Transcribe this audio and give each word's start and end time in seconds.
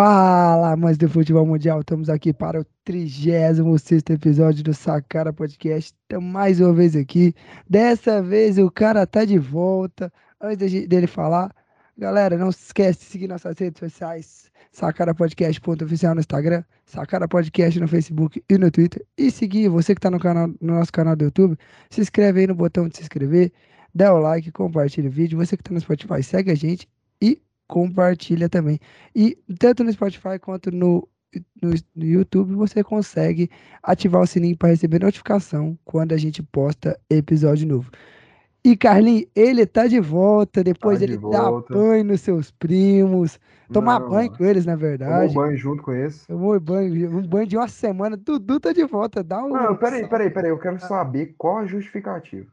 Fala, 0.00 0.70
amantes 0.74 0.96
do 0.96 1.08
futebol 1.08 1.44
mundial, 1.44 1.80
estamos 1.80 2.08
aqui 2.08 2.32
para 2.32 2.60
o 2.60 2.64
36 2.84 3.58
episódio 4.08 4.62
do 4.62 4.72
Sacara 4.72 5.32
Podcast. 5.32 5.92
Estamos 5.92 6.30
mais 6.30 6.60
uma 6.60 6.72
vez 6.72 6.94
aqui. 6.94 7.34
Dessa 7.68 8.22
vez 8.22 8.58
o 8.58 8.70
cara 8.70 9.04
tá 9.08 9.24
de 9.24 9.40
volta. 9.40 10.12
Antes 10.40 10.70
de- 10.70 10.86
dele 10.86 11.08
falar, 11.08 11.52
galera, 11.96 12.38
não 12.38 12.52
se 12.52 12.66
esquece 12.66 13.00
de 13.00 13.06
seguir 13.06 13.26
nossas 13.26 13.58
redes 13.58 13.80
sociais: 13.80 14.48
Sacara 14.70 15.12
Podcast.oficial 15.12 16.14
no 16.14 16.20
Instagram, 16.20 16.62
Sacara 16.86 17.26
Podcast 17.26 17.80
no 17.80 17.88
Facebook 17.88 18.40
e 18.48 18.56
no 18.56 18.70
Twitter. 18.70 19.04
E 19.16 19.32
seguir 19.32 19.68
você 19.68 19.96
que 19.96 19.98
está 19.98 20.12
no, 20.12 20.20
canal, 20.20 20.46
no 20.60 20.74
nosso 20.74 20.92
canal 20.92 21.16
do 21.16 21.24
YouTube, 21.24 21.58
se 21.90 22.00
inscreve 22.00 22.42
aí 22.42 22.46
no 22.46 22.54
botão 22.54 22.88
de 22.88 22.98
se 22.98 23.02
inscrever, 23.02 23.50
dá 23.92 24.14
o 24.14 24.20
like, 24.20 24.52
compartilha 24.52 25.08
o 25.08 25.12
vídeo. 25.12 25.36
Você 25.38 25.56
que 25.56 25.62
está 25.62 25.74
no 25.74 25.80
Spotify, 25.80 26.22
segue 26.22 26.52
a 26.52 26.54
gente 26.54 26.88
e 27.20 27.42
compartilha 27.68 28.48
também. 28.48 28.80
E 29.14 29.36
tanto 29.58 29.84
no 29.84 29.92
Spotify 29.92 30.38
quanto 30.40 30.72
no, 30.72 31.08
no, 31.62 31.70
no 31.94 32.04
YouTube 32.04 32.54
você 32.54 32.82
consegue 32.82 33.50
ativar 33.82 34.22
o 34.22 34.26
sininho 34.26 34.56
para 34.56 34.70
receber 34.70 35.00
notificação 35.00 35.78
quando 35.84 36.12
a 36.14 36.18
gente 36.18 36.42
posta 36.42 36.98
episódio 37.10 37.68
novo. 37.68 37.90
E 38.64 38.76
Carlinhos, 38.76 39.26
ele 39.34 39.66
tá 39.66 39.86
de 39.86 40.00
volta, 40.00 40.64
depois 40.64 41.00
Tá 41.00 41.06
de 41.06 41.12
ele 41.12 41.18
dá 41.28 41.50
volta. 41.50 41.74
banho 41.74 42.04
nos 42.04 42.20
seus 42.20 42.50
primos, 42.50 43.38
tomar 43.72 44.00
Não, 44.00 44.08
banho 44.08 44.30
com 44.30 44.44
eles, 44.44 44.66
na 44.66 44.76
Tomou 45.04 45.30
verdade. 45.30 45.34
banho 45.34 45.56
junto 45.56 45.82
com 45.82 45.92
esse. 45.92 46.26
Tomou 46.26 46.58
banho, 46.60 47.18
um 47.18 47.26
banho 47.26 47.46
de 47.46 47.56
uma 47.56 47.68
semana. 47.68 48.16
Dudu 48.16 48.60
tá 48.60 48.72
de 48.72 48.84
volta, 48.84 49.22
dá 49.22 49.42
um. 49.44 49.48
Não, 49.52 49.76
peraí, 49.76 50.08
peraí, 50.08 50.30
peraí. 50.30 50.50
Eu 50.50 50.58
quero 50.58 50.78
saber 50.80 51.34
qual 51.38 51.58
a 51.58 51.66
justificativa. 51.66 52.46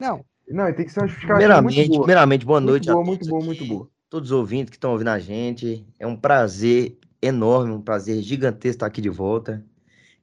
Não, 0.00 0.24
Não, 0.48 0.72
tem 0.72 0.84
que 0.86 0.92
ser 0.92 1.00
uma 1.00 1.08
justificativa 1.08 1.60
Primeiramente, 1.60 1.76
muito 1.76 1.88
boa. 1.88 2.02
primeiramente, 2.02 2.44
boa 2.46 2.60
Muito 2.60 2.66
noite 2.70 2.90
boa, 2.90 3.02
a 3.02 3.04
muito 3.04 3.26
boa, 3.26 3.44
muito 3.44 3.64
boa. 3.64 3.90
Todos 4.10 4.30
os 4.30 4.36
ouvintes 4.36 4.70
que 4.70 4.76
estão 4.76 4.92
ouvindo 4.92 5.08
a 5.08 5.18
gente. 5.18 5.86
É 5.98 6.06
um 6.06 6.16
prazer 6.16 6.96
enorme, 7.20 7.72
um 7.72 7.80
prazer 7.80 8.22
gigantesco 8.22 8.76
estar 8.76 8.86
aqui 8.86 9.00
de 9.00 9.08
volta. 9.08 9.64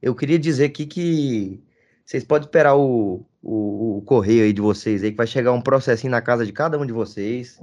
Eu 0.00 0.14
queria 0.14 0.38
dizer 0.38 0.64
aqui 0.66 0.86
que 0.86 1.62
vocês 2.04 2.22
podem 2.24 2.46
esperar 2.46 2.76
o, 2.76 3.24
o, 3.42 3.98
o 3.98 4.02
correio 4.02 4.44
aí 4.44 4.52
de 4.52 4.60
vocês 4.60 5.02
aí, 5.02 5.10
que 5.10 5.16
vai 5.16 5.26
chegar 5.26 5.52
um 5.52 5.60
processinho 5.60 6.10
na 6.10 6.20
casa 6.20 6.44
de 6.46 6.52
cada 6.52 6.78
um 6.78 6.86
de 6.86 6.92
vocês, 6.92 7.60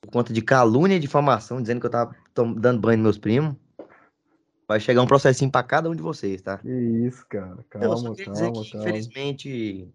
por 0.00 0.10
conta 0.12 0.32
de 0.32 0.40
calúnia 0.42 0.96
e 0.96 1.00
difamação, 1.00 1.60
dizendo 1.60 1.80
que 1.80 1.86
eu 1.86 1.90
tava 1.90 2.14
dando 2.56 2.80
banho 2.80 2.98
nos 2.98 3.02
meus 3.04 3.18
primos. 3.18 3.56
Vai 4.68 4.78
chegar 4.80 5.02
um 5.02 5.06
processinho 5.06 5.50
para 5.50 5.66
cada 5.66 5.90
um 5.90 5.94
de 5.94 6.02
vocês, 6.02 6.40
tá? 6.40 6.58
Que 6.58 6.68
isso, 6.70 7.26
cara. 7.28 7.56
Não, 7.74 7.82
eu 7.82 7.96
só 7.96 8.02
Calma, 8.04 8.16
queria 8.16 8.32
dizer 8.32 8.44
calma, 8.46 8.62
que, 8.62 8.70
calma. 8.72 8.88
infelizmente, 8.88 9.88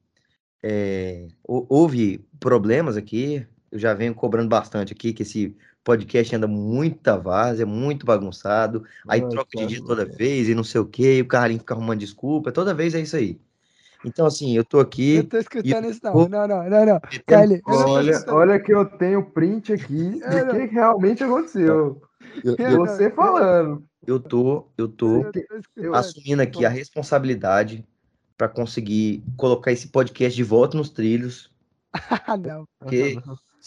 é, 0.62 1.28
hou- 1.44 1.66
houve 1.70 2.20
problemas 2.40 2.98
aqui. 2.98 3.46
Eu 3.72 3.80
já 3.80 3.94
venho 3.94 4.14
cobrando 4.16 4.50
bastante 4.50 4.94
aqui, 4.94 5.12
que 5.14 5.24
esse 5.24 5.56
podcast 5.84 6.36
anda 6.36 6.48
muita 6.48 7.18
várzea, 7.18 7.66
muito 7.66 8.06
bagunçado. 8.06 8.84
Aí 9.08 9.22
Ai, 9.22 9.30
troca 9.30 9.58
de 9.58 9.68
dia 9.68 9.84
toda 9.86 10.06
vez 10.06 10.50
e 10.50 10.56
não 10.56 10.64
sei 10.64 10.82
o 10.82 10.86
quê, 10.86 11.18
e 11.18 11.22
o 11.22 11.28
Carlinho 11.28 11.60
fica 11.60 11.74
arrumando 11.74 12.00
desculpa. 12.00 12.52
Toda 12.52 12.74
vez 12.74 12.94
é 12.96 13.00
isso 13.02 13.16
aí. 13.16 13.40
Então, 14.06 14.26
assim, 14.26 14.56
eu 14.56 14.64
tô 14.64 14.80
aqui. 14.80 15.16
eu 15.16 15.24
tô 15.24 15.38
escutando 15.38 15.90
isso 15.90 16.00
não. 16.04 16.14
vou- 16.14 16.30
Não, 16.30 16.48
não, 16.48 16.64
não, 16.70 16.86
não. 16.86 17.02
não 17.66 17.90
Olha, 17.90 18.24
olha 18.28 18.60
que 18.60 18.74
eu 18.74 18.86
tenho 18.86 19.24
print 19.32 19.74
aqui 19.74 20.20
do 20.22 20.52
que 20.52 20.66
realmente 20.74 21.24
aconteceu. 21.24 22.02
Eu, 22.44 22.56
Eu 22.58 22.72
não- 22.72 22.86
Você 22.86 23.10
falando. 23.10 23.84
eu 24.06 24.20
tô, 24.20 24.68
eu 24.78 24.88
tô 24.88 25.24
eu 25.24 25.32
tô 25.34 25.94
assumindo 25.96 26.42
aqui 26.42 26.66
a 26.66 26.70
responsabilidade 26.70 27.84
para 28.38 28.48
conseguir 28.48 29.24
colocar 29.36 29.72
esse 29.72 29.88
podcast 29.88 30.36
de 30.36 30.44
volta 30.44 30.78
nos 30.78 30.90
trilhos. 30.90 31.50
Ah, 32.28 32.38
não. 32.38 32.68
Porque 32.80 33.18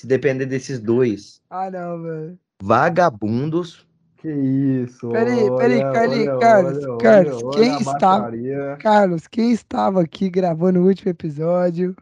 se 0.00 0.06
depender 0.06 0.46
desses 0.46 0.80
dois 0.80 1.42
Ah, 1.50 1.70
não, 1.70 2.02
velho. 2.02 2.38
vagabundos, 2.62 3.86
Que 4.16 4.30
isso. 4.30 5.08
Peraí, 5.10 5.48
peraí, 5.56 5.78
olha, 5.82 5.92
Carlinhos, 5.92 6.28
olha, 6.28 6.38
Carlos, 6.40 6.84
olha, 6.84 6.98
Carlos, 6.98 7.42
olha 7.42 7.50
quem 7.58 7.70
a 7.74 7.78
está- 7.78 8.18
baixaria. 8.20 8.76
Carlos, 8.80 9.26
quem 9.26 9.52
estava 9.52 10.02
aqui 10.02 10.28
gravando 10.28 10.80
o 10.80 10.86
último 10.86 11.10
episódio? 11.10 11.96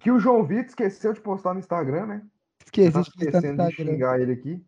Que 0.00 0.10
o 0.10 0.18
João 0.20 0.44
Vitor 0.44 0.66
esqueceu 0.66 1.12
de 1.12 1.20
postar 1.20 1.54
no 1.54 1.60
Instagram, 1.60 2.06
né? 2.06 2.22
Esqueci 2.64 2.92
Tá 2.92 3.00
de 3.00 3.04
postar 3.10 3.20
no 3.24 3.28
esquecendo 3.28 3.56
de 3.56 3.62
Instagram. 3.68 3.92
xingar 3.92 4.20
ele 4.20 4.32
aqui. 4.32 4.64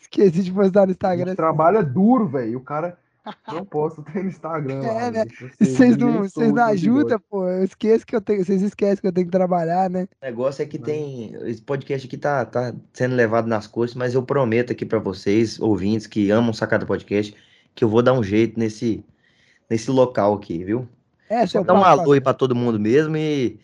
Esqueci 0.00 0.42
de 0.42 0.52
postar 0.52 0.86
no 0.86 0.92
Instagram. 0.92 1.26
gente 1.28 1.36
trabalha 1.36 1.82
duro, 1.82 2.28
velho. 2.28 2.58
O 2.58 2.62
cara 2.62 2.98
não 3.48 3.64
posta 3.64 4.02
tem 4.02 4.22
no 4.24 4.28
Instagram. 4.28 4.80
lá, 4.80 5.02
É, 5.02 5.10
né? 5.10 5.24
Vocês 5.60 5.96
não, 5.96 6.18
vocês 6.18 6.52
não 6.52 6.62
ajudam, 6.64 7.20
pô. 7.30 7.48
Eu 7.48 7.64
esqueço 7.64 8.06
que 8.06 8.14
eu 8.16 8.20
tenho. 8.20 8.44
Vocês 8.44 8.62
esquecem 8.62 8.96
que 9.00 9.06
eu 9.06 9.12
tenho 9.12 9.26
que 9.26 9.32
trabalhar, 9.32 9.88
né? 9.90 10.04
o 10.20 10.24
negócio 10.24 10.62
é 10.62 10.66
que 10.66 10.78
Não. 10.78 10.84
tem. 10.84 11.34
Esse 11.48 11.62
podcast 11.62 12.06
aqui 12.06 12.16
tá, 12.16 12.44
tá 12.44 12.74
sendo 12.92 13.14
levado 13.14 13.46
nas 13.46 13.66
costas, 13.66 13.96
mas 13.96 14.14
eu 14.14 14.22
prometo 14.22 14.72
aqui 14.72 14.84
para 14.84 14.98
vocês, 14.98 15.60
ouvintes 15.60 16.06
que 16.06 16.30
amam 16.30 16.52
Sacada 16.52 16.84
Podcast, 16.86 17.34
que 17.74 17.84
eu 17.84 17.88
vou 17.88 18.02
dar 18.02 18.12
um 18.12 18.22
jeito 18.22 18.58
nesse, 18.58 19.04
nesse 19.70 19.90
local 19.90 20.34
aqui, 20.34 20.64
viu? 20.64 20.88
É 21.28 21.46
Só 21.46 21.62
dar 21.62 21.74
um 21.74 21.84
alô 21.84 22.12
aí 22.12 22.20
pra 22.20 22.34
todo 22.34 22.54
mundo 22.54 22.78
mesmo 22.78 23.16
e, 23.16 23.58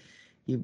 e 0.47 0.59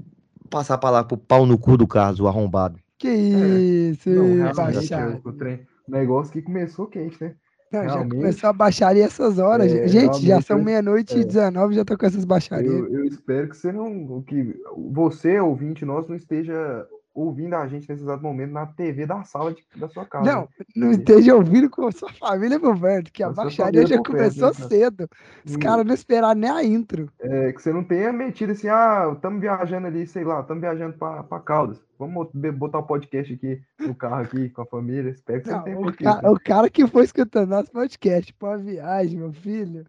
passar 0.48 0.74
a 0.74 0.78
palavra 0.78 1.08
pro 1.08 1.18
pau 1.18 1.44
no 1.44 1.58
cu 1.58 1.76
do 1.76 1.86
Carlos, 1.86 2.20
o 2.20 2.28
arrombado. 2.28 2.78
Que 2.96 3.08
isso, 3.10 4.08
Não, 4.08 4.24
ih, 4.24 4.34
realmente, 4.36 4.56
baixaria. 4.56 5.20
o, 5.22 5.28
o 5.28 5.32
trem, 5.32 5.66
o 5.86 5.90
negócio 5.92 6.32
que 6.32 6.40
começou 6.40 6.86
quente, 6.86 7.22
né? 7.22 7.34
Não, 7.82 7.88
já 7.88 8.08
começou 8.08 8.50
a 8.50 8.52
baixaria 8.52 9.04
essas 9.04 9.38
horas. 9.38 9.72
É, 9.72 9.88
gente, 9.88 10.26
já 10.26 10.40
são 10.40 10.62
meia-noite 10.62 11.16
e 11.16 11.20
é. 11.20 11.24
19 11.24 11.74
já 11.74 11.84
tô 11.84 11.98
com 11.98 12.06
essas 12.06 12.24
baixarias. 12.24 12.72
Eu, 12.72 12.88
eu 12.88 13.04
espero 13.04 13.48
que 13.48 13.56
você 13.56 13.72
não. 13.72 14.22
Que 14.22 14.54
você, 14.92 15.40
ouvinte 15.40 15.84
nosso, 15.84 16.08
não 16.08 16.16
esteja 16.16 16.86
ouvindo 17.14 17.54
a 17.54 17.66
gente 17.68 17.88
nesse 17.88 18.02
exato 18.02 18.22
momento 18.22 18.50
na 18.50 18.66
TV 18.66 19.06
da 19.06 19.22
sala 19.22 19.54
de- 19.54 19.64
da 19.76 19.88
sua 19.88 20.04
casa. 20.04 20.24
Não, 20.30 20.48
não 20.74 20.90
esteja 20.90 21.34
ouvindo 21.34 21.70
com 21.70 21.86
a 21.86 21.92
sua 21.92 22.12
família 22.12 22.58
por 22.58 22.78
perto, 22.78 23.12
que 23.12 23.22
a 23.22 23.30
baixaria 23.30 23.86
já 23.86 23.96
por 23.98 24.12
perto, 24.12 24.34
começou 24.36 24.48
né, 24.48 24.68
cedo. 24.68 25.08
Os 25.44 25.54
Hum. 25.54 25.58
caras 25.60 25.86
não 25.86 25.94
esperaram 25.94 26.38
nem 26.40 26.50
a 26.50 26.64
intro. 26.64 27.08
É, 27.20 27.52
que 27.52 27.62
você 27.62 27.72
não 27.72 27.84
tenha 27.84 28.12
metido 28.12 28.50
assim, 28.52 28.68
ah, 28.68 29.10
estamos 29.14 29.40
viajando 29.40 29.86
ali, 29.86 30.06
sei 30.06 30.24
lá, 30.24 30.40
estamos 30.40 30.60
viajando 30.60 30.96
para 30.98 31.40
Caldas. 31.40 31.80
Vamos 31.98 32.28
botar 32.56 32.78
o 32.80 32.82
podcast 32.86 33.32
aqui 33.32 33.62
no 33.78 33.94
carro 33.94 34.22
aqui 34.22 34.50
com 34.50 34.62
a 34.62 34.66
família. 34.66 35.10
Espero 35.10 35.40
que 35.40 35.46
você 35.48 35.52
não, 35.52 35.58
Não, 35.58 35.64
tenha 35.64 35.78
o, 35.80 35.84
ca- 35.96 36.10
isso. 36.14 36.22
né? 36.22 36.28
o 36.30 36.40
cara 36.40 36.68
que 36.68 36.86
foi 36.88 37.04
escutando 37.04 37.50
nosso 37.50 37.70
podcast 37.70 38.34
pra 38.34 38.48
uma 38.48 38.58
viagem, 38.58 39.16
meu 39.18 39.32
filho. 39.32 39.86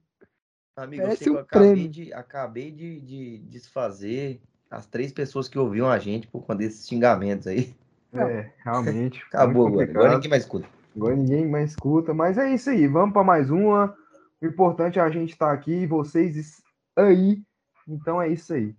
Amigo, 0.77 1.03
eu 1.03 1.07
sei 1.15 1.17
que 1.17 1.29
um 1.31 1.33
eu 1.35 1.39
acabei, 1.39 1.71
prêmio. 1.71 1.89
de, 1.89 2.13
acabei 2.13 2.71
de, 2.71 2.99
de 2.99 3.37
desfazer 3.49 4.41
as 4.69 4.85
três 4.85 5.11
pessoas 5.11 5.47
que 5.47 5.57
ouviam 5.57 5.89
a 5.89 5.99
gente 5.99 6.27
por 6.27 6.41
conta 6.41 6.59
desses 6.59 6.87
xingamentos 6.87 7.47
aí. 7.47 7.75
É, 8.13 8.51
realmente. 8.63 9.23
Acabou 9.27 9.67
agora. 9.67 9.89
Agora 9.89 10.13
ninguém 10.15 10.29
mais 10.29 10.43
escuta. 10.43 10.67
Agora 10.95 11.15
ninguém 11.15 11.47
mais 11.47 11.69
escuta, 11.71 12.13
mas 12.13 12.37
é 12.37 12.53
isso 12.53 12.69
aí. 12.69 12.87
Vamos 12.87 13.13
para 13.13 13.23
mais 13.23 13.49
uma. 13.49 13.95
O 14.41 14.45
importante 14.45 14.99
é 14.99 15.01
a 15.01 15.09
gente 15.09 15.31
estar 15.31 15.51
aqui 15.51 15.71
e 15.71 15.87
vocês 15.87 16.61
aí. 16.95 17.41
Então 17.87 18.21
é 18.21 18.29
isso 18.29 18.53
aí. 18.53 18.75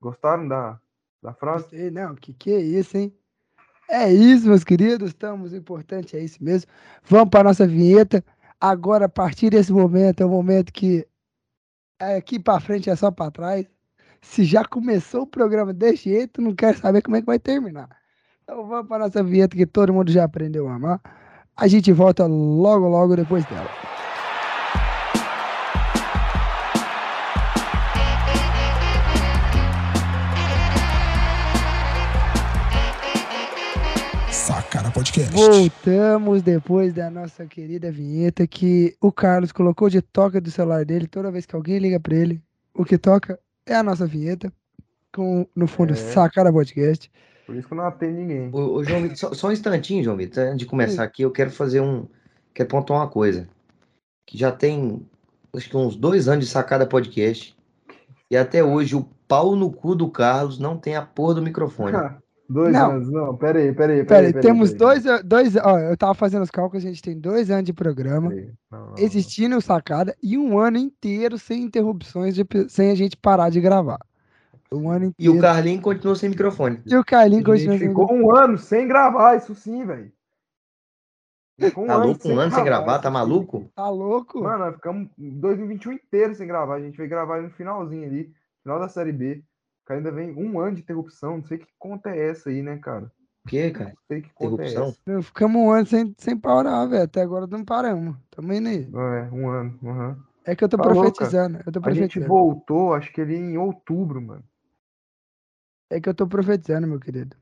Gostaram 0.00 0.48
da, 0.48 0.80
da 1.22 1.32
frase? 1.34 1.64
Gostei, 1.64 1.90
não, 1.90 2.14
que 2.14 2.32
que 2.32 2.52
é 2.52 2.60
isso, 2.60 2.96
hein? 2.96 3.14
É 3.88 4.10
isso, 4.10 4.46
meus 4.46 4.62
queridos, 4.62 5.08
estamos, 5.08 5.52
o 5.52 5.56
importante 5.56 6.16
é 6.16 6.20
isso 6.20 6.42
mesmo. 6.42 6.70
Vamos 7.02 7.28
para 7.28 7.44
nossa 7.44 7.66
vinheta. 7.66 8.24
Agora, 8.60 9.06
a 9.06 9.08
partir 9.08 9.50
desse 9.50 9.72
momento, 9.72 10.22
é 10.22 10.26
o 10.26 10.28
momento 10.28 10.72
que 10.72 11.06
é 11.98 12.16
aqui 12.16 12.38
para 12.38 12.60
frente 12.60 12.88
é 12.88 12.94
só 12.94 13.10
para 13.10 13.32
trás. 13.32 13.66
Se 14.22 14.44
já 14.44 14.64
começou 14.64 15.22
o 15.22 15.26
programa 15.26 15.72
desse 15.72 16.10
jeito, 16.10 16.42
não 16.42 16.54
quero 16.54 16.78
saber 16.78 17.02
como 17.02 17.16
é 17.16 17.20
que 17.20 17.26
vai 17.26 17.38
terminar. 17.38 17.88
Então 18.44 18.66
vamos 18.66 18.86
para 18.86 19.04
nossa 19.04 19.22
vinheta 19.22 19.56
que 19.56 19.66
todo 19.66 19.92
mundo 19.92 20.12
já 20.12 20.24
aprendeu 20.24 20.68
a 20.68 20.74
amar. 20.74 21.00
A 21.56 21.66
gente 21.66 21.90
volta 21.92 22.26
logo, 22.26 22.88
logo 22.88 23.16
depois 23.16 23.44
dela. 23.46 23.68
Sacara 34.30 34.90
Podcast. 34.90 35.32
Voltamos 35.32 36.42
depois 36.42 36.92
da 36.92 37.10
nossa 37.10 37.46
querida 37.46 37.90
vinheta 37.90 38.46
que 38.46 38.96
o 39.00 39.10
Carlos 39.10 39.50
colocou 39.50 39.88
de 39.88 40.02
toca 40.02 40.40
do 40.40 40.50
celular 40.50 40.84
dele 40.84 41.06
toda 41.06 41.30
vez 41.30 41.46
que 41.46 41.56
alguém 41.56 41.78
liga 41.78 41.98
para 41.98 42.16
ele. 42.16 42.42
O 42.74 42.84
que 42.84 42.98
toca 42.98 43.38
é 43.70 43.76
a 43.76 43.82
nossa 43.82 44.06
vinheta 44.06 44.52
com 45.14 45.46
no 45.54 45.66
fundo 45.66 45.92
É. 45.92 45.96
Sacara 45.96 46.52
Podcast. 46.52 47.10
Por 47.46 47.56
isso 47.56 47.66
que 47.66 47.74
eu 47.74 47.76
não 47.76 47.86
atendo 47.86 48.18
ninguém. 48.18 48.50
Ô, 48.52 48.74
ô, 48.74 48.84
João 48.84 49.02
Vitor, 49.02 49.16
só, 49.16 49.34
só 49.34 49.48
um 49.48 49.52
instantinho, 49.52 50.04
João 50.04 50.16
Vitor, 50.16 50.44
antes 50.44 50.58
de 50.58 50.66
começar 50.66 51.02
aqui, 51.02 51.22
eu 51.22 51.30
quero 51.30 51.50
fazer 51.50 51.80
um. 51.80 52.06
Quero 52.54 52.68
pontuar 52.68 53.00
uma 53.00 53.08
coisa. 53.08 53.48
Que 54.26 54.38
já 54.38 54.52
tem, 54.52 55.04
acho 55.54 55.68
que 55.68 55.76
uns 55.76 55.96
dois 55.96 56.28
anos 56.28 56.44
de 56.44 56.50
sacada 56.50 56.86
podcast. 56.86 57.56
E 58.30 58.36
até 58.36 58.62
hoje 58.62 58.94
o 58.94 59.08
pau 59.26 59.56
no 59.56 59.72
cu 59.72 59.94
do 59.94 60.08
Carlos 60.08 60.58
não 60.58 60.76
tem 60.76 60.94
a 60.94 61.02
porra 61.02 61.34
do 61.34 61.42
microfone. 61.42 61.96
dois 62.50 62.72
Não. 62.72 62.90
anos, 62.90 63.10
não. 63.10 63.36
Pera 63.36 63.58
aí, 63.60 63.72
pera 63.72 63.92
aí. 63.92 64.04
Peraí, 64.04 64.32
temos 64.32 64.72
dois, 64.74 65.04
dois. 65.24 65.54
Ó, 65.56 65.78
eu 65.78 65.96
tava 65.96 66.14
fazendo 66.14 66.42
os 66.42 66.50
cálculos, 66.50 66.84
a 66.84 66.88
gente 66.88 67.00
tem 67.00 67.18
dois 67.18 67.50
anos 67.50 67.64
de 67.64 67.72
programa, 67.72 68.30
Não, 68.70 68.88
não, 68.88 68.94
existindo 68.98 69.56
o 69.56 69.60
Sacada 69.60 70.14
e 70.22 70.36
um 70.36 70.58
ano 70.58 70.76
inteiro 70.78 71.38
sem 71.38 71.62
interrupções, 71.62 72.34
de- 72.34 72.44
sem 72.68 72.90
a 72.90 72.94
gente 72.94 73.16
parar 73.16 73.50
de 73.50 73.60
gravar. 73.60 74.00
Um 74.72 74.88
ano 74.90 75.06
E 75.06 75.08
inteiro. 75.08 75.36
o 75.36 75.40
Carlinho 75.40 75.80
continua 75.80 76.14
sem 76.14 76.28
microfone. 76.28 76.80
E 76.86 76.96
o 76.96 77.04
Carlinhos 77.04 77.44
não. 77.44 77.52
A 77.52 77.56
gente 77.56 77.66
continua 77.68 77.78
sem 77.78 77.88
ficou 77.88 78.12
um 78.12 78.36
ano 78.36 78.58
sem 78.58 78.86
gravar, 78.86 79.36
isso 79.36 79.54
sim, 79.54 79.84
velho. 79.84 80.12
Ficou 81.58 81.86
Tá 81.86 81.94
ano 81.94 82.06
louco 82.06 82.28
um 82.28 82.38
ano 82.40 82.54
sem 82.54 82.64
gravar, 82.64 82.92
esse 82.94 83.02
tá 83.02 83.10
maluco? 83.10 83.70
Tá 83.74 83.88
louco? 83.90 84.42
Mano, 84.42 84.58
nós 84.64 84.74
ficamos 84.76 85.08
2021 85.18 85.92
inteiro 85.92 86.34
sem 86.34 86.46
gravar. 86.46 86.76
A 86.76 86.80
gente 86.80 86.96
veio 86.96 87.08
gravar 87.10 87.42
no 87.42 87.50
finalzinho 87.50 88.06
ali, 88.06 88.32
final 88.62 88.78
da 88.78 88.88
Série 88.88 89.12
B. 89.12 89.42
Cara 89.90 89.98
ainda 89.98 90.12
vem 90.12 90.30
um 90.36 90.60
ano 90.60 90.76
de 90.76 90.82
interrupção. 90.82 91.38
Não 91.38 91.44
sei 91.44 91.58
que 91.58 91.66
conta 91.76 92.10
é 92.10 92.28
essa 92.30 92.48
aí, 92.48 92.62
né, 92.62 92.76
cara? 92.76 93.10
O 93.44 93.48
que, 93.48 93.70
cara? 93.72 93.90
Não 93.90 93.96
sei 94.06 94.22
que 94.22 94.30
conta 94.32 94.62
é 94.62 94.66
Interrupção? 94.68 94.88
essa. 94.90 94.98
Meu, 95.04 95.20
Ficamos 95.20 95.60
um 95.60 95.68
ano 95.68 95.84
sem, 95.84 96.14
sem 96.16 96.36
parar, 96.38 96.86
velho. 96.86 97.02
Até 97.02 97.20
agora 97.22 97.44
não 97.48 97.64
paramos. 97.64 98.16
Tamo 98.30 98.52
indo 98.52 98.68
aí. 98.68 98.84
É, 98.84 99.34
um 99.34 99.48
ano. 99.48 99.76
aham. 99.84 100.24
É 100.44 100.54
que 100.54 100.62
eu 100.62 100.68
tô 100.68 100.76
Tá 100.76 100.84
profetizando. 100.84 101.58
Eu 101.66 101.72
tô 101.72 101.80
A 101.82 101.90
gente 101.90 102.20
profetizando. 102.20 102.28
voltou, 102.28 102.94
acho 102.94 103.12
que 103.12 103.20
ali 103.20 103.34
em 103.34 103.58
outubro, 103.58 104.22
mano. 104.22 104.44
É 105.90 106.00
que 106.00 106.08
eu 106.08 106.14
tô 106.14 106.24
profetizando, 106.24 106.86
meu 106.86 107.00
querido. 107.00 107.36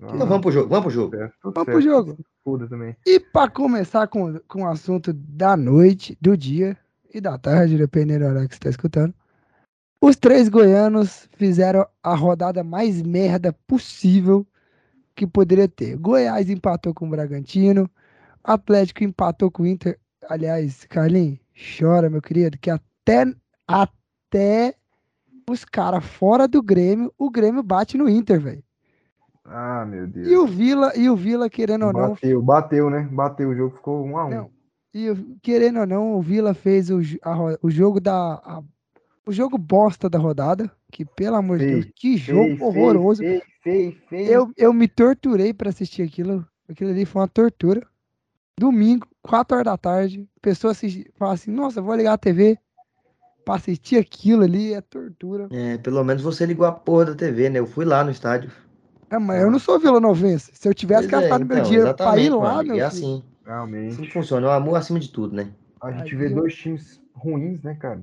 Então 0.00 0.26
vamos 0.26 0.40
pro 0.40 0.50
jogo, 0.50 0.68
vamos 0.68 0.86
pro 0.86 0.90
jogo. 0.92 1.16
Certo, 1.16 1.34
tudo 1.40 1.54
Vamos 1.54 1.66
pro 1.66 1.80
certo. 1.82 1.84
jogo. 1.84 2.18
Foda 2.42 2.68
também. 2.68 2.96
E 3.06 3.20
para 3.20 3.48
começar 3.48 4.08
com, 4.08 4.40
com 4.48 4.62
o 4.62 4.68
assunto 4.68 5.12
da 5.12 5.56
noite, 5.56 6.18
do 6.20 6.36
dia 6.36 6.76
e 7.14 7.20
da 7.20 7.38
tarde, 7.38 7.78
dependendo 7.78 8.24
da 8.24 8.30
hora 8.32 8.48
que 8.48 8.54
você 8.54 8.58
está 8.58 8.70
escutando, 8.70 9.14
os 10.00 10.16
três 10.16 10.48
goianos 10.48 11.28
fizeram 11.36 11.86
a 12.02 12.14
rodada 12.14 12.62
mais 12.62 13.02
merda 13.02 13.52
possível 13.66 14.46
que 15.14 15.26
poderia 15.26 15.68
ter. 15.68 15.96
Goiás 15.96 16.50
empatou 16.50 16.92
com 16.94 17.06
o 17.06 17.10
Bragantino, 17.10 17.90
Atlético 18.44 19.02
empatou 19.04 19.50
com 19.50 19.62
o 19.62 19.66
Inter. 19.66 19.98
Aliás, 20.28 20.84
Carlinhos, 20.84 21.38
chora, 21.78 22.10
meu 22.10 22.20
querido, 22.20 22.58
que 22.58 22.70
até, 22.70 23.24
até 23.66 24.74
os 25.48 25.64
caras 25.64 26.04
fora 26.04 26.46
do 26.46 26.62
Grêmio, 26.62 27.12
o 27.16 27.30
Grêmio 27.30 27.62
bate 27.62 27.96
no 27.96 28.08
Inter, 28.08 28.40
velho. 28.40 28.62
Ah, 29.44 29.84
meu 29.86 30.06
Deus. 30.06 30.26
E 30.28 30.36
o 30.36 30.46
Vila, 30.46 30.92
e 30.96 31.08
o 31.08 31.16
Vila, 31.16 31.48
querendo 31.48 31.86
ou 31.86 31.92
não, 31.92 32.10
Bateu, 32.10 32.42
bateu, 32.42 32.90
né? 32.90 33.08
Bateu, 33.10 33.50
o 33.50 33.54
jogo 33.54 33.76
ficou 33.76 34.04
um 34.04 34.18
a 34.18 34.26
um. 34.26 34.30
Não. 34.30 34.50
E 34.92 35.14
querendo 35.40 35.80
ou 35.80 35.86
não, 35.86 36.14
o 36.16 36.22
Vila 36.22 36.52
fez 36.52 36.90
o, 36.90 36.98
a 37.22 37.36
o 37.62 37.70
jogo 37.70 38.00
da. 38.00 38.34
a- 38.34 38.62
o 39.26 39.32
jogo 39.32 39.58
bosta 39.58 40.08
da 40.08 40.18
rodada. 40.18 40.70
Que, 40.90 41.04
pelo 41.04 41.36
amor 41.36 41.58
de 41.58 41.66
Deus, 41.66 41.86
que 41.94 42.16
jogo 42.16 42.56
Fez, 42.56 42.60
horroroso. 42.62 43.22
Fez, 43.62 43.94
fez. 44.08 44.30
Eu, 44.30 44.50
eu 44.56 44.72
me 44.72 44.86
torturei 44.86 45.52
pra 45.52 45.68
assistir 45.68 46.02
aquilo. 46.02 46.46
Aquilo 46.68 46.90
ali 46.90 47.04
foi 47.04 47.20
uma 47.22 47.28
tortura. 47.28 47.86
Domingo, 48.58 49.06
4 49.22 49.56
horas 49.56 49.64
da 49.66 49.76
tarde, 49.76 50.26
pessoa 50.40 50.70
assiste, 50.70 51.10
fala 51.16 51.34
assim: 51.34 51.50
Nossa, 51.50 51.82
vou 51.82 51.94
ligar 51.94 52.14
a 52.14 52.18
TV 52.18 52.56
pra 53.44 53.56
assistir 53.56 53.98
aquilo 53.98 54.44
ali. 54.44 54.72
É 54.72 54.80
tortura. 54.80 55.48
É, 55.50 55.76
pelo 55.78 56.02
menos 56.04 56.22
você 56.22 56.46
ligou 56.46 56.64
a 56.64 56.72
porra 56.72 57.06
da 57.06 57.14
TV, 57.14 57.50
né? 57.50 57.58
Eu 57.58 57.66
fui 57.66 57.84
lá 57.84 58.02
no 58.02 58.10
estádio. 58.10 58.50
É, 59.10 59.18
mas 59.18 59.42
eu 59.42 59.50
não 59.50 59.58
sou 59.58 59.78
vilanovense. 59.78 60.50
Se 60.54 60.68
eu 60.68 60.72
tivesse 60.74 61.08
Pois 61.08 61.12
é, 61.12 61.28
gastado 61.28 61.44
meu 61.44 61.56
então, 61.58 61.68
dinheiro 61.68 61.94
pra 61.94 62.18
ir 62.18 62.30
lá, 62.30 62.54
mano, 62.54 62.68
meu 62.68 62.76
É 62.78 62.82
assim. 62.82 63.22
Realmente. 63.44 63.92
Assim 63.92 64.02
que 64.02 64.12
funciona. 64.12 64.46
É 64.46 64.50
o 64.50 64.52
amor 64.52 64.76
acima 64.76 64.98
de 64.98 65.10
tudo, 65.10 65.36
né? 65.36 65.50
A 65.82 65.92
gente 65.92 66.14
Aí 66.14 66.18
vê 66.18 66.26
eu- 66.26 66.34
dois 66.36 66.54
times 66.54 67.00
ruins, 67.14 67.62
né, 67.62 67.74
cara? 67.74 68.02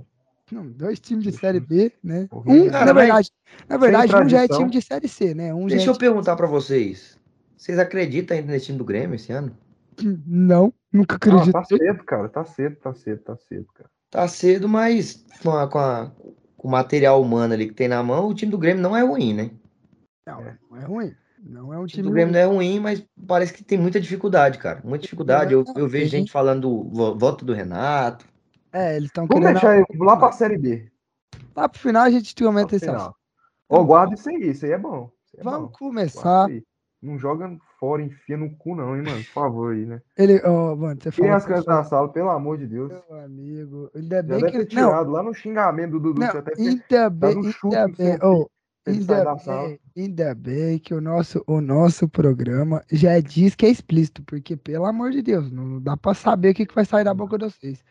Não, 0.53 0.67
dois 0.67 0.99
times 0.99 1.23
de 1.23 1.31
Série 1.31 1.59
B, 1.59 1.91
né? 2.03 2.29
Um, 2.31 2.69
Cara, 2.69 2.85
na 2.85 2.93
verdade, 2.93 3.31
na 3.67 3.77
verdade 3.77 4.15
um 4.15 4.29
já 4.29 4.43
é 4.43 4.47
time 4.47 4.69
de 4.69 4.81
Série 4.81 5.07
C, 5.07 5.33
né? 5.33 5.53
Um 5.53 5.67
Deixa 5.67 5.89
é 5.89 5.93
eu 5.93 5.97
perguntar 5.97 6.35
pra 6.35 6.47
vocês. 6.47 7.17
Vocês 7.57 7.79
acreditam 7.79 8.37
ainda 8.37 8.51
nesse 8.51 8.67
time 8.67 8.77
do 8.77 8.85
Grêmio 8.85 9.15
esse 9.15 9.31
ano? 9.31 9.55
time- 9.95 10.21
Não, 10.27 10.73
nunca 10.91 11.15
Ah, 11.15 11.17
acredito. 11.17 11.51
tá 11.53 11.63
cedo, 11.63 12.03
cara. 12.03 12.29
Tá 12.29 12.43
cedo, 12.45 12.75
tá 12.75 12.93
cedo, 12.93 13.19
tá 13.21 13.35
cedo, 13.37 13.65
cara. 13.73 13.89
Tá 14.09 14.27
cedo, 14.27 14.69
mas 14.69 15.25
com, 15.41 15.51
a- 15.51 15.67
com, 15.67 15.79
a- 15.79 16.11
com 16.57 16.67
o 16.67 16.71
material 16.71 17.21
humano 17.21 17.53
ali 17.53 17.67
que 17.67 17.73
tem 17.73 17.87
na 17.87 18.03
mão, 18.03 18.27
o 18.27 18.33
time 18.33 18.51
do 18.51 18.57
Grêmio 18.57 18.81
não 18.83 18.95
é 18.95 19.01
ruim, 19.01 19.33
né? 19.33 19.51
Não, 20.27 20.41
não 20.69 20.77
é 20.77 20.85
ruim. 20.85 21.15
Não 21.45 21.73
é 21.73 21.77
um 21.77 21.83
O 21.83 21.87
time 21.87 22.03
time 22.03 22.07
do 22.09 22.13
Grêmio 22.13 22.33
não 22.33 22.39
é 22.39 22.45
ruim, 22.45 22.79
mas 22.79 23.03
parece 23.27 23.51
que 23.53 23.63
tem 23.63 23.77
muita 23.77 23.99
dificuldade, 23.99 24.57
cara. 24.59 24.81
Muita 24.83 25.03
dificuldade. 25.03 25.53
Eu, 25.53 25.63
eu 25.75 25.87
vejo 25.89 26.09
gente 26.11 26.31
falando 26.31 26.61
do 26.61 26.83
vo- 26.89 27.17
voto 27.17 27.43
do 27.43 27.53
Renato. 27.53 28.25
É, 28.73 28.95
eles 28.95 29.09
estão 29.09 29.27
Vamos 29.27 29.41
querendo. 29.41 29.61
deixar 29.61 29.77
ele 29.77 30.03
lá 30.03 30.17
pra 30.17 30.31
Série 30.31 30.57
B. 30.57 30.91
Lá 31.55 31.69
pro 31.69 31.79
final 31.79 32.03
a 32.03 32.09
gente 32.09 32.35
comenta 32.35 32.67
pro 32.67 32.75
esse 32.75 32.89
assunto. 32.89 33.15
Ó, 33.69 33.83
guarda 33.83 34.15
isso 34.15 34.29
aí, 34.29 34.49
isso 34.49 34.65
aí 34.65 34.71
é 34.71 34.77
bom. 34.77 35.09
É 35.37 35.43
Vamos 35.43 35.69
bom. 35.69 35.77
Começar. 35.77 36.47
Não 37.01 37.19
joga 37.19 37.55
fora, 37.79 38.01
enfia 38.01 38.37
no 38.37 38.55
cu, 38.55 38.75
não, 38.75 38.95
hein, 38.95 39.03
mano? 39.03 39.17
Por 39.17 39.33
favor 39.33 39.73
aí, 39.73 39.85
né? 39.85 40.01
Ele, 40.17 40.41
ó, 40.45 40.73
mano, 40.75 40.97
você 41.01 41.11
falou. 41.11 41.33
as 41.33 41.43
crianças 41.45 41.65
da 41.65 41.83
sala, 41.83 42.07
pelo 42.09 42.29
amor 42.29 42.57
de 42.57 42.65
Deus. 42.65 42.89
Meu 42.89 43.19
amigo, 43.19 43.91
ainda 43.93 44.15
Já 44.15 44.21
bem 44.21 44.39
ter 44.39 44.65
que. 44.65 44.75
Não, 44.75 44.89
tirado 44.89 45.11
lá 45.11 45.21
no 45.21 45.33
xingamento 45.33 45.91
do 45.91 45.99
Dudu. 45.99 46.21
não, 46.21 46.31
já 46.31 46.39
até 46.39 46.53
ainda 46.57 47.09
bem, 47.09 47.37
um 47.37 47.51
chute 47.51 47.75
ainda 47.75 47.97
bem, 47.97 48.17
oh, 48.23 48.49
ele 48.85 48.99
ainda 48.99 49.35
bem, 49.35 49.79
ainda 49.97 50.35
bem 50.35 50.79
que 50.79 50.93
o 50.93 51.01
nosso, 51.01 51.43
o 51.45 51.59
nosso 51.59 52.07
programa 52.07 52.81
já 52.91 53.19
diz 53.19 53.53
que 53.53 53.65
é 53.65 53.69
explícito, 53.69 54.23
porque, 54.23 54.55
pelo 54.55 54.85
amor 54.85 55.11
de 55.11 55.21
Deus, 55.21 55.51
não 55.51 55.81
dá 55.81 55.97
pra 55.97 56.13
saber 56.13 56.51
o 56.51 56.53
que, 56.53 56.65
que 56.65 56.75
vai 56.75 56.85
sair 56.85 57.03
da 57.03 57.13
boca 57.13 57.37
de 57.37 57.45
vocês. 57.45 57.83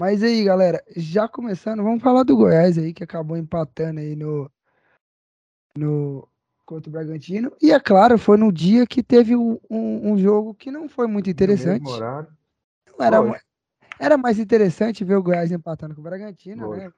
Mas 0.00 0.22
aí, 0.22 0.42
galera, 0.44 0.82
já 0.96 1.28
começando, 1.28 1.82
vamos 1.82 2.02
falar 2.02 2.22
do 2.22 2.34
Goiás 2.34 2.78
aí, 2.78 2.94
que 2.94 3.04
acabou 3.04 3.36
empatando 3.36 4.00
aí 4.00 4.16
no, 4.16 4.50
no 5.76 6.26
contra 6.64 6.88
o 6.88 6.92
Bragantino. 6.92 7.52
E 7.60 7.70
é 7.70 7.78
claro, 7.78 8.16
foi 8.16 8.38
no 8.38 8.50
dia 8.50 8.86
que 8.86 9.02
teve 9.02 9.36
um, 9.36 9.60
um, 9.68 10.12
um 10.12 10.18
jogo 10.18 10.54
que 10.54 10.70
não 10.70 10.88
foi 10.88 11.06
muito 11.06 11.28
interessante. 11.28 11.84
Não 11.84 13.04
era, 13.04 13.20
Lógico. 13.20 13.44
era 13.98 14.16
mais 14.16 14.38
interessante 14.38 15.04
ver 15.04 15.16
o 15.16 15.22
Goiás 15.22 15.52
empatando 15.52 15.94
com 15.94 16.00
o 16.00 16.04
Bragantino, 16.04 16.70
né? 16.70 16.90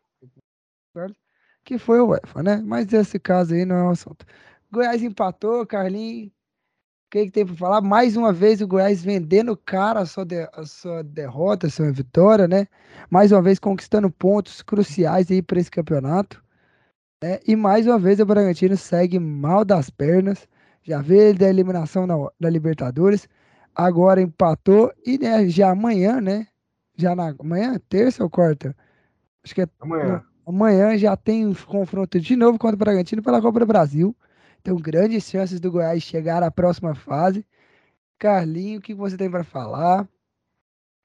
Que 1.65 1.79
foi 1.79 1.99
o 1.99 2.11
UEFA, 2.11 2.41
né? 2.41 2.63
Mas 2.65 2.93
esse 2.93 3.19
caso 3.19 3.53
aí 3.53 3.65
não 3.65 3.75
é 3.75 3.83
um 3.83 3.91
assunto. 3.91 4.25
Goiás 4.71 5.03
empatou, 5.03 5.67
Carlinhos. 5.67 6.31
O 7.13 7.19
que, 7.19 7.27
que 7.27 7.31
tem 7.31 7.45
pra 7.47 7.55
falar? 7.57 7.83
Mais 7.83 8.17
uma 8.17 8.33
vez 8.33 8.63
o 8.63 8.67
Goiás 8.67 9.03
vendendo 9.05 9.55
cara 9.57 10.01
a 10.01 10.07
sua, 10.07 10.25
de- 10.25 10.49
a 10.53 10.65
sua 10.65 11.03
derrota, 11.05 11.67
a 11.67 11.71
sua 11.71 11.93
vitória, 11.93 12.49
né? 12.49 12.67
Mais 13.11 13.31
uma 13.33 13.43
vez 13.43 13.59
conquistando 13.59 14.11
pontos 14.11 14.63
cruciais 14.63 15.31
aí 15.31 15.43
para 15.43 15.61
esse 15.61 15.71
campeonato. 15.71 16.43
né? 17.23 17.41
E 17.47 17.57
mais 17.57 17.87
uma 17.87 17.99
vez 17.99 18.21
o 18.21 18.27
Bragantino 18.27 18.77
segue 18.77 19.19
mal 19.19 19.65
das 19.65 19.91
pernas. 19.91 20.49
Já 20.83 21.01
veio 21.03 21.35
da 21.39 21.49
eliminação 21.49 22.07
na, 22.07 22.15
da 22.41 22.51
Libertadores. 22.51 23.29
Agora 23.75 24.21
empatou 24.23 24.93
e 25.07 25.19
né, 25.19 25.49
já 25.49 25.71
amanhã, 25.71 26.21
né? 26.21 26.49
Já 26.97 27.15
na 27.17 27.35
amanhã, 27.39 27.79
terça 27.89 28.25
ou 28.25 28.31
quarta? 28.31 28.77
Acho 29.45 29.55
que 29.55 29.63
é 29.63 29.69
Amanhã. 29.81 30.25
Amanhã 30.47 30.99
já 30.99 31.17
tem 31.17 31.47
um 31.47 31.55
confronto 31.55 32.21
de 32.21 32.37
novo 32.37 32.59
contra 32.59 32.77
o 32.77 32.79
Bragantino 32.79 33.23
pela 33.23 33.41
Copa 33.43 33.61
do 33.61 33.67
Brasil. 33.67 34.17
Então, 34.63 34.77
grandes 34.77 35.25
chances 35.25 35.59
do 35.59 35.73
Goiás 35.73 36.05
chegar 36.05 36.41
à 36.41 36.51
próxima 36.51 36.95
fase. 36.95 37.45
Carlinho, 38.17 38.79
o 38.79 38.83
que 38.83 38.95
você 38.95 39.17
tem 39.17 39.29
para 39.29 39.43
falar? 39.43 40.09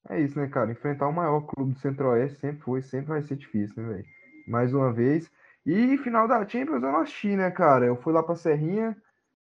É 0.07 0.21
isso, 0.21 0.39
né, 0.39 0.47
cara? 0.47 0.71
Enfrentar 0.71 1.07
o 1.07 1.11
maior 1.11 1.41
clube 1.41 1.73
do 1.73 1.79
Centro-Oeste 1.79 2.39
sempre 2.39 2.61
foi, 2.61 2.83
sempre 2.83 3.09
vai 3.09 3.21
ser 3.23 3.35
difícil, 3.35 3.81
né, 3.81 3.95
velho? 3.95 4.05
Mais 4.47 4.75
uma 4.75 4.93
vez. 4.93 5.29
E 5.65 5.97
final 5.97 6.27
da 6.27 6.47
Champions 6.47 6.83
eu 6.83 6.91
não 6.91 7.01
assisti, 7.01 7.35
né, 7.35 7.49
cara? 7.49 7.87
Eu 7.87 7.95
fui 7.97 8.13
lá 8.13 8.21
pra 8.21 8.35
Serrinha. 8.35 8.95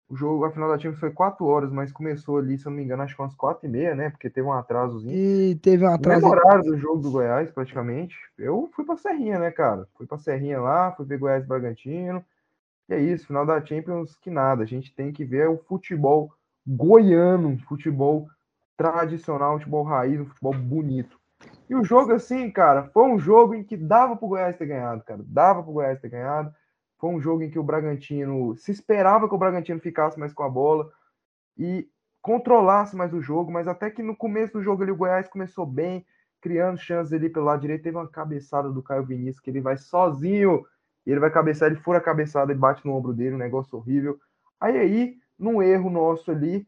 O 0.09 0.17
jogo, 0.17 0.45
a 0.45 0.51
final 0.51 0.71
da 0.71 0.79
Champions 0.79 0.99
foi 0.99 1.11
4 1.11 1.45
horas, 1.45 1.71
mas 1.71 1.93
começou 1.93 2.39
ali, 2.39 2.57
se 2.57 2.65
eu 2.65 2.71
não 2.71 2.79
me 2.79 2.85
engano, 2.85 3.03
acho 3.03 3.15
que 3.15 3.21
umas 3.21 3.35
4 3.35 3.67
e 3.67 3.71
meia, 3.71 3.95
né? 3.95 4.09
Porque 4.09 4.31
teve 4.31 4.47
um 4.47 4.53
atrasozinho. 4.53 5.15
E 5.15 5.57
teve 5.57 5.85
um 5.85 5.93
atraso. 5.93 6.23
mesmo 6.23 6.31
horário 6.31 6.63
do 6.65 6.79
jogo 6.79 7.01
do 7.01 7.11
Goiás, 7.11 7.51
praticamente. 7.51 8.17
Eu 8.39 8.71
fui 8.75 8.85
pra 8.87 8.97
Serrinha, 8.97 9.39
né, 9.39 9.51
cara? 9.51 9.87
Fui 9.95 10.07
pra 10.07 10.17
Serrinha 10.17 10.59
lá, 10.59 10.93
fui 10.93 11.05
ver 11.05 11.19
Goiás 11.19 11.45
e 11.45 11.47
Bragantino. 11.47 12.25
E 12.89 12.95
é 12.95 13.01
isso, 13.01 13.27
final 13.27 13.45
da 13.45 13.65
Champions, 13.65 14.17
que 14.17 14.31
nada. 14.31 14.63
A 14.63 14.67
gente 14.67 14.95
tem 14.95 15.13
que 15.13 15.25
ver 15.25 15.49
o 15.49 15.59
futebol 15.59 16.33
goiano, 16.67 17.59
futebol 17.61 18.29
tradicional, 18.77 19.59
futebol 19.59 19.83
raiz, 19.83 20.21
um 20.21 20.27
futebol 20.27 20.55
bonito. 20.55 21.19
E 21.69 21.75
o 21.75 21.85
jogo, 21.85 22.13
assim, 22.13 22.51
cara, 22.51 22.85
foi 22.91 23.05
um 23.05 23.19
jogo 23.19 23.55
em 23.55 23.65
que 23.65 23.77
dava 23.77 24.17
pro 24.17 24.29
Goiás 24.29 24.57
ter 24.57 24.67
ganhado, 24.67 25.03
cara. 25.03 25.23
Dava 25.27 25.63
pro 25.63 25.73
Goiás 25.73 26.01
ter 26.01 26.09
ganhado. 26.09 26.55
Foi 26.99 27.11
um 27.11 27.21
jogo 27.21 27.43
em 27.43 27.51
que 27.51 27.59
o 27.59 27.63
Bragantino 27.63 28.57
se 28.57 28.71
esperava 28.71 29.29
que 29.29 29.35
o 29.35 29.39
Bragantino 29.39 29.81
ficasse 29.81 30.19
mais 30.19 30.33
com 30.33 30.43
a 30.43 30.49
bola 30.49 30.91
e 31.59 31.89
controlasse 32.23 32.97
mais 32.97 33.13
o 33.13 33.21
jogo, 33.21 33.53
mas 33.53 33.69
até 33.69 33.91
que 33.91 34.03
no 34.03 34.17
começo 34.17 34.55
do 34.55 34.63
jogo 34.63 34.83
ali 34.83 34.93
o 34.93 34.97
Goiás 34.97 35.29
começou 35.29 35.67
bem, 35.67 36.05
criando 36.41 36.79
chances 36.79 37.13
ali 37.13 37.29
pelo 37.29 37.47
lado 37.47 37.61
direito. 37.61 37.83
Teve 37.83 37.97
uma 37.97 38.09
cabeçada 38.09 38.71
do 38.71 38.83
Caio 38.83 39.05
Vinícius 39.05 39.41
que 39.41 39.51
ele 39.51 39.61
vai 39.61 39.77
sozinho, 39.77 40.65
e 41.07 41.11
ele 41.11 41.21
vai 41.21 41.31
cabeçar, 41.31 41.71
ele 41.71 41.81
fura 41.81 41.99
a 41.99 42.03
cabeçada 42.03 42.53
e 42.53 42.57
bate 42.57 42.85
no 42.85 42.95
ombro 42.95 43.15
dele, 43.15 43.35
um 43.35 43.39
negócio 43.39 43.79
horrível. 43.79 44.19
Aí 44.61 44.77
aí, 44.77 45.15
num 45.39 45.63
erro 45.63 45.89
nosso 45.89 46.31
ali, 46.31 46.67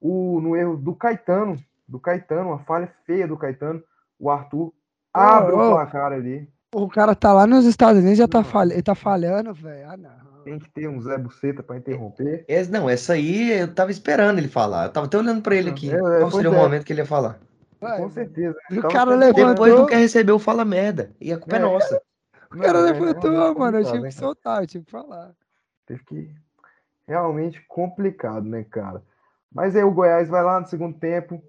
o, 0.00 0.40
no 0.40 0.54
erro 0.54 0.76
do 0.76 0.94
Caetano, 0.94 1.56
do 1.86 1.98
Caetano, 1.98 2.50
uma 2.50 2.58
falha 2.58 2.92
feia 3.06 3.26
do 3.26 3.36
Caetano, 3.36 3.82
o 4.18 4.30
Arthur 4.30 4.72
abre 5.12 5.52
Ô, 5.52 5.58
o 5.58 5.68
ô. 5.68 5.70
placar 5.72 6.12
ali. 6.12 6.48
O 6.74 6.88
cara 6.88 7.14
tá 7.14 7.32
lá 7.32 7.46
nos 7.46 7.64
Estados 7.64 7.98
Unidos 8.00 8.18
já 8.18 8.28
tá, 8.28 8.44
falha... 8.44 8.74
ele 8.74 8.82
tá 8.82 8.94
falhando, 8.94 9.54
velho. 9.54 9.90
Ah, 9.90 9.96
não. 9.96 10.42
Tem 10.44 10.58
que 10.58 10.70
ter 10.70 10.86
um 10.86 11.00
Zé 11.00 11.16
Buceta 11.16 11.62
para 11.62 11.78
interromper. 11.78 12.44
Esse, 12.46 12.70
não, 12.70 12.88
essa 12.90 13.14
aí 13.14 13.58
eu 13.60 13.74
tava 13.74 13.90
esperando 13.90 14.38
ele 14.38 14.48
falar. 14.48 14.84
Eu 14.84 14.92
tava 14.92 15.06
até 15.06 15.16
olhando 15.16 15.42
pra 15.42 15.56
ele 15.56 15.70
aqui. 15.70 15.90
É, 15.90 15.96
é, 15.96 16.18
Qual 16.18 16.30
seria 16.30 16.50
o 16.50 16.54
é. 16.54 16.58
momento 16.58 16.84
que 16.84 16.92
ele 16.92 17.00
ia 17.00 17.06
falar? 17.06 17.38
Vai, 17.80 17.98
Com 17.98 18.10
certeza. 18.10 18.56
O 18.70 18.74
Tava 18.76 18.88
cara 18.88 19.14
levantou. 19.14 19.48
Depois 19.54 19.74
não 19.74 19.86
quer 19.86 19.98
receber 19.98 20.32
o 20.32 20.38
fala 20.38 20.64
merda. 20.64 21.10
E 21.20 21.32
a 21.32 21.38
culpa 21.38 21.56
é, 21.56 21.58
É. 21.58 21.62
nossa. 21.62 22.02
O 22.52 22.58
cara 22.58 22.78
é 22.78 22.92
levantou, 22.92 23.30
realmente 23.30 23.58
mano. 23.58 23.78
Eu 23.78 23.84
tive 23.84 24.00
né, 24.00 24.08
que 24.08 24.14
soltar, 24.14 24.62
eu 24.62 24.66
tive 24.66 24.84
que 24.84 24.90
falar. 24.90 25.34
Teve 25.86 26.04
que. 26.04 26.34
Realmente 27.06 27.64
complicado, 27.66 28.44
né, 28.44 28.64
cara? 28.64 29.02
Mas 29.52 29.74
aí 29.74 29.82
o 29.82 29.90
Goiás 29.90 30.28
vai 30.28 30.42
lá 30.42 30.60
no 30.60 30.66
segundo 30.66 30.98
tempo, 30.98 31.42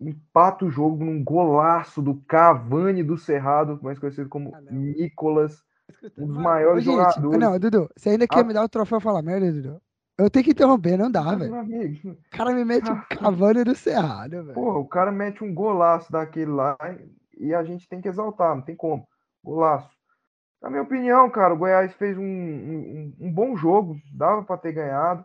empata 0.00 0.64
o 0.64 0.70
jogo 0.70 1.04
num 1.04 1.22
golaço 1.22 2.00
do 2.00 2.14
Cavani 2.26 3.02
do 3.02 3.18
Cerrado, 3.18 3.80
mais 3.82 3.98
conhecido 3.98 4.28
como 4.28 4.54
Ah. 4.54 4.60
Nicolas, 4.70 5.62
um 6.16 6.26
dos 6.28 6.36
maiores 6.36 6.86
ô, 6.86 6.90
gente, 6.90 6.96
jogadores. 7.00 7.38
Não, 7.40 7.58
Dudu, 7.58 7.90
você 7.96 8.10
ainda 8.10 8.28
quer 8.28 8.40
Ah. 8.40 8.44
me 8.44 8.54
dar 8.54 8.62
o 8.64 8.68
troféu 8.68 9.00
falar 9.00 9.22
merda, 9.22 9.50
Dudu? 9.52 9.82
Eu 10.16 10.30
tenho 10.30 10.44
que 10.44 10.50
interromper, 10.52 10.96
não 10.98 11.10
dá, 11.10 11.34
velho. 11.34 11.52
O 12.04 12.16
cara 12.30 12.52
me 12.52 12.64
mete 12.64 12.90
um 12.90 12.94
Ah. 13.10 13.16
Cavani 13.16 13.64
do 13.64 13.74
Cerrado, 13.74 14.30
velho. 14.44 14.54
Porra, 14.54 14.78
o 14.78 14.86
cara 14.86 15.10
mete 15.10 15.42
um 15.42 15.52
golaço 15.52 16.12
daquele 16.12 16.50
lá 16.50 16.76
e 17.36 17.52
a 17.54 17.64
gente 17.64 17.88
tem 17.88 18.00
que 18.00 18.08
exaltar, 18.08 18.54
não 18.54 18.62
tem 18.62 18.76
como. 18.76 19.08
Golaço. 19.42 19.90
Na 20.60 20.68
minha 20.68 20.82
opinião, 20.82 21.30
cara, 21.30 21.54
o 21.54 21.56
Goiás 21.56 21.92
fez 21.94 22.18
um, 22.18 22.22
um, 22.22 23.14
um 23.18 23.32
bom 23.32 23.56
jogo, 23.56 23.96
dava 24.12 24.42
para 24.42 24.60
ter 24.60 24.72
ganhado, 24.72 25.24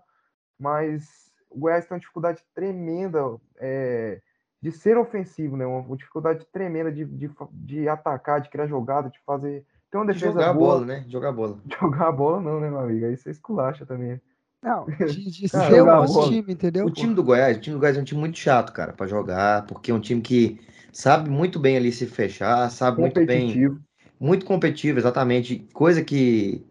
mas 0.59 1.31
o 1.49 1.59
Goiás 1.59 1.85
tem 1.85 1.95
uma 1.95 1.99
dificuldade 1.99 2.43
tremenda 2.53 3.19
é, 3.57 4.21
de 4.61 4.71
ser 4.71 4.97
ofensivo, 4.97 5.57
né? 5.57 5.65
Uma 5.65 5.95
dificuldade 5.97 6.45
tremenda 6.51 6.91
de, 6.91 7.05
de, 7.05 7.29
de 7.51 7.87
atacar, 7.89 8.41
de 8.41 8.49
criar 8.49 8.67
jogada, 8.67 9.09
de 9.09 9.19
fazer. 9.25 9.65
Tem 9.91 9.99
uma 9.99 10.07
De 10.07 10.13
defesa 10.13 10.39
jogar 10.39 10.49
a 10.49 10.53
boa. 10.53 10.75
bola, 10.75 10.85
né? 10.85 11.05
Jogar 11.07 11.29
a 11.29 11.33
bola. 11.33 11.59
Jogar 11.79 12.07
a 12.07 12.11
bola 12.11 12.41
não, 12.41 12.59
né, 12.59 12.69
meu 12.69 12.79
amigo? 12.79 13.05
Aí 13.05 13.17
você 13.17 13.29
esculacha 13.29 13.85
também. 13.85 14.21
Não, 14.61 14.85
de, 14.87 15.29
de 15.29 15.47
Cara, 15.51 15.65
ser 15.65 15.73
o 15.73 15.77
jogar 15.79 15.95
nosso 15.97 16.29
time, 16.29 16.53
entendeu? 16.53 16.85
O 16.87 16.91
time 16.91 17.13
do 17.13 17.23
Goiás, 17.23 17.57
o 17.57 17.61
time 17.61 17.75
do 17.75 17.79
Goiás 17.79 17.97
é 17.97 18.01
um 18.01 18.03
time 18.03 18.19
muito 18.19 18.37
chato, 18.37 18.73
cara, 18.73 18.93
pra 18.93 19.05
jogar, 19.07 19.65
porque 19.67 19.91
é 19.91 19.93
um 19.93 19.99
time 19.99 20.21
que 20.21 20.59
sabe 20.91 21.29
muito 21.29 21.59
bem 21.59 21.77
ali 21.77 21.91
se 21.91 22.07
fechar, 22.07 22.69
sabe 22.71 22.99
muito 22.99 23.23
bem. 23.25 23.84
Muito 24.19 24.45
competitivo, 24.45 24.99
exatamente. 24.99 25.67
Coisa 25.73 26.03
que 26.03 26.65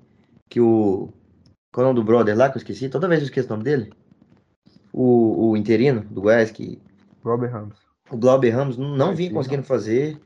que 0.49 0.61
o 0.61 1.09
qual 1.73 1.87
é 1.87 1.91
o 1.91 1.93
nome 1.93 2.01
do 2.01 2.05
brother 2.05 2.37
lá 2.37 2.49
que 2.49 2.57
eu 2.57 2.61
esqueci, 2.61 2.89
toda 2.89 3.09
vez 3.09 3.21
eu 3.21 3.27
esqueço 3.27 3.49
o 3.49 3.51
nome 3.51 3.65
dele. 3.65 3.93
O, 4.93 5.51
o 5.51 5.57
interino 5.57 6.03
do 6.03 6.21
Goiás 6.21 6.51
que 6.51 6.81
Robert 7.25 7.51
Ramos. 7.51 7.79
o 8.11 8.17
Glauber 8.17 8.51
Ramos 8.51 8.77
não, 8.77 8.97
não 8.97 9.15
vinha 9.15 9.33
conseguindo 9.33 9.65
fazer. 9.65 10.21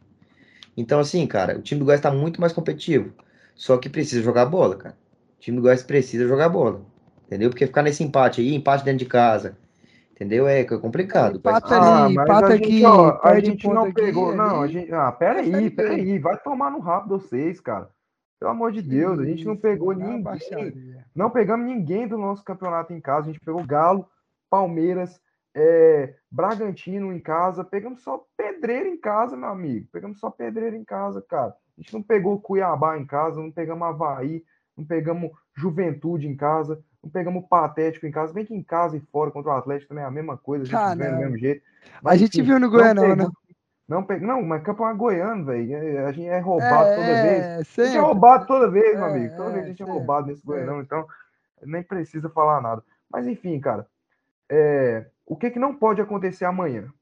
Então, 0.76 1.00
assim, 1.00 1.26
cara, 1.26 1.56
o 1.56 1.62
time 1.62 1.78
do 1.78 1.84
Goiás 1.84 2.00
tá 2.00 2.10
muito 2.10 2.40
mais 2.40 2.52
competitivo. 2.52 3.12
Só 3.54 3.78
que 3.78 3.88
precisa 3.88 4.22
jogar 4.22 4.46
bola, 4.46 4.76
cara. 4.76 4.96
O 5.36 5.40
time 5.40 5.56
do 5.56 5.62
Goiás 5.62 5.82
precisa 5.82 6.26
jogar 6.26 6.48
bola. 6.48 6.82
Entendeu? 7.26 7.50
Porque 7.50 7.66
ficar 7.66 7.82
nesse 7.82 8.04
empate 8.04 8.40
aí, 8.40 8.54
empate 8.54 8.84
dentro 8.84 9.00
de 9.00 9.06
casa, 9.06 9.56
entendeu? 10.18 10.48
É 10.48 10.64
complicado. 10.64 11.38
Empata 11.38 11.60
precisa- 11.60 12.04
ali, 12.04 12.14
mas 12.14 12.24
empata 12.28 12.46
a 12.46 12.56
gente, 12.56 12.84
ó, 12.84 13.20
a 13.22 13.40
gente 13.40 13.68
não 13.68 13.84
aqui, 13.84 13.92
pegou. 13.94 14.34
Não, 14.34 14.62
a 14.62 14.66
gente. 14.66 14.92
Ah, 14.92 15.12
pera 15.12 15.44
Série 15.44 15.54
aí, 15.54 15.70
B. 15.70 15.70
pera 15.70 15.90
aí. 15.94 16.18
Vai 16.18 16.36
tomar 16.38 16.70
no 16.72 16.80
rabo 16.80 17.08
vocês, 17.18 17.60
cara. 17.60 17.88
Pelo 18.40 18.50
amor 18.50 18.72
de 18.72 18.82
Deus, 18.82 19.18
a 19.18 19.24
gente 19.24 19.44
não 19.44 19.56
pegou 19.56 19.92
uma 19.92 20.32
ninguém. 20.32 21.02
Não 21.14 21.30
pegamos 21.30 21.66
ninguém 21.66 22.06
do 22.06 22.18
nosso 22.18 22.44
campeonato 22.44 22.92
em 22.92 23.00
casa. 23.00 23.28
A 23.28 23.32
gente 23.32 23.40
pegou 23.44 23.64
Galo, 23.64 24.06
Palmeiras, 24.50 25.20
é, 25.56 26.14
Bragantino 26.30 27.12
em 27.12 27.18
casa. 27.20 27.64
Pegamos 27.64 28.02
só 28.02 28.24
pedreiro 28.36 28.88
em 28.88 28.96
casa, 28.96 29.36
meu 29.36 29.48
amigo. 29.48 29.88
Pegamos 29.92 30.18
só 30.20 30.30
pedreiro 30.30 30.76
em 30.76 30.84
casa, 30.84 31.24
cara. 31.28 31.48
A 31.76 31.80
gente 31.80 31.92
não 31.94 32.02
pegou 32.02 32.40
Cuiabá 32.40 32.98
em 32.98 33.06
casa, 33.06 33.40
não 33.40 33.50
pegamos 33.52 33.86
Havaí, 33.86 34.42
não 34.76 34.84
pegamos 34.84 35.30
Juventude 35.56 36.28
em 36.28 36.36
casa, 36.36 36.80
não 37.02 37.10
pegamos 37.10 37.46
Patético 37.48 38.06
em 38.06 38.10
casa. 38.10 38.32
Bem 38.32 38.44
que 38.44 38.54
em 38.54 38.62
casa 38.62 38.96
e 38.96 39.00
fora 39.00 39.30
contra 39.30 39.50
o 39.52 39.54
Atlético 39.54 39.88
também 39.90 40.04
é 40.04 40.06
a 40.06 40.10
mesma 40.10 40.36
coisa, 40.36 40.64
a 40.64 40.66
gente 40.66 40.76
Ah, 40.76 40.94
ganha 40.94 41.12
do 41.12 41.18
mesmo 41.18 41.38
jeito. 41.38 41.62
A 41.84 42.00
Mas, 42.02 42.20
gente 42.20 42.38
enfim, 42.38 42.46
viu 42.48 42.58
no 42.60 42.66
não 42.66 42.70
Goianão, 42.70 43.16
né? 43.16 43.26
Não, 43.88 44.02
pe... 44.02 44.18
não, 44.20 44.42
mas 44.42 44.62
campeonato 44.62 44.98
goiano, 44.98 45.46
velho. 45.46 45.74
é- 45.74 46.04
A 46.04 46.12
gente 46.12 46.26
é 46.28 46.38
roubado 46.38 46.94
toda 46.94 47.22
vez. 47.22 47.44
É, 47.44 47.54
A 47.54 47.56
gente 47.58 47.70
sempre. 47.70 47.96
é 47.96 48.00
roubado 48.00 48.46
toda 48.46 48.70
vez, 48.70 48.94
meu 48.94 49.06
É, 49.06 49.10
amigo. 49.10 49.36
Toda 49.36 49.50
vez 49.50 49.62
a 49.62 49.66
é, 49.66 49.68
gente 49.70 49.82
é 49.82 49.86
sempre, 49.86 49.92
roubado 49.92 50.26
nesse 50.26 50.44
goianão, 50.44 50.80
então 50.82 51.06
nem 51.64 51.82
precisa 51.82 52.28
falar 52.28 52.60
nada. 52.60 52.84
Mas 53.10 53.26
enfim, 53.26 53.58
cara. 53.58 53.86
é, 54.50 55.06
O 55.24 55.36
que, 55.36 55.50
que 55.50 55.58
não 55.58 55.74
pode 55.74 56.00
acontecer 56.02 56.44
amanhã? 56.44 56.92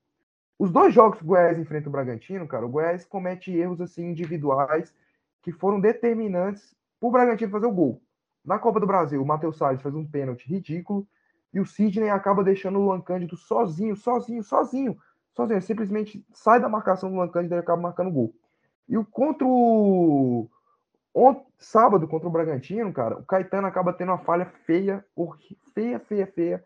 Os 0.58 0.70
dois 0.70 0.94
jogos 0.94 1.18
que 1.18 1.24
o 1.24 1.28
Goiás 1.28 1.58
enfrenta 1.58 1.88
o 1.88 1.92
Bragantino, 1.92 2.46
cara, 2.46 2.64
o 2.64 2.68
Goiás 2.68 3.04
comete 3.04 3.54
erros 3.54 3.80
assim 3.80 4.10
individuais 4.10 4.94
que 5.42 5.52
foram 5.52 5.78
determinantes 5.80 6.74
para 6.98 7.08
o 7.08 7.12
Bragantino 7.12 7.50
fazer 7.52 7.66
o 7.66 7.72
gol. 7.72 8.00
Na 8.46 8.58
Copa 8.58 8.80
do 8.80 8.86
Brasil, 8.86 9.20
o 9.22 9.26
Matheus 9.26 9.58
Salles 9.58 9.82
faz 9.82 9.94
um 9.94 10.06
pênalti 10.06 10.48
ridículo 10.48 11.06
e 11.52 11.60
o 11.60 11.66
Sidney 11.66 12.10
acaba 12.10 12.44
deixando 12.44 12.78
o 12.78 12.82
Luan 12.84 13.00
Cândido 13.00 13.36
sozinho, 13.36 13.96
sozinho, 13.96 14.42
sozinho, 14.42 14.96
sozinho. 15.34 15.54
Ele 15.56 15.60
simplesmente 15.60 16.24
sai 16.32 16.60
da 16.60 16.68
marcação 16.68 17.10
do 17.10 17.16
Luan 17.16 17.28
Cândido 17.28 17.54
e 17.54 17.58
acaba 17.58 17.80
marcando 17.82 18.10
gol. 18.10 18.32
E 18.88 18.96
o 18.96 19.04
contra 19.04 19.46
o 19.46 20.48
ont- 21.14 21.44
sábado 21.58 22.06
contra 22.06 22.28
o 22.28 22.30
Bragantino, 22.30 22.92
cara, 22.92 23.18
o 23.18 23.24
Caetano 23.24 23.66
acaba 23.66 23.92
tendo 23.92 24.10
uma 24.12 24.18
falha 24.18 24.46
feia, 24.64 25.04
feia, 25.74 25.98
feia, 26.00 26.26
feia. 26.26 26.64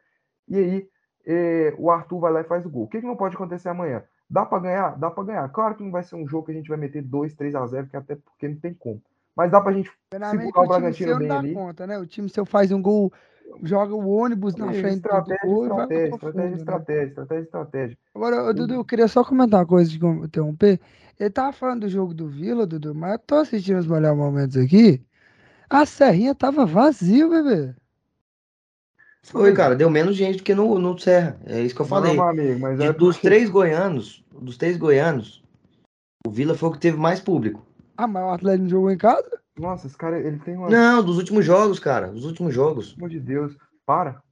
E 0.49 0.56
aí 0.58 0.88
eh, 1.26 1.75
o 1.78 1.90
Arthur 1.90 2.18
vai 2.20 2.32
lá 2.32 2.40
e 2.40 2.44
faz 2.44 2.66
o 2.66 2.70
gol. 2.70 2.84
O 2.84 2.88
que, 2.88 3.00
que 3.00 3.06
não 3.06 3.16
pode 3.16 3.34
acontecer 3.37 3.68
amanhã? 3.68 4.02
Dá 4.28 4.44
para 4.44 4.60
ganhar? 4.62 4.99
Dá 4.99 5.10
para 5.10 5.25
ganhar. 5.25 5.49
Claro 5.50 5.75
que 5.76 5.82
não 5.84 5.90
vai 5.90 6.02
ser 6.02 6.16
um 6.16 6.28
jogo 6.28 6.46
que 6.46 6.52
a 6.52 6.54
gente 6.54 6.68
vai 6.68 6.78
meter 6.78 7.02
2, 7.02 7.34
3 7.34 7.54
a 7.54 7.66
0, 7.66 7.88
que 7.88 7.96
até 7.96 8.16
porque 8.16 8.49
não 8.49 8.56
tem 8.56 8.75
como. 8.75 9.02
Mas 9.40 9.50
dá 9.50 9.59
pra 9.59 9.73
gente 9.73 9.90
segurar 10.32 10.61
o 10.64 10.68
Bragantino 10.68 11.18
bem 11.18 11.30
ali. 11.30 11.54
conta, 11.54 11.87
né? 11.87 11.99
O 11.99 12.04
time 12.04 12.28
seu 12.28 12.44
faz 12.44 12.70
um 12.70 12.82
gol, 12.82 13.11
joga 13.62 13.94
o 13.94 14.06
ônibus 14.06 14.54
na 14.54 14.66
frente 14.70 15.00
do- 15.00 15.09
do 15.09 15.16
estratégia, 15.16 15.38
gol 15.47 15.64
e 15.64 15.68
vai 15.70 15.76
estratégia, 15.78 16.14
estratégia, 16.14 16.42
fundo, 16.42 16.50
né? 16.50 16.56
estratégia, 16.59 17.06
estratégia, 17.09 17.42
estratégia. 17.44 17.99
Agora, 18.14 18.52
Dudu, 18.52 18.75
eu 18.75 18.85
queria 18.85 19.09
só 19.09 19.25
comentar 19.25 19.61
uma 19.61 19.66
coisa 19.66 19.90
de 19.90 19.97
interromper. 19.97 20.78
Ele 21.18 21.30
tava 21.30 21.52
falando 21.54 21.80
do 21.82 21.88
jogo 21.88 22.12
do 22.12 22.28
Vila, 22.28 22.66
Dudu, 22.66 22.94
mas 22.94 23.12
eu 23.12 23.18
tô 23.20 23.37
assistindo 23.37 23.78
os 23.78 23.87
melhores 23.87 24.18
momentos 24.18 24.59
aqui. 24.59 25.02
A 25.70 25.87
Serrinha 25.87 26.35
tava 26.35 26.66
vazio, 26.66 27.30
bebê. 27.30 27.75
Foi, 29.23 29.54
cara, 29.54 29.75
deu 29.75 29.88
menos 29.88 30.16
gente 30.16 30.38
do 30.38 30.42
que 30.42 30.54
no, 30.54 30.78
no 30.78 30.99
Serra. 30.99 31.40
É 31.47 31.62
isso 31.62 31.75
que 31.75 31.80
eu 31.80 31.87
falei. 31.87 32.16
Não, 32.16 32.28
amigo, 32.28 32.59
mas 32.61 32.78
De- 32.78 32.85
é 32.85 32.92
dos 32.92 33.16
três 33.16 33.49
goianos, 33.49 34.23
dos 34.30 34.59
três 34.59 34.76
goianos, 34.76 35.42
o 36.26 36.30
Vila 36.30 36.54
foi 36.54 36.68
o 36.68 36.73
que 36.73 36.78
teve 36.78 36.99
mais 36.99 37.20
público. 37.20 37.64
Ah, 38.02 38.07
mas 38.07 38.23
o 38.25 38.30
Atlético 38.30 38.62
não 38.62 38.71
jogou 38.71 38.90
em 38.90 38.97
casa? 38.97 39.40
Nossa, 39.59 39.87
esse 39.87 39.97
cara, 39.97 40.19
ele 40.19 40.38
tem 40.38 40.57
uma. 40.57 40.71
Não, 40.71 41.04
dos 41.04 41.19
últimos 41.19 41.45
jogos, 41.45 41.78
cara. 41.78 42.09
Dos 42.09 42.25
últimos 42.25 42.54
jogos. 42.54 42.95
Pelo 42.95 43.00
amor 43.07 43.11
de 43.11 43.21
Deus, 43.21 43.57
para. 43.85 44.23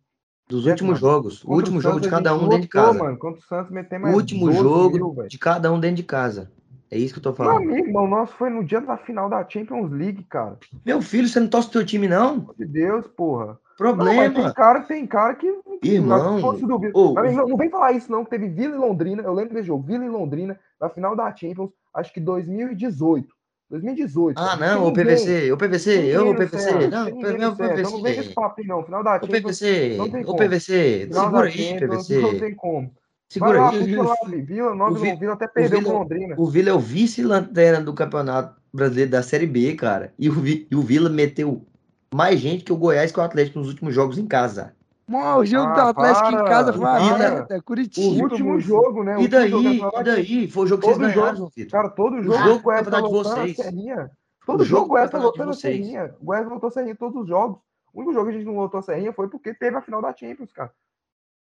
Dos 0.48 0.66
É, 0.66 0.70
últimos 0.70 0.98
mano. 1.00 1.12
jogos. 1.12 1.44
O 1.44 1.52
último 1.52 1.80
jogo 1.82 2.00
de 2.00 2.08
cada 2.08 2.34
um 2.34 2.48
dentro 2.48 2.62
de 2.62 2.68
casa. 2.68 2.98
Mano, 2.98 3.18
contra 3.18 3.38
o 3.38 3.42
Santos 3.42 3.70
meter 3.70 3.98
O 3.98 4.02
mais 4.02 4.14
último 4.14 4.46
12 4.46 4.58
jogo 4.58 4.96
mil, 4.96 5.28
de 5.28 5.38
cada 5.38 5.70
um 5.70 5.78
dentro 5.78 5.96
de 5.96 6.02
casa. 6.04 6.50
É 6.90 6.96
isso 6.96 7.12
que 7.12 7.18
eu 7.18 7.22
tô 7.22 7.28
Meu 7.28 7.36
falando. 7.36 7.70
amigo, 7.70 7.92
mas 7.92 8.02
o 8.02 8.06
nosso 8.06 8.32
foi 8.36 8.48
no 8.48 8.64
dia 8.64 8.80
da 8.80 8.96
final 8.96 9.28
da 9.28 9.46
Champions 9.46 9.90
League, 9.92 10.24
cara. 10.24 10.56
Meu 10.86 11.02
filho, 11.02 11.28
você 11.28 11.38
não 11.38 11.48
torce 11.48 11.70
teu 11.70 11.84
time, 11.84 12.08
não? 12.08 12.40
Pelo 12.40 12.42
amor 12.44 12.54
de 12.56 12.64
Deus, 12.64 13.06
porra. 13.08 13.58
Não, 13.78 13.94
mas 13.94 14.06
tem 14.06 14.16
Problema. 14.32 14.54
cara, 14.54 14.80
tem 14.80 15.06
cara 15.06 15.34
que. 15.34 15.46
Irmão, 15.82 16.36
Se 16.36 16.40
fosse 16.40 16.66
do 16.66 16.80
ô, 16.94 17.12
Mas 17.12 17.36
não, 17.36 17.46
não 17.46 17.56
vem 17.58 17.68
falar 17.68 17.92
isso, 17.92 18.10
não, 18.10 18.24
que 18.24 18.30
teve 18.30 18.48
Vila 18.48 18.74
e 18.74 18.78
Londrina. 18.78 19.22
Eu 19.22 19.34
lembro 19.34 19.52
desse 19.52 19.66
jogo, 19.66 19.84
Vila 19.86 20.04
e 20.04 20.08
Londrina, 20.08 20.58
na 20.80 20.88
final 20.88 21.14
da 21.14 21.32
Champions, 21.36 21.70
acho 21.94 22.12
que 22.12 22.20
2018. 22.20 23.28
2018. 23.70 24.38
Ah, 24.38 24.56
não, 24.56 24.86
o. 24.86 24.92
PVC, 24.92 25.52
o 25.52 25.56
PVC, 25.56 25.90
eu, 26.06 26.30
o 26.30 26.34
PVC. 26.34 26.88
Não, 26.88 27.04
o. 27.06 27.08
Então 27.08 27.38
não 27.38 27.54
vem 27.54 28.12
esse 28.12 28.20
PVC. 28.22 28.34
papinho, 28.34 28.68
não. 28.68 28.84
Final 28.84 29.04
da 29.04 29.10
O 29.16 29.20
Champions. 29.20 29.42
PVC, 29.42 29.94
não 29.96 30.10
tem 30.10 30.24
o. 30.24 30.34
PVC. 30.36 31.06
Final 31.08 31.24
Segura 31.24 31.44
aí, 31.46 31.52
Champions, 31.52 32.06
PVC. 32.08 32.20
não 32.20 32.38
tem 32.38 32.54
como. 32.54 32.80
Vai 32.80 32.90
Segura 33.28 33.60
lá, 33.60 33.70
aí. 33.70 33.94
lá. 33.96 34.14
Vila, 34.46 34.74
Nova 34.74 34.92
O 34.92 34.94
Vi- 34.94 35.16
Vila 35.16 35.32
até 35.34 35.46
perdeu 35.46 35.82
com 35.82 35.92
Londrina. 35.92 36.34
O 36.38 36.46
Vila 36.46 36.70
é 36.70 36.72
o 36.72 36.78
vice-lanterna 36.78 37.80
do 37.84 37.92
Campeonato 37.92 38.58
Brasileiro 38.72 39.10
da 39.10 39.22
Série 39.22 39.46
B, 39.46 39.74
cara. 39.74 40.14
E 40.18 40.30
o, 40.30 40.46
e 40.46 40.66
o 40.74 40.80
Vila 40.80 41.10
meteu 41.10 41.66
mais 42.14 42.40
gente 42.40 42.64
que 42.64 42.72
o 42.72 42.76
Goiás 42.76 43.12
que 43.12 43.20
o 43.20 43.22
Atlético 43.22 43.58
nos 43.58 43.68
últimos 43.68 43.94
jogos 43.94 44.16
em 44.16 44.26
casa. 44.26 44.72
Mano, 45.08 45.38
o 45.40 45.46
jogo 45.46 45.68
Ah, 45.70 45.74
do 45.74 45.80
Atlético 45.88 46.28
em 46.28 46.32
para, 46.32 46.44
casa 46.44 46.72
foi 46.72 46.80
uma 46.82 47.18
merda. 47.18 47.58
O 47.58 47.62
Curitiba. 47.62 48.22
último 48.24 48.52
moço. 48.52 48.60
jogo, 48.66 49.02
né? 49.02 49.16
O 49.16 49.20
E 49.22 49.28
daí? 49.28 49.50
da 49.50 49.58
E 50.00 50.04
daí? 50.04 50.50
Foi 50.50 50.64
o 50.64 50.66
jogo 50.66 50.80
que 50.82 50.86
vocês 50.88 50.98
Todo 50.98 51.14
ganharam, 51.14 51.48
Vitor. 51.56 51.72
Cara, 51.72 51.88
todo 51.90 52.22
jogo 52.22 52.38
jogo 52.38 52.54
o 52.58 52.62
Goiás 52.62 52.86
tá 52.86 52.98
lotando 52.98 53.06
a 53.06 53.22
vocês. 53.42 53.56
Serrinha. 53.56 54.10
O 54.42 54.46
Todo 54.46 54.64
jogo 54.64 54.80
jogo 54.80 54.84
o 54.84 54.88
Goiás 54.88 55.10
tá 55.10 55.18
lotando 55.18 55.50
a. 55.50 55.54
Serrinha. 55.54 56.14
O 56.20 56.24
Goiás 56.26 56.46
lotou 56.46 56.68
a 56.68 56.70
Serrinha 56.70 56.92
em 56.92 56.96
todos 56.96 57.22
os 57.22 57.28
jogos. 57.28 57.58
O 57.92 57.98
único 58.00 58.12
jogo 58.12 58.26
que 58.26 58.34
a 58.34 58.38
gente 58.38 58.46
não 58.46 58.56
lotou 58.56 58.80
a 58.80 58.82
Serrinha 58.82 59.12
foi 59.12 59.28
porque 59.28 59.54
teve 59.54 59.76
a 59.76 59.80
final 59.82 60.02
da 60.02 60.14
Champions, 60.14 60.52
cara. 60.52 60.72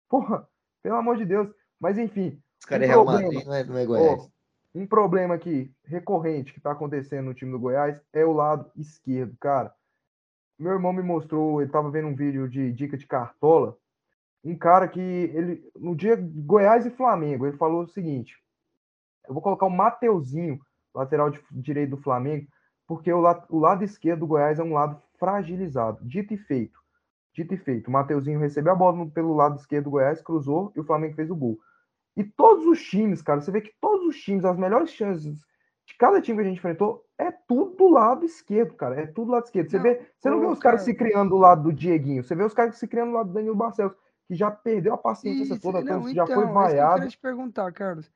Porra, 0.09 0.47
pelo 0.81 0.95
amor 0.95 1.15
de 1.17 1.25
Deus. 1.25 1.49
Mas 1.79 1.97
enfim, 1.97 2.39
Os 2.59 2.65
caras 2.65 2.87
Um 2.87 2.89
é 2.89 2.93
Real 2.93 3.05
problema. 3.05 3.27
Madrid, 3.31 3.45
não 3.47 3.53
é, 3.55 3.63
não 3.63 3.77
é 3.77 3.85
Goiás. 3.85 4.21
ó, 4.21 4.27
um 4.75 4.87
problema 4.87 5.35
aqui 5.35 5.71
recorrente 5.85 6.53
que 6.53 6.59
tá 6.61 6.71
acontecendo 6.71 7.25
no 7.25 7.33
time 7.35 7.51
do 7.51 7.59
Goiás 7.59 8.01
é 8.11 8.25
o 8.25 8.33
lado 8.33 8.71
esquerdo, 8.75 9.35
cara. 9.39 9.71
Meu 10.57 10.73
irmão 10.73 10.93
me 10.93 11.01
mostrou, 11.01 11.61
ele 11.61 11.71
tava 11.71 11.89
vendo 11.89 12.07
um 12.07 12.15
vídeo 12.15 12.47
de 12.47 12.71
dica 12.71 12.97
de 12.97 13.07
cartola. 13.07 13.77
Um 14.43 14.57
cara 14.57 14.87
que 14.87 14.99
ele 14.99 15.69
no 15.75 15.95
dia 15.95 16.15
Goiás 16.17 16.85
e 16.85 16.89
Flamengo, 16.91 17.45
ele 17.47 17.57
falou 17.57 17.83
o 17.83 17.87
seguinte: 17.87 18.35
eu 19.27 19.33
vou 19.33 19.41
colocar 19.41 19.65
o 19.65 19.69
Mateuzinho, 19.69 20.59
lateral 20.93 21.29
de- 21.29 21.41
direito 21.51 21.91
do 21.91 21.97
Flamengo, 22.01 22.47
porque 22.87 23.11
o, 23.11 23.21
la- 23.21 23.45
o 23.49 23.57
lado 23.59 23.83
esquerdo 23.83 24.21
do 24.21 24.27
Goiás 24.27 24.59
é 24.59 24.63
um 24.63 24.73
lado 24.73 25.01
fragilizado. 25.17 26.05
Dito 26.05 26.33
e 26.33 26.37
feito. 26.37 26.79
Dito 27.33 27.53
e 27.53 27.57
feito. 27.57 27.87
O 27.87 27.91
Mateuzinho 27.91 28.39
recebeu 28.39 28.73
a 28.73 28.75
bola 28.75 29.09
pelo 29.09 29.33
lado 29.33 29.55
esquerdo 29.57 29.85
do 29.85 29.91
Goiás, 29.91 30.21
cruzou 30.21 30.71
e 30.75 30.79
o 30.79 30.83
Flamengo 30.83 31.15
fez 31.15 31.31
o 31.31 31.35
gol. 31.35 31.57
E 32.15 32.23
todos 32.23 32.65
os 32.67 32.83
times, 32.83 33.21
cara, 33.21 33.41
você 33.41 33.49
vê 33.49 33.61
que 33.61 33.73
todos 33.81 34.05
os 34.07 34.21
times, 34.21 34.45
as 34.45 34.57
melhores 34.57 34.91
chances 34.91 35.39
de 35.85 35.95
cada 35.97 36.21
time 36.21 36.37
que 36.37 36.43
a 36.43 36.47
gente 36.47 36.57
enfrentou, 36.57 37.05
é 37.17 37.31
tudo 37.31 37.75
do 37.75 37.89
lado 37.89 38.25
esquerdo, 38.25 38.73
cara. 38.75 39.01
É 39.01 39.07
tudo 39.07 39.27
do 39.27 39.31
lado 39.33 39.45
esquerdo. 39.45 39.69
Você 39.69 39.77
Não, 39.77 39.83
vê, 39.83 40.01
você 40.17 40.29
não 40.29 40.39
vê 40.39 40.45
os 40.47 40.59
caras 40.59 40.81
cara. 40.81 40.91
se 40.91 40.97
criando 40.97 41.29
do 41.31 41.37
lado 41.37 41.63
do 41.63 41.73
Dieguinho, 41.73 42.23
você 42.23 42.35
vê 42.35 42.43
os 42.43 42.53
caras 42.53 42.77
se 42.77 42.87
criando 42.87 43.09
do 43.11 43.15
lado 43.15 43.27
do 43.27 43.33
Danilo 43.33 43.55
Barcelos. 43.55 43.93
que 44.27 44.35
já 44.35 44.49
perdeu 44.49 44.93
a 44.93 44.97
paciência 44.97 45.43
Isso, 45.43 45.61
toda, 45.61 45.81
não, 45.81 46.07
já 46.13 46.25
foi 46.25 46.43
então, 46.43 46.43
é 46.43 46.45
que 46.45 46.49
eu 46.49 46.53
vaiado. 46.53 46.93
queria 46.95 47.09
te 47.09 47.17
perguntar, 47.19 47.71
Carlos. 47.73 48.09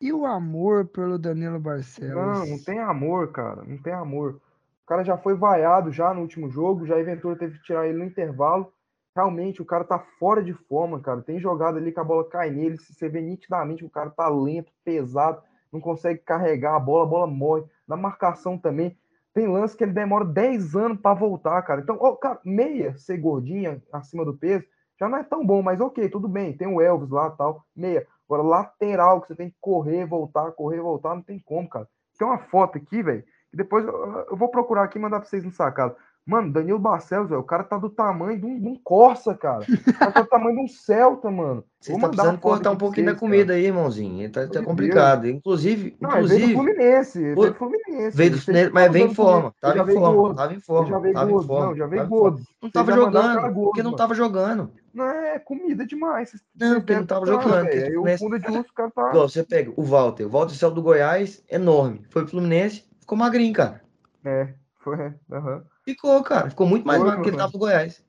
E 0.00 0.12
o 0.12 0.24
amor 0.26 0.86
pelo 0.86 1.18
Danilo 1.18 1.58
Barcelos? 1.58 2.14
Não, 2.14 2.46
não 2.46 2.58
tem 2.62 2.78
amor, 2.78 3.32
cara. 3.32 3.64
Não 3.64 3.78
tem 3.78 3.92
amor. 3.92 4.40
O 4.84 4.86
cara 4.86 5.02
já 5.04 5.16
foi 5.18 5.34
vaiado 5.34 5.90
já 5.90 6.14
no 6.14 6.20
último 6.20 6.48
jogo, 6.50 6.86
já 6.86 6.96
a 6.96 7.02
Ventura 7.02 7.36
teve 7.36 7.58
que 7.58 7.64
tirar 7.64 7.86
ele 7.86 7.98
no 7.98 8.04
intervalo. 8.04 8.72
Realmente, 9.16 9.60
o 9.60 9.64
cara 9.64 9.82
tá 9.84 9.98
fora 9.98 10.42
de 10.42 10.52
forma, 10.52 11.00
cara. 11.00 11.20
Tem 11.22 11.40
jogada 11.40 11.78
ali 11.78 11.90
que 11.90 11.98
a 11.98 12.04
bola 12.04 12.28
cai 12.28 12.50
nele, 12.50 12.76
você 12.78 13.08
vê 13.08 13.20
nitidamente 13.20 13.80
que 13.80 13.86
o 13.86 13.90
cara 13.90 14.10
tá 14.10 14.28
lento, 14.28 14.72
pesado, 14.84 15.42
não 15.72 15.80
consegue 15.80 16.20
carregar 16.20 16.74
a 16.74 16.80
bola, 16.80 17.04
a 17.04 17.08
bola 17.08 17.26
morre. 17.26 17.64
Na 17.86 17.96
marcação 17.96 18.58
também. 18.58 18.96
Tem 19.34 19.46
lance 19.46 19.76
que 19.76 19.84
ele 19.84 19.92
demora 19.92 20.24
10 20.24 20.74
anos 20.74 21.00
para 21.00 21.14
voltar, 21.14 21.62
cara. 21.62 21.80
Então, 21.80 21.96
ó, 22.00 22.16
cara, 22.16 22.40
meia 22.44 22.96
ser 22.96 23.18
gordinha 23.18 23.82
acima 23.92 24.24
do 24.24 24.36
peso 24.36 24.64
já 24.98 25.08
não 25.08 25.18
é 25.18 25.22
tão 25.22 25.46
bom, 25.46 25.62
mas 25.62 25.80
ok, 25.80 26.08
tudo 26.08 26.26
bem. 26.26 26.56
Tem 26.56 26.66
o 26.66 26.80
Elvis 26.80 27.10
lá 27.10 27.30
tal, 27.30 27.64
meia. 27.74 28.06
Agora, 28.26 28.42
lateral, 28.42 29.20
que 29.20 29.28
você 29.28 29.34
tem 29.36 29.50
que 29.50 29.56
correr, 29.60 30.04
voltar, 30.04 30.50
correr, 30.52 30.80
voltar, 30.80 31.14
não 31.14 31.22
tem 31.22 31.38
como, 31.38 31.68
cara. 31.68 31.88
Tem 32.18 32.26
uma 32.26 32.38
foto 32.38 32.76
aqui, 32.76 33.02
velho, 33.02 33.22
que 33.50 33.56
depois 33.56 33.86
eu, 33.86 34.26
eu 34.30 34.36
vou 34.36 34.50
procurar 34.50 34.82
aqui 34.82 34.98
e 34.98 35.00
mandar 35.00 35.20
pra 35.20 35.28
vocês 35.28 35.44
no 35.44 35.52
sacado. 35.52 35.96
Mano, 36.28 36.52
Danilo 36.52 36.78
Barcelos, 36.78 37.30
velho, 37.30 37.40
o 37.40 37.44
cara 37.44 37.64
tá 37.64 37.78
do 37.78 37.88
tamanho 37.88 38.38
de 38.38 38.44
um, 38.44 38.60
de 38.60 38.68
um 38.68 38.76
Corsa, 38.84 39.34
cara. 39.34 39.64
O 39.64 39.92
cara 39.94 40.12
tá 40.12 40.20
do 40.20 40.28
tamanho 40.28 40.56
de 40.56 40.62
um 40.62 40.68
Celta, 40.68 41.30
mano. 41.30 41.64
Você 41.80 41.98
tá 41.98 42.06
precisando 42.08 42.38
cortar 42.38 42.70
um 42.70 42.76
pouquinho 42.76 43.06
da 43.06 43.14
comida 43.14 43.54
aí, 43.54 43.64
irmãozinho. 43.64 44.30
Tá, 44.30 44.46
tá 44.46 44.62
complicado. 44.62 45.26
Inclusive, 45.26 45.96
Não, 45.98 46.18
ele 46.18 46.26
veio 46.28 46.40
do 46.40 46.44
inclusive, 46.44 46.54
Fluminense, 46.54 47.18
veio 47.22 47.34
do 47.36 47.54
Fluminense. 47.54 48.16
veio 48.16 48.30
do 48.32 48.38
Fluminense, 48.42 48.72
mas 48.74 48.92
veio 48.92 49.06
em 49.06 49.14
forma. 49.14 49.54
Tava 49.58 49.90
em 49.90 49.94
forma. 49.94 50.34
Tava 50.34 50.54
em 50.54 50.60
forma. 50.60 50.88
já 50.90 50.98
veio 50.98 51.14
Tava 51.14 51.30
em 51.30 51.32
gordo, 51.32 51.46
forma. 51.46 51.66
não, 51.66 51.76
já 51.76 51.86
veio 51.86 52.02
tava 52.02 52.06
em 52.06 52.18
forma. 52.18 52.30
gordo. 52.30 52.46
Não 52.62 52.70
tava 52.70 52.90
cara 52.92 53.00
jogando. 53.00 53.54
Porque 53.54 53.82
não 53.82 53.96
tava 53.96 54.14
jogando. 54.14 54.70
Não, 54.92 55.04
é 55.06 55.38
comida 55.38 55.86
demais. 55.86 56.28
Vocês, 56.30 56.42
Não, 56.60 56.74
porque 56.74 56.94
não 56.94 57.06
tava 57.06 57.24
jogando, 57.24 57.68
Aí 57.68 57.96
o 57.96 58.18
fundo 58.18 58.38
de 58.38 58.50
o 58.50 58.64
cara 58.74 58.90
tá. 58.90 59.12
Você 59.12 59.42
pega 59.44 59.72
o 59.74 59.82
Walter. 59.82 60.26
O 60.26 60.30
Walter 60.30 60.54
saiu 60.54 60.72
do 60.72 60.82
Goiás, 60.82 61.42
enorme. 61.48 62.02
Foi 62.10 62.20
pro 62.22 62.32
Fluminense, 62.32 62.84
ficou 63.00 63.16
magrinho, 63.16 63.54
cara. 63.54 63.80
É, 64.26 64.48
foi. 64.80 65.14
Aham. 65.32 65.62
Ficou, 65.88 66.22
cara. 66.22 66.50
Ficou 66.50 66.66
muito 66.66 66.86
mais 66.86 67.02
magro 67.02 67.22
que 67.22 67.30
ele 67.30 67.36
tava 67.36 67.52
no 67.52 67.58
Goiás. 67.58 68.04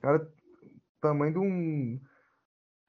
Cara, 0.00 0.30
tamanho 1.00 1.32
de 1.32 1.38
um. 1.40 2.00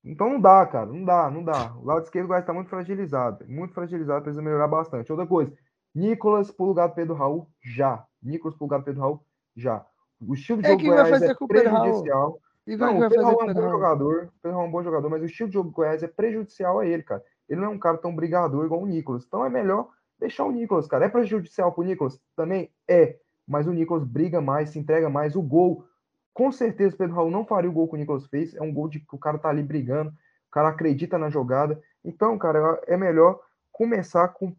Então 0.04 0.30
não 0.30 0.40
dá, 0.40 0.66
cara. 0.66 0.86
Não 0.86 1.04
dá, 1.04 1.30
não 1.32 1.44
dá. 1.44 1.74
O 1.76 1.86
lado 1.86 2.04
esquerdo 2.04 2.26
do 2.26 2.28
Goiás 2.30 2.46
tá 2.46 2.54
muito 2.54 2.70
fragilizado. 2.70 3.46
Muito 3.48 3.74
fragilizado, 3.74 4.22
precisa 4.22 4.42
melhorar 4.42 4.68
bastante. 4.68 5.12
Outra 5.12 5.26
coisa, 5.26 5.52
Nicolas 5.94 6.52
pro 6.52 6.66
lugar 6.68 6.88
do 6.90 6.94
Pedro 6.96 7.16
Raul, 7.16 7.50
já. 7.64 8.06
Nicolas 8.22 8.56
pro 8.56 8.66
lugar 8.66 8.80
do 8.80 8.86
Pedro 8.86 9.02
Raul, 9.02 9.26
já. 9.56 9.84
O 10.22 10.34
estilo 10.36 10.62
de 10.62 10.68
É, 10.68 10.70
jogo 10.72 10.84
do 10.84 10.88
vai 10.90 10.98
Goiás 10.98 11.10
fazer 11.10 11.32
é 11.32 11.36
com 11.36 11.46
o 11.46 11.48
Pedro 11.48 11.72
Raul? 11.72 11.82
prejudicial. 11.84 12.40
E 12.68 12.76
Não, 12.76 12.98
o 12.98 13.10
Pedro 13.10 13.24
Raul 13.24 13.42
é 13.42 13.44
um 13.46 13.54
bom 13.54 13.60
Raul? 13.62 13.72
jogador. 13.72 14.16
O 14.26 14.42
Pedro 14.42 14.52
Raul 14.58 14.66
é 14.66 14.68
um 14.68 14.72
bom 14.72 14.84
jogador, 14.84 15.10
mas 15.10 15.22
o 15.22 15.26
estilo 15.26 15.50
de 15.50 15.54
jogo 15.54 15.70
do 15.70 15.76
Goiás 15.76 16.04
é 16.04 16.08
prejudicial 16.08 16.80
a 16.80 16.86
ele, 16.86 17.02
cara. 17.02 17.24
Ele 17.50 17.60
não 17.62 17.68
é 17.68 17.70
um 17.72 17.80
cara 17.80 17.98
tão 17.98 18.16
brigador 18.16 18.66
igual 18.66 18.82
o 18.82 18.86
Nicolas. 18.86 19.24
Então 19.26 19.44
é 19.46 19.50
melhor 19.50 19.90
deixar 20.20 20.44
o 20.44 20.52
Nicolas, 20.52 20.86
cara. 20.88 21.06
É 21.06 21.10
prejudicial 21.10 21.72
pro 21.72 21.84
Nicolas? 21.84 22.20
Também 22.36 22.72
é. 22.88 23.18
Mas 23.48 23.66
o 23.68 23.72
Nicolas 23.72 24.04
briga 24.04 24.42
mais, 24.42 24.70
se 24.72 24.80
entrega 24.80 25.10
mais. 25.10 25.36
O 25.36 25.42
gol, 25.42 25.86
com 26.34 26.52
certeza, 26.52 26.94
o 26.96 26.98
Pedro 26.98 27.16
Raul 27.16 27.32
não 27.32 27.46
faria 27.46 27.70
o 27.70 27.74
gol 27.74 27.88
que 27.88 27.96
o 27.96 27.98
Nicolas 27.98 28.28
fez. 28.28 28.54
É 28.56 28.62
um 28.62 28.74
gol 28.74 28.88
de 28.90 29.00
que 29.00 29.16
o 29.16 29.18
cara 29.18 29.38
tá 29.38 29.50
ali 29.50 29.64
brigando. 29.64 30.10
O 30.10 30.52
cara 30.52 30.70
acredita 30.70 31.18
na 31.18 31.30
jogada. 31.30 31.82
Então, 32.04 32.38
cara, 32.38 32.82
é 32.88 32.98
melhor 32.98 33.40
começar 33.72 34.28
com 34.30 34.54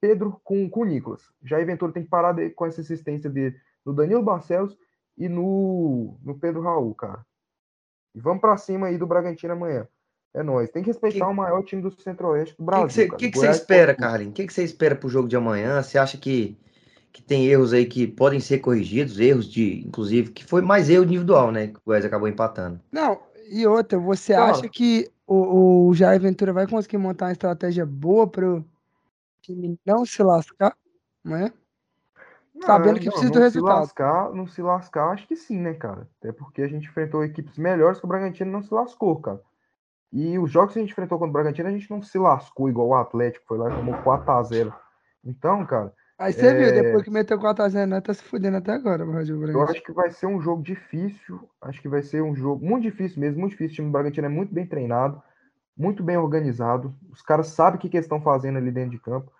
Pedro 0.00 0.40
com, 0.42 0.68
com 0.68 0.80
o 0.80 0.84
Nicolas. 0.84 1.22
Já 1.42 1.58
a 1.58 1.64
Ventura 1.64 1.92
tem 1.92 2.02
que 2.02 2.08
parar 2.08 2.32
de- 2.32 2.50
com 2.50 2.66
essa 2.66 2.80
assistência 2.80 3.28
dele 3.30 3.56
no 3.84 3.92
Danilo 3.92 4.22
Barcelos 4.22 4.76
e 5.16 5.28
no, 5.28 6.16
no 6.22 6.38
Pedro 6.38 6.62
Raul, 6.62 6.94
cara. 6.94 7.24
E 8.14 8.20
vamos 8.20 8.40
pra 8.40 8.56
cima 8.56 8.86
aí 8.88 8.98
do 8.98 9.06
Bragantino 9.06 9.52
amanhã. 9.52 9.86
É 10.34 10.42
nóis. 10.42 10.70
Tem 10.70 10.82
que 10.82 10.88
respeitar 10.88 11.26
Que- 11.26 11.30
o 11.30 11.34
maior 11.34 11.62
time 11.62 11.82
do 11.82 11.90
Centro-Oeste 11.90 12.56
do 12.56 12.62
O 12.62 12.66
Brasil. 12.66 12.86
que, 12.88 12.92
você, 12.94 13.06
cara. 13.06 13.18
que, 13.18 13.30
você 13.38 13.50
espera. 13.50 13.94
Carlinhos? 13.94 14.32
O 14.32 14.34
que, 14.34 14.46
que 14.46 14.52
você 14.52 14.62
espera 14.64 14.96
pro 14.96 15.08
jogo 15.08 15.28
de 15.28 15.36
amanhã? 15.36 15.82
Você 15.82 15.98
acha 15.98 16.16
que, 16.18 16.58
que 17.12 17.22
tem 17.22 17.46
erros 17.46 17.72
aí 17.72 17.84
que 17.84 18.06
podem 18.06 18.40
ser 18.40 18.58
corrigidos? 18.60 19.20
Erros 19.20 19.46
de, 19.46 19.86
inclusive, 19.86 20.30
que 20.30 20.44
foi 20.44 20.62
mais 20.62 20.88
erro 20.88 21.04
individual, 21.04 21.52
né? 21.52 21.68
Que 21.68 21.76
o 21.76 21.82
Goiás 21.84 22.04
acabou 22.04 22.26
empatando. 22.26 22.80
Não, 22.90 23.20
e 23.50 23.66
outra, 23.66 23.98
você 23.98 24.32
acha 24.32 24.68
que 24.68 25.10
o, 25.26 25.88
o 25.88 25.94
Jair 25.94 26.20
Ventura 26.20 26.52
vai 26.52 26.66
conseguir 26.66 26.98
montar 26.98 27.26
uma 27.26 27.32
estratégia 27.32 27.84
boa 27.84 28.26
para 28.26 28.48
o 28.48 28.64
time 29.42 29.78
não 29.84 30.06
se 30.06 30.22
lascar, 30.22 30.74
não 31.22 31.36
é? 31.36 31.52
Sabendo 32.64 33.00
que 33.00 33.10
precisa 33.10 33.30
do 33.30 33.34
não 33.34 33.42
resultado. 33.42 33.74
Se 33.74 33.80
lascar, 33.80 34.32
não 34.32 34.46
se 34.46 34.62
lascar, 34.62 35.10
acho 35.10 35.26
que 35.26 35.36
sim, 35.36 35.58
né, 35.58 35.74
cara? 35.74 36.08
Até 36.18 36.32
porque 36.32 36.62
a 36.62 36.68
gente 36.68 36.88
enfrentou 36.88 37.24
equipes 37.24 37.58
melhores 37.58 37.98
que 37.98 38.04
o 38.04 38.08
Bragantino 38.08 38.50
não 38.50 38.62
se 38.62 38.72
lascou, 38.72 39.20
cara. 39.20 39.40
E 40.12 40.38
os 40.38 40.50
jogos 40.50 40.74
que 40.74 40.78
a 40.78 40.82
gente 40.82 40.92
enfrentou 40.92 41.18
contra 41.18 41.30
o 41.30 41.32
Bragantino, 41.32 41.68
a 41.68 41.72
gente 41.72 41.90
não 41.90 42.02
se 42.02 42.18
lascou 42.18 42.68
igual 42.68 42.88
o 42.88 42.94
Atlético, 42.94 43.46
foi 43.46 43.58
lá 43.58 43.70
e 43.70 43.74
tomou 43.74 43.94
4x0. 44.02 44.72
Então, 45.24 45.64
cara, 45.64 45.92
Aí 46.22 46.32
você 46.32 46.54
viu, 46.54 46.68
É. 46.68 46.72
depois 46.82 47.02
que 47.02 47.10
meteu 47.10 47.38
4x0, 47.38 47.86
nós 47.86 48.02
tá 48.02 48.14
se 48.14 48.22
fudendo 48.22 48.56
até 48.58 48.72
agora, 48.72 49.04
o 49.04 49.10
Rádio 49.10 49.34
eu 49.34 49.40
Bragantino. 49.40 49.70
acho 49.70 49.82
que 49.82 49.92
vai 49.92 50.10
ser 50.10 50.26
um 50.26 50.40
jogo 50.40 50.62
difícil. 50.62 51.48
Acho 51.60 51.80
que 51.82 51.88
vai 51.88 52.02
ser 52.02 52.22
um 52.22 52.34
jogo 52.34 52.64
muito 52.64 52.82
difícil 52.84 53.20
mesmo, 53.20 53.40
muito 53.40 53.52
difícil. 53.52 53.72
O 53.72 53.76
time 53.76 53.88
do 53.88 53.92
Bragantino 53.92 54.26
é 54.26 54.30
muito 54.30 54.54
bem 54.54 54.64
treinado, 54.66 55.20
muito 55.76 56.02
bem 56.02 56.16
organizado. 56.16 56.94
Os 57.10 57.22
caras 57.22 57.48
sabem 57.48 57.76
o 57.78 57.80
que, 57.80 57.88
que 57.88 57.96
eles 57.96 58.04
estão 58.06 58.20
fazendo 58.20 58.56
ali 58.58 58.70
dentro 58.70 58.90
de 58.92 58.98
campo. 59.00 59.32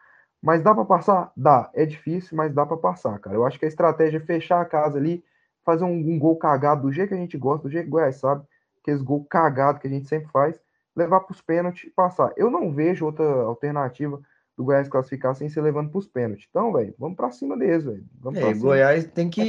Mas 0.42 0.60
dá 0.60 0.74
pra 0.74 0.84
passar? 0.84 1.30
Dá. 1.36 1.70
É 1.72 1.86
difícil, 1.86 2.36
mas 2.36 2.52
dá 2.52 2.66
pra 2.66 2.76
passar, 2.76 3.16
cara. 3.20 3.36
Eu 3.36 3.46
acho 3.46 3.58
que 3.58 3.64
a 3.64 3.68
estratégia 3.68 4.16
é 4.18 4.20
fechar 4.20 4.60
a 4.60 4.64
casa 4.64 4.98
ali, 4.98 5.22
fazer 5.64 5.84
um, 5.84 5.92
um 5.94 6.18
gol 6.18 6.36
cagado 6.36 6.82
do 6.82 6.92
jeito 6.92 7.10
que 7.10 7.14
a 7.14 7.18
gente 7.18 7.38
gosta, 7.38 7.68
do 7.68 7.70
jeito 7.70 7.84
que 7.84 7.90
o 7.90 7.92
Goiás 7.92 8.16
sabe, 8.16 8.44
aqueles 8.80 9.00
gol 9.02 9.24
cagado 9.24 9.78
que 9.78 9.86
a 9.86 9.90
gente 9.90 10.08
sempre 10.08 10.28
faz, 10.32 10.58
levar 10.96 11.20
pros 11.20 11.40
pênaltis 11.40 11.84
e 11.84 11.90
passar. 11.90 12.32
Eu 12.36 12.50
não 12.50 12.72
vejo 12.72 13.04
outra 13.06 13.24
alternativa 13.24 14.20
do 14.56 14.64
Goiás 14.64 14.88
classificar 14.88 15.34
sem 15.34 15.48
ser 15.48 15.62
levando 15.62 15.90
pros 15.90 16.06
pênaltis. 16.06 16.46
Então, 16.48 16.72
velho, 16.72 16.94
vamos 16.98 17.16
pra 17.16 17.30
cima 17.30 17.56
deles, 17.56 17.84
velho. 17.84 18.04
Vamos 18.20 18.38
É, 18.38 18.42
cima. 18.42 18.60
Goiás 18.60 19.04
tem 19.04 19.30
que. 19.30 19.42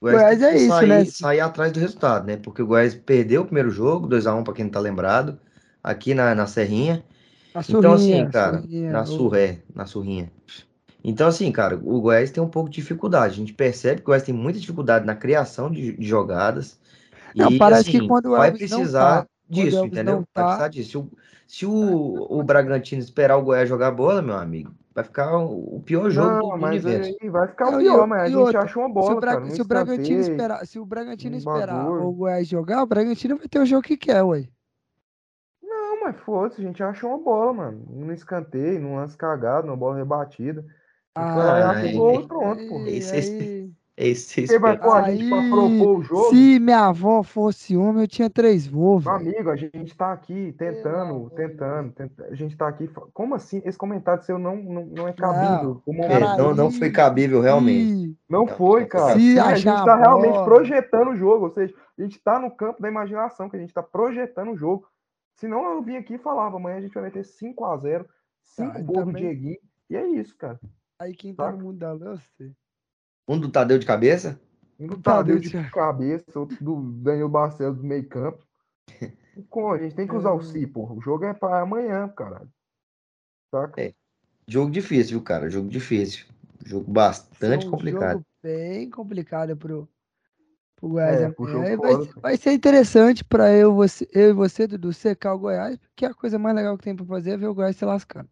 Goiás, 0.00 0.22
Goiás 0.22 0.38
tem 0.38 0.48
é 0.48 0.52
que 0.52 0.58
isso, 0.58 0.68
sair, 0.68 0.88
né? 0.88 1.04
sair 1.04 1.40
atrás 1.40 1.72
do 1.72 1.80
resultado, 1.80 2.26
né? 2.26 2.36
Porque 2.36 2.62
o 2.62 2.66
Goiás 2.66 2.94
perdeu 2.94 3.42
o 3.42 3.44
primeiro 3.44 3.70
jogo, 3.70 4.06
2x1 4.06 4.44
pra 4.44 4.52
quem 4.54 4.64
não 4.66 4.72
tá 4.72 4.80
lembrado, 4.80 5.38
aqui 5.82 6.14
na, 6.14 6.34
na 6.34 6.46
Serrinha. 6.46 7.02
Na 7.54 7.62
Então, 7.62 7.92
assim, 7.94 8.10
surrinha, 8.10 8.30
cara, 8.30 8.60
surrinha, 8.60 8.92
na 8.92 9.02
o- 9.02 9.06
surré, 9.06 9.62
na 9.74 9.86
surrinha. 9.86 10.30
Então, 11.02 11.28
assim, 11.28 11.50
cara, 11.52 11.76
o 11.76 12.00
Goiás 12.00 12.30
tem 12.30 12.42
um 12.42 12.48
pouco 12.48 12.70
de 12.70 12.76
dificuldade. 12.76 13.34
A 13.34 13.36
gente 13.36 13.52
percebe 13.52 13.96
que 13.96 14.02
o 14.02 14.06
Goiás 14.06 14.22
tem 14.22 14.34
muita 14.34 14.58
dificuldade 14.58 15.06
na 15.06 15.14
criação 15.14 15.70
de, 15.70 15.96
de 15.96 16.06
jogadas. 16.06 16.78
Não, 17.34 17.50
e, 17.50 17.58
parece 17.58 17.90
que 17.90 17.96
assim, 17.96 18.08
quando 18.08 18.26
o 18.26 18.30
vai 18.30 18.50
precisar 18.52 19.26
tá, 19.48 19.54
quando 19.54 19.64
disso, 19.64 19.76
Elvis 19.78 19.92
entendeu? 19.92 20.14
não 20.16 20.20
Vai 20.20 20.26
tá- 20.34 20.44
precisar 20.46 20.68
disso. 20.68 20.90
Se 20.90 20.98
o, 20.98 21.10
se 21.46 21.66
o, 21.66 22.26
o 22.38 22.42
Bragantino 22.42 23.00
esperar 23.00 23.36
o 23.36 23.42
Goiás 23.42 23.68
jogar 23.68 23.90
bola, 23.90 24.22
meu 24.22 24.36
amigo, 24.36 24.72
vai 24.94 25.04
ficar 25.04 25.36
o, 25.38 25.80
pior 25.84 26.08
jogo 26.10 26.28
do, 26.28 26.34
Não, 26.34 26.48
do 26.50 26.58
mas 26.58 26.84
universo. 26.84 27.16
aí 27.22 27.28
vai 27.30 27.48
ficar 27.48 27.68
o 27.68 27.80
e 27.80 27.84
pior, 27.84 28.04
o- 28.04 28.06
mas 28.06 28.20
a 28.22 28.24
e 28.26 28.28
gente 28.30 28.38
outra, 28.38 28.62
achou 28.62 28.82
uma 28.82 28.88
se 28.88 28.94
bola, 28.94 29.16
o, 29.16 29.20
Bra- 29.20 29.32
cara. 29.34 29.50
se 29.50 29.60
o 29.60 29.64
Bragantino 29.64 30.20
esperar, 30.20 30.66
se 30.66 30.78
o 30.78 30.86
Bragantino 30.86 31.34
um 31.34 31.38
esperar 31.38 31.88
o 31.88 32.12
Goiás 32.12 32.48
jogar, 32.48 32.82
o 32.82 32.86
Bragantino 32.86 33.36
vai 33.36 33.48
ter 33.48 33.58
o 33.60 33.66
jogo 33.66 33.82
que 33.82 33.96
quer, 33.96 34.22
ué. 34.22 34.48
Não, 35.62 36.02
mas 36.02 36.16
foda-se, 36.20 36.60
a 36.60 36.64
gente 36.64 36.82
achou 36.82 37.10
uma 37.10 37.18
bola, 37.18 37.52
mano. 37.52 37.84
No 37.90 38.12
escanteio, 38.12 38.80
num 38.80 38.96
lance 38.96 39.16
cagado, 39.16 39.66
numa 39.66 39.76
bola 39.76 39.96
rebatida. 39.96 40.60
E 40.62 41.20
Ah, 41.20 41.70
achou 41.70 41.82
aí- 41.88 41.94
o 41.94 41.98
gol 41.98 42.20
e 42.20 42.26
pronto, 42.28 42.68
pô. 42.68 42.86
Esse- 42.86 43.16
esse- 43.16 43.42
aí- 43.42 43.72
É 43.96 44.08
isso 44.08 44.26
que 44.34 44.46
você 44.48 44.54
espera. 44.56 44.92
a 44.92 45.10
gente 45.12 45.28
pra 45.28 45.38
Aí, 45.40 45.50
propor 45.50 45.98
o 45.98 46.02
jogo? 46.02 46.30
Se 46.30 46.58
minha 46.58 46.86
avó 46.86 47.22
fosse 47.22 47.76
homem, 47.76 48.02
eu 48.02 48.08
tinha 48.08 48.28
três 48.28 48.66
voos, 48.66 49.06
amigo, 49.06 49.50
a 49.50 49.54
gente 49.56 49.96
tá 49.96 50.12
aqui 50.12 50.52
tentando, 50.58 51.30
tentando, 51.30 51.92
tenta- 51.92 52.24
A 52.24 52.34
gente 52.34 52.56
tá 52.56 52.66
aqui. 52.66 52.88
Como 53.12 53.36
assim? 53.36 53.62
Esse 53.64 53.78
comentário 53.78 54.24
seu 54.24 54.36
não, 54.36 54.56
não, 54.56 54.84
não 54.86 55.04
é 55.06 55.10
Não, 55.10 55.14
cabível. 55.14 55.82
É, 55.86 56.08
Cara, 56.08 56.36
não, 56.36 56.54
não 56.54 56.66
aí- 56.66 56.72
foi 56.78 56.90
cabível, 56.90 57.40
realmente. 57.40 58.16
Não 58.28 58.48
foi, 58.48 58.86
cara. 58.86 59.14
Se 59.16 59.38
a 59.38 59.54
gente 59.54 59.84
tá 59.84 59.94
realmente 59.96 60.42
projetando 60.44 61.10
o 61.10 61.16
jogo. 61.16 61.44
Ou 61.44 61.50
seja, 61.52 61.72
a 61.96 62.02
gente 62.02 62.18
tá 62.18 62.40
no 62.40 62.50
campo 62.50 62.82
da 62.82 62.88
imaginação, 62.88 63.48
que 63.48 63.56
a 63.56 63.60
gente 63.60 63.72
tá 63.72 63.82
projetando 63.82 64.50
o 64.50 64.56
jogo. 64.56 64.88
Senão 65.36 65.64
eu 65.72 65.82
vim 65.82 65.96
aqui 65.96 66.14
e 66.14 66.18
falava, 66.18 66.56
amanhã 66.56 66.78
a 66.78 66.80
gente 66.80 66.94
vai 66.94 67.04
meter 67.04 67.24
5x0, 67.24 68.06
5 68.42 68.72
Ah, 68.76 68.80
e 68.80 68.82
gols 68.82 69.06
do 69.06 69.12
Dieguinho. 69.12 69.58
E 69.88 69.96
é 69.96 70.04
isso, 70.06 70.36
cara. 70.36 70.58
Aí 70.98 71.14
quem 71.14 71.32
tá 71.34 71.44
Saca? 71.44 71.56
no 71.56 71.64
mundo 71.64 71.78
da 71.78 71.90
é 71.90 71.94
você. 71.96 72.52
Um 73.26 73.38
do 73.38 73.48
Tadeu 73.48 73.78
de 73.78 73.86
cabeça? 73.86 74.38
Um 74.78 74.86
do 74.86 74.98
Tadeu 74.98 75.38
de 75.38 75.50
cabeça, 75.70 76.38
outro 76.38 76.62
do 76.62 76.82
Daniel 77.02 77.28
Barcelos 77.28 77.78
do 77.78 77.84
meio 77.84 78.06
campo. 78.08 78.44
Com, 79.50 79.72
a 79.72 79.78
gente 79.78 79.94
tem 79.96 80.06
que 80.06 80.14
usar 80.14 80.32
o 80.32 80.40
É. 80.40 80.42
Si, 80.44 80.66
pô. 80.66 80.92
O 80.92 81.00
jogo 81.00 81.24
é 81.24 81.34
pra 81.34 81.60
amanhã, 81.60 82.08
caralho. 82.08 82.48
Saca? 83.50 83.80
É. 83.80 83.92
Jogo 84.46 84.70
difícil, 84.70 85.16
viu, 85.18 85.22
cara? 85.22 85.48
Jogo 85.48 85.68
difícil. 85.68 86.26
Jogo 86.64 86.90
bastante 86.90 87.66
um 87.66 87.70
complicado. 87.70 88.12
jogo 88.12 88.26
bem 88.42 88.90
complicado 88.90 89.56
pro, 89.56 89.88
pro 90.76 90.88
Goiás 90.90 91.20
É, 91.20 91.30
pro 91.30 91.46
jogo 91.46 91.64
E 91.64 91.76
vai, 91.76 91.94
vai 92.22 92.36
ser 92.36 92.52
interessante 92.52 93.24
pra 93.24 93.50
eu, 93.52 93.74
você, 93.74 94.08
eu 94.12 94.30
e 94.30 94.32
você, 94.32 94.66
Dudu, 94.66 94.92
secar 94.92 95.34
o 95.34 95.38
Goiás, 95.38 95.78
porque 95.78 96.04
a 96.04 96.14
coisa 96.14 96.38
mais 96.38 96.54
legal 96.54 96.76
que 96.76 96.84
tem 96.84 96.94
pra 96.94 97.06
fazer 97.06 97.32
é 97.32 97.36
ver 97.36 97.46
o 97.46 97.54
Goiás 97.54 97.76
se 97.76 97.84
lascando. 97.84 98.28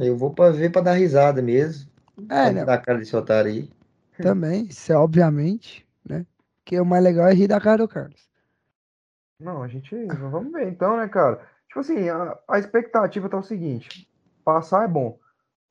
Eu 0.00 0.16
vou 0.16 0.32
pra 0.32 0.50
ver 0.50 0.70
pra 0.70 0.82
dar 0.82 0.94
risada 0.94 1.40
mesmo. 1.40 1.90
É, 2.28 2.44
Pra 2.44 2.52
né? 2.52 2.64
dar 2.64 2.74
a 2.74 2.78
cara 2.78 2.98
desse 2.98 3.14
otário 3.16 3.50
aí. 3.50 3.70
Também, 4.18 4.66
isso 4.66 4.92
é 4.92 4.96
obviamente, 4.96 5.86
né? 6.04 6.26
Porque 6.58 6.78
o 6.80 6.84
mais 6.84 7.02
legal 7.02 7.26
é 7.26 7.34
rir 7.34 7.48
da 7.48 7.60
cara 7.60 7.78
do 7.78 7.88
Carlos. 7.88 8.28
Não, 9.40 9.62
a 9.62 9.68
gente. 9.68 9.94
Vamos 10.06 10.52
ver 10.52 10.68
então, 10.68 10.96
né, 10.96 11.08
cara? 11.08 11.40
Tipo 11.68 11.80
assim, 11.80 12.08
a, 12.08 12.38
a 12.48 12.58
expectativa 12.58 13.28
tá 13.28 13.38
o 13.38 13.42
seguinte: 13.42 14.08
passar 14.44 14.84
é 14.84 14.88
bom. 14.88 15.18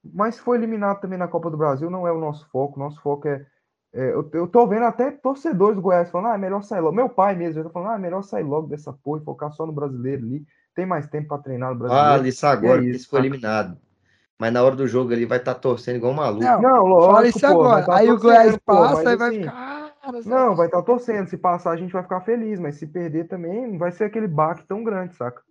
Mas 0.04 0.36
se 0.36 0.41
for 0.41 0.56
eliminado 0.56 0.99
também 0.99 1.17
na 1.17 1.27
Copa 1.27 1.49
do 1.49 1.58
Brasil, 1.58 1.89
não 1.89 2.08
é 2.08 2.12
o 2.12 2.19
nosso 2.19 2.49
foco. 2.49 2.80
Nosso 2.80 2.99
foco 3.01 3.27
é. 3.27 3.45
é 3.93 4.13
eu, 4.13 4.30
eu 4.34 4.47
tô 4.47 4.65
vendo 4.67 4.86
até 4.86 5.12
torcedores 5.12 5.75
do 5.75 5.82
Goiás 5.82 6.10
falando, 6.10 6.32
ah, 6.32 6.36
é 6.36 6.38
melhor 6.39 6.63
sair 6.63 6.82
logo. 6.82 6.95
Meu 6.95 7.08
pai 7.08 7.36
mesmo 7.36 7.62
já 7.62 7.63
tá 7.63 7.69
falando, 7.69 7.91
ah, 7.91 7.95
é 7.95 7.99
melhor 7.99 8.23
sair 8.23 8.43
logo 8.43 8.67
dessa 8.67 8.91
porra 8.91 9.21
e 9.21 9.25
focar 9.25 9.51
só 9.51 9.65
no 9.65 9.71
brasileiro 9.71 10.25
ali. 10.25 10.45
Tem 10.73 10.86
mais 10.86 11.08
tempo 11.08 11.27
para 11.27 11.43
treinar 11.43 11.71
no 11.71 11.80
brasileiro. 11.80 12.10
Fala 12.10 12.27
isso 12.27 12.45
agora, 12.47 12.73
É 12.73 12.77
porque 12.77 12.89
isso, 12.91 13.04
se 13.04 13.10
for 13.10 13.17
cara. 13.17 13.27
eliminado. 13.27 13.77
Mas 14.41 14.51
na 14.51 14.63
hora 14.63 14.75
do 14.75 14.88
jogo 14.88 15.13
ele 15.13 15.27
vai 15.27 15.38
estar 15.38 15.54
torcendo 15.54 15.97
igual 15.97 16.13
um 16.13 16.15
maluco. 16.15 16.43
Não, 16.43 16.60
Não, 16.60 16.71
Fala 16.71 16.88
lógico, 16.89 17.38
isso 17.38 17.47
pô, 17.47 17.62
agora. 17.63 17.69
vai 17.69 17.86
tá 17.86 17.95
Aí 17.97 18.10
o 18.12 18.19
Goiás 18.19 18.58
passa 18.65 19.04
mas 19.04 19.13
e 19.13 19.15
vai 19.15 19.30
assim, 19.30 19.39
ficar. 19.43 19.93
"Cara, 20.01 20.21
Não, 20.25 20.56
vai 20.56 20.65
estar 20.65 20.82
torcendo. 20.82 21.27
Se 21.27 21.38
passar, 21.38 21.69
a 21.69 21.77
gente 21.77 21.93
vai 21.93 22.01
ficar 22.01 22.21
feliz, 22.21 22.60
mas 22.60 22.75
se 22.77 22.88
perder 22.88 23.27
também, 23.27 23.67
não 23.73 23.77
vai 23.77 23.91
ser 23.91 24.06
aquele 24.06 24.27
baque 24.27 24.63
tão 24.65 24.84
grande, 24.84 25.13
saca? 25.15 25.43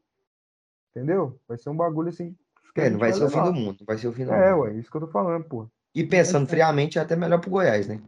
Entendeu? 0.91 1.39
Vai 1.47 1.57
ser 1.57 1.71
um 1.71 1.77
bagulho 1.77 2.09
assim. 2.09 2.35
É, 2.75 2.91
não 2.91 2.99
vai 2.99 3.13
ser 3.13 3.23
o 3.23 3.29
fim 3.31 3.37
levar. 3.37 3.51
do 3.53 3.55
mundo. 3.55 3.77
Não 3.79 3.87
vai 3.87 3.97
ser 3.97 4.09
o 4.09 4.13
fim 4.13 4.25
do 4.25 4.33
É, 4.33 4.53
mundo. 4.53 4.63
ué, 4.63 4.73
isso 4.75 4.91
que 4.91 4.97
eu 4.97 5.03
tô 5.03 5.07
falando, 5.07 5.45
pô. 5.45 5.69
E 5.95 6.03
pensando 6.05 6.49
friamente, 6.49 6.99
é 6.99 7.03
até 7.03 7.15
melhor 7.15 7.41
pro 7.41 7.49
Goiás, 7.51 7.87
né? 7.87 8.01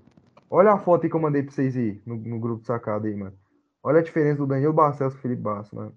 Olha 0.51 0.73
a 0.73 0.79
foto 0.81 1.05
aí 1.05 1.11
que 1.11 1.15
eu 1.15 1.21
mandei 1.21 1.45
pra 1.45 1.53
vocês 1.53 1.77
aí, 1.77 2.03
no, 2.05 2.17
no 2.17 2.41
grupo 2.41 2.63
de 2.63 2.67
sacada 2.67 3.07
aí, 3.07 3.15
mano. 3.15 3.39
Olha 3.85 4.01
a 4.01 4.03
diferença 4.03 4.39
do 4.39 4.49
Danilo 4.49 4.73
Barcelos 4.73 5.13
pro 5.15 5.23
Felipe 5.23 5.43
Basso, 5.43 5.77
mano. 5.77 5.97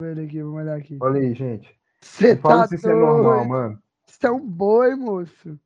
Olhar 0.00 0.22
aqui, 0.24 0.40
vamos 0.40 0.60
olhar 0.60 0.76
aqui. 0.76 0.98
Olha 1.00 1.20
aí, 1.20 1.34
gente. 1.34 1.79
Você 2.02 2.36
tá 2.36 2.66
se 2.66 2.76
isso 2.76 2.88
é 2.88 2.94
normal, 2.94 3.44
mano. 3.44 3.78
Você 4.06 4.26
é 4.26 4.30
um 4.30 4.46
boi, 4.46 4.94
moço. 4.94 5.58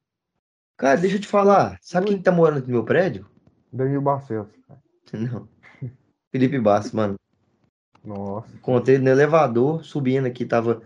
Cara, 0.77 1.01
deixa 1.01 1.17
eu 1.17 1.21
te 1.21 1.29
falar. 1.29 1.79
Sabe 1.81 2.07
quem 2.07 2.19
que 2.19 2.25
tá 2.25 2.33
morando 2.33 2.59
aqui 2.59 2.69
no 2.69 2.75
meu 2.75 2.85
prédio? 2.85 3.27
Danilo 3.73 4.03
Barcelos. 4.03 4.49
Não. 5.13 5.49
Felipe 6.31 6.59
Basso, 6.59 6.97
mano. 6.97 7.15
Nossa. 8.05 8.53
Encontrei 8.55 8.97
ele 8.97 9.05
no 9.05 9.11
elevador, 9.11 9.85
subindo 9.85 10.27
aqui, 10.27 10.45
tava. 10.45 10.83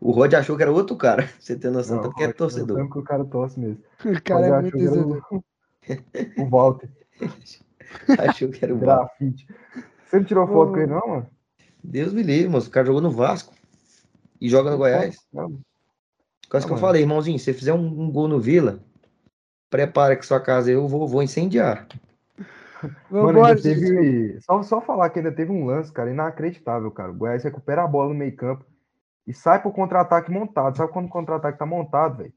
O 0.00 0.10
Rod 0.10 0.34
achou 0.34 0.56
que 0.56 0.62
era 0.62 0.70
outro 0.70 0.96
cara. 0.96 1.28
Você 1.40 1.56
tem 1.56 1.70
noção, 1.70 2.02
tanto 2.02 2.14
que 2.14 2.22
é 2.22 2.32
torcedor. 2.32 2.76
Tanto 2.76 2.92
que 2.92 2.98
o 2.98 3.02
cara 3.02 3.24
torce 3.24 3.58
mesmo. 3.58 3.82
O 4.04 4.22
cara 4.22 4.46
é 4.46 4.60
muito 4.60 4.76
que 4.76 4.82
era 4.82 4.94
torcedor. 4.94 5.26
o, 5.30 6.42
o 6.42 6.48
Walter. 6.50 6.90
achou 8.18 8.48
que 8.50 8.64
era 8.64 8.74
o 8.74 8.78
Val. 8.78 8.98
Grafite. 8.98 9.46
Você 10.04 10.18
não 10.18 10.24
tirou 10.24 10.46
foto 10.46 10.72
com 10.72 10.78
ele, 10.78 10.92
não, 10.92 11.08
mano? 11.08 11.26
Deus 11.82 12.12
me 12.12 12.22
livre, 12.22 12.48
moço. 12.48 12.68
O 12.68 12.70
cara 12.70 12.86
jogou 12.86 13.00
no 13.00 13.10
Vasco. 13.10 13.54
E 14.40 14.48
joga 14.48 14.70
no 14.70 14.78
Goiás. 14.78 15.16
Quase 16.48 16.66
que 16.66 16.72
eu 16.72 16.76
mano. 16.76 16.86
falei, 16.86 17.02
irmãozinho, 17.02 17.38
se 17.38 17.46
você 17.46 17.54
fizer 17.54 17.72
um, 17.72 17.86
um 17.86 18.10
gol 18.10 18.28
no 18.28 18.40
Vila, 18.40 18.80
prepara 19.70 20.16
que 20.16 20.26
sua 20.26 20.40
casa 20.40 20.70
eu 20.70 20.86
vou, 20.86 21.08
vou 21.08 21.22
incendiar. 21.22 21.88
Mano, 23.10 23.44
gente. 23.56 23.62
teve. 23.62 24.40
Só, 24.42 24.62
só 24.62 24.80
falar 24.80 25.08
que 25.10 25.18
ainda 25.18 25.32
teve 25.32 25.50
um 25.50 25.64
lance, 25.64 25.90
cara, 25.90 26.10
inacreditável, 26.10 26.90
cara. 26.90 27.10
O 27.10 27.14
Goiás 27.14 27.42
recupera 27.42 27.82
a 27.82 27.86
bola 27.86 28.10
no 28.10 28.14
meio-campo 28.14 28.64
e 29.26 29.32
sai 29.32 29.60
pro 29.60 29.72
contra-ataque 29.72 30.30
montado. 30.30 30.76
Sabe 30.76 30.92
quando 30.92 31.06
o 31.06 31.10
contra-ataque 31.10 31.58
tá 31.58 31.64
montado, 31.64 32.18
velho? 32.18 32.32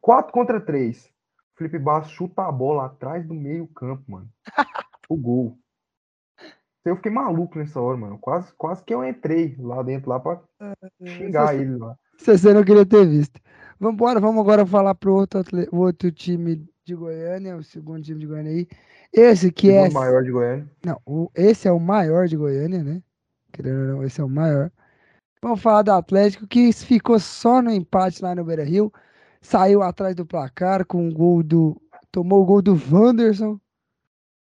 4 0.00 0.32
contra 0.32 0.60
3. 0.60 1.10
Felipe 1.56 1.78
Basso 1.78 2.10
chuta 2.10 2.42
a 2.42 2.52
bola 2.52 2.86
atrás 2.86 3.26
do 3.26 3.34
meio-campo, 3.34 4.02
mano. 4.06 4.28
O 5.08 5.16
gol. 5.16 5.58
Eu 6.84 6.96
fiquei 6.96 7.12
maluco 7.12 7.58
nessa 7.58 7.80
hora, 7.80 7.96
mano. 7.96 8.18
Quase, 8.18 8.52
quase 8.54 8.82
que 8.84 8.92
eu 8.92 9.04
entrei 9.04 9.56
lá 9.58 9.82
dentro 9.82 10.10
lá 10.10 10.18
pra 10.18 10.40
xingar 11.04 11.54
ele 11.54 11.76
lá. 11.76 11.96
Se 12.18 12.36
você 12.36 12.52
não 12.52 12.64
queria 12.64 12.84
ter 12.84 13.06
visto. 13.06 13.40
Vamos 13.78 13.94
embora, 13.94 14.20
vamos 14.20 14.40
agora 14.40 14.66
falar 14.66 14.94
pro 14.94 15.14
outro, 15.14 15.40
o 15.72 15.78
outro 15.78 16.10
time 16.10 16.64
de 16.84 16.94
Goiânia, 16.94 17.56
o 17.56 17.62
segundo 17.62 18.02
time 18.02 18.20
de 18.20 18.26
Goiânia 18.26 18.52
aí. 18.52 18.68
Esse 19.12 19.52
que 19.52 19.70
é. 19.70 19.82
Segundo 19.82 19.94
maior 19.94 20.22
de 20.24 20.30
Goiânia. 20.32 20.70
Não, 20.84 21.00
o- 21.06 21.30
esse 21.34 21.68
é 21.68 21.72
o 21.72 21.78
maior 21.80 22.26
de 22.26 22.36
Goiânia, 22.36 22.82
né? 22.82 23.02
Querendo 23.52 23.80
ou 23.80 23.86
não, 23.96 24.04
esse 24.04 24.20
é 24.20 24.24
o 24.24 24.28
maior. 24.28 24.70
Vamos 25.42 25.60
falar 25.60 25.82
do 25.82 25.92
Atlético, 25.92 26.46
que 26.46 26.72
ficou 26.72 27.18
só 27.18 27.60
no 27.60 27.70
empate 27.70 28.22
lá 28.22 28.34
no 28.34 28.44
Beira 28.44 28.64
Rio. 28.64 28.92
Saiu 29.40 29.82
atrás 29.82 30.14
do 30.14 30.24
placar 30.24 30.86
com 30.86 31.08
o 31.08 31.12
gol 31.12 31.42
do. 31.42 31.80
Tomou 32.12 32.42
o 32.42 32.46
gol 32.46 32.62
do 32.62 32.80
Wanderson. 32.90 33.58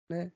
Cara, 0.10 0.32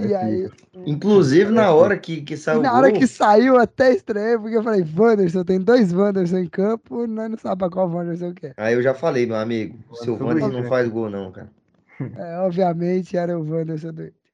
E 0.00 0.14
aí. 0.14 0.50
Inclusive, 0.86 1.50
na 1.50 1.72
hora 1.72 1.96
que, 1.98 2.22
que 2.22 2.36
saiu 2.36 2.62
na 2.62 2.72
hora 2.72 2.92
que 2.92 3.06
saiu, 3.06 3.58
até 3.58 3.92
estranho, 3.92 4.40
porque 4.40 4.56
eu 4.56 4.62
falei, 4.62 4.84
Wanderson, 4.96 5.44
tem 5.44 5.60
dois 5.60 5.92
Wanderson 5.92 6.38
em 6.38 6.48
campo, 6.48 7.06
nós 7.06 7.30
não 7.30 7.38
sabemos 7.38 7.74
qual 7.74 7.90
Wanderson 7.90 8.32
que 8.34 8.48
é. 8.48 8.54
aí 8.56 8.74
eu 8.74 8.82
já 8.82 8.94
falei, 8.94 9.26
meu 9.26 9.36
amigo, 9.36 9.78
o 9.90 9.96
seu 9.96 10.14
Wanderson 10.14 10.48
não 10.48 10.68
faz 10.68 10.88
gol 10.88 11.10
não, 11.10 11.30
cara. 11.30 11.50
É, 12.18 12.38
obviamente 12.38 13.16
era 13.16 13.38
o 13.38 13.48
Wanderson 13.48 13.92
do 13.92 14.02
Inter. 14.02 14.24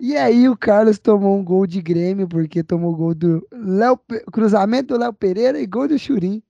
E 0.00 0.16
aí 0.16 0.48
o 0.48 0.56
Carlos 0.56 0.98
tomou 0.98 1.36
um 1.36 1.44
gol 1.44 1.66
de 1.66 1.82
Grêmio, 1.82 2.26
porque 2.26 2.62
tomou 2.62 2.96
gol 2.96 3.14
do 3.14 3.46
Léo, 3.52 4.00
cruzamento 4.32 4.94
do 4.94 5.00
Léo 5.00 5.12
Pereira 5.12 5.60
e 5.60 5.66
gol 5.66 5.86
do 5.86 5.98
Churim. 5.98 6.42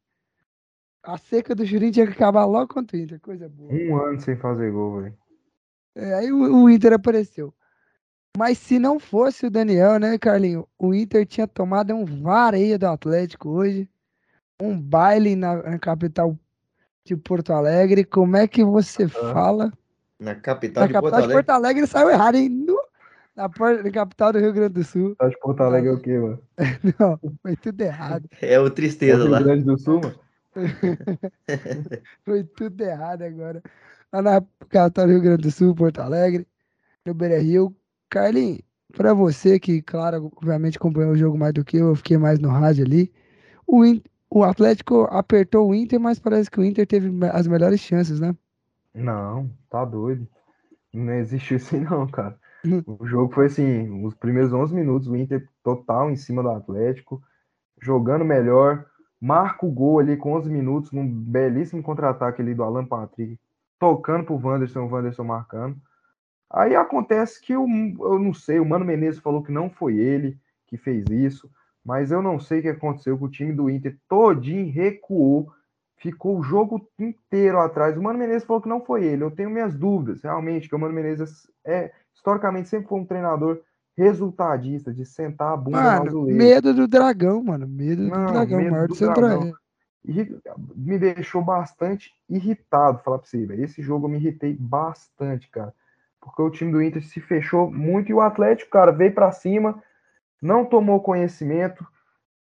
A 1.03 1.19
seca 1.19 1.53
do 1.53 1.67
Churim 1.67 1.91
tinha 1.91 2.07
que 2.07 2.13
acabar 2.13 2.45
logo 2.45 2.73
contra 2.73 2.97
o 2.97 3.01
Inter, 3.01 3.19
coisa 3.21 3.49
boa. 3.49 3.73
Um 3.73 3.97
ano 3.97 4.21
sem 4.21 4.37
fazer 4.37 4.71
gol, 4.71 5.01
velho. 5.01 5.19
É, 5.97 6.15
aí 6.15 6.33
o, 6.33 6.63
o 6.63 6.71
Inter 6.71 6.93
apareceu. 6.93 7.53
Mas 8.37 8.59
se 8.59 8.79
não 8.79 8.99
fosse 8.99 9.47
o 9.47 9.51
Daniel, 9.51 9.99
né, 9.99 10.17
Carlinho? 10.19 10.67
O 10.79 10.95
Inter 10.95 11.27
tinha 11.27 11.47
tomado 11.49 11.95
um 11.95 12.05
vareio 12.05 12.79
do 12.79 12.87
Atlético 12.87 13.51
hoje. 13.51 13.89
Um 14.61 14.81
baile 14.81 15.35
na, 15.35 15.63
na 15.63 15.79
capital 15.79 16.39
de 17.05 17.17
Porto 17.17 17.53
Alegre. 17.53 18.05
Como 18.05 18.37
é 18.37 18.47
que 18.47 18.65
você 18.65 19.09
fala? 19.09 19.73
Na 20.19 20.35
capital 20.35 20.83
Na 20.83 20.89
de 20.89 20.93
Porto 20.93 21.05
capital 21.05 21.11
de 21.11 21.25
Alegre. 21.25 21.35
Porto 21.35 21.51
Alegre 21.51 21.87
saiu 21.87 22.11
errado, 22.11 22.35
hein? 22.37 22.49
No- 22.49 22.81
na, 23.35 23.49
na 23.49 23.91
capital 23.91 24.33
do 24.33 24.39
Rio 24.39 24.53
Grande 24.53 24.75
do 24.75 24.85
Sul. 24.85 25.17
De 25.29 25.39
Porto 25.39 25.63
Alegre 25.63 25.89
é 25.91 25.93
o 25.93 26.01
quê, 26.01 26.19
mano? 26.19 26.43
Não, 26.99 27.19
foi 27.43 27.57
tudo 27.57 27.81
errado. 27.81 28.29
É 28.41 28.61
o 28.61 28.67
É 28.67 28.71
tristeza 28.71 29.19
o 29.23 29.23
Rio 29.25 29.31
lá. 29.33 29.41
Grande 29.41 29.65
do 29.65 29.79
Sul, 29.79 30.01
mano? 30.01 30.19
Foi 32.25 32.43
tudo 32.45 32.81
errado 32.83 33.23
agora. 33.23 33.63
Lá 34.13 34.23
na 34.23 34.41
capital 34.69 35.07
do 35.07 35.13
Rio 35.13 35.21
Grande 35.21 35.43
do 35.43 35.51
Sul, 35.51 35.75
Porto 35.75 36.01
Alegre, 36.01 36.47
no 37.07 37.15
Beira 37.15 37.39
Rio. 37.39 37.75
Carlinhos, 38.11 38.61
pra 38.93 39.15
você 39.15 39.59
que, 39.59 39.81
claro, 39.81 40.31
obviamente 40.37 40.77
acompanhou 40.77 41.13
o 41.13 41.17
jogo 41.17 41.39
mais 41.39 41.55
do 41.55 41.65
que 41.65 41.77
eu, 41.77 41.89
eu 41.89 41.97
fiquei 41.97 42.19
mais 42.19 42.39
no 42.39 42.49
rádio 42.49 42.85
ali. 42.85 43.13
O, 43.67 43.83
o 44.29 44.43
Atlético 44.43 45.05
apertou 45.11 45.69
o 45.69 45.75
Inter, 45.75 46.01
mas 46.01 46.19
parece 46.19 46.51
que 46.51 46.61
o 46.61 46.65
Inter 46.65 46.87
teve 46.87 47.11
as 47.33 47.47
melhores 47.47 47.81
chances, 47.81 48.21
né? 48.21 48.37
Não, 48.93 49.49
tá 49.71 49.85
doido. 49.85 50.27
Não 50.93 51.13
existe 51.15 51.55
isso 51.55 51.77
não, 51.79 52.07
cara. 52.07 52.37
Hum. 52.67 52.83
O 52.87 53.07
jogo 53.07 53.33
foi 53.33 53.47
assim, 53.47 54.05
os 54.05 54.15
primeiros 54.15 54.53
11 54.53 54.75
minutos, 54.75 55.09
o 55.09 55.17
Inter 55.17 55.49
total 55.63 56.11
em 56.11 56.17
cima 56.17 56.43
do 56.43 56.51
Atlético, 56.51 57.23
jogando 57.81 58.25
melhor, 58.25 58.85
marca 59.21 59.65
o 59.65 59.71
gol 59.71 60.01
ali 60.01 60.17
com 60.17 60.33
11 60.33 60.51
minutos, 60.51 60.93
num 60.93 61.07
belíssimo 61.09 61.83
contra-ataque 61.83 62.43
ali 62.43 62.55
do 62.55 62.63
Alan 62.63 62.85
Patrick, 62.85 63.39
tocando 63.79 64.25
pro 64.25 64.35
Wanderson, 64.35 64.81
o 64.81 64.91
Wanderson 64.91 65.25
marcando. 65.25 65.77
Aí 66.51 66.75
acontece 66.75 67.41
que 67.41 67.57
o, 67.57 67.67
eu 68.01 68.19
não 68.19 68.35
sei, 68.35 68.59
o 68.59 68.67
Mano 68.67 68.85
Menezes 68.85 69.21
falou 69.21 69.43
que 69.43 69.53
não 69.53 69.71
foi 69.71 69.97
ele 69.97 70.37
que 70.67 70.77
fez 70.77 71.05
isso, 71.09 71.49
mas 71.85 72.11
eu 72.11 72.21
não 72.21 72.41
sei 72.41 72.59
o 72.59 72.63
que 72.63 72.69
aconteceu 72.69 73.17
com 73.17 73.27
o 73.27 73.31
time 73.31 73.53
do 73.53 73.71
Inter 73.71 73.97
todinho 74.09 74.73
recuou, 74.73 75.53
ficou 75.97 76.39
o 76.39 76.43
jogo 76.43 76.89
inteiro 76.99 77.59
atrás. 77.61 77.97
O 77.97 78.03
Mano 78.03 78.19
Menezes 78.19 78.45
falou 78.45 78.61
que 78.61 78.69
não 78.69 78.85
foi 78.85 79.05
ele. 79.05 79.23
Eu 79.23 79.31
tenho 79.31 79.51
minhas 79.51 79.77
dúvidas, 79.77 80.23
realmente, 80.23 80.69
que 80.69 80.75
o 80.75 80.79
Mano 80.79 80.95
Menezes 80.95 81.49
é 81.65 81.93
historicamente 82.15 82.69
sempre 82.69 82.89
foi 82.89 82.99
um 82.99 83.07
treinador 83.07 83.63
resultadista, 83.97 84.93
de 84.93 85.05
sentar 85.05 85.53
a 85.53 85.57
bunda 85.57 85.79
no 85.79 85.85
Mano, 85.85 86.07
azulejo. 86.09 86.39
medo 86.39 86.75
do 86.75 86.89
dragão, 86.89 87.43
mano. 87.43 87.69
Medo 87.69 88.03
Não, 88.03 88.27
do 88.27 88.33
dragão, 88.33 88.59
medo 88.59 88.71
maior 88.71 88.89
do 88.89 88.95
dragão. 88.95 89.53
Me 90.75 90.99
deixou 90.99 91.43
bastante 91.43 92.11
irritado, 92.29 93.03
falar 93.03 93.19
pra 93.19 93.29
você, 93.29 93.45
velho. 93.45 93.63
Esse 93.63 93.83
jogo 93.83 94.07
eu 94.07 94.11
me 94.11 94.17
irritei 94.17 94.57
bastante, 94.59 95.51
cara. 95.51 95.75
Porque 96.21 96.43
o 96.43 96.51
time 96.51 96.71
do 96.71 96.83
Inter 96.83 97.03
se 97.03 97.21
fechou 97.21 97.71
muito 97.71 98.11
e 98.11 98.15
o 98.15 98.21
Atlético, 98.21 98.71
cara, 98.71 98.93
veio 98.93 99.15
pra 99.15 99.33
cima, 99.33 99.83
não 100.41 100.65
tomou 100.65 101.01
conhecimento. 101.01 101.87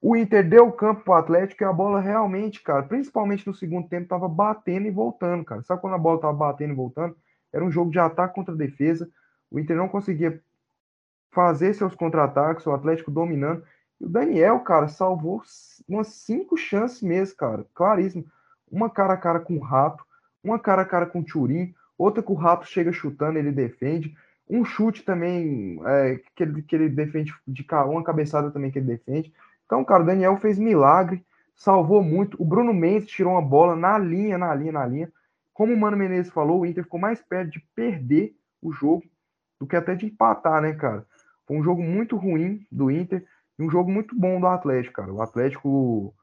O 0.02 0.15
Inter 0.15 0.48
deu 0.48 0.68
o 0.68 0.72
campo 0.72 1.04
pro 1.04 1.13
Atlético 1.13 1.63
e 1.63 1.65
a 1.65 1.74
bola 1.74 2.00
realmente, 2.00 2.62
cara, 2.62 2.84
principalmente 2.84 3.46
no 3.48 3.54
segundo 3.54 3.88
tempo, 3.88 4.08
tava 4.08 4.28
batendo 4.28 4.88
e 4.88 4.92
voltando, 4.92 5.44
cara. 5.44 5.62
Sabe 5.63 5.82
quando 5.82 5.96
a 5.96 6.00
bola 6.00 6.20
tava 6.20 6.34
batendo 6.34 6.74
e 6.74 6.76
voltando? 6.76 7.15
Era 7.52 7.63
um 7.63 7.72
jogo 7.72 7.92
de 7.92 8.00
ataque 8.00 8.36
contra 8.36 8.56
defesa. 8.56 9.10
O 9.52 9.60
Inter 9.60 9.76
não 9.76 9.89
conseguia 9.89 10.42
fazer 11.32 11.74
seus 11.74 11.96
contra-ataques, 11.96 12.65
o 12.65 12.72
Atlético 12.72 13.12
dominando. 13.12 13.63
E 14.00 14.06
o 14.06 14.10
Daniel, 14.10 14.60
cara, 14.62 14.88
salvou 14.88 15.42
umas 15.88 16.08
cinco 16.08 16.56
chances 16.56 17.02
mesmo, 17.02 17.36
cara. 17.36 17.65
Claríssimo. 17.74 18.26
Uma 18.72 18.89
cara 18.89 19.13
a 19.13 19.18
cara 19.18 19.39
com 19.39 19.56
o 19.56 19.62
Rato, 19.62 20.06
uma 20.44 20.60
cara 20.60 20.84
a 20.84 20.86
cara 20.86 21.06
com 21.06 21.20
o 21.20 21.26
Turim, 21.26 21.74
outra 22.00 22.24
que 22.24 22.32
o 22.32 22.36
Rato 22.36 22.66
chega 22.66 22.92
chutando, 22.92 23.38
ele 23.38 23.52
defende. 23.52 24.16
Um 24.50 24.66
chute 24.66 25.04
também 25.04 25.80
é, 25.86 26.20
que, 26.36 26.42
ele, 26.42 26.62
que 26.64 26.76
ele 26.76 26.90
defende 26.90 27.32
de 27.48 27.66
uma 27.72 28.04
cabeçada 28.04 28.50
também 28.50 28.72
que 28.72 28.80
ele 28.80 28.88
defende. 28.88 29.32
Então, 29.66 29.84
cara, 29.86 30.02
o 30.02 30.06
Daniel 30.06 30.38
fez 30.38 30.58
milagre, 30.58 31.24
salvou 31.56 32.02
muito. 32.02 32.42
O 32.42 32.46
Bruno 32.46 32.74
Mendes 32.74 33.10
tirou 33.10 33.34
uma 33.34 33.42
bola 33.42 33.76
na 33.76 33.98
linha, 34.00 34.38
na 34.38 34.56
linha, 34.56 34.72
na 34.72 34.86
linha. 34.88 35.12
Como 35.54 35.74
o 35.74 35.78
Mano 35.78 35.98
Menezes 35.98 36.32
falou, 36.32 36.62
o 36.62 36.66
Inter 36.66 36.86
ficou 36.86 37.00
mais 37.00 37.22
perto 37.22 37.52
de 37.52 37.60
perder 37.76 38.34
o 38.62 38.72
jogo 38.72 39.04
do 39.60 39.68
que 39.68 39.76
até 39.76 39.94
de 39.94 40.06
empatar, 40.06 40.62
né, 40.62 40.74
cara? 40.74 41.06
Foi 41.46 41.58
um 41.58 41.64
jogo 41.64 41.84
muito 41.84 42.16
ruim 42.16 42.66
do 42.72 42.90
Inter 42.90 43.26
e 43.58 43.64
um 43.64 43.70
jogo 43.70 43.92
muito 43.92 44.18
bom 44.18 44.40
do 44.40 44.48
Atlético, 44.48 44.96
cara. 44.96 45.14
O 45.14 45.22
Atlético 45.22 46.16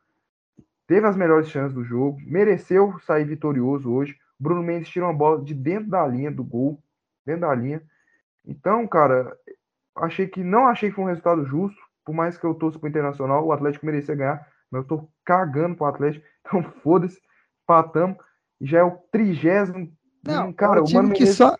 teve 0.86 1.06
as 1.06 1.16
melhores 1.16 1.48
chances 1.48 1.74
do 1.74 1.84
jogo, 1.84 2.18
mereceu 2.24 2.98
sair 3.00 3.26
vitorioso 3.26 3.92
hoje. 3.92 4.16
Bruno 4.38 4.62
Mendes 4.62 4.88
tirou 4.88 5.08
uma 5.08 5.14
bola 5.16 5.42
de 5.42 5.54
dentro 5.54 5.88
da 5.90 6.06
linha 6.06 6.30
do 6.30 6.44
gol, 6.44 6.82
dentro 7.24 7.42
da 7.42 7.54
linha. 7.54 7.82
Então, 8.44 8.86
cara, 8.86 9.36
achei 9.96 10.26
que 10.26 10.42
não 10.44 10.66
achei 10.68 10.88
que 10.90 10.94
foi 10.96 11.04
um 11.04 11.08
resultado 11.08 11.44
justo, 11.44 11.80
por 12.04 12.14
mais 12.14 12.36
que 12.38 12.44
eu 12.44 12.54
torça 12.54 12.78
pro 12.78 12.88
Internacional, 12.88 13.44
o 13.44 13.52
Atlético 13.52 13.86
merecia 13.86 14.14
ganhar, 14.14 14.46
mas 14.70 14.82
eu 14.82 14.88
tô 14.88 15.08
cagando 15.24 15.74
pro 15.76 15.86
Atlético, 15.86 16.24
então 16.46 16.62
foda-se, 16.82 17.20
patamos. 17.66 18.18
Já 18.60 18.78
é 18.78 18.82
o 18.84 18.92
trigésimo. 19.12 19.92
Não, 20.24 20.52
cara, 20.52 20.78
é 20.78 20.80
o 20.80 20.84
o 20.84 20.86
time 20.86 21.02
Mano 21.02 21.14
que 21.14 21.20
Menezes. 21.20 21.36
só 21.36 21.56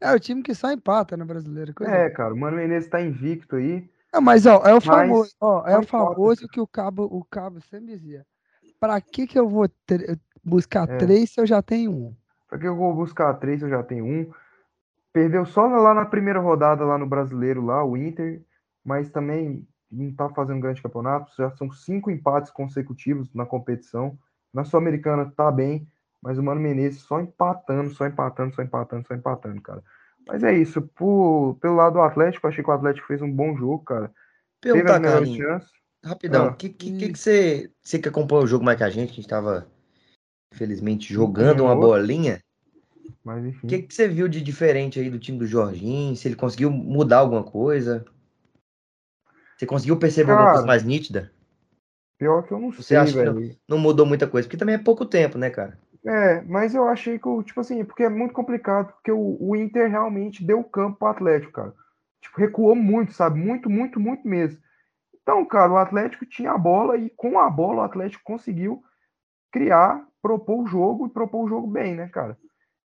é 0.00 0.12
o 0.12 0.18
time 0.18 0.42
que 0.42 0.54
só 0.54 0.70
empata 0.72 1.16
no 1.16 1.24
brasileiro. 1.26 1.74
coisa 1.74 1.92
É, 1.92 2.10
cara, 2.10 2.34
o 2.34 2.36
Mano 2.36 2.56
Menezes 2.56 2.88
tá 2.88 3.00
invicto 3.00 3.56
aí. 3.56 3.88
Não, 4.12 4.20
mas 4.20 4.46
ó, 4.46 4.62
é 4.64 4.74
o 4.74 4.80
famoso, 4.80 5.32
ó, 5.40 5.64
é 5.68 5.78
o 5.78 5.86
famoso 5.86 6.48
que 6.48 6.60
o 6.60 6.66
cabo, 6.66 7.04
o 7.04 7.24
cabo 7.24 7.60
sempre 7.60 7.94
dizia. 7.94 8.26
Pra 8.80 9.00
que 9.00 9.26
que 9.26 9.38
eu 9.38 9.48
vou 9.48 9.68
ter- 9.86 10.18
buscar 10.42 10.88
É. 10.88 10.96
três 10.96 11.30
se 11.30 11.40
eu 11.40 11.46
já 11.46 11.62
tenho 11.62 11.92
um? 11.92 12.16
Pra 12.50 12.58
que 12.58 12.66
eu 12.66 12.74
vou 12.76 12.92
buscar 12.92 13.32
três? 13.34 13.62
Eu 13.62 13.70
já 13.70 13.80
tenho 13.82 14.04
um. 14.04 14.30
Perdeu 15.12 15.46
só 15.46 15.66
lá 15.66 15.94
na 15.94 16.04
primeira 16.04 16.40
rodada, 16.40 16.84
lá 16.84 16.98
no 16.98 17.06
brasileiro, 17.06 17.64
lá, 17.64 17.84
o 17.84 17.96
Inter, 17.96 18.42
mas 18.84 19.08
também 19.10 19.66
não 19.90 20.12
tá 20.12 20.28
fazendo 20.30 20.60
grande 20.60 20.82
campeonato. 20.82 21.32
Já 21.36 21.50
são 21.52 21.70
cinco 21.70 22.10
empates 22.10 22.50
consecutivos 22.50 23.32
na 23.32 23.46
competição. 23.46 24.18
Na 24.52 24.64
Sul-Americana 24.64 25.32
tá 25.36 25.50
bem, 25.50 25.86
mas 26.20 26.38
o 26.38 26.42
Mano 26.42 26.60
Menezes 26.60 27.02
só 27.02 27.20
empatando, 27.20 27.90
só 27.90 28.06
empatando, 28.06 28.54
só 28.54 28.62
empatando, 28.62 29.06
só 29.06 29.14
empatando, 29.14 29.60
cara. 29.62 29.82
Mas 30.26 30.42
é 30.42 30.52
isso. 30.52 30.82
Por, 30.82 31.56
pelo 31.60 31.76
lado 31.76 31.94
do 31.94 32.00
Atlético, 32.00 32.46
achei 32.46 32.62
que 32.62 32.70
o 32.70 32.72
Atlético 32.72 33.06
fez 33.06 33.22
um 33.22 33.30
bom 33.30 33.56
jogo, 33.56 33.84
cara. 33.84 34.12
Teve 34.60 34.74
Perguntar, 34.82 34.96
as 34.96 35.00
melhores 35.00 35.28
Carlinhos, 35.28 35.48
chances. 35.48 35.70
rapidão, 36.04 36.46
Ah. 36.48 36.52
que, 36.54 36.68
que, 36.68 36.92
que, 36.98 37.12
que 37.12 37.18
você, 37.18 37.70
você 37.82 37.98
que 37.98 38.08
acompanha 38.08 38.42
o 38.42 38.46
jogo 38.46 38.64
mais 38.64 38.76
que 38.76 38.84
a 38.84 38.90
gente, 38.90 39.08
que 39.08 39.14
a 39.14 39.22
gente 39.22 39.28
tava, 39.28 39.66
infelizmente, 40.52 41.12
jogando 41.12 41.64
uma 41.64 41.74
bolinha, 41.76 42.40
Mas 43.24 43.44
enfim. 43.44 43.66
o 43.66 43.70
que, 43.70 43.82
que 43.82 43.94
você 43.94 44.08
viu 44.08 44.28
de 44.28 44.40
diferente 44.40 44.98
aí 44.98 45.10
do 45.10 45.18
time 45.18 45.38
do 45.38 45.46
Jorginho? 45.46 46.16
Se 46.16 46.28
ele 46.28 46.36
conseguiu 46.36 46.70
mudar 46.70 47.18
alguma 47.18 47.44
coisa? 47.44 48.04
Você 49.56 49.66
conseguiu 49.66 49.98
perceber 49.98 50.32
alguma 50.32 50.48
coisa 50.48 50.62
Cara, 50.62 50.66
mais 50.66 50.82
nítida? 50.82 51.32
Pior 52.18 52.42
que 52.46 52.52
eu 52.52 52.58
não 52.58 52.72
Você 52.72 52.82
sei, 52.82 52.96
acha 52.96 53.16
que 53.16 53.22
não? 53.24 53.34
velho. 53.34 53.56
Não 53.68 53.78
mudou 53.78 54.06
muita 54.06 54.26
coisa, 54.26 54.46
porque 54.46 54.56
também 54.56 54.74
é 54.74 54.78
pouco 54.78 55.06
tempo, 55.06 55.38
né, 55.38 55.50
cara? 55.50 55.78
É, 56.04 56.40
mas 56.42 56.74
eu 56.74 56.88
achei 56.88 57.18
que, 57.18 57.44
tipo 57.44 57.60
assim, 57.60 57.84
porque 57.84 58.02
é 58.04 58.08
muito 58.08 58.32
complicado, 58.32 58.92
porque 58.94 59.12
o, 59.12 59.36
o 59.40 59.54
Inter 59.54 59.90
realmente 59.90 60.44
deu 60.44 60.64
campo 60.64 60.98
pro 60.98 61.08
Atlético, 61.08 61.52
cara. 61.52 61.74
Tipo, 62.22 62.38
recuou 62.40 62.74
muito, 62.74 63.12
sabe? 63.12 63.38
Muito, 63.38 63.68
muito, 63.68 64.00
muito 64.00 64.26
mesmo. 64.26 64.58
Então, 65.22 65.44
cara, 65.44 65.72
o 65.72 65.76
Atlético 65.76 66.24
tinha 66.26 66.52
a 66.52 66.58
bola 66.58 66.96
e 66.96 67.10
com 67.10 67.38
a 67.38 67.50
bola 67.50 67.82
o 67.82 67.84
Atlético 67.84 68.24
conseguiu 68.24 68.82
criar, 69.52 70.06
propor 70.22 70.62
o 70.62 70.66
jogo 70.66 71.06
e 71.06 71.10
propor 71.10 71.44
o 71.44 71.48
jogo 71.48 71.66
bem, 71.66 71.94
né, 71.94 72.08
cara? 72.08 72.36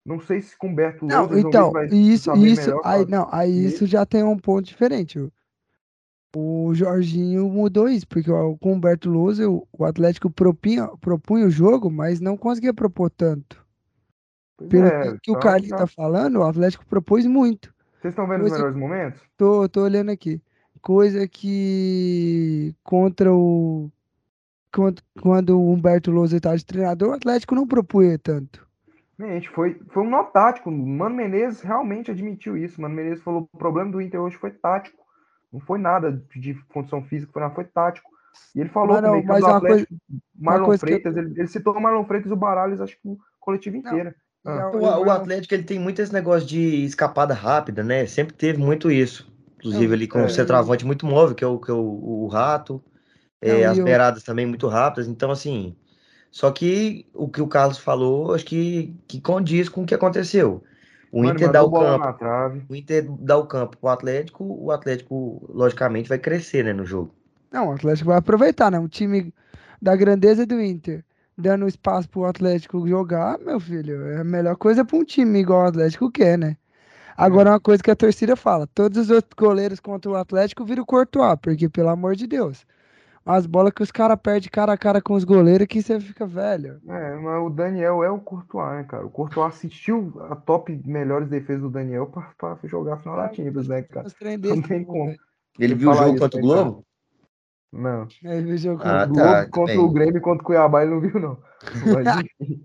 Não 0.05 0.19
sei 0.21 0.41
se 0.41 0.57
com 0.57 0.69
o 0.69 0.71
Humberto 0.71 1.05
Não, 1.07 1.21
Lousa, 1.27 1.35
João 1.41 1.49
então, 1.49 1.73
vai 1.73 1.87
isso, 1.89 2.25
saber 2.25 2.47
isso, 2.47 2.63
melhor 2.71 2.81
aí, 2.85 3.07
não, 3.07 3.29
aí 3.31 3.65
isso 3.67 3.87
já 3.87 4.07
tem 4.07 4.23
um 4.23 4.39
ponto 4.39 4.65
diferente. 4.67 5.19
O, 5.19 5.31
o 6.67 6.75
Jorginho 6.75 7.49
mudou 7.49 7.89
isso, 7.89 8.07
porque 8.09 8.31
o- 8.31 8.57
com 8.57 8.71
o 8.73 8.75
Humberto 8.75 9.11
Lousa, 9.11 9.49
o, 9.49 9.85
Atlético 9.85 10.31
propinha, 10.31 10.89
propunha 11.01 11.47
o 11.47 11.51
jogo, 11.51 11.91
mas 11.91 12.21
não 12.21 12.37
conseguia 12.37 12.73
propor 12.73 13.11
tanto. 13.11 13.63
Pois 14.57 14.71
Pelo 14.71 14.87
é, 14.87 15.13
que, 15.13 15.19
que 15.25 15.31
o 15.31 15.39
Carlinhos 15.39 15.71
já- 15.71 15.77
tá 15.79 15.87
falando, 15.87 16.37
o 16.39 16.43
Atlético 16.45 16.87
propôs 16.87 17.27
muito. 17.27 17.73
Vocês 18.01 18.13
estão 18.13 18.27
vendo 18.27 18.45
os 18.45 18.51
coisa- 18.51 18.57
melhores 18.57 18.77
momentos? 18.77 19.21
Tô, 19.37 19.69
tô 19.69 19.83
olhando 19.83 20.11
aqui. 20.11 20.41
Coisa 20.81 21.29
que 21.29 22.75
contra 22.83 23.31
o. 23.33 23.91
Quando, 24.73 25.03
quando 25.21 25.59
o 25.61 25.73
Humberto 25.73 26.11
Lousa 26.11 26.37
estava 26.37 26.57
de 26.57 26.65
treinador, 26.65 27.11
o 27.11 27.15
Atlético 27.15 27.55
não 27.55 27.67
propunha 27.67 28.19
tanto. 28.19 28.67
Gente, 29.19 29.49
foi, 29.51 29.79
foi 29.91 30.03
um 30.03 30.09
nó 30.11 30.25
tático. 30.25 30.71
O 30.71 30.73
Mano 30.73 31.15
Menezes 31.15 31.61
realmente 31.61 32.11
admitiu 32.11 32.57
isso. 32.57 32.79
O 32.79 32.83
Mano 32.83 32.95
Menezes 32.95 33.23
falou: 33.23 33.49
o 33.53 33.59
problema 33.59 33.91
do 33.91 34.01
Inter 34.01 34.21
hoje 34.21 34.37
foi 34.37 34.51
tático. 34.51 34.99
Não 35.53 35.61
foi 35.61 35.79
nada 35.79 36.13
de, 36.33 36.41
de 36.41 36.55
condição 36.73 37.03
física, 37.03 37.33
foi, 37.33 37.43
nada, 37.43 37.55
foi 37.55 37.65
tático. 37.65 38.09
E 38.55 38.61
ele 38.61 38.71
falou 38.71 39.01
também 39.03 39.23
que 39.23 39.27
mas 39.27 39.41
do 39.41 39.47
uma 39.47 39.57
Atlético, 39.57 39.95
Marlon 40.39 40.65
coisa 40.67 40.87
que 40.87 40.93
eu- 40.93 41.01
Freitas, 41.01 41.17
ele, 41.17 41.35
ele 41.37 41.49
citou 41.49 41.75
o 41.75 41.81
Marlon 41.81 42.05
Freitas 42.05 42.31
e 42.31 42.35
o 42.35 42.37
Baralhos, 42.37 42.81
acho 42.81 42.95
que 42.95 43.09
o 43.09 43.19
coletivo 43.41 43.77
inteiro. 43.77 44.15
Ah. 44.45 44.57
Já 44.57 44.69
O, 44.69 44.77
o 44.77 44.79
o 44.79 44.83
Marlon- 44.83 45.11
Atlético 45.11 45.55
ele 45.55 45.65
tem 45.65 45.79
muito 45.79 46.01
esse 46.01 46.13
negócio 46.13 46.49
de 46.49 46.85
escapada 46.85 47.35
rápida, 47.35 47.83
né? 47.83 48.07
Sempre 48.07 48.35
teve 48.35 48.59
muito 48.59 48.91
isso. 48.91 49.31
Inclusive 49.59 49.93
ali 49.93 50.09
com 50.09 50.21
é. 50.21 50.25
um 50.25 50.29
centroavante 50.29 50.87
muito 50.87 51.05
móvel, 51.05 51.35
que 51.35 51.45
é 51.45 51.47
o, 51.47 51.59
que 51.59 51.71
é 51.71 51.75
o, 51.75 52.25
o 52.25 52.27
Rato. 52.29 52.83
É, 53.41 53.65
as 53.67 53.79
e 53.79 53.83
o- 53.83 53.85
beiradas 53.85 54.23
também 54.23 54.47
muito 54.47 54.69
rápidas. 54.69 55.09
Então, 55.09 55.31
assim. 55.31 55.77
Só 56.31 56.51
que 56.53 57.09
o 57.15 57.29
que 57.29 57.43
o 57.43 57.49
Carlos 57.49 57.79
falou, 57.79 58.35
acho 58.35 58.45
que, 58.47 58.95
que 59.09 59.21
condiz 59.21 59.69
com 59.69 59.83
o 59.85 59.87
que 59.87 59.95
aconteceu. 59.95 60.65
O 61.13 61.25
Mano, 61.25 61.39
Inter 61.39 61.51
dá 61.51 61.63
o 61.63 61.73
campo. 61.73 62.07
na 62.07 62.13
trave. 62.13 62.67
O 62.69 62.75
Inter 62.77 63.07
dá 63.21 63.37
o 63.39 63.47
campo 63.47 63.77
pro 63.79 63.89
Atlético, 63.91 64.45
o 64.45 64.71
Atlético, 64.73 65.47
logicamente, 65.55 66.09
vai 66.09 66.19
crescer, 66.19 66.65
né, 66.65 66.73
no 66.73 66.85
jogo. 66.87 67.15
Não, 67.51 67.69
o 67.69 67.73
Atlético 67.73 68.09
vai 68.09 68.19
aproveitar, 68.19 68.71
né? 68.71 68.79
Um 68.79 68.89
time 68.89 69.35
da 69.81 69.97
grandeza 69.97 70.47
do 70.47 70.61
Inter, 70.61 71.05
dando 71.37 71.67
espaço 71.67 72.09
pro 72.09 72.25
Atlético 72.25 72.87
jogar, 72.87 73.39
meu 73.39 73.59
filho, 73.61 74.07
é 74.07 74.19
a 74.21 74.25
melhor 74.25 74.57
coisa 74.57 74.85
para 74.85 74.97
um 74.97 75.05
time 75.05 75.41
igual 75.41 75.65
o 75.65 75.69
Atlético 75.69 76.11
quer, 76.11 76.39
né? 76.39 76.57
Agora, 77.17 77.51
uma 77.53 77.61
coisa 77.61 77.83
que 77.83 77.91
a 77.91 77.97
torcida 77.97 78.37
fala: 78.37 78.67
todos 78.69 78.99
os 78.99 79.11
outros 79.11 79.35
goleiros 79.39 79.81
contra 79.81 80.11
o 80.11 80.17
Atlético 80.17 80.65
viram 80.65 80.85
o 80.85 80.87
Courtois, 80.87 81.39
porque, 81.43 81.69
pelo 81.69 81.91
amor 81.91 82.17
de 82.17 82.27
Deus, 82.27 82.67
as 83.25 83.47
bolas 83.47 83.73
que 83.73 83.83
os 83.83 83.91
caras 83.91 84.19
perdem 84.23 84.51
cara 84.51 84.73
a 84.73 84.79
cara 84.79 85.01
com 85.01 85.15
os 85.15 85.25
goleiros 85.25 85.67
que 85.67 85.83
você 85.83 86.01
fica 86.01 86.27
velho. 86.27 86.81
É, 86.89 87.17
mas 87.17 87.43
o 87.45 87.51
Daniel 87.51 88.03
é 88.03 88.11
o 88.11 88.19
Courtois, 88.19 88.71
né, 88.73 88.85
cara? 88.85 89.05
O 89.07 89.11
Courtois 89.11 89.55
assistiu 89.55 90.13
a 90.31 90.37
top 90.37 90.81
melhores 90.85 91.29
defesas 91.29 91.63
do 91.63 91.71
Daniel 91.71 92.07
pra, 92.07 92.33
pra 92.39 92.59
jogar 92.65 92.95
a 92.95 92.97
final 92.99 93.17
da 93.17 93.33
Champions, 93.33 93.69
né, 93.69 93.83
cara? 93.83 94.07
Não 94.43 94.63
tem 94.63 94.85
como. 94.85 95.15
Ele 95.59 95.75
viu 95.75 95.91
o 95.91 95.95
jogo 95.95 96.11
isso, 96.15 96.19
contra 96.19 96.39
o 96.39 96.41
né? 96.43 96.47
Globo? 96.49 96.85
Não. 97.73 98.09
Ele 98.25 98.57
jogou. 98.57 98.85
Ah, 98.87 99.05
o 99.05 99.09
Globo 99.09 99.21
tá, 99.23 99.47
contra 99.49 99.75
bem. 99.75 99.85
o 99.85 99.91
Grêmio 99.91 100.17
e 100.17 100.21
contra 100.21 100.43
o 100.43 100.47
Cuiabá 100.47 100.83
ele 100.83 100.91
não 100.91 101.01
viu, 101.01 101.21
não. 101.21 101.39
Mas 101.95 102.25
enfim. 102.41 102.65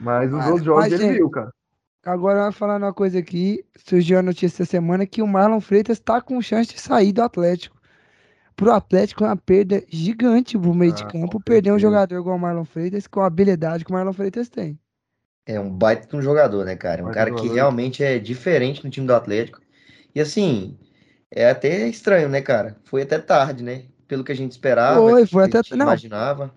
Mas 0.00 0.32
os 0.32 0.38
Mas- 0.38 0.46
outros 0.46 0.64
jogos 0.64 0.84
mas, 0.84 0.92
ele 0.92 1.02
gente, 1.02 1.16
viu, 1.16 1.30
cara. 1.30 1.50
Agora, 2.04 2.42
vai 2.42 2.52
falando 2.52 2.82
uma 2.84 2.94
coisa 2.94 3.18
aqui, 3.18 3.64
surgiu 3.76 4.18
a 4.18 4.22
notícia 4.22 4.62
essa 4.62 4.70
semana 4.70 5.06
que 5.06 5.22
o 5.22 5.26
Marlon 5.26 5.60
Freitas 5.60 5.98
tá 5.98 6.20
com 6.20 6.40
chance 6.40 6.72
de 6.72 6.80
sair 6.80 7.12
do 7.12 7.22
Atlético. 7.22 7.75
Pro 8.56 8.72
Atlético 8.72 9.22
é 9.22 9.26
uma 9.26 9.36
perda 9.36 9.84
gigante 9.88 10.58
pro 10.58 10.74
meio 10.74 10.92
de 10.92 11.02
Ah, 11.04 11.12
campo 11.12 11.32
com 11.32 11.40
perder 11.40 11.72
um 11.72 11.78
jogador 11.78 12.18
igual 12.18 12.36
o 12.36 12.40
Marlon 12.40 12.64
Freitas 12.64 13.06
com 13.06 13.20
a 13.20 13.26
habilidade 13.26 13.84
que 13.84 13.90
o 13.90 13.94
Marlon 13.94 14.14
Freitas 14.14 14.48
tem. 14.48 14.78
É 15.44 15.60
um 15.60 15.70
baita 15.70 16.08
de 16.08 16.16
um 16.16 16.22
jogador, 16.22 16.64
né, 16.64 16.74
cara? 16.74 17.02
Um 17.02 17.04
Baita 17.06 17.30
cara 17.30 17.30
que 17.40 17.48
realmente 17.48 18.02
é 18.02 18.18
diferente 18.18 18.82
no 18.82 18.90
time 18.90 19.06
do 19.06 19.14
Atlético. 19.14 19.60
E 20.14 20.20
assim, 20.20 20.76
é 21.30 21.50
até 21.50 21.86
estranho, 21.86 22.28
né, 22.28 22.40
cara? 22.40 22.76
Foi 22.84 23.02
até 23.02 23.18
tarde, 23.18 23.62
né? 23.62 23.84
Pelo 24.08 24.24
que 24.24 24.32
a 24.32 24.36
gente 24.36 24.52
esperava, 24.52 25.00
Foi, 25.00 25.26
foi 25.26 25.48
que 25.48 25.56
a 25.56 25.60
até- 25.60 25.68
gente 25.68 25.78
não. 25.78 25.86
imaginava. 25.86 26.54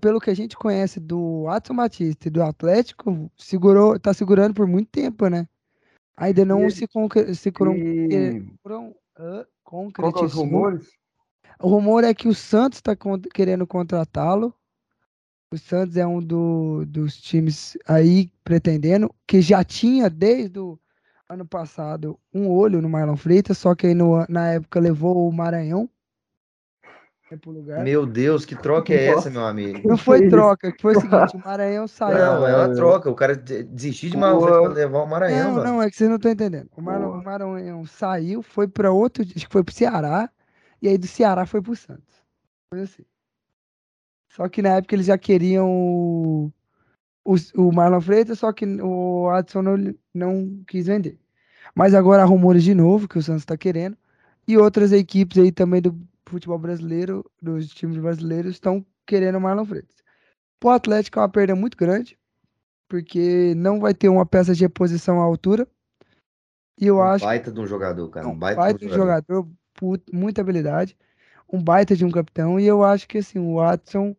Pelo 0.00 0.20
que 0.20 0.30
a 0.30 0.34
gente 0.34 0.56
conhece 0.56 0.98
do 0.98 1.46
Adson 1.48 1.76
Batista 1.76 2.28
e 2.28 2.30
do 2.30 2.42
Atlético, 2.42 3.30
segurou, 3.36 3.98
tá 4.00 4.12
segurando 4.12 4.54
por 4.54 4.66
muito 4.66 4.88
tempo, 4.90 5.28
né? 5.28 5.46
Ainda 6.16 6.44
não 6.44 6.62
ele- 6.62 6.70
se, 6.70 6.88
concre 6.88 7.34
se 7.34 7.48
E 7.50 7.52
ah, 7.52 9.46
qual 9.62 9.90
que 9.92 10.00
é 10.00 10.24
os 10.24 10.32
concretizou. 10.34 10.44
rumores? 10.44 10.88
O 11.60 11.68
rumor 11.68 12.04
é 12.04 12.12
que 12.14 12.28
o 12.28 12.34
Santos 12.34 12.78
está 12.78 12.94
querendo 13.32 13.66
contratá-lo. 13.66 14.54
O 15.52 15.56
Santos 15.56 15.96
é 15.96 16.06
um 16.06 16.20
do- 16.20 16.84
dos 16.86 17.16
times 17.16 17.78
aí 17.86 18.30
pretendendo, 18.44 19.14
que 19.26 19.40
já 19.40 19.62
tinha 19.64 20.10
desde 20.10 20.58
o 20.58 20.78
ano 21.28 21.46
passado 21.46 22.18
um 22.34 22.48
olho 22.50 22.82
no 22.82 22.88
Marlon 22.88 23.16
Freitas, 23.16 23.56
só 23.58 23.74
que 23.74 23.86
aí 23.86 23.94
no- 23.94 24.26
na 24.28 24.52
época 24.52 24.80
levou 24.80 25.28
o 25.28 25.32
Maranhão 25.32 25.88
pro 27.40 27.50
lugar. 27.50 27.82
Meu 27.82 28.06
Deus, 28.06 28.44
que 28.44 28.54
troca 28.54 28.92
é 28.92 29.06
essa, 29.06 29.28
meu 29.30 29.44
amigo? 29.44 29.88
Não 29.88 29.96
foi 29.96 30.28
troca, 30.28 30.70
que 30.70 30.80
foi 30.80 30.96
o 30.96 31.00
seguinte, 31.00 31.36
o 31.36 31.40
Maranhão 31.44 31.88
saiu. 31.88 32.16
Não, 32.18 32.46
é 32.46 32.56
uma 32.56 32.74
troca. 32.74 33.10
O 33.10 33.14
cara 33.16 33.34
de- 33.36 33.64
desistir 33.64 34.10
de 34.10 34.16
Marlon. 34.16 34.42
Freitas 34.42 34.62
pra 34.62 34.72
levar 34.72 35.02
o 35.02 35.06
Maranhão, 35.06 35.44
Não, 35.48 35.54
mano. 35.54 35.64
não, 35.64 35.82
é 35.82 35.90
que 35.90 35.96
vocês 35.96 36.08
não 36.08 36.16
estão 36.16 36.30
entendendo. 36.30 36.68
O, 36.76 36.80
Marlon, 36.82 37.06
Porra. 37.08 37.20
o 37.20 37.24
Maranhão 37.24 37.84
saiu, 37.86 38.42
foi 38.42 38.68
para 38.68 38.92
outro, 38.92 39.24
acho 39.24 39.46
que 39.46 39.52
foi 39.52 39.64
pro 39.64 39.74
Ceará, 39.74 40.30
e 40.80 40.88
aí 40.88 40.98
do 40.98 41.06
Ceará 41.06 41.46
foi 41.46 41.62
pro 41.62 41.76
Santos. 41.76 42.14
Foi 42.70 42.82
assim. 42.82 43.04
Só 44.32 44.48
que 44.48 44.60
na 44.62 44.76
época 44.76 44.94
eles 44.94 45.06
já 45.06 45.16
queriam 45.16 45.68
o, 45.70 46.52
o, 47.24 47.34
o 47.56 47.72
Marlon 47.72 48.00
Freitas, 48.00 48.38
só 48.38 48.52
que 48.52 48.66
o 48.66 49.28
Adson 49.30 49.62
não, 49.62 49.94
não 50.14 50.64
quis 50.66 50.86
vender. 50.86 51.18
Mas 51.74 51.94
agora 51.94 52.22
há 52.22 52.26
rumores 52.26 52.62
de 52.62 52.74
novo 52.74 53.08
que 53.08 53.18
o 53.18 53.22
Santos 53.22 53.42
está 53.42 53.56
querendo. 53.56 53.96
E 54.46 54.56
outras 54.56 54.92
equipes 54.92 55.38
aí 55.38 55.50
também 55.50 55.80
do 55.82 55.98
futebol 56.28 56.58
brasileiro, 56.58 57.24
dos 57.40 57.68
times 57.68 57.96
brasileiros, 57.98 58.52
estão 58.52 58.84
querendo 59.06 59.36
o 59.36 59.40
Marlon 59.40 59.64
Freitas. 59.64 59.96
O 60.62 60.68
Atlético 60.68 61.18
é 61.18 61.22
uma 61.22 61.28
perda 61.28 61.54
muito 61.54 61.76
grande, 61.76 62.18
porque 62.88 63.54
não 63.56 63.80
vai 63.80 63.94
ter 63.94 64.08
uma 64.08 64.26
peça 64.26 64.54
de 64.54 64.62
reposição 64.62 65.20
à 65.20 65.24
altura. 65.24 65.66
E 66.78 66.86
eu 66.86 67.00
Um 67.00 67.02
acho 67.02 67.24
baita 67.24 67.52
de 67.52 67.60
um 67.60 67.66
jogador, 67.66 68.08
cara. 68.10 68.28
Um 68.28 68.36
baita 68.38 68.60
vai 68.60 68.74
de 68.74 68.86
um 68.86 68.88
jogador. 68.88 69.24
jogador, 69.36 69.48
muita 70.12 70.40
habilidade, 70.40 70.96
um 71.52 71.62
baita 71.62 71.94
de 71.96 72.04
um 72.04 72.10
capitão, 72.10 72.58
e 72.58 72.66
eu 72.66 72.82
acho 72.84 73.06
que 73.08 73.18
assim, 73.18 73.38
o 73.38 73.56
Watson 73.56 74.16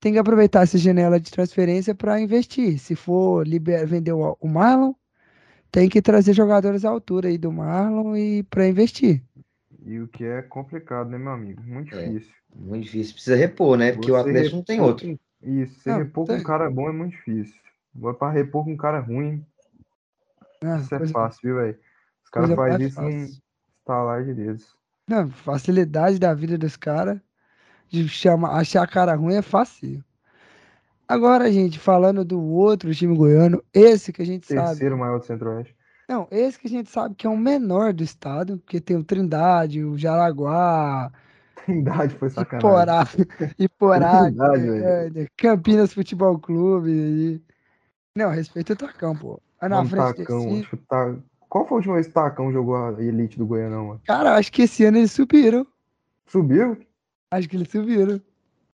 tem 0.00 0.12
que 0.12 0.18
aproveitar 0.18 0.62
essa 0.62 0.76
janela 0.78 1.18
de 1.20 1.30
transferência 1.30 1.94
para 1.94 2.20
investir. 2.20 2.78
Se 2.78 2.94
for 2.96 3.46
liber... 3.46 3.86
vender 3.86 4.12
o, 4.12 4.36
o 4.40 4.48
Marlon, 4.48 4.94
tem 5.70 5.88
que 5.88 6.02
trazer 6.02 6.34
jogadores 6.34 6.84
à 6.84 6.90
altura 6.90 7.28
aí 7.28 7.38
do 7.38 7.52
Marlon 7.52 8.16
e 8.16 8.42
para 8.42 8.66
investir. 8.68 9.22
E 9.84 9.98
o 10.00 10.08
que 10.08 10.24
é 10.24 10.42
complicado, 10.42 11.08
né, 11.08 11.18
meu 11.18 11.32
amigo? 11.32 11.62
Muito 11.62 11.96
É. 11.96 12.08
difícil. 12.08 12.34
Muito 12.54 12.84
difícil. 12.84 13.14
Precisa 13.14 13.36
repor, 13.36 13.76
né? 13.76 13.92
Porque 13.92 14.10
o 14.10 14.14
Você 14.14 14.20
Atlético 14.20 14.56
não 14.56 14.64
tem 14.64 14.80
outro. 14.80 15.06
com- 15.06 15.18
Isso, 15.62 15.80
você 15.80 15.90
Não, 15.90 15.98
repor 15.98 16.26
com 16.26 16.32
tem. 16.32 16.40
um 16.40 16.44
cara 16.44 16.70
bom 16.70 16.88
é 16.88 16.92
muito 16.92 17.12
difícil. 17.12 17.54
Agora, 17.96 18.14
pra 18.14 18.30
repor 18.30 18.64
com 18.64 18.72
um 18.72 18.76
cara 18.76 19.00
ruim, 19.00 19.44
Ah, 20.62 20.78
isso 20.78 20.94
é 20.94 21.06
fácil, 21.08 21.40
viu, 21.42 21.56
velho? 21.56 21.78
Os 22.24 22.30
caras 22.30 22.54
fazem 22.54 22.86
isso 22.86 22.96
fácil. 22.96 23.42
Estalar 23.82 24.24
de 24.24 24.34
dedos. 24.34 24.74
Não, 25.08 25.30
facilidade 25.30 26.18
da 26.18 26.32
vida 26.32 26.56
dos 26.56 26.76
caras 26.76 27.20
de 27.88 28.08
chamar, 28.08 28.58
achar 28.58 28.86
cara 28.86 29.14
ruim 29.14 29.34
é 29.34 29.42
fácil. 29.42 30.02
Agora, 31.06 31.52
gente, 31.52 31.78
falando 31.78 32.24
do 32.24 32.40
outro 32.40 32.94
time 32.94 33.14
goiano, 33.14 33.62
esse 33.74 34.12
que 34.12 34.22
a 34.22 34.26
gente 34.26 34.46
sabe. 34.46 34.68
Terceiro 34.68 34.96
maior 34.96 35.18
do 35.18 35.26
Centro-Oeste. 35.26 35.76
Não, 36.08 36.26
esse 36.30 36.58
que 36.58 36.66
a 36.66 36.70
gente 36.70 36.90
sabe 36.90 37.14
que 37.14 37.26
é 37.26 37.30
o 37.30 37.36
menor 37.36 37.92
do 37.92 38.02
estado, 38.02 38.58
porque 38.58 38.80
tem 38.80 38.96
o 38.96 39.04
Trindade, 39.04 39.84
o 39.84 39.98
Jaraguá, 39.98 41.12
Trindade 41.64 42.14
foi 42.14 42.30
sacanagem. 42.30 42.70
Iporá, 42.70 43.06
Iporá, 43.58 44.24
Trindade, 44.24 44.66
Goiânia, 44.66 45.28
Campinas 45.36 45.92
Futebol 45.92 46.38
Clube. 46.38 46.90
E... 46.90 47.42
Não, 48.16 48.30
respeita 48.30 48.72
o 48.72 48.76
Tacão, 48.76 49.16
pô. 49.16 49.40
Aí 49.60 49.68
na 49.68 49.84
frente 49.84 50.18
Tacão, 50.18 50.46
desse. 50.46 50.60
acho 50.60 50.70
que 50.70 50.76
tá... 50.78 51.16
Qual 51.52 51.66
foi 51.66 51.74
a 51.74 51.76
última 51.76 51.94
vez 51.96 52.06
que 52.06 52.12
o 52.12 52.14
Tacão 52.14 52.50
jogou 52.50 52.74
a 52.74 52.92
Elite 52.92 53.36
do 53.36 53.46
Goianão, 53.46 53.88
mano? 53.88 54.00
Cara, 54.06 54.36
acho 54.38 54.50
que 54.50 54.62
esse 54.62 54.86
ano 54.86 54.96
eles 54.96 55.12
subiram. 55.12 55.66
Subiu? 56.24 56.78
Acho 57.30 57.46
que 57.46 57.56
eles 57.56 57.68
subiram. 57.68 58.18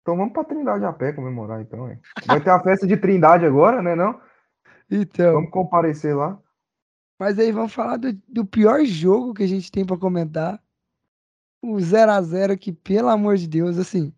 Então 0.01 0.17
vamos 0.17 0.33
pra 0.33 0.43
Trindade 0.43 0.83
a 0.83 0.91
pé 0.91 1.13
comemorar, 1.13 1.61
então, 1.61 1.87
hein? 1.87 1.99
Vai 2.25 2.41
ter 2.43 2.49
a 2.49 2.59
festa 2.59 2.87
de 2.87 2.97
Trindade 2.97 3.45
agora, 3.45 3.79
né, 3.79 3.93
não? 3.93 4.19
Então. 4.89 5.33
Vamos 5.33 5.51
comparecer 5.51 6.15
lá. 6.15 6.41
Mas 7.19 7.37
aí 7.37 7.51
vamos 7.51 7.71
falar 7.71 7.97
do, 7.97 8.11
do 8.27 8.43
pior 8.43 8.83
jogo 8.83 9.35
que 9.35 9.43
a 9.43 9.47
gente 9.47 9.71
tem 9.71 9.85
pra 9.85 9.95
comentar. 9.95 10.59
O 11.61 11.75
0x0 11.75 12.57
que, 12.57 12.73
pelo 12.73 13.09
amor 13.09 13.37
de 13.37 13.47
Deus, 13.47 13.77
assim. 13.77 14.11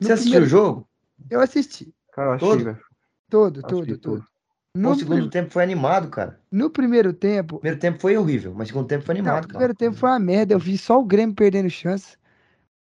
Você 0.00 0.12
assistiu 0.12 0.30
o 0.30 0.42
primeiro- 0.42 0.46
jogo? 0.48 0.88
Eu 1.28 1.40
assisti. 1.40 1.92
Cara, 2.12 2.28
eu 2.28 2.34
achei, 2.34 2.48
Todo? 2.48 2.64
velho. 2.64 2.80
Todo, 3.28 3.62
todo, 3.62 3.86
todo. 3.86 3.98
todo. 3.98 4.26
No, 4.76 4.92
o 4.92 4.94
segundo 4.94 5.18
prim- 5.20 5.30
tempo 5.30 5.50
foi 5.50 5.62
animado, 5.62 6.08
cara. 6.10 6.38
no 6.52 6.70
primeiro 6.70 7.12
tempo. 7.12 7.56
O 7.56 7.58
primeiro 7.60 7.80
tempo 7.80 7.98
foi 8.00 8.16
horrível, 8.16 8.54
mas 8.54 8.68
o 8.68 8.72
segundo 8.72 8.86
tempo 8.88 9.04
foi 9.04 9.14
Não, 9.14 9.20
animado, 9.20 9.44
o 9.44 9.48
cara. 9.48 9.48
primeiro 9.48 9.74
tempo 9.74 9.96
foi 9.96 10.08
uma 10.10 10.18
merda. 10.18 10.54
Eu 10.54 10.58
vi 10.58 10.78
só 10.78 11.00
o 11.00 11.04
Grêmio 11.04 11.34
perdendo 11.34 11.68
chance. 11.70 12.16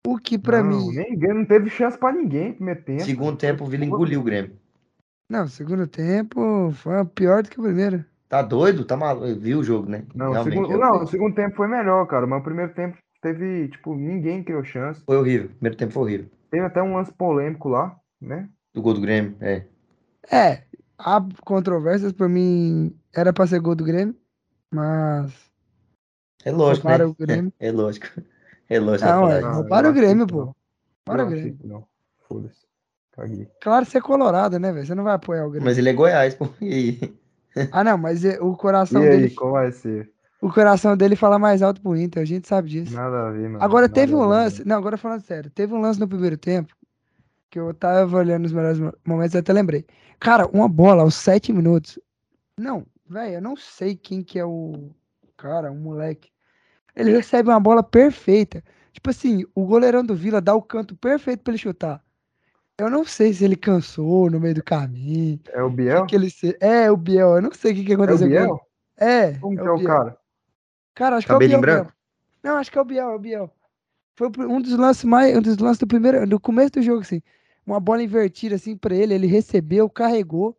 O 0.06 0.18
que 0.18 0.38
pra 0.38 0.62
não, 0.62 0.70
mim. 0.70 0.88
Ninguém, 0.94 1.34
não 1.34 1.44
teve 1.44 1.68
chance 1.70 1.98
pra 1.98 2.12
ninguém 2.12 2.50
no 2.50 2.54
primeiro 2.56 2.82
tempo. 2.82 3.02
Segundo 3.04 3.36
tempo, 3.36 3.64
o 3.64 3.66
Vila 3.66 3.84
engoliu 3.84 4.20
o 4.20 4.22
Grêmio. 4.24 4.56
Não, 5.28 5.44
o 5.44 5.48
segundo 5.48 5.86
tempo 5.88 6.70
foi 6.72 7.04
pior 7.06 7.42
do 7.42 7.50
que 7.50 7.58
o 7.58 7.62
primeiro. 7.64 8.04
Tá 8.28 8.42
doido? 8.42 8.84
Tá 8.84 8.96
maluco? 8.96 9.34
Viu 9.40 9.58
o 9.60 9.64
jogo, 9.64 9.88
né? 9.88 10.04
Não, 10.14 10.30
o 10.30 10.32
Realmente, 10.32 10.54
segundo, 10.54 10.72
eu- 10.72 10.78
não, 10.78 11.02
o 11.02 11.06
segundo 11.06 11.34
tempo 11.34 11.56
foi 11.56 11.68
melhor, 11.68 12.06
cara. 12.06 12.26
Mas 12.26 12.40
o 12.40 12.44
primeiro 12.44 12.72
tempo 12.74 12.96
teve, 13.20 13.68
tipo, 13.68 13.94
ninguém 13.96 14.42
criou 14.44 14.62
chance. 14.64 15.02
Foi 15.04 15.16
horrível. 15.16 15.46
O 15.46 15.54
primeiro 15.54 15.76
tempo 15.76 15.92
foi 15.92 16.02
horrível. 16.02 16.26
Teve 16.50 16.64
até 16.66 16.82
um 16.82 16.96
lance 16.96 17.12
polêmico 17.12 17.68
lá, 17.68 17.96
né? 18.20 18.48
Do 18.74 18.82
gol 18.82 18.94
do 18.94 19.00
Grêmio, 19.00 19.36
é. 19.40 19.64
É, 20.30 20.62
há 20.98 21.20
controvérsias 21.44 22.12
pra 22.12 22.28
mim. 22.28 22.94
Era 23.14 23.32
pra 23.32 23.46
ser 23.46 23.60
gol 23.60 23.74
do 23.74 23.84
Grêmio, 23.84 24.14
mas. 24.70 25.32
É 26.44 26.50
lógico, 26.52 26.86
né? 26.88 27.04
O 27.04 27.14
Grêmio. 27.14 27.52
É 27.58 27.72
lógico. 27.72 28.06
É 28.68 28.80
lógico. 28.80 29.08
Não, 29.08 29.30
é, 29.30 29.40
roubaram 29.40 29.90
o 29.90 29.94
Grêmio, 29.94 30.26
pô. 30.26 30.54
Eu 31.08 31.24
o 31.24 31.26
Grêmio. 31.28 31.58
não. 31.64 31.86
Foda-se. 32.28 32.66
Caguei. 33.12 33.48
Claro, 33.62 33.86
você 33.86 33.98
é 33.98 34.00
colorado, 34.00 34.58
né, 34.58 34.72
velho? 34.72 34.86
Você 34.86 34.94
não 34.94 35.04
vai 35.04 35.14
apoiar 35.14 35.46
o. 35.46 35.50
Grêmio. 35.50 35.64
Mas 35.64 35.78
ele 35.78 35.88
é 35.88 35.92
Goiás, 35.92 36.34
pô. 36.34 36.48
E 36.60 36.72
aí? 36.74 37.68
Ah, 37.72 37.82
não, 37.82 37.96
mas 37.96 38.24
é- 38.24 38.40
o 38.40 38.52
E 38.52 38.56
coração 38.56 39.02
aí, 39.02 39.08
dele. 39.08 39.34
qual 39.34 39.52
vai 39.52 39.72
ser? 39.72 40.10
O 40.42 40.52
coração 40.52 40.96
dele 40.96 41.16
fala 41.16 41.38
mais 41.38 41.62
alto 41.62 41.80
pro 41.80 41.96
Inter, 41.96 42.22
a 42.22 42.26
gente 42.26 42.46
sabe 42.46 42.68
disso. 42.68 42.94
Nada 42.94 43.28
a 43.28 43.30
ver, 43.30 43.48
mano. 43.48 43.64
Agora 43.64 43.82
Nada 43.84 43.94
teve 43.94 44.14
um 44.14 44.24
lance. 44.26 44.66
Não, 44.66 44.76
agora 44.76 44.98
falando 44.98 45.22
sério, 45.22 45.50
teve 45.50 45.72
um 45.72 45.80
lance 45.80 45.98
no 45.98 46.06
primeiro 46.06 46.36
tempo 46.36 46.74
que 47.48 47.58
eu 47.58 47.72
tava 47.72 48.18
olhando 48.18 48.44
os 48.44 48.52
melhores 48.52 48.78
mo- 48.78 48.92
momentos 49.06 49.34
e 49.34 49.38
até 49.38 49.52
lembrei. 49.52 49.86
Cara, 50.18 50.46
uma 50.48 50.68
bola 50.68 51.02
aos 51.02 51.14
sete 51.14 51.52
minutos. 51.52 51.98
Não, 52.58 52.86
velho, 53.08 53.34
eu 53.34 53.42
não 53.42 53.56
sei 53.56 53.94
quem 53.96 54.22
que 54.22 54.38
é 54.38 54.44
o 54.44 54.90
cara, 55.36 55.70
um 55.70 55.78
moleque. 55.78 56.30
Ele 56.94 57.12
recebe 57.12 57.50
uma 57.50 57.60
bola 57.60 57.82
perfeita. 57.82 58.64
Tipo 58.92 59.10
assim, 59.10 59.44
o 59.54 59.66
goleirão 59.66 60.02
do 60.04 60.14
Vila 60.14 60.40
dá 60.40 60.54
o 60.54 60.62
canto 60.62 60.96
perfeito 60.96 61.42
pra 61.42 61.52
ele 61.52 61.58
chutar. 61.58 62.02
Eu 62.78 62.90
não 62.90 63.04
sei 63.04 63.32
se 63.32 63.44
ele 63.44 63.56
cansou 63.56 64.30
no 64.30 64.40
meio 64.40 64.54
do 64.54 64.64
caminho. 64.64 65.38
É 65.52 65.62
o 65.62 65.66
o 65.66 65.70
que 65.70 65.76
Biel? 65.76 66.06
que 66.06 66.14
ele 66.16 66.30
se... 66.30 66.56
É, 66.60 66.90
o 66.90 66.96
Biel. 66.96 67.36
Eu 67.36 67.42
não 67.42 67.52
sei 67.52 67.72
o 67.72 67.74
que, 67.74 67.84
que 67.84 67.92
É 67.92 67.96
o 67.96 68.02
aconteceu 68.02 68.28
com 68.28 68.34
ele. 68.34 68.44
Biel? 68.44 68.60
É, 68.96 69.32
Como 69.38 69.54
é 69.54 69.56
que 69.56 69.62
o 69.62 69.68
é 69.68 69.70
o 69.72 69.76
Biel. 69.78 69.88
cara? 69.88 70.18
Cara, 70.94 71.16
acho 71.16 71.26
Cabelinho 71.26 71.60
que 71.60 71.68
é 71.68 71.68
o 71.68 71.72
Biel 71.72 71.84
branco? 71.84 71.96
Não, 72.42 72.56
acho 72.56 72.70
que 72.72 72.78
é 72.78 72.80
o 72.80 72.84
Biel, 72.84 73.10
é 73.10 73.14
o 73.14 73.18
Biel. 73.18 73.50
Foi 74.14 74.28
o- 74.28 74.50
um 74.50 74.60
dos 74.62 74.72
lances 74.76 75.04
mais, 75.04 75.36
um 75.36 75.42
dos 75.42 75.58
lances 75.58 75.78
do 75.78 75.86
primeiro, 75.86 76.26
do 76.26 76.40
começo 76.40 76.72
do 76.72 76.82
jogo, 76.82 77.00
assim. 77.00 77.20
Uma 77.66 77.80
bola 77.80 78.02
invertida, 78.02 78.54
assim, 78.54 78.76
pra 78.76 78.94
ele, 78.94 79.12
ele 79.12 79.26
recebeu, 79.26 79.90
carregou, 79.90 80.56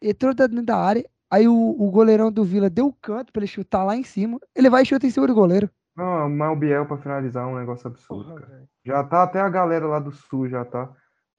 entrou 0.00 0.34
dentro 0.34 0.62
da 0.62 0.76
área, 0.76 1.08
aí 1.30 1.48
o, 1.48 1.54
o 1.54 1.90
goleirão 1.90 2.30
do 2.30 2.44
Vila 2.44 2.68
deu 2.68 2.88
o 2.88 2.92
canto 2.92 3.32
pra 3.32 3.40
ele 3.40 3.46
chutar 3.46 3.82
lá 3.82 3.96
em 3.96 4.04
cima, 4.04 4.38
ele 4.54 4.68
vai 4.68 4.82
e 4.82 4.86
chuta 4.86 5.06
em 5.06 5.10
cima 5.10 5.26
do 5.26 5.34
goleiro. 5.34 5.70
Não, 5.96 6.28
mas 6.28 6.52
o 6.52 6.56
Biel 6.56 6.86
pra 6.86 6.98
finalizar 6.98 7.44
é 7.44 7.50
um 7.50 7.58
negócio 7.58 7.86
absurdo, 7.86 8.24
Porra, 8.30 8.40
cara. 8.40 8.52
velho. 8.52 8.68
Já 8.84 9.04
tá 9.04 9.22
até 9.22 9.40
a 9.40 9.48
galera 9.48 9.86
lá 9.86 9.98
do 9.98 10.12
sul 10.12 10.48
já 10.48 10.64
tá 10.64 10.90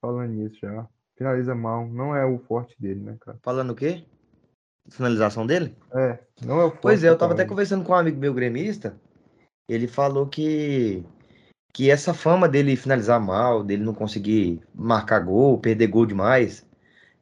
falando 0.01 0.31
nisso 0.31 0.57
já. 0.61 0.87
Finaliza 1.17 1.53
mal, 1.53 1.87
não 1.87 2.15
é 2.15 2.25
o 2.25 2.39
forte 2.39 2.75
dele, 2.79 2.99
né, 3.01 3.17
cara? 3.21 3.37
Falando 3.43 3.71
o 3.71 3.75
quê? 3.75 4.05
Finalização 4.89 5.45
dele? 5.45 5.77
É, 5.93 6.19
não 6.43 6.59
é 6.59 6.65
o 6.65 6.69
forte 6.69 6.81
Pois 6.81 7.03
é, 7.03 7.09
eu 7.09 7.17
tava 7.17 7.33
até 7.33 7.45
conversando 7.45 7.85
com 7.85 7.91
um 7.91 7.95
amigo 7.95 8.19
meu 8.19 8.33
gremista. 8.33 8.99
Ele 9.69 9.87
falou 9.87 10.27
que 10.27 11.05
que 11.73 11.89
essa 11.89 12.13
fama 12.13 12.47
dele 12.49 12.75
finalizar 12.75 13.19
mal, 13.21 13.63
dele 13.63 13.83
não 13.83 13.93
conseguir 13.93 14.61
marcar 14.73 15.19
gol, 15.19 15.59
perder 15.59 15.87
gol 15.87 16.05
demais, 16.05 16.65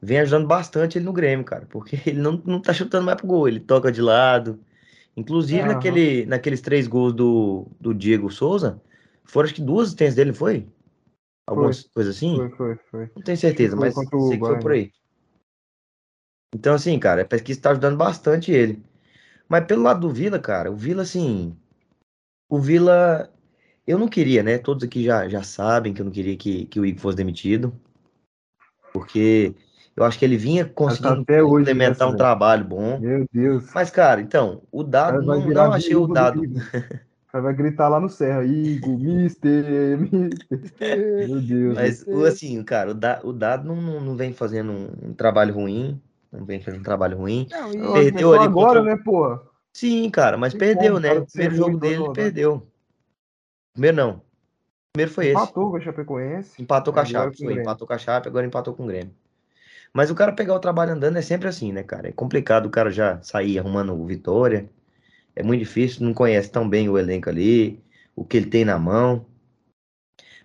vem 0.02 0.20
ajudando 0.20 0.48
bastante 0.48 0.98
ele 0.98 1.06
no 1.06 1.14
Grêmio, 1.14 1.46
cara, 1.46 1.66
porque 1.70 2.00
ele 2.10 2.20
não, 2.20 2.34
não 2.46 2.62
tá 2.62 2.74
chutando 2.74 3.06
mais 3.06 3.18
pro 3.18 3.28
gol, 3.28 3.48
ele 3.48 3.60
toca 3.60 3.92
de 3.92 4.02
lado. 4.02 4.60
Inclusive 5.18 5.64
Aham. 5.64 5.74
naquele, 5.76 6.26
naqueles 6.26 6.62
três 6.62 6.88
gols 6.88 7.14
do, 7.14 7.68
do 7.80 7.94
Diego 7.94 8.32
Souza, 8.32 8.82
foram 9.26 9.46
acho 9.46 9.56
que 9.56 9.62
duas 9.62 9.88
assistências 9.88 10.16
dele, 10.16 10.34
foi? 10.34 10.68
Alguma 11.48 11.72
coisa 11.94 12.12
assim? 12.12 12.36
Foi, 12.36 12.50
foi, 12.52 12.76
foi. 12.90 13.12
Não 13.16 13.22
tenho 13.24 13.38
certeza, 13.38 13.76
foi 13.76 13.92
mas 13.92 13.96
sei 13.96 14.38
que 14.38 14.46
foi 14.46 14.58
por 14.58 14.72
Guarani. 14.72 14.74
aí. 14.74 14.92
Então, 16.54 16.74
assim, 16.76 17.00
cara, 17.00 17.22
a 17.22 17.26
pesquisa 17.26 17.62
tá 17.62 17.72
ajudando 17.72 17.98
bastante 17.98 18.52
ele. 18.52 18.84
Mas 19.50 19.66
pelo 19.66 19.84
lado 19.84 20.02
do 20.02 20.12
Vila, 20.14 20.40
cara, 20.40 20.72
o 20.72 20.76
Vila, 20.76 21.04
assim. 21.04 21.58
O 22.50 22.60
Vila. 22.60 23.32
Eu 23.90 23.98
não 23.98 24.08
queria, 24.08 24.44
né? 24.44 24.60
Todos 24.60 24.84
aqui 24.84 25.04
já, 25.04 25.28
já 25.28 25.42
sabem 25.42 25.96
que 25.96 26.00
eu 26.00 26.06
não 26.06 26.12
queria 26.12 26.38
que, 26.38 26.66
que 26.66 26.80
o 26.80 26.86
Igor 26.86 27.02
fosse 27.02 27.18
demitido. 27.18 27.74
Porque 28.94 29.56
eu 29.98 30.04
acho 30.04 30.20
que 30.20 30.24
ele 30.24 30.38
vinha 30.38 30.64
conseguindo 30.64 31.22
até 31.22 31.42
hoje 31.42 31.64
implementar 31.64 32.08
um 32.08 32.12
velho. 32.12 32.18
trabalho 32.20 32.64
bom. 32.66 33.00
Meu 33.00 33.26
Deus. 33.34 33.72
Mas, 33.74 33.90
cara, 33.90 34.22
então, 34.22 34.62
o 34.72 34.84
dado 34.84 35.24
não, 35.24 35.44
não 35.44 35.74
achei 35.74 35.96
o 35.96 36.06
dado. 36.06 36.40
Cara 37.32 37.44
vai 37.44 37.54
gritar 37.54 37.88
lá 37.90 38.00
no 38.00 38.10
Serra, 38.10 38.44
Igor, 38.44 38.98
Mister, 38.98 40.00
Mister. 40.00 41.28
Meu 41.28 41.40
Deus. 41.42 41.76
Mas, 41.76 42.04
o, 42.08 42.26
assim, 42.26 42.64
cara, 42.64 42.90
o, 42.90 42.94
da, 42.96 43.20
o 43.24 43.32
dado 43.32 43.68
não, 43.68 44.02
não, 44.02 44.16
vem 44.16 44.34
fazendo 44.34 44.72
um, 44.72 45.10
um 45.10 45.14
trabalho 45.14 45.54
ruim. 45.54 46.02
Não 46.32 46.44
vem 46.44 46.60
fazendo 46.60 46.80
um 46.80 46.84
trabalho 46.84 47.18
ruim. 47.18 47.48
Não, 47.52 47.94
Perdeu 47.94 48.34
ali 48.34 48.46
agora, 48.46 48.80
contra 48.80 48.84
né, 48.84 49.02
porra? 49.04 49.42
Sim, 49.72 50.10
cara, 50.10 50.38
mas 50.38 50.54
Tem 50.54 50.60
perdeu, 50.60 50.94
como, 50.94 51.00
né? 51.00 51.10
cara, 51.10 51.22
O 51.22 51.26
primeiro 51.28 51.56
jogo 51.56 51.78
dele, 51.78 52.04
perdeu. 52.14 52.68
Primeiro 53.80 53.96
não. 53.96 54.22
Primeiro 54.92 55.14
foi 55.14 55.28
esse. 55.28 55.42
Empatou 55.42 55.72
com 55.72 55.78
a 55.78 55.80
Chapecoense. 55.80 56.62
Empatou 56.62 56.94
com 56.94 57.00
a 57.00 57.06
Chape, 57.06 57.38
foi. 57.38 57.54
Empatou 57.54 57.88
com 57.88 57.94
a 57.94 57.98
Chape, 57.98 58.28
agora 58.28 58.46
empatou 58.46 58.74
com 58.74 58.84
o 58.84 58.88
Grêmio. 58.88 59.16
Mas 59.94 60.12
o 60.12 60.16
cara 60.16 60.34
pegar 60.34 60.54
o 60.54 60.60
trabalho 60.60 60.92
andando 60.92 61.18
é 61.18 61.22
sempre 61.22 61.48
assim, 61.48 61.72
né, 61.72 61.82
cara? 61.82 62.10
É 62.10 62.12
complicado 62.12 62.66
o 62.66 62.70
cara 62.70 62.92
já 62.92 63.22
sair 63.22 63.58
arrumando 63.58 64.06
vitória. 64.06 64.70
É 65.34 65.42
muito 65.42 65.60
difícil, 65.60 66.06
não 66.06 66.14
conhece 66.14 66.52
tão 66.52 66.68
bem 66.68 66.90
o 66.90 66.98
elenco 66.98 67.30
ali, 67.30 67.82
o 68.14 68.26
que 68.26 68.36
ele 68.36 68.48
tem 68.48 68.66
na 68.66 68.78
mão. 68.78 69.26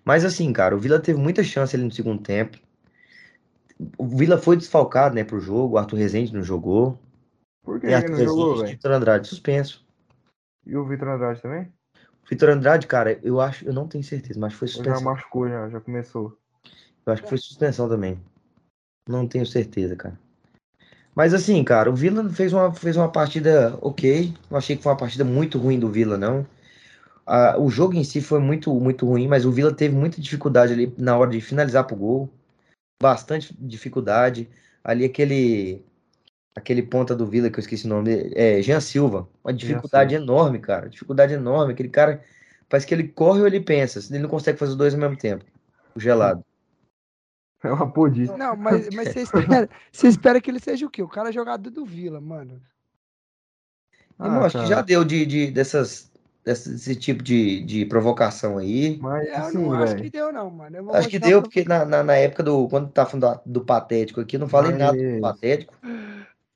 Mas 0.05 0.23
assim, 0.23 0.53
cara, 0.53 0.73
o 0.73 0.79
Vila 0.79 0.97
teve 0.97 1.19
muita 1.19 1.43
chance 1.43 1.75
ali 1.75 1.83
no 1.83 1.91
segundo 1.91 2.23
tempo. 2.23 2.57
O 3.97 4.07
Vila 4.07 4.37
foi 4.37 4.55
desfalcado, 4.55 5.13
né, 5.13 5.25
pro 5.25 5.41
jogo. 5.41 5.75
O 5.75 5.77
Arthur 5.77 5.97
Rezende 5.97 6.33
não 6.33 6.41
jogou. 6.41 6.97
Por 7.65 7.81
que 7.81 7.87
E 7.87 7.89
ele 7.89 7.95
Arthur 7.95 8.11
não 8.11 8.23
jogou, 8.23 8.55
velho? 8.59 8.69
Vitor 8.69 8.91
Andrade 8.93 9.27
suspenso. 9.27 9.85
E 10.65 10.77
o 10.77 10.85
Vitor 10.85 11.09
Andrade 11.09 11.41
também? 11.41 11.74
Vitor 12.29 12.49
Andrade, 12.49 12.87
cara, 12.87 13.19
eu 13.23 13.39
acho, 13.39 13.65
eu 13.65 13.73
não 13.73 13.87
tenho 13.87 14.03
certeza, 14.03 14.39
mas 14.39 14.53
foi 14.53 14.67
Ou 14.67 14.73
já 14.73 14.81
suspensão. 14.83 15.13
machucou, 15.13 15.47
já, 15.47 15.69
já 15.69 15.79
começou. 15.79 16.37
Eu 17.05 17.13
acho 17.13 17.21
que 17.21 17.29
foi 17.29 17.37
suspensão 17.37 17.87
também. 17.87 18.19
Não 19.07 19.27
tenho 19.27 19.45
certeza, 19.45 19.95
cara. 19.95 20.17
Mas 21.15 21.33
assim, 21.33 21.63
cara, 21.63 21.89
o 21.89 21.95
Vila 21.95 22.27
fez 22.29 22.51
uma, 22.51 22.73
fez 22.73 22.97
uma 22.97 23.09
partida 23.09 23.77
ok. 23.81 24.33
Não 24.49 24.57
achei 24.57 24.75
que 24.75 24.83
foi 24.83 24.91
uma 24.91 24.97
partida 24.97 25.23
muito 25.23 25.57
ruim 25.57 25.79
do 25.79 25.89
Vila, 25.89 26.17
não. 26.17 26.45
a- 27.25 27.57
o 27.59 27.69
jogo 27.69 27.93
em 27.95 28.03
si 28.03 28.21
foi 28.21 28.39
muito, 28.39 28.73
muito 28.79 29.05
ruim, 29.05 29.27
mas 29.27 29.45
o 29.45 29.51
Vila 29.51 29.73
teve 29.73 29.95
muita 29.95 30.21
dificuldade 30.21 30.73
ali 30.73 30.93
na 30.97 31.17
hora 31.17 31.31
de 31.31 31.41
finalizar 31.41 31.85
pro 31.85 31.95
gol. 31.95 32.29
Bastante 33.01 33.55
dificuldade. 33.59 34.49
Ali 34.83 35.05
aquele 35.05 35.83
aquele 36.55 36.81
ponta 36.81 37.15
do 37.15 37.27
Vila 37.27 37.49
que 37.49 37.59
eu 37.59 37.61
esqueci 37.61 37.85
o 37.85 37.89
nome 37.89 38.05
dele, 38.05 38.33
é 38.35 38.61
Jean 38.61 38.79
Silva. 38.79 39.27
Uma 39.43 39.53
dificuldade 39.53 40.15
enorme, 40.15 40.59
cara. 40.59 40.89
Dificuldade 40.89 41.33
enorme. 41.33 41.73
Aquele 41.73 41.89
cara 41.89 42.23
parece 42.69 42.87
que 42.87 42.93
ele 42.93 43.07
corre 43.09 43.41
ou 43.41 43.47
ele 43.47 43.59
pensa, 43.59 43.99
ele 44.09 44.23
não 44.23 44.29
consegue 44.29 44.57
fazer 44.57 44.71
os 44.71 44.77
dois 44.77 44.93
ao 44.93 44.99
mesmo 44.99 45.17
tempo. 45.17 45.43
O 45.95 45.99
gelado. 45.99 46.43
É 47.63 47.71
uma 47.71 47.89
podice. 47.91 48.35
Não, 48.37 48.55
mas, 48.55 48.89
mas 48.93 49.09
você, 49.09 49.21
espera, 49.21 49.69
você 49.91 50.07
espera 50.07 50.39
que 50.41 50.51
ele 50.51 50.59
seja 50.59 50.85
o 50.85 50.89
quê? 50.89 51.01
O 51.01 51.07
cara 51.07 51.31
jogador 51.31 51.69
do 51.71 51.83
Vila, 51.85 52.21
mano. 52.21 52.61
Irmão, 54.19 54.43
Ah, 54.43 54.45
acho 54.45 54.59
que 54.59 54.65
já 54.67 54.81
deu 54.81 55.03
de, 55.03 55.25
de 55.25 55.51
dessas, 55.51 56.11
desse, 56.43 56.69
desse 56.69 56.95
tipo 56.95 57.23
de, 57.23 57.61
de 57.63 57.85
provocação 57.85 58.57
aí. 58.59 58.97
Mas 59.01 59.27
Eu 59.27 59.35
assim, 59.35 59.57
não 59.57 59.73
acho 59.73 59.95
que 59.95 60.09
deu, 60.09 60.31
não, 60.31 60.49
mano. 60.51 60.77
Eu 60.77 60.83
vou 60.85 60.95
Acho 60.95 61.09
que 61.09 61.17
deu, 61.19 61.41
pra- 61.41 61.49
porque 61.49 61.63
na, 61.67 61.83
na, 61.85 62.03
na 62.03 62.15
época 62.15 62.43
do. 62.43 62.67
Quando 62.69 62.91
tá 62.91 63.05
falando 63.05 63.41
do, 63.45 63.53
do 63.59 63.65
patético 63.65 64.21
aqui, 64.21 64.35
eu 64.35 64.39
não 64.41 64.47
falei 64.47 64.71
nada 64.73 64.95
do 64.97 65.03
Mas- 65.03 65.21
patético. 65.21 65.73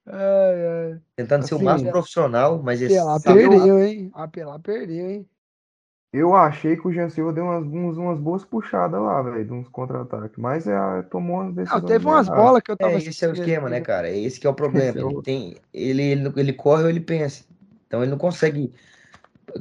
Ai, 0.10 0.66
ai. 0.68 1.02
Tentando 1.16 1.44
ser 1.44 1.54
o 1.56 1.60
Assim, 1.60 1.64
máximo 1.64 1.92
profissional, 1.92 2.62
mas 2.64 2.82
esse. 2.82 3.08
Apelar 3.08 3.32
perdeu, 3.36 3.80
hein? 3.80 4.12
Apelar 4.14 4.60
perdeu, 4.60 5.10
hein? 5.10 5.30
Eu 6.12 6.36
achei 6.36 6.76
que 6.76 6.88
o 6.88 6.92
Jean 6.92 7.10
Silva 7.10 7.32
deu 7.34 7.44
umas, 7.46 7.64
uns- 7.66 7.98
umas 7.98 8.20
boas 8.20 8.44
puxadas 8.44 9.00
lá, 9.02 9.22
velho, 9.22 9.46
de 9.46 9.54
uns 9.54 9.68
contra-ataques. 9.70 10.38
Mas 10.38 10.68
é, 10.68 11.04
tomou 11.04 11.42
umas 11.42 11.54
decisões. 11.56 11.82
Não, 11.84 11.86
teve 11.88 12.06
umas 12.06 12.30
bolas 12.30 12.62
que 12.64 12.72
eu 12.72 12.78
tava 12.78 12.98
É, 12.98 13.04
esse 13.04 13.26
é 13.26 13.28
o 13.28 13.34
esquema, 13.34 13.70
né, 13.70 13.82
cara? 13.82 14.10
É 14.10 14.18
esse 14.18 14.40
que 14.40 14.48
é 14.48 14.50
o 14.50 14.54
problema. 14.54 14.98
É 15.00 15.02
Ele 15.04 15.16
tem. 15.16 15.56
Ele, 15.74 16.02
ele, 16.04 16.34
ele 16.38 16.54
corre 16.54 16.84
ou 16.84 16.90
ele 16.90 17.00
pensa. 17.00 17.44
Então 17.88 18.02
ele 18.02 18.12
não 18.12 18.18
consegue 18.18 18.74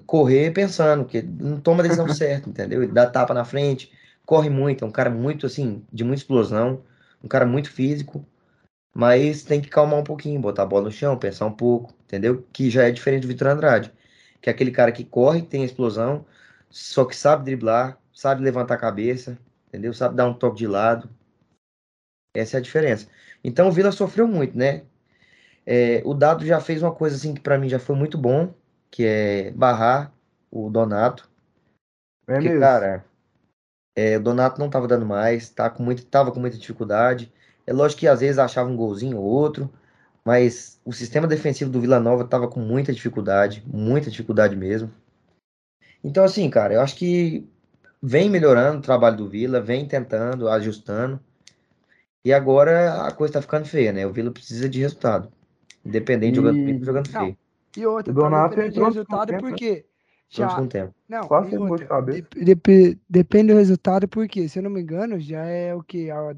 correr 0.06 0.52
pensando, 0.52 1.04
porque 1.04 1.22
não 1.22 1.60
toma 1.60 1.80
a 1.80 1.82
decisão 1.84 2.08
certa, 2.08 2.48
entendeu? 2.48 2.82
Ele 2.82 2.92
dá 2.92 3.06
tapa 3.08 3.34
na 3.34 3.44
frente, 3.44 3.92
corre 4.26 4.50
muito, 4.50 4.84
é 4.84 4.88
um 4.88 4.90
cara 4.92 5.10
muito 5.10 5.46
assim, 5.46 5.82
de 5.92 6.04
muita 6.04 6.22
explosão, 6.22 6.82
um 7.22 7.28
cara 7.28 7.46
muito 7.46 7.70
físico, 7.70 8.24
mas 8.98 9.44
tem 9.44 9.60
que 9.60 9.68
calmar 9.68 10.00
um 10.00 10.02
pouquinho, 10.02 10.40
botar 10.40 10.64
a 10.64 10.66
bola 10.66 10.86
no 10.86 10.90
chão, 10.90 11.16
pensar 11.16 11.46
um 11.46 11.52
pouco, 11.52 11.94
entendeu? 12.02 12.44
Que 12.52 12.68
já 12.68 12.82
é 12.82 12.90
diferente 12.90 13.22
do 13.22 13.28
Vitor 13.28 13.46
Andrade, 13.46 13.92
que 14.42 14.50
é 14.50 14.52
aquele 14.52 14.72
cara 14.72 14.90
que 14.90 15.04
corre, 15.04 15.40
tem 15.40 15.62
explosão, 15.62 16.26
só 16.68 17.04
que 17.04 17.14
sabe 17.14 17.44
driblar, 17.44 17.96
sabe 18.12 18.42
levantar 18.42 18.74
a 18.74 18.78
cabeça, 18.78 19.38
entendeu? 19.68 19.94
Sabe 19.94 20.16
dar 20.16 20.26
um 20.26 20.34
toque 20.34 20.58
de 20.58 20.66
lado. 20.66 21.08
Essa 22.34 22.56
é 22.56 22.58
a 22.58 22.60
diferença. 22.60 23.08
Então 23.44 23.68
o 23.68 23.72
Vila 23.72 23.92
sofreu 23.92 24.26
muito, 24.26 24.58
né? 24.58 24.82
É, 25.64 26.02
o 26.04 26.12
Dado 26.12 26.44
já 26.44 26.60
fez 26.60 26.82
uma 26.82 26.92
coisa 26.92 27.14
assim 27.14 27.34
que 27.34 27.40
pra 27.40 27.56
mim 27.56 27.68
já 27.68 27.78
foi 27.78 27.94
muito 27.94 28.18
bom, 28.18 28.52
que 28.90 29.06
é 29.06 29.52
barrar 29.52 30.12
o 30.50 30.68
Donato. 30.68 31.30
É 32.26 32.32
Porque, 32.32 32.48
mesmo. 32.48 32.60
cara, 32.62 33.04
é, 33.94 34.16
o 34.16 34.20
Donato 34.20 34.58
não 34.58 34.68
tava 34.68 34.88
dando 34.88 35.06
mais, 35.06 35.50
tá 35.50 35.70
com 35.70 35.84
muito, 35.84 36.04
tava 36.04 36.32
com 36.32 36.40
muita 36.40 36.58
dificuldade. 36.58 37.32
É 37.68 37.72
lógico 37.74 38.00
que 38.00 38.08
às 38.08 38.20
vezes 38.20 38.38
achava 38.38 38.70
um 38.70 38.74
golzinho 38.74 39.18
ou 39.18 39.24
outro, 39.24 39.70
mas 40.24 40.80
o 40.86 40.92
sistema 40.92 41.26
defensivo 41.26 41.70
do 41.70 41.78
Vila 41.82 42.00
Nova 42.00 42.24
tava 42.24 42.48
com 42.48 42.60
muita 42.60 42.94
dificuldade, 42.94 43.62
muita 43.66 44.10
dificuldade 44.10 44.56
mesmo. 44.56 44.90
Então, 46.02 46.24
assim, 46.24 46.48
cara, 46.48 46.72
eu 46.72 46.80
acho 46.80 46.96
que 46.96 47.46
vem 48.02 48.30
melhorando 48.30 48.78
o 48.78 48.82
trabalho 48.82 49.18
do 49.18 49.28
Vila, 49.28 49.60
vem 49.60 49.86
tentando, 49.86 50.48
ajustando. 50.48 51.20
E 52.24 52.32
agora 52.32 53.06
a 53.06 53.12
coisa 53.12 53.34
tá 53.34 53.42
ficando 53.42 53.66
feia, 53.66 53.92
né? 53.92 54.06
O 54.06 54.12
Vila 54.14 54.30
precisa 54.30 54.66
de 54.66 54.80
resultado. 54.80 55.30
Independente 55.84 56.30
de 56.30 56.36
jogando 56.36 56.56
E- 56.56 56.60
bonito 56.62 56.80
ou 56.80 56.86
jogando 56.86 57.12
Não, 57.12 57.20
feio. 57.20 57.38
E 57.76 57.86
outra, 57.86 58.12
O 58.12 58.16
tá 58.16 58.22
Donato 58.22 58.54
dependendo 58.54 58.72
de 58.72 58.80
entrou 58.80 58.86
resultado 58.88 59.28
tempo, 59.28 59.42
porque 59.42 59.84
No 60.38 60.46
já 60.48 60.66
tempo. 60.68 60.94
não, 61.06 61.28
Quase 61.28 61.48
e 61.48 61.50
de 61.50 61.58
outra, 61.58 62.00
dep- 62.00 62.44
dep- 62.44 62.98
depende 63.08 63.52
do 63.52 63.58
resultado 63.58 64.08
porque, 64.08 64.48
se 64.48 64.58
eu 64.58 64.62
não 64.62 64.70
me 64.70 64.80
engano, 64.80 65.20
já 65.20 65.44
é 65.44 65.74
o 65.74 65.82
que 65.82 66.10
a 66.10 66.34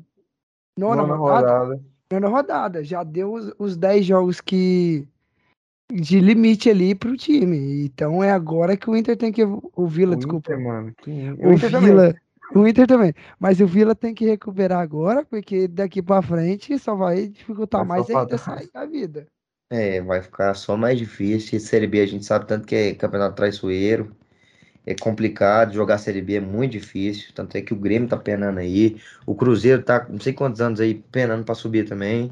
nona, 0.78 1.02
Nona 1.02 1.14
rodada, 1.16 1.58
rodada. 1.58 1.82
nona 2.12 2.28
rodada, 2.28 2.84
já 2.84 3.02
deu 3.02 3.32
os, 3.32 3.52
os 3.58 3.76
10 3.76 4.04
jogos 4.06 4.40
que 4.40 5.06
de 5.92 6.20
limite 6.20 6.70
ali 6.70 6.94
pro 6.94 7.16
time. 7.16 7.84
Então 7.84 8.22
é 8.22 8.30
agora 8.30 8.76
que 8.76 8.88
o 8.88 8.96
Inter 8.96 9.16
tem 9.16 9.32
que 9.32 9.42
o 9.44 9.86
Vila, 9.86 10.14
O 10.14 10.16
desculpa. 10.16 10.52
Inter, 10.52 10.64
mano. 10.64 10.94
que- 11.02 11.10
O 11.10 11.52
Inter 11.52 11.70
também. 11.70 11.90
Vila, 11.90 12.14
o 12.54 12.66
Inter 12.66 12.86
também. 12.86 13.14
Mas 13.38 13.60
o 13.60 13.66
Vila 13.66 13.94
tem 13.94 14.14
que 14.14 14.24
recuperar 14.24 14.80
agora, 14.80 15.24
porque 15.24 15.66
daqui 15.66 16.00
pra 16.00 16.22
frente 16.22 16.78
só 16.78 16.94
vai 16.94 17.26
dificultar 17.28 17.84
Vai 17.84 17.98
mais 17.98 18.10
ainda 18.10 18.38
sair 18.38 18.70
da 18.72 18.86
vida. 18.86 19.26
É, 19.72 20.00
vai 20.00 20.20
ficar 20.20 20.54
só 20.54 20.76
mais 20.76 20.98
difícil. 20.98 21.58
Série 21.60 21.86
B 21.86 22.00
a 22.00 22.06
gente 22.06 22.24
sabe 22.24 22.46
tanto 22.46 22.66
que 22.66 22.74
é 22.74 22.94
campeonato 22.94 23.36
traiçoeiro. 23.36 24.14
É 24.86 24.94
complicado, 24.94 25.72
jogar 25.74 25.98
Série 25.98 26.22
B 26.22 26.36
é 26.36 26.40
muito 26.40 26.72
difícil. 26.72 27.32
Tanto 27.34 27.56
é 27.56 27.62
que 27.62 27.72
o 27.72 27.76
Grêmio 27.76 28.08
tá 28.08 28.16
penando 28.16 28.60
aí. 28.60 29.00
O 29.26 29.34
Cruzeiro 29.34 29.82
tá 29.82 30.06
não 30.08 30.20
sei 30.20 30.32
quantos 30.32 30.60
anos 30.60 30.80
aí 30.80 30.94
penando 30.94 31.44
pra 31.44 31.54
subir 31.54 31.86
também. 31.88 32.30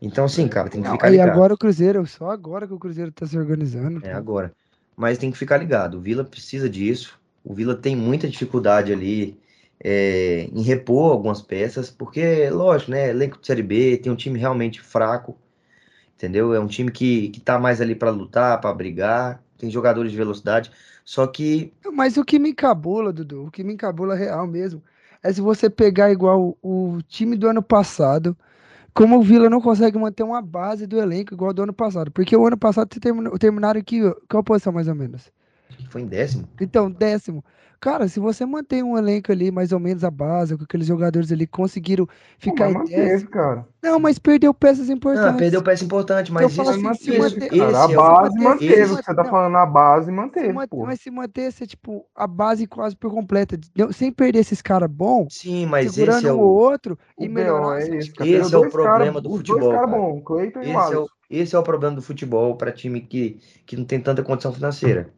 Então, 0.00 0.24
assim, 0.24 0.48
cara, 0.48 0.70
tem 0.70 0.82
que 0.82 0.88
Não, 0.88 0.90
ficar 0.90 1.08
ligado. 1.10 1.30
agora 1.30 1.54
o 1.54 1.58
Cruzeiro, 1.58 2.06
só 2.06 2.30
agora 2.30 2.66
que 2.66 2.72
o 2.74 2.78
Cruzeiro 2.78 3.12
tá 3.12 3.26
se 3.26 3.38
organizando. 3.38 4.02
É 4.02 4.12
agora. 4.12 4.54
Mas 4.96 5.18
tem 5.18 5.30
que 5.30 5.38
ficar 5.38 5.56
ligado. 5.58 5.98
O 5.98 6.00
Vila 6.00 6.24
precisa 6.24 6.68
disso. 6.68 7.18
O 7.44 7.54
Vila 7.54 7.74
tem 7.74 7.96
muita 7.96 8.28
dificuldade 8.28 8.92
ali 8.92 9.38
é, 9.82 10.42
em 10.52 10.62
repor 10.62 11.12
algumas 11.12 11.40
peças, 11.42 11.90
porque, 11.90 12.50
lógico, 12.50 12.90
né? 12.90 13.08
Elenco 13.10 13.38
de 13.40 13.46
Série 13.46 13.62
B 13.62 13.96
tem 13.98 14.12
um 14.12 14.16
time 14.16 14.38
realmente 14.38 14.80
fraco, 14.80 15.38
entendeu? 16.14 16.54
É 16.54 16.60
um 16.60 16.68
time 16.68 16.90
que, 16.92 17.30
que 17.30 17.40
tá 17.40 17.58
mais 17.58 17.80
ali 17.80 17.94
para 17.94 18.10
lutar, 18.10 18.60
para 18.60 18.74
brigar, 18.74 19.42
tem 19.58 19.70
jogadores 19.70 20.12
de 20.12 20.18
velocidade. 20.18 20.70
Só 21.10 21.26
que, 21.26 21.72
Mas 21.92 22.16
o 22.16 22.24
que 22.24 22.38
me 22.38 22.50
encabula, 22.50 23.12
Dudu, 23.12 23.46
o 23.46 23.50
que 23.50 23.64
me 23.64 23.72
encabula 23.72 24.14
real 24.14 24.46
mesmo, 24.46 24.80
é 25.20 25.32
se 25.32 25.40
você 25.40 25.68
pegar 25.68 26.12
igual 26.12 26.56
o, 26.62 26.98
time 27.08 27.34
do 27.36 27.48
ano 27.48 27.60
passado, 27.60 28.36
como 28.94 29.18
o 29.18 29.22
Vila 29.22 29.50
não 29.50 29.60
consegue 29.60 29.98
manter 29.98 30.22
uma 30.22 30.40
base 30.40 30.86
do 30.86 31.00
elenco 31.00 31.34
igual 31.34 31.52
do 31.52 31.64
ano 31.64 31.72
passado. 31.72 32.12
Porque 32.12 32.36
o 32.36 32.46
ano 32.46 32.56
passado 32.56 32.88
terminaram 33.40 33.80
aqui, 33.80 34.02
qual 34.28 34.44
posição 34.44 34.72
mais 34.72 34.86
ou 34.86 34.94
menos? 34.94 35.32
Foi 35.88 36.02
em 36.02 36.06
décimo. 36.06 36.48
Então, 36.60 36.90
décimo. 36.90 37.44
Cara, 37.82 38.06
se 38.08 38.20
você 38.20 38.44
mantém 38.44 38.82
um 38.82 38.98
elenco 38.98 39.32
ali, 39.32 39.50
mais 39.50 39.72
ou 39.72 39.80
menos 39.80 40.04
a 40.04 40.10
base, 40.10 40.54
com 40.54 40.64
aqueles 40.64 40.86
jogadores 40.86 41.32
ali 41.32 41.46
que 41.46 41.52
conseguiram 41.52 42.06
ficar 42.38 42.64
mas 42.66 42.74
em 42.74 42.78
manteve, 42.78 43.06
décimo. 43.06 43.30
cara. 43.30 43.66
Não, 43.82 43.98
mas 43.98 44.18
perdeu 44.18 44.52
peças 44.52 44.90
importantes. 44.90 45.38
perdeu 45.38 45.62
peça 45.62 45.82
importante, 45.82 46.30
mas 46.30 46.52
isso, 46.52 46.60
assim, 46.60 46.94
se 46.94 47.10
isso- 47.12 47.18
manter- 47.18 47.46
esse 47.46 47.58
Cara, 47.58 47.78
a 47.78 47.80
é 47.80 47.86
o- 47.86 47.96
base 47.96 48.32
se 48.34 48.38
manteve. 48.44 48.74
que 48.74 48.86
você 48.86 49.02
tá 49.14 49.22
não. 49.22 49.30
falando, 49.30 49.56
a 49.56 49.64
base 49.64 50.06
Se 50.06 50.12
manteve, 50.12 50.52
man- 50.52 50.68
pô. 50.68 50.84
mas 50.84 51.00
se 51.00 51.10
mantesse, 51.10 51.66
tipo, 51.66 52.04
a 52.14 52.26
base 52.26 52.66
quase 52.66 52.94
por 52.94 53.10
completa, 53.10 53.58
sem 53.92 54.12
perder 54.12 54.40
esses 54.40 54.60
caras 54.60 54.90
bons, 54.90 55.32
Sim, 55.38 55.64
mas 55.64 55.90
segurando 55.94 56.18
esse 56.18 56.26
é 56.26 56.32
um 56.34 56.36
o, 56.36 56.40
ou 56.42 56.50
outro 56.58 56.98
O 57.16 57.24
e 57.24 57.28
B.O. 57.28 57.32
melhorasse. 57.34 57.90
é 57.92 57.96
esse, 57.96 58.12
cara. 58.12 58.28
Esse 58.28 58.54
é 58.54 58.58
o 58.58 58.68
problema 58.68 59.06
cara- 59.06 59.20
do 59.22 59.30
futebol, 59.30 59.70
cara. 59.72 60.22
Cleiton 60.22 60.60
e 60.60 60.70
esse 60.70 60.92
é 60.92 60.98
o, 60.98 61.06
esse 61.30 61.56
é 61.56 61.58
o 61.58 61.62
problema 61.62 61.96
do 61.96 62.02
futebol 62.02 62.56
para 62.56 62.70
time 62.72 63.00
que, 63.00 63.40
que 63.64 63.74
não 63.74 63.86
tem 63.86 63.98
tanta 63.98 64.22
condição 64.22 64.52
financeira. 64.52 65.08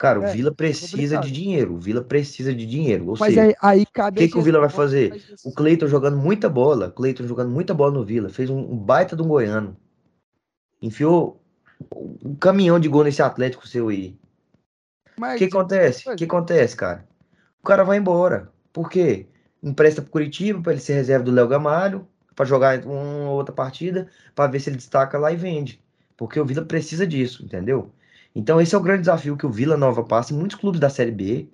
Cara, 0.00 0.18
o 0.18 0.24
É, 0.24 0.32
Vila 0.32 0.50
precisa 0.50 1.16
complicado. 1.16 1.26
de 1.26 1.30
dinheiro. 1.30 1.74
O 1.74 1.78
Vila 1.78 2.02
precisa 2.02 2.54
de 2.54 2.64
dinheiro. 2.64 3.06
Ou 3.06 3.16
Mas 3.20 3.34
seja, 3.34 3.42
aí, 3.42 3.54
aí 3.60 3.82
o 3.82 3.86
cabe 3.92 4.18
a 4.18 4.22
que, 4.22 4.32
que 4.32 4.38
o 4.38 4.40
Vila 4.40 4.58
vai 4.58 4.70
fazer? 4.70 5.22
O 5.44 5.52
Cleiton 5.52 5.86
jogando 5.88 6.16
muita 6.16 6.48
bola. 6.48 6.86
O 6.86 6.92
Cleiton 6.92 7.26
jogando 7.26 7.50
muita 7.50 7.74
bola 7.74 7.92
no 7.92 8.02
Vila. 8.02 8.30
Fez 8.30 8.48
um, 8.48 8.60
um 8.60 8.78
baita 8.78 9.14
de 9.14 9.20
um 9.20 9.28
goiano. 9.28 9.76
Enfiou 10.80 11.38
um 12.24 12.34
caminhão 12.34 12.80
de 12.80 12.88
gol 12.88 13.04
nesse 13.04 13.20
Atlético 13.20 13.68
seu 13.68 13.90
aí. 13.90 14.18
O 15.18 15.36
que 15.36 15.44
acontece? 15.44 16.08
O 16.10 16.16
que 16.16 16.24
é. 16.24 16.26
acontece, 16.26 16.74
cara? 16.74 17.06
O 17.62 17.66
cara 17.66 17.84
vai 17.84 17.98
embora. 17.98 18.50
Por 18.72 18.88
quê? 18.88 19.26
Empresta 19.62 20.00
pro 20.00 20.10
Curitiba 20.10 20.62
para 20.62 20.72
ele 20.72 20.80
ser 20.80 20.94
reserva 20.94 21.26
do 21.26 21.30
Léo 21.30 21.46
Gamalho, 21.46 22.08
para 22.34 22.46
jogar 22.46 22.82
uma 22.86 23.28
ou 23.28 23.36
outra 23.36 23.54
partida, 23.54 24.08
para 24.34 24.50
ver 24.50 24.60
se 24.60 24.70
ele 24.70 24.78
destaca 24.78 25.18
lá 25.18 25.30
e 25.30 25.36
vende. 25.36 25.78
Porque 26.16 26.40
o 26.40 26.46
Vila 26.46 26.64
precisa 26.64 27.06
disso, 27.06 27.44
entendeu? 27.44 27.92
Então 28.34 28.60
esse 28.60 28.74
é 28.74 28.78
o 28.78 28.82
grande 28.82 29.00
desafio 29.02 29.36
que 29.36 29.46
o 29.46 29.50
Vila 29.50 29.76
Nova 29.76 30.02
passa 30.04 30.32
e 30.32 30.36
muitos 30.36 30.56
clubes 30.58 30.80
da 30.80 30.90
Série 30.90 31.10
B, 31.12 31.48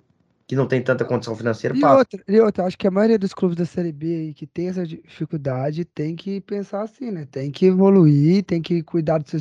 que 0.47 0.55
não 0.55 0.67
tem 0.67 0.83
tanta 0.83 1.05
condição 1.05 1.35
financeira, 1.35 1.75
E 1.75 1.79
passam. 1.79 1.97
outra, 1.97 2.23
e 2.27 2.39
outra, 2.39 2.65
acho 2.65 2.77
que 2.77 2.87
a 2.87 2.91
maioria 2.91 3.19
dos 3.19 3.33
clubes 3.33 3.57
da 3.57 3.65
Série 3.65 3.91
B 3.91 4.33
que 4.35 4.47
tem 4.47 4.69
essa 4.69 4.85
dificuldade 4.85 5.83
tem 5.85 6.15
que 6.15 6.39
pensar 6.41 6.81
assim, 6.83 7.11
né? 7.11 7.25
Tem 7.25 7.51
que 7.51 7.65
evoluir, 7.65 8.43
tem 8.43 8.61
que 8.61 8.81
cuidar 8.83 9.17
do 9.19 9.29
seu 9.29 9.39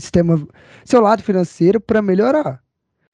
sistema, 0.00 0.36
seu 0.84 1.00
lado 1.00 1.22
financeiro 1.22 1.80
para 1.80 2.02
melhorar. 2.02 2.62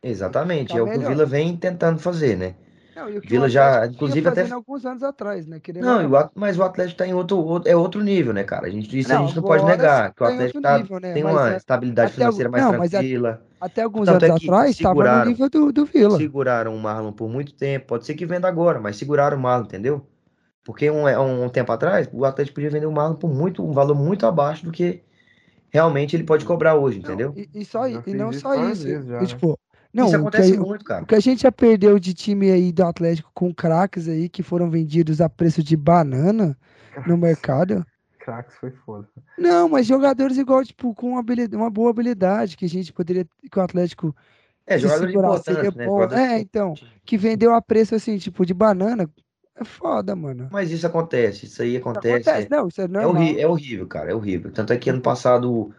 Exatamente, 0.02 0.76
é 0.78 0.82
o 0.82 0.88
que 0.90 0.98
o 0.98 1.00
melhor. 1.00 1.12
Vila 1.12 1.26
vem 1.26 1.56
tentando 1.56 1.98
fazer, 2.00 2.36
né? 2.36 2.54
Não, 2.94 3.08
e 3.08 3.16
o 3.18 3.20
Vila 3.22 3.48
já, 3.48 3.86
inclusive, 3.86 4.28
até 4.28 4.50
alguns 4.52 4.84
anos 4.84 5.02
atrás, 5.02 5.46
né? 5.46 5.60
Querendo 5.60 5.84
Não, 5.86 6.10
o 6.10 6.30
mas 6.34 6.58
o 6.58 6.62
Atlético 6.62 6.98
tá 6.98 7.06
em 7.06 7.14
outro, 7.14 7.36
outro- 7.38 7.70
é 7.70 7.76
outro 7.76 8.02
nível, 8.02 8.32
né, 8.32 8.42
cara? 8.44 8.66
A 8.66 8.70
gente, 8.70 8.98
isso 8.98 9.14
a 9.14 9.16
Não, 9.16 9.26
gente 9.26 9.36
não 9.36 9.42
pode 9.42 9.64
negar, 9.64 10.12
que 10.14 10.22
o 10.22 10.26
tá 10.26 10.30
Atlético 10.32 10.60
tá, 10.60 10.78
nível, 10.78 11.00
né? 11.00 11.12
tem 11.12 11.22
Mas 11.22 11.34
uma 11.34 11.46
a- 11.46 11.56
estabilidade 11.56 12.12
até 12.12 12.14
financeira 12.14 12.50
mais 12.50 12.62
não, 12.62 12.70
a- 12.72 12.76
tranquila. 12.76 13.40
Até 13.60 13.82
alguns 13.82 14.06
Tanto 14.06 14.24
anos 14.24 14.36
é 14.36 14.40
que 14.40 14.46
atrás 14.46 14.70
estava 14.70 15.18
no 15.18 15.26
nível 15.26 15.48
do, 15.50 15.72
do 15.72 15.84
Vila. 15.84 16.16
Seguraram 16.16 16.74
o 16.74 16.78
Marlon 16.78 17.12
por 17.12 17.28
muito 17.28 17.52
tempo, 17.54 17.86
pode 17.86 18.06
ser 18.06 18.14
que 18.14 18.24
venda 18.26 18.48
agora, 18.48 18.80
mas 18.80 18.96
seguraram 18.96 19.36
o 19.36 19.40
Marlon, 19.40 19.64
entendeu? 19.66 20.06
Porque 20.64 20.90
um, 20.90 21.06
um, 21.06 21.44
um 21.44 21.48
tempo 21.48 21.72
atrás, 21.72 22.08
o 22.12 22.24
Atlético 22.24 22.56
podia 22.56 22.70
vender 22.70 22.86
o 22.86 22.92
Marlon 22.92 23.16
por 23.16 23.32
muito, 23.32 23.64
um 23.64 23.72
valor 23.72 23.94
muito 23.94 24.26
abaixo 24.26 24.64
do 24.64 24.70
que 24.70 25.02
realmente 25.70 26.16
ele 26.16 26.24
pode 26.24 26.44
cobrar 26.44 26.74
hoje, 26.76 26.98
Não, 27.02 27.04
entendeu? 27.04 27.34
e, 27.36 27.48
e 27.60 27.64
só, 27.64 27.86
e 27.88 28.14
não 28.14 28.32
só 28.32 28.54
isso. 28.70 28.88
já, 28.88 29.00
e, 29.00 29.04
né? 29.20 29.26
tipo, 29.26 29.58
Não, 29.92 30.04
Isso 30.06 30.12
que, 30.12 30.20
acontece 30.20 30.54
a- 30.56 30.60
muito, 30.60 30.84
cara. 30.84 31.02
o 31.02 31.06
que 31.06 31.14
a 31.14 31.20
gente 31.20 31.42
já 31.42 31.52
perdeu 31.52 31.98
de 31.98 32.14
time 32.14 32.50
aí 32.50 32.72
do 32.72 32.84
Atlético 32.84 33.30
com 33.34 33.52
craques 33.54 34.08
aí 34.08 34.28
que 34.28 34.42
foram 34.42 34.70
vendidos 34.70 35.20
a 35.20 35.28
preço 35.28 35.62
de 35.62 35.76
banana 35.76 36.56
no 37.06 37.16
mercado. 37.16 37.84
Craques 38.28 38.56
foi 38.56 38.70
foda. 38.70 39.08
Não, 39.36 39.68
mas 39.68 39.86
jogadores 39.86 40.36
igual, 40.36 40.64
tipo, 40.64 40.94
com 40.94 41.10
uma, 41.10 41.20
habili- 41.20 41.46
uma 41.54 41.70
boa 41.70 41.90
habilidade, 41.90 42.56
que 42.56 42.64
a 42.64 42.68
gente 42.68 42.92
poderia, 42.92 43.24
que 43.50 43.58
o 43.58 43.62
Atlético 43.62 44.14
É, 44.66 44.78
importantes, 44.78 45.44
seria 45.44 45.72
né? 45.74 45.90
bom. 45.90 46.08
É, 46.10 46.38
então, 46.40 46.78
que 47.04 47.16
vendeu 47.18 47.54
a 47.54 47.62
preço 47.62 47.94
assim, 47.94 48.18
tipo, 48.18 48.44
de 48.46 48.54
banana, 48.54 49.10
é 49.56 49.64
foda, 49.64 50.16
mano. 50.16 50.50
Mas 50.50 50.70
isso 50.70 50.86
acontece, 50.86 51.46
isso 51.46 51.62
aí 51.62 51.76
acontece. 51.76 52.30
Acontece, 52.30 52.48
não, 52.50 52.68
isso 52.68 52.80
é 52.80 52.88
É, 52.98 53.06
normal. 53.06 53.06
horri- 53.06 53.40
é 53.40 53.46
horrível, 53.46 53.86
cara, 53.86 54.10
é 54.10 54.14
horrível. 54.14 54.52
Tanto 54.52 54.72
é 54.72 54.78
que 54.78 54.90
ano 54.90 55.02
passado 55.02 55.74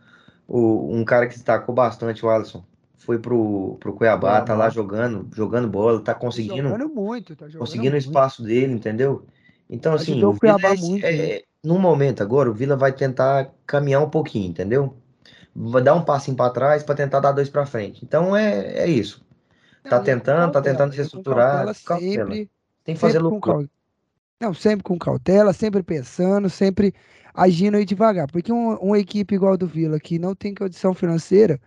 o, 0.47 0.95
um 0.95 1.05
cara 1.05 1.27
que 1.27 1.35
destacou 1.35 1.75
bastante, 1.75 2.25
o 2.25 2.29
Alisson, 2.29 2.65
foi 2.97 3.19
pro, 3.19 3.77
pro 3.79 3.93
Cuiabá, 3.95 4.41
tá 4.41 4.55
lá 4.55 4.69
Cuiabá. 4.69 4.71
jogando, 4.71 5.29
jogando 5.35 5.69
bola, 5.69 6.03
tá 6.03 6.15
Tá 6.27 6.37
conseguindo, 6.37 6.39
jogando 6.39 6.89
muito, 6.89 7.35
tá 7.35 7.47
jogando 7.49 7.57
conseguindo 7.57 7.95
o 7.95 7.99
espaço 7.99 8.43
dele, 8.43 8.73
entendeu? 8.73 9.25
Então, 9.69 9.93
assim, 9.93 10.23
o 10.23 10.35
Cuiabá 10.35 10.71
é 10.71 10.73
esse- 10.73 10.73
muito, 10.75 11.05
é- 11.05 11.37
é- 11.39 11.45
no 11.63 11.79
momento 11.79 12.21
agora, 12.23 12.49
o 12.49 12.53
Vila 12.53 12.75
vai 12.75 12.93
tentar 12.93 13.51
caminhar 13.65 14.01
um 14.03 14.09
pouquinho, 14.09 14.49
entendeu? 14.49 14.95
Vai 15.55 15.83
dar 15.83 15.95
um 15.95 16.05
passinho 16.05 16.37
para 16.37 16.51
trás 16.53 16.83
para 16.83 16.95
tentar 16.95 17.19
dar 17.21 17.31
dois 17.33 17.49
para 17.49 17.65
frente. 17.65 18.03
Então 18.05 18.35
é, 18.35 18.79
é 18.79 18.87
isso. 18.89 19.25
Tá 19.87 19.99
Não, 19.99 20.03
com 20.05 20.05
tentando, 20.05 20.51
tá 20.53 20.61
tentando 20.61 20.93
se 20.93 21.01
estruturar, 21.01 21.67
cautela 21.67 21.73
com 21.75 21.81
cautela. 21.85 22.39
sempre, 22.39 22.49
Tem 22.83 22.95
que 22.95 23.01
fazer 23.01 23.21
cautela. 23.21 23.69
Não, 24.41 24.53
sempre 24.53 24.83
com 24.83 24.97
cautela, 24.97 25.53
sempre 25.53 25.83
pensando, 25.83 26.49
sempre 26.49 26.93
agindo 27.33 27.77
aí 27.77 27.85
devagar. 27.85 28.27
Porque 28.31 28.51
um- 28.53 28.75
uma 28.77 28.97
equipe 28.99 29.35
igual 29.35 29.53
a 29.53 29.55
do 29.57 29.67
Vila, 29.67 29.99
que 29.99 30.17
não 30.19 30.33
tem 30.35 30.53
condição 30.53 30.93
financeira, 30.93 31.59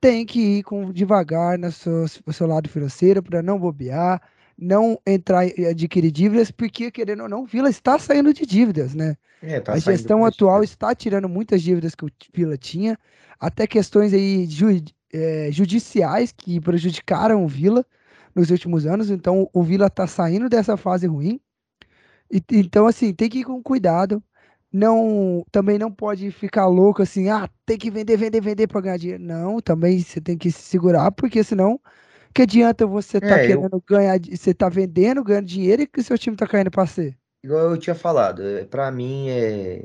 tem 0.00 0.26
que 0.26 0.40
ir 0.60 0.62
com 0.64 0.92
devagar 0.92 1.58
no 1.58 1.72
seu, 1.72 2.06
no 2.26 2.32
seu 2.32 2.46
lado 2.46 2.68
financeiro 2.68 3.22
para 3.22 3.42
não 3.42 3.58
bobear, 3.58 4.22
não 4.58 5.00
entrar 5.06 5.46
e 5.46 5.66
adquirir 5.66 6.10
dívidas, 6.10 6.50
porque, 6.50 6.90
querendo 6.90 7.22
ou 7.24 7.28
não, 7.28 7.42
o 7.42 7.46
Vila 7.46 7.70
está 7.70 7.98
saindo 7.98 8.32
de 8.34 8.44
dívidas, 8.46 8.94
né? 8.94 9.16
É, 9.40 9.60
tá 9.60 9.72
A 9.72 9.78
gestão 9.78 10.24
atual 10.24 10.62
está 10.64 10.94
tirando 10.94 11.28
muitas 11.28 11.62
dívidas 11.62 11.94
que 11.94 12.04
o 12.06 12.10
Vila 12.34 12.56
tinha, 12.58 12.98
até 13.40 13.66
questões 13.66 14.12
aí 14.14 14.46
ju- 14.46 14.68
eh, 15.12 15.50
judiciais 15.52 16.32
que 16.32 16.60
prejudicaram 16.60 17.44
o 17.44 17.48
Vila 17.48 17.84
nos 18.34 18.50
últimos 18.50 18.86
anos. 18.86 19.10
Então, 19.10 19.48
o 19.52 19.62
Vila 19.62 19.86
está 19.88 20.06
saindo 20.06 20.48
dessa 20.48 20.76
fase 20.76 21.06
ruim. 21.06 21.40
E- 22.30 22.42
então, 22.52 22.86
assim, 22.86 23.12
tem 23.14 23.28
que 23.28 23.40
ir 23.40 23.44
com 23.44 23.62
cuidado. 23.62 24.22
Não, 24.72 25.44
também 25.50 25.78
não 25.78 25.90
pode 25.90 26.30
ficar 26.30 26.66
louco 26.66 27.02
assim, 27.02 27.28
ah, 27.30 27.48
tem 27.64 27.78
que 27.78 27.90
vender, 27.90 28.16
vender, 28.18 28.40
vender 28.40 28.66
para 28.66 28.80
ganhar 28.82 28.98
dinheiro. 28.98 29.22
Não, 29.22 29.60
também 29.60 29.98
você 30.00 30.20
tem 30.20 30.36
que 30.36 30.50
se 30.50 30.60
segurar, 30.62 31.10
porque 31.12 31.42
senão, 31.42 31.80
que 32.34 32.42
adianta 32.42 32.86
você 32.86 33.20
tá 33.20 33.38
É, 33.38 33.44
eu- 33.52 33.60
querendo 33.62 33.82
ganhar, 33.86 34.18
di- 34.18 34.36
você 34.36 34.54
tá 34.54 34.68
vendendo, 34.68 35.22
ganhando 35.24 35.46
dinheiro 35.46 35.82
e 35.82 35.86
que 35.86 36.02
seu 36.02 36.18
time 36.18 36.36
tá 36.36 36.46
caindo 36.46 36.70
para 36.70 36.86
ser. 36.86 37.16
Igual 37.42 37.70
eu 37.70 37.78
tinha 37.78 37.94
falado, 37.94 38.42
é, 38.42 38.64
pra 38.64 38.90
mim 38.90 39.28
é 39.28 39.84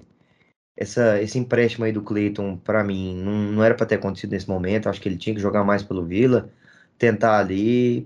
essa, 0.75 1.21
esse 1.21 1.37
empréstimo 1.37 1.85
aí 1.85 1.91
do 1.91 2.01
Cleiton, 2.01 2.57
pra 2.57 2.83
mim, 2.83 3.15
não, 3.23 3.31
não 3.53 3.63
era 3.63 3.75
pra 3.75 3.85
ter 3.85 3.95
acontecido 3.95 4.31
nesse 4.31 4.49
momento. 4.49 4.89
Acho 4.89 5.01
que 5.01 5.07
ele 5.07 5.17
tinha 5.17 5.35
que 5.35 5.41
jogar 5.41 5.63
mais 5.63 5.83
pelo 5.83 6.05
Vila, 6.05 6.49
tentar 6.97 7.39
ali 7.39 8.01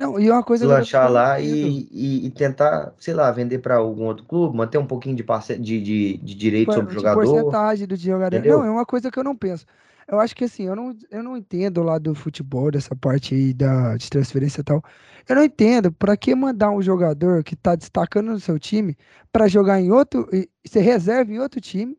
eu 0.00 0.68
lanchar 0.68 1.10
lá 1.10 1.40
e, 1.40 1.88
e, 1.90 2.26
e 2.26 2.30
tentar, 2.30 2.92
sei 2.98 3.14
lá, 3.14 3.30
vender 3.30 3.58
pra 3.58 3.76
algum 3.76 4.04
outro 4.06 4.24
clube, 4.24 4.56
manter 4.56 4.78
um 4.78 4.86
pouquinho 4.86 5.14
de, 5.16 5.22
parce... 5.22 5.56
de, 5.56 5.80
de, 5.80 6.16
de 6.18 6.34
direito 6.34 6.72
sobre 6.72 6.90
o 6.92 6.94
jogador. 6.94 7.20
porcentagem 7.20 7.86
do 7.86 7.96
jogador. 7.96 8.36
entendeu? 8.36 8.58
Não, 8.58 8.64
é 8.64 8.70
uma 8.70 8.86
coisa 8.86 9.10
que 9.10 9.18
eu 9.18 9.24
não 9.24 9.36
penso. 9.36 9.64
Eu 10.10 10.18
acho 10.20 10.34
que 10.34 10.44
assim, 10.44 10.64
eu 10.64 10.74
não, 10.74 10.96
eu 11.10 11.22
não 11.22 11.36
entendo 11.36 11.82
lá 11.82 11.98
do 11.98 12.14
futebol, 12.14 12.70
dessa 12.70 12.96
parte 12.96 13.34
aí 13.34 13.52
da, 13.52 13.96
de 13.96 14.08
transferência 14.08 14.60
e 14.62 14.64
tal. 14.64 14.82
Eu 15.28 15.36
não 15.36 15.44
entendo 15.44 15.92
para 15.92 16.16
que 16.16 16.34
mandar 16.34 16.70
um 16.70 16.80
jogador 16.80 17.44
que 17.44 17.54
tá 17.54 17.74
destacando 17.76 18.28
no 18.32 18.40
seu 18.40 18.58
time 18.58 18.96
para 19.30 19.48
jogar 19.48 19.80
em 19.80 19.92
outro, 19.92 20.26
ser 20.66 20.80
reserva 20.80 21.30
em 21.32 21.38
outro 21.38 21.60
time, 21.60 21.98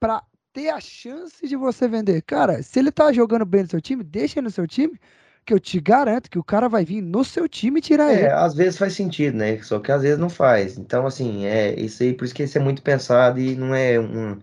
para 0.00 0.22
ter 0.52 0.70
a 0.70 0.80
chance 0.80 1.46
de 1.46 1.56
você 1.56 1.88
vender. 1.88 2.22
Cara, 2.22 2.62
se 2.62 2.78
ele 2.78 2.92
tá 2.92 3.12
jogando 3.12 3.46
bem 3.46 3.62
no 3.64 3.70
seu 3.70 3.80
time, 3.82 4.04
deixa 4.04 4.40
ele 4.40 4.46
no 4.46 4.50
seu 4.52 4.66
time, 4.66 4.98
que 5.46 5.54
eu 5.54 5.60
te 5.60 5.80
garanto 5.80 6.30
que 6.30 6.38
o 6.38 6.44
cara 6.44 6.68
vai 6.68 6.84
vir 6.84 7.02
no 7.02 7.24
seu 7.24 7.48
time 7.48 7.80
e 7.80 7.82
tirar 7.82 8.14
ele. 8.14 8.24
É, 8.24 8.32
às 8.32 8.54
vezes 8.54 8.78
faz 8.78 8.94
sentido, 8.94 9.36
né? 9.36 9.62
Só 9.62 9.78
que 9.78 9.92
às 9.92 10.02
vezes 10.02 10.18
não 10.18 10.28
faz. 10.28 10.76
Então, 10.76 11.06
assim, 11.06 11.44
é 11.46 11.78
isso 11.80 12.02
aí, 12.02 12.12
por 12.14 12.24
isso 12.24 12.34
que 12.34 12.42
isso 12.42 12.58
é 12.58 12.60
muito 12.60 12.82
pensado 12.82 13.38
e 13.38 13.54
não 13.54 13.74
é 13.74 13.98
um- 14.00 14.40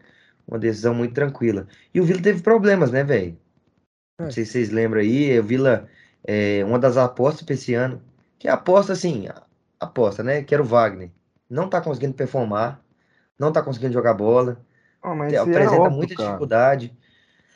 uma 0.50 0.60
decisão 0.60 0.94
muito 0.94 1.14
tranquila. 1.14 1.68
E 1.94 2.02
o 2.02 2.06
Vila 2.06 2.22
teve 2.22 2.42
problemas, 2.44 2.92
né, 2.92 3.04
velho? 3.04 3.38
Não 4.20 4.28
É. 4.28 4.32
sei 4.32 4.46
se 4.46 4.54
vocês 4.54 4.70
lembram 4.70 5.02
aí, 5.02 5.40
o 5.40 5.44
Vila, 5.44 5.90
é, 6.24 6.64
uma 6.66 6.80
das 6.80 6.98
apostas 6.98 7.44
para 7.44 7.56
esse 7.56 7.74
ano, 7.74 8.02
que 8.40 8.48
é 8.48 8.52
aposta, 8.52 8.94
assim, 8.94 9.28
aposta, 9.80 10.24
né? 10.24 10.44
Que 10.44 10.54
era 10.54 10.64
o 10.64 10.66
Wagner. 10.66 11.12
Não 11.50 11.70
tá 11.70 11.82
conseguindo 11.82 12.14
performar, 12.14 12.84
não 13.40 13.52
tá 13.52 13.62
conseguindo 13.64 13.94
jogar 13.94 14.14
bola, 14.14 14.66
era 15.32 15.44
apresenta 15.44 15.78
óbvio, 15.82 15.98
muita 15.98 16.16
cara. 16.16 16.30
dificuldade. 16.30 16.98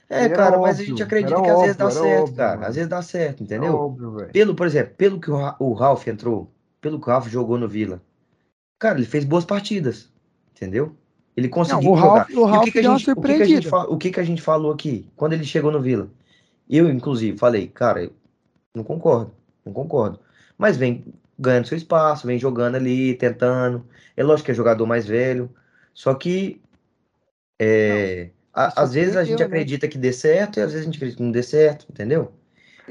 É, 0.10 0.24
Era 0.24 0.36
cara, 0.36 0.58
mas 0.58 0.80
a 0.80 0.84
óbvio, 0.84 0.86
gente 0.86 1.04
acredita 1.04 1.42
que 1.42 1.50
às 1.50 1.62
vezes 1.62 1.78
dá 1.78 1.86
óbvio, 1.86 2.02
certo, 2.02 2.30
óbvio, 2.30 2.36
cara. 2.38 2.58
mano. 2.58 2.68
Às 2.68 2.76
vezes 2.76 2.90
dá 2.90 3.02
certo, 3.02 3.44
entendeu? 3.44 3.74
óbvio. 3.76 4.30
Pelo, 4.32 4.56
por 4.56 4.68
exemplo, 4.68 4.96
pelo 4.96 5.20
que 5.20 5.32
o, 5.32 5.38
o 5.60 5.74
Ralf 5.74 6.08
entrou, 6.08 6.52
pelo 6.82 7.00
que 7.00 7.08
o 7.08 7.12
Ralf 7.12 7.28
jogou 7.30 7.58
no 7.58 7.68
Vila, 7.68 8.02
cara, 8.80 8.98
ele 9.00 9.08
fez 9.08 9.26
boas 9.26 9.46
partidas, 9.46 10.12
entendeu? 10.52 10.96
Ele 11.36 11.50
conseguiu 11.50 11.92
o 11.92 11.96
jogar. 11.96 12.28
Ralf- 12.28 12.30
o 12.34 12.46
E 12.52 12.60
Ralf 12.60 12.72
que 12.72 12.72
que 12.72 12.80
a 12.80 12.84
gente, 12.84 13.12
o 13.16 13.24
que 13.24 13.36
que 13.36 13.44
a 13.44 13.48
gente, 13.48 13.68
o 13.74 13.98
que 13.98 14.12
que 14.12 14.20
a 14.20 14.24
gente 14.24 14.42
falou 14.42 14.72
aqui 14.74 15.08
quando 15.16 15.34
ele 15.34 15.44
chegou 15.46 15.72
no 15.72 15.82
Vila? 15.82 16.10
Eu, 16.70 16.90
inclusive, 16.90 17.38
falei, 17.38 17.68
cara, 17.70 18.12
não 18.76 18.84
concordo, 18.84 19.34
não 19.66 19.74
concordo. 19.74 20.20
Mas 20.58 20.78
vem 20.78 21.06
ganhando 21.40 21.68
seu 21.68 21.78
espaço, 21.78 22.28
vem 22.28 22.40
jogando 22.40 22.76
ali, 22.78 23.16
tentando. 23.16 23.86
É 24.18 24.24
lógico 24.24 24.48
que 24.48 24.52
é 24.52 24.56
jogador 24.56 24.86
mais 24.88 25.06
velho, 25.08 25.50
só 25.94 26.14
que 26.16 26.62
é, 27.60 28.32
a- 28.54 28.74
isso 28.76 28.82
às 28.84 28.94
vezes 28.94 29.16
a 29.16 29.24
gente 29.24 29.42
né? 29.42 29.46
acredita 29.46 29.88
que 29.88 29.98
dê 29.98 30.12
certo 30.14 30.60
e 30.60 30.62
às 30.62 30.72
vezes 30.72 30.82
a 30.84 30.86
gente 30.86 30.96
acredita 30.98 31.18
que 31.18 31.24
não 31.24 31.32
dê 31.32 31.44
certo, 31.44 31.86
entendeu? 31.90 32.34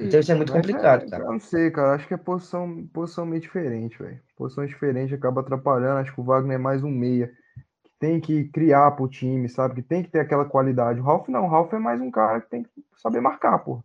Então 0.01 0.21
isso 0.21 0.33
é 0.33 0.35
muito 0.35 0.53
complicado, 0.53 1.05
é, 1.05 1.09
cara. 1.09 1.25
Eu 1.25 1.33
não 1.33 1.41
sei, 1.41 1.71
cara. 1.71 1.95
Acho 1.95 2.09
que 2.09 2.15
é 2.15 2.17
posição, 2.17 2.87
posição 2.89 3.27
meio 3.27 3.41
diferente, 3.43 3.99
velho. 3.99 4.21
Posição 4.37 4.67
diferente 4.67 5.15
acaba 5.15 5.41
atrapalhando. 5.41 5.99
Acho 6.01 6.15
que 6.15 6.21
o 6.21 6.25
Wagner 6.25 6.57
é 6.57 6.59
mais 6.59 6.83
um 6.83 6.91
meia. 6.91 7.33
Tem 8.03 8.21
que 8.21 8.49
criar 8.49 8.91
pro 8.91 9.07
time, 9.07 9.49
sabe? 9.49 9.77
Que 9.77 9.83
tem 9.83 10.03
que 10.03 10.11
ter 10.11 10.19
aquela 10.19 10.45
qualidade. 10.45 10.99
O 10.99 11.05
Ralf 11.05 11.29
não. 11.29 11.45
O 11.45 11.49
Ralf 11.49 11.73
é 11.73 11.79
mais 11.79 12.01
um 12.01 12.11
cara 12.11 12.41
que 12.41 12.51
tem 12.51 12.65
que 12.65 12.71
saber 12.97 13.21
marcar, 13.21 13.57
pô. 13.61 13.81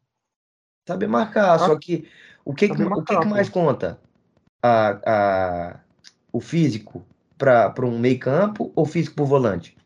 Saber 0.87 1.05
marcar, 1.07 1.59
só 1.59 1.77
que 1.77 2.09
o 2.43 2.51
que, 2.51 2.67
que, 2.67 2.73
Saber 2.73 2.85
o 2.85 2.89
que, 2.89 2.95
marcar, 2.95 3.21
que 3.21 3.27
mais 3.27 3.47
conta? 3.47 3.99
A, 4.63 4.99
a, 5.05 5.79
o 6.33 6.41
físico 6.41 7.05
para 7.37 7.85
um 7.85 7.99
meio 7.99 8.19
campo 8.19 8.71
ou 8.75 8.87
físico 8.87 9.15
pro 9.15 9.25
volante? 9.25 9.77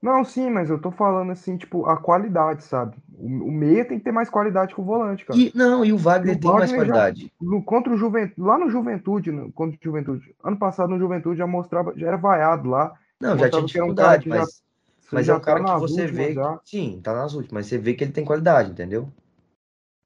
Não, 0.00 0.24
sim, 0.24 0.50
mas 0.50 0.70
eu 0.70 0.80
tô 0.80 0.92
falando 0.92 1.32
assim, 1.32 1.56
tipo, 1.56 1.86
a 1.86 1.96
qualidade, 1.96 2.62
sabe? 2.62 2.94
O, 3.18 3.26
o 3.26 3.50
meia 3.50 3.84
tem 3.84 3.98
que 3.98 4.04
ter 4.04 4.12
mais 4.12 4.30
qualidade 4.30 4.72
que 4.72 4.80
o 4.80 4.84
volante, 4.84 5.24
cara. 5.24 5.40
E, 5.40 5.50
não, 5.52 5.84
e 5.84 5.92
o 5.92 5.98
Wagner 5.98 6.36
O 6.36 6.40
tem 6.40 6.52
mais 6.52 6.70
Wagner 6.70 6.86
já- 6.86 6.94
qualidade. 6.94 7.32
No, 7.40 7.62
contra 7.64 7.92
o 7.92 7.96
Juventude, 7.96 8.40
lá 8.40 8.56
no 8.56 8.70
Juventude, 8.70 9.32
no, 9.32 9.50
contra 9.52 9.76
o 9.76 9.82
Juventude, 9.82 10.32
ano 10.44 10.58
passado 10.58 10.90
no 10.90 10.98
Juventude 10.98 11.38
já 11.38 11.46
mostrava, 11.46 11.92
já 11.96 12.06
era 12.06 12.16
vaiado 12.16 12.68
lá. 12.68 12.92
Não, 13.20 13.36
já 13.38 13.50
tinha 13.50 13.66
que 13.68 13.78
era 13.78 13.86
um 13.86 13.92
dificuldade, 13.94 14.22
que 14.22 14.30
já- 14.30 14.36
mas, 14.40 14.62
mas 15.10 15.28
é 15.28 15.34
um 15.34 15.40
cara 15.40 15.60
tá 15.60 15.74
que 15.74 15.80
você 15.80 16.02
últimas 16.02 16.12
vê. 16.12 16.34
já. 16.34 16.60
Sim, 16.64 17.00
tá 17.02 17.12
nas 17.14 17.34
últimas, 17.34 17.52
mas 17.52 17.66
você 17.66 17.78
vê 17.78 17.94
que 17.94 18.04
ele 18.04 18.12
tem 18.12 18.24
qualidade, 18.24 18.70
entendeu? 18.70 19.12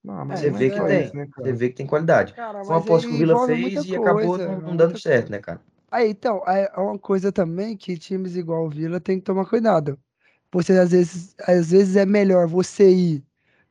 Não, 0.03 0.25
mas 0.25 0.41
Você 0.41 0.47
É, 0.47 0.51
não 0.51 0.59
vê 0.59 0.67
é 0.67 0.71
que 0.71 0.81
tem. 0.87 1.05
isso, 1.05 1.17
né, 1.17 1.27
Você 1.37 1.53
vê 1.53 1.69
que 1.69 1.77
tem 1.77 1.87
qualidade. 1.87 2.33
Cara, 2.35 2.65
Foi 2.65 2.75
uma 2.77 2.83
mas 2.83 2.83
aposta 2.83 3.07
que 3.09 3.15
o 3.15 3.17
aí 3.17 3.19
Vila 3.19 3.37
fez 3.37 3.85
e 3.85 3.95
acabou 3.95 4.39
coisa, 4.39 4.47
não, 4.47 4.61
não 4.63 4.77
muita 4.77 4.77
dando 4.77 4.99
certo, 4.99 5.31
né, 5.31 5.39
cara? 5.39 5.61
Aí, 5.91 6.11
então, 6.11 6.43
é 6.47 6.71
é 6.75 6.81
uma 6.81 6.99
coisa 6.99 7.33
também 7.33 7.77
que 7.77 7.97
times 7.99 8.37
igual 8.37 8.67
o 8.67 8.71
Vila 8.71 9.01
tem 9.01 9.19
que 9.19 9.25
tomar 9.25 9.47
cuidado. 9.47 9.99
Você, 10.53 10.73
às 10.79 10.93
vezes, 10.93 11.35
às 11.41 11.71
vezes 11.73 11.97
é 11.97 12.07
melhor 12.07 12.47
você 12.49 12.91
ir 12.91 13.25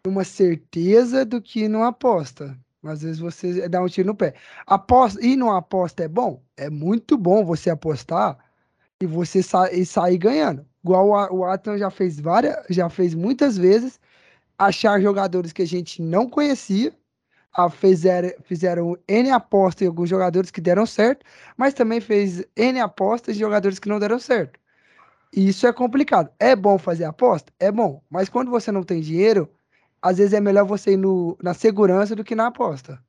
numa 0.05 0.23
certeza 0.23 1.25
do 1.25 1.41
que 1.41 1.67
numa 1.67 1.89
aposta. 1.89 2.57
Às 2.83 3.01
vezes 3.03 3.19
você 3.19 3.67
dá 3.69 3.81
um 3.83 3.88
tiro 3.88 4.07
no 4.07 4.15
pé. 4.15 4.35
Aposta, 4.65 5.23
ir 5.25 5.35
numa 5.38 5.57
aposta 5.59 6.03
é 6.03 6.07
bom? 6.07 6.43
É 6.57 6.69
muito 6.69 7.17
bom 7.17 7.45
você 7.45 7.69
apostar 7.69 8.38
e 9.01 9.05
você 9.05 9.43
sa 9.43 9.71
e 9.71 9.85
sair 9.85 10.17
ganhando. 10.17 10.65
Igual 10.83 11.09
o, 11.31 11.45
Atlan 11.45 11.77
já 11.77 11.89
fez 11.89 12.19
várias, 12.19 12.55
já 12.69 12.89
fez 12.89 13.13
muitas 13.13 13.57
vezes 13.57 13.99
achar 14.57 14.99
jogadores 15.01 15.51
que 15.53 15.61
a 15.61 15.67
gente 15.67 16.01
não 16.01 16.29
conhecia 16.29 16.93
a- 17.53 17.69
fizeram, 17.69 18.31
fizeram 18.43 18.97
N 19.07 19.31
apostas 19.31 19.83
em 19.83 19.87
alguns 19.87 20.09
jogadores 20.09 20.49
que 20.51 20.61
deram 20.61 20.85
certo, 20.85 21.25
mas 21.55 21.73
também 21.73 21.99
fez 22.01 22.43
N 22.55 22.79
apostas 22.79 23.35
de 23.35 23.41
jogadores 23.41 23.79
que 23.79 23.89
não 23.89 23.99
deram 23.99 24.19
certo. 24.19 24.59
E 25.33 25.49
isso 25.49 25.67
é 25.67 25.73
complicado. 25.73 26.31
É 26.39 26.55
bom 26.55 26.77
fazer 26.77 27.03
aposta? 27.05 27.51
É 27.59 27.71
bom. 27.71 28.01
Mas 28.09 28.29
quando 28.29 28.49
você 28.49 28.71
não 28.71 28.83
tem 28.83 29.01
dinheiro, 29.01 29.49
às 30.01 30.17
vezes 30.17 30.33
é 30.33 30.39
melhor 30.39 30.65
você 30.65 30.93
ir 30.93 30.97
no, 30.97 31.37
na 31.43 31.53
segurança 31.53 32.15
do 32.15 32.23
que 32.23 32.35
na 32.35 32.47
aposta. 32.47 32.99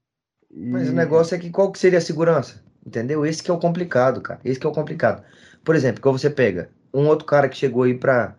Mas 0.51 0.89
o 0.89 0.93
negócio 0.93 1.35
é 1.35 1.39
que 1.39 1.51
qual 1.51 1.71
que 1.71 1.79
seria 1.79 1.99
a 1.99 2.03
segurança? 2.03 2.63
Entendeu? 2.85 3.25
Esse 3.25 3.43
que 3.43 3.51
é 3.51 3.55
o 3.55 3.59
complicado, 3.59 4.21
cara. 4.21 4.41
Esse 4.45 4.59
que 4.59 4.67
é 4.67 4.71
o 4.71 4.73
complicado. 4.73 5.23
Por 5.69 5.77
exemplo, 5.77 6.01
quando 6.01 6.19
você 6.19 6.31
pega 6.31 6.71
um 6.95 7.07
outro 7.09 7.27
cara 7.27 7.47
que 7.47 7.55
chegou 7.55 7.83
aí 7.83 7.93
pra, 7.93 8.35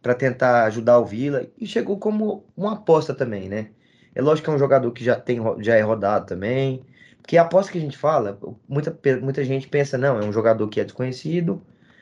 pra 0.00 0.14
tentar 0.14 0.64
ajudar 0.64 0.98
o 0.98 1.04
Vila 1.04 1.46
e 1.58 1.66
chegou 1.66 1.98
como 1.98 2.42
uma 2.56 2.72
aposta 2.72 3.12
também, 3.12 3.50
né? 3.50 3.68
É 4.14 4.22
lógico 4.22 4.46
que 4.46 4.50
é 4.50 4.54
um 4.54 4.58
jogador 4.58 4.90
que 4.90 5.04
já, 5.04 5.14
tem, 5.14 5.38
já 5.58 5.74
é 5.74 5.82
rodado 5.82 6.24
também. 6.24 6.82
Porque 7.20 7.36
a 7.36 7.42
aposta 7.42 7.70
que 7.70 7.76
a 7.76 7.80
gente 7.82 7.98
fala, 7.98 8.40
muita, 8.66 8.98
muita 9.20 9.44
gente 9.44 9.68
pensa, 9.68 9.98
não, 9.98 10.18
é 10.18 10.24
um 10.24 10.32
jogador 10.32 10.66
que 10.68 10.80
é 10.80 10.84
desconhecido, 10.84 11.60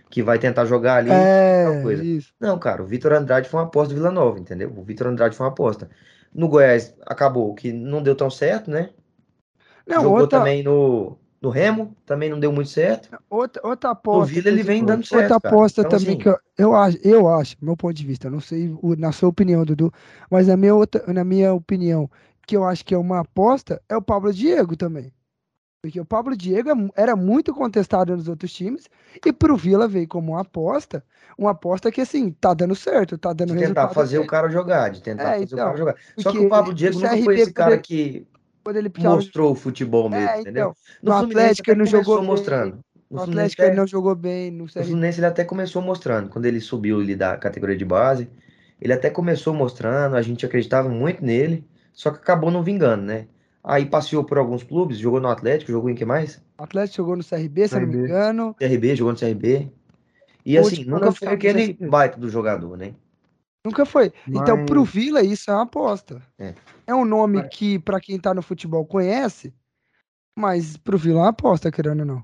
que 0.09 0.23
vai 0.23 0.39
tentar 0.39 0.65
jogar 0.65 0.99
ali, 0.99 1.11
É, 1.11 1.83
coisa. 1.83 2.05
isso. 2.05 2.33
Não, 2.39 2.57
cara, 2.57 2.81
o 2.81 2.87
Vitor 2.87 3.13
Andrade 3.15 3.49
foi 3.49 3.59
uma 3.59 3.67
aposta 3.67 3.93
do 3.93 3.99
Vila 3.99 4.13
Nova, 4.13 4.39
entendeu? 4.39 4.73
O 4.77 4.85
Vitor 4.85 5.09
Andrade 5.09 5.37
foi 5.37 5.45
uma 5.45 5.51
aposta. 5.51 5.91
No 6.33 6.47
Goiás 6.47 6.95
acabou 7.05 7.53
que 7.53 7.73
não 7.73 8.01
deu 8.01 8.15
tão 8.15 8.31
certo, 8.31 8.71
né? 8.71 8.91
Não, 9.89 10.03
Jogou 10.03 10.21
outra, 10.21 10.39
também 10.39 10.63
no, 10.63 11.19
no 11.41 11.51
Remo, 11.51 11.97
também 12.07 12.31
não 12.31 12.41
deu 12.41 12.53
muito 12.53 12.71
certo. 12.71 13.11
outra, 13.31 13.61
outra 13.67 13.91
No 14.11 14.21
aposta. 14.21 14.25
Vila 14.25 14.49
ele 14.49 14.63
vem 14.63 14.85
dando 14.85 15.05
certo, 15.07 15.33
Outra 15.33 15.37
aposta 15.37 15.85
Então, 15.85 15.91
também 15.91 16.17
assim, 16.17 16.17
que 16.17 16.29
eu, 16.29 16.39
eu 16.57 16.75
acho, 16.77 16.99
eu 17.03 17.29
acho, 17.29 17.57
meu 17.61 17.77
ponto 17.77 17.95
de 17.95 18.05
vista, 18.07 18.29
não 18.31 18.41
sei 18.41 18.69
o- 18.83 18.97
na 18.97 19.13
sua 19.13 19.29
opinião, 19.29 19.65
Dudu, 19.65 19.93
mas 20.31 20.47
na 20.49 20.57
minha, 20.57 20.75
outra, 20.75 21.03
na 21.13 21.25
minha 21.25 21.53
opinião, 21.55 22.11
que 22.47 22.57
eu 22.57 22.65
acho 22.65 22.85
que 22.85 22.95
é 22.95 22.99
uma 22.99 23.21
aposta, 23.21 23.83
é 23.89 23.97
o 23.97 24.03
Pablo 24.03 24.33
Diego 24.33 24.77
também. 24.77 25.13
Porque 25.83 26.01
o 26.01 26.05
Pablo 26.07 26.37
Diego 26.37 26.71
é 26.71 27.03
era 27.03 27.17
muito 27.17 27.55
contestado 27.55 28.17
nos 28.17 28.29
outros 28.29 28.53
times 28.53 28.89
e 29.25 29.33
pro 29.33 29.57
Vila 29.57 29.89
veio 29.89 30.09
como 30.09 30.33
uma 30.33 30.43
aposta, 30.43 31.05
uma 31.39 31.53
aposta 31.53 31.93
que 31.93 32.01
assim, 32.03 32.33
tá 32.33 32.55
dando 32.55 32.75
certo, 32.77 33.19
tá 33.19 33.33
dando 33.33 33.55
de 33.55 33.57
tentar 33.57 33.89
fazer 33.89 34.19
o 34.19 34.25
até. 34.25 34.27
cara 34.27 34.49
jogar, 34.51 34.91
de 34.91 35.01
tentar 35.03 35.35
É, 35.35 35.37
fazer 35.37 35.55
o 35.55 35.59
então, 35.59 35.61
cara 35.61 35.77
jogar. 35.77 35.97
Só 36.17 36.33
que 36.33 36.39
o 36.39 36.47
Pablo 36.47 36.73
o 36.73 36.75
Diego 36.75 36.99
nunca 36.99 37.17
foi 37.19 37.35
esse 37.35 37.53
cara 37.53 37.79
que 37.79 38.27
Quando 38.69 38.77
ele 38.77 38.91
mostrou 39.17 39.53
o 39.53 39.55
futebol 39.55 40.09
mesmo, 40.11 40.29
É, 40.29 40.41
entendeu? 40.41 40.75
então, 41.01 41.13
No, 41.15 41.21
no 41.21 41.27
Atlético 41.27 41.71
ele 41.71 41.79
não 41.79 41.87
jogou 41.87 42.19
bem, 42.19 42.27
mostrando. 42.27 42.79
No 43.11 43.17
no 43.17 43.23
Atlético 43.23 43.63
ele 43.63 43.77
não 43.77 43.87
jogou 43.87 44.15
bem, 44.15 44.51
no 44.51 44.65
no 44.65 44.67
CRB. 44.67 44.85
Fluminense 44.89 45.21
ele 45.21 45.27
até 45.27 45.45
começou 45.45 45.81
mostrando. 45.81 46.29
Quando 46.29 46.45
ele 46.47 46.61
subiu 46.61 47.01
ali 47.01 47.17
da 47.17 47.37
categoria 47.37 47.77
de 47.77 47.85
base, 47.85 48.29
ele 48.81 48.93
até 48.93 49.11
começou 49.11 49.55
mostrando, 49.55 50.17
a 50.17 50.23
gente 50.23 50.45
acreditava 50.45 50.89
muito 50.89 51.25
nele, 51.25 51.65
só 51.93 52.11
que 52.11 52.19
acabou 52.19 52.51
não 52.51 52.63
vingando, 52.63 53.03
né? 53.05 53.27
Aí 53.65 53.87
passeou 53.87 54.25
por 54.25 54.39
alguns 54.39 54.63
clubes, 54.63 54.99
jogou 54.99 55.21
no 55.21 55.29
Atlético, 55.29 55.73
jogou 55.73 55.91
em 55.91 55.95
que 55.95 56.05
mais? 56.05 56.43
O 56.59 56.63
Atlético 56.65 56.97
jogou 56.99 57.17
no 57.17 57.25
CRB, 57.25 57.69
se 57.69 57.77
eu 57.77 57.81
não 57.81 57.89
me 57.89 57.95
CRB. 57.95 58.09
engano. 58.09 58.55
CRB, 58.55 58.97
jogou 58.97 59.13
no 59.13 59.19
CRB. 59.19 59.73
E 60.45 60.57
assim, 60.59 60.85
nunca 60.85 61.13
foi 61.13 61.29
aquele 61.29 61.75
baita 61.75 62.19
do 62.19 62.29
jogador, 62.29 62.77
né? 62.77 62.95
Nunca 63.65 63.85
foi. 63.85 64.13
Então, 64.27 64.65
pro 64.65 64.81
Mas- 64.81 64.91
Vila, 64.91 65.23
isso 65.23 65.51
é 65.51 65.55
uma 65.55 65.63
aposta. 65.65 66.23
É. 66.39 66.55
É 66.87 66.95
um 66.95 67.05
nome 67.05 67.39
Mas- 67.39 67.49
que, 67.57 67.79
pra 67.79 68.01
quem 68.01 68.19
tá 68.19 68.33
no 68.33 68.43
futebol, 68.43 68.85
conhece, 68.87 69.53
mas 70.37 70.77
pro 70.77 70.97
Vila 70.99 71.19
é 71.21 71.23
uma 71.23 71.29
aposta, 71.31 71.71
querendo 71.71 72.01
ou 72.01 72.07
não. 72.07 72.23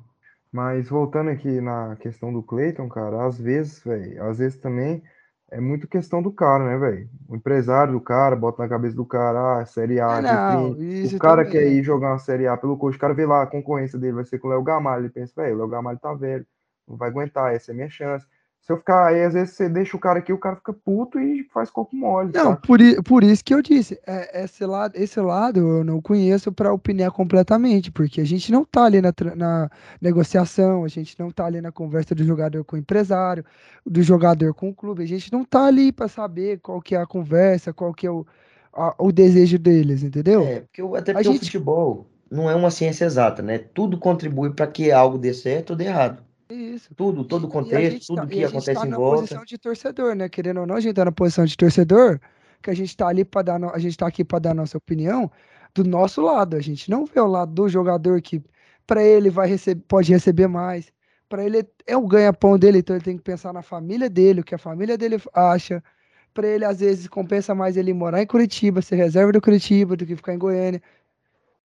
Mas 0.53 0.89
voltando 0.89 1.31
aqui 1.31 1.61
na 1.61 1.97
questão 1.97 2.33
do 2.33 2.43
Cleiton, 2.43 2.89
cara, 2.89 3.27
às 3.27 3.39
vezes, 3.39 3.83
velho, 3.83 4.23
às 4.25 4.39
vezes 4.39 4.59
também 4.59 5.03
é 5.51 5.61
muito 5.61 5.89
questão 5.89 6.23
do 6.23 6.31
cara, 6.33 6.65
né, 6.65 6.79
velho? 6.79 7.09
O 7.29 7.35
empresário 7.37 7.93
do 7.93 8.01
cara 8.01 8.37
bota 8.37 8.63
na 8.63 8.69
cabeça 8.69 8.95
do 8.95 9.05
cara, 9.05 9.59
ah, 9.61 9.67
Série 9.67 10.01
A, 10.01 10.19
É, 10.19 10.23
não, 10.23 10.77
isso 10.81 11.17
O 11.17 11.19
cara 11.19 11.45
também. 11.45 11.53
quer 11.61 11.67
ir 11.73 11.83
jogar 11.83 12.13
uma 12.13 12.19
Série 12.19 12.47
A 12.47 12.57
pelo 12.57 12.77
coach, 12.79 12.97
o 12.97 13.01
cara 13.01 13.13
vê 13.15 13.27
lá, 13.27 13.43
a 13.43 13.47
concorrência 13.49 13.99
dele 13.99 14.13
vai 14.15 14.25
ser 14.25 14.39
com 14.39 14.47
o 14.47 14.51
Léo 14.51 14.63
Gamalho, 14.63 15.03
ele 15.03 15.11
pensa, 15.13 15.33
velho, 15.37 15.57
o 15.57 15.59
Léo 15.59 15.69
Gamalho 15.69 15.99
tá 15.99 16.15
velho, 16.15 16.47
não 16.87 16.97
vai 16.97 17.09
aguentar, 17.11 17.53
essa 17.53 17.71
é 17.71 17.73
a 17.73 17.77
minha 17.77 17.91
chance. 17.91 18.25
Se 18.67 18.73
eu 18.73 18.79
ficar 18.79 19.09
aí, 19.09 19.23
às 19.23 19.35
vezes 19.35 19.55
você 19.55 19.69
deixa 19.69 19.95
o 19.95 20.01
cara 20.01 20.21
aqui, 20.21 20.33
o 20.33 20.39
cara 20.39 20.57
fica 20.57 20.73
puto 20.73 21.21
e 21.21 21.45
faz 21.53 21.69
corpo 21.69 21.95
mole, 21.95 22.33
Não, 22.33 22.57
por, 22.57 22.79
por 23.05 23.23
isso 23.23 23.45
que 23.45 23.53
eu 23.53 23.61
disse, 23.61 24.01
é, 24.07 24.43
esse, 24.43 24.65
lado, 24.65 24.97
esse 24.97 25.21
lado 25.21 25.61
eu 25.61 25.85
não 25.85 26.01
conheço 26.01 26.51
para 26.51 26.73
opinar 26.73 27.11
completamente, 27.11 27.93
porque 27.93 28.23
a 28.23 28.25
gente 28.25 28.51
não 28.51 28.65
tá 28.65 28.85
ali 28.85 29.03
na, 29.03 29.13
na 29.37 29.71
negociação, 30.01 30.83
a 30.83 30.89
gente 30.89 31.15
não 31.19 31.31
tá 31.31 31.45
ali 31.45 31.61
na 31.61 31.71
conversa 31.71 32.15
do 32.15 32.25
jogador 32.25 32.65
com 32.65 32.77
o 32.77 32.79
empresário, 32.79 33.45
do 33.85 34.03
jogador 34.03 34.55
com 34.55 34.71
o 34.71 34.75
clube, 34.75 35.03
a 35.03 35.07
gente 35.07 35.31
não 35.31 35.45
tá 35.45 35.67
ali 35.67 35.93
para 35.93 36.09
saber 36.09 36.59
qual 36.61 36.81
que 36.81 36.95
é 36.95 36.99
a 37.01 37.07
conversa, 37.07 37.71
qual 37.71 37.93
que 37.93 38.07
é 38.07 38.11
o, 38.11 38.25
a- 38.73 38.95
o 38.99 39.13
desejo 39.13 39.59
deles, 39.59 40.03
entendeu? 40.03 40.43
É, 40.43 40.61
porque, 40.61 40.83
o- 40.83 40.95
até 40.95 41.13
A 41.13 41.15
porque 41.17 41.29
o 41.29 41.33
gente- 41.33 41.45
futebol 41.45 42.07
não 42.31 42.49
é 42.51 42.55
uma 42.55 42.71
ciência 42.71 43.05
exata, 43.05 43.43
né? 43.43 43.59
Tudo 43.59 43.99
contribui 43.99 44.51
para 44.55 44.67
que 44.67 44.91
algo 44.91 45.19
dê 45.19 45.35
certo 45.35 45.71
ou 45.71 45.77
dê 45.77 45.85
errado. 45.85 46.23
Isso. 46.49 46.95
Tudo, 46.95 47.25
todo 47.25 47.45
o 47.45 47.49
a 47.49 47.51
contexto, 47.51 47.93
gente 47.93 48.07
tudo 48.07 48.17
tá, 48.17 48.27
que 48.27 48.45
a 48.45 48.49
gente 48.49 48.49
acontece 48.57 48.81
tá 48.81 48.87
em 48.87 48.91
na 48.91 48.97
volta. 48.97 49.21
posição 49.21 49.45
de 49.45 49.59
torcedor, 49.59 50.15
né? 50.15 50.29
Querendo 50.29 50.61
ou 50.61 50.67
não, 50.67 50.77
a 50.77 50.81
gente 50.81 50.95
tá 50.95 51.05
na 51.05 51.13
posição 51.13 51.45
de 51.45 51.57
torcedor, 51.57 52.21
que 52.63 52.71
a 52.71 52.75
gente 52.75 52.97
tá 52.97 53.09
ali 53.09 53.25
para 53.25 53.43
dar, 53.43 53.59
no- 53.59 53.71
a 53.71 53.79
gente 53.79 53.97
tá 53.97 54.07
aqui 54.07 54.25
para 54.25 54.39
dar 54.39 54.51
a 54.51 54.55
nossa 54.55 54.77
opinião 54.79 55.31
do 55.75 55.85
nosso 55.85 56.21
lado. 56.23 56.57
A 56.57 56.61
gente 56.61 56.91
não 56.91 57.05
vê 57.07 57.19
o 57.21 57.27
lado 57.27 57.53
do 57.53 57.69
jogador 57.69 58.21
que 58.21 58.43
para 58.87 59.03
ele 59.03 59.31
vai 59.31 59.49
receber, 59.49 59.83
pode 59.89 60.13
receber 60.13 60.47
mais. 60.47 60.93
Para 61.29 61.45
ele 61.45 61.67
é 61.87 61.97
o 61.97 62.07
ganha-pão 62.07 62.59
dele, 62.59 62.79
então 62.79 62.95
ele 62.95 63.05
tem 63.05 63.17
que 63.17 63.23
pensar 63.23 63.53
na 63.53 63.63
família 63.63 64.09
dele, 64.11 64.41
o 64.41 64.45
que 64.45 64.55
a 64.55 64.59
família 64.59 64.97
dele 64.99 65.17
acha. 65.33 65.83
Para 66.35 66.47
ele 66.49 66.65
às 66.65 66.81
vezes 66.81 67.09
compensa 67.09 67.55
mais 67.55 67.77
ele 67.77 67.93
morar 67.95 68.21
em 68.23 68.27
Curitiba, 68.27 68.83
ser 68.83 68.97
reserva 68.97 69.33
do 69.33 69.41
Curitiba, 69.41 69.97
do 69.97 70.05
que 70.07 70.17
ficar 70.17 70.35
em 70.35 70.39
Goiânia. 70.39 70.83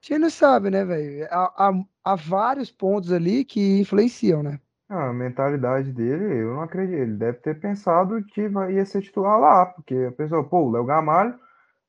A 0.01 0.05
gente 0.07 0.19
não 0.19 0.29
sabe, 0.29 0.69
né, 0.69 0.85
velho? 0.85 1.27
Há, 1.31 1.69
há- 1.69 1.83
há 2.03 2.15
vários 2.15 2.71
pontos 2.71 3.11
ali 3.11 3.45
que 3.45 3.79
influenciam, 3.79 4.43
né? 4.43 4.59
Ah, 4.89 5.09
a 5.09 5.13
mentalidade 5.13 5.91
dele, 5.93 6.23
eu 6.41 6.55
não 6.55 6.61
acredito. 6.61 6.95
Ele 6.97 7.15
deve 7.15 7.37
ter 7.39 7.59
pensado 7.59 8.23
que 8.25 8.47
vai, 8.47 8.73
ia 8.73 8.85
ser 8.85 9.01
titular 9.01 9.39
lá, 9.39 9.65
porque 9.67 9.93
a 9.95 10.11
pessoa, 10.11 10.43
pô, 10.43 10.61
o 10.65 10.71
Léo 10.71 10.83
Gamalho, 10.85 11.39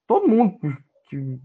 todo 0.07 0.28
mundo 0.28 0.59
que, 1.09 1.40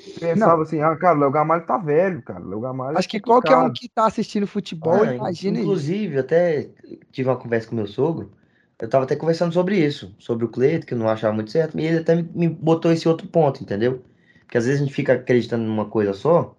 que 0.00 0.20
pensava 0.20 0.62
assim, 0.62 0.80
ah, 0.80 0.96
cara, 0.96 1.16
o 1.18 1.20
Léo 1.20 1.30
Gamalho 1.30 1.66
tá 1.66 1.78
velho, 1.78 2.22
cara. 2.22 2.40
O 2.44 2.48
Léo 2.48 2.60
Gamalho 2.60 2.98
é 2.98 2.98
Acho 2.98 3.08
que 3.08 3.20
qualquer 3.20 3.56
um 3.58 3.70
complicado. 3.70 3.72
que 3.72 3.88
tá 3.88 4.06
assistindo 4.06 4.46
futebol 4.46 5.04
Ah, 5.04 5.14
imagina 5.14 5.60
isso. 5.60 5.70
inclusive, 5.70 6.18
até 6.18 6.70
tive 7.12 7.28
uma 7.28 7.38
conversa 7.38 7.68
com 7.68 7.76
meu 7.76 7.86
sogro. 7.86 8.32
Eu 8.80 8.88
tava 8.88 9.04
até 9.04 9.14
conversando 9.14 9.52
sobre 9.52 9.78
isso, 9.78 10.14
sobre 10.18 10.44
o 10.44 10.48
Cleito, 10.48 10.86
que 10.86 10.94
eu 10.94 10.98
não 10.98 11.08
achava 11.08 11.32
muito 11.32 11.52
certo, 11.52 11.78
e 11.78 11.84
ele 11.84 11.98
até 11.98 12.16
me, 12.16 12.22
me 12.34 12.48
botou 12.48 12.90
esse 12.90 13.08
outro 13.08 13.28
ponto, 13.28 13.62
entendeu? 13.62 14.02
Porque 14.40 14.58
às 14.58 14.66
vezes 14.66 14.80
a 14.80 14.84
gente 14.84 14.94
fica 14.94 15.12
acreditando 15.14 15.62
numa 15.64 15.88
coisa 15.88 16.12
só, 16.12 16.56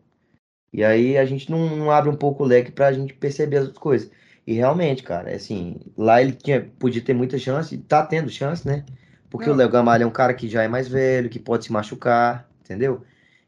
e 0.74 0.84
aí 0.84 1.18
a 1.18 1.26
gente 1.26 1.52
não, 1.52 1.76
não 1.76 1.92
abre 1.92 2.10
um 2.10 2.16
pouco 2.16 2.44
o 2.44 2.48
leque 2.48 2.72
pra 2.72 2.92
gente 2.92 3.14
perceber 3.14 3.58
as 3.58 3.64
outras 3.66 3.82
coisas. 3.82 4.12
E 4.46 4.54
realmente, 4.54 5.04
cara, 5.04 5.30
é 5.30 5.36
assim, 5.36 5.78
lá 5.98 6.22
ele 6.22 6.34
tinha, 6.34 6.68
podia 6.80 7.02
ter 7.02 7.14
muita 7.14 7.38
chance, 7.38 7.78
tá 7.78 8.06
tendo 8.06 8.30
chance, 8.30 8.68
né? 8.68 8.84
Porque 9.30 9.48
Não. 9.48 9.54
o 9.54 9.58
Léo 9.58 9.70
Gamalho 9.70 10.04
é 10.04 10.06
um 10.06 10.12
cara 10.12 10.34
que 10.34 10.50
já 10.50 10.64
é 10.64 10.68
mais 10.68 10.88
velho, 10.88 11.30
que 11.30 11.40
pode 11.40 11.66
se 11.66 11.72
machucar, 11.72 12.48
entendeu? 12.62 13.04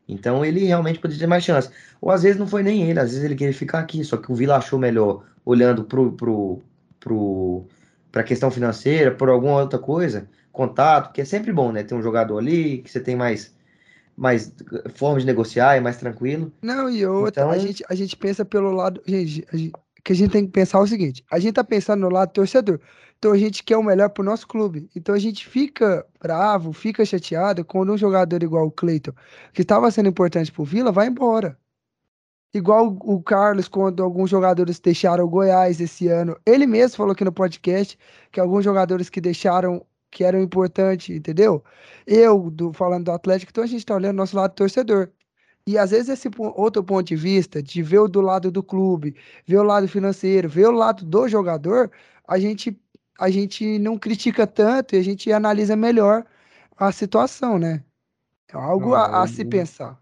Então 0.07 0.45
ele 0.45 0.65
realmente 0.65 0.99
poderia 0.99 1.19
ter 1.19 1.27
mais 1.27 1.43
chance. 1.43 1.69
Ou 1.99 2.11
às 2.11 2.23
vezes 2.23 2.37
não 2.37 2.47
foi 2.47 2.63
nem 2.63 2.89
ele, 2.89 2.99
às 2.99 3.09
vezes 3.09 3.23
ele 3.23 3.35
queria 3.35 3.53
ficar 3.53 3.79
aqui, 3.79 4.03
só 4.03 4.17
que 4.17 4.31
o 4.31 4.35
Vila 4.35 4.57
achou 4.57 4.77
melhor, 4.77 5.23
olhando 5.43 5.83
pro, 5.83 6.11
pro, 6.13 6.61
pro, 6.99 7.65
pra 8.11 8.23
questão 8.23 8.51
financeira, 8.51 9.11
por 9.11 9.29
alguma 9.29 9.61
outra 9.61 9.79
coisa, 9.79 10.29
contato, 10.51 11.11
que 11.11 11.21
é 11.21 11.25
sempre 11.25 11.51
bom, 11.51 11.71
né? 11.71 11.83
Ter 11.83 11.95
um 11.95 12.01
jogador 12.01 12.37
ali, 12.37 12.79
que 12.79 12.91
você 12.91 12.99
tem 12.99 13.15
mais, 13.15 13.54
mais 14.15 14.51
formas 14.95 15.23
de 15.23 15.27
negociar, 15.27 15.75
é 15.75 15.79
mais 15.81 15.97
tranquilo. 15.97 16.51
Não, 16.61 16.89
e 16.89 17.05
outra, 17.05 17.43
a 17.43 17.47
Então- 17.55 17.59
gente, 17.67 17.83
a 17.89 17.95
gente 17.95 18.15
pensa 18.15 18.45
pelo 18.45 18.71
lado. 18.71 19.01
Gente, 19.05 19.45
a 19.51 19.57
gente- 19.57 19.73
que 20.03 20.13
a 20.13 20.15
gente 20.15 20.31
tem 20.31 20.45
que 20.45 20.51
pensar 20.51 20.77
é 20.77 20.81
o 20.81 20.87
seguinte: 20.87 21.23
a 21.31 21.39
gente 21.39 21.53
tá 21.55 21.63
pensando 21.63 22.01
no 22.01 22.09
lado 22.09 22.31
torcedor. 22.31 22.79
Então 23.17 23.31
a 23.31 23.37
gente 23.37 23.63
quer 23.63 23.77
o 23.77 23.83
melhor 23.83 24.09
pro 24.09 24.23
nosso 24.23 24.47
clube. 24.47 24.89
Então 24.95 25.15
a 25.15 25.19
gente 25.19 25.47
fica 25.47 26.05
bravo, 26.21 26.71
fica 26.73 27.03
chateado 27.03 27.65
quando 27.65 27.91
um 27.93 27.97
jogador 27.97 28.43
igual 28.43 28.67
o 28.67 28.71
Cleiton, 28.71 29.13
que 29.53 29.61
estava 29.63 29.89
sendo 29.89 30.09
importante 30.09 30.51
pro 30.51 30.63
Vila, 30.63 30.91
vai 30.91 31.07
embora. 31.07 31.57
Igual 32.53 32.87
o 33.01 33.15
o 33.15 33.21
Carlos, 33.23 33.67
quando 33.67 34.01
alguns 34.03 34.29
jogadores 34.29 34.79
deixaram 34.79 35.25
o 35.25 35.29
Goiás 35.29 35.81
esse 35.81 36.07
ano. 36.07 36.37
Ele 36.45 36.65
mesmo 36.67 36.97
falou 36.97 37.11
aqui 37.13 37.25
no 37.25 37.31
podcast 37.31 37.97
que 38.31 38.39
alguns 38.39 38.63
jogadores 38.63 39.09
que 39.09 39.19
deixaram, 39.19 39.85
que 40.15 40.23
eram 40.23 40.41
importantes, 40.41 41.13
entendeu? 41.13 41.61
Eu, 42.07 42.49
do, 42.49 42.71
falando 42.71 43.05
do 43.05 43.11
Atlético, 43.11 43.51
então 43.51 43.63
a 43.65 43.67
gente 43.67 43.85
tá 43.85 43.93
olhando 43.95 44.15
nosso 44.15 44.35
lado 44.37 44.55
torcedor. 44.55 45.09
E 45.67 45.77
às 45.77 45.91
vezes 45.91 46.07
esse 46.09 46.29
outro 46.39 46.81
ponto 46.83 47.05
de 47.05 47.17
vista, 47.17 47.61
de 47.61 47.83
ver 47.83 47.99
o 47.99 48.07
do 48.07 48.21
lado 48.21 48.49
do 48.49 48.63
clube, 48.63 49.15
ver 49.45 49.57
o 49.57 49.63
lado 49.63 49.87
financeiro, 49.89 50.47
ver 50.47 50.67
o 50.67 50.71
lado 50.71 51.03
do 51.03 51.27
jogador, 51.27 51.91
a 52.25 52.39
gente, 52.39 52.79
a 53.19 53.29
gente 53.29 53.77
não 53.79 53.97
critica 53.97 54.47
tanto 54.47 54.95
e 54.95 54.99
a 54.99 55.03
gente 55.03 55.31
analisa 55.33 55.75
melhor 55.75 56.25
a 56.77 56.91
situação, 56.93 57.59
né? 57.59 57.83
É 58.53 58.57
algo 58.57 58.91
Não, 58.91 58.95
a, 58.95 59.23
a 59.23 59.27
se 59.27 59.43
pensar. 59.43 59.99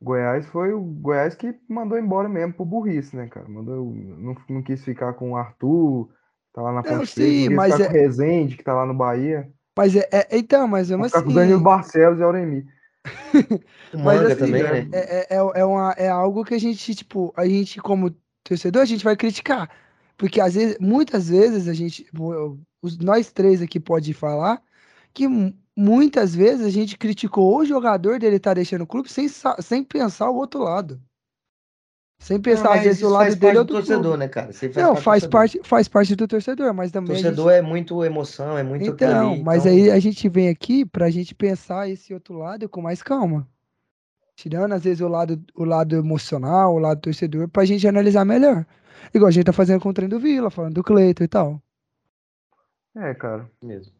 Goiás 0.00 0.46
foi 0.46 0.72
o 0.72 0.80
Goiás 0.80 1.34
que 1.34 1.52
mandou 1.68 1.98
embora 1.98 2.28
mesmo 2.28 2.54
por 2.54 2.64
burrice, 2.64 3.16
né, 3.16 3.26
cara? 3.26 3.48
Mandou, 3.48 3.92
não, 3.92 4.36
não 4.48 4.62
quis 4.62 4.84
ficar 4.84 5.14
com 5.14 5.32
o 5.32 5.36
Arthur, 5.36 6.08
tá 6.58 6.62
lá 6.62 6.72
na 6.72 6.82
Preta, 6.82 7.06
sim, 7.06 7.48
mas 7.50 7.74
ficar 7.74 7.84
é- 7.84 7.88
com 7.88 7.94
o 7.94 8.00
Rezende, 8.02 8.56
que 8.56 8.64
tá 8.64 8.74
lá 8.74 8.84
no 8.84 8.94
Bahia. 8.94 9.48
Mas 9.76 9.94
é, 9.94 10.08
é- 10.10 10.28
então, 10.36 10.66
mas 10.66 10.90
mesmo 10.90 11.02
Vou 11.02 11.08
ficar 11.08 11.22
com 11.22 11.28
o 11.30 11.32
assim, 11.32 11.40
Danilo 11.40 11.60
Barcelos 11.60 12.18
e 12.18 12.22
Auremi. 12.22 12.66
O 13.94 13.98
Mas 13.98 14.22
assim, 14.24 14.40
também, 14.40 14.62
é- 14.62 14.80
né? 14.80 14.88
é, 14.92 14.98
é, 14.98 15.36
é, 15.36 15.60
é 15.60 15.64
uma, 15.64 15.92
é 15.92 16.08
algo 16.08 16.44
que 16.44 16.54
a 16.54 16.58
gente, 16.58 16.94
tipo, 16.94 17.32
a 17.36 17.46
gente, 17.46 17.80
como 17.80 18.10
torcedor, 18.42 18.82
a 18.82 18.84
gente 18.84 19.04
vai 19.04 19.16
criticar. 19.16 19.70
Porque 20.16 20.40
às 20.40 20.54
vezes, 20.54 20.76
muitas 20.80 21.28
vezes, 21.28 21.68
a 21.68 21.72
gente, 21.72 22.06
nós 23.00 23.30
três 23.32 23.62
aqui 23.62 23.78
pode 23.78 24.12
falar, 24.12 24.60
que 25.14 25.28
mu- 25.28 25.54
muitas 25.76 26.34
vezes 26.34 26.66
a 26.66 26.70
gente 26.70 26.98
criticou 26.98 27.56
o 27.58 27.64
jogador 27.64 28.18
dele 28.18 28.36
estar 28.36 28.54
deixando 28.54 28.82
o 28.82 28.86
clube 28.86 29.08
sem, 29.10 29.28
sem 29.60 29.84
pensar 29.84 30.28
o 30.30 30.36
outro 30.36 30.60
lado. 30.62 31.00
Sem 32.20 32.40
pensar, 32.40 32.70
Mas 32.70 32.78
às 32.80 32.84
vezes, 32.84 33.02
o 33.02 33.08
lado 33.08 33.22
faz 33.22 33.34
dele 33.36 33.46
parte 33.54 33.56
é 33.56 33.60
do 33.60 33.64
do 33.66 33.72
torcedor, 33.74 34.02
clube. 34.02 34.16
né, 34.18 34.28
cara? 34.28 34.52
Você 34.52 34.68
Não, 34.68 34.92
parte 34.94 35.02
faz 35.04 35.26
parte, 35.26 35.60
faz 35.62 35.88
parte 35.88 36.16
do 36.16 36.26
torcedor, 36.26 36.74
mas 36.74 36.90
também 36.90 37.14
gente- 37.14 37.24
Torcedor 37.26 37.52
é 37.52 37.62
muito 37.62 38.04
emoção, 38.04 38.58
é 38.58 38.62
muito 38.64 38.86
Então, 38.90 39.30
ali. 39.32 39.42
mas 39.42 39.64
então- 39.64 39.72
aí 39.78 39.90
a 39.90 39.98
gente 40.00 40.28
vem 40.28 40.48
aqui 40.48 40.84
pra 40.84 41.10
gente 41.10 41.32
pensar 41.34 41.88
esse 41.88 42.12
outro 42.12 42.34
lado 42.34 42.68
com 42.68 42.82
mais 42.82 43.02
calma. 43.02 43.46
Tirando, 44.34 44.72
às 44.72 44.82
vezes, 44.84 45.00
o 45.00 45.08
lado, 45.08 45.40
o 45.54 45.64
lado 45.64 45.94
emocional, 45.96 46.74
o 46.74 46.78
lado 46.78 47.00
torcedor, 47.00 47.48
pra 47.48 47.64
gente 47.64 47.86
analisar 47.86 48.24
melhor. 48.24 48.66
Igual 49.14 49.28
a 49.28 49.32
gente 49.32 49.46
tá 49.46 49.52
fazendo 49.52 49.80
com 49.80 49.88
o 49.88 49.94
trem 49.94 50.08
do 50.08 50.18
Vila, 50.18 50.50
falando 50.50 50.74
do 50.74 50.82
Cleiton 50.82 51.22
e 51.24 51.28
tal. 51.28 51.62
É, 52.96 53.14
cara, 53.14 53.48
mesmo. 53.62 53.92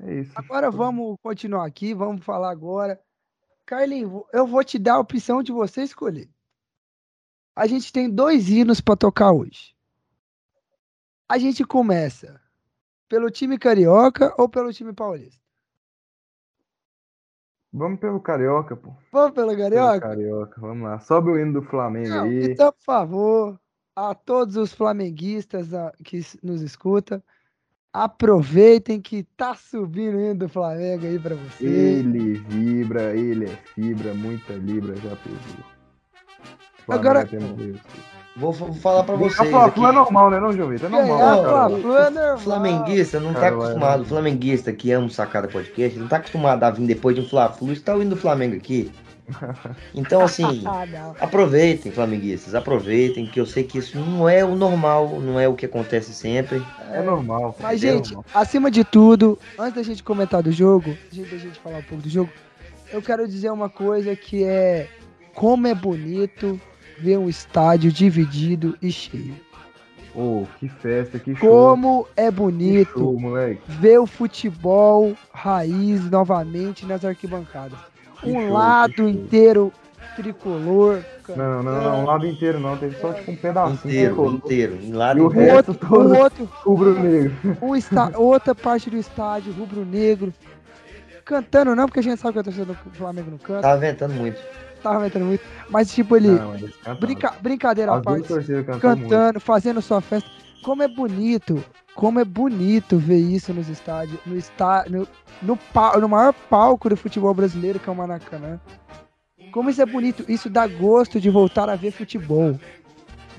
é 0.00 0.14
isso. 0.20 0.32
Agora 0.34 0.70
vamos 0.70 1.16
continuar 1.22 1.66
aqui, 1.66 1.92
vamos 1.92 2.24
falar 2.24 2.50
agora. 2.50 2.98
Carlinhos, 3.66 4.22
eu 4.32 4.46
vou 4.46 4.64
te 4.64 4.78
dar 4.78 4.94
a 4.94 5.00
opção 5.00 5.42
de 5.42 5.52
você 5.52 5.82
escolher. 5.82 6.28
A 7.58 7.66
gente 7.66 7.92
tem 7.92 8.08
dois 8.08 8.48
hinos 8.48 8.80
pra 8.80 8.94
tocar 8.94 9.32
hoje. 9.32 9.74
A 11.28 11.38
gente 11.38 11.64
começa 11.64 12.40
pelo 13.08 13.32
time 13.32 13.58
carioca 13.58 14.32
ou 14.38 14.48
pelo 14.48 14.72
time 14.72 14.92
paulista? 14.92 15.42
Vamos 17.72 17.98
pelo 17.98 18.20
Carioca, 18.20 18.76
pô. 18.76 18.94
Vamos 19.10 19.32
pelo 19.32 19.48
Pelo 19.48 19.58
carioca? 19.58 20.00
Carioca, 20.00 20.60
vamos 20.60 20.84
lá. 20.84 21.00
Sobe 21.00 21.30
o 21.30 21.36
hino 21.38 21.54
do 21.54 21.62
Flamengo 21.62 22.10
Não, 22.10 22.22
aí. 22.22 22.52
então, 22.52 22.72
por 22.72 22.84
favor, 22.84 23.60
a 23.94 24.14
todos 24.14 24.56
os 24.56 24.72
flamenguistas 24.72 25.70
que 26.04 26.20
nos 26.40 26.62
escutam, 26.62 27.20
aproveitem 27.92 29.00
que 29.00 29.24
tá 29.36 29.56
subindo 29.56 30.16
o 30.16 30.20
hino 30.20 30.36
do 30.36 30.48
Flamengo 30.48 31.06
aí 31.06 31.18
pra 31.18 31.34
você. 31.34 31.66
Ele 31.66 32.34
vibra, 32.34 33.16
ele 33.16 33.46
é 33.46 33.56
fibra, 33.74 34.14
muita 34.14 34.52
libra 34.52 34.94
já 34.94 35.16
pegou. 35.16 35.77
Agora- 36.88 37.28
é. 37.32 37.98
Vou, 38.36 38.52
vou 38.52 38.72
falar 38.72 39.02
pra 39.02 39.14
A 39.14 39.18
vocês 39.18 39.50
Fla-Flu 39.50 39.84
é 39.84 39.88
aqui. 39.88 39.96
normal, 39.96 40.30
né, 40.30 40.38
não, 40.38 40.52
João 40.52 40.68
Vitor? 40.68 40.86
É 40.86 40.92
normal. 40.92 41.18
Né, 41.18 41.24
Não, 41.24 41.42
cara? 41.44 41.68
Fla-Flu 41.68 41.96
é 41.96 42.10
normal. 42.10 42.38
Flamenguista 42.38 43.18
não 43.20 43.32
tá 43.34 43.40
Cara, 43.40 43.56
vai, 43.56 43.64
acostumado. 43.66 44.04
Flamenguista 44.04 44.72
que 44.72 44.92
ama 44.92 45.06
o 45.06 45.10
Sacada 45.10 45.48
Podcast, 45.48 45.98
não 45.98 46.06
tá 46.06 46.16
acostumado 46.18 46.62
a 46.62 46.70
vir 46.70 46.86
depois 46.86 47.16
de 47.16 47.22
um 47.22 47.28
Fla-Flu, 47.28 47.72
está 47.72 47.94
ouvindo 47.94 48.12
o 48.12 48.16
Flamengo 48.16 48.54
aqui. 48.54 48.92
Então, 49.94 50.22
assim, 50.22 50.62
Ah, 50.64 50.86
aproveitem, 51.20 51.90
flamenguistas, 51.92 52.54
aproveitem, 52.54 53.26
que 53.26 53.38
eu 53.40 53.44
sei 53.44 53.62
que 53.64 53.76
isso 53.78 53.98
não 53.98 54.28
é 54.28 54.44
o 54.44 54.54
normal, 54.54 55.20
não 55.20 55.38
é 55.38 55.46
o 55.48 55.54
que 55.54 55.66
acontece 55.66 56.14
sempre. 56.14 56.62
É 56.92 57.02
normal. 57.02 57.54
Mas, 57.60 57.82
é 57.82 57.88
gente, 57.88 58.14
normal. 58.14 58.24
acima 58.34 58.70
de 58.70 58.84
tudo, 58.84 59.36
antes 59.58 59.74
da 59.74 59.82
gente 59.82 60.02
comentar 60.02 60.42
do 60.42 60.50
jogo, 60.52 60.96
antes 61.12 61.30
da 61.30 61.36
gente 61.38 61.58
falar 61.58 61.78
um 61.78 61.82
pouco 61.82 62.02
do 62.04 62.08
jogo, 62.08 62.30
eu 62.92 63.02
quero 63.02 63.26
dizer 63.28 63.50
uma 63.50 63.68
coisa 63.68 64.14
que 64.16 64.44
é 64.44 64.88
como 65.34 65.66
é 65.66 65.74
bonito 65.74 66.58
ver 67.00 67.18
um 67.18 67.28
estádio 67.28 67.90
dividido 67.92 68.76
e 68.82 68.90
cheio. 68.90 69.34
Ô, 70.14 70.44
que 70.58 70.68
festa, 70.68 71.18
que 71.18 71.34
show. 71.36 71.48
Como 71.48 72.08
é 72.16 72.30
bonito 72.30 72.90
show, 72.98 73.20
moleque. 73.20 73.62
ver 73.68 73.98
o 73.98 74.06
futebol 74.06 75.14
raiz 75.32 76.10
novamente 76.10 76.84
nas 76.86 77.04
arquibancadas. 77.04 77.78
Que 78.20 78.30
Um 78.30 78.40
show, 78.42 78.52
lado 78.52 79.08
inteiro 79.08 79.72
tricolor. 80.16 81.04
Não, 81.36 81.62
não, 81.62 81.82
não, 81.82 82.02
o 82.02 82.06
lado 82.06 82.26
inteiro 82.26 82.58
não. 82.58 82.76
Teve 82.76 82.96
só 82.96 83.12
tipo 83.12 83.30
um 83.30 83.36
pedacinho. 83.36 83.78
Inteiro, 83.92 84.14
tricolor. 84.14 84.34
inteiro. 84.34 84.78
Em 84.82 84.92
lado 84.92 85.18
E 85.18 85.22
o 85.22 85.26
inteiro. 85.26 85.54
resto 85.54 85.70
outro, 85.70 85.88
todo 85.88 86.08
o 86.14 86.18
outro, 86.18 86.44
rubro-negro. 86.64 87.32
um 87.62 87.76
está, 87.76 88.10
outra 88.16 88.54
parte 88.54 88.90
do 88.90 88.96
estádio 88.96 89.52
rubro-negro. 89.52 90.32
Cantando 91.24 91.76
não, 91.76 91.86
porque 91.86 92.00
a 92.00 92.02
gente 92.02 92.18
sabe 92.18 92.32
que 92.32 92.38
a 92.40 92.42
torcida 92.42 92.64
do 92.64 92.74
Flamengo 92.74 93.30
não 93.30 93.38
canta. 93.38 93.60
Tá 93.62 93.76
ventando 93.76 94.14
muito. 94.14 94.40
Tava 94.82 94.96
aumentando 94.96 95.26
muito. 95.26 95.44
Mas, 95.68 95.92
tipo, 95.92 96.16
ele. 96.16 96.28
Não, 96.28 96.54
brinca, 96.98 97.34
brincadeira 97.40 97.94
à 97.94 98.00
parte. 98.00 98.28
cantaram 98.28 98.64
muito. 98.64 98.80
Cantando, 98.80 99.40
fazendo 99.40 99.82
sua 99.82 100.00
festa. 100.00 100.28
Como 100.62 100.82
é 100.82 100.88
bonito. 100.88 101.62
Como 101.94 102.20
é 102.20 102.24
bonito 102.24 102.96
ver 102.96 103.18
isso 103.18 103.52
nos 103.52 103.68
estádios. 103.68 104.20
No, 104.24 104.36
está, 104.36 104.84
no, 104.88 105.06
no, 105.42 105.58
no 106.00 106.08
maior 106.08 106.32
palco 106.48 106.88
do 106.88 106.96
futebol 106.96 107.34
brasileiro, 107.34 107.80
que 107.80 107.88
é 107.88 107.92
o 107.92 107.96
Maracanã. 107.96 108.60
Como 109.50 109.70
isso 109.70 109.82
é 109.82 109.86
bonito. 109.86 110.24
Isso 110.28 110.48
dá 110.48 110.66
gosto 110.66 111.20
de 111.20 111.28
voltar 111.28 111.68
a 111.68 111.74
ver 111.74 111.90
futebol. 111.90 112.58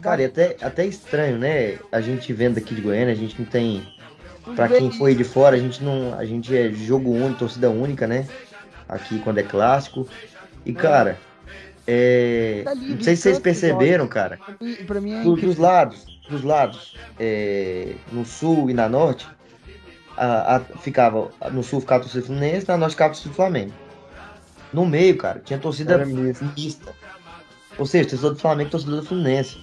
Cara, 0.01 0.21
e 0.21 0.25
até, 0.25 0.55
até 0.61 0.85
estranho, 0.85 1.37
né? 1.37 1.77
A 1.91 2.01
gente 2.01 2.31
vendo 2.33 2.57
aqui 2.57 2.73
de 2.73 2.81
Goiânia, 2.81 3.13
a 3.13 3.17
gente 3.17 3.39
não 3.39 3.45
tem. 3.45 3.83
Pra 4.55 4.67
quem 4.67 4.91
foi 4.91 5.13
de 5.13 5.23
fora, 5.23 5.55
a 5.55 5.59
gente 5.59 5.83
não. 5.83 6.17
A 6.17 6.25
gente 6.25 6.55
é 6.55 6.71
jogo 6.71 7.11
único, 7.11 7.39
torcida 7.39 7.69
única, 7.69 8.07
né? 8.07 8.27
Aqui 8.87 9.19
quando 9.19 9.37
é 9.37 9.43
clássico. 9.43 10.07
E, 10.65 10.73
cara, 10.73 11.17
é. 11.91 12.61
Tá 12.63 12.75
Não 12.75 13.01
sei 13.01 13.15
se 13.15 13.23
vocês 13.23 13.39
perceberam, 13.39 14.07
cara. 14.07 14.39
Pra 14.85 15.01
mim, 15.01 15.13
é 15.13 15.23
Do- 15.23 15.35
dos 15.35 15.57
lados, 15.57 16.05
dos 16.29 16.43
lados, 16.43 16.95
é, 17.19 17.93
no 18.11 18.23
sul 18.25 18.69
e 18.69 18.73
na 18.73 18.87
norte, 18.87 19.27
a, 20.15 20.57
a- 20.57 20.59
ficava, 20.59 21.31
no 21.51 21.63
sul 21.63 21.81
ficava 21.81 22.01
a 22.01 22.03
torcida 22.03 22.25
Fluminense, 22.25 22.67
na 22.67 22.77
norte 22.77 22.91
ficava 22.91 23.09
a 23.09 23.13
torcida 23.13 23.29
do 23.31 23.35
Flamengo. 23.35 23.73
No 24.71 24.85
meio, 24.85 25.17
cara, 25.17 25.41
tinha 25.43 25.57
torcida 25.57 25.93
Era 25.95 26.05
mista. 26.05 26.93
Ou 27.77 27.85
seja, 27.85 28.09
torcida 28.09 28.31
do 28.31 28.39
Flamengo 28.39 28.69
torcida 28.69 28.95
do 28.97 29.03
Fluminense. 29.05 29.57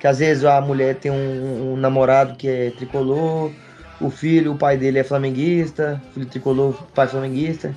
Que 0.00 0.06
às 0.06 0.20
vezes 0.20 0.44
a 0.44 0.60
mulher 0.60 0.94
tem 0.94 1.10
um, 1.10 1.72
um 1.72 1.76
namorado 1.76 2.36
que 2.36 2.48
é 2.48 2.70
tricolor, 2.70 3.50
o 4.00 4.08
filho, 4.10 4.52
o 4.52 4.56
pai 4.56 4.76
dele 4.78 5.00
é 5.00 5.04
flamenguista, 5.04 6.00
filho 6.14 6.24
tricolor, 6.24 6.72
pai 6.94 7.08
flamenguista. 7.08 7.74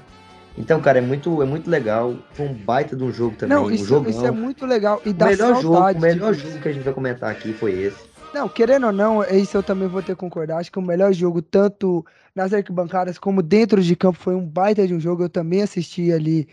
Então, 0.58 0.82
cara, 0.82 1.00
é 1.00 1.02
muito, 1.02 1.42
é 1.42 1.46
muito 1.46 1.70
legal. 1.70 2.14
Foi 2.34 2.46
um 2.46 2.54
baita 2.54 2.96
de 2.96 3.04
um 3.04 3.12
jogo 3.12 3.36
também, 3.38 3.58
Não, 3.58 3.66
um 3.66 3.72
isso, 3.74 3.86
jogão. 3.86 4.10
isso 4.12 4.26
é 4.26 4.32
muito 4.32 4.66
legal. 4.66 5.02
E 5.06 5.10
o 5.10 5.14
dá 5.14 5.26
melhor 5.28 5.56
jogo, 5.56 5.78
saudade. 5.78 5.98
o 5.98 6.02
melhor 6.02 6.34
jogo 6.34 6.60
que 6.60 6.68
a 6.68 6.74
gente 6.74 6.84
vai 6.84 6.94
comentar 6.94 7.32
aqui 7.32 7.54
foi 7.54 7.72
esse. 7.74 8.12
Não, 8.34 8.48
querendo 8.48 8.88
ou 8.88 8.94
não, 8.94 9.24
isso 9.24 9.58
eu 9.58 9.64
também 9.64 9.88
vou 9.90 10.02
ter 10.02 10.14
que 10.14 10.20
concordar. 10.20 10.58
Acho 10.58 10.72
que 10.72 10.80
o 10.80 10.82
melhor 10.82 11.12
jogo, 11.14 11.42
tanto 11.42 12.06
nas 12.34 12.54
arquibancadas 12.54 13.18
como 13.20 13.42
dentro 13.44 13.82
de 13.84 13.96
campo, 13.96 14.18
foi 14.18 14.36
um 14.36 14.46
baita 14.48 14.88
de 14.88 14.94
um 14.94 15.00
jogo. 15.00 15.24
Eu 15.24 15.30
também 15.30 15.62
assisti 15.62 16.12
ali 16.14 16.48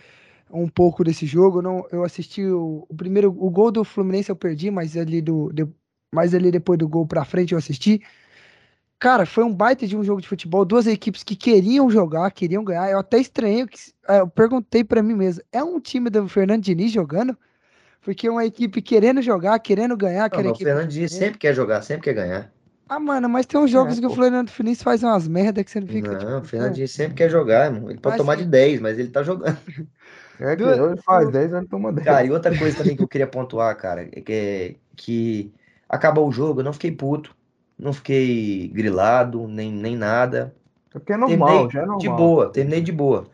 um 0.51 0.69
pouco 0.69 1.05
desse 1.05 1.27
jogo. 1.27 1.63
Não, 1.63 1.87
eu 1.93 2.05
assisti 2.05 2.45
o, 2.47 2.87
o 2.89 2.95
primeiro, 2.97 3.31
o 3.31 3.51
gol 3.51 3.71
do 3.73 3.85
Fluminense 3.85 4.31
eu 4.31 4.37
perdi, 4.37 4.71
mas 4.71 4.97
ali 4.97 5.21
do, 5.23 5.53
de- 5.53 5.69
mas 6.15 6.35
ali 6.35 6.51
depois 6.51 6.79
do 6.79 6.89
gol 6.89 7.07
pra 7.07 7.25
frente 7.25 7.53
eu 7.53 7.59
assisti. 7.59 8.01
Cara, 8.99 9.25
foi 9.25 9.45
um 9.45 9.55
baita 9.55 9.87
de 9.87 9.97
um 9.97 10.03
jogo 10.03 10.21
de 10.21 10.27
futebol. 10.29 10.65
Duas 10.65 10.87
equipes 10.87 11.23
que 11.23 11.37
queriam 11.37 11.89
jogar, 11.89 12.31
queriam 12.33 12.65
ganhar. 12.65 12.91
Eu 12.91 12.99
até 12.99 13.19
estranhei, 13.19 13.65
que, 13.67 13.79
é, 14.09 14.21
eu 14.21 14.27
perguntei 14.29 14.83
pra 14.83 15.03
mim 15.03 15.15
mesmo: 15.15 15.43
é 15.53 15.63
um 15.63 15.79
time 15.79 16.11
do 16.11 16.29
Fernando 16.29 16.63
Diniz 16.63 16.91
jogando? 16.91 17.37
Porque 18.01 18.27
é 18.27 18.31
uma 18.31 18.45
equipe 18.45 18.83
querendo 18.83 19.23
jogar, 19.23 19.59
querendo 19.61 19.97
ganhar, 19.97 20.21
Não, 20.21 20.27
aquela 20.27 20.49
mas 20.49 20.53
o. 20.61 20.65
Fernando 20.65 20.89
Diniz 20.89 21.13
sempre 21.13 21.39
quer 21.39 21.55
jogar, 21.55 21.83
sempre 21.83 22.05
quer 22.05 22.15
ganhar. 22.15 22.53
Ah, 22.89 22.99
mano, 22.99 23.29
mas 23.29 23.45
tem 23.45 23.61
uns 23.61 23.71
jogos 23.71 23.99
É, 23.99 24.01
que 24.01 24.07
o. 24.07 24.11
Fernando 24.11 24.51
Diniz 24.51 24.83
faz 24.83 25.03
umas 25.03 25.29
merda 25.29 25.63
que 25.63 25.71
você 25.71 25.81
não 25.81 25.87
fica. 25.87 26.13
não, 26.13 26.19
tipo, 26.19 26.33
o 26.33 26.45
Fernando. 26.45 26.73
Diniz 26.75 26.91
sempre 26.91 27.15
quer 27.15 27.31
jogar, 27.31 27.67
irmão. 27.73 27.91
Ele 27.91 28.01
pode 28.01 28.15
Mas 28.15 28.17
tomar 28.17 28.37
de 28.37 28.45
10, 28.47 28.81
mas 28.81 28.99
ele 28.99 29.11
tá 29.11 29.23
jogando. 29.23 29.57
É 30.41 30.55
que 30.55 30.63
ele 30.63 30.97
faz 31.03 31.31
10, 31.33 31.53
ele 31.53 31.67
toma 31.67 31.93
10. 31.93 32.05
Cara, 32.05 32.25
e 32.25 32.31
outra 32.31 32.57
coisa 32.57 32.77
também 32.77 32.95
que 32.97 33.03
eu 33.03 33.09
queria 33.09 33.27
pontuar, 33.27 33.77
cara, 33.77 34.03
é 34.03 34.21
que, 34.21 34.33
é 34.33 34.75
que 34.95 35.53
acabou 35.89 36.29
o 36.29 36.31
jogo, 36.31 36.61
eu 36.61 36.65
não 36.65 36.73
fiquei 36.73 36.93
puto, 36.93 37.35
não 37.79 37.93
fiquei 37.93 38.69
grilado, 38.69 39.47
nem, 39.49 39.73
nem 39.73 39.97
nada. 39.97 40.55
É 40.95 40.99
porque 40.99 41.13
é 41.13 41.17
normal, 41.17 41.67
Terminei 41.67 41.71
já 41.71 41.83
é 41.83 41.87
normal. 41.87 42.01
de 42.01 42.09
boa, 42.09 42.53
terminei 42.53 42.81
de 42.81 42.93
boa. 42.93 43.31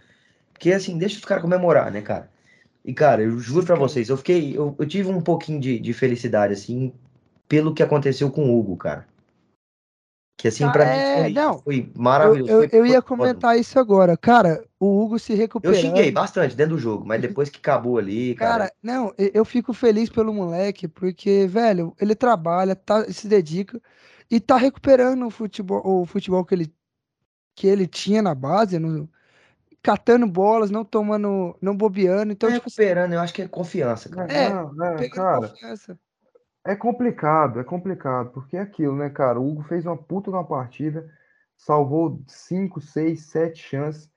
Porque 0.52 0.72
assim, 0.72 0.98
deixa 0.98 1.18
os 1.18 1.24
caras 1.24 1.42
comemorar, 1.42 1.92
né, 1.92 2.02
cara? 2.02 2.30
E, 2.84 2.94
cara, 2.94 3.22
eu 3.22 3.38
juro 3.40 3.66
pra 3.66 3.76
vocês, 3.76 4.08
eu 4.10 4.16
fiquei. 4.18 4.56
Eu, 4.56 4.74
eu 4.78 4.86
tive 4.88 5.08
um 5.10 5.20
pouquinho 5.22 5.60
de, 5.60 5.78
de 5.80 5.92
felicidade, 5.94 6.54
assim, 6.54 6.92
pelo 7.48 7.74
que 7.74 7.82
aconteceu 7.82 8.30
com 8.30 8.44
o 8.50 8.58
Hugo, 8.60 8.76
cara. 8.76 9.06
Que 10.36 10.48
assim, 10.48 10.64
Ah, 10.66 10.72
pra 10.72 10.84
é, 10.84 11.24
mim 11.24 11.32
foi, 11.32 11.32
não. 11.32 11.64
foi 11.64 11.92
Eu, 11.94 11.96
maravilhoso. 12.02 12.46
eu, 12.46 12.58
foi- 12.58 12.68
eu 12.72 12.86
foi 12.86 12.96
ia 12.96 13.02
foda. 13.02 13.06
comentar 13.08 13.58
isso 13.58 13.78
agora. 13.78 14.16
Cara, 14.16 14.64
o 14.78 14.86
Hugo 15.02 15.18
se 15.18 15.34
Eu 15.34 15.38
recuperando. 15.40 15.74
xinguei 15.74 16.12
bastante 16.12 16.54
dentro 16.54 16.76
do 16.76 16.80
jogo, 16.80 17.04
mas 17.04 17.20
depois 17.20 17.50
que 17.50 17.58
acabou 17.58 17.98
ali, 17.98 18.34
cara. 18.36 18.52
Cara, 18.52 18.72
não, 18.82 19.14
eu 19.16 19.30
eu 19.34 19.44
fico 19.44 19.72
feliz 19.72 20.10
pelo 20.10 20.32
moleque, 20.34 20.88
porque, 20.88 21.46
velho, 21.46 21.94
ele 22.00 22.14
trabalha, 22.16 22.74
tá, 22.74 23.10
se 23.12 23.28
dedica 23.28 23.80
e 24.30 24.40
tá 24.40 24.56
recuperando 24.56 25.26
o 25.26 25.30
futebol, 25.30 25.82
o 25.84 26.06
futebol 26.06 26.44
que 26.44 26.54
ele, 26.54 26.74
que 27.54 27.66
ele 27.66 27.86
tinha 27.86 28.22
na 28.22 28.34
base, 28.34 28.78
no- 28.78 29.08
catando 29.82 30.26
bolas, 30.26 30.70
não 30.70 30.84
tomando, 30.84 31.56
não 31.60 31.76
bobeando. 31.76 32.32
Então, 32.32 32.48
Tá 32.48 32.54
tipo 32.56 32.68
assim, 32.68 32.82
recuperando, 32.82 33.12
eu 33.14 33.20
acho 33.20 33.34
que 33.34 33.42
é 33.42 33.48
confiança, 33.48 34.08
cara. 34.08 34.32
É, 34.32 35.04
é, 35.04 35.08
cara, 35.10 35.48
confiança. 35.48 35.98
é 36.64 36.74
complicado, 36.74 37.60
é 37.60 37.64
complicado, 37.64 38.30
porque 38.30 38.56
é 38.56 38.60
aquilo, 38.60 38.96
né, 38.96 39.10
cara? 39.10 39.40
O 39.40 39.48
Hugo 39.50 39.62
fez 39.64 39.84
uma 39.86 39.96
puta 39.96 40.30
na 40.30 40.42
partida, 40.42 41.10
salvou 41.56 42.22
5, 42.26 42.80
6, 42.80 43.26
7 43.26 43.62
chances, 43.62 44.10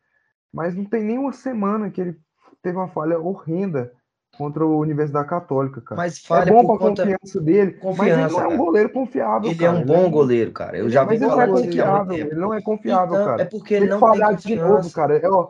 mas 0.53 0.75
não 0.75 0.85
tem 0.85 1.03
nenhuma 1.03 1.33
semana 1.33 1.91
que 1.91 2.01
ele 2.01 2.19
teve 2.61 2.77
uma 2.77 2.89
falha 2.89 3.19
horrenda 3.19 3.93
contra 4.37 4.63
a 4.63 4.67
Universidade 4.67 5.27
Católica, 5.27 5.81
cara. 5.81 5.95
Mas 5.99 6.23
É 6.23 6.27
falha 6.27 6.51
bom 6.51 6.61
por 6.65 6.77
pra 6.77 6.87
conta. 6.87 7.03
confiança 7.03 7.41
dele, 7.41 7.71
mas 7.71 7.73
ele 7.73 7.81
Confiança, 7.81 8.41
é 8.41 8.47
um 8.47 8.57
goleiro 8.57 8.89
confiável, 8.89 9.49
Ele 9.51 9.63
é 9.63 9.67
cara. 9.67 9.77
um 9.79 9.85
bom 9.85 10.09
goleiro, 10.11 10.51
cara. 10.51 10.77
Eu 10.77 10.89
já 10.89 11.03
Mas 11.05 11.19
vi 11.19 11.25
ele 11.25 11.31
não 11.31 11.41
é 11.41 11.47
muito 11.47 11.65
confiável, 11.65 12.15
ele 12.15 12.35
não 12.35 12.53
é 12.53 12.61
confiável, 12.61 13.15
Então, 13.15 13.25
cara. 13.25 13.41
é 13.41 13.45
porque 13.45 13.73
ele 13.73 13.85
Ele 13.85 13.91
não 13.91 13.99
tem 13.99 14.09
falhar 14.09 14.35
de 14.35 14.55
novo, 14.55 14.67
confiança. 14.75 14.95
cara, 14.95 15.17
é, 15.17 15.29
ó, 15.29 15.49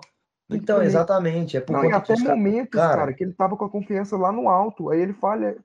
Então, 0.49 0.81
exatamente. 0.81 1.57
É 1.57 1.61
por 1.61 1.73
Não, 1.73 1.85
e 1.85 1.91
até 1.91 2.17
momentos, 2.17 2.71
Cara, 2.79 2.97
cara, 2.97 3.13
que 3.13 3.23
ele 3.23 3.33
tava 3.33 3.57
com 3.57 3.65
a 3.65 3.69
confiança 3.69 4.15
lá 4.15 4.31
no 4.31 4.47
alto, 4.49 4.89
aí 4.89 5.01
ele 5.01 5.13
falha 5.13 5.57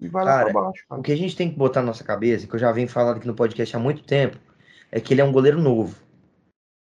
e 0.00 0.08
vai 0.08 0.24
lá 0.24 0.30
Cara, 0.38 0.50
pra 0.52 0.62
baixo, 0.62 0.84
cara. 0.88 1.00
O 1.00 1.02
que 1.04 1.12
a 1.12 1.16
gente 1.16 1.36
tem 1.36 1.50
que 1.50 1.56
botar 1.58 1.80
na 1.80 1.88
nossa 1.88 2.04
cabeça, 2.04 2.46
que 2.46 2.54
eu 2.54 2.58
já 2.58 2.70
venho 2.70 2.88
falando 2.88 3.16
aqui 3.16 3.26
no 3.26 3.34
podcast 3.34 3.74
há 3.74 3.78
muito 3.78 4.04
tempo, 4.04 4.38
é 4.92 5.00
que 5.00 5.12
ele 5.14 5.20
é 5.20 5.24
um 5.24 5.32
goleiro 5.32 5.60
novo. 5.60 5.96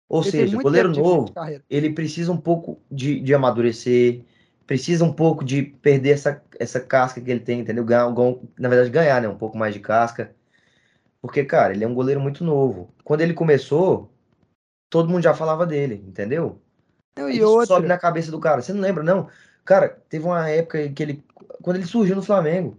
Ou 0.08 0.22
Ele 0.22 0.30
seja, 0.32 0.58
o 0.58 0.62
goleiro 0.62 0.90
novo, 0.90 1.32
ele 1.68 1.90
precisa 1.90 2.32
um 2.32 2.36
pouco 2.36 2.80
de, 2.90 3.20
de 3.20 3.32
amadurecer, 3.32 4.24
precisa 4.70 5.04
um 5.04 5.12
pouco 5.12 5.44
de 5.44 5.64
perder 5.64 6.10
essa, 6.10 6.40
essa 6.56 6.78
casca 6.78 7.20
que 7.20 7.28
ele 7.28 7.40
tem, 7.40 7.58
entendeu? 7.58 7.84
Ganhar, 7.84 8.08
na 8.56 8.68
verdade, 8.68 8.88
ganhar, 8.88 9.20
né? 9.20 9.28
Um 9.28 9.34
pouco 9.34 9.58
mais 9.58 9.74
de 9.74 9.80
casca. 9.80 10.30
Porque, 11.20 11.44
cara, 11.44 11.74
ele 11.74 11.82
é 11.82 11.88
um 11.88 11.92
goleiro 11.92 12.20
muito 12.20 12.44
novo. 12.44 12.94
Quando 13.02 13.20
ele 13.20 13.34
começou, 13.34 14.12
todo 14.88 15.08
mundo 15.08 15.24
já 15.24 15.34
falava 15.34 15.66
dele, 15.66 16.04
entendeu? 16.06 16.62
Não, 17.18 17.28
e 17.28 17.42
outra, 17.42 17.66
sobe 17.66 17.88
na 17.88 17.98
cabeça 17.98 18.30
do 18.30 18.38
cara. 18.38 18.62
Você 18.62 18.72
não 18.72 18.80
lembra, 18.80 19.02
não? 19.02 19.28
Cara, 19.64 19.88
teve 20.08 20.24
uma 20.24 20.48
época 20.48 20.88
que 20.90 21.02
ele. 21.02 21.24
Quando 21.60 21.74
ele 21.74 21.86
surgiu 21.86 22.14
no 22.14 22.22
Flamengo, 22.22 22.78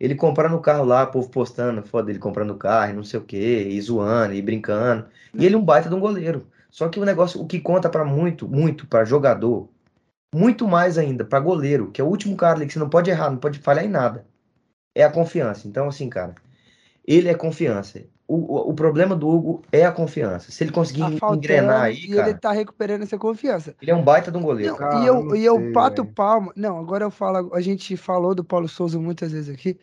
ele 0.00 0.16
comprando 0.16 0.54
o 0.54 0.60
carro 0.60 0.84
lá, 0.84 1.04
o 1.04 1.12
povo 1.12 1.30
postando 1.30 1.80
foda 1.84 2.08
dele 2.08 2.18
comprando 2.18 2.50
o 2.50 2.58
carro, 2.58 2.90
e 2.90 2.96
não 2.96 3.04
sei 3.04 3.20
o 3.20 3.24
quê, 3.24 3.68
e 3.70 3.80
zoando, 3.80 4.34
e 4.34 4.42
brincando. 4.42 5.06
E 5.32 5.46
ele 5.46 5.54
é 5.54 5.58
um 5.58 5.64
baita 5.64 5.88
de 5.88 5.94
um 5.94 6.00
goleiro. 6.00 6.48
Só 6.72 6.88
que 6.88 6.98
o 6.98 7.04
negócio, 7.04 7.40
o 7.40 7.46
que 7.46 7.60
conta 7.60 7.88
pra 7.88 8.04
muito, 8.04 8.48
muito 8.48 8.84
pra 8.88 9.04
jogador, 9.04 9.68
muito 10.34 10.66
mais 10.68 10.98
ainda 10.98 11.24
pra 11.24 11.40
goleiro, 11.40 11.90
que 11.90 12.00
é 12.00 12.04
o 12.04 12.08
último 12.08 12.36
cara 12.36 12.56
ali 12.58 12.66
que 12.66 12.72
você 12.72 12.78
não 12.78 12.90
pode 12.90 13.10
errar, 13.10 13.30
não 13.30 13.38
pode 13.38 13.58
falhar 13.60 13.84
em 13.84 13.88
nada, 13.88 14.26
é 14.94 15.04
a 15.04 15.10
confiança. 15.12 15.68
Então, 15.68 15.88
assim, 15.88 16.08
cara, 16.10 16.34
ele 17.06 17.28
é 17.28 17.34
confiança. 17.34 18.04
O, 18.28 18.36
o, 18.36 18.70
o 18.70 18.74
problema 18.74 19.16
do 19.16 19.28
Hugo 19.28 19.62
é 19.72 19.84
a 19.84 19.92
confiança. 19.92 20.52
Se 20.52 20.64
ele 20.64 20.72
conseguir 20.72 21.18
tá 21.18 21.34
engrenar 21.34 21.82
aí, 21.82 22.06
e 22.06 22.10
cara, 22.10 22.30
ele 22.30 22.38
tá 22.38 22.52
recuperando 22.52 23.02
essa 23.02 23.18
confiança. 23.18 23.74
ele 23.82 23.90
é 23.90 23.94
um 23.94 24.04
baita 24.04 24.30
de 24.30 24.38
um 24.38 24.42
goleiro. 24.42 24.72
Não, 24.72 24.78
Cara, 24.78 24.96
e 24.96 25.06
eu, 25.06 25.24
não 25.24 25.36
e 25.36 25.44
eu 25.44 25.58
sei, 25.58 25.72
bato 25.72 26.04
velho. 26.04 26.14
palma. 26.14 26.52
Não, 26.56 26.78
agora 26.78 27.04
eu 27.04 27.10
falo. 27.10 27.54
A 27.54 27.60
gente 27.60 27.96
falou 27.96 28.34
do 28.34 28.44
Paulo 28.44 28.68
Souza 28.68 28.98
muitas 29.00 29.32
vezes 29.32 29.52
aqui. 29.54 29.78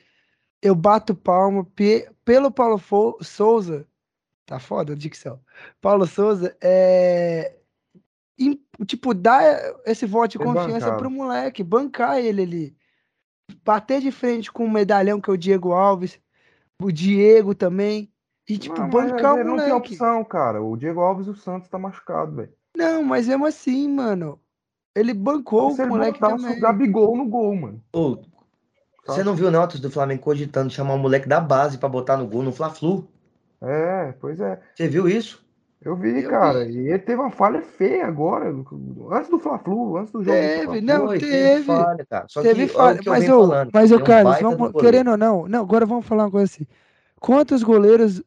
Eu 0.62 0.76
bato 0.76 1.16
palma 1.16 1.66
pe- 1.66 2.10
pelo 2.26 2.52
Paulo 2.52 2.78
Fo- 2.78 3.18
Souza. 3.24 3.88
Tá 4.46 4.60
foda 4.60 4.94
a 4.94 4.98
dicção. 4.98 5.42
Paulo 5.82 6.08
Souza 6.08 6.58
é. 6.62 7.57
Tipo, 8.86 9.14
dar 9.14 9.74
esse 9.86 10.06
voto 10.06 10.32
de 10.32 10.38
confiança 10.40 10.96
pro 10.96 11.10
moleque, 11.10 11.64
bancar 11.64 12.20
ele 12.20 12.42
ali. 12.44 12.78
Bater 13.64 14.02
de 14.02 14.12
frente 14.12 14.52
com 14.52 14.66
o 14.66 14.70
medalhão 14.70 15.20
que 15.20 15.30
é 15.30 15.34
o 15.34 15.38
Diego 15.38 15.72
Alves, 15.72 16.20
o 16.82 16.92
Diego 16.92 17.56
também. 17.56 18.12
E, 18.48 18.58
tipo, 18.58 18.80
Não, 18.80 18.90
bancar 18.90 19.34
o 19.34 19.40
ele 19.40 19.44
não 19.50 19.58
tem 19.58 19.70
moleque. 19.70 19.94
opção, 19.94 20.24
cara. 20.24 20.62
O 20.62 20.78
Diego 20.78 21.02
Alves 21.02 21.28
e 21.28 21.32
o 21.32 21.36
Santos 21.36 21.68
tá 21.70 21.78
machucado, 21.80 22.36
velho. 22.36 22.54
Não, 22.76 23.04
mas 23.04 23.28
mesmo 23.28 23.46
assim, 23.46 23.90
mano. 23.90 24.40
Ele 24.96 25.14
bancou 25.14 25.72
Se 25.72 25.82
o 25.82 25.84
ele 25.84 25.90
moleque 25.90 26.20
também. 26.20 26.58
o 26.58 26.60
Gabigol 26.60 27.18
no 27.18 27.26
gol, 27.28 27.56
mano. 27.56 27.84
Ô, 27.94 28.18
você 29.06 29.24
não 29.24 29.36
viu 29.36 29.50
notas 29.50 29.80
do 29.80 29.90
Flamengo 29.90 30.22
cogitando 30.22 30.70
chamar 30.70 30.94
o 30.94 31.00
moleque 31.00 31.28
da 31.28 31.40
base 31.40 31.78
pra 31.78 31.90
botar 31.90 32.18
no 32.18 32.28
gol 32.28 32.44
no 32.44 32.52
Fla-Flu? 32.52 33.08
É, 33.62 34.12
pois 34.20 34.40
é. 34.40 34.62
Você 34.76 34.88
viu 34.88 35.08
isso? 35.08 35.46
Eu 35.88 35.96
vi, 35.96 36.22
Eu 36.24 36.30
cara. 36.30 36.66
vi. 36.66 36.74
E 36.82 36.90
ele 36.90 37.00
teve 37.00 37.22
uma 37.22 37.32
falha 37.32 37.62
feia 37.62 38.06
agora. 38.08 38.54
Antes 39.12 39.30
do 39.30 39.40
Fla-Flu, 39.40 39.98
antes 39.98 40.12
do 40.12 40.24
jogo. 40.24 40.36
do 40.38 40.42
Teve, 40.42 40.64
Fla-Flu. 40.66 40.82
não, 40.86 41.06
Foi, 41.08 41.20
teve. 41.20 41.64
falha, 41.64 42.06
cara. 42.10 42.26
Só 42.28 42.42
Teve 42.42 42.68
que 42.68 42.74
falha, 42.74 43.00
que 43.00 43.08
eu 43.08 43.14
mas 43.14 43.30
ô, 43.30 43.48
falando. 43.48 43.70
mas 43.74 43.92
um 43.92 44.00
Carlos, 44.04 44.38
do 44.38 44.42
vamos, 44.58 44.82
querendo 44.82 45.12
ou 45.12 45.18
não, 45.18 45.48
não, 45.48 45.62
agora 45.62 45.86
vamos 45.86 46.06
falar 46.06 46.26
uma 46.26 46.32
coisa 46.32 46.46
assim. 46.46 46.68
Quantos 47.22 47.64
goleiros 47.64 48.22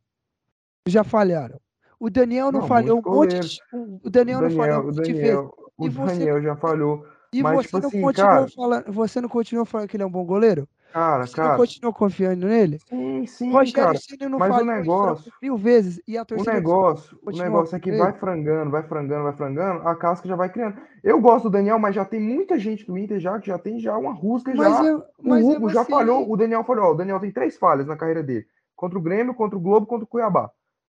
já 0.86 1.04
falharam? 1.04 1.60
O 1.98 2.08
Daniel 2.08 2.50
não, 2.50 2.60
Não, 2.60 2.66
falhou 2.66 2.98
um 3.06 3.10
monte 3.10 3.38
de, 3.38 3.60
o 3.72 4.08
Daniel, 4.08 4.40
não 4.40 4.50
falhou 4.50 4.78
um 4.78 4.80
o 4.80 4.86
monte 4.86 4.94
de 5.02 5.12
vezes. 5.12 5.20
Daniel, 5.20 5.54
o 5.76 5.86
E 5.86 5.88
você- 5.90 6.12
Daniel 6.18 6.42
já 6.42 6.56
falhou. 6.56 7.06
E 7.32 7.42
mas, 7.42 7.56
você 7.56 7.62
tipo 7.66 7.78
não 7.80 7.88
assim, 7.88 8.00
continuou 8.00 8.30
cara- 8.30 8.48
falando, 8.48 8.84
você 8.92 9.20
não 9.20 9.28
continuou 9.28 9.66
falando 9.66 9.86
que 9.88 9.96
ele 9.96 10.02
é 10.02 10.06
um 10.06 10.10
bom 10.10 10.24
goleiro? 10.24 10.66
Cara, 10.92 11.26
Você 11.26 11.36
cara. 11.36 11.56
continuou 11.56 11.92
confiando 11.94 12.46
nele? 12.46 12.78
Sim, 12.88 13.26
sim, 13.26 13.52
Rogério 13.52 13.86
cara. 13.86 13.98
Ceni 13.98 14.28
não 14.28 14.38
mas 14.38 14.56
o 14.56 14.64
negócio- 14.64 15.32
mil 15.40 15.56
vezes 15.56 16.00
e 16.06 16.18
a 16.18 16.22
O 16.22 16.26
torcida 16.26 16.52
negócio, 16.52 17.16
o 17.22 17.24
continua 17.26 17.44
negócio 17.46 17.76
é 17.76 17.80
que 17.80 17.92
vai 17.92 18.12
frangando, 18.12 18.70
vai 18.70 18.82
frangando, 18.82 19.22
vai 19.24 19.32
frangando, 19.32 19.86
a 19.88 19.94
casca 19.94 20.26
já 20.28 20.34
vai 20.34 20.50
criando. 20.50 20.76
Eu 21.02 21.20
gosto 21.20 21.44
do 21.44 21.50
Daniel, 21.50 21.78
mas 21.78 21.94
já 21.94 22.04
tem 22.04 22.20
muita 22.20 22.58
gente 22.58 22.84
do 22.86 22.98
Inter 22.98 23.20
já 23.20 23.38
que 23.38 23.46
já 23.46 23.58
tem 23.58 23.78
já 23.78 23.96
uma 23.96 24.12
rusga 24.12 24.54
Mas 24.54 24.76
já. 24.78 24.84
eu, 24.84 24.98
O 25.18 25.28
mas 25.28 25.44
Hugo 25.44 25.50
mesmo 25.52 25.68
já 25.70 25.82
assim, 25.82 25.92
falhou, 25.92 26.30
o 26.30 26.36
Daniel 26.36 26.64
falhou. 26.64 26.90
O 26.92 26.94
Daniel 26.94 27.20
tem 27.20 27.30
três 27.30 27.56
falhas 27.56 27.86
na 27.86 27.96
carreira 27.96 28.22
dele: 28.22 28.46
contra 28.74 28.98
o 28.98 29.02
Grêmio, 29.02 29.34
contra 29.34 29.56
o 29.56 29.60
Globo, 29.60 29.86
contra 29.86 30.04
o 30.04 30.08
Cuiabá. 30.08 30.50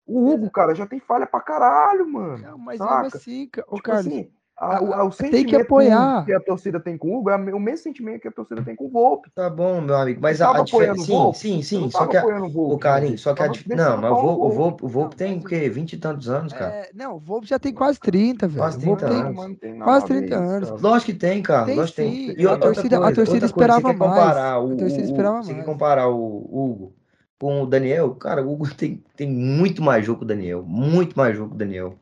O 0.05 0.31
Hugo, 0.31 0.49
cara, 0.49 0.73
já 0.73 0.85
tem 0.87 0.99
falha 0.99 1.27
pra 1.27 1.39
caralho, 1.41 2.07
mano. 2.07 2.37
Não, 2.39 2.57
mas 2.57 2.77
saca? 2.79 3.03
mesmo 3.03 3.17
assim, 3.17 3.49
ô 3.67 3.75
Tipo 3.75 3.81
Carlos, 3.83 4.07
assim, 4.07 4.31
a- 4.63 4.81
o, 4.83 4.93
a- 4.93 5.03
o 5.05 5.09
tem 5.09 5.31
que 5.31 5.37
sentimento 5.37 5.61
apoiar. 5.63 6.23
que 6.25 6.33
a 6.33 6.39
torcida 6.39 6.79
tem 6.79 6.97
com 6.97 7.07
o 7.09 7.17
Hugo 7.19 7.29
é 7.31 7.35
o 7.35 7.59
mesmo 7.59 7.77
sentimento 7.83 8.21
que 8.21 8.27
a 8.27 8.31
torcida 8.31 8.61
tem 8.61 8.75
com 8.75 8.85
o 8.85 8.89
Volpe. 8.89 9.29
Tá 9.33 9.49
bom, 9.49 9.81
meu 9.81 9.95
amigo. 9.95 10.19
Mas 10.21 10.39
a, 10.41 10.51
a 10.55 10.61
diferença. 10.61 11.01
Sim, 11.01 11.11
Volpe? 11.11 11.37
sim, 11.39 11.61
sim. 11.63 11.89
Só 11.89 12.05
que 12.05 12.15
a, 12.15 12.25
o 12.25 12.49
Volpe. 12.49 12.75
o 12.75 12.77
Carlinhos, 12.77 13.21
só 13.21 13.33
que 13.33 13.41
a 13.41 13.47
Não, 13.47 13.97
mas 13.99 14.11
o 14.11 14.15
Volpe, 14.15 14.45
o 14.45 14.49
Volpe. 14.49 14.85
O 14.85 14.87
Volpe 14.87 15.15
tem 15.15 15.37
o 15.39 15.43
quê? 15.43 15.67
20 15.69 15.93
e 15.93 15.97
tantos 15.97 16.29
anos, 16.29 16.53
cara. 16.53 16.71
é, 16.73 16.89
não, 16.93 17.15
o 17.15 17.19
Volpe 17.19 17.47
já 17.47 17.57
tem 17.57 17.73
quase 17.73 17.99
30, 17.99 18.47
velho. 18.47 18.59
Quase 18.59 18.77
O 18.77 18.81
Volpe 18.81 19.01
30 19.01 19.13
tem 19.15 19.23
anos. 19.25 19.35
mas 19.37 19.47
não 19.49 19.55
tem 19.55 19.79
quase 19.79 20.05
a 20.05 20.07
ver 20.07 20.17
30 20.19 20.35
isso, 20.35 20.43
anos. 20.43 20.69
cara. 20.69 20.81
Lógico 20.81 21.11
que 21.11 21.17
tem, 21.17 21.41
cara. 21.41 21.65
Tem 21.65 21.75
Lógico 21.77 21.95
que 21.95 22.03
sim. 22.03 22.11
tem. 22.11 22.29
A 22.29 22.41
E 22.41 22.45
outra 22.47 22.73
torcida- 22.73 22.95
a 22.97 22.99
coisa, 22.99 23.15
torcida 23.15 23.35
outra 23.35 23.39
coisa, 23.39 23.45
esperava 23.47 23.81
você 23.81 23.87
quer 23.87 23.97
mais. 23.99 24.11
comparar 24.19 24.51
A 24.53 24.59
o, 24.59 24.77
torcida 24.77 25.01
o- 25.01 25.05
esperava 25.05 25.37
você 25.43 25.47
quer 25.49 25.53
mais. 25.55 25.65
comparar 25.65 26.07
o 26.09 26.37
Hugo 26.51 26.93
com 27.39 27.63
o 27.63 27.65
Daniel, 27.65 28.13
cara, 28.13 28.43
o 28.45 28.51
Hugo 28.53 28.67
tem, 28.77 29.03
tem 29.17 29.27
muito 29.27 29.81
mais 29.81 30.05
jogo 30.05 30.19
que 30.19 30.25
o 30.25 30.27
Daniel. 30.27 30.63
Muito 30.63 31.15
mais 31.17 31.35
jogo 31.35 31.49
que 31.49 31.55
o 31.55 31.57
Daniel. 31.57 31.95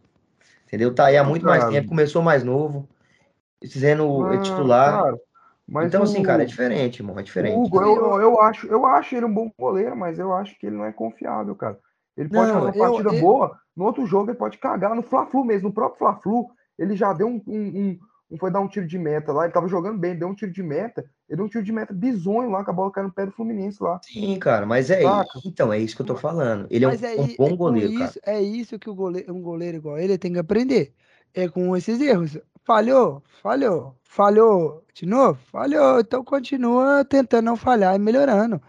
Entendeu? 0.70 0.94
Tá 0.94 1.08
aí 1.08 1.18
há 1.18 1.24
muito 1.24 1.44
mais 1.48 1.68
tempo, 1.68 1.90
começou 1.90 2.22
mais 2.22 2.44
novo, 2.44 2.88
sendo 3.66 4.32
Ah, 4.32 4.38
titular. 4.38 5.02
cara, 5.02 5.18
então, 5.88 6.04
assim, 6.04 6.20
o- 6.22 6.24
cara, 6.24 6.44
é 6.44 6.46
diferente, 6.46 7.00
irmão. 7.00 7.18
É 7.18 7.24
diferente. 7.24 7.58
Hugo, 7.58 7.82
eu, 7.82 8.22
eu, 8.22 8.40
acho, 8.40 8.68
eu 8.68 8.86
acho 8.86 9.16
ele 9.16 9.26
um 9.26 9.34
bom 9.34 9.52
goleiro, 9.58 9.98
mas 9.98 10.20
eu 10.20 10.32
acho 10.32 10.58
que 10.60 10.68
ele 10.68 10.76
não 10.78 10.86
é 10.86 10.94
confiável, 10.94 11.56
cara. 11.56 11.80
Ele 12.16 12.30
pode 12.30 12.52
Não, 12.52 12.60
fazer 12.60 12.66
uma 12.68 12.86
eu- 12.86 12.92
partida 12.94 13.16
eu- 13.16 13.20
boa, 13.20 13.60
no 13.76 13.86
outro 13.86 14.06
jogo 14.06 14.30
ele 14.30 14.38
pode 14.38 14.60
cagar. 14.60 14.94
No 14.94 15.02
Fla-Flu 15.02 15.44
mesmo, 15.44 15.70
no 15.70 15.74
próprio 15.74 15.98
Fla-Flu, 15.98 16.50
ele 16.78 16.96
já 16.96 17.14
deu 17.14 17.28
um, 17.28 17.42
um, 17.48 17.58
um- 17.58 18.00
um- 18.30 18.38
Foi 18.38 18.52
dar 18.52 18.60
um 18.60 18.68
tiro 18.68 18.86
de 18.88 18.98
meta 18.98 19.32
lá, 19.32 19.44
ele 19.46 19.54
tava 19.54 19.68
jogando 19.68 19.98
bem, 19.98 20.16
deu 20.18 20.28
um 20.28 20.36
tiro 20.36 20.52
de 20.52 20.62
meta, 20.64 21.02
ele 21.28 21.38
deu 21.38 21.46
um 21.46 21.50
tiro 21.50 21.64
de 21.64 21.72
meta 21.72 21.94
bizonho 21.94 22.50
lá, 22.50 22.64
que 22.64 22.70
a 22.70 22.74
bola 22.74 22.92
caiu 22.92 23.08
no 23.08 23.14
pé 23.14 23.26
do 23.26 23.32
Fluminense 23.32 23.82
lá. 23.82 24.00
Sim, 24.04 24.38
cara, 24.40 24.66
mas 24.66 24.90
é 24.90 25.02
Saca? 25.04 25.38
isso. 25.38 25.48
Então, 25.48 25.74
é 25.74 25.80
isso 25.80 25.96
que 25.96 26.02
eu 26.02 26.06
tô 26.06 26.16
falando. 26.16 26.68
Ele 26.70 26.86
é 26.86 26.88
um, 26.88 26.92
Mas 26.92 27.04
é, 27.04 27.16
um 27.16 27.24
é 27.26 27.28
bom 27.36 27.50
com 27.50 27.56
goleiro, 27.56 27.94
cara. 27.94 28.06
isso, 28.06 28.20
é 28.26 28.42
isso 28.42 28.80
que 28.80 28.90
o 28.90 28.94
goleiro, 28.96 29.34
um 29.34 29.42
goleiro 29.42 29.78
igual 29.78 29.98
ele 29.98 30.18
tem 30.18 30.34
que 30.34 30.40
aprender. 30.40 30.94
É 31.34 31.48
com 31.48 31.76
esses 31.76 32.00
erros. 32.02 32.38
Falhou, 32.64 33.24
falhou, 33.42 33.96
falhou 34.04 34.84
de 34.94 35.06
novo, 35.06 35.40
falhou. 35.52 36.00
Então 36.00 36.24
continua 36.24 37.04
tentando 37.06 37.46
não 37.46 37.56
falhar 37.56 37.96
e 37.96 38.00
melhorando. 38.00 38.62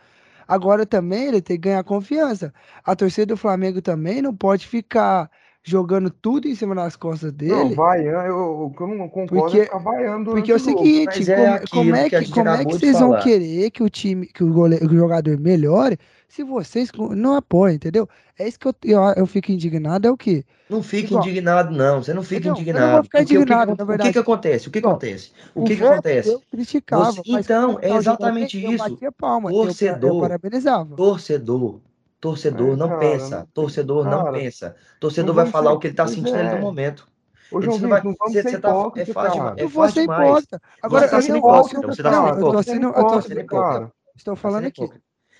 Agora 0.48 0.84
também 0.86 1.26
ele 1.28 1.40
tem 1.42 1.56
que 1.56 1.62
ganhar 1.68 1.84
confiança. 1.84 2.52
A 2.84 2.96
torcida 2.96 3.26
do 3.26 3.36
Flamengo 3.36 3.80
também 3.82 4.20
não 4.22 4.34
pode 4.34 4.66
ficar 4.66 5.30
jogando 5.62 6.10
tudo 6.10 6.48
em 6.48 6.54
cima 6.54 6.74
das 6.74 6.96
costas 6.96 7.32
Não, 7.32 7.36
dele. 7.64 7.74
vaiando, 7.74 8.26
eu, 8.26 8.62
o 8.66 8.70
que 8.70 8.80
eu 8.82 8.86
não 8.88 9.08
concordo 9.08 9.44
Porque- 9.44 9.58
é 9.60 9.64
ficar 9.64 9.78
vaiando 9.78 10.30
Porque 10.30 10.50
é 10.52 10.54
o 10.54 10.58
seguinte, 10.58 11.06
mas 11.18 11.28
é 11.28 11.36
como, 11.36 11.54
aquilo 11.54 11.68
como 11.84 11.96
é 11.96 12.08
que 12.08 12.16
a 12.16 12.22
que, 12.22 12.30
como 12.30 12.48
é 12.48 12.64
que 12.64 12.72
vocês 12.72 12.98
vão 12.98 13.10
falar. 13.10 13.22
querer 13.22 13.70
que 13.70 13.82
o 13.82 13.90
time, 13.90 14.26
que 14.26 14.42
o, 14.42 14.52
goleiro, 14.52 14.88
que 14.88 14.94
o 14.94 14.98
jogador 14.98 15.38
melhore 15.38 15.98
se 16.28 16.42
vocês 16.44 16.90
não 17.16 17.34
apoiam, 17.34 17.74
entendeu? 17.74 18.08
É 18.38 18.46
isso 18.48 18.58
que 18.58 18.68
eu, 18.68 18.74
eu, 18.84 19.00
eu 19.16 19.26
fico 19.26 19.50
indignado, 19.52 20.06
é 20.06 20.10
o 20.10 20.16
quê? 20.16 20.44
Não 20.70 20.82
fica 20.82 21.08
Igual- 21.08 21.24
indignado, 21.26 21.76
não. 21.76 22.02
Você 22.02 22.14
não 22.14 22.22
fica 22.22 22.40
Não, 22.40 22.46
eu 22.46 22.50
não 22.50 22.54
vou 22.54 22.62
indignado. 22.62 23.04
ficar 23.04 23.18
Porque 23.18 23.24
o 23.24 23.26
que 23.26 23.34
indignado, 23.42 23.72
O 23.72 24.12
que, 24.12 24.18
acontece? 24.18 24.68
O 24.68 24.70
que 24.70 24.78
Igual, 24.78 24.92
acontece? 24.94 25.32
O 25.54 25.60
O 25.62 25.64
que, 25.64 25.72
acontece? 25.84 26.28
Eu 26.30 26.42
criticava, 26.50 27.12
Você- 27.12 27.22
então, 27.26 27.78
é 27.82 27.90
exatamente 27.96 28.62
eu 28.62 28.70
isso. 28.72 29.12
palma, 29.18 29.50
eu, 29.50 29.56
eu, 29.56 29.62
Torcedor. 29.64 30.20
parabenizava. 30.20 30.94
Torcedor. 30.96 31.80
Torcedor 32.20 32.72
É, 32.72 32.76
não 32.76 32.88
cara, 32.88 33.00
pensa. 33.00 33.38
não- 33.38 33.46
Torcedor 33.46 34.04
não 34.04 34.24
cara, 34.24 34.32
pensa. 34.32 34.76
Torcedor 35.00 35.34
não 35.34 35.42
vai 35.42 35.50
falar 35.50 35.70
ser- 35.70 35.76
o 35.76 35.78
que 35.80 35.86
ele 35.86 35.94
tá 35.94 36.06
sentindo 36.06 36.36
ali 36.36 36.48
é. 36.48 36.54
no 36.54 36.60
momento. 36.60 37.08
Ô, 37.50 37.60
João 37.60 37.76
você 37.78 37.82
Vitor, 37.86 38.04
não 38.04 38.14
vamos 38.18 38.32
você- 38.32 38.42
ser 38.42 38.50
você 38.50 38.58
tá- 38.60 38.68
é 38.68 39.04
fácil 39.06 39.14
cara. 39.14 39.30
demais. 39.30 39.58
Eu 39.58 39.64
É 39.64 39.68
vou 39.68 39.82
fácil 39.82 39.94
ser 39.94 40.00
demais. 40.02 40.28
hipócrita. 40.28 40.62
Agora, 40.82 41.08
tá 41.08 41.16
eu 41.16 41.22
sendo 41.22 41.32
não 41.32 41.38
hipócrita, 41.38 41.86
você 41.86 42.02
tá 42.02 42.10
não, 42.10 42.16
sendo 42.18 42.28
eu 42.28 42.32
tô 42.34 42.38
hipócrita. 42.50 42.72
sendo, 42.72 42.86
eu 42.86 42.92
Tá 42.92 43.04
tô 43.04 43.22
sendo 43.22 43.40
hipócrita. 43.40 43.92
Estou 44.16 44.34
Tá 44.34 44.40
falando 44.40 44.64
aqui. 44.66 44.90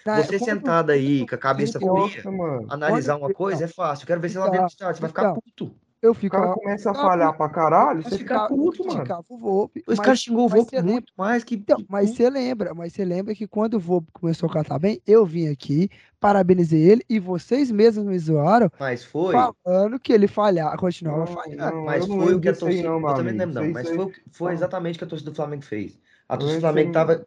Na- 0.07 0.23
Você 0.23 0.39
sentado 0.39 0.91
aí 0.91 1.27
com 1.29 1.35
a 1.35 1.39
cabeça 1.39 1.79
fria, 1.79 2.23
analisar 2.71 3.17
uma 3.17 3.33
coisa 3.33 3.59
não. 3.61 3.65
é 3.67 3.69
fácil. 3.69 4.07
Quero 4.07 4.19
ver 4.21 4.31
você 4.31 4.39
lá 4.39 4.47
dentro 4.49 4.67
do 4.67 4.71
estádio. 4.71 4.95
Você 4.97 5.01
vai 5.03 5.09
ficar 5.11 5.23
então, 5.23 5.35
puto. 5.35 5.75
Eu 6.03 6.13
O 6.13 6.15
fico. 6.15 6.37
cara 6.37 6.53
começa 6.55 6.91
a 6.91 6.95
falhar 6.95 7.37
pra 7.37 7.49
caralho, 7.49 8.03
você 8.03 8.19
fica 8.19 8.47
puto, 8.49 8.79
mano. 8.85 8.95
criticava 8.97 9.25
o 9.29 9.37
Volpe, 9.39 9.83
Os 9.87 9.99
caras 10.01 10.21
xingou 10.21 10.47
o 10.47 10.51
mas 10.51 10.59
Volpe 10.61 10.77
lembra- 10.77 10.93
muito 10.93 11.13
mais 11.17 11.45
que. 11.45 11.55
Então, 11.57 11.85
mas 11.89 12.11
você 12.11 12.31
lembra, 12.31 12.75
mas 12.75 12.93
você 12.93 13.05
lembra 13.05 13.35
que 13.35 13.47
quando 13.47 13.75
o 13.75 13.81
Volpe 13.81 14.09
começou 14.13 14.49
a 14.49 14.53
cantar 14.53 14.79
bem, 14.79 15.01
eu 15.07 15.27
vim 15.27 15.49
aqui, 15.49 15.91
parabenizei 16.19 16.81
ele 16.83 17.03
e 17.09 17.19
vocês 17.19 17.71
mesmos 17.71 18.07
me 18.07 18.19
zoaram 18.19 18.71
Mas 18.79 19.05
foi. 19.05 19.35
falando 19.65 19.99
que 19.99 20.13
ele 20.13 20.27
falhar, 20.29 20.77
continuava 20.77 21.27
falhando. 21.27 21.83
Mas 21.85 22.07
foi 22.07 22.35
o 22.35 22.41
que 22.41 22.49
a 22.49 22.55
torcida. 22.55 22.89
não, 22.89 23.01
eu 23.09 23.15
também 23.15 23.33
não 23.35 23.47
lembro, 23.47 23.63
não. 23.63 23.73
Mas 23.73 23.89
foi, 24.31 24.49
o 24.49 24.51
exatamente 24.53 24.97
o 24.97 24.99
que 24.99 25.05
a 25.05 25.09
torcida 25.09 25.31
do 25.31 25.37
Flamengo 25.37 25.63
fez. 25.65 25.99
A 26.29 26.37
torcida 26.37 26.59
do 26.59 26.63
Flamengo 26.63 26.93
tava. 26.93 27.25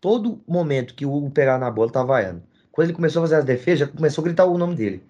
Todo 0.00 0.40
momento 0.48 0.94
que 0.94 1.04
o 1.04 1.12
Hugo 1.14 1.30
pegava 1.30 1.58
na 1.58 1.70
bola, 1.70 1.92
tava 1.92 2.06
vaiando. 2.06 2.42
Quando 2.72 2.86
ele 2.86 2.94
começou 2.96 3.20
a 3.20 3.24
fazer 3.24 3.34
as 3.36 3.44
defesas, 3.44 3.80
já 3.80 3.86
começou 3.86 4.22
a 4.22 4.24
gritar 4.24 4.46
o 4.46 4.56
nome 4.56 4.74
dele. 4.74 5.02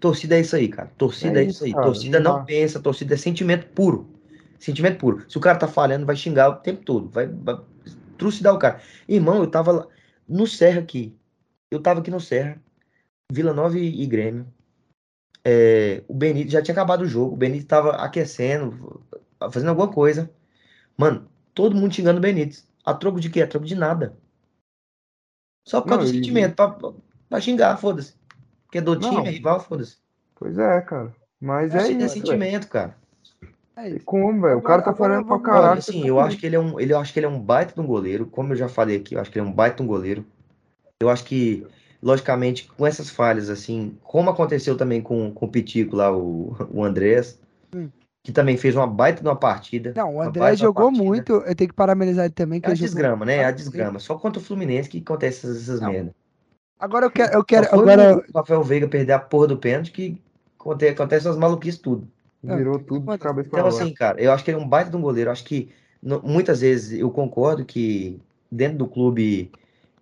Torcida 0.00 0.36
é 0.36 0.40
isso 0.40 0.54
aí, 0.56 0.68
cara. 0.68 0.90
Torcida 0.98 1.40
é, 1.40 1.44
É 1.44 1.46
isso 1.48 1.64
aí. 1.64 1.72
cara, 1.72 1.84
Torcida 1.86 2.20
não 2.20 2.44
pensa, 2.44 2.80
torcida 2.80 3.14
é 3.14 3.16
sentimento 3.16 3.66
puro. 3.68 4.08
Sentimento 4.58 4.98
puro. 4.98 5.24
Se 5.28 5.36
o 5.38 5.40
cara 5.40 5.58
tá 5.58 5.68
falhando, 5.68 6.06
vai 6.06 6.16
xingar 6.16 6.48
o 6.50 6.56
tempo 6.56 6.82
todo. 6.84 7.08
Vai, 7.08 7.26
vai 7.26 7.58
trucidar 8.18 8.54
o 8.54 8.58
cara. 8.58 8.80
Irmão, 9.08 9.38
eu 9.40 9.46
tava 9.50 9.72
lá. 9.72 9.86
No 10.28 10.46
Serra 10.46 10.80
aqui. 10.80 11.14
Eu 11.70 11.80
tava 11.80 12.00
aqui 12.00 12.10
no 12.10 12.20
Serra. 12.20 12.60
Vila 13.32 13.52
Nova 13.52 13.78
e, 13.78 14.02
e 14.02 14.06
Grêmio. 14.06 14.46
É, 15.44 16.02
o 16.08 16.14
Benito 16.14 16.50
já 16.50 16.62
tinha 16.62 16.72
acabado 16.72 17.02
o 17.02 17.06
jogo. 17.08 17.34
O 17.34 17.36
Benito 17.36 17.66
tava 17.66 17.92
aquecendo, 17.96 19.02
fazendo 19.50 19.68
alguma 19.68 19.88
coisa. 19.92 20.30
Mano, 20.96 21.28
todo 21.52 21.76
mundo 21.76 21.94
xingando 21.94 22.18
o 22.18 22.22
Benito. 22.22 22.62
A 22.84 22.94
troco 22.94 23.20
de 23.20 23.28
quê? 23.30 23.42
A 23.42 23.46
troco 23.46 23.66
de 23.66 23.74
nada. 23.74 24.16
Só 25.66 25.80
por 25.80 25.88
causa 25.88 26.04
Não, 26.04 26.10
do 26.10 26.14
e- 26.14 26.18
sentimento. 26.18 26.54
Pra, 26.54 26.70
pra 27.28 27.40
xingar, 27.40 27.76
foda-se. 27.78 28.14
Porque 28.74 28.78
é 28.78 28.80
do 28.80 28.96
time, 28.98 29.14
Não. 29.14 29.26
é 29.26 29.30
rival, 29.30 29.60
foda-se. 29.60 29.98
Pois 30.34 30.58
é, 30.58 30.80
cara. 30.80 31.14
Mas 31.40 31.72
Eu 31.74 31.80
é 31.80 31.84
que 31.86 31.92
é 31.94 31.98
isso, 31.98 32.14
sentimento, 32.14 32.66
cara. 32.68 32.96
É 33.76 33.88
E 33.88 33.96
isso. 33.96 34.04
como, 34.04 34.40
velho? 34.40 34.58
O 34.58 34.62
cara 34.62 34.82
tá 34.82 34.92
falando 34.92 35.24
pra 35.26 35.38
caralho. 35.38 35.78
assim, 35.78 36.04
eu 36.04 36.18
acho 36.18 36.36
que 36.36 36.46
ele 36.46 36.56
é 36.56 36.60
um, 36.60 36.80
ele, 36.80 36.92
eu 36.92 36.98
acho 36.98 37.12
que 37.12 37.20
ele 37.20 37.26
é 37.26 37.28
um 37.28 37.38
baita 37.38 37.72
de 37.74 37.80
um 37.80 37.86
goleiro. 37.86 38.26
Como 38.26 38.52
eu 38.52 38.56
já 38.56 38.68
falei 38.68 38.96
aqui, 38.96 39.14
eu 39.14 39.20
acho 39.20 39.30
que 39.30 39.38
ele 39.38 39.46
é 39.46 39.48
um 39.48 39.52
baita 39.52 39.76
de 39.76 39.82
um 39.82 39.86
goleiro. 39.86 40.26
Eu 41.00 41.08
acho 41.08 41.24
que, 41.24 41.64
logicamente, 42.02 42.66
com 42.76 42.84
essas 42.84 43.10
falhas, 43.10 43.48
assim, 43.48 43.96
como 44.02 44.30
aconteceu 44.30 44.76
também 44.76 45.00
com, 45.00 45.30
com 45.32 45.46
o 45.46 45.48
Pitico 45.48 45.94
lá, 45.94 46.10
o, 46.16 46.56
o 46.72 46.82
Andrés, 46.82 47.38
Hum. 47.74 47.88
que 48.24 48.32
também 48.32 48.56
fez 48.56 48.74
uma 48.74 48.86
baita 48.88 49.22
de 49.22 49.28
uma 49.28 49.36
partida. 49.36 49.92
Não, 49.94 50.08
o 50.08 50.14
uma 50.14 50.26
André 50.26 50.40
baita 50.40 50.56
de 50.56 50.62
uma 50.62 50.68
jogou 50.68 50.90
muito. 50.90 51.32
Eu 51.32 51.54
tenho 51.54 51.70
que 51.70 51.76
parabenizar 51.76 52.24
ele 52.24 52.34
também. 52.34 52.58
É 52.58 52.60
Que 52.60 52.66
a 52.66 52.70
ele 52.70 52.76
jogou 52.76 52.86
desgrama, 52.88 53.24
né? 53.24 53.36
É 53.36 53.44
a 53.44 53.50
desgrama. 53.52 54.00
Só 54.00 54.16
contra 54.16 54.40
o 54.40 54.44
Fluminense 54.44 54.88
que 54.88 54.98
acontece 54.98 55.46
essas, 55.46 55.62
essas 55.62 55.80
Não. 55.80 56.12
Agora 56.78 57.06
eu 57.06 57.10
quero. 57.10 57.32
Eu 57.34 57.44
quero 57.44 57.66
foi 57.66 57.78
agora, 57.80 58.02
o 58.34 58.38
Rafael 58.38 58.62
Veiga 58.62 58.88
perder 58.88 59.12
a 59.12 59.18
porra 59.18 59.48
do 59.48 59.58
pênalti 59.58 59.90
que 59.92 60.22
acontece, 60.58 60.92
acontece 60.92 61.28
as 61.28 61.36
maluquices 61.36 61.80
tudo. 61.80 62.10
Virou 62.42 62.78
tudo 62.78 63.08
de 63.08 63.18
cabeça 63.18 63.48
pra 63.50 63.58
Então, 63.60 63.66
assim, 63.68 63.94
cara, 63.94 64.20
eu 64.20 64.32
acho 64.32 64.44
que 64.44 64.50
ele 64.50 64.58
é 64.58 64.60
um 64.62 64.68
baita 64.68 64.90
de 64.90 64.96
um 64.96 65.00
goleiro. 65.00 65.28
Eu 65.28 65.32
acho 65.32 65.44
que 65.44 65.72
muitas 66.22 66.60
vezes 66.60 66.98
eu 66.98 67.10
concordo 67.10 67.64
que 67.64 68.20
dentro 68.50 68.78
do 68.78 68.86
clube 68.88 69.50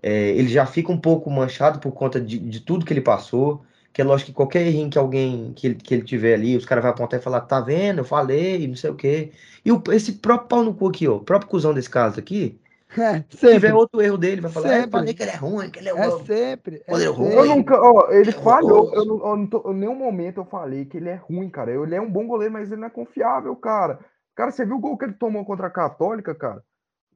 é, 0.03 0.31
ele 0.31 0.49
já 0.49 0.67
fica 0.67 0.93
um 0.93 1.01
pouco 1.01 1.31
manchado 1.31 1.81
por 1.81 1.93
conta 1.93 2.21
de, 2.21 2.39
de 2.39 2.61
tudo 2.61 2.85
que 2.87 2.93
ele 2.93 3.01
passou. 3.01 3.65
Que 3.93 4.01
é 4.03 4.05
lógico 4.05 4.31
que 4.31 4.35
qualquer 4.37 4.67
errinho 4.67 4.91
que 4.91 4.99
alguém 4.99 5.53
que 5.55 5.67
ele, 5.69 5.75
que 5.77 5.95
ele 5.95 6.03
tiver 6.05 6.35
ali, 6.35 6.57
os 6.57 6.65
caras 6.65 6.83
vão 6.83 6.93
apontar 6.93 7.21
e 7.21 7.23
falar, 7.23 7.43
tá 7.43 7.61
vendo? 7.61 7.99
Eu 8.01 8.05
falei, 8.05 8.67
não 8.67 8.75
sei 8.77 8.91
o 8.91 8.97
quê. 8.97 9.33
E 9.65 9.71
o- 9.73 9.83
esse 9.93 10.15
próprio 10.15 10.49
pau 10.49 10.65
no 10.65 10.75
cu 10.75 10.89
aqui, 10.89 11.07
ó, 11.09 11.17
o 11.17 11.21
próprio 11.25 11.51
cuzão 11.51 11.75
desse 11.75 11.91
caso 11.91 12.19
aqui, 12.19 12.59
É, 12.99 13.25
se 13.31 13.53
tiver 13.53 13.73
outro 13.75 14.01
erro 14.03 14.19
dele, 14.19 14.41
vai 14.43 14.51
falar, 14.53 14.69
"Ah, 14.69 14.73
eu 14.73 14.77
Sempre. 14.83 14.91
falei 14.91 15.15
que 15.15 15.23
ele 15.23 15.31
é 15.31 15.37
ruim, 15.37 15.71
que 15.71 15.79
ele 15.79 15.89
é, 15.89 15.93
É 15.93 16.07
ruim. 16.07 16.25
sempre. 16.27 16.77
É 16.87 16.95
sempre. 16.99 17.05
Eu 17.05 17.13
ruim. 17.15 17.49
nunca, 17.49 17.81
ó, 17.81 18.11
ele 18.11 18.31
É 18.31 18.33
falhou. 18.33 18.93
Eu, 18.95 19.05
não, 19.05 19.27
eu 19.27 19.37
não 19.37 19.47
tô, 19.47 19.71
em 19.73 19.77
nenhum 19.77 19.95
momento 19.95 20.39
eu 20.41 20.45
falei 20.45 20.85
que 20.85 20.97
ele 20.99 21.09
é 21.09 21.15
ruim, 21.15 21.49
cara. 21.49 21.71
Ele 21.73 21.95
é 21.95 22.01
um 22.01 22.11
bom 22.11 22.27
goleiro, 22.27 22.53
mas 22.53 22.71
ele 22.71 22.81
não 22.81 22.89
é 22.89 22.91
confiável, 22.91 23.55
cara. 23.57 23.99
Cara, 24.35 24.51
você 24.51 24.65
viu 24.65 24.77
o 24.77 24.81
gol 24.81 24.97
que 24.99 25.05
ele 25.07 25.15
tomou 25.15 25.45
contra 25.45 25.67
a 25.67 25.71
Católica, 25.71 26.35
cara? 26.35 26.63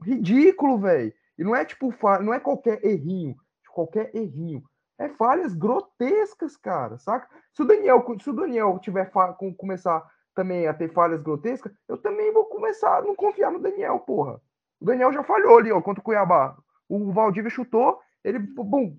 Ridículo, 0.03 0.79
velho. 0.79 1.13
E 1.39 1.45
não 1.45 1.55
é 1.55 1.65
tipo, 1.65 1.93
não 2.23 2.33
é 2.33 2.41
qualquer 2.41 2.85
errinho, 2.85 3.35
qualquer 3.75 4.11
errinho. 4.15 4.63
É 4.99 5.09
falhas 5.11 5.55
grotescas, 5.55 6.57
cara, 6.57 6.97
saca? 6.99 7.29
Se 7.53 7.63
o 7.63 7.67
Daniel, 7.67 8.05
se 8.23 8.31
o 8.31 8.33
Daniel 8.33 8.79
tiver 8.79 9.11
começar 9.59 10.03
também 10.35 10.67
a 10.67 10.75
ter 10.75 10.91
falhas 10.93 11.23
grotescas, 11.23 11.73
eu 11.89 11.99
também 11.99 12.33
vou 12.33 12.47
começar 12.47 12.99
a 12.99 13.03
não 13.03 13.15
confiar 13.15 13.51
no 13.51 13.59
Daniel, 13.59 13.99
porra. 14.01 14.41
O 14.81 14.85
Daniel 14.85 15.13
já 15.13 15.23
falhou 15.23 15.59
ali, 15.59 15.73
ó, 15.73 15.81
contra 15.81 16.01
o 16.01 16.05
Cuiabá. 16.05 16.57
O 16.89 17.13
Valdívia 17.13 17.51
chutou, 17.51 17.99
ele, 18.23 18.39
bum, 18.39 18.97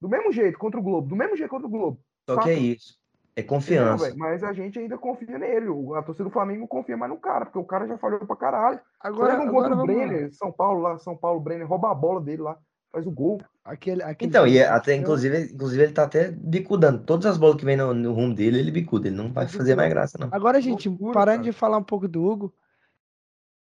do 0.00 0.08
mesmo 0.08 0.32
jeito 0.32 0.58
contra 0.58 0.78
o 0.80 0.82
Globo, 0.82 1.08
do 1.08 1.16
mesmo 1.16 1.36
jeito 1.36 1.50
contra 1.50 1.66
o 1.66 1.70
Globo. 1.70 2.00
Só 2.28 2.40
que 2.40 2.50
é 2.50 2.54
isso. 2.54 2.98
É 3.36 3.42
confiança. 3.42 4.06
velho? 4.06 4.18
Mas 4.18 4.42
a 4.42 4.52
gente 4.52 4.78
ainda 4.80 4.98
confia 4.98 5.38
nele. 5.38 5.66
A 5.94 6.02
torcida 6.02 6.24
do 6.24 6.30
Flamengo 6.32 6.66
confia 6.66 6.96
mais 6.96 7.12
no 7.12 7.18
cara, 7.18 7.44
porque 7.44 7.58
o 7.58 7.64
cara 7.64 7.86
já 7.86 7.96
falhou 7.96 8.18
pra 8.26 8.34
caralho. 8.34 8.80
Agora, 8.98 9.40
um 9.40 9.48
gol 9.48 9.62
do 9.62 9.68
vamos 9.68 9.78
lá. 9.78 9.84
Brenner, 9.84 10.34
São 10.34 10.50
Paulo 10.50 10.80
lá, 10.80 10.98
São 10.98 11.16
Paulo, 11.16 11.40
Brenner 11.40 11.68
rouba 11.68 11.92
a 11.92 11.94
bola 11.94 12.20
dele 12.20 12.42
lá, 12.42 12.58
faz 12.90 13.06
o 13.06 13.12
gol. 13.12 13.40
Aquele, 13.64 14.02
aquele 14.02 14.28
Então, 14.28 14.44
e 14.44 14.58
é- 14.58 14.66
até 14.68 14.96
inclusive, 14.96 15.52
inclusive 15.54 15.82
ele 15.84 15.92
tá 15.92 16.02
até 16.02 16.32
bicudando. 16.32 17.04
Todas 17.04 17.26
as 17.26 17.38
bolas 17.38 17.54
que 17.56 17.64
vem 17.64 17.76
no, 17.76 17.94
no 17.94 18.12
rumo 18.12 18.34
dele, 18.34 18.58
ele 18.58 18.72
bicuda. 18.72 19.06
Ele 19.06 19.16
não 19.16 19.32
vai 19.32 19.46
fazer 19.46 19.76
mais 19.76 19.88
graça, 19.88 20.18
não. 20.18 20.28
Agora, 20.32 20.60
gente, 20.60 20.90
parando 21.12 21.44
de 21.44 21.52
falar 21.52 21.78
um 21.78 21.84
pouco 21.84 22.08
do 22.08 22.24
Hugo. 22.24 22.52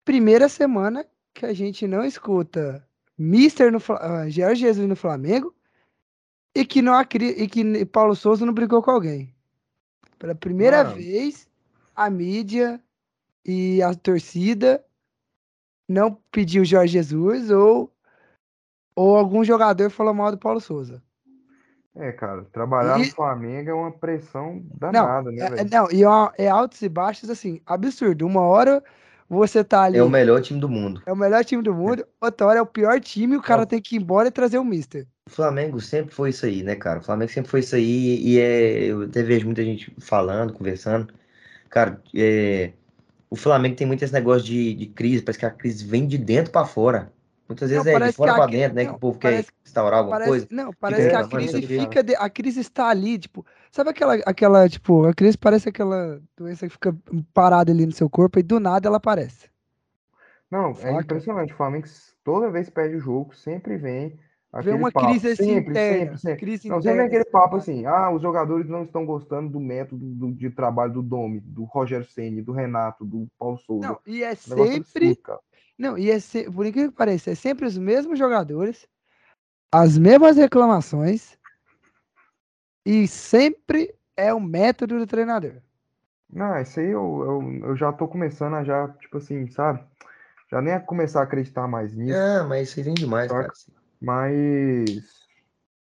Primeira 0.04 0.50
semana 0.50 1.06
que 1.38 1.46
a 1.46 1.54
gente 1.54 1.88
não 1.88 2.04
escuta 2.04 2.84
Mister 3.16 3.72
no 3.72 3.80
Jorge 4.28 4.62
Jesus 4.62 4.90
no 4.90 4.96
Flamengo 4.96 5.56
e 6.54 6.66
que 6.66 6.82
não 6.82 7.00
e 7.00 7.48
que 7.48 7.86
Paulo 7.86 8.16
Souza 8.16 8.44
não 8.44 8.54
brigou 8.54 8.82
com 8.82 8.90
alguém. 8.90 9.36
Pela 10.18 10.34
primeira 10.34 10.84
Mano. 10.84 10.96
vez, 10.96 11.48
a 11.96 12.10
mídia 12.10 12.82
e 13.46 13.84
a 13.84 13.94
torcida 13.94 14.84
não 15.88 16.20
pediu 16.32 16.66
Jorge 16.66 16.94
Jesus 16.94 17.52
ou 17.52 17.94
ou 18.96 19.16
algum 19.16 19.44
jogador 19.44 19.92
falou 19.92 20.16
mal 20.16 20.32
do 20.32 20.40
Paulo 20.40 20.60
Souza. 20.60 21.04
É, 21.94 22.12
cara, 22.12 22.46
trabalhar 22.46 22.98
E- 22.98 23.06
no 23.06 23.12
Flamengo 23.16 23.70
é 23.70 23.74
uma 23.76 23.92
pressão 23.92 24.64
danada, 24.74 25.32
né, 25.32 25.44
É, 25.44 25.46
é- 25.46 25.50
velho? 25.50 25.70
não, 25.70 25.92
e 25.92 26.04
é, 26.04 26.46
é 26.46 26.50
altos 26.50 26.82
e 26.82 26.90
baixos 26.90 27.30
assim, 27.30 27.62
absurdo. 27.64 28.26
Uma 28.26 28.42
hora 28.42 28.84
você 29.30 29.64
tá 29.64 29.84
ali 29.84 29.98
É 29.98 30.04
o 30.04 30.10
melhor 30.10 30.42
time 30.42 30.60
do 30.60 30.70
mundo. 30.70 31.02
É 31.06 31.12
o 31.12 31.16
melhor 31.16 31.44
time 31.44 31.62
do 31.62 31.74
mundo, 31.74 32.06
outra 32.22 32.48
hora 32.48 32.60
é 32.60 32.62
o 32.62 32.66
pior 32.66 33.00
time, 33.00 33.36
o 33.38 33.42
cara 33.42 33.66
tem 33.66 33.82
que 33.82 33.96
ir 33.96 34.00
embora 34.00 34.28
e 34.28 34.32
trazer 34.32 34.58
o 34.58 34.64
Mister. 34.66 35.06
O 35.26 35.30
Flamengo 35.30 35.82
sempre 35.82 36.14
foi 36.16 36.30
isso 36.30 36.46
aí, 36.46 36.64
né, 36.64 36.76
cara? 36.76 37.00
O 37.00 37.04
Flamengo 37.04 37.32
sempre 37.32 37.52
foi 37.52 37.60
isso 37.60 37.76
aí. 37.76 38.18
E 38.22 38.40
é, 38.40 38.84
eu 38.86 39.02
até 39.04 39.22
vejo 39.24 39.46
muita 39.46 39.64
gente 39.64 39.94
falando, 40.00 40.54
conversando. 40.54 41.14
Cara, 41.70 42.02
é, 42.16 42.72
o 43.30 43.36
Flamengo 43.36 43.76
tem 43.76 43.88
muito 43.88 44.04
esse 44.04 44.14
negócio 44.14 44.44
de, 44.46 44.74
de 44.74 44.88
crise. 44.88 45.24
Parece 45.24 45.40
que 45.40 45.46
a 45.46 45.52
crise 45.52 45.86
vem 45.86 46.08
de 46.08 46.18
dentro 46.18 46.52
pra 46.52 46.66
fora. 46.66 47.12
Muitas 47.48 47.70
vezes 47.70 47.86
Não, 47.86 47.92
é 47.94 48.00
de 48.00 48.14
fora 48.14 48.32
que 48.32 48.36
pra 48.38 48.46
a 48.46 48.48
cri- 48.48 48.58
dentro, 48.58 48.76
né? 48.76 48.84
não, 48.84 48.92
que 48.92 48.96
o 48.98 49.00
povo 49.00 49.20
parece- 49.20 49.52
quer 49.52 49.56
instaurar 49.66 50.00
alguma 50.00 50.16
Parece, 50.18 50.30
coisa. 50.32 50.48
não, 50.52 50.74
parece 50.74 51.10
que 51.10 51.16
a 51.16 51.22
reclamando, 51.22 51.52
crise 51.52 51.68
fica, 51.68 52.04
de- 52.04 52.16
a 52.16 52.30
crise 52.30 52.60
está 52.62 52.90
ali, 52.90 53.18
tipo, 53.18 53.46
sabe 53.78 53.92
aquela, 53.92 54.16
aquela, 54.26 54.68
tipo, 54.68 55.06
a 55.06 55.14
crise 55.14 55.38
parece 55.38 55.70
aquela 55.70 56.20
doença 56.36 56.68
que 56.68 56.74
fica 56.74 56.96
parada 57.34 57.72
ali 57.72 57.86
no 57.86 57.92
seu 57.92 58.10
corpo 58.10 58.40
e 58.40 58.44
do 58.44 58.60
nada 58.60 58.88
ela 58.88 58.98
aparece. 58.98 59.50
Não, 60.50 60.72
é 60.72 60.74
Saca? 60.74 61.00
impressionante. 61.04 61.54
O 61.54 61.58
Flamengo 61.58 61.86
toda 62.24 62.50
vez 62.50 62.70
perde 62.70 62.96
o 62.96 63.00
jogo, 63.00 63.36
sempre 63.36 63.78
vem 63.78 64.20
Vem 64.64 64.74
uma 64.74 64.92
papo. 64.92 65.06
crise 65.06 65.28
assim 65.28 65.44
sempre, 65.44 65.72
interna, 65.72 66.00
sempre, 66.00 66.18
sempre. 66.18 66.40
crise 66.40 66.70
Não, 66.70 66.78
sempre 66.78 66.92
interna, 66.92 66.98
vem 66.98 67.06
aquele 67.08 67.22
assim, 67.22 67.32
papo 67.32 67.56
assim, 67.58 67.86
ah, 67.86 68.10
os 68.12 68.22
jogadores 68.22 68.68
não 68.68 68.84
estão 68.84 69.06
gostando 69.06 69.50
do 69.52 69.60
método 69.60 70.04
do- 70.04 70.34
de 70.34 70.50
trabalho 70.50 70.94
do 70.94 71.04
Domi, 71.04 71.40
do 71.42 71.64
Rogério 71.66 72.06
Ceni, 72.08 72.42
do 72.42 72.54
Renato, 72.54 73.06
do 73.06 73.28
Paulo 73.38 73.60
Souza. 73.60 73.90
Não, 73.90 74.00
e 74.08 74.24
é 74.24 74.34
negócio 74.48 74.74
sempre, 74.74 75.10
absurdo, 75.10 75.40
não, 75.78 75.96
e 75.98 76.10
é 76.10 76.20
se- 76.20 76.50
por 76.50 76.66
incrível 76.66 76.90
que 76.90 76.98
pareça, 76.98 77.30
é 77.30 77.36
sempre 77.36 77.68
os 77.68 77.78
mesmos 77.78 78.18
jogadores, 78.18 78.88
as 79.72 79.96
mesmas 79.98 80.38
reclamações 80.38 81.37
e 82.88 83.08
sempre 83.08 83.94
é 84.16 84.34
o 84.34 84.40
método 84.40 84.98
do 84.98 85.06
treinador. 85.06 85.54
Não, 86.30 86.60
isso 86.62 86.80
aí 86.80 86.88
eu, 86.88 87.24
eu, 87.24 87.70
eu 87.70 87.76
já 87.78 87.92
tô 87.92 88.08
começando 88.08 88.56
a 88.56 88.64
já, 88.64 88.88
tipo 88.90 89.18
assim, 89.18 89.48
sabe? 89.50 89.84
Já 90.50 90.62
nem 90.62 90.74
a 90.74 90.80
começar 90.80 91.22
a 91.22 91.24
acreditar 91.24 91.68
mais 91.68 91.94
nisso, 91.94 92.18
Ah, 92.20 92.46
mas 92.46 92.70
isso 92.70 92.80
aí 92.80 92.86
vem 92.86 92.94
demais, 92.96 93.32
cara. 93.32 93.52
mas 94.02 95.28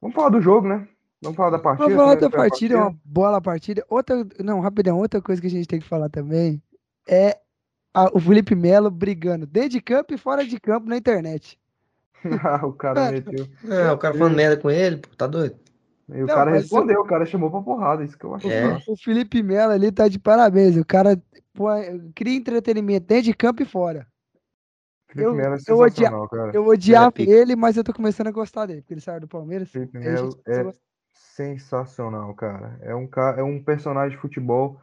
vamos 0.02 0.16
falar 0.16 0.30
do 0.30 0.42
jogo, 0.42 0.68
né? 0.68 0.88
Vamos 1.22 1.38
falar 1.38 1.52
da 1.52 1.60
partida. 1.60 1.96
Vamos 1.98 2.04
falar 2.04 2.16
como 2.16 2.18
é 2.18 2.22
da 2.22 2.30
que 2.30 2.36
foi 2.36 2.46
a 2.46 2.50
partida, 2.50 2.78
uma 2.78 2.96
boa 3.06 3.42
partida. 3.42 3.86
Outra, 3.90 4.28
não, 4.40 4.60
rapidão, 4.60 4.98
outra 4.98 5.22
coisa 5.22 5.42
que 5.42 5.48
a 5.48 5.52
gente 5.52 5.68
tem 5.68 5.80
que 5.80 5.88
falar 5.88 6.10
também 6.10 6.62
é 7.08 7.40
a- 7.94 8.10
o 8.14 8.20
Felipe 8.20 8.56
Melo 8.56 8.92
brigando 8.92 9.46
dentro 9.46 9.70
de 9.72 9.82
campo 9.82 10.14
e 10.14 10.18
fora 10.18 10.46
de 10.46 10.60
campo 10.60 10.90
na 10.90 10.98
internet. 10.98 11.60
Ah, 12.44 12.66
o 12.66 12.74
cara 12.74 13.02
meteu. 13.12 13.48
Ah, 13.70 13.94
o 13.94 13.98
cara 13.98 14.14
falando 14.14 14.36
merda 14.36 14.58
com 14.62 14.70
ele, 14.70 14.98
pô, 14.98 15.10
tá 15.16 15.28
doido? 15.28 15.60
E 16.14 16.24
o 16.24 16.28
Não, 16.28 16.36
cara 16.36 16.52
mas 16.52 16.62
respondeu, 16.64 17.02
o 17.02 17.06
cara 17.06 17.26
chamou 17.26 17.50
pra 17.50 17.62
porrada, 17.62 18.04
isso 18.04 18.18
que 18.18 18.26
eu 18.26 18.36
achei. 18.36 18.52
É. 18.52 18.78
O 18.88 18.98
Felipe 18.98 19.42
Melo 19.42 19.72
ali 19.72 19.92
tá 19.92 20.08
de 20.08 20.20
parabéns. 20.20 20.76
O 20.76 20.86
cara 20.86 21.22
pô, 21.54 21.68
cria 22.14 22.36
entretenimento 22.36 23.08
dentro 23.08 23.24
de 23.24 23.34
campo 23.34 23.62
e 23.64 23.66
fora. 23.66 24.06
Felipe 25.08 25.30
eu- 25.30 25.34
Melo 25.36 25.56
é 25.56 25.58
eu 25.68 25.78
odia- 25.78 25.96
sensacional, 25.96 26.28
cara. 26.30 26.52
Eu 26.54 26.68
odiava 26.68 27.12
pica. 27.12 27.32
ele, 27.32 27.56
mas 27.56 27.78
eu 27.78 27.84
tô 27.84 27.94
começando 27.94 28.28
a 28.28 28.32
gostar 28.32 28.66
dele, 28.66 28.82
porque 28.82 28.94
ele 28.94 29.02
saiu 29.02 29.22
do 29.22 29.28
Palmeiras. 29.28 29.70
Felipe 29.70 29.98
Melo 29.98 30.38
é 30.48 30.72
sensacional, 31.14 32.34
cara. 32.34 32.78
É 32.82 32.94
um, 32.96 33.08
ca- 33.08 33.36
é 33.38 33.44
um 33.44 33.62
personagem 33.64 34.16
de 34.16 34.22
futebol 34.22 34.80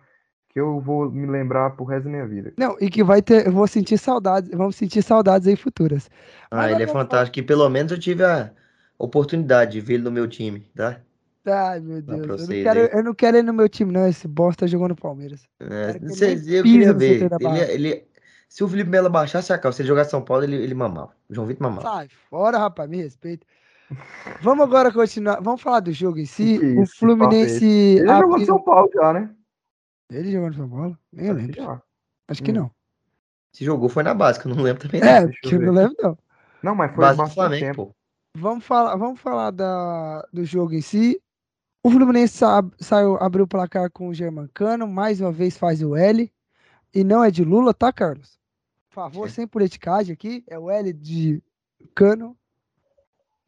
que 0.48 0.58
eu 0.58 0.80
vou 0.80 1.10
me 1.10 1.26
lembrar 1.26 1.70
pro 1.70 1.84
resto 1.84 2.04
da 2.04 2.10
minha 2.10 2.26
vida. 2.26 2.52
Não, 2.56 2.76
e 2.80 2.88
que 2.88 3.04
vai 3.04 3.20
ter. 3.20 3.46
Eu 3.46 3.52
vou 3.52 3.66
sentir 3.66 3.98
saudades. 3.98 4.50
Vamos 4.50 4.76
sentir 4.76 5.02
saudades 5.02 5.46
aí 5.46 5.56
futuras. 5.56 6.08
Mas 6.50 6.60
Ah, 6.60 6.64
ele 6.66 6.74
agora 6.76 6.84
é 6.84 6.86
fantástico. 6.92 7.38
E 7.38 7.42
pelo 7.42 7.68
menos 7.68 7.92
eu 7.92 7.98
tive 7.98 8.24
a 8.24 8.50
oportunidade 8.98 9.72
de 9.72 9.80
ver 9.80 9.94
ele 9.94 10.02
no 10.04 10.10
meu 10.10 10.26
time, 10.26 10.60
tá? 10.74 11.00
Ai, 11.46 11.80
meu 11.80 12.02
Deus. 12.02 12.20
Eu 12.42 12.46
não, 12.48 12.62
quero, 12.62 12.80
eu 12.80 13.04
não 13.04 13.14
quero 13.14 13.36
ele 13.36 13.46
no 13.46 13.52
meu 13.54 13.68
time, 13.68 13.92
não. 13.92 14.06
Esse 14.06 14.28
bosta 14.28 14.66
jogou 14.66 14.88
no 14.88 14.96
Palmeiras. 14.96 15.42
É, 15.60 15.86
Cara, 15.86 15.98
que 15.98 16.54
eu 16.54 16.62
queria 16.62 16.92
ver. 16.92 17.22
Ele, 17.22 17.28
Barra. 17.38 17.58
ele, 17.72 18.06
se 18.48 18.62
o 18.64 18.68
Felipe 18.68 18.90
Melo 18.90 19.08
baixasse 19.08 19.52
a 19.52 19.58
calça, 19.58 19.76
se 19.76 19.82
ele 19.82 19.88
jogasse 19.88 20.10
São 20.10 20.22
Paulo, 20.22 20.44
ele, 20.44 20.56
ele 20.56 20.74
mamava. 20.74 21.12
O 21.28 21.34
João 21.34 21.46
Vitor 21.46 21.62
mamava. 21.70 21.82
Sai 21.88 22.08
fora, 22.08 22.58
rapaz, 22.58 22.88
me 22.90 22.98
respeita. 23.02 23.46
Vamos 24.42 24.64
agora 24.64 24.92
continuar. 24.92 25.40
Vamos 25.40 25.62
falar 25.62 25.80
do 25.80 25.92
jogo 25.92 26.18
em 26.18 26.26
si. 26.26 26.58
Que 26.58 26.64
o 26.66 26.82
isso, 26.82 26.92
que 26.92 26.98
Fluminense. 26.98 27.64
Ele 27.64 28.06
já 28.06 28.14
jogou 28.16 28.28
no 28.28 28.34
abriu- 28.34 28.46
São 28.46 28.62
Paulo 28.62 28.90
já, 28.94 29.12
né? 29.14 29.30
Ele 30.10 30.32
jogou 30.32 30.48
no 30.48 30.54
São 30.54 30.68
Paulo? 30.68 30.98
Nem 31.12 31.26
eu 31.26 31.32
Acho 31.34 31.40
que 31.46 31.52
lembro. 31.52 31.62
já. 31.72 31.82
Acho 32.28 32.42
que 32.42 32.50
Hum. 32.50 32.54
não. 32.54 32.70
Se 33.54 33.64
jogou 33.64 33.88
foi 33.88 34.02
na 34.02 34.12
básica, 34.12 34.46
eu 34.48 34.54
não 34.54 34.62
lembro 34.62 34.82
também. 34.86 35.00
É, 35.00 35.20
não. 35.22 35.26
deixa 35.28 35.54
eu 35.54 35.60
não 35.62 35.72
lembro, 35.72 35.96
não. 36.02 36.18
Não, 36.62 36.74
mas 36.74 36.90
foi 36.94 37.00
Base 37.04 37.34
Flamengo, 37.34 37.64
tempo. 37.64 37.86
pô. 37.86 37.94
Vamos 38.36 38.64
falar, 38.64 38.94
vamos 38.96 39.18
falar 39.20 39.50
da, 39.50 40.20
do 40.32 40.44
jogo 40.44 40.74
em 40.74 40.82
si. 40.82 41.18
O 41.82 41.90
Fluminense 41.90 42.36
sa- 42.38 42.64
saiu, 42.78 43.16
abriu 43.16 43.44
o 43.44 43.48
placar 43.48 43.90
com 43.90 44.08
o 44.08 44.14
Germancano, 44.14 44.86
mais 44.86 45.20
uma 45.20 45.30
vez 45.32 45.56
faz 45.56 45.82
o 45.82 45.94
L. 45.96 46.30
E 46.94 47.04
não 47.04 47.22
é 47.22 47.30
de 47.30 47.44
Lula, 47.44 47.72
tá, 47.72 47.92
Carlos? 47.92 48.38
Por 48.88 48.94
favor, 48.94 49.26
É. 49.26 49.30
sem 49.30 49.46
politicagem 49.46 50.12
aqui. 50.12 50.42
É 50.46 50.58
o 50.58 50.70
L 50.70 50.92
de 50.92 51.42
Cano. 51.94 52.36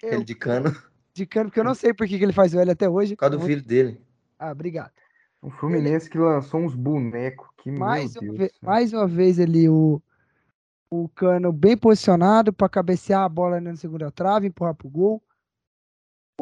Eu- 0.02 0.12
Ele 0.14 0.24
de 0.24 0.34
cano, 0.34 0.72
por 0.72 0.90
de 1.12 1.26
Cano, 1.26 1.50
porque 1.50 1.60
eu 1.60 1.64
não 1.64 1.74
sei 1.74 1.92
por 1.92 2.06
que 2.06 2.16
que 2.16 2.24
ele 2.24 2.32
faz 2.32 2.54
o 2.54 2.58
L 2.60 2.70
até 2.70 2.88
hoje. 2.88 3.16
causa 3.16 3.36
do 3.36 3.44
filho 3.44 3.62
dele. 3.62 4.00
Ah, 4.38 4.50
obrigado. 4.52 4.92
O 5.42 5.50
Fluminense 5.50 6.08
que 6.08 6.16
lançou 6.18 6.60
uns 6.60 6.74
bonecos 6.74 7.48
que, 7.58 7.70
Mais 7.70 8.14
meu 8.14 8.22
uma, 8.22 8.28
Deus. 8.32 8.38
ve- 8.38 8.48
do 8.48 8.52
céu. 8.60 8.68
mais 8.70 8.92
uma 8.92 9.06
vez 9.06 9.38
ali 9.40 9.68
o, 9.68 10.00
o 10.88 11.08
Cano 11.10 11.52
bem 11.52 11.76
posicionado 11.76 12.52
para 12.52 12.68
cabecear 12.68 13.22
a 13.24 13.28
bola 13.28 13.60
na 13.60 13.74
segunda 13.76 14.10
trave, 14.10 14.46
empurrar 14.46 14.74
pro 14.74 14.88
gol. 14.88 15.22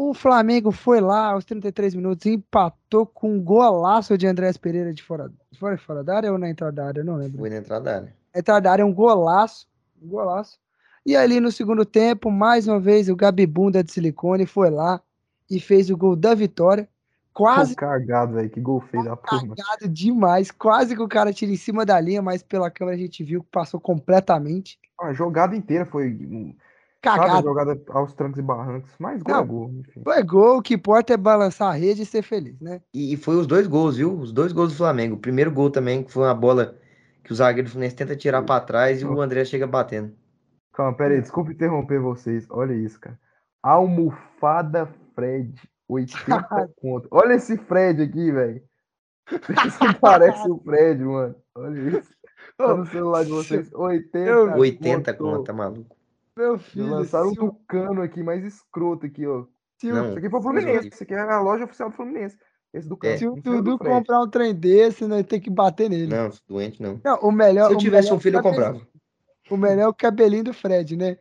O 0.01 0.15
Flamengo 0.15 0.71
foi 0.71 1.01
lá 1.01 1.33
aos 1.33 1.45
33 1.45 1.93
minutos 1.97 2.25
e 2.25 2.35
empatou 2.35 3.05
com 3.05 3.33
um 3.33 3.43
golaço 3.43 4.17
de 4.17 4.29
Andrés 4.29 4.57
Pereira 4.57 4.95
de 4.95 5.03
fora, 5.03 5.29
fora, 5.59 5.77
fora 5.77 6.05
da 6.05 6.17
área 6.17 6.31
ou 6.31 6.39
na 6.39 6.49
entrada 6.49 6.71
da 6.71 6.87
área, 6.87 7.01
eu 7.01 7.05
não 7.05 7.17
lembro. 7.17 7.39
Foi 7.39 7.51
na 7.51 7.57
entrada 7.57 7.85
da 7.85 7.97
área. 7.97 8.15
Na 8.33 8.39
entrada 8.39 8.61
da 8.61 8.71
área, 8.71 8.87
um 8.87 8.95
golaço, 8.95 9.67
um 10.01 10.07
golaço. 10.07 10.57
E 11.05 11.17
ali 11.17 11.41
no 11.41 11.51
segundo 11.51 11.85
tempo, 11.85 12.31
mais 12.31 12.69
uma 12.69 12.79
vez, 12.79 13.09
o 13.09 13.17
Gabibunda 13.17 13.83
de 13.83 13.91
silicone 13.91 14.47
foi 14.47 14.71
lá 14.71 15.03
e 15.51 15.59
fez 15.59 15.91
o 15.91 15.97
gol 15.97 16.15
da 16.15 16.33
vitória. 16.33 16.89
Quase 17.35 17.75
Tô 17.75 17.81
cagado, 17.81 18.35
velho. 18.35 18.51
Que 18.51 18.61
gol 18.61 18.81
feio 18.81 19.03
da 19.03 19.17
porra. 19.17 19.49
cagado 19.49 19.89
demais. 19.89 20.53
Quase 20.53 20.95
que 20.95 21.03
o 21.03 21.09
cara 21.09 21.33
tira 21.33 21.51
em 21.51 21.57
cima 21.57 21.85
da 21.85 22.01
linha, 22.01 22.23
mas 22.23 22.41
pela 22.41 22.71
câmera 22.71 22.97
a 22.97 23.01
gente 23.01 23.25
viu 23.25 23.43
que 23.43 23.51
passou 23.51 23.81
completamente. 23.81 24.79
A 25.01 25.13
jogada 25.13 25.57
inteira 25.57 25.85
foi. 25.85 26.17
Um, 27.07 27.17
Sabe, 27.17 27.43
jogada 27.43 27.81
aos 27.91 28.13
trancos 28.13 28.39
e 28.39 28.43
barrancos. 28.43 28.91
Mas 28.99 29.23
gol 29.23 29.35
Não. 29.35 29.41
é 29.43 29.47
gol, 29.47 29.71
enfim. 29.79 30.03
Foi 30.03 30.23
gol, 30.25 30.59
o 30.59 30.63
que 30.63 30.75
importa 30.75 31.15
é 31.15 31.17
balançar 31.17 31.69
a 31.71 31.77
rede 31.77 32.03
e 32.03 32.07
ser 32.07 32.23
feliz, 32.23 32.61
né? 32.61 32.81
E, 32.93 33.13
e 33.13 33.17
foi 33.17 33.37
os 33.37 33.47
dois 33.47 33.67
gols, 33.67 33.97
viu? 33.97 34.13
Os 34.19 34.33
dois 34.33 34.53
gols 34.53 34.73
do 34.73 34.77
Flamengo. 34.79 35.15
O 35.15 35.21
primeiro 35.21 35.51
gol 35.53 35.71
também, 35.71 36.03
que 36.03 36.13
foi 36.13 36.25
uma 36.25 36.35
bola 36.35 36.77
que 37.23 37.33
o 37.33 37.35
zagueiro 37.35 37.69
do 37.69 37.71
Fluminense 37.73 37.95
tenta 37.97 38.17
tirar 38.17 38.43
pra 38.43 38.61
trás 38.61 39.01
e 39.01 39.05
o 39.07 39.21
André 39.21 39.45
chega 39.45 39.67
batendo. 39.67 40.13
Calma, 40.73 40.97
pera 40.97 41.15
aí, 41.15 41.21
desculpa 41.21 41.53
interromper 41.53 42.01
vocês. 42.01 42.47
Olha 42.51 42.73
isso, 42.75 42.99
cara. 43.01 43.19
Almofada 43.63 44.89
Fred, 45.15 45.55
80 45.89 46.71
conto. 46.81 47.09
Olha 47.11 47.35
esse 47.35 47.57
Fred 47.57 48.03
aqui, 48.03 48.31
velho. 48.33 48.63
Isso 49.31 49.79
parece 50.01 50.49
o 50.51 50.59
Fred, 50.59 51.03
mano. 51.05 51.35
Olha 51.57 51.99
isso. 51.99 52.11
Tá 52.57 52.75
no 52.75 52.87
celular 52.87 53.25
de 53.25 53.31
vocês. 53.31 53.71
80 53.73 54.19
Eu- 54.19 54.57
80 54.57 55.13
conto. 55.15 55.25
conto, 55.25 55.45
tá 55.45 55.53
maluco? 55.53 55.97
Meu 56.39 56.57
Já 56.57 56.63
filho, 56.65 56.91
Lançaram 56.91 57.31
um 57.31 57.35
tucano 57.35 58.01
aqui, 58.01 58.23
mais 58.23 58.45
escroto 58.45 59.07
aqui, 59.07 59.27
ó. 59.27 59.45
se 59.77 59.91
o, 59.91 59.95
Não. 59.95 60.09
Isso 60.11 60.19
aqui 60.19 60.31
foi 60.31 60.39
o 60.39 60.43
Fluminense. 60.43 60.89
Isso 60.89 61.03
aqui 61.03 61.15
é 61.15 61.19
a 61.19 61.41
loja 61.41 61.65
oficial 61.65 61.91
do 61.91 61.97
Fluminense. 61.97 62.37
Esse 62.73 62.89
do 62.89 62.95
É. 63.03 63.17
cano. 63.17 63.19
se 63.19 63.27
o 63.27 63.35
Dudu 63.43 63.79
comprar 63.79 64.21
um 64.21 64.29
trem 64.29 64.55
desse, 64.55 65.07
nós 65.07 65.25
tem 65.27 65.41
que 65.41 65.51
bater 65.51 65.89
nele. 65.91 66.07
Não, 66.07 66.31
doente 66.47 66.81
não. 66.83 67.01
Não, 67.05 67.19
o 67.21 67.33
melhor, 67.33 67.67
Se 67.69 67.73
eu 67.73 67.77
o 67.77 67.81
tivesse 67.81 68.05
melhor 68.09 68.17
um 68.17 68.21
filho, 68.21 68.37
eu 68.39 68.43
cabelinho- 68.43 68.73
comprava. 68.75 68.89
O 69.51 69.57
melhor 69.57 69.83
é 69.83 69.89
o 69.89 69.95
cabelinho 69.95 70.45
do 70.45 70.53
Fred, 70.53 70.97
né? 70.97 71.19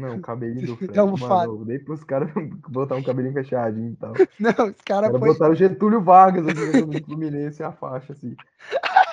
Não, 0.00 0.16
o 0.16 0.20
cabelinho 0.20 0.66
do 0.66 0.76
Fred. 0.76 0.98
Almofada. 0.98 1.52
Mano, 1.52 1.64
dei 1.64 1.78
pros 1.78 2.02
caras 2.04 2.30
botar 2.68 2.96
um 2.96 3.02
cabelinho 3.02 3.34
fechadinho 3.34 3.92
e 3.92 3.96
tal. 3.96 4.12
Não, 4.40 4.50
os 4.50 4.56
caras 4.56 5.10
caras 5.10 5.10
põem. 5.10 5.32
botaram 5.32 5.54
Getúlio 5.54 6.00
Vargas 6.00 6.46
aqui 6.48 6.80
no 6.86 7.04
Fluminense 7.04 7.62
a 7.62 7.72
faixa, 7.72 8.12
assim. 8.12 8.34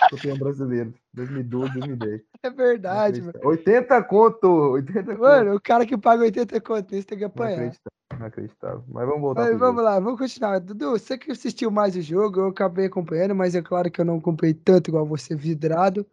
Campeão 0.10 0.38
brasileiro. 0.38 0.94
2012, 1.14 1.74
2010. 1.74 2.22
É 2.44 2.50
verdade, 2.50 3.22
mano. 3.22 3.34
80 3.44 4.04
conto! 4.04 4.48
80 4.48 5.04
conto. 5.04 5.20
Mano, 5.20 5.56
o 5.56 5.62
cara 5.62 5.86
que 5.86 5.98
paga 5.98 6.24
80 6.24 6.62
conto 6.62 6.92
nesse 6.94 7.08
tem 7.08 7.18
que 7.18 7.24
Não 7.26 7.30
apanhar. 7.32 7.56
acreditável, 7.56 7.92
não 8.20 8.26
acreditável. 8.28 8.84
Mas 8.88 9.06
vamos 9.06 9.22
voltar 9.22 9.42
Mas 9.42 9.52
vamos 9.60 9.76
jogo. 9.76 9.82
lá, 9.82 10.00
vamos 10.00 10.20
continuar. 10.20 10.60
Dudu, 10.60 10.92
você 10.92 11.18
que 11.18 11.32
assistiu 11.32 11.70
mais 11.72 11.96
o 11.96 12.02
jogo, 12.02 12.40
eu 12.40 12.48
acabei 12.48 12.86
acompanhando, 12.86 13.36
mas 13.36 13.54
é 13.56 13.62
claro 13.62 13.92
que 13.92 14.00
eu 14.00 14.06
não 14.06 14.18
acompanhei 14.18 14.54
tanto 14.54 14.90
igual 14.90 15.06
você, 15.06 15.36
vidrado. 15.36 16.06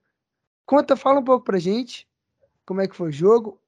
Conta, 0.67 0.97
fala 0.97 1.21
um 1.21 1.25
pouco 1.25 1.45
pra 1.45 1.59
gente 1.59 2.09
como 2.67 2.81
é 2.81 2.89
que 2.89 2.97
foi 2.97 3.11
o 3.11 3.13
jogo. 3.13 3.61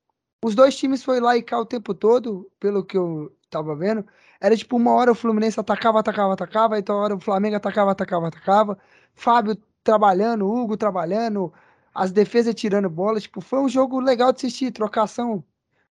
Os 0.47 0.55
dois 0.55 0.77
times 0.77 1.03
foi 1.03 1.19
lá 1.19 1.37
e 1.37 1.43
cá 1.43 1.59
o 1.59 1.67
tempo 1.67 1.93
todo, 1.93 2.49
pelo 2.61 2.85
que 2.85 2.97
eu 2.97 3.37
tava 3.51 3.75
vendo. 3.75 4.07
Era 4.41 4.57
tipo 4.57 4.77
uma 4.77 4.93
hora 4.93 5.11
o 5.11 5.15
Fluminense 5.15 5.59
atacava, 5.59 5.99
atacava, 5.99 6.35
atacava, 6.35 6.79
então 6.79 6.95
hora 6.95 7.17
o 7.17 7.21
Flamengo 7.21 7.57
atacava, 7.57 7.91
atacava, 7.91 8.29
atacava. 8.29 8.79
Fábio 9.13 9.57
trabalhando, 9.83 10.49
Hugo 10.49 10.77
trabalhando, 10.77 11.53
as 11.93 12.13
defesas 12.13 12.55
tirando 12.55 12.89
bola. 12.89 13.19
Tipo, 13.21 13.41
foi 13.41 13.59
um 13.59 13.69
jogo 13.69 13.99
legal 13.99 14.31
de 14.31 14.37
assistir, 14.37 14.71
trocação 14.71 15.39
o 15.39 15.45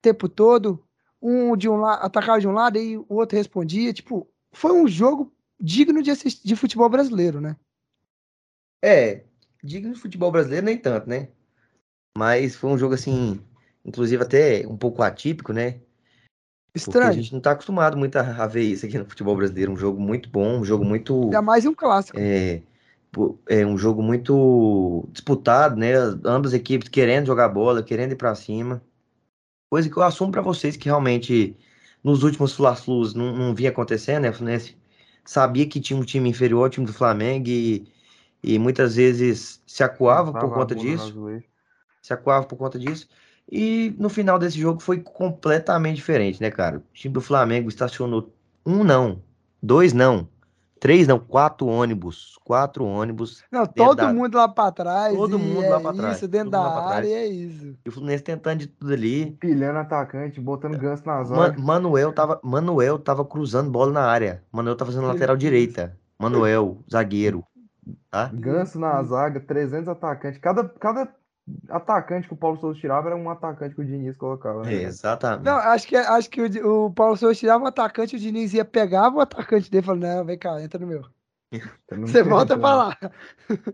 tempo 0.00 0.30
todo. 0.30 0.82
Um 1.20 1.54
de 1.54 1.68
um 1.68 1.76
lado 1.76 2.06
atacava 2.06 2.40
de 2.40 2.48
um 2.48 2.52
lado 2.52 2.78
e 2.78 2.96
o 2.96 3.04
outro 3.10 3.36
respondia. 3.36 3.92
Tipo, 3.92 4.26
foi 4.50 4.72
um 4.72 4.88
jogo 4.88 5.30
digno 5.60 6.02
de 6.02 6.10
assistir 6.10 6.48
de 6.48 6.56
futebol 6.56 6.88
brasileiro, 6.88 7.38
né? 7.38 7.54
É, 8.82 9.26
digno 9.62 9.92
de 9.92 10.00
futebol 10.00 10.32
brasileiro 10.32 10.64
nem 10.64 10.78
tanto, 10.78 11.06
né? 11.06 11.28
Mas 12.16 12.56
foi 12.56 12.70
um 12.70 12.78
jogo 12.78 12.94
assim, 12.94 13.44
inclusive 13.88 14.22
até 14.22 14.66
um 14.66 14.76
pouco 14.76 15.02
atípico, 15.02 15.52
né? 15.52 15.80
Porque 16.72 16.98
a 16.98 17.02
Estranho. 17.02 17.12
gente 17.14 17.32
não 17.32 17.40
tá 17.40 17.52
acostumado 17.52 17.96
muito 17.96 18.16
a, 18.16 18.46
ver 18.46 18.62
isso 18.62 18.86
aqui 18.86 18.98
no 18.98 19.06
futebol 19.06 19.34
brasileiro. 19.34 19.72
Um 19.72 19.76
jogo 19.76 19.98
muito 19.98 20.28
bom, 20.28 20.58
um 20.60 20.64
jogo 20.64 20.84
muito. 20.84 21.24
Ainda 21.24 21.42
mais 21.42 21.64
um 21.64 21.74
clássico. 21.74 22.18
É, 22.20 22.62
é 23.48 23.66
um 23.66 23.76
jogo 23.76 24.02
muito 24.02 25.08
disputado, 25.10 25.76
né? 25.76 25.94
Ambas 26.24 26.52
equipes 26.52 26.88
querendo 26.88 27.26
jogar 27.26 27.48
bola, 27.48 27.82
querendo 27.82 28.12
ir 28.12 28.16
pra 28.16 28.34
cima. 28.34 28.82
Coisa 29.70 29.88
que 29.88 29.96
eu 29.96 30.02
assumo 30.02 30.30
pra 30.30 30.42
vocês 30.42 30.76
que 30.76 30.86
realmente 30.86 31.56
nos 32.04 32.22
últimos 32.22 32.52
Fla-Flus 32.52 33.14
não, 33.14 33.34
não 33.34 33.54
vinha 33.54 33.70
acontecendo, 33.70 34.22
né? 34.22 34.30
O 34.30 34.34
Fluminense 34.34 34.76
sabia 35.24 35.66
que 35.66 35.80
tinha 35.80 35.98
um 35.98 36.04
time 36.04 36.28
inferior 36.28 36.64
ao 36.64 36.70
time 36.70 36.86
do 36.86 36.92
Flamengo 36.92 37.48
e, 37.48 37.88
e 38.42 38.58
muitas 38.58 38.96
vezes 38.96 39.60
se 39.66 39.82
acuava 39.82 40.32
por 40.32 40.52
conta 40.52 40.74
disso 40.74 41.42
se 42.08 42.12
acuava 42.12 42.46
por 42.46 42.56
conta 42.56 42.78
disso. 42.78 43.08
E 43.50 43.94
no 43.98 44.08
final 44.08 44.38
desse 44.38 44.58
jogo 44.58 44.80
foi 44.80 45.00
completamente 45.00 45.96
diferente, 45.96 46.40
né, 46.40 46.50
cara? 46.50 46.78
O 46.78 46.82
time 46.92 47.14
do 47.14 47.20
Flamengo 47.20 47.68
estacionou 47.68 48.32
um 48.66 48.84
não, 48.84 49.22
dois 49.62 49.94
não, 49.94 50.28
três 50.78 51.08
não, 51.08 51.18
quatro 51.18 51.66
ônibus, 51.66 52.38
quatro 52.44 52.84
ônibus. 52.84 53.42
Não, 53.50 53.64
todo 53.66 53.96
da- 53.96 54.12
mundo 54.12 54.36
lá 54.36 54.46
pra 54.48 54.70
trás. 54.70 55.14
Todo 55.16 55.38
mundo 55.38 55.64
é 55.64 55.68
lá 55.70 55.80
pra 55.80 55.92
trás, 55.94 56.16
Isso, 56.18 56.28
dentro 56.28 56.50
todo 56.50 56.62
da 56.62 56.68
área, 56.88 57.00
trás. 57.00 57.08
e 57.08 57.12
é 57.14 57.26
isso. 57.26 57.74
E 57.84 57.88
o 57.88 57.92
Fluminense 57.92 58.22
tentando 58.22 58.58
de 58.60 58.66
tudo 58.66 58.92
ali. 58.92 59.30
Pilhando 59.40 59.78
atacante, 59.78 60.38
botando 60.40 60.76
ganso 60.76 61.04
na 61.06 61.16
Ma- 61.16 61.24
zaga. 61.24 61.58
Manuel 61.58 62.12
tava, 62.12 62.38
Manuel 62.44 62.98
tava 62.98 63.24
cruzando 63.24 63.70
bola 63.70 63.92
na 63.92 64.02
área. 64.04 64.44
Manuel 64.52 64.76
tava 64.76 64.90
fazendo 64.92 65.06
lateral 65.08 65.36
direita. 65.38 65.96
Manuel, 66.18 66.78
zagueiro. 66.90 67.42
Tá? 68.10 68.30
Ganso 68.34 68.78
na 68.78 69.02
zaga, 69.02 69.40
300 69.40 69.88
atacantes. 69.88 70.38
Cada, 70.38 70.68
cada 70.68 71.08
atacante 71.68 72.28
que 72.28 72.34
o 72.34 72.36
Paulo 72.36 72.58
Souza 72.58 72.78
tirava 72.78 73.08
era 73.08 73.16
um 73.16 73.30
atacante 73.30 73.74
que 73.74 73.80
o 73.80 73.84
Diniz 73.84 74.16
colocava. 74.16 74.64
né, 74.64 74.74
exatamente. 74.74 75.44
Não, 75.44 75.56
acho 75.56 75.86
que, 75.86 75.96
acho 75.96 76.30
que 76.30 76.40
o, 76.40 76.86
o 76.86 76.90
Paulo 76.92 77.16
Souza 77.16 77.34
tirava 77.34 77.64
o 77.64 77.66
atacante, 77.66 78.16
o 78.16 78.18
Diniz 78.18 78.52
ia 78.54 78.64
pegar 78.64 79.12
o 79.12 79.20
atacante 79.20 79.70
dele 79.70 79.82
e 79.82 79.86
falava, 79.86 80.06
não, 80.06 80.24
vem 80.24 80.38
cá, 80.38 80.62
entra 80.62 80.78
no 80.78 80.86
meu. 80.86 81.04
Você 82.00 82.22
volta 82.22 82.58
pra 82.58 82.74
lá. 82.74 82.98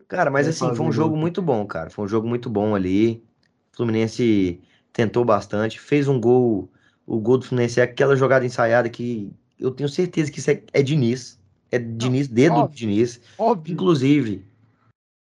Cara, 0.09 0.31
mas 0.31 0.47
assim, 0.47 0.75
foi 0.75 0.87
um 0.87 0.93
jogo 0.93 1.17
muito 1.17 1.43
bom, 1.43 1.67
cara. 1.67 1.91
Foi 1.91 2.05
um 2.05 2.09
jogo 2.09 2.29
muito 2.29 2.49
bom 2.49 2.75
ali. 2.75 3.25
O 3.73 3.77
Fluminense 3.77 4.63
tentou 4.93 5.25
bastante, 5.25 5.81
fez 5.81 6.07
um 6.07 6.21
gol. 6.21 6.71
O 7.07 7.19
gol 7.19 7.39
do 7.39 7.47
Fluminense 7.47 7.81
é 7.81 7.83
aquela 7.83 8.17
jogada 8.17 8.47
ensaiada 8.47 8.89
que 8.89 9.33
eu 9.59 9.71
tenho 9.71 9.89
certeza 9.89 10.31
que 10.31 10.39
isso 10.39 10.51
é, 10.51 10.63
é 10.73 10.83
Diniz. 10.83 11.39
É 11.71 11.79
Diniz, 11.79 12.29
dedo 12.29 12.55
do 12.55 12.61
óbvio. 12.61 12.77
Diniz. 12.77 13.21
Óbvio. 13.37 13.73
Inclusive, 13.73 14.47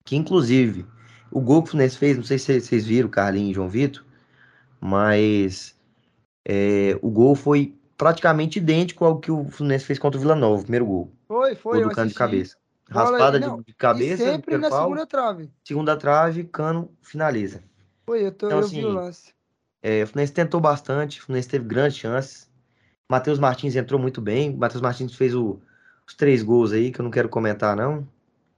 que 0.05 0.17
inclusive, 0.17 0.85
o 1.33 1.41
gol 1.41 1.63
que 1.63 1.69
o 1.69 1.71
Fluminense 1.73 1.99
fez, 1.99 2.17
não 2.17 2.25
sei 2.25 2.39
se 2.39 2.61
vocês 2.61 2.87
viram, 2.87 3.09
Carlinhos 3.09 3.51
e 3.51 3.55
João 3.55 3.69
Vitor, 3.69 4.05
mas 4.81 5.77
é, 6.45 6.99
o 7.01 7.11
gol 7.11 7.35
foi 7.35 7.75
praticamente 7.97 8.59
idêntico 8.59 9.05
ao 9.05 9.19
que 9.21 9.31
o 9.31 9.49
Fluminense 9.51 9.85
fez 9.85 9.99
contra 9.99 10.19
o 10.19 10.21
Vila 10.21 10.35
Nova, 10.35 10.61
o 10.61 10.63
primeiro 10.63 10.87
gol. 10.87 11.13
Foi, 11.29 11.55
foi. 11.55 11.81
Gol 11.81 11.89
do 11.91 11.95
cano 11.95 12.09
de 12.09 12.15
cabeça. 12.15 12.57
Bola- 12.91 13.05
Raspada 13.05 13.39
de- 13.41 13.47
não, 13.47 13.63
de 13.63 13.73
cabeça, 13.75 14.23
E 14.23 14.27
sempre 14.33 14.59
na 14.59 14.69
pau, 14.69 14.83
segunda 14.85 15.07
trave. 15.07 15.51
segunda 15.65 15.97
trave, 15.97 16.45
cano 16.45 16.91
finaliza. 17.01 17.63
Foi, 18.05 18.27
eu, 18.27 18.33
tô, 18.33 18.47
Então, 18.47 18.59
eu 18.61 18.69
vi 18.69 18.85
o 18.85 18.89
assim, 18.89 18.95
lance. 18.95 19.35
É, 19.83 20.03
o 20.03 20.07
Fluminense 20.07 20.33
tentou 20.33 20.61
bastante, 20.61 21.21
o 21.21 21.23
Fluminense 21.25 21.49
teve 21.49 21.65
grandes 21.65 21.97
chances. 21.97 22.51
Matheus 23.09 23.39
Martins 23.39 23.77
entrou 23.77 24.01
muito 24.01 24.21
bem. 24.21 24.51
O 24.51 24.57
Matheus 24.59 24.81
Martins 24.83 25.15
fez 25.15 25.35
o- 25.35 25.61
os 26.07 26.15
três 26.15 26.43
gols 26.43 26.73
aí, 26.73 26.91
que 26.91 27.01
eu 27.01 27.05
não 27.05 27.11
quero 27.11 27.29
comentar, 27.29 27.77
não. 27.77 28.07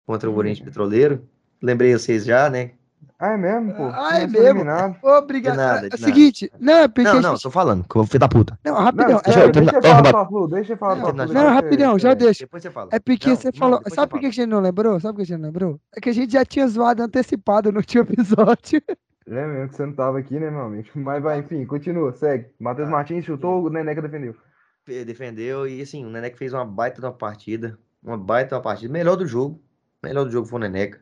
Contra 0.06 0.30
o 0.30 0.36
Oriente 0.36 0.62
Petroleiro. 0.62 1.28
Lembrei 1.64 1.92
vocês 1.96 2.24
já, 2.24 2.50
né? 2.50 2.72
Ah, 3.18 3.32
é 3.32 3.36
mesmo, 3.38 3.72
pô? 3.74 3.84
Ah, 3.94 4.18
é 4.18 4.26
mesmo? 4.26 4.46
eliminado. 4.48 4.96
Obrigado. 5.02 5.52
De 5.52 5.58
nada, 5.58 5.86
é 5.86 5.88
de 5.88 5.96
o 5.96 6.00
nada. 6.00 6.04
seguinte, 6.12 6.52
não, 6.60 6.72
é 6.74 6.88
porque. 6.88 7.02
Não, 7.04 7.18
a 7.18 7.20
não, 7.22 7.30
gente- 7.30 7.42
tô 7.42 7.50
falando, 7.50 7.82
que 7.84 7.96
eu 7.96 8.00
vou 8.02 8.06
filho 8.06 8.18
da 8.20 8.28
puta. 8.28 8.58
Não, 8.64 8.74
Não, 8.74 8.80
rapidão. 8.82 9.20
deixa, 9.24 9.40
é, 9.40 9.44
eu 9.44 9.52
deixa 9.52 9.76
eu 9.76 9.82
falar 9.82 10.26
Flu, 10.26 10.48
deixa 10.48 10.72
eu 10.72 10.76
falar 10.76 10.94
Não, 10.96 11.02
pra 11.04 11.12
não, 11.12 11.24
não, 11.26 11.32
deixa 11.34 11.50
rapidão, 11.50 11.98
já 11.98 12.10
é, 12.10 12.14
deixa. 12.14 12.44
Depois 12.44 12.62
você 12.62 12.70
fala. 12.70 12.88
É 12.92 12.98
porque 12.98 13.28
Não, 13.30 13.36
você 13.36 13.46
não, 13.50 13.58
falou. 13.58 13.82
Sabe 13.88 14.10
por 14.10 14.20
que 14.20 14.26
a 14.26 14.30
gente 14.30 14.46
não 14.46 14.60
lembrou? 14.60 15.00
Sabe 15.00 15.14
por 15.14 15.16
que 15.18 15.22
a 15.22 15.24
gente 15.26 15.38
não 15.40 15.46
lembrou? 15.48 15.80
É 15.96 16.00
que 16.00 16.08
a 16.10 16.12
gente 16.12 16.32
já 16.32 16.44
tinha 16.44 16.66
zoado 16.68 17.02
antecipado 17.02 17.70
no 17.72 17.78
último 17.78 18.02
episódio. 18.02 18.82
É 19.26 19.46
mesmo 19.46 19.68
que 19.70 19.76
você 19.76 19.86
não 19.86 19.94
tava 19.94 20.18
aqui, 20.18 20.38
né, 20.38 20.50
meu 20.50 20.60
amigo? 20.62 20.88
Mas 20.94 21.22
vai, 21.22 21.38
enfim, 21.38 21.64
continua, 21.64 22.12
segue. 22.12 22.46
Matheus 22.60 22.88
Ah, 22.88 22.90
Martins 22.90 23.24
chutou, 23.24 23.64
o 23.64 23.70
Neneca 23.70 24.02
defendeu. 24.02 24.34
Fe- 24.84 25.02
Defendeu 25.04 25.66
e 25.66 25.80
assim, 25.80 26.04
o 26.04 26.10
Neneca 26.10 26.36
fez 26.36 26.52
uma 26.52 26.64
baita 26.66 27.00
de 27.00 27.06
uma 27.06 27.12
partida. 27.12 27.78
Uma 28.02 28.18
baita 28.18 28.48
de 28.50 28.54
uma 28.56 28.60
partida. 28.60 28.92
Melhor 28.92 29.16
do 29.16 29.26
jogo. 29.26 29.62
Melhor 30.02 30.24
do 30.24 30.30
jogo 30.30 30.46
foi 30.46 30.58
o 30.58 30.60
Neneca. 30.60 31.00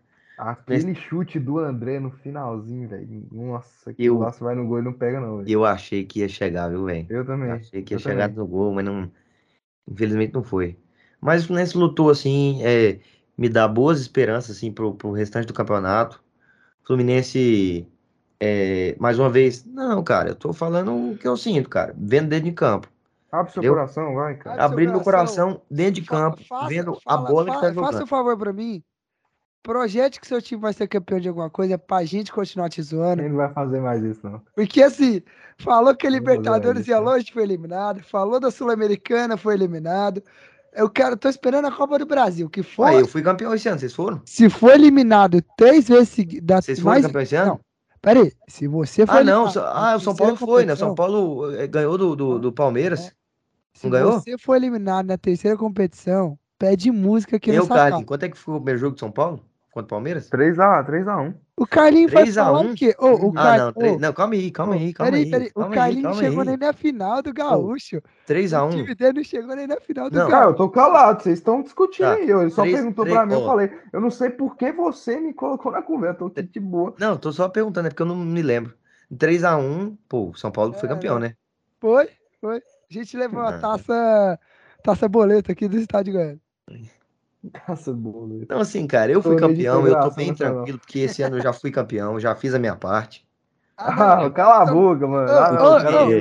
Aquele 0.50 0.94
chute 0.94 1.38
do 1.38 1.58
André 1.58 2.00
no 2.00 2.10
finalzinho, 2.10 2.88
velho. 2.88 3.26
Nossa, 3.30 3.92
que 3.94 4.04
Eu- 4.04 4.18
você 4.18 4.42
vai 4.42 4.54
no 4.54 4.66
gol 4.66 4.80
e 4.80 4.82
não 4.82 4.92
pega, 4.92 5.20
não, 5.20 5.38
velho. 5.38 5.48
Eu 5.48 5.64
achei 5.64 6.04
que 6.04 6.20
ia 6.20 6.28
chegar, 6.28 6.68
viu, 6.68 6.84
velho? 6.84 7.06
Eu 7.08 7.24
também. 7.24 7.50
Achei 7.50 7.82
que 7.82 7.94
ia 7.94 7.96
eu 7.96 8.00
chegar 8.00 8.28
também. 8.28 8.38
no 8.38 8.46
gol, 8.46 8.72
mas 8.74 8.84
não. 8.84 9.10
Infelizmente 9.88 10.34
não 10.34 10.42
foi. 10.42 10.76
Mas 11.20 11.44
o 11.44 11.46
Fluminense 11.46 11.76
lutou, 11.78 12.10
assim, 12.10 12.60
é, 12.64 12.98
me 13.38 13.48
dá 13.48 13.66
boas 13.68 14.00
esperanças, 14.00 14.56
assim, 14.56 14.72
pro, 14.72 14.94
pro 14.94 15.12
restante 15.12 15.46
do 15.46 15.54
campeonato. 15.54 16.20
Fluminense, 16.84 17.86
é, 18.40 18.96
mais 18.98 19.18
uma 19.18 19.30
vez, 19.30 19.64
não, 19.64 20.02
cara, 20.02 20.30
eu 20.30 20.34
tô 20.34 20.52
falando 20.52 21.12
o 21.12 21.16
que 21.16 21.26
eu 21.26 21.36
sinto, 21.36 21.68
cara. 21.68 21.94
Vendo 21.96 22.28
dentro 22.28 22.46
de 22.46 22.52
campo. 22.52 22.88
Abre 23.30 23.52
seu 23.52 23.62
Eu- 23.62 23.72
coração, 23.74 24.14
vai, 24.14 24.36
cara. 24.36 24.62
Abre 24.62 24.64
Abrindo 24.74 24.90
meu 24.92 25.00
coração. 25.00 25.62
dentro 25.70 25.92
de 26.00 26.02
campo, 26.02 26.42
faça- 26.44 26.68
vendo 26.68 26.98
a 27.06 27.16
bola 27.16 27.44
que 27.46 27.52
tá 27.52 27.60
Faça 27.60 27.72
jogando. 27.74 28.02
um 28.02 28.06
favor 28.06 28.36
pra 28.36 28.52
mim. 28.52 28.82
Projete 29.62 30.20
que 30.20 30.26
seu 30.26 30.42
time 30.42 30.60
vai 30.60 30.72
ser 30.72 30.88
campeão 30.88 31.20
de 31.20 31.28
alguma 31.28 31.48
coisa 31.48 31.78
pra 31.78 32.04
gente 32.04 32.32
continuar 32.32 32.68
te 32.68 32.82
zoando. 32.82 33.22
Ele 33.22 33.28
não 33.28 33.36
vai 33.36 33.52
fazer 33.52 33.80
mais 33.80 34.02
isso, 34.02 34.20
não. 34.24 34.42
Porque 34.56 34.82
assim, 34.82 35.22
falou 35.56 35.94
que 35.94 36.06
a 36.06 36.10
Libertadores 36.10 36.88
ia 36.88 36.96
né? 36.96 37.00
longe, 37.00 37.32
foi 37.32 37.44
eliminado. 37.44 38.02
Falou 38.02 38.40
da 38.40 38.50
Sul-Americana, 38.50 39.36
foi 39.36 39.54
eliminado. 39.54 40.20
Eu 40.72 40.90
quero, 40.90 41.16
tô 41.16 41.28
esperando 41.28 41.66
a 41.66 41.70
Copa 41.72 41.98
do 41.98 42.06
Brasil. 42.06 42.50
Que 42.50 42.62
for, 42.62 42.86
Ué, 42.86 43.02
eu 43.02 43.06
fui 43.06 43.22
campeão 43.22 43.54
esse 43.54 43.68
ano, 43.68 43.78
vocês 43.78 43.94
foram? 43.94 44.20
se 44.24 44.48
for 44.50 44.72
eliminado 44.72 45.40
três 45.56 45.86
vezes 45.86 46.08
seguidas. 46.08 46.64
Vocês 46.64 46.80
foram 46.80 47.02
campeão 47.02 47.22
esse 47.22 47.36
ano? 47.36 47.50
Não, 47.52 47.60
pera 48.00 48.20
aí. 48.22 48.32
Se 48.48 48.66
você 48.66 49.06
for 49.06 49.16
Ah, 49.18 49.22
não. 49.24 49.46
Ah, 49.58 49.94
o 49.96 50.00
São 50.00 50.16
Paulo 50.16 50.34
foi, 50.36 50.64
né? 50.66 50.72
O 50.72 50.76
São 50.76 50.94
Paulo 50.94 51.54
eh, 51.54 51.66
ganhou 51.68 51.96
do, 51.96 52.16
do, 52.16 52.38
do 52.40 52.52
Palmeiras. 52.52 53.12
Se 53.74 53.84
não 53.84 53.90
ganhou? 53.92 54.12
você 54.20 54.36
for 54.38 54.56
eliminado 54.56 55.06
na 55.06 55.16
terceira 55.16 55.56
competição, 55.56 56.36
pede 56.58 56.90
música 56.90 57.36
aqui 57.36 57.50
Eu, 57.50 57.62
no 57.62 57.68
Carlinhos, 57.68 57.90
sapato. 57.90 58.06
quanto 58.06 58.22
é 58.24 58.28
que 58.28 58.36
foi 58.38 58.54
o 58.54 58.58
primeiro 58.58 58.80
jogo 58.80 58.94
de 58.94 59.00
São 59.00 59.10
Paulo? 59.12 59.44
Contra 59.72 59.86
o 59.86 59.88
Palmeiras? 59.88 60.28
3x1, 60.28 60.84
3x1. 60.86 61.34
O 61.56 61.66
Carlinhos 61.66 62.12
vai 62.12 62.24
3 62.24 62.36
a 62.36 62.44
falar 62.44 62.60
1? 62.60 62.70
o 62.70 62.74
quê? 62.74 62.94
Ô, 62.98 63.06
o 63.06 63.30
Ah, 63.30 63.42
Car... 63.42 63.58
não, 63.58 63.72
três- 63.72 63.96
ô, 63.96 63.98
não, 63.98 64.12
calma 64.12 64.34
aí, 64.34 64.50
calma 64.50 64.74
aí, 64.74 64.92
calma 64.92 65.10
peraí, 65.12 65.24
aí. 65.24 65.30
peraí. 65.30 65.48
O 65.48 65.60
calma 65.60 65.68
aí, 65.70 65.74
Carlinhos 65.78 66.16
chegou 66.18 66.40
aí. 66.42 66.46
nem 66.48 66.56
na 66.58 66.72
final 66.74 67.22
do 67.22 67.32
Gaúcho. 67.32 68.02
3 68.26 68.52
a 68.52 68.64
O 68.64 68.66
1 68.66 68.70
time 68.70 68.94
dele 68.94 69.12
não 69.14 69.24
chegou 69.24 69.56
nem 69.56 69.66
na 69.66 69.80
final 69.80 70.10
do 70.10 70.18
Não. 70.18 70.28
Cara, 70.28 70.42
eu 70.44 70.48
Gaúcho. 70.48 70.56
tô 70.58 70.68
calado, 70.68 71.22
vocês 71.22 71.38
estão 71.38 71.62
discutindo 71.62 72.04
Tá. 72.04 72.12
aí. 72.14 72.30
Ele 72.30 72.50
só 72.50 72.62
Três- 72.62 72.76
perguntou 72.76 73.04
três- 73.06 73.16
pra 73.16 73.26
mim, 73.26 73.32
eu 73.32 73.40
ó. 73.40 73.46
falei, 73.46 73.72
eu 73.94 74.00
não 74.00 74.10
sei 74.10 74.28
por 74.28 74.56
que 74.56 74.70
você 74.72 75.18
me 75.18 75.32
colocou 75.32 75.72
na 75.72 75.80
conversa, 75.80 76.22
eu 76.22 76.28
tô 76.30 76.40
aqui 76.40 76.50
de 76.52 76.60
boa. 76.60 76.94
Não, 76.98 77.16
tô 77.16 77.32
só 77.32 77.48
perguntando, 77.48 77.86
é 77.86 77.90
porque 77.90 78.02
eu 78.02 78.06
não 78.06 78.16
me 78.16 78.42
lembro. 78.42 78.74
3 79.18 79.42
a 79.42 79.56
1 79.56 79.96
pô, 80.06 80.28
o 80.30 80.34
São 80.36 80.50
Paulo 80.50 80.74
foi 80.74 80.86
É, 80.86 80.92
campeão, 80.92 81.18
né? 81.18 81.34
Foi, 81.80 82.08
foi. 82.42 82.58
A 82.58 82.60
gente 82.92 83.16
levou 83.16 83.40
a 83.40 83.48
Ah. 83.54 83.58
taça, 83.58 84.38
taça 84.84 85.08
boleta 85.08 85.52
aqui 85.52 85.66
do 85.66 85.78
estádio 85.78 86.12
Goiânia. 86.12 86.40
Boa. 87.96 88.28
Então, 88.42 88.60
assim, 88.60 88.86
cara, 88.86 89.12
eu 89.12 89.22
fui 89.22 89.32
Tô 89.32 89.36
de 89.36 89.48
campeão, 89.48 89.86
eu 89.86 90.00
tô 90.00 90.10
bem 90.10 90.28
nacional. 90.28 90.54
tranquilo, 90.54 90.78
porque 90.78 90.98
esse 91.00 91.22
ano 91.22 91.36
eu 91.38 91.42
já 91.42 91.52
fui 91.52 91.70
campeão, 91.70 92.18
já 92.20 92.34
fiz 92.34 92.54
a 92.54 92.58
minha 92.58 92.76
parte. 92.76 93.26
Ah, 93.76 94.30
cala 94.30 94.62
a 94.62 94.66
boca, 94.66 95.06
mano. 95.08 95.28
Ah, 95.28 95.52
não, 95.52 95.66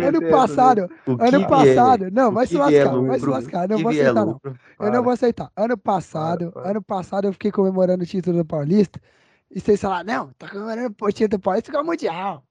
ano 0.07 0.21
passado, 0.29 0.87
que 0.87 1.23
ano 1.23 1.39
vier- 1.39 1.47
passado, 1.47 2.11
não, 2.11 2.31
vai 2.31 2.45
que 2.45 2.51
se 2.53 2.57
vier 2.57 2.85
lascar, 2.85 3.05
vai 3.05 3.19
se 3.19 3.25
lascar, 3.29 3.67
não 3.69 3.77
que 3.77 3.83
vou 3.83 3.91
aceitar 3.91 4.25
não. 4.25 4.41
Eu 4.79 4.91
não 4.91 5.03
vou 5.03 5.13
aceitar. 5.13 5.51
Ano 5.55 5.77
passado, 5.77 6.51
para. 6.51 6.71
ano 6.71 6.81
passado 6.81 7.27
eu 7.27 7.33
fiquei 7.33 7.51
comemorando 7.51 8.03
o 8.03 8.07
título 8.07 8.37
do 8.37 8.45
Paulista. 8.45 8.99
E 9.51 9.59
vocês 9.59 9.79
falaram, 9.79 10.05
não, 10.05 10.33
tá 10.33 10.49
comemorando 10.49 10.95
o 10.99 11.11
título 11.11 11.29
do 11.37 11.39
Paulista 11.39 11.71
ganhou 11.71 11.83
o 11.83 11.87
Mundial. 11.87 12.43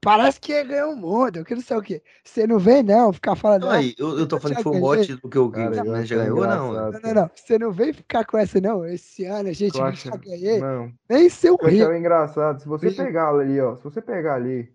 Parece 0.00 0.38
que 0.40 0.62
ganhou 0.64 0.92
o 0.92 0.96
mundo, 0.96 1.44
que 1.44 1.54
não 1.54 1.62
sei 1.62 1.76
o 1.76 1.82
quê. 1.82 2.02
Você 2.22 2.46
não 2.46 2.58
vem, 2.58 2.82
não, 2.82 3.12
ficar 3.12 3.34
falando. 3.36 3.62
Não, 3.62 3.70
"Ah, 3.70 3.76
aí, 3.76 3.94
eu, 3.98 4.18
eu 4.18 4.26
tô 4.28 4.38
falando 4.38 4.56
que 4.58 4.62
foi 4.62 4.78
o 4.78 4.80
ganhei." 4.90 5.06
título 5.06 5.30
que 5.30 5.38
o 5.38 5.50
Cara, 5.50 5.70
eu 5.70 5.74
Fluminense 5.82 6.06
já 6.06 6.16
ganhou, 6.16 6.46
não. 6.46 6.72
Não, 6.72 6.90
não, 6.92 7.14
não. 7.14 7.30
Você 7.34 7.58
não 7.58 7.72
vem 7.72 7.92
ficar 7.92 8.24
com 8.24 8.36
essa, 8.36 8.60
não. 8.60 8.84
Esse 8.84 9.24
ano 9.24 9.48
a 9.48 9.52
gente 9.52 9.74
Eu 9.74 9.80
eu 9.80 9.86
acho- 9.86 10.08
já 10.08 10.16
ganhei. 10.16 10.60
Não, 10.60 10.92
Nem 11.08 11.28
seu 11.30 11.56
eu 11.60 11.66
rio. 11.68 11.82
achava 11.82 11.98
engraçado, 11.98 12.60
se 12.60 12.68
você 12.68 12.90
pegar 12.90 13.30
ali, 13.30 13.60
ó, 13.60 13.76
se 13.76 13.84
você 13.84 14.02
pegar 14.02 14.34
ali 14.34 14.68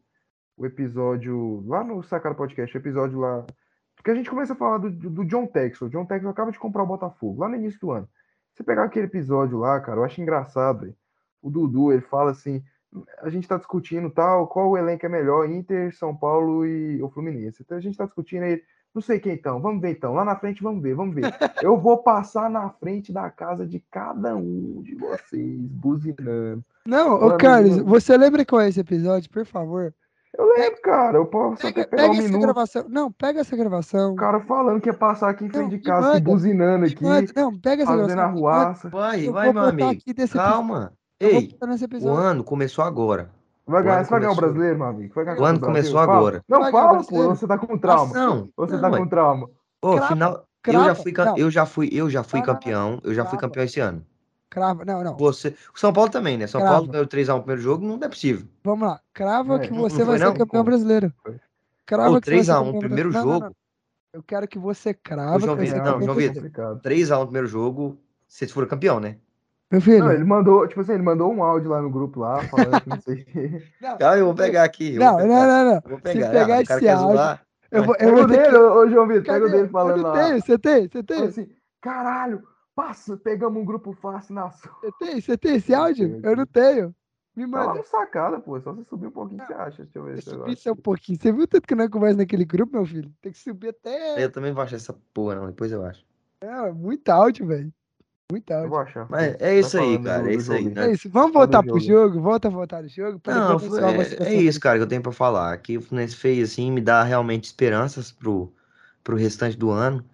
o 0.57 0.65
episódio, 0.65 1.63
lá 1.67 1.83
no 1.83 2.01
Sacada 2.03 2.35
Podcast, 2.35 2.75
o 2.75 2.79
episódio 2.79 3.19
lá, 3.19 3.45
porque 3.95 4.11
a 4.11 4.15
gente 4.15 4.29
começa 4.29 4.53
a 4.53 4.55
falar 4.55 4.77
do, 4.79 4.89
do 4.89 5.25
John 5.25 5.45
Texel, 5.45 5.87
o 5.87 5.89
John 5.89 6.05
Texel 6.05 6.29
acaba 6.29 6.51
de 6.51 6.59
comprar 6.59 6.83
o 6.83 6.87
Botafogo, 6.87 7.41
lá 7.41 7.49
no 7.49 7.55
início 7.55 7.79
do 7.79 7.91
ano. 7.91 8.09
Você 8.53 8.63
pegar 8.63 8.83
aquele 8.85 9.05
episódio 9.05 9.57
lá, 9.57 9.79
cara, 9.79 9.99
eu 9.99 10.03
acho 10.03 10.19
engraçado, 10.21 10.81
velho. 10.81 10.95
O 11.41 11.49
Dudu, 11.49 11.93
ele 11.93 12.01
fala 12.01 12.31
assim, 12.31 12.61
a 13.21 13.29
gente 13.29 13.47
tá 13.47 13.57
discutindo 13.57 14.09
tal, 14.09 14.47
qual 14.47 14.69
o 14.69 14.77
elenco 14.77 15.05
é 15.05 15.09
melhor, 15.09 15.49
Inter, 15.49 15.95
São 15.95 16.15
Paulo 16.15 16.65
e 16.65 17.01
o 17.01 17.09
Fluminense. 17.09 17.61
Então 17.63 17.77
a 17.77 17.81
gente 17.81 17.97
tá 17.97 18.05
discutindo 18.05 18.43
aí, 18.43 18.61
não 18.93 19.01
sei 19.01 19.19
quem 19.19 19.33
então, 19.33 19.61
vamos 19.61 19.81
ver 19.81 19.91
então, 19.91 20.13
lá 20.13 20.25
na 20.25 20.35
frente 20.35 20.63
vamos 20.63 20.81
ver, 20.81 20.95
vamos 20.95 21.13
ver. 21.13 21.23
Eu 21.63 21.77
vou 21.79 21.97
passar 22.01 22.49
na 22.49 22.69
frente 22.71 23.13
da 23.13 23.29
casa 23.29 23.65
de 23.65 23.79
cada 23.91 24.35
um 24.35 24.81
de 24.83 24.95
vocês, 24.95 25.59
buzinando. 25.61 26.63
Não, 26.85 27.13
ô 27.15 27.37
Carlos, 27.37 27.77
você 27.77 28.17
lembra 28.17 28.43
qual 28.45 28.61
é 28.61 28.69
esse 28.69 28.79
episódio, 28.79 29.29
por 29.29 29.45
favor? 29.45 29.93
Eu 30.37 30.47
lembro, 30.53 30.79
cara, 30.83 31.17
eu 31.17 31.25
posso 31.25 31.61
Pega, 31.61 31.81
até 31.81 31.89
pegar 31.89 32.03
pega 32.03 32.13
um 32.13 32.13
essa 32.13 32.23
minuto. 32.23 32.41
gravação. 32.41 32.85
Não, 32.87 33.11
pega 33.11 33.39
essa 33.41 33.57
gravação. 33.57 34.13
O 34.13 34.15
cara 34.15 34.39
falando 34.41 34.79
que 34.79 34.87
ia 34.87 34.93
passar 34.93 35.29
aqui 35.29 35.43
em 35.45 35.49
frente 35.49 35.63
Não, 35.63 35.69
de 35.69 35.79
casa, 35.79 36.07
manda, 36.07 36.19
buzinando 36.21 36.85
aqui, 36.85 37.03
manda- 37.03 37.31
Não, 37.35 37.59
pega 37.59 37.81
essa 37.83 37.91
fazendo 37.91 38.07
gravação. 38.07 38.41
manda. 38.41 38.47
arruaça. 38.57 38.89
Vai, 38.89 39.27
vai, 39.29 39.51
meu 39.51 39.63
amigo. 39.63 40.01
Calma. 40.33 40.93
Eu 41.19 41.29
Ei, 41.29 41.57
o 42.01 42.09
ano 42.11 42.43
começou 42.43 42.83
agora. 42.83 43.29
Vai 43.67 43.83
ganhar, 43.83 44.03
você 44.03 44.09
vai 44.09 44.19
ganhar 44.21 44.31
o 44.31 44.35
brasileiro, 44.35 44.77
meu 44.79 44.87
amigo. 44.87 45.13
Vai 45.13 45.25
ganhar 45.25 45.39
O 45.39 45.45
ano 45.45 45.59
começou 45.59 45.99
agora. 45.99 46.43
Não, 46.47 46.59
Vai 46.61 46.71
fala, 46.71 47.03
pô, 47.03 47.27
você 47.29 47.45
tá 47.45 47.57
com 47.57 47.77
trauma. 47.77 48.13
Não, 48.13 48.49
Você 48.57 48.73
não, 48.73 48.81
tá 48.81 48.97
com 48.97 49.07
trauma. 49.07 49.49
Ô, 49.81 49.91
Crava, 49.95 50.07
final, 50.07 50.31
eu 50.33 50.43
crava. 50.63 50.85
já 50.85 50.95
fui, 50.95 51.11
Não, 51.11 51.37
eu 51.37 51.51
já 51.51 51.65
fui, 51.65 51.89
eu 51.91 52.09
já 52.09 52.23
fui 52.23 52.41
campeão, 52.41 52.99
eu 53.03 53.13
já 53.13 53.23
fui 53.25 53.37
Crava. 53.37 53.41
campeão 53.41 53.63
esse 53.65 53.79
ano. 53.79 54.05
crava. 54.49 54.83
Não, 54.85 55.03
não. 55.03 55.17
Você, 55.17 55.55
o 55.73 55.79
São 55.79 55.93
Paulo 55.93 56.09
também, 56.09 56.37
né? 56.37 56.47
São 56.47 56.61
Crava. 56.61 56.75
Paulo 56.77 56.91
ganhou 56.91 57.05
3x1 57.07 57.35
no 57.35 57.41
primeiro 57.43 57.61
jogo, 57.61 57.85
não 57.85 57.99
é 58.01 58.09
possível. 58.09 58.47
Vamos 58.63 58.87
lá. 58.87 58.99
Crava 59.13 59.55
É, 59.57 59.59
que 59.59 59.73
você 59.73 60.03
vai 60.03 60.17
ser 60.17 60.37
campeão 60.37 60.63
brasileiro. 60.63 61.13
Crava 61.85 62.19
que 62.21 62.25
você 62.29 62.35
vai 62.35 62.43
ser 62.43 62.51
3x1 62.53 62.55
campeão 62.65 62.79
primeiro 62.79 63.11
jogo. 63.11 63.55
Eu 64.11 64.23
quero 64.23 64.47
que 64.47 64.57
você 64.57 64.93
crava 64.93 65.39
João 65.39 65.55
Vitor, 65.55 65.77
não, 65.77 65.83
João 65.83 65.99
Vitor. 65.99 66.15
brasileiro. 66.15 66.33
complicado. 66.35 66.81
3x1 66.81 67.19
no 67.19 67.25
primeiro 67.25 67.47
jogo, 67.47 67.99
vocês 68.27 68.51
foram 68.51 68.67
campeão, 68.67 68.99
né? 68.99 69.17
Meu 69.71 69.79
filho. 69.81 69.99
Não, 69.99 70.11
ele 70.11 70.23
mandou, 70.23 70.67
tipo 70.67 70.81
assim, 70.81 70.93
ele 70.93 71.03
mandou 71.03 71.31
um 71.31 71.43
áudio 71.43 71.69
lá 71.69 71.81
no 71.81 71.89
grupo 71.91 72.19
lá, 72.21 72.39
falando 72.45 72.81
que 72.81 72.89
não 72.89 73.01
sei 73.01 73.21
o 73.21 73.25
quê. 73.25 73.63
não, 73.81 73.97
Ah, 74.01 74.17
eu 74.17 74.25
vou 74.25 74.33
pegar 74.35 74.63
aqui. 74.63 74.97
não, 74.97 75.17
vou 75.17 75.27
não, 75.27 75.35
pegar, 75.35 75.47
não, 75.47 75.65
não. 75.65 75.73
eu 75.75 75.81
Vou 75.89 75.97
Se 75.97 76.03
pegar. 76.03 76.29
pegar 76.31 76.55
ah, 76.55 76.61
esse 76.61 76.79
quer 76.79 76.89
áudio, 76.93 77.11
zoar. 77.13 77.45
Eu 77.71 77.83
vou, 77.83 77.95
eu 77.99 78.15
vou 78.15 78.27
dele, 78.27 78.49
que... 78.49 78.55
ô, 78.57 78.89
João 78.89 79.07
Vitor, 79.07 79.23
pega 79.25 79.45
o 79.45 79.49
dele 79.49 79.63
Eu 79.65 79.69
falando 79.69 80.01
não 80.01 80.09
lá. 80.09 80.23
tenho, 80.25 80.41
você 80.41 80.57
tem, 80.57 80.87
você 80.89 81.03
tem, 81.03 81.23
assim, 81.23 81.49
caralho, 81.79 82.41
passa, 82.75 83.15
pegamos 83.15 83.61
um 83.61 83.65
grupo 83.65 83.93
fácil 83.93 84.33
na 84.33 84.49
sua. 84.49 84.71
você 84.81 84.91
tem, 84.99 85.21
você 85.21 85.37
tem 85.37 85.55
esse 85.57 85.71
Não 85.71 85.83
áudio? 85.83 86.19
Eu 86.23 86.35
não 86.35 86.45
tenho. 86.47 86.95
Me 87.35 87.43
Tá 87.43 87.47
manda. 87.67 87.73
no 87.75 87.83
sacada, 87.85 88.39
pô. 88.39 88.57
é 88.57 88.61
Só 88.61 88.73
você 88.73 88.83
subir 88.85 89.05
um 89.07 89.11
pouquinho, 89.11 89.45
você 89.45 89.53
acha. 89.53 89.83
Deixa 89.83 89.99
eu 89.99 90.03
ver 90.03 90.19
subir 90.21 90.57
só 90.57 90.71
um 90.71 90.75
pouquinho. 90.75 91.19
Você 91.21 91.31
viu 91.31 91.47
tanto 91.47 91.67
que 91.67 91.75
nós 91.75 91.87
conversa 91.89 92.17
naquele 92.17 92.43
grupo, 92.43 92.73
meu 92.75 92.85
filho? 92.87 93.13
Tem 93.21 93.31
que 93.31 93.37
subir 93.37 93.69
até. 93.69 94.21
Eu 94.21 94.31
também 94.31 94.51
vou 94.51 94.63
achar 94.63 94.75
essa 94.77 94.93
porra, 95.13 95.35
não. 95.35 95.45
Depois 95.45 95.71
eu 95.71 95.85
acho. 95.85 96.03
É, 96.41 96.71
muito 96.71 97.07
áudio, 97.09 97.45
velho. 97.45 97.71
Muito 98.31 98.53
Eu 98.53 98.69
vou 98.69 98.79
achar. 98.79 99.07
Mas 99.09 99.35
é 99.39 99.59
isso 99.59 99.79
aí, 99.79 99.97
cara. 100.03 100.31
É 100.31 100.35
isso 100.35 100.51
aí. 100.53 100.69
né? 100.69 100.87
É 100.87 100.91
isso. 100.91 101.09
Vamos 101.09 101.33
voltar 101.33 101.63
pro 101.63 101.79
jogo. 101.79 102.09
jogo. 102.13 102.21
Volta 102.21 102.47
a 102.47 102.51
voltar 102.51 102.83
no 102.83 102.87
jogo. 102.87 103.19
pra 103.19 103.33
Não, 103.33 103.59
mencionar 103.59 103.95
é, 103.95 104.23
é 104.23 104.35
isso, 104.35 104.59
cara, 104.59 104.77
que 104.77 104.83
eu 104.83 104.87
tenho 104.87 105.01
pra 105.01 105.11
falar. 105.11 105.57
Que 105.57 105.77
o 105.77 105.81
Fluminense 105.81 106.15
fez, 106.15 106.51
assim, 106.51 106.71
me 106.71 106.79
dá 106.79 107.03
realmente 107.03 107.45
esperanças 107.45 108.11
pro, 108.11 108.53
pro 109.03 109.17
restante 109.17 109.57
do 109.57 109.71
ano, 109.71 110.05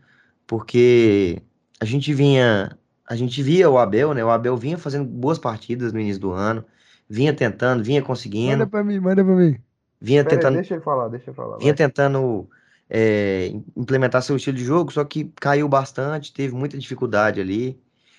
porque 0.48 1.42
a 1.82 1.84
gente 1.84 2.14
vinha, 2.14 2.78
a 3.06 3.16
gente 3.18 3.44
via 3.44 3.70
o 3.70 3.78
Abel, 3.78 4.14
né? 4.14 4.24
O 4.24 4.30
Abel 4.30 4.56
vinha 4.56 4.78
fazendo 4.78 5.06
boas 5.06 5.38
partidas 5.38 5.92
no 5.92 6.00
início 6.00 6.22
do 6.22 6.32
ano, 6.32 6.64
vinha 7.10 7.34
tentando, 7.34 7.84
vinha 7.84 8.00
Manda 8.00 8.08
conseguindo, 8.08 8.68
pra 8.68 8.82
mim, 8.82 8.98
manda 8.98 9.26
pra 9.26 9.36
mim. 9.36 9.58
vinha 10.00 10.24
Pera 10.24 10.36
aí, 10.36 10.40
tentando, 10.40 10.56
deixa 10.56 10.74
ele 10.76 10.84
falar, 10.84 11.10
deixa 11.10 11.30
ele 11.32 11.36
falar. 11.36 11.58
vinha 11.58 11.74
vai. 11.74 11.78
tentando 11.78 12.50
é, 12.90 13.52
implementar 13.76 14.22
seu 14.22 14.38
estilo 14.38 14.56
de 14.56 14.64
jogo, 14.64 14.90
só 14.94 15.04
que 15.04 15.34
caiu 15.36 15.68
bastante, 15.68 16.34
teve 16.34 16.56
muita 16.56 16.78
dificuldade 16.78 17.42
ali. 17.42 17.78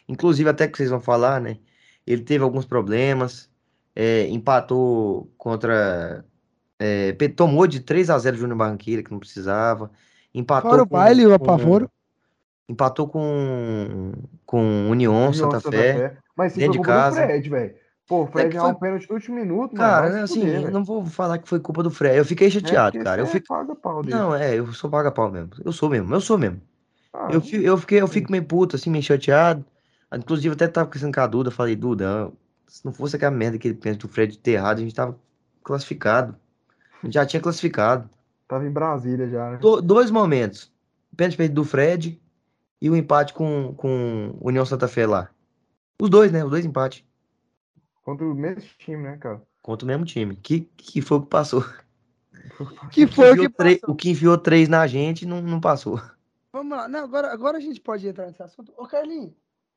Inclusive, 0.09 0.49
até 0.49 0.69
que 0.69 0.77
vocês 0.77 0.91
vão 0.91 1.01
falar, 1.01 1.41
né? 1.41 1.59
Ele 2.07 2.23
teve 2.23 2.45
alguns 2.45 2.65
problemas, 2.65 3.51
é, 3.95 4.29
empatou 4.29 5.31
contra. 5.37 6.25
é, 6.79 7.13
tomou 7.35 7.67
de 7.67 7.81
3 7.81 8.11
a 8.11 8.19
0 8.19 8.37
o 8.37 8.41
Júnior 8.41 8.59
Barranquilla, 8.59 9.03
que 9.03 9.11
não 9.11 9.19
precisava. 9.19 9.91
Empatou 10.35 10.71
Fora 10.71 10.83
o 10.83 10.87
com, 10.87 10.95
baile 10.97 11.23
e 11.23 11.27
o 11.27 11.31
com- 11.31 11.35
apavoro. 11.35 11.91
Empatou 12.69 13.09
com, 13.09 14.13
com 14.45 14.91
União 14.91 15.13
União 15.13 15.33
Santa, 15.33 15.61
Fé. 15.71 16.17
Mas 16.37 16.53
se 16.53 16.59
dentro 16.59 16.79
de 16.79 16.81
casa. 16.85 17.21
do 17.21 17.27
Fred, 17.27 17.49
velho. 17.49 17.75
Pô, 18.09 18.23
o 18.23 18.27
Fred 18.27 18.51
que 18.51 18.57
errar 18.57 18.65
foi- 18.67 18.73
um 18.73 18.79
pênalti 18.79 19.09
no 19.09 19.15
último 19.17 19.37
minuto, 19.37 19.77
mano. 19.77 19.77
Cara, 19.77 20.13
se 20.13 20.19
assim, 20.39 20.41
velho. 20.45 20.71
não 20.71 20.85
vou 20.85 21.05
falar 21.07 21.39
que 21.39 21.49
foi 21.49 21.59
culpa 21.59 21.83
do 21.83 21.91
Fred. 21.91 22.17
Eu 22.19 22.25
fiquei 22.25 22.47
É 22.49 22.51
chateado, 22.51 22.93
porque 22.93 23.05
cara. 23.05 23.21
Eu 23.23 23.27
fico. 23.27 23.47
paga 23.49 23.75
pau 23.75 24.03
dele. 24.03 24.15
Não, 24.17 24.35
é, 24.35 24.57
eu 24.57 24.73
sou 24.73 24.89
paga-pau 24.91 25.31
mesmo. 25.31 25.51
Eu 25.65 25.73
sou 25.73 25.89
mesmo, 25.89 26.13
eu 26.15 26.21
sou 26.21 26.37
mesmo. 26.39 26.61
Ah, 27.13 27.29
Eu, 27.31 27.43
eu, 27.63 27.77
fiquei, 27.79 28.01
eu 28.01 28.07
fico 28.07 28.31
meio 28.31 28.45
puto, 28.45 28.77
assim, 28.77 28.91
meio 28.91 29.03
chateado. 29.03 29.65
Inclusive, 30.15 30.55
até 30.55 30.69
tava 30.69 30.87
conversando 30.87 31.15
com 31.15 31.21
a 31.21 31.27
Duda, 31.27 31.51
falei, 31.51 31.75
Duda, 31.77 32.31
se 32.67 32.85
não 32.85 32.93
fosse 32.93 33.17
aquela 33.17 33.31
merda 33.35 33.59
que 33.59 33.69
ele 33.69 33.75
pensa 33.77 33.99
do 33.99 34.09
Fred 34.09 34.39
ter 34.39 34.53
errado, 34.53 34.79
a 34.79 34.83
gente 34.83 34.95
tava 34.95 35.19
classificado. 35.63 36.37
A 37.03 37.07
gente 37.07 37.15
já 37.15 37.27
tinha 37.27 37.41
classificado. 37.43 38.09
Tava 38.49 38.65
em 38.67 38.71
Brasília 38.71 39.29
já, 39.29 39.51
né? 39.51 39.57
Do- 39.59 39.83
dois 39.83 40.11
momentos. 40.11 40.73
O 41.13 41.17
pênalti 41.17 41.37
perdido 41.37 41.57
do 41.57 41.65
Fred 41.65 42.21
e 42.81 42.89
o 42.91 42.97
empate 42.97 43.33
com, 43.35 43.75
com 43.77 44.37
União 44.41 44.65
Santa 44.65 44.87
Fé 44.87 45.07
lá. 45.07 45.29
Os 46.01 46.09
dois, 46.09 46.31
né? 46.31 46.45
Os 46.45 46.51
dois 46.51 46.65
empates. 46.65 47.05
Contra 48.03 48.25
o 48.27 48.35
mesmo 48.35 48.63
time, 48.79 49.03
né, 49.03 49.17
cara? 49.17 49.43
Contra 49.63 49.85
o 49.85 49.89
mesmo 49.89 50.05
time. 50.05 50.37
Que, 50.37 50.61
que 50.77 51.01
foi 51.03 51.19
o 51.19 51.23
que 51.23 51.29
passou. 51.29 51.65
Que 52.93 53.07
foi 53.09 53.33
o 53.33 53.35
que 53.35 53.41
Enfiou 53.47 53.51
três- 53.51 53.81
passou. 53.81 53.95
o 53.95 53.97
que 53.97 54.11
enfiou 54.11 54.39
três 54.39 54.69
na 54.69 54.87
gente 54.87 55.27
não, 55.27 55.43
não 55.43 55.61
passou. 55.61 56.01
Vamos 56.53 56.77
lá. 56.79 56.89
Não, 56.89 57.01
agora, 57.01 57.33
agora 57.33 57.59
a 57.59 57.61
gente 57.61 57.81
pode 57.81 58.07
entrar 58.07 58.27
nesse 58.27 58.43
assunto. 58.43 58.73
Ô, 58.79 58.87
Carlinhos, 58.87 59.33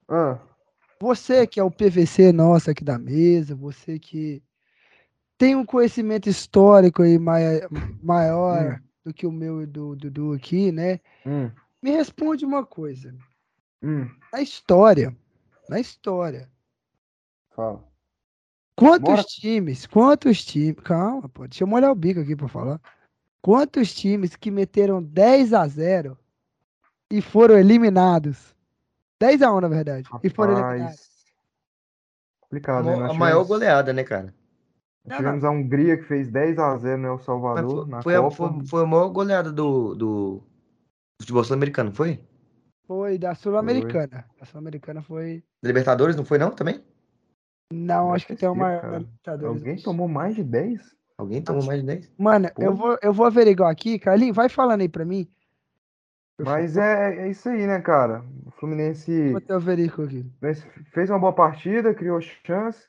Ah, 0.09 0.39
você 0.99 1.47
que 1.47 1.59
é 1.59 1.63
o 1.63 1.71
PVC 1.71 2.31
nosso 2.31 2.69
aqui 2.69 2.83
da 2.83 2.97
mesa, 2.97 3.55
você 3.55 3.97
que 3.99 4.43
tem 5.37 5.55
um 5.55 5.65
conhecimento 5.65 6.27
histórico 6.29 7.01
aí 7.01 7.17
mai- 7.17 7.61
maior 8.01 8.79
Hum. 8.81 8.83
do 9.05 9.13
que 9.13 9.25
o 9.25 9.31
meu 9.31 9.61
e 9.61 9.65
do 9.65 9.95
Dudu 9.95 10.33
aqui, 10.33 10.71
né? 10.71 10.99
hum, 11.25 11.51
Me 11.81 11.91
responde 11.91 12.45
uma 12.45 12.65
coisa. 12.65 13.15
hum, 13.81 14.07
Na 14.31 14.41
história, 14.41 15.15
na 15.69 15.79
história, 15.79 16.49
fala. 17.55 17.83
quantos 18.75 19.01
Bora. 19.01 19.23
times, 19.23 19.85
quantos 19.87 20.43
times, 20.45 20.81
calma, 20.83 21.29
pô, 21.29 21.47
deixa 21.47 21.63
eu 21.63 21.67
molhar 21.67 21.91
o 21.91 21.95
bico 21.95 22.19
aqui 22.19 22.35
pra 22.35 22.47
falar. 22.47 22.81
Quantos 23.41 23.93
times 23.93 24.35
que 24.35 24.51
meteram 24.51 25.01
10 25.01 25.53
a 25.53 25.67
0 25.67 26.17
e 27.09 27.21
foram 27.21 27.57
eliminados? 27.57 28.55
10 29.19 29.41
a 29.41 29.53
1, 29.53 29.61
na 29.61 29.67
verdade, 29.67 30.09
e 30.23 30.29
foram 30.29 30.53
eliminados. 30.53 30.81
Rapaz. 30.81 31.09
Complicado, 32.41 32.85
né? 32.85 32.93
a 32.93 32.97
maior 33.13 33.13
tivemos- 33.43 33.47
goleada, 33.47 33.93
né, 33.93 34.03
cara? 34.03 34.33
nós 35.05 35.17
tivemos 35.17 35.43
a 35.43 35.49
Hungria 35.49 35.97
que 35.97 36.03
fez 36.03 36.29
10 36.29 36.57
a 36.59 36.77
0 36.77 37.01
no 37.01 37.07
El 37.07 37.15
Mas 37.15 37.25
Salvador 37.25 37.81
foi, 37.83 37.89
na 37.89 38.01
foi 38.03 38.15
a, 38.15 38.21
Copa. 38.21 38.35
foi, 38.35 38.65
foi 38.67 38.83
a 38.83 38.85
maior 38.85 39.09
goleada 39.09 39.51
do, 39.51 39.95
do 39.95 40.43
futebol 41.21 41.43
sul-americano, 41.43 41.91
foi? 41.91 42.19
Foi 42.85 43.17
da 43.19 43.35
Sul-Americana. 43.35 44.25
A 44.41 44.45
Sul-Americana 44.45 45.01
foi. 45.01 45.43
Libertadores, 45.63 46.15
não 46.15 46.25
foi 46.25 46.37
não 46.39 46.49
também? 46.51 46.83
Não, 47.71 48.05
Deve 48.05 48.15
acho 48.15 48.25
que 48.27 48.35
tem 48.35 48.49
uma. 48.49 48.79
cara. 48.79 48.97
Libertadores. 48.99 49.57
Alguém 49.57 49.75
tomou 49.77 50.07
mais 50.07 50.35
de 50.35 50.43
10? 50.43 50.95
Alguém 51.17 51.41
tomou 51.41 51.63
mais 51.63 51.81
de 51.81 51.85
10? 51.85 52.11
Mano, 52.17 52.49
eu 52.57 52.75
vou, 52.75 52.97
eu 53.03 53.13
vou 53.13 53.27
averiguar 53.27 53.69
aqui. 53.71 53.99
Carlinhos, 53.99 54.35
vai 54.35 54.49
falando 54.49 54.81
aí 54.81 54.89
pra 54.89 55.05
mim. 55.05 55.27
Mas 56.43 56.77
é, 56.77 57.25
é 57.25 57.29
isso 57.29 57.49
aí, 57.49 57.65
né, 57.67 57.79
cara? 57.81 58.23
O 58.45 58.51
Fluminense 58.51 59.33
averigo 59.55 60.03
aqui. 60.03 60.25
Fez 60.93 61.09
uma 61.09 61.19
boa 61.19 61.33
partida, 61.33 61.93
criou 61.93 62.19
chance. 62.21 62.87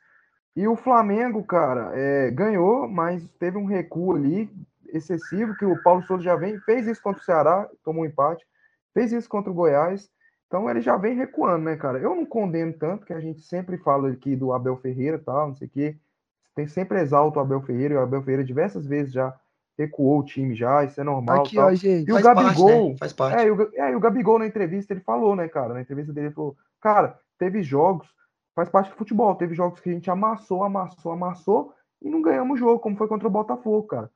E 0.56 0.66
o 0.66 0.76
Flamengo, 0.76 1.42
cara, 1.44 1.92
é, 1.94 2.30
ganhou, 2.30 2.88
mas 2.88 3.28
teve 3.38 3.56
um 3.56 3.64
recuo 3.64 4.16
ali 4.16 4.50
excessivo, 4.92 5.54
que 5.56 5.64
o 5.64 5.80
Paulo 5.82 6.02
Souza 6.02 6.24
já 6.24 6.34
vem, 6.34 6.58
fez 6.60 6.86
isso 6.86 7.00
contra 7.02 7.22
o 7.22 7.24
Ceará, 7.24 7.68
tomou 7.84 8.02
um 8.02 8.06
empate, 8.06 8.44
fez 8.92 9.12
isso 9.12 9.28
contra 9.28 9.50
o 9.50 9.54
Goiás. 9.54 10.10
Então 10.46 10.68
ele 10.68 10.80
já 10.80 10.96
vem 10.96 11.14
recuando, 11.14 11.64
né, 11.64 11.76
cara? 11.76 11.98
Eu 11.98 12.14
não 12.14 12.26
condeno 12.26 12.72
tanto, 12.72 13.06
que 13.06 13.12
a 13.12 13.20
gente 13.20 13.40
sempre 13.42 13.78
fala 13.78 14.10
aqui 14.10 14.34
do 14.34 14.52
Abel 14.52 14.76
Ferreira 14.76 15.16
e 15.16 15.20
tal, 15.20 15.48
não 15.48 15.54
sei 15.54 15.68
o 15.68 15.70
quê. 15.70 15.96
Tem 16.56 16.66
sempre 16.66 17.00
exalta 17.00 17.38
o 17.38 17.42
Abel 17.42 17.62
Ferreira, 17.62 17.94
e 17.94 17.96
o 17.96 18.00
Abel 18.00 18.22
Ferreira 18.22 18.44
diversas 18.44 18.84
vezes 18.84 19.12
já 19.12 19.32
recuou 19.80 20.20
o 20.20 20.24
time 20.24 20.54
já, 20.54 20.84
isso 20.84 21.00
é 21.00 21.04
normal. 21.04 21.40
Aqui, 21.42 21.56
tal. 21.56 21.66
ó, 21.66 21.74
gente. 21.74 22.08
E 22.08 22.12
o 22.12 22.14
Faz 22.14 22.24
parte, 22.24 22.42
Gabigol, 22.44 22.88
né? 22.90 22.96
Faz 22.98 23.12
parte. 23.12 23.38
é, 23.40 23.46
e 23.46 23.50
o, 23.50 23.70
é, 23.74 23.92
e 23.92 23.94
o 23.96 24.00
Gabigol 24.00 24.38
na 24.38 24.46
entrevista 24.46 24.92
ele 24.92 25.00
falou, 25.00 25.34
né, 25.34 25.48
cara? 25.48 25.74
Na 25.74 25.80
entrevista 25.80 26.12
dele 26.12 26.28
ele 26.28 26.34
falou, 26.34 26.56
cara, 26.80 27.18
teve 27.38 27.62
jogos, 27.62 28.08
faz 28.54 28.68
parte 28.68 28.90
do 28.90 28.96
futebol, 28.96 29.34
teve 29.34 29.54
jogos 29.54 29.80
que 29.80 29.88
a 29.88 29.92
gente 29.92 30.10
amassou, 30.10 30.62
amassou, 30.62 31.12
amassou 31.12 31.74
e 32.02 32.10
não 32.10 32.20
ganhamos 32.20 32.56
o 32.56 32.58
jogo, 32.58 32.78
como 32.80 32.96
foi 32.96 33.08
contra 33.08 33.26
o 33.26 33.30
Botafogo, 33.30 33.86
cara. 33.86 34.10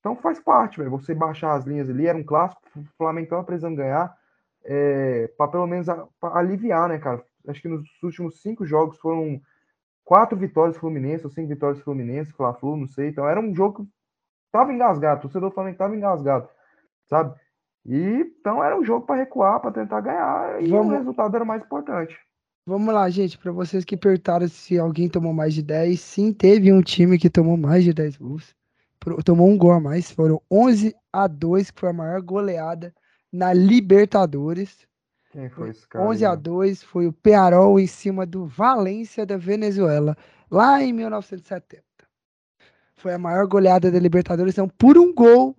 Então 0.00 0.16
faz 0.16 0.40
parte, 0.40 0.78
velho. 0.78 0.90
Você 0.90 1.14
baixar 1.14 1.54
as 1.54 1.64
linhas 1.64 1.90
ali, 1.90 2.06
era 2.06 2.16
um 2.16 2.24
clássico, 2.24 2.62
o 2.76 2.84
Flamengo 2.96 3.28
tava 3.28 3.44
precisando 3.44 3.76
ganhar, 3.76 4.16
é, 4.64 5.28
para 5.36 5.48
pelo 5.50 5.66
menos 5.66 5.88
a- 5.88 6.06
pra 6.20 6.36
aliviar, 6.38 6.88
né, 6.88 6.98
cara? 6.98 7.22
Acho 7.48 7.60
que 7.60 7.68
nos 7.68 7.86
últimos 8.02 8.40
cinco 8.40 8.64
jogos 8.64 8.98
foram 8.98 9.40
quatro 10.04 10.38
vitórias 10.38 10.76
Fluminense, 10.76 11.24
ou 11.24 11.30
cinco 11.30 11.48
vitórias 11.48 11.82
Fluminense, 11.82 12.32
Fla-Flu, 12.32 12.76
não 12.76 12.86
sei. 12.86 13.08
Então 13.08 13.28
era 13.28 13.40
um 13.40 13.54
jogo 13.54 13.84
que 13.84 13.90
tava 14.56 14.72
engasgado, 14.72 15.18
o 15.18 15.22
torcedor 15.22 15.50
do 15.50 15.54
Flamengo 15.54 15.76
tava 15.78 15.94
engasgado, 15.96 16.48
sabe? 17.08 17.34
E 17.84 18.24
então 18.40 18.62
era 18.64 18.76
um 18.78 18.84
jogo 18.84 19.06
para 19.06 19.16
recuar, 19.16 19.60
para 19.60 19.70
tentar 19.70 20.00
ganhar, 20.00 20.62
e 20.62 20.68
Vamos- 20.68 20.92
o 20.92 20.96
resultado 20.96 21.34
era 21.36 21.44
mais 21.44 21.62
importante. 21.62 22.16
Vamos 22.68 22.92
lá, 22.92 23.08
gente. 23.08 23.38
Pra 23.38 23.52
vocês 23.52 23.84
que 23.84 23.96
perguntaram 23.96 24.48
se 24.48 24.76
alguém 24.76 25.08
tomou 25.08 25.32
mais 25.32 25.54
de 25.54 25.62
10, 25.62 26.00
sim, 26.00 26.32
teve 26.32 26.72
um 26.72 26.82
time 26.82 27.16
que 27.16 27.30
tomou 27.30 27.56
mais 27.56 27.84
de 27.84 27.92
10 27.94 28.16
gols. 28.16 28.56
Tomou 29.24 29.48
um 29.48 29.56
gol 29.56 29.70
a 29.70 29.78
mais. 29.80 30.10
Foram 30.10 30.42
11 30.50 30.92
a 31.12 31.28
2, 31.28 31.70
que 31.70 31.78
foi 31.78 31.90
a 31.90 31.92
maior 31.92 32.20
goleada 32.20 32.92
na 33.32 33.52
Libertadores. 33.52 34.84
Quem 35.30 35.48
foi 35.48 35.68
esse 35.70 35.86
cara? 35.88 36.04
11 36.04 36.24
aí, 36.24 36.32
a 36.32 36.34
né? 36.34 36.42
2 36.42 36.82
foi 36.82 37.06
o 37.06 37.12
Pearol 37.12 37.78
em 37.78 37.86
cima 37.86 38.26
do 38.26 38.46
Valência 38.46 39.24
da 39.24 39.36
Venezuela, 39.36 40.16
lá 40.50 40.82
em 40.82 40.92
1970. 40.92 41.84
Foi 42.98 43.12
a 43.12 43.18
maior 43.18 43.46
goleada 43.46 43.90
da 43.90 43.98
Libertadores, 43.98 44.54
então 44.54 44.68
por 44.68 44.96
um 44.96 45.12
gol 45.14 45.56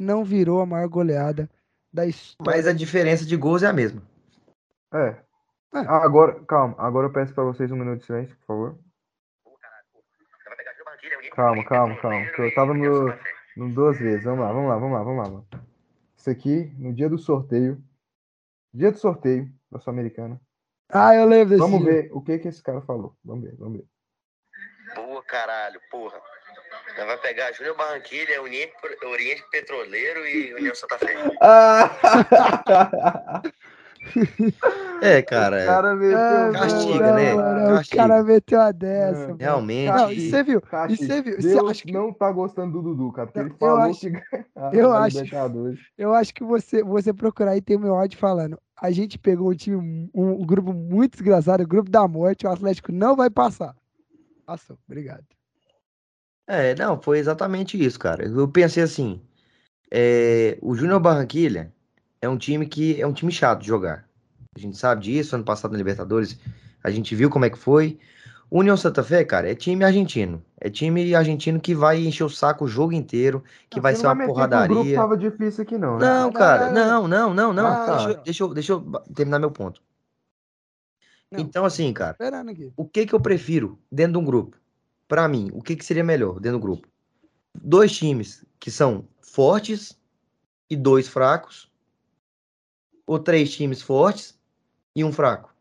não 0.00 0.24
virou 0.24 0.60
a 0.60 0.66
maior 0.66 0.88
goleada 0.88 1.48
da 1.92 2.06
história. 2.06 2.52
Mas 2.56 2.66
a 2.66 2.72
diferença 2.72 3.24
de 3.24 3.36
gols 3.36 3.62
é 3.62 3.66
a 3.66 3.72
mesma. 3.72 4.02
É. 4.92 5.16
É. 5.72 5.78
Agora, 5.86 6.40
calma, 6.46 6.74
agora 6.78 7.06
eu 7.06 7.12
peço 7.12 7.32
para 7.32 7.44
vocês 7.44 7.70
um 7.70 7.76
minuto 7.76 8.00
de 8.00 8.06
silêncio, 8.06 8.36
por 8.38 8.46
favor. 8.46 8.78
Calma, 11.34 11.64
calma, 11.64 11.96
calma. 12.00 12.26
que 12.32 12.42
Eu 12.42 12.54
tava 12.54 12.74
no, 12.74 13.06
no 13.56 13.72
duas 13.72 13.98
vezes. 13.98 14.24
Vamos 14.24 14.40
lá, 14.40 14.52
vamos 14.52 14.68
lá, 14.68 14.76
vamos 14.76 14.92
lá, 14.92 15.02
vamos 15.04 15.24
lá. 15.24 15.30
mano. 15.30 15.46
Isso 16.16 16.28
aqui, 16.28 16.72
no 16.76 16.92
dia 16.92 17.08
do 17.08 17.18
sorteio. 17.18 17.82
Dia 18.74 18.90
do 18.90 18.98
sorteio 18.98 19.50
da 19.70 19.78
Sul-Americana. 19.78 20.40
Ah, 20.88 21.14
eu 21.14 21.24
lembro 21.24 21.50
desse 21.50 21.60
Vamos 21.60 21.82
dia. 21.82 21.92
ver 21.92 22.10
o 22.12 22.20
que 22.20 22.38
que 22.38 22.48
esse 22.48 22.62
cara 22.62 22.80
falou. 22.82 23.16
Vamos 23.24 23.44
ver, 23.44 23.56
vamos 23.56 23.78
ver. 23.78 23.86
Boa, 24.96 25.22
caralho, 25.22 25.80
porra. 25.88 26.20
Nós 27.00 27.08
vai 27.08 27.16
pegar 27.18 27.50
Júnior 27.52 27.74
Barranquilha, 27.78 28.42
Oriente, 28.42 28.74
Oriente 29.06 29.42
Petroleiro 29.50 30.26
e 30.26 30.52
União 30.52 30.74
Santa 30.74 30.98
Fé. 30.98 31.14
Ah! 31.40 33.40
É, 35.02 35.20
cara, 35.22 35.64
cara 35.66 35.94
meteu 35.94 36.18
Ah, 36.18 36.50
Castiga, 36.52 37.06
não, 37.06 37.14
né? 37.16 37.34
não, 37.34 37.72
O 37.72 37.76
Castiga. 37.76 37.96
cara 37.96 38.24
meteu 38.24 38.60
a 38.60 38.72
dessa. 38.72 39.20
Mano. 39.28 39.36
realmente. 39.38 39.92
Não, 39.92 40.12
e 40.12 40.30
você 40.30 40.42
viu? 40.42 40.62
E 40.88 40.96
você 40.96 41.22
viu? 41.22 41.36
Você 41.36 41.48
Deus 41.48 41.70
acha 41.70 41.82
que- 41.84 41.92
não 41.92 42.12
tá 42.12 42.32
gostando 42.32 42.72
do 42.72 42.82
Dudu, 42.82 43.12
cara, 43.12 43.26
porque 43.26 43.40
ele 43.40 43.50
eu 43.50 43.56
falou 43.58 43.90
acho- 43.90 44.00
que 44.00 44.10
eu 44.72 44.92
acho-. 44.92 45.18
Eu 45.98 46.14
acho 46.14 46.34
que 46.34 46.42
você, 46.42 46.82
você 46.82 47.12
procurar 47.12 47.52
aí 47.52 47.60
tem 47.60 47.76
o 47.76 47.80
meu 47.80 47.94
áudio 47.94 48.18
falando. 48.18 48.58
A 48.80 48.90
gente 48.90 49.18
pegou 49.18 49.50
um 49.50 49.54
time, 49.54 49.76
um, 49.76 50.08
um 50.14 50.46
grupo 50.46 50.72
muito 50.72 51.12
desgraçado, 51.12 51.62
o 51.62 51.66
grupo 51.68 51.90
da 51.90 52.08
morte, 52.08 52.46
o 52.46 52.50
Atlético 52.50 52.90
não 52.92 53.14
vai 53.14 53.28
passar. 53.28 53.74
Passou, 54.46 54.78
obrigado. 54.88 55.24
É, 56.52 56.74
não, 56.74 57.00
foi 57.00 57.20
exatamente 57.20 57.80
isso, 57.80 57.96
cara. 57.96 58.26
Eu 58.26 58.48
pensei 58.48 58.82
assim, 58.82 59.20
é, 59.88 60.58
o 60.60 60.74
Júnior 60.74 60.98
Barranquilha 60.98 61.72
é 62.20 62.28
um 62.28 62.36
time 62.36 62.66
que 62.66 63.00
é 63.00 63.06
um 63.06 63.12
time 63.12 63.30
chato 63.30 63.60
de 63.60 63.68
jogar. 63.68 64.04
A 64.56 64.58
gente 64.58 64.76
sabe 64.76 65.02
disso, 65.04 65.36
ano 65.36 65.44
passado 65.44 65.70
na 65.70 65.78
Libertadores, 65.78 66.36
a 66.82 66.90
gente 66.90 67.14
viu 67.14 67.30
como 67.30 67.44
é 67.44 67.50
que 67.50 67.56
foi. 67.56 68.00
O 68.50 68.58
União 68.58 68.76
Santa 68.76 69.04
Fé, 69.04 69.24
cara, 69.24 69.48
é 69.48 69.54
time 69.54 69.84
argentino. 69.84 70.44
É 70.60 70.68
time 70.68 71.14
argentino 71.14 71.60
que 71.60 71.72
vai 71.72 72.04
encher 72.04 72.24
o 72.24 72.28
saco 72.28 72.64
o 72.64 72.68
jogo 72.68 72.92
inteiro, 72.92 73.44
que 73.70 73.76
Não, 73.76 73.82
vai 73.84 73.94
ser 73.94 74.02
não 74.02 74.10
uma 74.10 74.16
vai 74.16 74.26
porradaria. 74.26 74.96
tava 74.96 75.16
difícil 75.16 75.62
aqui 75.62 75.78
não, 75.78 76.00
né? 76.00 76.04
Não, 76.04 76.22
Não, 76.24 76.32
cara, 76.32 76.68
não, 76.72 77.06
não, 77.06 77.32
não, 77.32 77.32
não, 77.32 77.52
não. 77.52 77.66
Ah, 77.68 77.86
Deixa, 77.86 78.10
eu- 78.10 78.14
tá. 78.16 78.22
deixa, 78.22 78.42
eu, 78.42 78.54
deixa 78.54 78.72
eu 78.72 78.80
terminar 79.14 79.38
meu 79.38 79.52
ponto. 79.52 79.80
Não. 81.30 81.38
Então, 81.38 81.64
assim, 81.64 81.92
cara, 81.92 82.16
o 82.76 82.84
que 82.84 83.06
que 83.06 83.14
eu 83.14 83.20
prefiro 83.20 83.78
dentro 83.92 84.14
de 84.14 84.18
um 84.18 84.24
grupo? 84.24 84.59
Pra 85.10 85.26
mim, 85.26 85.50
o 85.52 85.60
que 85.60 85.74
que 85.74 85.84
seria 85.84 86.04
melhor 86.04 86.38
dentro 86.38 86.60
do 86.60 86.62
grupo? 86.62 86.86
Dois 87.52 87.90
times 87.90 88.44
que 88.60 88.70
são 88.70 89.08
fortes 89.20 89.98
e 90.70 90.76
dois 90.76 91.08
fracos, 91.08 91.68
ou 93.04 93.18
três 93.18 93.52
times 93.52 93.82
fortes 93.82 94.38
e 94.94 95.02
um 95.02 95.10
fraco. 95.12 95.52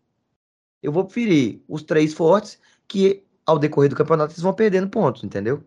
Eu 0.83 0.91
vou 0.91 1.03
preferir 1.03 1.63
os 1.67 1.81
três 1.81 2.13
fortes 2.13 2.59
que 2.87 3.25
ao 3.43 3.57
decorrer 3.57 3.89
do 3.89 3.95
campeonato 3.95 4.33
eles 4.33 4.43
vão 4.43 4.53
perdendo 4.53 4.87
pontos, 4.87 5.23
entendeu? 5.23 5.63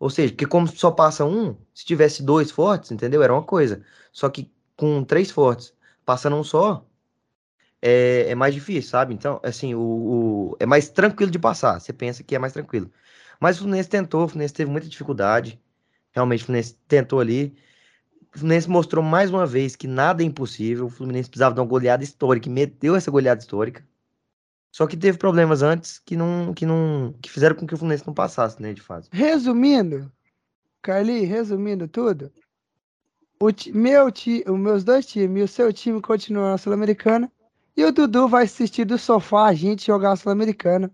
Ou 0.00 0.08
seja, 0.08 0.32
porque 0.32 0.46
como 0.46 0.66
só 0.66 0.90
passa 0.90 1.26
um, 1.26 1.54
se 1.74 1.84
tivesse 1.84 2.22
dois 2.22 2.50
fortes, 2.50 2.90
entendeu? 2.90 3.22
Era 3.22 3.34
uma 3.34 3.44
coisa. 3.44 3.84
Só 4.12 4.30
que 4.30 4.50
com 4.78 5.04
três 5.04 5.30
fortes 5.30 5.74
passando 6.06 6.36
um 6.36 6.44
só, 6.44 6.86
é, 7.86 8.30
é 8.30 8.34
mais 8.34 8.54
difícil, 8.54 8.90
sabe? 8.90 9.12
Então, 9.12 9.38
assim, 9.42 9.74
o, 9.74 9.80
o- 9.80 10.56
é 10.58 10.64
mais 10.64 10.88
tranquilo 10.88 11.30
de 11.30 11.38
passar. 11.38 11.78
Você 11.78 11.92
pensa 11.92 12.22
que 12.22 12.34
é 12.34 12.38
mais 12.38 12.54
tranquilo. 12.54 12.90
Mas 13.38 13.56
o 13.56 13.58
Fluminense 13.60 13.90
tentou, 13.90 14.24
o 14.24 14.28
Fluminense 14.28 14.54
teve 14.54 14.70
muita 14.70 14.88
dificuldade. 14.88 15.60
Realmente, 16.10 16.42
o 16.42 16.46
Fluminense 16.46 16.78
tentou 16.88 17.20
ali. 17.20 17.54
O 18.34 18.38
Fluminense 18.38 18.70
mostrou 18.70 19.04
mais 19.04 19.30
uma 19.30 19.44
vez 19.44 19.76
que 19.76 19.86
nada 19.86 20.22
é 20.22 20.26
impossível. 20.26 20.86
O 20.86 20.88
Fluminense 20.88 21.28
precisava 21.28 21.54
de 21.54 21.60
uma 21.60 21.66
goleada 21.66 22.02
histórica 22.02 22.48
e 22.48 22.52
meteu 22.52 22.96
essa 22.96 23.10
goleada 23.10 23.42
histórica. 23.42 23.86
Só 24.72 24.86
que 24.86 24.96
teve 24.96 25.18
problemas 25.18 25.62
antes 25.62 25.98
que 25.98 26.16
não, 26.16 26.54
que 26.54 26.64
não, 26.64 27.14
que 27.20 27.30
fizeram 27.30 27.54
com 27.54 27.66
que 27.66 27.74
o 27.74 27.76
Fluminense 27.76 28.06
não 28.06 28.14
passasse, 28.14 28.60
né, 28.62 28.72
de 28.72 28.80
fase. 28.80 29.08
Resumindo, 29.12 30.10
Carli, 30.82 31.24
resumindo 31.26 31.86
tudo, 31.86 32.32
o 33.38 33.48
meu 33.74 34.10
ti, 34.10 34.42
os 34.48 34.58
meus 34.58 34.82
dois 34.84 35.04
times 35.04 35.40
e 35.42 35.44
o 35.44 35.48
seu 35.48 35.72
time 35.72 36.00
continuam 36.00 36.50
na 36.50 36.58
Sul-Americana 36.58 37.30
e 37.76 37.84
o 37.84 37.92
Dudu 37.92 38.28
vai 38.28 38.44
assistir 38.44 38.84
do 38.84 38.96
sofá 38.98 39.46
a 39.46 39.54
gente 39.54 39.86
jogar 39.86 40.12
a 40.12 40.16
Sul-Americana. 40.16 40.90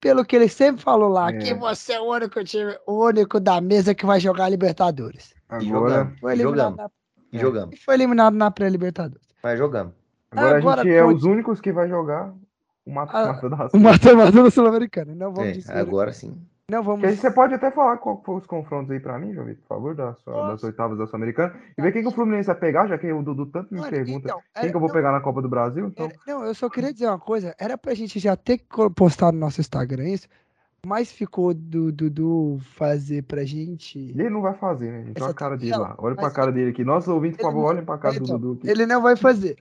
Pelo 0.00 0.24
que 0.24 0.34
ele 0.34 0.48
sempre 0.48 0.82
falou 0.82 1.08
lá, 1.08 1.30
É. 1.30 1.38
que 1.38 1.54
você 1.54 1.92
é 1.92 2.00
o 2.00 2.10
único 2.10 2.42
time, 2.42 2.76
o 2.86 3.04
único 3.06 3.38
da 3.38 3.60
mesa 3.60 3.94
que 3.94 4.04
vai 4.04 4.18
jogar 4.18 4.48
Libertadores. 4.48 5.32
E 5.60 5.68
Agora. 5.70 6.12
Foi 6.20 6.32
E 6.32 6.34
eliminado, 6.34 6.70
jogamos. 6.72 6.76
na, 6.76 6.90
E 7.32 7.36
É. 7.36 7.40
jogamos. 7.40 7.74
e 7.74 7.78
foi 7.84 7.94
eliminado 7.94 8.34
na 8.34 8.50
pré-Libertadores. 8.50 9.28
Mas 9.42 9.58
jogamos. 9.58 9.92
agora, 10.30 10.58
Agora 10.58 10.80
a 10.80 10.84
gente 10.84 10.94
é 10.94 11.04
os 11.04 11.22
únicos 11.22 11.60
que 11.60 11.70
vai 11.72 11.88
jogar 11.88 12.34
o 12.84 12.90
mata-mata 12.92 13.48
da 13.48 13.68
O 13.72 13.78
mata-mata 13.78 14.32
da 14.42 14.50
Sul-Americana. 14.50 15.14
Não 15.14 15.32
vamos 15.32 15.50
É, 15.50 15.52
dizer. 15.52 15.72
agora 15.76 16.12
sim. 16.12 16.36
Não 16.70 16.82
vamos 16.82 17.04
aí 17.04 17.16
você 17.16 17.30
pode 17.30 17.54
até 17.54 17.70
falar 17.70 17.98
qual 17.98 18.22
foram 18.22 18.38
os 18.38 18.46
confrontos 18.46 18.90
aí 18.90 19.00
pra 19.00 19.18
mim, 19.18 19.34
João 19.34 19.46
Vitor, 19.46 19.62
por 19.62 19.68
favor, 19.68 19.94
das, 19.94 20.14
das 20.14 20.24
Posso? 20.24 20.66
oitavas 20.66 20.96
da 20.96 21.06
Sul-Americana. 21.06 21.54
E 21.76 21.82
ver 21.82 21.92
quem 21.92 22.02
que 22.02 22.08
o 22.08 22.12
Fluminense 22.12 22.46
vai 22.46 22.56
pegar, 22.56 22.86
já 22.86 22.96
que 22.96 23.12
o 23.12 23.22
Dudu 23.22 23.46
tanto 23.46 23.74
me 23.74 23.80
Mano, 23.80 23.90
pergunta 23.90 24.28
então, 24.28 24.38
quem 24.54 24.62
era- 24.62 24.70
que 24.70 24.76
eu 24.76 24.80
vou 24.80 24.88
não, 24.88 24.94
pegar 24.94 25.12
na 25.12 25.20
Copa 25.20 25.42
do 25.42 25.48
Brasil. 25.48 25.86
Então, 25.88 26.06
Era- 26.06 26.14
não, 26.26 26.44
eu 26.44 26.54
só 26.54 26.70
queria 26.70 26.92
dizer 26.92 27.06
uma 27.08 27.18
coisa. 27.18 27.54
Era 27.58 27.76
pra 27.76 27.94
gente 27.94 28.18
já 28.18 28.36
ter 28.36 28.60
postado 28.94 29.34
no 29.34 29.40
nosso 29.40 29.60
Instagram 29.60 30.08
isso, 30.08 30.28
mas 30.86 31.10
ficou 31.12 31.52
do 31.52 31.90
Dudu 31.92 32.58
fazer 32.76 33.22
pra 33.24 33.44
gente. 33.44 33.98
ele 33.98 34.30
não 34.30 34.40
vai 34.40 34.54
fazer, 34.54 34.90
né, 34.92 35.04
gente? 35.04 35.20
Olha 35.22 35.32
a 35.32 35.34
cara 35.34 35.56
dele 35.58 35.76
lá. 35.76 35.94
Olha 35.98 36.14
pra 36.14 36.24
mas 36.24 36.32
cara 36.32 36.52
dele 36.52 36.70
aqui. 36.70 36.84
Nossos 36.84 37.08
ouvintes, 37.08 37.36
por 37.38 37.46
favor, 37.46 37.60
não- 37.60 37.66
olhem 37.68 37.84
pra 37.84 37.98
cara 37.98 38.14
do 38.18 38.24
Então, 38.24 38.38
Dudu 38.38 38.60
aqui. 38.60 38.70
Ele 38.70 38.86
não 38.86 39.02
vai 39.02 39.16
fazer. 39.16 39.56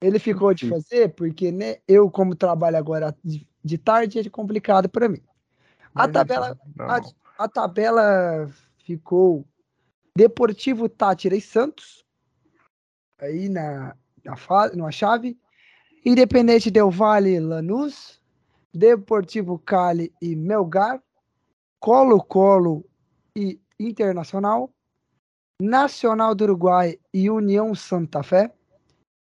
Ele 0.00 0.18
ficou 0.18 0.52
de 0.54 0.68
fazer 0.68 1.10
porque, 1.10 1.52
né, 1.52 1.76
eu, 1.86 2.10
como 2.10 2.34
trabalho 2.34 2.78
agora 2.78 3.14
de, 3.22 3.46
de 3.62 3.76
tarde, 3.78 4.18
é 4.18 4.28
complicado 4.30 4.88
pra 4.88 5.06
mim. 5.08 5.20
A 5.94 6.06
Mas, 6.06 6.12
tabela, 6.12 6.58
a, 6.78 7.44
a 7.44 7.48
tabela 7.48 8.50
ficou 8.84 9.44
Deportivo 10.16 10.88
Tátira 10.88 11.36
e 11.36 11.40
Santos, 11.40 12.04
aí 13.18 13.48
na, 13.48 13.96
na 14.24 14.36
fa- 14.36 14.70
numa 14.70 14.90
chave. 14.90 15.38
Independente 16.04 16.70
Del 16.70 16.90
Vale 16.90 17.38
Lanús. 17.40 18.20
Deportivo 18.72 19.58
Cali 19.58 20.12
e 20.22 20.34
Melgar. 20.36 21.02
Colo-Colo 21.78 22.84
e 23.36 23.60
Internacional. 23.78 24.72
Nacional 25.60 26.34
do 26.34 26.44
Uruguai 26.44 26.98
e 27.12 27.28
União 27.28 27.74
Santa 27.74 28.22
Fé. 28.22 28.52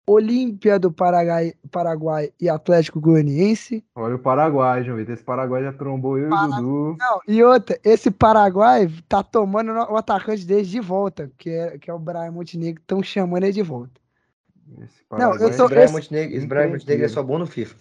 Olímpia 0.07 0.79
do 0.79 0.93
Paraguai, 0.93 1.55
Paraguai 1.71 2.31
e 2.39 2.49
Atlético 2.49 3.01
Goianiense. 3.01 3.83
Olha 3.95 4.17
o 4.17 4.19
Paraguai, 4.19 4.85
João 4.85 4.99
Vitor. 4.99 5.15
Esse 5.15 5.25
Paraguai 5.25 5.63
já 5.63 5.73
trombou 5.73 6.19
eu 6.19 6.29
e 6.29 6.33
o 6.33 6.47
Dudu. 6.49 6.97
Não, 6.99 7.21
e 7.27 7.43
outra, 7.43 7.79
esse 7.83 8.11
Paraguai 8.11 8.91
tá 9.09 9.23
tomando 9.23 9.73
o 9.73 9.97
atacante 9.97 10.45
deles 10.45 10.69
de 10.69 10.79
volta, 10.81 11.31
que 11.39 11.49
é, 11.51 11.79
que 11.79 11.91
é 11.91 11.95
o 11.95 11.99
Brian 11.99 12.31
Montenegro, 12.33 12.83
estão 12.83 13.03
chamando 13.03 13.45
ele 13.45 13.53
de 13.53 13.63
volta. 13.63 13.99
Esse 14.83 15.03
Não, 15.11 15.19
eu 15.19 15.39
Paraguai- 15.39 15.39
sou- 15.39 15.49
Esse 15.49 15.69
Brian 15.75 15.85
esse- 15.85 15.93
Montenegro, 15.95 16.37
esse 16.37 16.47
Brian 16.47 16.69
Montenegro 16.69 17.05
é 17.05 17.09
só 17.09 17.23
bom 17.23 17.39
no 17.39 17.47
FIFA. 17.47 17.77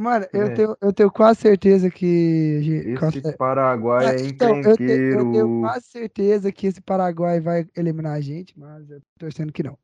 Mano, 0.00 0.26
eu, 0.32 0.42
É. 0.46 0.50
tenho, 0.50 0.76
eu 0.80 0.92
tenho 0.92 1.10
quase 1.10 1.40
certeza 1.40 1.90
que. 1.90 2.94
Esse 3.16 3.36
Paraguai 3.36 4.06
é 4.16 4.20
Então, 4.26 4.60
eu, 4.60 4.76
te- 4.76 4.82
eu 4.84 5.32
tenho 5.32 5.60
quase 5.60 5.86
certeza 5.86 6.52
que 6.52 6.68
esse 6.68 6.80
Paraguai 6.80 7.40
vai 7.40 7.66
eliminar 7.76 8.12
a 8.16 8.20
gente, 8.20 8.56
mas 8.56 8.88
eu 8.90 9.00
tô 9.00 9.06
torcendo 9.18 9.52
que 9.52 9.62
não. 9.64 9.76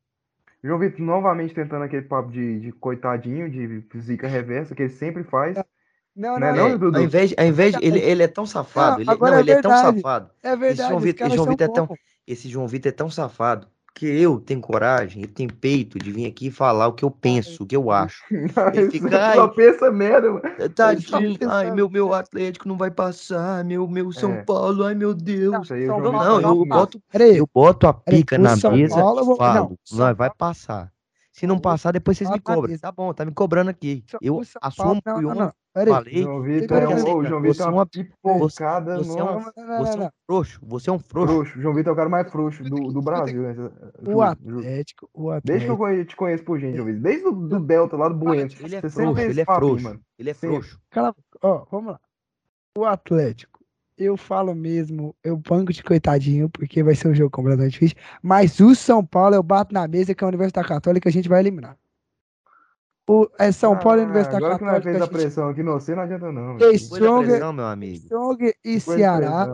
João 0.64 0.78
Vitor 0.78 1.00
novamente 1.00 1.52
tentando 1.54 1.84
aquele 1.84 2.02
papo 2.02 2.32
de, 2.32 2.58
de 2.60 2.72
coitadinho, 2.72 3.50
de 3.50 3.84
zica 4.00 4.26
reversa, 4.26 4.74
que 4.74 4.82
ele 4.82 4.90
sempre 4.90 5.22
faz. 5.22 5.56
Não, 6.16 6.38
Não 6.38 6.46
é 6.46 6.52
não, 6.52 6.56
não, 6.56 6.66
é, 6.68 6.72
É, 6.72 6.78
Dudu? 6.78 6.96
ao 6.98 7.04
invés, 7.04 7.34
ao 7.36 7.44
invés 7.44 7.74
de- 7.74 7.84
ele, 7.84 7.98
ele 8.00 8.22
é 8.22 8.28
tão 8.28 8.46
safado. 8.46 9.04
Não, 9.04 9.12
ele, 9.12 9.20
não, 9.20 9.34
é 9.34 9.40
ele 9.40 9.50
é 9.50 9.60
tão 9.60 9.70
verdade. 9.72 9.96
safado. 10.00 10.30
é 10.42 10.56
verdade. 10.56 10.88
João 10.88 10.96
os 10.98 11.04
Vitor- 11.04 11.30
João 11.30 11.46
Vitor 11.46 11.66
é 11.66 11.68
tão-. 11.72 11.88
Esse 12.26 12.48
João 12.48 12.66
Vitor 12.66 12.88
é 12.88 12.92
tão 12.92 13.10
safado 13.10 13.68
que 13.94 14.06
eu 14.06 14.40
tenho 14.40 14.60
coragem, 14.60 15.22
eu 15.22 15.28
tenho 15.28 15.52
peito 15.52 15.98
de 16.00 16.10
vir 16.10 16.26
aqui 16.26 16.50
falar 16.50 16.88
o 16.88 16.92
que 16.92 17.04
eu 17.04 17.10
penso, 17.10 17.62
o 17.62 17.66
que 17.66 17.76
eu 17.76 17.90
acho. 17.92 18.24
Ele 18.74 18.82
Isso 18.82 18.90
fica, 18.90 19.24
ai, 19.24 19.36
só 19.36 19.46
pensa 19.48 19.90
merda, 19.92 20.32
mano. 20.32 20.42
Tadinho, 20.74 21.38
pensando. 21.38 21.52
ai, 21.52 21.70
meu, 21.70 21.88
meu 21.88 22.12
Atlético 22.12 22.66
não 22.66 22.76
vai 22.76 22.90
passar, 22.90 23.64
meu, 23.64 23.86
meu 23.86 24.10
São 24.10 24.32
É. 24.32 24.42
Paulo, 24.42 24.84
ai 24.84 24.94
meu 24.96 25.14
Deus. 25.14 25.52
Não, 25.52 25.62
Vitor 25.62 26.12
não, 26.12 26.40
eu 26.40 26.64
boto, 26.66 27.00
Peraí, 27.10 27.36
eu 27.38 27.48
boto 27.54 27.86
a 27.86 27.94
pica 27.94 28.36
na 28.36 28.56
São 28.56 28.72
mesa 28.72 28.96
Paulo, 28.96 29.20
eu 29.20 29.22
e 29.22 29.26
vou- 29.26 29.36
falo, 29.36 29.78
não, 29.92 30.14
vai 30.14 30.30
passar. 30.36 30.92
Se 31.32 31.46
não 31.46 31.58
passar, 31.58 31.92
depois 31.92 32.16
vocês 32.18 32.30
me 32.30 32.40
cobram. 32.40 32.76
Tá 32.78 32.92
bom, 32.92 33.12
tá 33.12 33.24
me 33.24 33.32
cobrando 33.32 33.68
aqui. 33.70 34.04
Eu 34.20 34.42
assumo 34.60 35.00
não, 35.06 35.20
não, 35.22 35.34
não, 35.34 35.52
peraí. 35.74 35.92
falei. 35.92 36.22
João 36.22 36.42
Vitor 36.42 36.76
é 36.82 36.88
um, 36.88 36.92
assim, 36.92 37.12
o 37.12 37.24
João 37.24 37.42
Vitor 37.42 37.66
é 37.66 37.68
é 37.68 37.72
uma- 37.72 37.86
pipocada, 37.86 38.96
Você 38.98 39.18
é 39.18 39.22
um, 39.24 39.38
você 39.40 39.98
é 39.98 40.04
um 40.04 40.08
frouxo, 40.26 40.60
você 40.62 40.90
é 40.90 40.92
um 40.92 40.98
frouxo. 40.98 41.32
Frouxo. 41.34 41.60
João 41.60 41.74
Vitor 41.74 41.90
é 41.90 41.92
o 41.92 41.96
cara 41.96 42.08
mais 42.08 42.30
frouxo 42.30 42.64
do, 42.64 42.92
do 42.92 43.02
Brasil, 43.02 43.42
né? 43.42 43.54
O 44.06 44.22
Atlético, 44.22 45.10
o 45.12 45.30
Desde 45.42 45.66
que 45.66 45.70
eu 45.70 45.74
Atlético. 45.84 46.08
te 46.10 46.16
conheço 46.16 46.44
por 46.44 46.58
gente, 46.58 46.76
João 46.76 46.86
Vitor. 46.86 47.02
Desde 47.02 47.26
o 47.26 47.32
do 47.32 47.60
Delta, 47.60 47.96
lá 47.96 48.08
do 48.08 48.14
Bueno. 48.14 48.50
Ele 48.60 48.76
é 48.76 48.80
Você 48.80 48.90
frouxo, 48.90 49.20
ele 49.20 49.40
é 49.40 49.44
frouxo. 49.44 49.84
mano. 49.84 50.00
Ele 50.18 50.30
é 50.30 50.34
frouxo. 50.34 50.80
Cala, 50.90 51.14
ó, 51.42 51.64
vamos 51.70 51.92
lá. 51.92 52.00
O 52.78 52.84
Atlético, 52.84 53.60
eu 53.96 54.16
falo 54.16 54.54
mesmo, 54.54 55.14
eu 55.22 55.36
banco 55.36 55.72
de 55.72 55.82
coitadinho, 55.82 56.48
porque 56.50 56.82
vai 56.82 56.94
ser 56.94 57.08
um 57.08 57.14
jogo 57.14 57.30
completamente 57.30 57.72
difícil. 57.74 57.96
Mas 58.22 58.58
o 58.60 58.74
São 58.74 59.04
Paulo, 59.04 59.34
eu 59.36 59.42
bato 59.42 59.72
na 59.72 59.86
mesa 59.86 60.14
que 60.14 60.22
é 60.22 60.26
a 60.26 60.28
Universidade 60.28 60.66
Católica, 60.66 61.08
a 61.08 61.12
gente 61.12 61.28
vai 61.28 61.40
eliminar. 61.40 61.76
O, 63.08 63.28
é 63.38 63.52
São 63.52 63.78
Paulo 63.78 63.98
e 63.98 64.00
a 64.00 64.04
Ah, 64.04 64.06
Universidade 64.06 64.36
Agora 64.44 64.58
que 64.58 64.64
nós 64.64 64.74
Católica. 64.76 64.98
fez 64.98 65.02
a 65.02 65.06
pressão 65.12 65.48
aqui, 65.50 65.62
não 65.62 65.78
sei, 65.78 65.94
não 65.94 66.02
adianta 66.04 66.32
não. 66.32 66.56
Que 66.56 66.64
meu 66.64 66.72
isso? 66.72 66.84
filho. 66.86 66.88
Foi 66.88 67.00
da 67.00 67.06
Stronger- 67.06 67.30
pressão, 67.30 67.52
meu 67.52 67.66
amigo. 67.66 67.96
Strong 67.96 68.54
e 68.64 68.80
Foi 68.80 68.96
Ceará. 68.96 69.44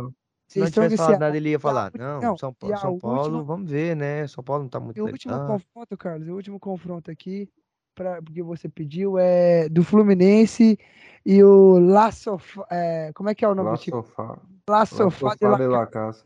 Se 0.47 0.59
não 0.59 0.67
Strong 0.67 0.89
tivesse 0.91 1.13
falado 1.13 1.35
ele 1.35 1.49
ia 1.51 1.59
falar. 1.61 1.93
a- 1.95 1.99
Não, 1.99 2.21
não, 2.21 2.37
São, 2.39 2.53
Pa- 2.53 2.75
a 2.75 2.77
São 2.77 2.99
Paulo, 2.99 3.19
última- 3.23 3.43
vamos 3.43 3.71
ver, 3.71 3.97
né? 3.97 4.27
São 4.29 4.43
Paulo 4.45 4.63
não 4.65 4.71
tá 4.71 4.79
muito 4.81 4.97
E 4.99 5.01
o 5.01 5.07
último 5.07 5.33
legal. 5.35 5.49
confronto, 5.49 5.97
Carlos, 5.97 6.29
o 6.29 6.35
último 6.35 6.61
confronto 6.61 7.11
aqui, 7.11 7.49
pra, 7.95 8.23
porque 8.23 8.43
você 8.43 8.69
pediu, 8.69 9.19
é 9.19 9.69
do 9.69 9.83
Fluminense 9.85 10.79
e 11.27 11.43
o 11.43 11.79
La 11.81 12.11
Sofa, 12.13 12.65
é, 12.71 13.11
como 13.15 13.29
é 13.31 13.35
que 13.35 13.45
é 13.45 13.49
o 13.49 13.55
nome 13.55 13.71
Lá 13.71 13.75
do 13.75 13.81
time? 13.81 13.97
sofá. 13.97 14.39
La 14.69 14.87
Sofá 14.87 15.35
de 15.35 15.39
sofá 15.41 15.49
La 15.51 15.57
de 15.59 15.67
la 15.67 15.87
casa. 15.89 16.25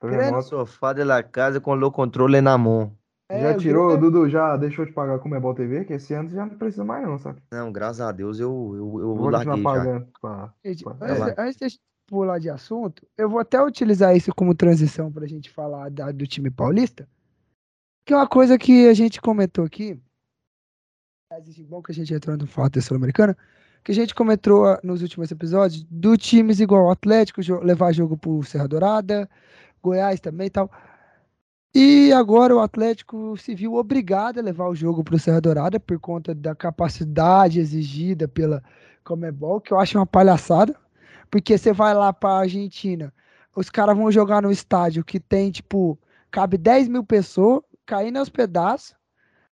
Terremoto. 0.00 0.42
Sofá 0.42 0.92
de 0.92 1.04
la 1.04 1.22
casa 1.22 1.60
com 1.60 1.72
o 1.74 1.90
controle 1.90 2.40
na 2.40 2.56
mão. 2.58 2.94
É, 3.30 3.40
Já 3.42 3.56
tirou, 3.56 3.88
grande- 3.90 4.02
Dudu, 4.10 4.28
já 4.28 4.56
deixou 4.56 4.84
de 4.84 4.92
pagar 4.92 5.18
com 5.20 5.28
o 5.28 5.30
Mebol 5.30 5.54
TV, 5.54 5.84
que 5.84 5.92
esse 5.92 6.12
ano 6.14 6.28
já 6.30 6.44
não 6.44 6.58
precisa 6.58 6.84
mais 6.84 7.06
não, 7.06 7.16
sabe? 7.16 7.40
Não, 7.52 7.70
graças 7.70 8.00
a 8.00 8.10
Deus 8.10 8.40
eu, 8.40 8.50
eu, 8.50 9.00
eu 9.00 9.14
Vou 9.14 9.30
continuar 9.30 9.44
larguei 9.44 9.62
pagando. 9.62 10.08
pá. 10.20 10.52
Gente, 10.64 10.82
Vai 10.84 11.10
antes, 11.10 11.18
lá. 11.20 11.34
antes 11.38 11.56
de 11.56 11.64
a 11.64 11.68
gente 11.68 11.80
pular 12.08 12.38
de 12.40 12.50
assunto, 12.50 13.06
eu 13.16 13.30
vou 13.30 13.38
até 13.38 13.62
utilizar 13.62 14.16
isso 14.16 14.34
como 14.34 14.52
transição 14.52 15.12
para 15.12 15.24
a 15.24 15.28
gente 15.28 15.48
falar 15.48 15.90
da- 15.90 16.10
do 16.10 16.26
time 16.26 16.50
paulista, 16.50 17.08
que 18.04 18.12
é 18.12 18.16
uma 18.16 18.26
coisa 18.26 18.58
que 18.58 18.88
a 18.88 18.94
gente 18.94 19.20
comentou 19.20 19.64
aqui, 19.64 19.96
é 21.32 21.40
bom 21.68 21.80
que 21.80 21.92
a 21.92 21.94
gente 21.94 22.12
entrou 22.12 22.36
no 22.36 22.48
fato 22.48 22.74
da 22.74 22.80
Sul-Americana, 22.80 23.36
que 23.84 23.92
a 23.92 23.94
gente 23.94 24.12
comentou 24.14 24.66
ah, 24.66 24.80
nos 24.82 25.02
últimos 25.02 25.30
episódios, 25.30 25.84
do 25.88 26.16
times 26.16 26.58
igual 26.58 26.86
o 26.86 26.90
Atlético, 26.90 27.40
levar 27.62 27.92
jogo 27.92 28.16
pro 28.16 28.42
Serra 28.42 28.66
Dourada, 28.66 29.30
Goiás 29.82 30.18
também 30.20 30.48
e 30.48 30.50
tal. 30.50 30.68
E 31.72 32.12
agora 32.12 32.54
o 32.54 32.58
Atlético 32.58 33.36
se 33.36 33.54
viu 33.54 33.74
obrigado 33.74 34.38
a 34.38 34.42
levar 34.42 34.68
o 34.68 34.74
jogo 34.74 35.04
para 35.04 35.14
o 35.14 35.18
Serra 35.20 35.40
Dourada 35.40 35.78
por 35.78 36.00
conta 36.00 36.34
da 36.34 36.52
capacidade 36.52 37.60
exigida 37.60 38.26
pela 38.26 38.60
Comebol, 39.04 39.60
que 39.60 39.72
eu 39.72 39.78
acho 39.78 39.96
uma 39.96 40.06
palhaçada, 40.06 40.74
porque 41.30 41.56
você 41.56 41.72
vai 41.72 41.94
lá 41.94 42.12
para 42.12 42.30
a 42.30 42.38
Argentina, 42.40 43.14
os 43.54 43.70
caras 43.70 43.96
vão 43.96 44.10
jogar 44.10 44.42
no 44.42 44.50
estádio 44.50 45.04
que 45.04 45.20
tem, 45.20 45.52
tipo, 45.52 45.96
cabe 46.28 46.58
10 46.58 46.88
mil 46.88 47.04
pessoas, 47.04 47.62
caindo 47.86 48.18
aos 48.18 48.28
pedaços, 48.28 48.96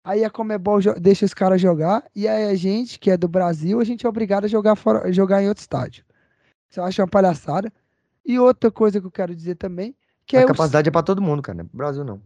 aí 0.02 0.24
a 0.24 0.30
Comebol 0.30 0.80
deixa 0.98 1.26
os 1.26 1.34
caras 1.34 1.60
jogar, 1.60 2.06
e 2.16 2.30
aí 2.30 2.46
a 2.46 2.56
gente, 2.56 2.98
que 2.98 3.12
é 3.12 3.18
do 3.18 3.28
Brasil, 3.28 3.82
a 3.82 3.84
gente 3.84 4.06
é 4.06 4.10
obrigado 4.10 4.46
a 4.46 4.48
jogar, 4.48 4.78
fora, 4.78 5.12
jogar 5.12 5.44
em 5.44 5.50
outro 5.50 5.62
estádio. 5.62 6.06
Isso 6.70 6.80
eu 6.80 6.86
acho 6.86 7.02
uma 7.02 7.08
palhaçada. 7.08 7.72
E 8.26 8.40
outra 8.40 8.72
coisa 8.72 9.00
que 9.00 9.06
eu 9.06 9.12
quero 9.12 9.36
dizer 9.36 9.56
também, 9.56 9.96
que 10.26 10.38
a 10.38 10.42
é 10.42 10.46
capacidade 10.46 10.90
é 10.90 10.92
pra 10.92 11.04
todo 11.04 11.22
mundo, 11.22 11.42
cara. 11.42 11.62
É 11.62 11.64
pro 11.64 11.78
Brasil, 11.78 12.04
não. 12.04 12.22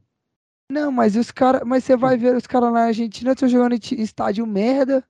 não, 0.71 0.91
mas 0.91 1.15
os 1.15 1.31
cara, 1.31 1.63
mas 1.65 1.83
você 1.83 1.95
vai 1.97 2.17
ver 2.17 2.35
os 2.35 2.47
caras 2.47 2.71
na 2.73 2.85
Argentina 2.85 3.31
estão 3.33 3.49
jogando 3.49 3.73
em 3.73 4.01
estádio 4.01 4.45
merda. 4.47 5.03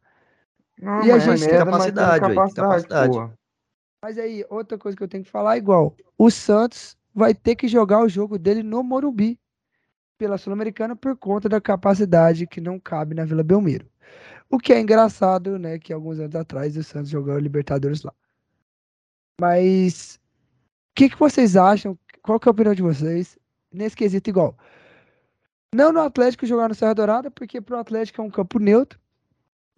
Não, 0.77 1.03
E 1.03 1.11
a 1.11 1.19
mas 1.19 1.23
gente 1.23 1.47
tem 1.47 1.53
merda, 1.53 1.71
mas 1.71 1.83
tem 1.85 1.93
capacidade, 1.93 2.25
ué, 2.25 2.35
tem 2.35 2.53
capacidade, 2.53 2.87
capacidade. 2.87 3.11
porra. 3.11 3.33
Mas 4.03 4.17
aí, 4.17 4.45
outra 4.49 4.77
coisa 4.77 4.95
que 4.97 5.03
eu 5.03 5.07
tenho 5.07 5.23
que 5.23 5.29
falar 5.29 5.55
é 5.55 5.57
igual. 5.57 5.95
O 6.17 6.31
Santos 6.31 6.97
vai 7.13 7.33
ter 7.33 7.55
que 7.55 7.67
jogar 7.67 8.01
o 8.01 8.09
jogo 8.09 8.37
dele 8.39 8.63
no 8.63 8.81
Morumbi 8.83 9.37
pela 10.17 10.37
Sul-Americana 10.37 10.95
por 10.95 11.17
conta 11.17 11.49
da 11.49 11.61
capacidade 11.61 12.47
que 12.47 12.61
não 12.61 12.79
cabe 12.79 13.15
na 13.15 13.25
Vila 13.25 13.43
Belmiro. 13.43 13.89
O 14.49 14.57
que 14.57 14.73
é 14.73 14.79
engraçado, 14.79 15.59
né, 15.59 15.77
que 15.79 15.93
alguns 15.93 16.19
anos 16.19 16.35
atrás 16.35 16.75
o 16.77 16.83
Santos 16.83 17.09
jogou 17.09 17.35
o 17.35 17.39
Libertadores 17.39 18.03
lá. 18.03 18.13
Mas 19.39 20.15
o 20.15 20.95
que, 20.95 21.09
que 21.09 21.19
vocês 21.19 21.55
acham? 21.55 21.97
Qual 22.29 22.39
que 22.39 22.47
é 22.47 22.51
a 22.51 22.53
opinião 22.53 22.75
de 22.75 22.83
vocês 22.83 23.39
nesse 23.73 23.95
quesito 23.95 24.29
igual? 24.29 24.55
Não 25.73 25.91
no 25.91 25.99
Atlético 25.99 26.45
jogar 26.45 26.69
no 26.69 26.75
Serra 26.75 26.93
Dourada, 26.93 27.31
porque 27.31 27.59
pro 27.59 27.79
Atlético 27.79 28.21
é 28.21 28.23
um 28.23 28.29
campo 28.29 28.59
neutro. 28.59 28.99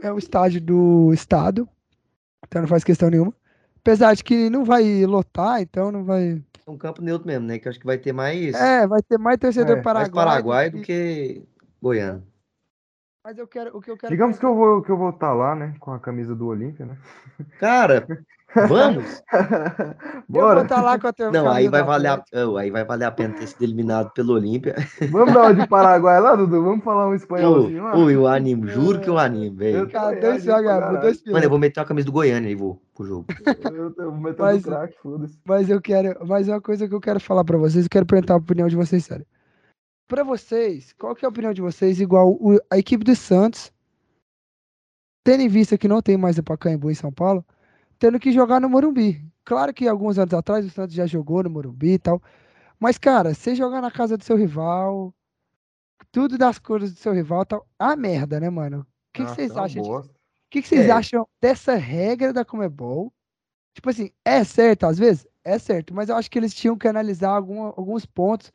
é 0.02 0.11
o 0.11 0.18
estádio 0.18 0.60
do 0.60 1.14
estado, 1.14 1.69
então 2.45 2.60
não 2.61 2.68
faz 2.68 2.84
questão 2.84 3.10
nenhuma. 3.10 3.34
Apesar 3.78 4.14
de 4.15 4.22
que 4.22 4.49
não 4.49 4.65
vai 4.65 5.06
lotar, 5.06 5.61
então 5.61 5.94
não 5.94 6.03
vai. 6.03 6.44
É 6.68 6.69
um 6.69 6.78
campo 6.78 7.02
neutro 7.02 7.26
mesmo, 7.26 7.45
né? 7.48 7.57
Que 7.57 7.69
acho 7.69 7.80
que 7.80 7.86
vai 7.86 7.98
ter 7.98 8.11
mais, 8.11 8.53
É, 8.53 8.86
vai 8.86 9.02
ter 9.02 9.18
mais 9.18 9.38
torcedor 9.38 9.78
É, 9.78 9.82
mais 9.82 9.95
mais 9.95 10.10
paraguai. 10.10 10.69
Do 10.72 10.82
que- 10.82 10.84
que 10.84 11.44
Goiano. 11.82 12.22
Mas 13.23 13.38
eu 13.38 13.48
quero, 13.48 13.77
o 13.77 13.81
que 13.81 13.91
eu 13.91 13.98
quero. 13.98 14.11
Digamos 14.11 14.39
que 14.39 14.45
eu 14.45 14.56
vou 14.56 14.81
que 14.81 14.89
eu 14.91 14.98
vou 14.98 15.11
estar 15.11 15.31
lá, 15.34 15.53
né? 15.56 15.76
Com 15.80 15.93
a 15.93 15.99
camisa 15.99 16.34
do 16.34 16.48
Olímpia, 16.48 16.88
né? 16.88 16.98
Cara, 17.60 18.07
vamos? 18.68 19.22
Eu 19.31 20.23
vou 20.27 20.41
Bora! 20.41 20.61
estar 20.64 20.81
lá 20.81 20.98
com 20.98 21.07
a 21.07 21.14
tua 21.14 21.31
Não, 21.31 21.49
aí 21.49 21.68
vai 21.68 21.84
valer 21.84 22.07
a, 22.07 22.23
oh, 22.48 22.57
aí 22.57 22.72
vai 22.72 22.84
valer 22.84 23.06
a 23.06 23.11
pena 23.11 23.34
ter 23.35 23.48
sido 23.48 23.61
eliminado 23.64 24.11
pelo 24.14 24.34
Olímpia. 24.34 24.76
Vamos 25.11 25.34
dar 25.34 25.41
uma 25.43 25.53
de 25.53 25.68
Paraguai 25.68 26.19
lá, 26.19 26.35
Dudu? 26.35 26.64
Vamos 26.64 26.84
falar 26.84 27.10
um 27.10 27.14
espanholzinho 27.14 27.84
lá? 27.84 27.95
Ô, 27.95 28.10
eu 28.10 28.26
animo, 28.27 28.68
juro 28.68 28.99
que 28.99 29.10
eu 29.10 29.18
animo, 29.19 29.56
velho. 29.57 29.88
Também, 29.89 30.19
dois 30.19 30.43
dois 30.43 31.23
Mano, 31.26 31.45
eu 31.45 31.49
vou 31.49 31.60
meter 31.60 31.80
uma 31.80 31.85
camisa 31.85 32.06
do 32.06 32.11
Goiânia 32.11 32.49
e 32.49 32.56
vou 32.56 32.81
pro 32.95 33.06
jogo. 33.06 33.26
Eu, 33.72 33.93
eu 33.98 34.11
vou 34.11 34.19
meter 34.19 34.41
Mas- 34.41 34.64
craque, 34.64 34.95
foda-se. 35.02 35.38
Mas 35.45 35.69
eu 35.69 35.80
quero. 35.80 36.18
Mas 36.26 36.48
uma 36.48 36.61
coisa 36.61 36.88
que 36.88 36.95
eu 36.95 37.02
quero 37.02 37.19
falar 37.19 37.43
pra 37.43 37.57
vocês, 37.57 37.85
eu 37.85 37.89
quero 37.89 38.06
perguntar 38.06 38.34
a 38.34 38.38
opinião 38.38 38.68
de 38.68 38.76
vocês, 38.76 39.06
sério. 39.06 39.26
Pra 40.11 40.25
vocês, 40.25 40.91
qual 40.99 41.15
que 41.15 41.23
é 41.23 41.25
a 41.25 41.29
opinião 41.29 41.53
de 41.53 41.61
vocês? 41.61 42.01
Igual 42.01 42.33
o- 42.33 42.59
a 42.69 42.77
equipe 42.77 43.01
do 43.01 43.15
Santos, 43.15 43.71
tendo 45.23 45.39
em 45.41 45.47
vista 45.47 45.77
que 45.77 45.88
não 45.88 46.01
tem 46.01 46.17
mais 46.17 46.38
o 46.38 46.43
Pacaembu 46.43 46.91
em 46.91 46.95
São 46.95 47.13
Paulo, 47.13 47.45
tendo 47.97 48.19
que 48.19 48.29
jogar 48.33 48.59
no 48.59 48.67
Morumbi. 48.69 49.25
Claro 49.45 49.73
que 49.73 49.88
alguns 49.88 50.19
anos 50.19 50.33
atrás 50.33 50.65
o 50.65 50.69
Santos 50.69 50.93
já 50.93 51.05
jogou 51.05 51.41
no 51.41 51.49
Morumbi 51.49 51.93
e 51.93 51.97
tal. 51.97 52.21
Mas, 52.77 52.97
cara, 52.97 53.33
você 53.33 53.55
jogar 53.55 53.81
na 53.81 53.89
casa 53.89 54.17
do 54.17 54.23
seu 54.25 54.35
rival, 54.35 55.13
tudo 56.11 56.38
das 56.38 56.59
cores 56.59 56.91
do 56.91 56.99
seu 56.99 57.13
rival, 57.13 57.45
tal, 57.45 57.65
a 57.79 57.95
merda, 57.95 58.38
né, 58.38 58.49
mano? 58.49 58.81
O 58.81 58.83
que, 59.13 59.21
que 59.21 59.21
Nossa, 59.21 59.35
vocês 59.35 59.55
é 59.55 59.59
acham. 59.61 59.81
O 59.83 60.03
que, 60.49 60.61
que 60.61 60.67
vocês 60.67 60.88
É. 60.88 60.91
acham 60.91 61.25
dessa 61.39 61.75
regra 61.75 62.33
da 62.33 62.43
Comebol? 62.43 63.13
Tipo 63.73 63.89
assim, 63.89 64.11
é 64.25 64.43
certo 64.43 64.88
às 64.88 64.99
vezes? 64.99 65.25
É 65.41 65.57
certo, 65.57 65.93
mas 65.93 66.09
eu 66.09 66.17
acho 66.17 66.29
que 66.29 66.38
eles 66.38 66.53
tinham 66.53 66.77
que 66.77 66.85
analisar 66.85 67.29
alguma- 67.29 67.69
alguns 67.77 68.05
pontos 68.05 68.51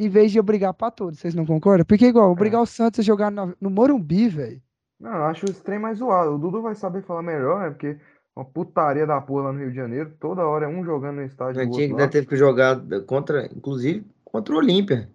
em 0.00 0.08
vez 0.08 0.32
de 0.32 0.40
obrigar 0.40 0.72
pra 0.72 0.90
todos. 0.90 1.18
Vocês 1.20 1.34
não 1.34 1.44
concordam? 1.44 1.84
Porque, 1.84 2.06
igual, 2.06 2.30
obrigar 2.30 2.62
o 2.62 2.66
Santos 2.66 3.00
a 3.00 3.02
jogar 3.02 3.30
na- 3.30 3.52
no 3.60 3.68
Morumbi, 3.70 4.28
velho. 4.28 4.60
Não, 4.98 5.12
eu 5.12 5.24
acho 5.24 5.44
esse 5.46 5.62
trem 5.62 5.78
mais 5.78 5.98
zoado. 5.98 6.34
O 6.34 6.38
Dudu 6.38 6.62
vai 6.62 6.74
saber 6.74 7.02
falar 7.02 7.22
melhor, 7.22 7.60
né? 7.60 7.70
Porque 7.70 7.96
uma 8.36 8.44
putaria 8.44 9.06
da 9.06 9.20
porra 9.20 9.44
lá 9.44 9.52
no 9.52 9.58
Rio 9.60 9.70
de 9.70 9.76
Janeiro. 9.76 10.12
Toda 10.18 10.46
hora 10.46 10.66
é 10.66 10.68
um 10.68 10.84
jogando 10.84 11.16
no 11.16 11.22
estádio 11.22 11.62
gente 11.62 11.70
outro 11.70 11.82
ainda 11.82 12.08
teve 12.08 12.26
que 12.26 12.36
jogar 12.36 12.80
contra, 13.06 13.46
inclusive, 13.46 14.04
contra 14.24 14.54
o 14.54 14.58
Olímpia. 14.58 15.08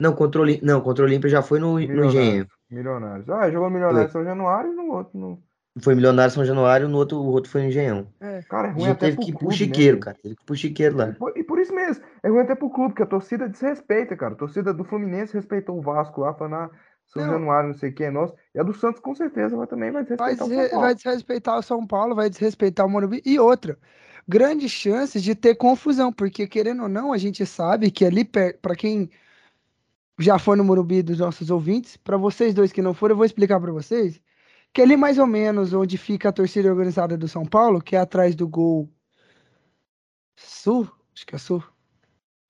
Não, 0.00 0.14
contra 0.14 0.40
o 0.40 0.44
Olímpia, 0.44 0.66
não, 0.66 0.80
contra 0.80 1.04
o 1.04 1.06
Olímpia 1.06 1.28
já 1.28 1.42
foi 1.42 1.58
no, 1.58 1.72
no 1.74 1.80
Engenho. 1.80 1.98
Milionários. 2.00 2.48
Milionários. 2.70 3.28
Ah, 3.28 3.50
jogou 3.50 3.68
no 3.68 3.74
Milionário 3.74 4.10
São 4.10 4.24
Januário 4.24 4.72
e 4.72 4.74
no 4.76 4.92
outro. 4.92 5.18
No... 5.18 5.42
Foi 5.78 5.94
Milionário 5.94 6.32
São 6.34 6.44
Januário, 6.44 6.88
no 6.88 6.98
outro, 6.98 7.18
o 7.18 7.26
outro 7.26 7.50
foi 7.50 7.62
no 7.62 7.68
Engenhão. 7.68 8.08
Cara, 8.48 8.68
é 8.68 8.70
ruim 8.72 8.80
gente 8.82 8.90
até 8.90 9.06
teve 9.06 9.16
pro 9.16 9.24
que 9.24 9.30
ir 9.30 9.34
pro 9.36 9.48
né, 9.48 9.54
Chiqueiro, 9.54 9.96
velho? 9.96 10.00
cara. 10.00 10.16
Teve 10.20 10.34
que 10.34 10.42
ir 10.42 10.44
pro 10.46 10.56
Chiqueiro 10.56 10.94
E 10.94 10.98
lá. 10.98 11.12
por, 11.12 11.38
e 11.38 11.44
por 11.44 11.58
isso 11.60 11.72
mesmo, 11.74 12.04
é 12.22 12.28
ruim 12.28 12.40
até 12.40 12.54
pro 12.56 12.70
clube, 12.70 12.94
que 12.94 13.02
a 13.02 13.06
torcida 13.06 13.48
desrespeita, 13.48 14.16
cara. 14.16 14.32
A 14.34 14.36
torcida 14.36 14.74
do 14.74 14.82
Fluminense 14.84 15.32
respeitou 15.32 15.78
o 15.78 15.80
Vasco 15.80 16.22
lá, 16.22 16.34
falando, 16.34 16.54
ah, 16.56 16.70
São 17.06 17.24
Não. 17.24 17.32
Januário, 17.34 17.68
não 17.68 17.76
sei 17.76 17.90
o 17.90 17.94
que 17.94 18.02
é 18.04 18.10
nosso. 18.10 18.34
E 18.54 18.58
a 18.58 18.62
do 18.64 18.74
Santos, 18.74 19.00
com 19.00 19.14
certeza, 19.14 19.56
vai, 19.56 19.66
também 19.68 19.92
vai 19.92 20.02
Vai, 20.04 20.34
desrespeitar 20.34 20.46
o 20.46 20.48
desre- 20.48 20.62
São 20.62 20.70
Paulo. 20.70 20.84
vai 20.84 20.94
desrespeitar 20.94 21.58
o 21.58 21.62
São 21.62 21.86
Paulo, 21.86 22.14
vai 22.16 22.30
desrespeitar 22.30 22.86
o 22.86 22.90
Morumbi. 22.90 23.22
E 23.24 23.38
outra, 23.38 23.78
grandes 24.26 24.72
chances 24.72 25.22
de 25.22 25.34
ter 25.36 25.54
confusão, 25.54 26.12
porque 26.12 26.48
querendo 26.48 26.82
ou 26.82 26.88
não, 26.88 27.12
a 27.12 27.16
gente 27.18 27.46
sabe 27.46 27.90
que 27.92 28.04
ali, 28.04 28.24
para 28.24 28.74
quem 28.76 29.08
já 30.18 30.38
foi 30.38 30.56
no 30.56 30.64
Morumbi 30.64 31.02
dos 31.02 31.18
nossos 31.20 31.48
ouvintes, 31.50 31.96
para 31.96 32.16
vocês 32.16 32.52
dois 32.52 32.72
que 32.72 32.82
não 32.82 32.92
foram, 32.92 33.12
eu 33.12 33.16
vou 33.16 33.24
explicar 33.24 33.58
para 33.60 33.72
vocês, 33.72 34.20
que 34.72 34.80
ali 34.80 34.96
mais 34.96 35.18
ou 35.18 35.26
menos 35.26 35.72
onde 35.72 35.98
fica 35.98 36.28
a 36.28 36.32
torcida 36.32 36.68
organizada 36.68 37.16
do 37.16 37.26
São 37.28 37.44
Paulo, 37.44 37.80
que 37.82 37.96
é 37.96 37.98
atrás 37.98 38.34
do 38.34 38.46
gol 38.46 38.88
Sul, 40.36 40.88
acho 41.14 41.26
que 41.26 41.34
é 41.34 41.38
Sul, 41.38 41.62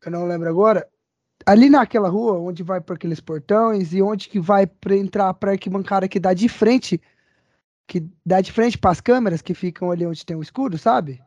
eu 0.04 0.10
não 0.10 0.26
lembro 0.26 0.48
agora, 0.48 0.88
ali 1.46 1.68
naquela 1.68 2.08
rua 2.08 2.38
onde 2.38 2.62
vai 2.62 2.80
para 2.80 2.94
aqueles 2.94 3.20
portões 3.20 3.92
e 3.92 4.02
onde 4.02 4.28
que 4.28 4.38
vai 4.38 4.66
para 4.66 4.96
entrar 4.96 5.32
para 5.34 5.52
arquibancada 5.52 6.08
que 6.08 6.20
dá 6.20 6.34
de 6.34 6.48
frente 6.48 7.00
que 7.86 8.08
dá 8.24 8.40
de 8.40 8.52
frente 8.52 8.78
para 8.78 8.92
as 8.92 9.00
câmeras 9.00 9.42
que 9.42 9.52
ficam 9.52 9.90
ali 9.90 10.06
onde 10.06 10.24
tem 10.24 10.36
o 10.36 10.42
escudo, 10.42 10.78
sabe? 10.78 11.20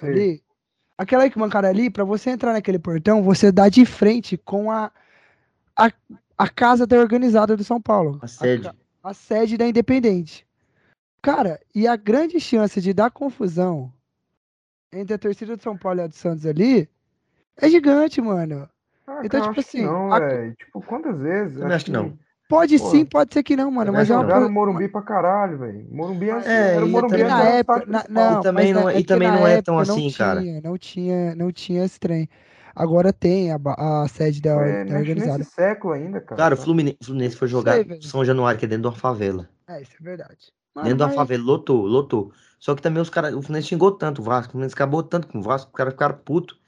Sei. 0.00 0.08
Ali. 0.08 0.42
Aquela 0.96 1.24
arquibancada 1.24 1.68
ali, 1.68 1.90
para 1.90 2.02
você 2.02 2.30
entrar 2.30 2.54
naquele 2.54 2.78
portão, 2.78 3.22
você 3.22 3.52
dá 3.52 3.68
de 3.68 3.84
frente 3.84 4.38
com 4.38 4.70
a, 4.70 4.90
a, 5.76 5.92
a 6.38 6.48
casa 6.48 6.86
da 6.86 6.96
organizada 6.96 7.54
do 7.54 7.62
São 7.62 7.78
Paulo. 7.78 8.18
A 8.22 8.26
sede. 8.26 8.62
ca- 8.62 8.74
a 9.06 9.14
sede 9.14 9.56
da 9.56 9.66
Independente. 9.66 10.44
Cara, 11.22 11.60
e 11.74 11.86
a 11.86 11.96
grande 11.96 12.38
chance 12.40 12.80
de 12.80 12.92
dar 12.92 13.10
confusão 13.10 13.92
entre 14.92 15.14
a 15.14 15.18
torcida 15.18 15.56
do 15.56 15.62
São 15.62 15.76
Paulo 15.76 16.00
e 16.00 16.02
a 16.02 16.06
do 16.06 16.14
Santos 16.14 16.44
ali 16.46 16.88
é 17.56 17.68
gigante, 17.68 18.20
mano. 18.20 18.68
Ah, 19.06 19.20
Então, 19.24 19.40
cara, 19.40 19.50
eu 19.50 19.54
tipo 19.54 19.60
acho 19.60 19.70
que 19.70 19.76
assim, 19.78 19.86
não, 19.86 20.12
a- 20.12 20.18
velho. 20.20 20.54
Tipo, 20.56 20.82
quantas 20.82 21.18
vezes? 21.20 21.58
Também 21.58 21.76
acho 21.76 21.84
que 21.84 21.92
não. 21.92 22.18
Pode 22.48 22.78
Pô, 22.78 22.90
sim, 22.90 23.04
pode 23.04 23.34
ser 23.34 23.42
que 23.42 23.56
não, 23.56 23.70
mano, 23.72 23.92
mas 23.92 24.08
é 24.08 24.14
acho 24.14 24.22
uma 24.22 24.32
coisa. 24.32 24.48
Morumbi 24.48 24.88
pra 24.88 25.02
caralho, 25.02 25.58
velho. 25.58 25.84
Morumbi 25.90 26.30
é, 26.30 26.32
É, 26.44 26.74
era 26.76 26.84
o 26.84 26.88
e 26.88 26.92
Morumbi 26.92 27.24
na 27.24 27.44
época, 27.44 27.84
na- 27.86 28.04
não, 28.08 28.40
E 28.40 28.42
também 28.42 28.72
não- 28.72 28.90
e 28.90 28.94
é 28.94 28.98
que 28.98 29.04
também 29.04 29.30
não 29.32 29.46
é 29.46 29.60
tão 29.62 29.74
época 29.80 29.92
não 29.92 29.94
assim, 30.06 30.12
cara. 30.12 30.40
tinha, 30.40 30.60
Não 30.60 30.78
tinha, 30.78 31.34
não 31.34 31.52
tinha 31.52 31.84
esse 31.84 31.98
trem. 31.98 32.28
Agora 32.76 33.12
tem 33.12 33.50
a, 33.50 33.58
a 33.78 34.06
sede 34.08 34.40
da, 34.42 34.54
Foi 34.54 34.84
da 34.84 34.98
organizada. 34.98 35.38
nesse 35.38 35.50
século 35.50 35.94
ainda, 35.94 36.20
cara. 36.20 36.36
Cara, 36.36 36.54
o? 36.54 36.56
Fluminense, 36.58 36.98
Fluminense 37.02 37.36
foi 37.36 37.48
Sei, 37.48 37.52
jogar 37.56 37.82
velho. 37.84 38.02
São 38.02 38.24
Januário, 38.24 38.58
que 38.60 38.66
é 38.66 38.68
dentro 38.68 38.82
de 38.82 38.88
uma 38.88 38.94
favela. 38.94 39.48
É, 39.66 39.80
isso 39.80 39.92
é 40.00 40.04
verdade. 40.04 40.52
Mano, 40.74 40.88
Dentro 40.88 40.98
de 40.98 41.02
uma 41.04 41.08
mas- 41.08 41.16
favela, 41.16 41.42
lotou, 41.42 41.86
lotou. 41.86 42.32
Só 42.58 42.74
que 42.74 42.82
também 42.82 43.00
os 43.02 43.08
caras, 43.10 43.34
o 43.34 43.40
Fluminense 43.42 43.68
xingou 43.68 43.92
tanto 43.92 44.20
o 44.20 44.24
Vasco, 44.24 44.50
o 44.50 44.52
Fluminense 44.52 44.74
acabou 44.74 45.02
tanto 45.02 45.26
com 45.28 45.38
o 45.38 45.42
Vasco, 45.42 45.70
os 45.70 45.76
caras 45.76 45.92
ficaram 45.94 46.16
putos 46.24 46.58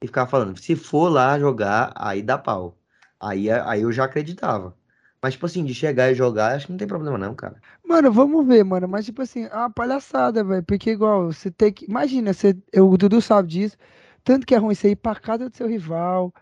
e 0.00 0.06
ficavam 0.06 0.30
falando, 0.30 0.58
se 0.58 0.76
for 0.76 1.08
lá 1.08 1.38
jogar, 1.38 1.92
aí 1.96 2.22
dá 2.22 2.38
pau. 2.38 2.76
Aí, 3.18 3.50
aí 3.50 3.82
eu 3.82 3.90
já 3.92 4.04
acreditava. 4.04 4.74
Mas, 5.22 5.32
tipo 5.32 5.46
assim, 5.46 5.64
de 5.64 5.74
chegar 5.74 6.12
e 6.12 6.14
jogar, 6.14 6.54
acho 6.54 6.66
que 6.66 6.72
não 6.72 6.78
tem 6.78 6.86
problema 6.86 7.16
não, 7.18 7.34
cara. 7.34 7.56
Mano, 7.84 8.12
vamos 8.12 8.46
ver, 8.46 8.62
mano. 8.62 8.86
Mas, 8.86 9.06
tipo 9.06 9.22
assim, 9.22 9.44
é 9.46 9.54
uma 9.56 9.70
palhaçada, 9.70 10.44
velho. 10.44 10.62
Porque, 10.62 10.90
igual, 10.90 11.32
você 11.32 11.50
tem 11.50 11.72
que. 11.72 11.86
Imagina, 11.86 12.32
você... 12.32 12.56
eu- 12.72 12.88
o 12.88 12.96
Dudu 12.96 13.20
sabe 13.22 13.48
disso. 13.48 13.76
Tanto 14.26 14.44
que 14.44 14.56
é 14.56 14.58
ruim 14.58 14.74
você 14.74 14.90
ir 14.90 14.96
pra 14.96 15.14
casa 15.14 15.48
do 15.48 15.56
seu 15.56 15.68
rival. 15.68 16.34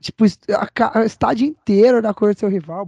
Tipo, 0.00 0.24
a, 0.24 0.98
a 0.98 1.04
estádio 1.04 1.46
inteiro 1.46 2.02
da 2.02 2.12
cor 2.12 2.34
do 2.34 2.38
seu 2.40 2.48
rival. 2.48 2.84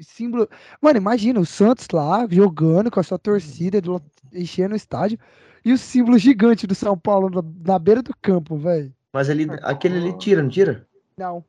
Símbolo. 0.00 0.48
Mano, 0.80 0.98
imagina 0.98 1.40
o 1.40 1.44
Santos 1.44 1.88
lá 1.92 2.26
jogando 2.30 2.92
com 2.92 3.00
a 3.00 3.02
sua 3.02 3.18
torcida, 3.18 3.80
do- 3.80 4.00
enchendo 4.32 4.74
o 4.74 4.76
estádio. 4.76 5.18
E 5.64 5.72
o 5.72 5.76
símbolo 5.78 6.16
gigante 6.16 6.64
do 6.64 6.76
São 6.76 6.96
Paulo 6.96 7.28
na, 7.28 7.72
na 7.72 7.76
beira 7.76 8.04
do 8.04 8.14
campo, 8.22 8.56
velho. 8.56 8.94
Mas 9.12 9.28
ali, 9.28 9.48
aquele 9.64 9.96
ali 9.98 10.16
tira, 10.16 10.40
não 10.40 10.48
tira? 10.48 10.86
Não. 11.18 11.44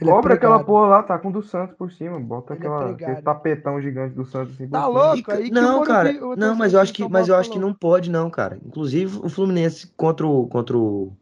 Ele 0.00 0.10
é 0.10 0.12
Cobra 0.12 0.34
aquela 0.34 0.54
pregado. 0.56 0.66
porra 0.66 0.86
lá, 0.88 1.02
tá 1.04 1.16
com 1.16 1.28
o 1.28 1.32
do 1.32 1.42
Santos 1.42 1.76
por 1.76 1.92
cima. 1.92 2.18
Bota 2.18 2.54
Ele 2.54 2.64
é 2.64 2.66
aquela, 2.66 2.90
aquele 2.90 2.96
pregado. 2.96 3.24
tapetão 3.24 3.80
gigante 3.80 4.14
do 4.16 4.24
Santos 4.26 4.54
assim 4.54 4.68
Tá 4.68 4.86
louco? 4.88 5.30
Aí 5.30 5.48
não, 5.50 5.84
cara, 5.84 6.12
não, 6.36 6.56
mas 6.56 6.74
eu 6.74 6.80
acho 6.80 6.92
que, 6.92 7.08
mas 7.08 7.28
eu 7.28 7.36
acho 7.36 7.50
que 7.52 7.58
não 7.58 7.72
pode 7.72 8.10
não, 8.10 8.28
cara. 8.28 8.58
Inclusive 8.66 9.20
o 9.24 9.28
Fluminense 9.28 9.86
contra 9.96 10.26
o, 10.26 10.48
contra 10.48 10.76
o 10.76 11.16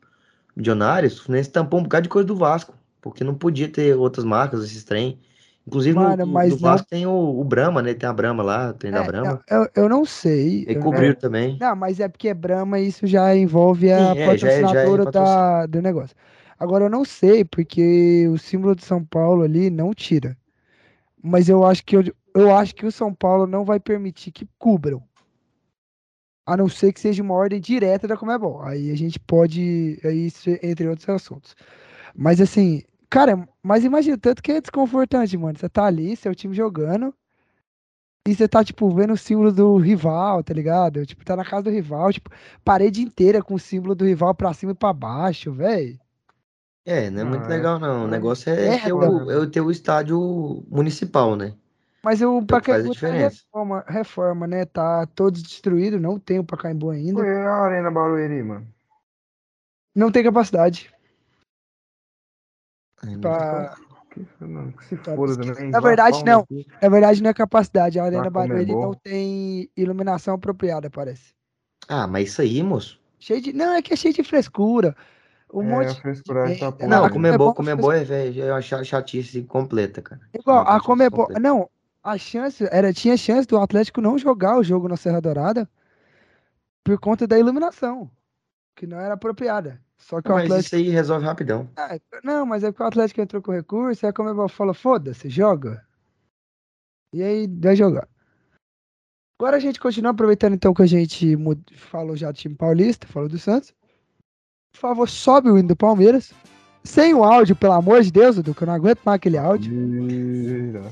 Milionários, 0.56 1.18
o 1.20 1.24
Fluminense 1.24 1.50
tampou 1.50 1.80
um 1.80 1.82
bocado 1.84 2.04
de 2.04 2.08
coisa 2.08 2.26
do 2.26 2.36
Vasco, 2.36 2.74
porque 3.00 3.24
não 3.24 3.34
podia 3.34 3.68
ter 3.70 3.96
outras 3.96 4.24
marcas, 4.24 4.64
esses 4.64 4.84
trem. 4.84 5.20
Inclusive 5.66 5.98
no, 5.98 6.06
Mano, 6.06 6.26
no- 6.26 6.32
mas 6.32 6.50
do 6.50 6.58
não- 6.60 6.70
Vasco 6.70 6.88
tem 6.88 7.06
o, 7.06 7.12
o 7.40 7.44
Brahma, 7.44 7.82
né? 7.82 7.94
Tem 7.94 8.08
a 8.08 8.12
Brahma 8.12 8.42
lá, 8.42 8.72
tem 8.72 8.92
da 8.92 9.02
É, 9.02 9.04
Brahma. 9.04 9.40
não, 9.50 9.64
eu, 9.64 9.68
eu 9.74 9.88
não 9.88 10.04
sei. 10.04 10.64
E 10.68 10.76
cobriram 10.76 11.14
também. 11.16 11.58
Não, 11.60 11.74
mas 11.76 12.00
é 12.00 12.08
porque 12.08 12.28
é 12.28 12.34
Brahma 12.34 12.78
e 12.80 12.88
isso 12.88 13.06
já 13.06 13.34
envolve 13.36 13.90
a 13.92 14.14
Sim, 14.14 14.18
é, 14.18 14.24
é- 14.34 14.60
é 14.94 14.98
patrocinadora 14.98 15.06
da, 15.06 15.66
patrocínio. 15.66 15.66
do 15.66 15.80
negócio. 15.82 16.16
Agora 16.58 16.84
eu 16.84 16.90
não 16.90 17.04
sei, 17.04 17.44
porque 17.44 18.28
o 18.28 18.38
símbolo 18.38 18.74
de 18.74 18.84
São 18.84 19.04
Paulo 19.04 19.42
ali 19.42 19.70
não 19.70 19.92
tira. 19.94 20.36
Mas 21.22 21.48
eu 21.48 21.64
acho 21.66 21.84
que 21.84 21.96
eu, 21.96 22.04
eu 22.34 22.54
acho 22.56 22.74
que 22.74 22.86
o 22.86 22.92
São 22.92 23.14
Paulo 23.14 23.46
não 23.46 23.64
vai 23.64 23.80
permitir 23.80 24.32
que 24.32 24.48
cubram. 24.58 25.02
A 26.46 26.56
não 26.56 26.68
ser 26.68 26.92
que 26.92 27.00
seja 27.00 27.22
uma 27.22 27.34
ordem 27.34 27.60
direta 27.60 28.06
da 28.06 28.16
Comebol. 28.16 28.62
Aí 28.62 28.90
a 28.90 28.96
gente 28.96 29.18
pode. 29.20 29.98
Aí, 30.04 30.28
entre 30.62 30.88
outros 30.88 31.08
assuntos. 31.08 31.54
Mas 32.16 32.40
assim, 32.40 32.82
cara, 33.10 33.48
mas 33.62 33.84
imagina 33.84 34.18
tanto 34.18 34.42
que 34.42 34.52
é 34.52 34.60
desconfortante, 34.60 35.36
mano. 35.38 35.58
Você 35.58 35.68
tá 35.68 35.84
ali, 35.86 36.16
seu 36.16 36.34
time 36.34 36.54
jogando. 36.54 37.14
E 38.26 38.34
você 38.34 38.48
tá, 38.48 38.64
tipo, 38.64 38.88
vendo 38.90 39.12
o 39.12 39.16
símbolo 39.18 39.52
do 39.52 39.76
rival, 39.76 40.42
tá 40.42 40.54
ligado? 40.54 41.04
Tipo, 41.06 41.24
tá 41.24 41.36
na 41.36 41.44
casa 41.44 41.64
do 41.64 41.70
rival, 41.70 42.12
tipo, 42.12 42.30
parede 42.64 43.02
inteira 43.02 43.42
com 43.42 43.54
o 43.54 43.58
símbolo 43.58 43.94
do 43.94 44.04
rival 44.04 44.34
pra 44.34 44.52
cima 44.54 44.72
e 44.72 44.74
pra 44.74 44.92
baixo, 44.92 45.52
velho. 45.52 45.98
É, 46.86 47.10
não 47.10 47.22
é 47.22 47.24
muito 47.24 47.46
Ah, 47.46 47.48
legal 47.48 47.78
não. 47.78 48.04
O 48.04 48.06
É. 48.06 48.10
negócio 48.10 48.50
é, 48.50 48.74
É, 48.74 48.78
ter, 48.78 48.92
o, 48.92 49.30
é 49.30 49.46
ter 49.50 49.60
o 49.62 49.70
estádio 49.70 50.64
municipal, 50.68 51.34
né? 51.36 51.56
Mas 52.04 52.20
o 52.20 52.38
a 52.38 52.44
Pacaembu 52.44 52.94
tá 52.94 53.08
reforma, 53.08 53.84
reforma, 53.88 54.46
né? 54.46 54.64
Tá 54.66 55.06
todo 55.06 55.40
destruído, 55.40 55.98
não 55.98 56.18
tem 56.18 56.38
o 56.38 56.44
Pacaembu 56.44 56.90
ainda. 56.90 57.20
Foi 57.20 57.34
a 57.42 57.50
Arena 57.56 57.90
Barueri, 57.90 58.42
mano. 58.42 58.68
Não 59.94 60.12
tem 60.12 60.22
capacidade 60.22 60.92
Aí 63.02 63.12
não- 63.14 63.20
pra... 63.20 63.74
Que, 64.10 64.24
não, 64.40 64.70
que 64.70 64.84
se 64.84 64.96
foda 64.96 65.32
skills. 65.32 65.56
também. 65.56 65.70
Na 65.72 65.80
verdade, 65.80 66.24
não. 66.24 66.46
cu. 66.46 66.54
Na 66.80 66.88
verdade, 66.88 67.20
não 67.22 67.30
é 67.30 67.34
capacidade. 67.34 67.98
A 67.98 68.04
Arena 68.04 68.26
Ah, 68.26 68.30
Barueri 68.30 68.72
não 68.72 68.94
tem 68.94 69.68
iluminação 69.76 70.34
apropriada, 70.34 70.88
parece. 70.88 71.34
Ah, 71.88 72.06
mas 72.06 72.28
isso 72.28 72.40
aí, 72.40 72.62
moço. 72.62 73.00
Cheio 73.18 73.40
de. 73.40 73.52
Não, 73.52 73.74
é 73.74 73.82
que 73.82 73.92
é 73.92 73.96
cheio 73.96 74.14
de 74.14 74.22
frescura. 74.22 74.94
Um 75.52 75.62
É, 75.62 75.66
monte 75.66 75.88
a 75.90 75.94
frescuragem 76.00 76.58
tá 76.58 76.86
Não, 76.86 77.04
a 77.04 77.08
né? 77.08 77.12
Comebol, 77.12 77.54
Comebol 77.54 77.54
Comebol 77.54 77.92
é, 77.92 78.04
velho, 78.04 78.42
é 78.44 78.52
uma 78.52 78.62
cha- 78.62 78.84
chatice 78.84 79.42
completa, 79.42 80.00
cara. 80.00 80.20
Igual, 80.32 80.58
a 80.66 80.80
Comebol. 80.80 81.26
completa. 81.26 81.40
Não, 81.40 81.68
a 82.04 82.18
chance. 82.18 82.62
Era, 82.70 82.92
tinha 82.92 83.16
chance 83.16 83.48
do 83.48 83.58
Atlético 83.58 84.00
não 84.00 84.18
jogar 84.18 84.58
o 84.58 84.62
jogo 84.62 84.86
na 84.86 84.96
Serra 84.96 85.20
Dourada 85.20 85.68
por 86.84 86.98
conta 87.00 87.26
da 87.26 87.38
iluminação. 87.38 88.10
Que 88.76 88.86
não 88.86 89.00
era 89.00 89.14
apropriada. 89.14 89.80
Só 89.96 90.20
que 90.20 90.30
o 90.30 90.34
Mas 90.34 90.44
Atlético. 90.44 90.66
isso 90.66 90.76
aí 90.76 90.88
resolve 90.90 91.24
rapidão. 91.24 91.70
Ah, 91.76 91.98
não, 92.22 92.44
mas 92.44 92.62
é 92.62 92.70
porque 92.70 92.82
o 92.82 92.86
Atlético 92.86 93.20
entrou 93.20 93.40
com 93.40 93.52
recurso, 93.52 94.04
aí 94.04 94.10
a 94.10 94.12
Comebol 94.12 94.48
falou, 94.48 94.74
foda-se, 94.74 95.30
joga. 95.30 95.82
E 97.14 97.22
aí 97.22 97.46
vai 97.46 97.74
jogar. 97.74 98.06
Agora 99.40 99.56
a 99.56 99.60
gente 99.60 99.80
continua 99.80 100.10
aproveitando 100.10 100.54
então 100.54 100.74
que 100.74 100.82
a 100.82 100.86
gente 100.86 101.36
falou 101.76 102.16
já 102.16 102.30
do 102.30 102.36
time 102.36 102.54
paulista, 102.54 103.06
falou 103.06 103.28
do 103.28 103.38
Santos. 103.38 103.72
Por 104.72 104.80
favor, 104.80 105.08
sobe 105.08 105.50
o 105.50 105.56
hino 105.56 105.68
do 105.68 105.76
Palmeiras. 105.76 106.32
Sem 106.82 107.14
o 107.14 107.24
áudio, 107.24 107.56
pelo 107.56 107.72
amor 107.72 108.02
de 108.02 108.12
Deus, 108.12 108.36
Dudu, 108.36 108.54
que 108.54 108.62
eu 108.62 108.66
não 108.66 108.74
aguento 108.74 109.00
mais 109.04 109.16
aquele 109.16 109.38
áudio. 109.38 109.72
Mentira. 109.72 110.82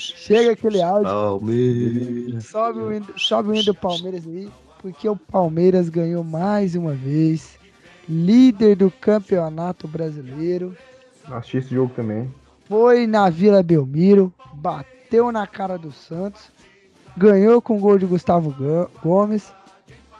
Chega 0.00 0.52
aquele 0.52 0.82
áudio. 0.82 1.04
Palmeiras. 1.10 2.44
Sobe 2.46 2.78
o 2.80 2.92
hino, 2.92 3.06
sobe 3.18 3.48
o 3.50 3.54
hino 3.54 3.64
do 3.64 3.74
Palmeiras 3.74 4.26
aí, 4.26 4.48
porque 4.80 5.08
o 5.08 5.16
Palmeiras 5.16 5.88
ganhou 5.88 6.24
mais 6.24 6.74
uma 6.74 6.92
vez. 6.94 7.58
Líder 8.08 8.76
do 8.76 8.90
campeonato 8.90 9.86
brasileiro. 9.86 10.76
Assisti 11.26 11.58
esse 11.58 11.74
jogo 11.74 11.92
também. 11.94 12.28
foi 12.66 13.06
na 13.06 13.30
Vila 13.30 13.62
Belmiro, 13.62 14.32
bateu 14.54 15.30
na 15.30 15.46
cara 15.46 15.76
do 15.78 15.92
Santos, 15.92 16.50
ganhou 17.16 17.60
com 17.62 17.76
o 17.76 17.80
gol 17.80 17.98
de 17.98 18.06
Gustavo 18.06 18.52
Gomes 19.02 19.52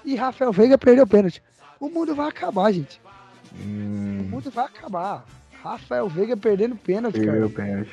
e 0.05 0.15
Rafael 0.15 0.53
Veiga 0.53 0.79
perdeu 0.79 1.05
o 1.05 1.09
pênalti. 1.09 1.43
O 1.81 1.89
mundo 1.89 2.15
vai 2.15 2.29
acabar, 2.29 2.71
gente. 2.73 3.01
O 3.53 3.63
Hum, 3.65 4.29
mundo 4.31 4.51
vai 4.51 4.67
acabar. 4.67 5.25
Rafael 5.63 6.09
Veiga 6.09 6.37
perdendo 6.37 6.77
pênalti, 6.77 7.19
perdeu 7.19 7.47
o 7.47 7.51
cara. 7.51 7.69
pênalti. 7.69 7.91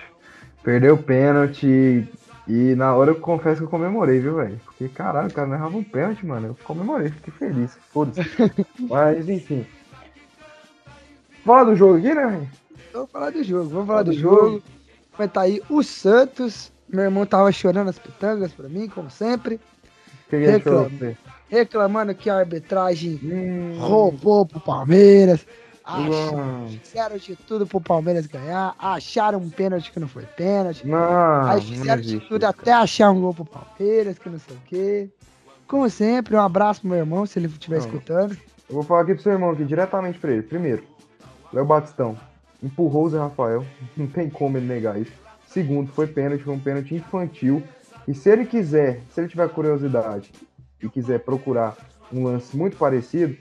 Perdeu 0.67 0.95
o 0.95 1.01
pênalti. 1.01 2.05
E 2.45 2.75
na 2.75 2.93
hora 2.93 3.11
eu 3.11 3.15
confesso 3.15 3.59
que 3.59 3.63
eu 3.63 3.69
comemorei, 3.69 4.19
viu, 4.19 4.35
velho? 4.35 4.59
Porque 4.65 4.89
caralho, 4.89 5.29
o 5.29 5.33
cara 5.33 5.47
não 5.47 5.55
errava 5.55 5.77
um 5.77 5.83
pênalti, 5.83 6.25
mano. 6.25 6.47
Eu 6.47 6.57
comemorei, 6.65 7.07
fiquei 7.09 7.33
feliz. 7.33 7.77
Foda-se. 7.93 8.21
Mas 8.77 9.29
enfim. 9.29 9.65
Fala 11.45 11.63
do 11.63 11.75
jogo 11.75 11.95
aqui, 11.97 12.13
né, 12.13 12.27
velho? 12.27 12.47
Vamos 12.93 13.09
falar 13.11 13.29
do 13.29 13.43
jogo, 13.45 13.69
vamos 13.69 13.87
falar 13.87 13.99
Fala 13.99 14.03
do 14.03 14.11
do 14.11 14.17
jogo. 14.17 14.35
jogo. 14.45 14.63
Vai 15.17 15.27
estar 15.27 15.41
aí 15.41 15.61
o 15.69 15.81
Santos. 15.81 16.69
Meu 16.89 17.05
irmão 17.05 17.25
tava 17.25 17.49
chorando 17.53 17.89
as 17.89 17.97
pitangas 17.99 18.51
pra 18.51 18.67
mim, 18.67 18.89
como 18.89 19.09
sempre, 19.09 19.55
O 19.55 19.59
que 20.29 20.29
que 20.31 20.35
ele 20.35 20.51
Reclama. 20.51 20.77
falou 20.89 20.97
pra 20.97 21.07
você? 21.07 21.17
reclamando 21.49 22.13
que 22.13 22.29
a 22.29 22.39
arbitragem 22.39 23.19
Hum, 23.23 23.77
roubou 23.79 24.45
pro 24.45 24.59
Palmeiras. 24.59 25.45
Ach- 25.89 26.09
Não, 26.09 26.67
Fizeram 26.83 27.17
de 27.17 27.35
tudo 27.37 27.65
pro 27.65 27.79
Palmeiras 27.79 28.27
ganhar, 28.27 28.75
acharam 28.77 29.39
um 29.39 29.49
pênalti 29.49 29.89
que 29.91 29.99
não 30.01 30.07
foi 30.07 30.23
pênalti. 30.23 30.85
não, 30.85 30.97
Aí 31.47 31.55
não 31.55 31.61
fizeram 31.61 32.01
de 32.01 32.07
existe 32.09 32.27
tudo 32.27 32.41
isso, 32.43 32.49
até 32.49 32.73
achar 32.73 33.09
um 33.11 33.21
gol 33.21 33.33
pro 33.33 33.45
Palmeiras, 33.45 34.19
que 34.19 34.29
não 34.29 34.37
sei 34.39 34.55
o 34.55 34.59
quê. 34.65 35.09
Como 35.65 35.89
sempre, 35.89 36.35
um 36.35 36.41
abraço 36.41 36.81
pro 36.81 36.89
meu 36.89 36.99
irmão, 36.99 37.25
se 37.25 37.39
ele 37.39 37.47
estiver 37.47 37.79
Não. 37.79 37.85
escutando. 37.85 38.37
Eu 38.69 38.75
vou 38.75 38.83
falar 38.83 39.01
aqui 39.01 39.13
pro 39.13 39.23
seu 39.23 39.31
irmão 39.31 39.51
aqui, 39.51 39.63
diretamente 39.63 40.19
pra 40.19 40.31
ele. 40.31 40.41
Primeiro, 40.41 40.83
Léo 41.53 41.65
Batistão 41.65 42.17
empurrou 42.61 43.05
o 43.05 43.09
Zé 43.09 43.17
Rafael. 43.19 43.65
Não 43.95 44.07
tem 44.07 44.29
como 44.29 44.57
ele 44.57 44.65
negar 44.65 44.99
isso. 44.99 45.11
Segundo, 45.47 45.89
foi 45.93 46.05
pênalti, 46.07 46.43
foi 46.43 46.53
um 46.53 46.59
pênalti 46.59 46.95
infantil. 46.95 47.63
E 48.05 48.13
se 48.13 48.29
ele 48.29 48.45
quiser, 48.45 49.01
se 49.13 49.21
ele 49.21 49.29
tiver 49.29 49.47
curiosidade 49.49 50.31
e 50.83 50.89
quiser 50.89 51.19
procurar 51.19 51.75
um 52.11 52.23
lance 52.25 52.55
muito 52.55 52.75
parecido, 52.77 53.35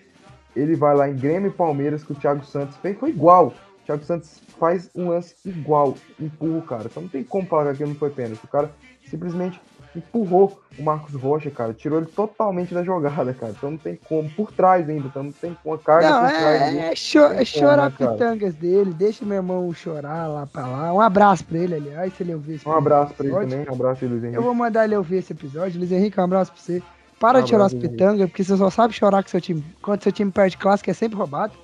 ele 0.57 0.75
vai 0.75 0.95
lá 0.97 1.09
em 1.09 1.15
Grêmio 1.15 1.49
e 1.51 1.53
Palmeiras 1.53 2.03
que 2.03 2.13
o 2.13 2.17
Thiago 2.17 2.45
Santos 2.45 2.77
fez. 2.79 2.99
Foi 2.99 3.11
igual. 3.11 3.49
O 3.49 3.87
Thiago 3.87 4.03
Santos 4.05 4.41
faz 4.59 4.91
um 4.97 5.11
lance 5.11 5.35
igual, 5.45 5.95
empurra 6.19 6.59
o 6.59 6.63
cara. 6.63 6.85
Então 6.87 7.03
não 7.05 7.11
tem 7.11 7.23
como 7.23 7.47
falar 7.47 7.65
que 7.65 7.71
aquilo 7.71 7.91
não 7.91 7.97
foi 7.97 8.11
pênalti. 8.11 8.41
O 8.43 8.49
cara 8.49 8.71
simplesmente 9.09 9.61
empurrou 9.95 10.61
o 10.79 10.83
Marcos 10.83 11.15
Rocha, 11.15 11.51
cara. 11.51 11.73
Tirou 11.73 11.99
ele 11.99 12.07
totalmente 12.09 12.75
da 12.75 12.83
jogada, 12.83 13.33
cara. 13.33 13.53
Então 13.57 13.71
não 13.71 13.79
tem 13.79 13.99
como. 14.09 14.29
Por 14.31 14.53
trás 14.53 14.89
ainda. 14.91 15.07
Então 15.07 15.23
não 15.23 15.33
tem 15.33 15.57
uma 15.65 15.79
carga 15.79 16.11
Não, 16.11 16.21
por 16.23 16.29
trás. 16.37 16.63
ali. 16.63 16.79
é, 16.79 16.93
é, 16.93 16.97
cho- 16.97 17.19
é 17.33 17.45
chorar 17.45 17.77
como, 17.77 17.91
né, 17.91 17.97
cara? 17.99 18.13
pitangas 18.13 18.55
dele, 18.55 18.93
deixa 18.93 19.25
meu 19.25 19.37
irmão 19.37 19.73
chorar 19.73 20.27
lá 20.27 20.47
pra 20.47 20.67
lá. 20.67 20.93
Um 20.93 21.01
abraço 21.01 21.45
pra 21.45 21.57
ele, 21.59 21.75
aliás, 21.77 22.13
se 22.15 22.23
ele 22.23 22.35
ouvir 22.35 22.55
esse 22.57 22.69
Um 22.69 22.73
abraço 22.73 23.15
pra 23.15 23.25
ele 23.27 23.35
também. 23.35 23.67
Um 23.71 23.73
abraço 23.75 24.05
Luiz 24.07 24.23
Eu 24.23 24.29
Henrique. 24.29 24.43
vou 24.43 24.55
mandar 24.55 24.85
ele 24.85 24.97
ouvir 24.97 25.17
esse 25.17 25.33
episódio. 25.33 25.79
Luiz 25.79 25.93
Henrique, 25.93 26.21
um 26.21 26.25
abraço 26.25 26.53
pra 26.53 26.61
você. 26.61 26.83
Para 27.19 27.41
de 27.41 27.51
chorar 27.51 27.67
as 27.67 27.75
pitangas, 27.75 28.29
porque 28.29 28.45
você 28.45 28.57
só 28.57 28.69
sabe 28.71 28.93
chorar 28.93 29.23
com 29.23 29.29
seu 29.31 29.41
time. 29.41 29.65
Quando 29.81 30.03
seu 30.03 30.13
time 30.13 30.31
perde 30.31 30.57
clássico, 30.59 30.91
é 30.91 30.95
sempre 30.95 31.17
roubado. 31.17 31.55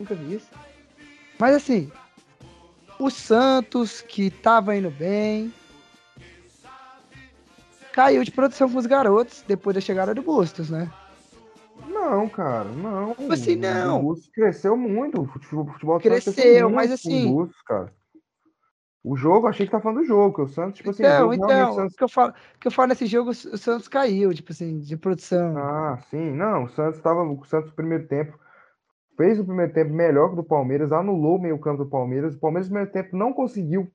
Nunca 0.00 0.14
vi 0.14 0.36
isso. 0.36 0.48
Mas 1.38 1.54
assim, 1.54 1.90
o 2.98 3.10
Santos, 3.10 4.00
que 4.00 4.30
tava 4.30 4.74
indo 4.76 4.90
bem, 4.90 5.52
caiu 7.92 8.24
de 8.24 8.30
produção 8.30 8.70
com 8.70 8.78
os 8.78 8.86
garotos 8.86 9.44
depois 9.46 9.74
da 9.74 9.80
chegada 9.80 10.14
do 10.14 10.22
Bustos, 10.22 10.70
né? 10.70 10.90
Não, 11.88 12.28
cara, 12.28 12.64
não. 12.70 13.14
Tipo 13.14 13.32
assim, 13.32 13.56
não. 13.56 14.00
O 14.00 14.02
Bustos 14.02 14.30
cresceu 14.32 14.76
muito. 14.76 15.20
O 15.20 15.26
futebol, 15.26 15.64
o 15.64 15.72
futebol 15.72 16.00
Santos 16.00 16.24
Cresceu, 16.34 16.70
muito 16.70 16.74
mas 16.76 16.88
com 16.88 16.94
assim- 16.94 17.26
O 17.26 17.32
Bustos, 17.32 17.62
cara. 17.62 17.92
O 19.04 19.16
jogo, 19.16 19.48
achei 19.48 19.66
que 19.66 19.72
tá 19.72 19.80
falando 19.80 19.98
do 19.98 20.04
jogo, 20.04 20.36
que 20.36 20.42
o 20.42 20.48
Santos, 20.48 20.76
tipo 20.76 20.90
assim, 20.90 21.02
Então, 21.02 21.34
então, 21.34 21.70
o 21.70 21.74
Santos 21.74 21.96
que 21.96 22.04
eu 22.04 22.08
falo, 22.08 22.32
que 22.60 22.68
eu 22.68 22.70
falo 22.70 22.88
nesse 22.88 23.06
jogo, 23.06 23.30
o 23.30 23.34
Santos 23.34 23.88
caiu, 23.88 24.32
tipo 24.32 24.52
assim, 24.52 24.78
de 24.78 24.96
produção. 24.96 25.58
Ah, 25.58 25.98
sim, 26.08 26.30
não, 26.30 26.64
o 26.64 26.68
Santos 26.68 26.98
estava, 26.98 27.22
o 27.22 27.44
Santos 27.44 27.70
no 27.70 27.76
primeiro 27.76 28.06
tempo 28.06 28.38
fez 29.16 29.38
o 29.38 29.44
primeiro 29.44 29.72
tempo 29.72 29.92
melhor 29.92 30.28
que 30.28 30.34
o 30.34 30.36
do 30.36 30.44
Palmeiras, 30.44 30.92
anulou 30.92 31.36
o 31.36 31.42
meio-campo 31.42 31.84
do 31.84 31.90
Palmeiras. 31.90 32.34
O 32.34 32.40
Palmeiras 32.40 32.68
no 32.68 32.74
primeiro 32.74 32.92
tempo 32.92 33.16
não 33.16 33.32
conseguiu 33.32 33.90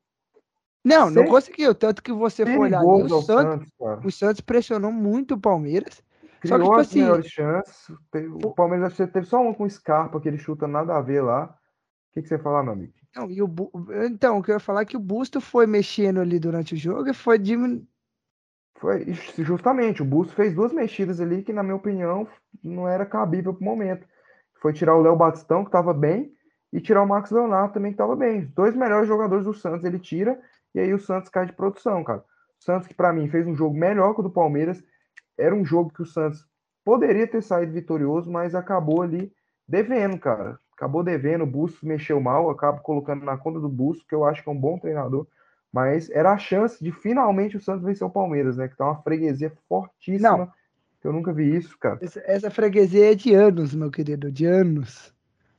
Não, 0.83 1.09
não 1.09 1.25
conseguiu. 1.25 1.73
Tanto 1.73 2.03
que 2.03 2.11
você 2.11 2.45
for 2.45 2.61
olhar 2.61 2.83
o 2.83 3.21
Santos, 3.21 3.69
Santos, 3.77 4.05
o 4.05 4.11
Santos 4.11 4.41
pressionou 4.41 4.91
muito 4.91 5.35
o 5.35 5.39
Palmeiras. 5.39 6.03
Só 6.45 6.57
que, 6.57 6.63
Criou 6.63 6.63
tipo 6.63 6.75
as 6.75 6.87
assim, 6.87 7.01
melhores 7.01 7.27
chances. 7.27 7.89
O 8.43 8.53
Palmeiras 8.53 8.95
teve 8.95 9.23
só 9.23 9.39
um 9.39 9.53
com 9.53 9.67
Scarpa, 9.67 10.19
que 10.19 10.27
ele 10.27 10.37
chuta 10.37 10.67
nada 10.67 10.95
a 10.95 11.01
ver 11.01 11.21
lá. 11.21 11.45
O 11.45 12.13
que, 12.13 12.21
que 12.21 12.27
você 12.27 12.37
fala, 12.37 12.61
meu 12.63 12.73
amigo? 12.73 12.93
Não, 13.17 13.31
e 13.31 13.41
o 13.41 13.49
então, 14.05 14.37
o 14.37 14.43
que 14.43 14.51
eu 14.51 14.55
ia 14.55 14.59
falar 14.59 14.81
é 14.81 14.85
que 14.85 14.95
o 14.95 14.99
Busto 14.99 15.41
foi 15.41 15.65
mexendo 15.65 16.19
ali 16.19 16.39
durante 16.39 16.75
o 16.75 16.77
jogo 16.77 17.09
e 17.09 17.13
foi 17.15 17.39
diminu... 17.39 17.83
Foi 18.79 19.11
justamente, 19.39 20.03
o 20.03 20.05
Busto 20.05 20.35
fez 20.35 20.53
duas 20.53 20.71
mexidas 20.71 21.19
ali 21.19 21.41
que, 21.41 21.51
na 21.51 21.63
minha 21.63 21.75
opinião, 21.75 22.27
não 22.63 22.87
era 22.87 23.07
cabível 23.07 23.55
pro 23.55 23.65
momento. 23.65 24.07
Foi 24.61 24.71
tirar 24.71 24.95
o 24.95 25.01
Léo 25.01 25.15
Batistão, 25.15 25.63
que 25.63 25.69
estava 25.69 25.95
bem, 25.95 26.31
e 26.71 26.79
tirar 26.79 27.01
o 27.01 27.07
Marcos 27.07 27.31
Leonardo 27.31 27.73
também, 27.73 27.91
que 27.91 27.95
estava 27.95 28.15
bem. 28.15 28.41
Os 28.41 28.51
dois 28.51 28.75
melhores 28.75 29.07
jogadores 29.07 29.45
do 29.45 29.53
Santos 29.53 29.83
ele 29.83 29.97
tira, 29.97 30.39
e 30.75 30.79
aí 30.79 30.93
o 30.93 30.99
Santos 30.99 31.31
cai 31.31 31.47
de 31.47 31.53
produção, 31.53 32.03
cara. 32.03 32.19
O 32.19 32.63
Santos, 32.63 32.87
que 32.87 32.93
para 32.93 33.11
mim 33.11 33.27
fez 33.29 33.47
um 33.47 33.55
jogo 33.55 33.75
melhor 33.75 34.13
que 34.13 34.19
o 34.19 34.23
do 34.23 34.29
Palmeiras, 34.29 34.83
era 35.35 35.55
um 35.55 35.65
jogo 35.65 35.91
que 35.91 36.03
o 36.03 36.05
Santos 36.05 36.45
poderia 36.85 37.25
ter 37.25 37.41
saído 37.41 37.73
vitorioso, 37.73 38.29
mas 38.29 38.53
acabou 38.53 39.01
ali 39.01 39.33
devendo, 39.67 40.19
cara. 40.19 40.59
Acabou 40.77 41.03
devendo, 41.03 41.43
o 41.43 41.47
Bustos 41.47 41.81
mexeu 41.81 42.21
mal, 42.21 42.51
acabo 42.51 42.81
colocando 42.81 43.25
na 43.25 43.35
conta 43.35 43.59
do 43.59 43.67
Bustos, 43.67 44.05
que 44.07 44.13
eu 44.13 44.23
acho 44.23 44.43
que 44.43 44.47
é 44.47 44.51
um 44.51 44.59
bom 44.59 44.77
treinador. 44.77 45.25
Mas 45.73 46.07
era 46.11 46.31
a 46.31 46.37
chance 46.37 46.81
de 46.81 46.91
finalmente 46.91 47.57
o 47.57 47.59
Santos 47.59 47.83
vencer 47.83 48.05
o 48.05 48.11
Palmeiras, 48.11 48.57
né? 48.57 48.67
Que 48.67 48.77
tá 48.77 48.85
uma 48.85 49.01
freguesia 49.01 49.51
fortíssima. 49.67 50.37
Não. 50.37 50.51
Que 51.01 51.07
eu 51.07 51.11
nunca 51.11 51.33
vi 51.33 51.55
isso, 51.55 51.75
cara. 51.79 51.97
essa, 52.01 52.21
essa 52.25 52.51
freguesia 52.51 53.11
é 53.11 53.15
de 53.15 53.33
anos, 53.33 53.73
meu 53.73 53.89
querido, 53.89 54.31
de 54.31 54.45
anos. 54.45 55.11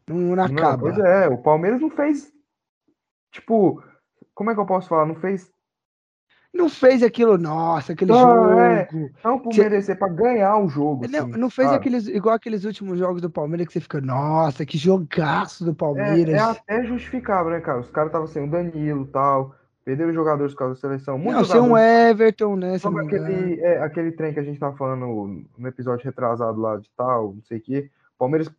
Não, 0.07 0.16
não 0.16 0.36
Não, 0.36 0.45
acaba. 0.45 0.78
pois 0.78 0.99
é, 0.99 1.28
o 1.28 1.39
Palmeiras 1.39 1.81
não 1.81 1.90
fez. 1.90 2.32
Tipo, 3.32 3.82
como 4.35 4.51
é 4.51 4.55
que 4.55 4.61
eu 4.61 4.66
posso 4.66 4.89
falar? 4.89 5.05
Não 5.05 5.16
fez. 5.16 5.53
Não 6.59 6.68
fez 6.68 7.02
aquilo, 7.05 7.39
nossa, 7.39 7.93
aquele 7.93 8.10
Não, 8.10 8.18
jogo. 8.18 8.60
é. 8.60 8.89
Não 9.24 9.39
por 9.39 9.56
merecer, 9.56 9.97
pra 9.97 10.09
ganhar 10.09 10.59
o 10.59 10.68
jogo. 10.68 11.06
Não, 11.09 11.20
assim, 11.28 11.39
não 11.39 11.48
fez 11.48 11.68
sabe? 11.68 11.78
aqueles, 11.78 12.09
igual 12.09 12.35
aqueles 12.35 12.64
últimos 12.64 12.98
jogos 12.98 13.22
do 13.22 13.30
Palmeiras 13.30 13.68
que 13.68 13.72
você 13.72 13.80
fica, 13.80 14.01
nossa, 14.01 14.66
que 14.66 14.76
jogaço 14.76 15.64
do 15.64 15.70
É, 15.70 15.74
Palmeiras. 15.74 16.35
é 16.35 16.39
até 16.40 16.85
justificável, 16.85 17.52
né, 17.52 17.60
cara? 17.60 17.78
Os 17.78 17.90
caras 17.90 18.09
estavam 18.09 18.26
sem 18.26 18.43
o 18.43 18.51
Danilo 18.51 19.05
e 19.05 19.06
tal. 19.06 19.55
Perderam 19.85 20.12
jogadores 20.12 20.52
por 20.52 20.59
causa 20.59 20.74
da 20.74 20.80
seleção. 20.80 21.16
não, 21.16 21.24
Muitos 21.24 21.48
sem 21.48 21.60
um 21.60 21.78
Everton, 21.78 22.56
né? 22.56 22.76
Não 22.85 22.90
engano. 23.02 23.06
aquele, 23.06 23.60
é, 23.60 23.78
aquele 23.82 24.12
trem 24.12 24.35
que 24.35 24.40
a 24.40 24.43
gente 24.43 24.59
tava 24.59 24.76
falando 24.76 25.47
no 25.56 25.68
episódio 25.68 26.05
retrasado 26.05 26.60
lá 26.60 26.76
de 26.76 26.90
tal, 26.97 27.35
não 27.35 27.43
sei 27.44 27.59
o 27.59 27.60
quê. 27.62 27.89
Palmeiras, 28.18 28.51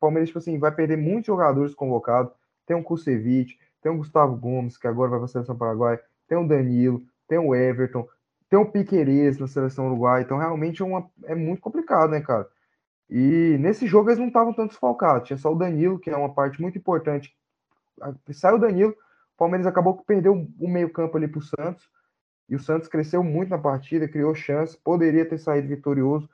Palmeiras, 0.00 0.28
tipo 0.28 0.38
assim, 0.40 0.58
vai 0.58 0.72
perder 0.72 0.96
muitos 0.98 1.26
jogadores 1.26 1.74
convocados. 1.74 2.32
Tem 2.66 2.76
o 2.76 2.82
Kusevich, 2.82 3.56
tem 3.80 3.92
o 3.92 3.96
Gustavo 3.98 4.34
Gomes, 4.36 4.76
que 4.76 4.86
agora 4.88 5.10
vai 5.10 5.18
para 5.20 5.26
a 5.26 5.28
seleção 5.28 5.56
paraguai, 5.56 5.98
tem 6.28 6.36
o 6.36 6.46
Danilo, 6.46 7.02
tem 7.28 7.38
o 7.38 7.54
Everton, 7.54 8.06
tem 8.48 8.58
o 8.58 8.66
Piquerez 8.70 9.38
na 9.38 9.46
seleção 9.46 9.86
uruguai. 9.86 10.22
Então, 10.22 10.38
realmente 10.38 10.82
é, 10.82 10.84
uma, 10.84 11.08
é 11.24 11.34
muito 11.34 11.60
complicado, 11.60 12.10
né, 12.10 12.20
cara? 12.20 12.48
E 13.08 13.56
nesse 13.60 13.86
jogo 13.86 14.08
eles 14.08 14.18
não 14.18 14.28
estavam 14.28 14.52
tanto 14.52 14.70
desfalcados. 14.70 15.26
Tinha 15.28 15.36
só 15.36 15.52
o 15.52 15.56
Danilo, 15.56 15.98
que 15.98 16.10
é 16.10 16.16
uma 16.16 16.32
parte 16.32 16.60
muito 16.60 16.78
importante. 16.78 17.34
Saiu 18.32 18.56
o 18.56 18.60
Danilo, 18.60 18.90
O 18.90 19.38
Palmeiras 19.38 19.66
acabou 19.66 19.96
que 19.96 20.04
perdeu 20.04 20.48
o 20.58 20.68
meio-campo 20.68 21.16
ali 21.16 21.28
pro 21.28 21.40
Santos. 21.40 21.88
E 22.48 22.54
o 22.54 22.60
Santos 22.60 22.88
cresceu 22.88 23.22
muito 23.22 23.50
na 23.50 23.58
partida, 23.58 24.08
criou 24.08 24.34
chance, 24.34 24.78
poderia 24.82 25.28
ter 25.28 25.38
saído 25.38 25.68
vitorioso. 25.68 26.28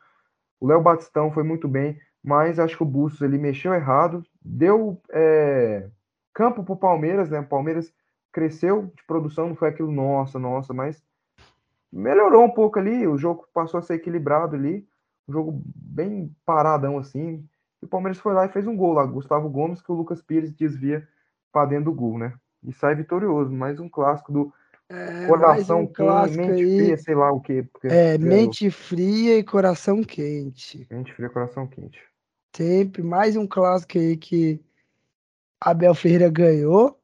O 0.60 0.66
Léo 0.66 0.82
Batistão 0.82 1.32
foi 1.32 1.42
muito 1.42 1.66
bem, 1.66 1.98
mas 2.22 2.58
acho 2.58 2.76
que 2.76 2.82
o 2.82 2.86
Bustos 2.86 3.22
ele 3.22 3.38
mexeu 3.38 3.74
errado, 3.74 4.22
deu 4.40 5.00
é, 5.10 5.88
campo 6.32 6.62
pro 6.62 6.76
Palmeiras, 6.76 7.30
né? 7.30 7.40
O 7.40 7.46
Palmeiras 7.46 7.92
cresceu 8.32 8.90
de 8.96 9.04
produção, 9.04 9.48
não 9.48 9.54
foi 9.56 9.68
aquilo, 9.68 9.92
nossa, 9.92 10.38
nossa, 10.38 10.72
mas 10.72 11.02
melhorou 11.92 12.44
um 12.44 12.50
pouco 12.50 12.78
ali, 12.78 13.06
o 13.06 13.18
jogo 13.18 13.46
passou 13.52 13.78
a 13.78 13.82
ser 13.82 13.94
equilibrado 13.94 14.56
ali, 14.56 14.86
um 15.28 15.32
jogo 15.32 15.62
bem 15.64 16.34
paradão 16.44 16.98
assim. 16.98 17.46
E 17.80 17.84
o 17.84 17.88
Palmeiras 17.88 18.18
foi 18.18 18.32
lá 18.32 18.46
e 18.46 18.48
fez 18.52 18.66
um 18.66 18.76
gol 18.76 18.94
lá, 18.94 19.04
Gustavo 19.04 19.48
Gomes, 19.48 19.82
que 19.82 19.92
o 19.92 19.94
Lucas 19.94 20.22
Pires 20.22 20.52
desvia 20.52 21.06
para 21.52 21.66
dentro 21.66 21.86
do 21.86 21.92
gol, 21.94 22.18
né? 22.18 22.34
E 22.62 22.72
sai 22.72 22.94
vitorioso, 22.94 23.52
mais 23.52 23.78
um 23.80 23.88
clássico 23.88 24.32
do 24.32 24.52
É, 24.88 25.26
coração 25.26 25.80
um 25.80 25.86
quente, 25.86 26.36
mente 26.36 26.50
aí. 26.52 26.76
fria, 26.76 26.96
sei 26.96 27.14
lá 27.14 27.32
o 27.32 27.40
quê. 27.40 27.68
É, 27.84 28.14
é, 28.14 28.18
mente 28.18 28.70
fria 28.70 29.36
e 29.38 29.44
coração 29.44 30.02
quente. 30.02 30.86
mente 30.90 31.12
fria, 31.12 31.28
coração 31.28 31.66
quente. 31.66 32.00
Sempre 32.54 33.02
mais 33.02 33.36
um 33.36 33.46
clássico 33.46 33.98
aí 33.98 34.16
que 34.16 34.60
Abel 35.60 35.94
Ferreira 35.94 36.30
ganhou. 36.30 37.01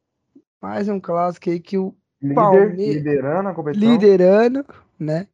Mais 0.61 0.89
um 0.89 0.99
clássico 0.99 1.51
aí 1.51 1.61
que 1.61 1.79
o 1.79 1.95
Líder, 2.21 2.35
Palme- 2.35 2.93
liderando 2.95 3.49
a 3.49 3.55
competição. 3.55 3.89
liderando, 3.93 4.65
né? 4.99 5.29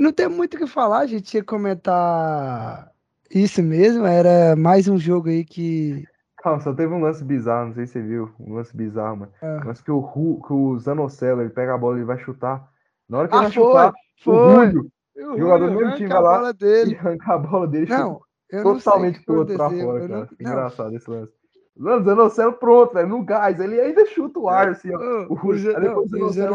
Não 0.00 0.12
tem 0.12 0.28
muito 0.28 0.54
o 0.54 0.58
que 0.58 0.66
falar, 0.66 1.00
a 1.00 1.06
gente 1.06 1.34
ia 1.34 1.44
comentar 1.44 2.90
isso 3.30 3.62
mesmo. 3.62 4.06
Era 4.06 4.56
mais 4.56 4.88
um 4.88 4.96
jogo 4.96 5.28
aí 5.28 5.44
que. 5.44 6.04
Calma, 6.38 6.60
só 6.60 6.72
teve 6.72 6.92
um 6.94 7.00
lance 7.00 7.22
bizarro, 7.24 7.66
não 7.68 7.74
sei 7.74 7.86
se 7.86 7.94
você 7.94 8.02
viu. 8.02 8.30
Um 8.40 8.54
lance 8.54 8.74
bizarro, 8.74 9.16
mano. 9.18 9.32
Ah. 9.42 9.60
Um 9.62 9.68
lance 9.68 9.82
que 9.82 9.90
o, 9.90 9.98
Ru, 9.98 10.40
que 10.46 10.52
o 10.52 10.78
Zanocelo, 10.78 11.40
ele 11.42 11.50
pega 11.50 11.74
a 11.74 11.78
bola 11.78 11.98
e 11.98 12.04
vai 12.04 12.18
chutar. 12.18 12.66
Na 13.08 13.18
hora 13.18 13.28
que 13.28 13.34
ele 13.34 13.40
Ah, 13.40 13.42
vai 13.44 13.52
chutar, 13.52 13.90
o 13.90 13.94
Foi! 14.22 14.66
Rúlio 14.66 14.90
O 15.16 15.38
jogador 15.38 15.70
do 15.70 15.76
mesmo 15.76 15.96
time 15.96 16.08
vai 16.08 16.22
lá 16.22 16.52
e 16.62 16.94
arranca 16.94 17.32
a 17.34 17.38
bola 17.38 17.66
dele 17.66 17.86
Não, 17.88 18.20
eu 18.50 18.64
não 18.64 18.70
sei 18.72 18.80
o 18.80 18.84
totalmente 18.84 19.18
que 19.18 19.24
pro 19.26 19.38
outro 19.38 19.54
pra 19.56 19.70
fora, 19.70 20.00
cara. 20.00 20.08
não- 20.08 20.20
não. 20.20 20.28
engraçado 20.40 20.96
esse 20.96 21.10
lance. 21.10 21.32
Mano, 21.76 22.00
o 22.00 22.04
Zanocelo 22.04 22.52
pronto, 22.54 22.94
velho, 22.94 23.08
no 23.08 23.22
gás. 23.22 23.60
Ele 23.60 23.80
ainda 23.80 24.06
chuta 24.06 24.38
o 24.38 24.48
ar, 24.48 24.70
assim, 24.70 24.90
ó. 24.94 25.26
O. 25.28 25.56
Zan- 25.56 25.78
não, 25.78 25.98
o 25.98 26.02
o 26.04 26.08
Zanocelo 26.08 26.54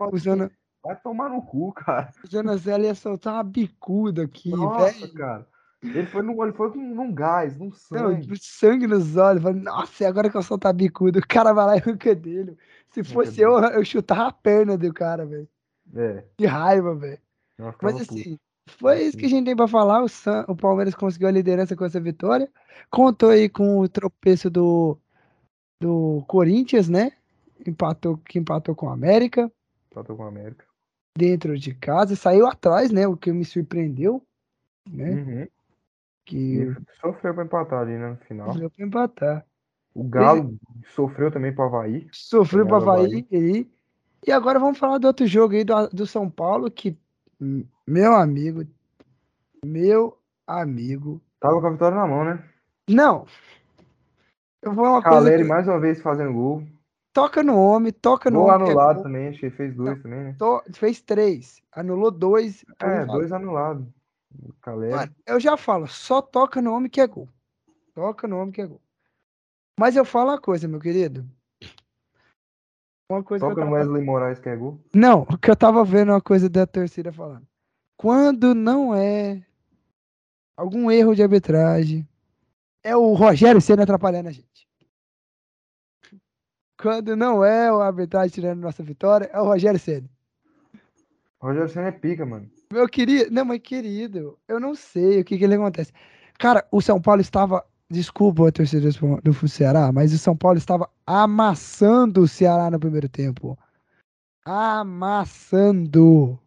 o 0.00 0.14
assim, 0.16 0.50
vai 0.82 0.96
tomar 0.96 1.28
no 1.28 1.42
cu, 1.42 1.72
cara. 1.72 2.10
o 2.24 2.26
Zanocelo 2.26 2.84
ia 2.84 2.94
soltar 2.94 3.34
uma 3.34 3.42
bicuda 3.44 4.22
aqui, 4.22 4.50
Nossa, 4.50 4.92
velho. 5.00 5.14
cara. 5.14 5.46
Ele 5.82 6.06
foi, 6.06 6.22
no, 6.22 6.42
ele 6.44 6.52
foi 6.52 6.70
com, 6.70 6.78
num 6.78 7.12
gás, 7.12 7.58
num 7.58 7.66
Não, 7.66 7.72
sangue. 7.72 8.38
sangue 8.40 8.86
nos 8.86 9.16
olhos. 9.16 9.42
Falei, 9.42 9.60
Nossa, 9.60 10.04
e 10.04 10.06
agora 10.06 10.30
que 10.30 10.36
eu 10.36 10.42
soltar 10.42 10.70
a 10.70 10.72
bicuda, 10.72 11.18
o 11.18 11.26
cara 11.26 11.52
vai 11.52 11.66
lá 11.66 11.76
e 11.76 11.80
arranca 11.80 12.14
dele. 12.14 12.56
Se 12.92 13.02
fosse 13.02 13.40
eu, 13.40 13.58
eu 13.58 13.84
chutava 13.84 14.28
a 14.28 14.32
perna 14.32 14.78
do 14.78 14.92
cara, 14.92 15.26
velho. 15.26 15.48
É, 15.94 16.24
De 16.38 16.46
raiva, 16.46 16.94
velho. 16.94 17.18
Mas 17.82 18.06
puto. 18.06 18.40
Foi 18.68 19.02
isso 19.02 19.16
que 19.16 19.26
a 19.26 19.28
gente 19.28 19.44
tem 19.46 19.56
pra 19.56 19.68
falar. 19.68 20.02
O, 20.02 20.08
San- 20.08 20.44
o 20.48 20.56
Palmeiras 20.56 20.94
conseguiu 20.94 21.28
a 21.28 21.32
liderança 21.32 21.74
com 21.76 21.84
essa 21.84 22.00
vitória. 22.00 22.50
Contou 22.90 23.30
aí 23.30 23.48
com 23.48 23.78
o 23.78 23.88
tropeço 23.88 24.48
do, 24.50 24.96
do 25.80 26.24
Corinthians, 26.26 26.88
né? 26.88 27.12
Empatou, 27.66 28.16
que 28.18 28.38
empatou 28.38 28.74
com 28.74 28.86
o 28.86 28.90
América, 28.90 29.50
Tratou 29.90 30.16
com 30.16 30.24
a 30.24 30.28
América. 30.28 30.64
dentro 31.16 31.56
de 31.58 31.74
casa. 31.74 32.16
Saiu 32.16 32.46
atrás, 32.46 32.90
né? 32.90 33.06
O 33.06 33.16
que 33.16 33.30
me 33.32 33.44
surpreendeu, 33.44 34.22
né? 34.88 35.10
Uhum. 35.10 35.48
Que 36.24 36.72
sofreu 37.00 37.34
pra 37.34 37.44
empatar 37.44 37.80
ali, 37.80 37.98
né, 37.98 38.10
no 38.10 38.16
final. 38.18 38.54
deu 38.54 38.70
pra 38.70 38.86
empatar. 38.86 39.46
O 39.94 40.04
Galo 40.04 40.56
sofreu 40.94 41.30
também 41.30 41.52
pro 41.54 41.64
Havaí. 41.64 42.06
Sofreu 42.12 42.66
para 42.66 42.78
do 42.78 42.90
Havaí 42.90 43.26
aí. 43.30 43.70
E 44.26 44.30
agora 44.32 44.58
vamos 44.58 44.78
falar 44.78 44.98
do 44.98 45.06
outro 45.08 45.26
jogo 45.26 45.54
aí 45.54 45.64
do, 45.64 45.88
do 45.88 46.06
São 46.06 46.30
Paulo, 46.30 46.70
que, 46.70 46.96
meu 47.86 48.14
amigo, 48.14 48.64
meu 49.64 50.18
amigo. 50.46 51.20
Tava 51.40 51.60
com 51.60 51.66
a 51.66 51.70
vitória 51.70 51.96
na 51.96 52.06
mão, 52.06 52.24
né? 52.24 52.44
Não. 52.88 53.26
Eu 54.60 54.72
vou 54.72 54.84
uma 54.84 55.02
coisa 55.02 55.18
Caleri 55.18 55.42
que 55.42 55.48
mais 55.48 55.66
uma 55.66 55.80
vez 55.80 56.00
fazendo 56.00 56.32
gol. 56.32 56.62
toca 57.12 57.42
no 57.42 57.56
homem, 57.58 57.92
toca 57.92 58.30
no 58.30 58.40
Gol 58.40 58.48
homem. 58.48 58.68
é 58.68 58.70
anulado 58.70 58.94
gol. 58.96 59.02
também, 59.04 59.26
ele 59.26 59.50
fez 59.50 59.74
dois 59.74 60.00
também, 60.02 60.20
né? 60.24 60.36
To- 60.38 60.62
fez 60.72 61.00
três, 61.00 61.60
anulou 61.72 62.10
dois. 62.10 62.64
É, 62.80 63.04
dois 63.06 63.32
anulados. 63.32 63.86
Caleri. 64.62 64.94
Mano, 64.94 65.14
eu 65.26 65.40
já 65.40 65.56
falo, 65.56 65.86
só 65.88 66.22
toca 66.22 66.62
no 66.62 66.72
homem 66.72 66.88
que 66.88 67.00
é 67.00 67.06
gol. 67.06 67.28
Toca 67.94 68.26
no 68.28 68.38
homem 68.38 68.52
que 68.52 68.62
é 68.62 68.66
gol. 68.66 68.80
Mas 69.78 69.96
eu 69.96 70.04
falo 70.04 70.30
uma 70.30 70.40
coisa, 70.40 70.68
meu 70.68 70.78
querido. 70.80 71.26
Uma 73.12 73.22
coisa 73.22 73.44
que 73.44 73.50
Toca 73.50 73.60
eu 73.60 73.64
no 73.66 73.70
tava... 73.72 73.82
Wesley 73.84 74.04
Moraes 74.04 74.38
que 74.38 74.48
é 74.48 74.56
gol. 74.56 74.80
Não, 74.94 75.24
que 75.26 75.50
eu 75.50 75.56
tava 75.56 75.84
vendo 75.84 76.12
uma 76.12 76.20
coisa 76.20 76.48
da 76.48 76.66
torcida 76.66 77.12
falando. 77.12 77.46
Quando 77.96 78.54
não 78.54 78.94
é 78.94 79.44
algum 80.56 80.90
erro 80.90 81.14
de 81.14 81.22
arbitragem, 81.22 82.08
é 82.82 82.96
o 82.96 83.12
Rogério 83.12 83.60
sendo 83.60 83.82
atrapalhando 83.82 84.28
a 84.28 84.32
gente. 84.32 84.68
Quando 86.80 87.14
não 87.14 87.44
é 87.44 87.72
o 87.72 87.80
arbitragem 87.80 88.30
tirando 88.30 88.60
nossa 88.60 88.82
vitória, 88.82 89.30
é 89.32 89.40
o 89.40 89.44
Rogério. 89.44 89.78
O 91.40 91.46
Rogério 91.46 91.68
Senna 91.68 91.88
é 91.88 91.92
pica, 91.92 92.24
mano. 92.24 92.50
Meu 92.72 92.88
querido, 92.88 93.30
não, 93.30 93.44
mas 93.44 93.60
querido, 93.60 94.38
eu 94.48 94.58
não 94.58 94.74
sei 94.74 95.20
o 95.20 95.24
que 95.24 95.36
que 95.36 95.44
ele 95.44 95.54
acontece. 95.54 95.92
Cara, 96.38 96.66
o 96.72 96.80
São 96.80 97.00
Paulo 97.00 97.20
estava, 97.20 97.64
desculpa 97.92 98.48
a 98.48 98.52
torcida 98.52 98.88
do, 99.22 99.48
Ceará, 99.48 99.92
mas 99.92 100.12
o 100.12 100.18
São 100.18 100.36
Paulo 100.36 100.58
estava 100.58 100.88
amassando 101.06 102.22
o 102.22 102.28
Ceará 102.28 102.70
no 102.70 102.80
primeiro 102.80 103.08
tempo. 103.08 103.56
Amassando. 104.44 106.38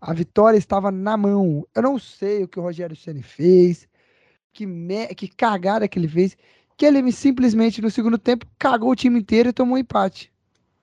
A 0.00 0.12
vitória 0.12 0.58
estava 0.58 0.92
na 0.92 1.16
mão. 1.16 1.66
Eu 1.74 1.82
não 1.82 1.98
sei 1.98 2.44
o 2.44 2.48
que 2.48 2.58
o 2.58 2.62
Rogério 2.62 2.94
Ceni 2.94 3.22
fez, 3.22 3.88
que, 4.52 4.66
me, 4.66 5.08
que 5.08 5.26
cagada 5.26 5.88
que 5.88 5.98
ele 5.98 6.08
fez, 6.08 6.36
que 6.76 6.84
ele 6.84 7.10
simplesmente 7.10 7.80
no 7.80 7.90
segundo 7.90 8.18
tempo 8.18 8.46
cagou 8.58 8.90
o 8.90 8.96
time 8.96 9.18
inteiro 9.18 9.48
e 9.48 9.52
tomou 9.52 9.74
um 9.76 9.78
empate. 9.78 10.32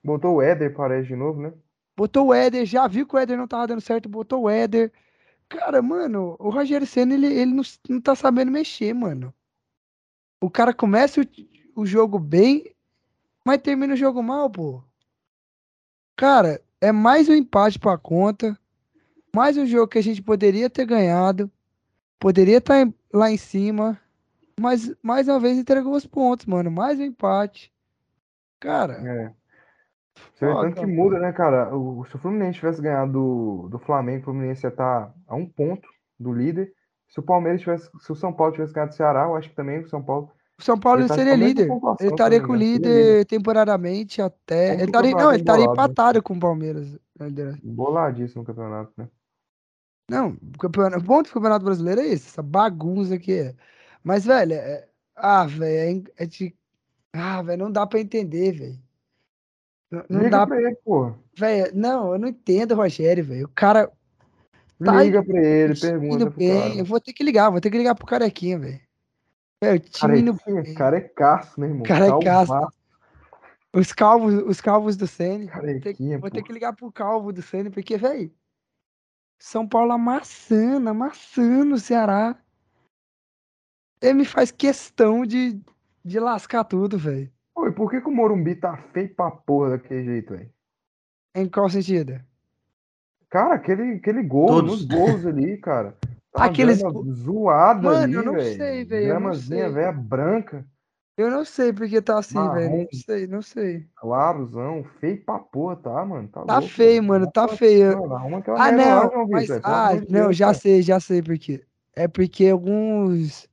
Botou 0.04 0.36
o 0.36 0.42
Éder, 0.42 0.74
parece 0.74 1.08
de 1.08 1.16
novo, 1.16 1.40
né? 1.40 1.52
Botou 1.96 2.28
o 2.28 2.34
Éder, 2.34 2.66
já 2.66 2.88
viu 2.88 3.06
que 3.06 3.14
o 3.14 3.18
Éder 3.18 3.38
não 3.38 3.46
tava 3.46 3.68
dando 3.68 3.80
certo, 3.80 4.08
botou 4.08 4.42
o 4.42 4.50
Éder. 4.50 4.92
Cara, 5.48 5.80
mano, 5.80 6.34
o 6.38 6.50
Rogério 6.50 6.86
Senna, 6.86 7.14
ele, 7.14 7.26
ele 7.26 7.52
não, 7.54 7.62
não 7.88 8.00
tá 8.00 8.14
sabendo 8.14 8.50
mexer, 8.50 8.92
mano. 8.92 9.32
O 10.42 10.50
cara 10.50 10.74
começa 10.74 11.20
o, 11.20 11.82
o 11.82 11.86
jogo 11.86 12.18
bem, 12.18 12.74
mas 13.46 13.62
termina 13.62 13.94
o 13.94 13.96
jogo 13.96 14.20
mal, 14.20 14.50
pô. 14.50 14.82
Cara, 16.16 16.60
é 16.80 16.90
mais 16.90 17.28
um 17.28 17.32
empate 17.32 17.78
pra 17.78 17.96
conta. 17.96 18.58
Mais 19.32 19.56
um 19.56 19.64
jogo 19.64 19.86
que 19.86 19.98
a 19.98 20.02
gente 20.02 20.20
poderia 20.20 20.68
ter 20.68 20.84
ganhado. 20.84 21.48
Poderia 22.18 22.58
estar 22.58 22.92
lá 23.12 23.30
em 23.30 23.36
cima. 23.36 23.96
Mas 24.60 24.92
mais 25.00 25.28
uma 25.28 25.38
vez 25.38 25.56
entregou 25.56 25.94
os 25.94 26.06
pontos, 26.06 26.44
mano. 26.44 26.72
Mais 26.72 26.98
um 26.98 27.04
empate. 27.04 27.72
Cara, 28.58 28.94
É. 28.94 29.34
Você 30.34 30.44
vê 30.44 30.52
tanto 30.54 30.80
que 30.80 30.86
muda, 30.86 31.20
né, 31.20 31.32
cara? 31.32 31.74
O, 31.74 32.04
se 32.04 32.16
o 32.16 32.18
Fluminense 32.18 32.58
tivesse 32.58 32.82
ganhado 32.82 33.12
do, 33.12 33.68
do 33.70 33.78
Flamengo, 33.78 34.22
o 34.22 34.24
Fluminense 34.24 34.66
ia 34.66 34.70
estar 34.70 35.14
a 35.26 35.36
um 35.36 35.48
ponto 35.48 35.88
do 36.18 36.32
líder. 36.32 36.74
Se 37.12 37.20
o 37.20 37.22
Palmeiras 37.22 37.60
tivesse, 37.60 37.90
se 38.00 38.10
o 38.10 38.14
São 38.14 38.32
Paulo 38.32 38.54
tivesse 38.54 38.72
ganhado 38.72 38.92
do 38.92 38.96
Ceará, 38.96 39.24
eu 39.24 39.36
acho 39.36 39.50
que 39.50 39.54
também 39.54 39.80
o 39.80 39.88
São 39.88 40.02
Paulo. 40.02 40.30
O 40.58 40.62
São 40.62 40.80
Paulo 40.80 41.06
tá 41.06 41.14
seria 41.14 41.36
líder. 41.36 41.68
Ele 42.00 42.10
estaria 42.10 42.40
com 42.40 42.54
o. 42.54 42.58
Seria 42.58 42.72
líder 42.72 43.26
temporariamente 43.26 44.22
até. 44.22 44.72
Ele 44.72 44.84
estaria, 44.84 45.10
não, 45.10 45.30
ele 45.30 45.42
estaria 45.42 45.66
né? 45.66 45.72
empatado 45.72 46.22
com 46.22 46.32
o 46.32 46.40
Palmeiras. 46.40 46.98
liderança. 47.20 47.60
Boladíssimo 47.62 48.42
o 48.42 48.46
campeonato, 48.46 48.92
né? 48.96 49.08
Não, 50.08 50.38
o 50.54 50.58
campeonato, 50.58 51.02
o 51.02 51.06
ponto 51.06 51.28
do 51.28 51.34
Campeonato 51.34 51.64
Brasileiro 51.66 52.00
é 52.00 52.06
isso, 52.06 52.28
essa 52.28 52.42
bagunça 52.42 53.18
que 53.18 53.32
é. 53.32 53.54
Mas, 54.02 54.24
velho, 54.24 54.54
é- 54.54 54.88
ah, 55.14 55.44
velho, 55.44 56.06
é, 56.16 56.24
é 56.24 56.26
de. 56.26 56.56
Ah, 57.12 57.42
velho, 57.42 57.62
não 57.64 57.70
dá 57.70 57.86
pra 57.86 58.00
entender, 58.00 58.52
velho. 58.52 58.78
Não, 59.90 60.04
não 60.08 60.30
dá, 60.30 60.46
pra 60.46 60.56
ele, 60.56 60.74
porra. 60.76 61.14
velho. 61.36 61.72
Não, 61.74 62.14
eu 62.14 62.18
não 62.18 62.28
entendo 62.28 62.74
Rogério, 62.74 63.22
velho. 63.22 63.44
O 63.44 63.50
cara 63.54 63.92
Tá 64.84 65.02
Liga 65.02 65.22
pra 65.24 65.40
ele, 65.40 65.78
pergunta 65.78 66.30
bem. 66.30 66.60
cara. 66.60 66.74
Eu 66.74 66.84
vou 66.84 67.00
ter 67.00 67.12
que 67.12 67.22
ligar, 67.22 67.50
vou 67.50 67.60
ter 67.60 67.70
que 67.70 67.78
ligar 67.78 67.94
pro 67.94 68.06
Carequinha, 68.06 68.58
velho. 68.58 68.80
Velho, 69.62 69.76
o 69.76 69.80
time 69.80 70.20
indo 70.20 70.34
Carequinha, 70.34 70.62
bem. 70.62 70.74
carecaço, 70.74 71.60
né, 71.60 71.68
irmão? 71.68 71.82
Carecaço. 71.84 72.52
Calvaço, 72.52 72.78
Os 73.72 73.92
calvos, 73.92 74.34
os 74.34 74.60
calvos 74.60 74.96
do 74.96 75.06
Sene. 75.06 75.46
Vou 75.46 76.20
vou 76.20 76.30
ter 76.30 76.42
que 76.42 76.52
ligar 76.52 76.72
pro 76.74 76.90
calvo 76.90 77.32
do 77.32 77.40
Sene, 77.42 77.70
porque, 77.70 77.96
velho, 77.96 78.32
São 79.38 79.68
Paulo 79.68 79.92
amassando, 79.92 80.88
amassando 80.88 81.74
o 81.76 81.78
Ceará. 81.78 82.36
Ele 84.00 84.14
me 84.14 84.24
faz 84.24 84.50
questão 84.50 85.24
de, 85.24 85.60
de 86.04 86.18
lascar 86.18 86.64
tudo, 86.64 86.98
velho. 86.98 87.32
Pô, 87.54 87.68
e 87.68 87.72
por 87.72 87.88
que, 87.88 88.00
que 88.00 88.08
o 88.08 88.10
Morumbi 88.10 88.56
tá 88.56 88.76
feio 88.92 89.14
pra 89.14 89.30
porra 89.30 89.70
daquele 89.70 90.04
jeito, 90.04 90.32
velho? 90.34 90.52
Em 91.36 91.48
qual 91.48 91.68
sentido? 91.70 92.20
Cara, 93.32 93.54
aquele, 93.54 93.94
aquele 93.94 94.22
gol, 94.22 94.46
Todos. 94.48 94.70
nos 94.70 94.84
gols 94.84 95.24
ali, 95.24 95.56
cara. 95.62 95.96
Tá 96.34 96.44
Aqueles 96.44 96.80
zoada 97.10 97.80
Mano, 97.80 98.02
ali, 98.02 98.12
eu 98.14 98.22
não 98.22 98.32
velho. 98.34 98.56
sei, 98.56 98.84
velho, 98.84 99.06
Gramazinha 99.06 99.70
velha 99.70 99.90
branca. 99.90 100.66
Eu 101.16 101.30
não 101.30 101.42
sei 101.42 101.72
porque 101.72 102.02
tá 102.02 102.18
assim, 102.18 102.34
velho. 102.50 102.76
Não 102.76 102.88
sei, 102.92 103.26
não 103.26 103.42
sei. 103.42 103.86
Clarozão, 103.96 104.84
feio 105.00 105.24
pra 105.24 105.38
porra, 105.38 105.76
tá, 105.76 106.04
mano? 106.04 106.28
Tá, 106.28 106.42
Tá 106.44 106.58
louco, 106.58 106.68
feio, 106.74 107.02
mano. 107.02 107.30
tá 107.30 107.42
Nossa 107.42 107.56
feio. 107.56 107.92
Ah, 108.58 108.70
não, 108.70 109.10
João 109.10 109.28
mas, 109.28 109.46
pelo 109.46 109.60
ah, 109.64 109.94
não, 109.94 110.00
Deus, 110.24 110.36
já 110.36 110.46
cara. 110.46 110.58
sei, 110.58 110.82
já 110.82 111.00
sei 111.00 111.22
por 111.22 111.38
quê. 111.38 111.64
É 111.96 112.06
porque 112.06 112.48
alguns, 112.48 113.48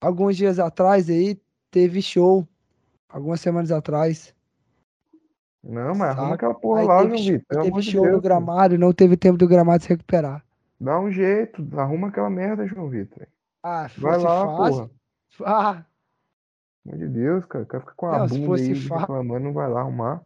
alguns 0.00 0.38
dias 0.38 0.58
atrás 0.58 1.10
aí 1.10 1.38
teve 1.70 2.00
show, 2.00 2.48
algumas 3.10 3.42
semanas 3.42 3.70
atrás, 3.70 4.34
Não, 5.64 5.94
mas 5.94 6.10
arruma 6.10 6.34
aquela 6.36 6.54
porra 6.54 6.80
Aí 6.80 6.84
lá, 6.84 7.08
teve, 7.08 7.08
João 7.08 7.24
Vitor, 7.24 7.58
teve 7.60 7.80
amor 7.80 7.82
show 7.82 8.08
no 8.10 8.20
Deus. 8.20 8.24
cara. 8.28 8.46
gramado, 8.46 8.76
não 8.78 8.92
teve 8.92 9.16
tempo 9.16 9.38
do 9.38 9.46
gramado 9.48 9.82
se 9.82 9.88
recuperar. 9.88 10.44
Dá 10.78 11.00
um 11.00 11.10
jeito, 11.10 11.66
arruma 11.80 12.08
aquela 12.08 12.28
merda, 12.28 12.66
João 12.66 12.88
Vitor. 12.90 13.26
Ah, 13.62 13.88
se 13.88 13.96
Vai 13.96 14.18
fosse 14.18 14.24
lá, 14.24 14.48
fácil, 14.48 14.50
porra. 14.50 14.90
ah, 15.44 15.84
Pelo 16.84 16.94
amor 16.94 17.08
de 17.08 17.12
Deus, 17.12 17.44
cara. 17.46 17.64
O 17.64 17.66
cara 17.66 17.80
fica 17.82 17.94
com 17.96 18.06
a 18.06 18.18
não, 18.18 18.28
bunda 18.28 18.60
aí 18.60 18.72
fácil, 18.76 19.08
reclamando, 19.08 19.40
não 19.46 19.52
vai 19.52 19.68
lá 19.68 19.80
arrumar. 19.80 20.24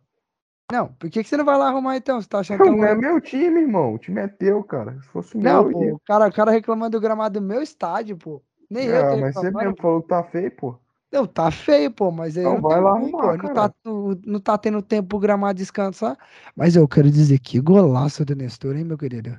não, 0.71 0.93
por 0.95 1.11
que 1.11 1.23
que 1.23 1.29
você 1.29 1.37
não 1.37 1.45
vai 1.45 1.57
lá 1.59 1.69
arrumar 1.69 1.97
então? 1.97 2.21
Você 2.21 2.29
tá 2.29 2.39
achando 2.41 2.63
tão 2.65 2.77
Não 2.77 2.85
é 2.85 2.95
ruim? 2.95 2.95
meu 2.95 3.21
time, 3.21 3.61
irmão. 3.61 3.95
O 3.95 3.99
time 3.99 4.21
é 4.21 4.29
teu, 4.29 4.63
cara. 4.65 5.01
Se 5.03 5.09
fosse 5.09 5.37
Não, 5.41 5.65
meu, 5.65 5.65
pô, 5.65 5.95
o 5.95 6.01
cara, 6.01 6.29
o 6.29 6.33
cara 6.33 6.51
reclamando 6.51 6.99
do 6.99 7.01
gramado 7.01 7.41
do 7.41 7.47
meu 7.47 7.63
estádio, 7.63 8.17
pô. 8.17 8.43
Nem 8.71 8.87
eu 8.89 9.05
Ah, 9.05 9.07
tô 9.07 9.17
mas 9.17 9.37
você 9.37 9.51
mesmo 9.51 9.77
falou 9.77 10.01
que 10.03 10.09
tá 10.09 10.23
feio, 10.25 10.51
pô. 10.57 10.79
Não, 11.11 11.27
tá 11.27 11.51
feio, 11.51 11.91
pô, 11.91 12.11
mas 12.11 12.37
aí 12.37 12.45
Então 12.45 12.55
não 12.55 12.61
vai 12.61 12.81
lá 12.81 12.91
pô. 12.93 12.97
arrumar, 12.97 13.37
Não 13.39 13.49
tá, 13.49 13.63
cara. 13.63 13.75
não, 13.85 14.09
não 14.27 14.41
tá 14.41 14.59
tendo 14.59 14.83
tempo 14.83 15.09
pro 15.09 15.19
gramado 15.19 15.57
descansar. 15.59 16.19
Mas 16.57 16.77
eu 16.77 16.87
quero 16.89 17.11
dizer, 17.11 17.39
que 17.39 17.61
golaço 17.61 18.25
do 18.25 18.35
Nestor, 18.35 18.77
hein, 18.77 18.85
meu 18.85 18.99
querido? 18.99 19.39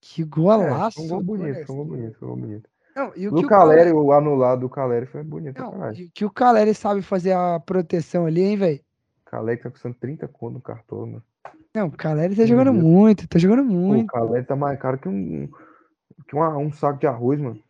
Que 0.00 0.22
É, 0.22 0.82
foi 0.92 1.04
um 1.04 1.08
golaço 1.08 1.08
gol 1.08 1.20
bonito, 1.22 1.72
um 1.72 1.76
gol 1.76 1.84
bonito, 1.86 2.24
um 2.24 2.28
gol 2.28 2.36
bonito. 2.36 2.68
Não, 2.94 3.12
e 3.16 3.28
o 3.28 3.32
Do 3.32 3.34
que 3.34 3.46
o 3.46 3.50
Caleri, 3.50 3.90
Caleri, 3.90 3.92
o 3.92 4.12
anulado 4.12 4.60
do 4.62 4.68
Caleri 4.68 5.06
foi 5.06 5.22
bonito 5.22 5.56
não, 5.56 5.70
caralho. 5.70 5.98
que 6.14 6.24
o 6.24 6.30
Caleri 6.30 6.74
sabe 6.74 7.02
fazer 7.02 7.32
a 7.32 7.60
proteção 7.60 8.26
ali, 8.26 8.42
hein, 8.42 8.56
velho? 8.56 8.80
O 9.26 9.30
Caleri 9.30 9.60
tá 9.62 9.70
custando 9.70 9.94
30 9.94 10.26
conto 10.26 10.54
no 10.54 10.60
cartão, 10.60 11.06
mano. 11.06 11.24
Não, 11.74 11.86
o 11.88 11.92
Caleri 11.96 12.34
tá 12.34 12.46
jogando 12.46 12.72
muito, 12.74 13.28
tá 13.28 13.38
jogando 13.38 13.64
Pô, 13.86 13.98
o 14.00 14.04
muito. 14.04 14.06
Caleri 14.06 14.46
tá 14.46 14.56
mais 14.56 14.78
caro 14.78 14.98
que 14.98 15.08
um, 15.08 15.46
que 16.28 16.34
uma- 16.34 16.56
um 16.58 16.72
saco 16.72 16.98
de 17.00 17.06
arroz, 17.06 17.40
mano. 17.40 17.62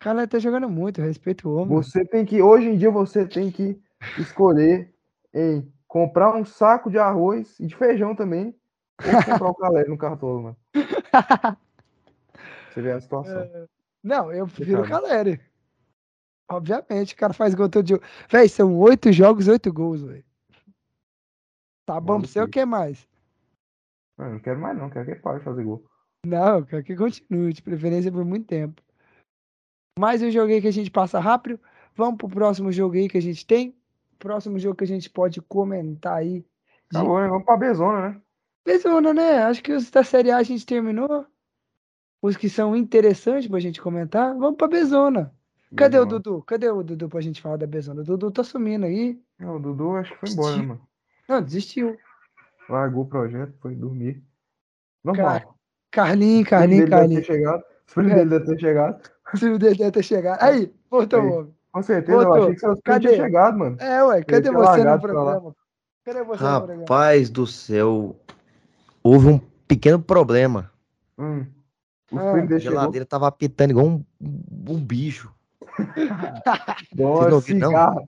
O 0.00 0.04
Caleri 0.04 0.28
tá 0.28 0.38
jogando 0.38 0.68
muito, 0.68 1.00
respeito 1.00 1.48
o 1.48 1.56
homem. 1.56 1.74
Você 1.76 2.04
tem 2.04 2.24
que, 2.24 2.42
hoje 2.42 2.68
em 2.68 2.76
dia, 2.76 2.90
você 2.90 3.26
tem 3.26 3.50
que 3.50 3.80
escolher 4.18 4.94
em 5.34 5.72
comprar 5.88 6.36
um 6.36 6.44
saco 6.44 6.90
de 6.90 6.98
arroz 6.98 7.58
e 7.58 7.66
de 7.66 7.74
feijão 7.74 8.14
também, 8.14 8.54
ou 9.02 9.24
comprar 9.24 9.48
o 9.48 9.54
Caleri 9.56 9.88
no 9.88 9.98
cartão, 9.98 10.42
mano. 10.42 10.56
Você 12.70 12.82
vê 12.82 12.92
a 12.92 13.00
situação. 13.00 13.68
Não, 14.02 14.30
eu 14.30 14.46
prefiro 14.46 14.82
o. 14.82 14.88
Caleri. 14.88 15.40
Obviamente, 16.48 17.14
o 17.14 17.16
cara 17.16 17.32
faz 17.32 17.54
gol 17.54 17.68
todo 17.68 17.88
jogo. 17.88 18.04
Véi, 18.30 18.48
são 18.48 18.78
oito 18.78 19.10
jogos, 19.10 19.48
oito 19.48 19.72
gols, 19.72 20.02
velho. 20.02 20.24
Tá 21.84 22.00
bom 22.00 22.20
pra 22.20 22.28
você 22.28 22.40
ou 22.40 22.48
quer 22.48 22.66
mais? 22.66 23.08
Mano, 24.16 24.34
não 24.34 24.40
quero 24.40 24.60
mais 24.60 24.78
não, 24.78 24.90
quero 24.90 25.04
que 25.04 25.10
ele 25.12 25.20
pare 25.20 25.38
de 25.38 25.44
fazer 25.44 25.64
gol. 25.64 25.84
Não, 26.24 26.58
eu 26.58 26.66
quero 26.66 26.84
que 26.84 26.96
continue, 26.96 27.52
de 27.52 27.62
preferência 27.62 28.10
por 28.10 28.24
muito 28.24 28.46
tempo. 28.46 28.82
Mais 29.98 30.22
um 30.22 30.30
jogo 30.30 30.52
aí 30.52 30.60
que 30.60 30.68
a 30.68 30.72
gente 30.72 30.90
passa 30.90 31.18
rápido. 31.18 31.58
Vamos 31.94 32.18
pro 32.18 32.28
próximo 32.28 32.70
jogo 32.70 32.96
aí 32.96 33.08
que 33.08 33.16
a 33.16 33.22
gente 33.22 33.46
tem. 33.46 33.74
Próximo 34.18 34.58
jogo 34.58 34.76
que 34.76 34.84
a 34.84 34.86
gente 34.86 35.08
pode 35.08 35.40
comentar 35.40 36.18
aí. 36.18 36.44
De 36.90 36.98
Acabou, 36.98 37.18
né? 37.18 37.28
Vamos 37.28 37.46
pra 37.46 37.56
Bezona, 37.56 38.10
né? 38.10 38.20
Bezona, 38.62 39.14
né? 39.14 39.38
Acho 39.44 39.62
que 39.62 39.72
os 39.72 39.90
da 39.90 40.04
Série 40.04 40.30
A 40.30 40.36
a 40.36 40.42
gente 40.42 40.66
terminou. 40.66 41.24
Os 42.20 42.36
que 42.36 42.50
são 42.50 42.76
interessantes 42.76 43.48
pra 43.48 43.58
gente 43.58 43.80
comentar. 43.80 44.36
Vamos 44.36 44.58
pra 44.58 44.68
Bezona. 44.68 45.32
Cadê 45.74 45.98
o 45.98 46.04
Bezona. 46.04 46.20
Dudu? 46.22 46.42
Cadê 46.42 46.68
o 46.68 46.82
Dudu 46.82 47.08
pra 47.08 47.22
gente 47.22 47.40
falar 47.40 47.56
da 47.56 47.66
Bezona? 47.66 48.02
O 48.02 48.04
Dudu 48.04 48.30
tá 48.30 48.44
sumindo 48.44 48.84
aí. 48.84 49.18
Não, 49.38 49.56
o 49.56 49.60
Dudu 49.60 49.96
acho 49.96 50.12
que 50.12 50.20
foi 50.20 50.28
embora, 50.28 50.56
né, 50.58 50.62
mano? 50.62 50.88
Não, 51.26 51.42
desistiu. 51.42 51.96
Largou 52.68 53.04
o 53.04 53.08
projeto, 53.08 53.54
foi 53.60 53.74
dormir. 53.74 54.22
Normal. 55.02 55.40
Car... 55.40 55.48
Carlinho, 55.90 56.44
Carlinho, 56.44 56.84
dele 56.84 56.90
deve 56.90 57.00
Carlinho. 57.00 57.20
ter 57.20 57.26
chegado. 57.26 57.64
Dele 57.96 58.24
devem 58.26 58.46
ter 58.46 58.60
chegado. 58.60 59.15
O 59.32 59.36
filho 59.36 59.58
dele 59.58 59.76
deve 59.76 59.90
ter 59.90 60.02
chegado. 60.02 60.42
Aí, 60.42 60.72
voltou 60.90 61.20
o 61.20 61.32
homem. 61.32 61.56
Com 61.72 61.82
certeza, 61.82 62.12
eu 62.12 62.24
Voltou. 62.24 62.42
achei 62.44 62.54
que 62.54 62.60
primos 62.60 62.80
Cadê? 62.82 63.08
tinham 63.08 63.24
chegado, 63.26 63.58
mano. 63.58 63.76
É, 63.78 64.02
ué, 64.02 64.22
cadê 64.22 64.48
tinha 64.48 64.52
você 64.54 64.84
no 64.84 64.98
programa? 64.98 65.54
Cadê 66.04 66.24
você 66.24 66.42
no 66.42 66.56
programa? 66.56 66.80
Rapaz 66.80 67.28
do 67.28 67.46
céu, 67.46 68.16
houve 69.02 69.28
um 69.28 69.38
pequeno 69.68 70.00
problema. 70.00 70.70
Hum. 71.18 71.44
Ah. 72.14 72.32
A 72.32 72.58
geladeira 72.58 73.04
tava 73.04 73.26
apitando 73.26 73.72
igual 73.72 73.86
um, 73.86 74.04
um 74.20 74.80
bicho. 74.82 75.30
Vocês 76.96 77.28
não 77.28 77.34
ouviram. 77.34 78.06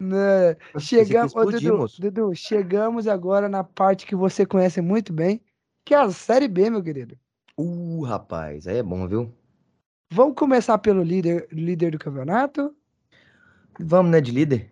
Né, 0.00 0.56
Chegamos, 0.78 1.34
ô, 1.36 1.44
Dudu. 1.44 1.86
Dudu, 1.98 2.34
chegamos 2.34 3.06
agora 3.06 3.48
na 3.48 3.62
parte 3.62 4.06
que 4.06 4.16
você 4.16 4.46
conhece 4.46 4.80
muito 4.80 5.12
bem, 5.12 5.42
que 5.84 5.94
é 5.94 5.98
a 5.98 6.10
Série 6.10 6.48
B, 6.48 6.70
meu 6.70 6.82
querido. 6.82 7.16
Uh, 7.58 8.02
rapaz, 8.02 8.66
aí 8.66 8.78
é 8.78 8.82
bom, 8.82 9.06
viu? 9.06 9.30
Vamos 10.14 10.34
começar 10.34 10.76
pelo 10.76 11.02
líder, 11.02 11.48
líder 11.50 11.92
do 11.92 11.98
campeonato. 11.98 12.76
Vamos, 13.80 14.12
né, 14.12 14.20
de 14.20 14.30
líder? 14.30 14.70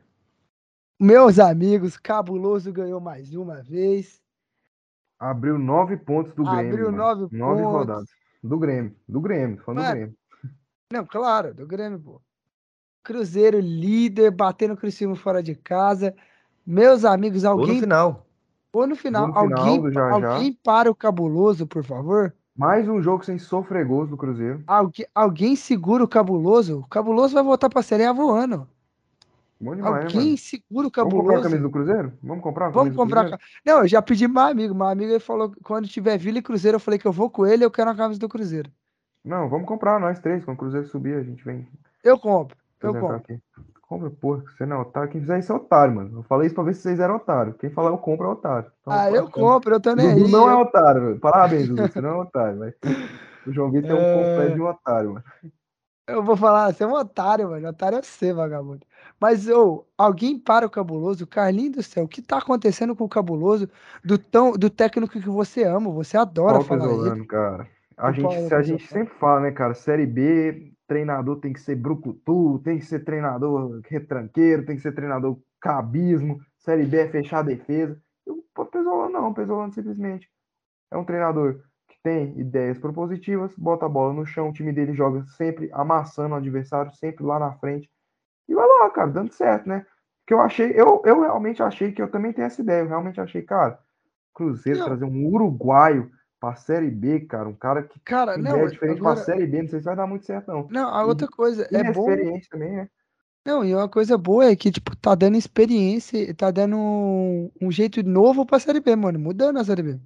Meus 1.01 1.39
amigos, 1.39 1.97
Cabuloso 1.97 2.71
ganhou 2.71 3.01
mais 3.01 3.35
uma 3.35 3.63
vez. 3.63 4.21
Abriu 5.19 5.59
nove 5.59 5.97
pontos 5.97 6.35
do 6.35 6.45
Grêmio. 6.45 6.73
Abriu 6.73 6.93
mano. 6.93 6.99
nove 6.99 7.37
Nove 7.37 7.63
pontos. 7.63 7.73
rodadas. 7.79 8.09
Do 8.43 8.59
Grêmio. 8.59 8.95
Do 9.09 9.21
Grêmio. 9.21 9.63
Falando 9.65 9.87
do 9.87 9.91
Grêmio. 9.93 10.15
Não, 10.93 11.07
claro, 11.07 11.55
do 11.55 11.67
Grêmio, 11.67 11.99
pô. 11.99 12.21
Cruzeiro 13.03 13.59
líder, 13.61 14.31
batendo 14.31 14.75
o 14.75 14.77
Criciúma 14.77 15.17
fora 15.17 15.43
de 15.43 15.55
casa. 15.55 16.15
Meus 16.67 17.03
amigos, 17.03 17.45
Ou 17.45 17.55
no 17.55 17.61
alguém 17.63 17.81
final. 17.81 18.27
ou 18.75 18.87
no 18.87 18.95
final, 18.95 19.29
no 19.29 19.33
final 19.33 19.59
alguém, 19.59 19.93
Já 19.93 20.21
Já. 20.21 20.33
alguém 20.33 20.53
para 20.53 20.91
o 20.91 20.95
Cabuloso, 20.95 21.67
por 21.67 21.83
favor. 21.83 22.35
Mais 22.61 22.87
um 22.87 23.01
jogo 23.01 23.25
sem 23.25 23.39
sofrer 23.39 23.87
gols 23.87 24.11
do 24.11 24.19
Cruzeiro. 24.19 24.63
Alguém, 24.67 25.07
alguém 25.15 25.57
segura 25.57 26.05
o 26.05 26.09
Cabuloso. 26.09 26.81
O 26.81 26.87
Cabuloso 26.89 27.33
vai 27.33 27.43
voltar 27.43 27.71
pra 27.71 27.81
Série 27.81 28.05
A 28.05 28.13
voando. 28.13 28.69
Bom 29.59 29.75
demais, 29.75 30.05
Alguém 30.05 30.25
mano? 30.27 30.37
segura 30.37 30.87
o 30.89 30.91
Vamos 30.91 30.93
comprar 30.95 31.07
a 31.07 31.37
Cabuloso. 31.37 31.43
camisa 31.43 31.63
do 31.63 31.71
Cruzeiro? 31.71 32.13
Vamos 32.23 32.43
comprar 32.43 32.67
a 32.67 32.69
Vamos 32.69 32.95
comprar. 32.95 33.39
Não, 33.65 33.79
eu 33.79 33.89
já 33.89 34.03
pedi 34.03 34.29
meu 34.29 34.43
amigo. 34.43 34.75
Meu 34.75 34.87
amigo 34.89 35.11
ele 35.11 35.21
falou 35.21 35.51
que 35.51 35.61
quando 35.61 35.89
tiver 35.89 36.19
Vila 36.19 36.37
e 36.37 36.43
Cruzeiro, 36.43 36.77
eu 36.77 36.81
falei 36.81 36.99
que 37.01 37.07
eu 37.07 37.13
vou 37.13 37.31
com 37.31 37.47
ele, 37.47 37.65
eu 37.65 37.71
quero 37.71 37.89
a 37.89 37.95
camisa 37.95 38.21
do 38.21 38.29
Cruzeiro. 38.29 38.71
Não, 39.25 39.49
vamos 39.49 39.67
comprar 39.67 39.99
nós 39.99 40.19
três. 40.19 40.45
Quando 40.45 40.57
o 40.57 40.61
Cruzeiro 40.61 40.87
subir, 40.87 41.15
a 41.15 41.23
gente 41.23 41.43
vem 41.43 41.67
Eu 42.05 42.19
compro. 42.19 42.55
Eu 42.83 42.91
apresentar 42.91 43.15
compro. 43.19 43.35
aqui. 43.35 43.43
Compra, 43.91 44.09
porra, 44.09 44.45
você 44.57 44.65
não 44.65 44.77
é 44.77 44.81
otário. 44.83 45.11
Quem 45.11 45.21
fizer 45.21 45.41
isso 45.41 45.53
é 45.53 45.57
otário, 45.57 45.97
mano. 45.97 46.21
Eu 46.21 46.23
falei 46.23 46.47
isso 46.47 46.55
pra 46.55 46.63
ver 46.63 46.75
se 46.75 46.83
vocês 46.83 47.01
eram 47.01 47.17
otários. 47.17 47.57
Quem 47.57 47.71
falar 47.71 47.91
eu 47.91 47.99
compro 47.99 48.29
é 48.29 48.31
otário. 48.31 48.71
Então, 48.81 48.93
Ah, 48.93 49.11
eu 49.11 49.29
compro, 49.29 49.75
eu 49.85 49.97
nem 49.97 50.15
Dudu 50.15 50.29
não 50.29 50.49
é 50.49 50.55
otário, 50.55 51.03
velho. 51.03 51.19
Parabéns, 51.19 51.69
Dudu. 51.69 51.89
Você 51.89 52.01
não 52.01 52.11
é 52.11 52.17
otário, 52.23 52.61
velho. 52.61 52.75
O 53.45 53.53
João 53.53 53.69
Vitor 53.73 53.91
é 53.91 53.95
um 53.95 53.97
completo 54.29 54.55
de 54.55 54.61
um 54.61 54.67
otário, 54.69 55.15
mano. 55.15 55.25
Eu 56.07 56.23
vou 56.23 56.37
falar, 56.37 56.73
você 56.73 56.85
é 56.85 56.87
um 56.87 56.93
otário, 56.93 57.51
mano. 57.51 57.69
Otário 57.69 57.99
é 57.99 58.03
você, 58.03 58.33
vagabundo. 58.33 58.87
Mas, 59.19 59.49
ô, 59.49 59.85
alguém 59.99 60.39
para 60.39 60.65
o 60.67 60.71
Cabuloso, 60.71 61.27
Carlinhos 61.27 61.73
do 61.73 61.83
céu, 61.83 62.05
o 62.05 62.09
que 62.09 62.23
tá 62.23 62.39
acontecendo 62.39 62.95
com 62.95 63.05
o 63.05 63.09
Cabuloso 63.09 63.69
do, 64.05 64.17
tão, 64.19 64.53
do 64.53 64.71
técnico 64.71 65.21
que 65.21 65.29
você 65.29 65.65
ama? 65.65 65.91
Você 65.91 66.17
adora 66.17 66.53
Paulo 66.53 66.65
falar 66.65 66.85
ele. 66.85 66.93
Pesolano, 66.95 67.27
cara. 67.27 67.69
A 67.97 68.11
O 68.11 68.13
gente, 68.13 68.23
Paulo 68.23 68.49
se 68.49 68.55
a 68.55 68.63
gente 68.63 68.87
sempre 68.87 69.15
fala, 69.15 69.41
né, 69.41 69.51
cara? 69.51 69.75
Série 69.75 70.07
B, 70.07 70.73
treinador 70.91 71.39
tem 71.39 71.53
que 71.53 71.61
ser 71.61 71.77
brucutu, 71.77 72.59
tem 72.65 72.81
que 72.81 72.85
ser 72.85 73.05
treinador 73.05 73.81
retranqueiro, 73.89 74.67
tem 74.67 74.75
que 74.75 74.83
ser 74.83 74.91
treinador 74.91 75.39
cabismo. 75.61 76.41
Série 76.59 76.85
B 76.85 76.97
é 76.97 77.09
fechar 77.09 77.39
a 77.39 77.43
defesa. 77.43 77.97
E 78.27 78.31
o 78.33 78.65
Pesolano 78.67 79.09
não, 79.09 79.29
o 79.29 79.35
Pesolano 79.35 79.73
simplesmente 79.73 80.29
é 80.91 80.97
um 80.97 81.05
treinador 81.05 81.63
que 81.89 81.97
tem 82.03 82.37
ideias 82.41 82.77
propositivas, 82.77 83.55
bota 83.57 83.87
a 83.87 83.89
bola 83.89 84.13
no 84.13 84.27
chão, 84.27 84.49
o 84.49 84.53
time 84.53 84.73
dele 84.73 84.93
joga 84.93 85.25
sempre 85.37 85.71
amassando 85.73 86.35
o 86.35 86.39
adversário, 86.39 86.93
sempre 86.97 87.25
lá 87.25 87.39
na 87.39 87.53
frente. 87.53 87.89
E 88.49 88.55
vai 88.55 88.67
lá, 88.67 88.91
cara, 88.91 89.13
dando 89.13 89.33
certo, 89.33 89.69
né? 89.69 89.87
Que 90.27 90.35
eu 90.35 90.41
achei, 90.41 90.73
eu, 90.75 91.03
eu 91.05 91.21
realmente 91.21 91.63
achei 91.63 91.93
que 91.93 92.03
eu 92.03 92.11
também 92.11 92.33
tenho 92.33 92.47
essa 92.47 92.61
ideia. 92.61 92.81
Eu 92.81 92.89
realmente 92.89 93.21
achei, 93.21 93.43
cara, 93.43 93.79
Cruzeiro 94.35 94.81
Não. 94.81 94.87
trazer 94.87 95.05
um 95.05 95.25
uruguaio 95.29 96.11
pra 96.41 96.57
Série 96.57 96.91
B, 96.91 97.21
cara, 97.21 97.49
um 97.49 97.55
cara 97.55 97.83
que 97.83 98.01
Cara, 98.01 98.37
não, 98.39 98.53
ideia 98.53 98.69
diferente 98.69 98.99
agora... 98.99 99.15
pra 99.17 99.25
Série 99.25 99.47
B, 99.47 99.63
não 99.63 99.69
sei 99.69 99.79
se 99.81 99.85
vai 99.85 99.95
dar 99.97 100.07
muito 100.07 100.25
certo, 100.25 100.49
não. 100.49 100.67
Não, 100.71 100.89
a 100.89 101.05
outra 101.05 101.29
coisa, 101.29 101.69
é 101.71 101.93
bom... 101.93 102.11
Inexperiente 102.11 102.49
também, 102.49 102.73
né? 102.73 102.89
Não, 103.47 103.65
e 103.65 103.75
uma 103.75 103.89
coisa 103.89 104.19
boa 104.19 104.45
é 104.47 104.57
que, 104.57 104.71
tipo, 104.71 104.95
tá 104.97 105.15
dando 105.15 105.37
experiência, 105.37 106.35
tá 106.35 106.51
dando 106.51 106.77
um, 106.77 107.51
um 107.61 107.71
jeito 107.71 108.03
novo 108.03 108.45
pra 108.45 108.59
Série 108.59 108.81
B, 108.81 108.95
mano. 108.97 109.19
Mudando 109.19 109.59
a 109.59 109.65
Série 109.65 109.83
B. 109.83 109.99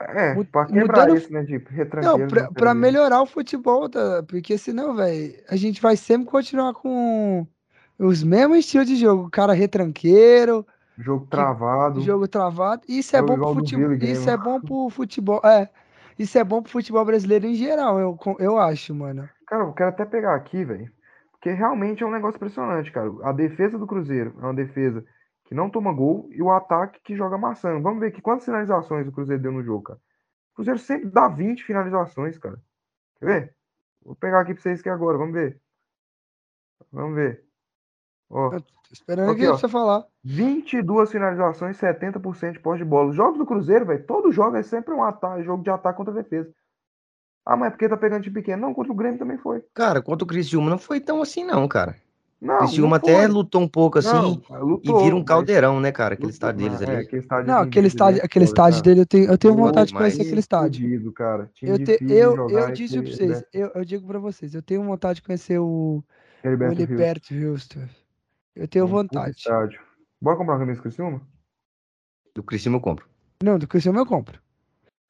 É, 0.00 0.34
pra 0.44 0.64
quebrar 0.64 1.02
mudando- 1.08 1.16
isso, 1.18 1.30
né, 1.30 1.42
de 1.42 1.52
Não, 1.58 1.60
retranqueiro. 1.76 2.28
pra, 2.28 2.42
na 2.44 2.52
pra 2.52 2.68
Série 2.70 2.74
B. 2.74 2.80
melhorar 2.80 3.20
o 3.20 3.26
futebol, 3.26 3.86
tá? 3.88 4.22
Porque 4.26 4.56
senão, 4.56 4.94
velho, 4.96 5.34
a 5.48 5.56
gente 5.56 5.80
vai 5.82 5.94
sempre 5.94 6.26
continuar 6.26 6.72
com 6.72 7.46
os 7.98 8.22
mesmos 8.22 8.58
estilos 8.60 8.86
de 8.88 8.96
jogo. 8.96 9.28
Cara 9.28 9.52
retranqueiro, 9.52 10.66
Jogo 10.98 11.26
travado. 11.26 12.00
jogo 12.00 12.28
travado. 12.28 12.82
Isso 12.88 13.16
é 13.16 13.22
bom 13.22 13.34
pro 13.34 13.54
futebol. 13.54 13.92
Isso 13.94 14.30
é 14.30 14.36
bom 14.36 14.60
pro 14.60 14.90
futebol. 14.90 15.40
É. 15.44 15.68
Isso 16.18 16.38
é 16.38 16.44
bom 16.44 16.62
pro 16.62 16.70
futebol 16.70 17.04
brasileiro 17.04 17.46
em 17.46 17.54
geral, 17.54 17.98
eu, 17.98 18.18
eu 18.38 18.58
acho, 18.58 18.94
mano. 18.94 19.26
Cara, 19.46 19.64
eu 19.64 19.72
quero 19.72 19.88
até 19.88 20.04
pegar 20.04 20.34
aqui, 20.34 20.64
velho. 20.64 20.92
Porque 21.32 21.50
realmente 21.50 22.02
é 22.02 22.06
um 22.06 22.10
negócio 22.10 22.36
impressionante, 22.36 22.92
cara. 22.92 23.10
A 23.22 23.32
defesa 23.32 23.78
do 23.78 23.86
Cruzeiro 23.86 24.34
é 24.38 24.44
uma 24.44 24.52
defesa 24.52 25.02
que 25.44 25.54
não 25.54 25.70
toma 25.70 25.92
gol 25.92 26.28
e 26.30 26.42
o 26.42 26.50
ataque 26.50 27.00
que 27.02 27.16
joga 27.16 27.38
maçã. 27.38 27.80
Vamos 27.80 28.00
ver 28.00 28.08
aqui 28.08 28.20
quantas 28.20 28.44
finalizações 28.44 29.08
o 29.08 29.12
Cruzeiro 29.12 29.42
deu 29.42 29.50
no 29.50 29.62
jogo, 29.62 29.84
cara. 29.84 29.98
O 30.52 30.56
Cruzeiro 30.56 30.78
sempre 30.78 31.08
dá 31.08 31.26
20 31.26 31.64
finalizações, 31.64 32.36
cara. 32.36 32.60
Quer 33.18 33.26
ver? 33.26 33.56
Vou 34.04 34.14
pegar 34.14 34.40
aqui 34.40 34.52
pra 34.52 34.62
vocês 34.62 34.80
aqui 34.80 34.90
agora, 34.90 35.16
vamos 35.16 35.32
ver. 35.32 35.58
Vamos 36.92 37.14
ver. 37.14 37.49
Ó, 38.30 38.52
Eu 38.54 38.60
tô 38.60 38.66
esperando 38.92 39.30
Aqui, 39.32 39.40
aqui 39.42 39.46
ó. 39.48 39.50
pra 39.52 39.58
você 39.60 39.68
falar. 39.68 40.04
22 40.24 41.10
finalizações, 41.10 41.76
70% 41.78 42.52
de 42.52 42.60
posse 42.60 42.78
de 42.78 42.84
bola. 42.84 43.10
Os 43.10 43.16
jogos 43.16 43.38
do 43.38 43.46
Cruzeiro, 43.46 43.86
velho, 43.86 44.04
todo 44.06 44.30
jogo 44.32 44.56
é 44.56 44.62
sempre 44.62 44.94
um 44.94 45.02
ataque, 45.02 45.42
jogo 45.42 45.62
de 45.62 45.70
ataque 45.70 45.96
contra 45.96 46.12
a 46.12 46.22
defesa. 46.22 46.48
Ah, 47.44 47.56
mas 47.56 47.68
é 47.68 47.70
porque 47.70 47.88
tá 47.88 47.96
pegando 47.96 48.22
de 48.22 48.30
pequeno. 48.30 48.62
Não, 48.62 48.74
contra 48.74 48.92
o 48.92 48.94
Grêmio 48.94 49.18
também 49.18 49.38
foi. 49.38 49.62
Cara, 49.74 50.00
contra 50.00 50.24
o 50.24 50.26
Criciúma 50.26 50.70
não 50.70 50.78
foi 50.78 51.00
tão 51.00 51.20
assim, 51.22 51.42
não, 51.44 51.66
cara. 51.66 51.96
Não, 52.40 52.54
O 52.54 52.58
Criciúma 52.60 52.88
não 52.90 52.96
até 52.96 53.26
lutou 53.26 53.60
um 53.60 53.68
pouco 53.68 53.98
assim 53.98 54.14
Não, 54.14 54.32
e 54.32 54.56
lutou, 54.62 55.02
vira 55.02 55.14
um 55.14 55.18
mas 55.18 55.26
caldeirão, 55.28 55.78
né, 55.80 55.90
cara? 55.92 56.14
Aquele 56.14 56.32
lutou- 56.32 56.48
estádio 56.48 56.58
deles 56.64 56.80
não, 56.80 56.88
ali. 56.88 56.96
é, 56.96 57.00
aquele 57.04 57.22
estádio 57.22 57.46
Não, 57.52 57.62
de 57.62 57.68
aquele 57.68 57.86
estádio, 57.86 58.24
aquele 58.24 58.44
estádio 58.46 58.82
dele, 58.82 59.00
eu 59.00 59.06
tenho, 59.06 59.24
eu 59.30 59.38
tenho 59.38 59.54
Pô, 59.56 59.60
vontade 59.62 59.88
de 59.88 59.94
mas 59.94 60.02
conhecer 60.02 60.22
aquele 60.22 60.40
estádio. 60.40 60.82
Fudido, 60.82 61.12
cara. 61.12 61.50
Eu, 61.62 61.78
te, 61.84 61.98
eu, 62.02 62.48
eu 62.48 62.70
disse 62.72 62.94
pra 62.94 63.00
aquele 63.00 63.16
vocês, 63.16 63.20
Heriberto- 63.30 63.48
eu, 63.52 63.70
eu 63.74 63.84
digo 63.84 64.06
pra 64.06 64.18
vocês, 64.18 64.54
eu 64.54 64.62
tenho 64.62 64.82
vontade 64.84 65.16
de 65.16 65.22
conhecer 65.22 65.58
o, 65.58 65.64
o 66.02 66.04
Heriberto. 66.46 66.80
Heriberto 66.82 67.34
Houston. 67.34 67.80
Eu 68.60 68.68
tenho 68.68 68.84
Um 68.84 68.88
vontade. 68.88 69.38
estádio. 69.38 69.80
Bora 70.20 70.36
comprar 70.36 70.52
uma 70.52 70.60
camisa 70.60 70.80
do 70.80 70.82
Criciúma? 70.82 71.26
Do 72.34 72.42
Criciúma 72.42 72.76
eu 72.76 72.82
compro. 72.82 73.08
Não, 73.42 73.58
do 73.58 73.66
Cristiano 73.66 73.98
eu 73.98 74.04
compro. 74.04 74.38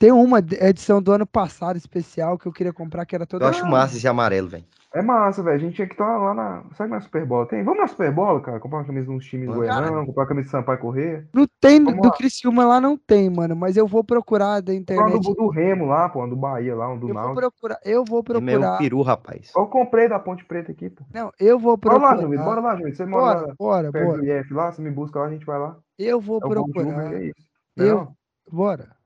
Tem 0.01 0.11
uma 0.11 0.39
edição 0.39 1.03
do 1.03 1.13
ano 1.13 1.27
passado 1.27 1.77
especial 1.77 2.39
que 2.39 2.47
eu 2.47 2.53
queria 2.53 2.73
comprar, 2.73 3.05
que 3.05 3.15
era 3.15 3.27
toda. 3.27 3.45
Eu 3.45 3.51
acho 3.51 3.67
massa 3.67 3.99
esse 3.99 4.09
amarelo, 4.09 4.49
velho. 4.49 4.65
É 4.95 5.03
massa, 5.03 5.43
velho. 5.43 5.57
A 5.57 5.59
gente 5.59 5.75
tinha 5.77 5.87
que 5.87 5.93
estar 5.93 6.17
lá 6.17 6.33
na. 6.33 6.65
Sabe 6.75 6.91
na 6.91 7.03
Superbola? 7.03 7.47
Tem? 7.47 7.63
Vamos 7.63 7.81
na 7.83 7.87
Superbola, 7.87 8.41
cara? 8.41 8.59
Comprar 8.59 8.79
uma 8.79 8.87
camisa 8.87 9.05
de 9.05 9.13
uns 9.13 9.27
times 9.27 9.47
Cara. 9.49 9.59
goianos, 9.59 10.07
comprar 10.07 10.23
uma 10.23 10.29
camisa 10.29 10.47
de 10.47 10.51
Sampaio 10.53 10.79
Correr. 10.79 11.29
Não 11.35 11.47
tem, 11.61 11.85
Vamos 11.85 12.01
do 12.01 12.09
lá. 12.09 12.15
Criciúma 12.17 12.65
lá 12.65 12.81
não 12.81 12.97
tem, 12.97 13.29
mano, 13.29 13.55
mas 13.55 13.77
eu 13.77 13.87
vou 13.87 14.03
procurar 14.03 14.63
da 14.63 14.73
uma 14.73 14.79
internet. 14.79 15.21
do, 15.21 15.35
do 15.35 15.49
Remo 15.51 15.85
lá, 15.85 16.09
pô, 16.09 16.27
do 16.27 16.35
Bahia 16.35 16.75
lá, 16.75 16.89
um 16.91 16.99
do 16.99 17.07
Eu 17.11 17.13
vou 17.15 17.23
Náutico. 17.23 17.37
procurar, 17.41 17.79
eu 17.85 18.03
vou 18.03 18.25
É 18.27 18.41
meu 18.41 18.41
procurar. 18.59 18.79
peru, 18.79 19.03
rapaz. 19.03 19.53
Eu 19.55 19.67
comprei 19.67 20.09
da 20.09 20.19
Ponte 20.19 20.47
Preta 20.47 20.73
aqui, 20.73 20.89
pô. 20.89 21.05
Não, 21.13 21.31
eu 21.39 21.59
vou 21.59 21.77
Bora 21.77 21.99
lá, 21.99 22.01
procurar. 22.01 22.23
Jumito. 22.23 22.43
Bora 22.45 22.61
lá, 22.63 22.77
Jumito. 22.77 22.97
Você 22.97 23.05
mora 23.05 23.23
Bora, 23.35 23.47
lá 23.49 23.55
bora, 23.59 23.93
perto 23.93 24.07
bora. 24.07 24.19
do 24.23 24.25
IF 24.27 24.55
lá, 24.55 24.73
você 24.73 24.81
me 24.81 24.91
busca 24.91 25.19
lá, 25.21 25.27
a 25.27 25.31
gente 25.31 25.45
vai 25.45 25.59
lá. 25.59 25.77
Eu 25.99 26.19
vou 26.23 26.39
É 26.39 26.49
procurar. 26.49 27.13
é 27.13 27.25
isso. 27.27 27.35
É 27.79 27.83
Eu, 27.83 27.97
não? 27.97 28.17
bora. 28.51 28.99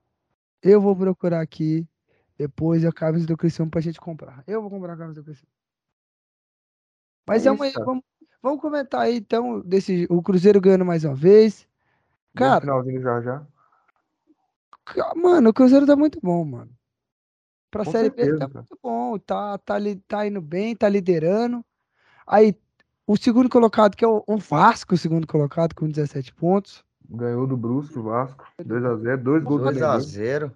Eu 0.65 0.81
vou 0.81 0.95
procurar 0.95 1.41
aqui 1.41 1.87
depois 2.37 2.83
a 2.83 2.91
camisa 2.91 3.27
do 3.27 3.37
Criciúma 3.37 3.69
pra 3.69 3.81
gente 3.81 4.01
comprar. 4.01 4.43
Eu 4.47 4.61
vou 4.61 4.69
comprar 4.71 4.93
a 4.93 4.97
camisa 4.97 5.21
do 5.21 5.23
Criciúma. 5.25 5.51
Mas 7.27 7.45
É 7.45 7.51
uma- 7.51 7.71
cara. 7.71 7.85
vamos, 7.85 8.03
vamos 8.41 8.61
comentar 8.61 9.01
aí 9.01 9.17
então 9.17 9.61
desse 9.61 10.05
o 10.09 10.21
Cruzeiro 10.21 10.59
ganhando 10.61 10.85
mais 10.85 11.03
uma 11.03 11.15
vez. 11.15 11.67
Cara, 12.35 12.61
finalzinho 12.61 13.01
já 13.01 13.21
já. 13.21 13.45
mano, 15.15 15.49
o 15.49 15.53
Cruzeiro 15.53 15.85
tá 15.85 15.95
muito 15.95 16.19
bom, 16.21 16.43
mano. 16.45 16.71
Pra 17.71 17.83
Com 17.85 17.91
Série 17.91 18.09
B 18.09 18.15
certeza, 18.23 18.39
tá 18.39 18.47
cara. 18.47 18.59
muito 18.59 18.79
bom, 18.81 19.17
tá, 19.19 19.57
tá, 19.57 19.75
tá 20.07 20.27
indo 20.27 20.41
bem, 20.41 20.75
tá 20.75 20.87
liderando. 20.87 21.65
Aí 22.25 22.55
o 23.07 23.17
segundo 23.17 23.49
colocado, 23.49 23.95
que 23.97 24.05
é 24.05 24.07
o, 24.07 24.23
o 24.25 24.37
Vasco, 24.37 24.93
o 24.93 24.97
segundo 24.97 25.27
colocado 25.27 25.73
com 25.75 25.87
17 25.89 26.33
pontos. 26.33 26.84
Ganhou 27.09 27.45
do 27.47 27.55
Brusque, 27.57 27.97
o 27.99 28.03
Vasco. 28.03 28.45
2x0, 28.61 29.17
dois 29.17 29.43
gols 29.43 29.61
do 29.61 29.69
2x0. 29.69 30.51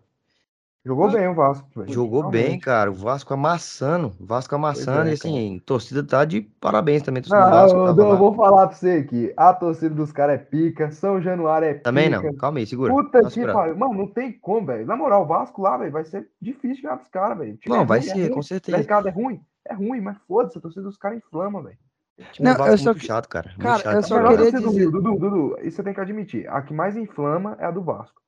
Jogou 0.86 1.12
bem 1.12 1.28
o 1.28 1.36
Vasco, 1.36 1.68
velho. 1.76 1.92
Jogou 1.94 2.30
bem, 2.30 2.42
Realmente. 2.42 2.62
cara. 2.64 2.90
O 2.90 2.94
Vasco 2.94 3.34
amassando. 3.34 4.14
O 4.20 4.26
Vasco 4.26 4.56
amassando. 4.56 5.10
é, 5.10 5.12
e 5.12 5.14
assim, 5.14 5.62
torcida 5.66 6.02
tá 6.04 6.24
de 6.24 6.42
parabéns 6.42 7.04
também. 7.04 7.22
Torcida 7.22 7.42
Não, 7.42 7.50
do 7.50 7.56
Vasco 7.56 7.78
eu, 8.02 8.08
eu 8.12 8.18
vou 8.18 8.34
falar 8.34 8.68
pra 8.68 8.76
você 8.78 8.92
aqui. 8.92 9.34
A 9.36 9.54
torcida 9.54 9.94
dos 9.94 10.12
caras 10.14 10.36
é 10.36 10.44
pica. 10.44 10.90
São 10.90 11.22
Januário 11.22 11.68
é 11.68 11.74
pica. 11.74 11.84
Também 11.84 12.10
não. 12.10 12.34
Calma 12.36 12.60
aí, 12.60 12.66
segura. 12.66 12.94
Puta 12.94 13.22
Tá 13.22 13.30
que 13.30 13.46
pariu. 13.46 13.76
Mano, 13.78 13.94
não 13.94 14.08
tem 14.08 14.32
como, 14.32 14.66
velho. 14.68 14.86
Na 14.88 14.96
moral, 14.96 15.24
o 15.24 15.28
Vasco 15.28 15.62
lá, 15.62 15.78
velho, 15.78 15.92
vai 15.92 16.06
ser 16.06 16.30
difícil 16.42 16.82
ganhar 16.84 16.96
pros 16.96 17.10
caras, 17.10 17.38
velho. 17.38 17.60
O 17.66 17.70
Não, 17.70 17.82
é 17.82 17.86
vai 17.86 18.00
ruim, 18.00 18.10
é 18.10 18.14
ser, 18.14 18.22
ruim. 18.22 18.32
com 18.32 18.40
O 18.40 18.44
certeza. 18.44 18.78
mercado 18.78 19.08
é 19.10 19.12
ruim. 19.12 19.42
É 19.68 19.74
ruim, 19.74 20.00
mas 20.02 20.18
foda-se. 20.28 20.58
A 20.58 20.62
torcida 20.62 20.84
dos 20.84 20.98
caras 20.98 21.18
inflama, 21.18 21.62
velho. 21.62 21.78
O 22.20 22.32
time 22.32 22.54
do 22.54 22.58
Não, 22.60 22.68
eu 22.68 22.74
é 22.74 22.78
só 22.78 22.84
muito 22.86 23.00
que- 23.00 23.08
chato, 23.08 23.28
cara. 23.30 23.48
Muito 23.50 23.62
Cara, 23.62 23.80
chato. 23.80 23.96
eu 23.96 24.04
só 24.04 24.28
queria 24.28 24.52
dizer- 24.52 24.70
Rio, 24.70 24.92
Dudu, 24.92 25.16
Dudu, 25.18 25.58
isso 25.64 25.78
você 25.78 25.84
tem 25.84 25.94
que 25.94 26.02
admitir. 26.02 26.48
A 26.50 26.62
que 26.62 26.74
mais 26.74 26.98
inflama 26.98 27.56
é 27.60 27.66
a 27.66 27.72
do 27.72 27.82
Vasco. 27.82 28.20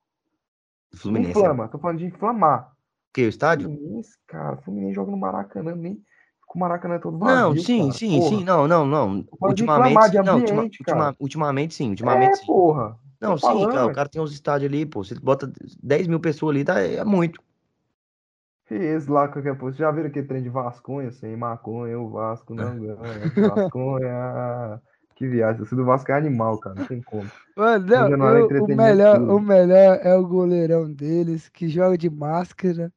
Fluminense. 0.95 1.31
Inflama, 1.31 1.68
tô 1.68 1.77
falando 1.77 1.99
de 1.99 2.05
inflamar. 2.05 2.72
O 2.72 3.13
que? 3.13 3.26
O 3.26 3.30
estádio? 3.30 3.69
Fluminense, 3.69 4.18
cara, 4.27 4.57
Fluminense 4.57 4.93
joga 4.95 5.11
no 5.11 5.18
Maracanã, 5.18 5.76
nem 5.76 6.01
com 6.47 6.57
o 6.57 6.61
Maracanã 6.61 6.99
todo 6.99 7.18
vazio, 7.18 7.35
Não, 7.35 7.55
sim, 7.57 7.80
cara. 7.88 7.93
sim, 7.93 8.19
Porra. 8.19 8.30
sim. 8.38 8.43
Não, 8.43 8.68
não, 8.68 8.85
não. 8.85 9.26
Ultimamente, 9.41 9.93
não, 10.23 10.35
ultima- 10.39 10.59
ambiente, 10.59 10.80
ultima- 10.81 11.15
ultimamente 11.19 11.73
sim, 11.76 11.89
ultimamente 11.89 12.31
É, 12.31 12.35
sim. 12.35 12.45
porra. 12.45 12.97
Não, 13.22 13.38
sim, 13.38 13.41
falando, 13.41 13.72
cara, 13.72 13.85
o 13.85 13.93
cara 13.93 14.09
tem 14.09 14.22
uns 14.22 14.34
estádios 14.34 14.69
ali, 14.72 14.85
pô. 14.85 15.03
Você 15.03 15.15
bota 15.15 15.51
10 15.81 16.07
mil 16.07 16.19
pessoas 16.19 16.55
ali, 16.55 16.65
tá, 16.65 16.81
é 16.81 17.03
muito. 17.05 17.41
E 18.72 18.76
esse 18.76 19.11
lá, 19.11 19.27
qualquer 19.27 19.57
coisa. 19.57 19.77
Já 19.77 19.91
viram 19.91 20.07
aquele 20.07 20.26
trem 20.27 20.41
de 20.41 20.48
Vasconha, 20.49 21.11
sem 21.11 21.35
maconha, 21.35 21.99
o 21.99 22.10
Vasco 22.10 22.56
não 22.56 22.80
ganha. 22.80 22.95
Vasconha. 23.56 24.81
Que 25.15 25.27
viagem. 25.27 25.61
Esse 25.64 25.76
do 25.76 25.84
Vasco 25.85 26.11
é 26.11 26.15
animal, 26.18 26.57
cara. 26.57 26.76
Não 26.80 26.85
tem 26.85 27.02
como. 27.02 27.30
Mano, 27.56 27.85
Não, 27.85 28.38
eu- 28.38 28.64
o, 28.64 28.68
melhor, 28.76 29.22
o 29.22 29.39
melhor 29.39 29.99
é 30.02 30.15
o 30.15 30.26
goleirão 30.26 30.91
deles, 30.91 31.49
que 31.49 31.68
joga 31.68 31.98
de 31.98 32.10
máscara, 32.10 32.91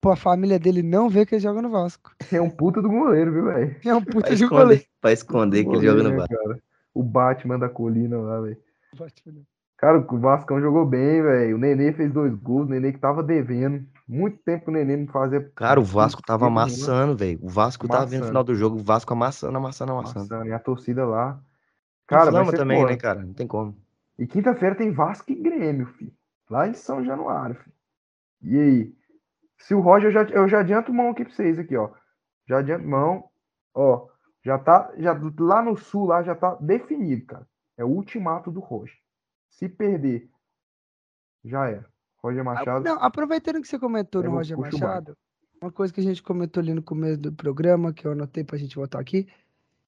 pra 0.00 0.14
família 0.14 0.58
dele 0.58 0.82
não 0.82 1.08
ver 1.08 1.24
que 1.26 1.34
ele 1.34 1.42
joga 1.42 1.62
no 1.62 1.70
Vasco. 1.70 2.12
É 2.30 2.40
um 2.40 2.50
puta 2.50 2.80
do 2.82 2.88
goleiro, 2.88 3.32
viu, 3.32 3.44
velho? 3.46 3.74
É 3.84 3.94
um 3.94 4.02
Pra 4.04 4.12
puta 4.12 4.36
de 4.36 4.46
goleiro. 4.46 4.72
esconder, 4.74 4.86
pra 5.00 5.12
esconder 5.12 5.64
que 5.64 5.70
ele 5.70 5.86
joga 5.86 6.02
no 6.02 6.10
Goleiro, 6.10 6.18
Vasco. 6.28 6.36
cara? 6.48 6.58
O 6.92 7.02
Batman 7.02 7.58
da 7.58 7.68
colina 7.68 8.18
lá, 8.18 8.40
velho. 8.42 8.58
Cara, 9.76 9.98
o 9.98 10.18
Vascão 10.18 10.60
jogou 10.60 10.86
bem, 10.86 11.22
velho. 11.22 11.56
O 11.56 11.58
Nenê 11.58 11.92
fez 11.92 12.12
dois 12.12 12.34
gols. 12.34 12.66
O 12.66 12.70
Nenê 12.70 12.92
que 12.92 12.98
tava 12.98 13.22
devendo. 13.22 13.84
Muito 14.06 14.38
tempo 14.38 14.70
o 14.70 14.74
Nenê 14.74 14.96
não 14.96 15.06
fazia. 15.08 15.50
Cara, 15.56 15.80
o 15.80 15.84
Vasco 15.84 16.22
tava 16.22 16.46
amassando, 16.46 17.16
velho. 17.16 17.38
O 17.42 17.48
Vasco 17.48 17.88
tava 17.88 18.06
vendo 18.06 18.22
o 18.22 18.24
Amassando. 18.24 18.28
final 18.28 18.44
do 18.44 18.54
jogo, 18.54 18.76
o 18.78 18.82
Vasco 18.82 19.12
amassando, 19.12 19.56
amassando, 19.56 19.92
amassando. 19.92 20.34
Amassando. 20.34 20.48
E 20.48 20.52
a 20.52 20.58
torcida 20.58 21.04
lá. 21.04 21.40
Cara, 22.06 22.28
Inflama 22.28 22.52
também, 22.52 22.80
foda. 22.80 22.92
né, 22.92 22.96
cara? 22.98 23.22
Não 23.22 23.32
tem 23.32 23.46
como. 23.46 23.76
E 24.18 24.26
quinta-feira 24.26 24.74
tem 24.74 24.92
Vasco 24.92 25.32
e 25.32 25.34
Grêmio, 25.34 25.86
filho. 25.86 26.12
Lá 26.50 26.68
em 26.68 26.74
São 26.74 27.04
Januário, 27.04 27.56
filho. 27.56 27.74
E 28.42 28.58
aí? 28.58 28.94
Se 29.58 29.74
o 29.74 29.80
Roger, 29.80 30.08
eu 30.08 30.12
já, 30.12 30.22
eu 30.24 30.48
já 30.48 30.60
adianto 30.60 30.92
mão 30.92 31.10
aqui 31.10 31.24
pra 31.24 31.32
vocês 31.32 31.58
aqui, 31.58 31.76
ó. 31.76 31.90
Já 32.46 32.58
adianto 32.58 32.86
mão. 32.86 33.24
Ó, 33.74 34.06
já 34.44 34.58
tá, 34.58 34.92
já, 34.98 35.18
lá 35.40 35.62
no 35.62 35.76
sul, 35.76 36.06
lá 36.06 36.22
já 36.22 36.34
tá 36.34 36.56
definido, 36.60 37.24
cara. 37.24 37.46
É 37.76 37.84
o 37.84 37.88
ultimato 37.88 38.50
do 38.50 38.60
Roger. 38.60 38.96
Se 39.54 39.68
perder, 39.68 40.28
já 41.44 41.68
era. 41.68 41.86
Roger 42.22 42.44
Machado. 42.44 42.84
Não, 42.84 42.94
aproveitando 43.02 43.60
que 43.60 43.68
você 43.68 43.78
comentou 43.78 44.22
no 44.22 44.30
Roger. 44.30 44.58
Machado, 44.58 45.16
uma 45.62 45.70
coisa 45.70 45.92
que 45.92 46.00
a 46.00 46.02
gente 46.02 46.22
comentou 46.22 46.60
ali 46.60 46.74
no 46.74 46.82
começo 46.82 47.18
do 47.18 47.32
programa, 47.32 47.92
que 47.92 48.06
eu 48.06 48.12
anotei 48.12 48.42
pra 48.42 48.58
gente 48.58 48.74
voltar 48.76 48.98
aqui. 48.98 49.28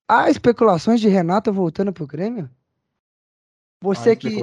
Há 0.08 0.30
especulações 0.30 1.00
de 1.00 1.08
Renato 1.08 1.52
voltando 1.52 1.92
pro 1.92 2.06
Grêmio? 2.06 2.48
Você 3.82 4.10
há 4.10 4.16
que, 4.16 4.40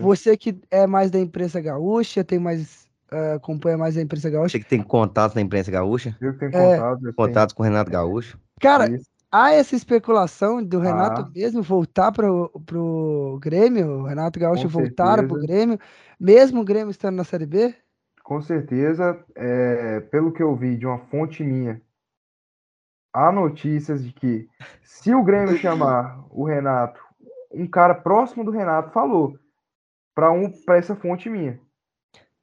você 0.00 0.36
que 0.36 0.60
é 0.70 0.86
mais 0.86 1.10
da 1.10 1.18
imprensa 1.20 1.60
gaúcha, 1.60 2.24
tem 2.24 2.38
mais. 2.38 2.88
eh, 3.12 3.34
acompanha 3.34 3.78
mais 3.78 3.96
a 3.96 4.02
imprensa 4.02 4.28
gaúcha. 4.28 4.58
Você 4.58 4.58
que 4.58 4.68
tem 4.68 4.82
contatos 4.82 5.34
na 5.36 5.40
imprensa 5.40 5.70
gaúcha, 5.70 6.16
Eu 6.20 6.36
tenho 6.36 6.50
É. 6.54 6.76
contato, 6.76 6.94
eu 6.96 7.00
tenho 7.00 7.14
contatos 7.14 7.54
com 7.54 7.62
o 7.62 7.64
Renato 7.64 7.90
Gaúcho. 7.90 8.38
Cara, 8.60 8.90
isso. 8.90 9.08
Há 9.34 9.50
essa 9.52 9.74
especulação 9.74 10.62
do 10.62 10.78
Renato 10.78 11.22
Ah. 11.22 11.30
mesmo 11.34 11.60
voltar 11.60 12.12
pro, 12.12 12.48
pro 12.64 13.38
Grêmio, 13.42 14.00
o 14.00 14.04
Renato 14.04 14.38
Gaúcho 14.38 14.64
Com 14.64 14.68
voltar 14.68 15.26
pro 15.26 15.40
certeza. 15.40 15.46
Grêmio, 15.46 15.78
mesmo 16.20 16.60
o 16.60 16.64
Grêmio 16.64 16.90
estando 16.90 17.16
na 17.16 17.24
Série 17.24 17.46
B? 17.46 17.74
Com 18.22 18.40
certeza, 18.40 19.22
é, 19.34 20.00
pelo 20.00 20.32
que 20.32 20.42
eu 20.42 20.54
vi 20.54 20.76
de 20.76 20.86
uma 20.86 20.98
fonte 20.98 21.42
minha, 21.42 21.82
há 23.12 23.32
notícias 23.32 24.04
de 24.04 24.12
que 24.12 24.48
se 24.82 25.14
o 25.14 25.24
Grêmio 25.24 25.56
chamar 25.56 26.24
o 26.30 26.44
Renato, 26.44 27.00
um 27.52 27.66
cara 27.66 27.94
próximo 27.94 28.44
do 28.44 28.50
Renato 28.50 28.92
falou 28.92 29.38
para 30.14 30.30
um, 30.30 30.50
para 30.64 30.76
essa 30.78 30.94
fonte 30.94 31.28
minha 31.28 31.60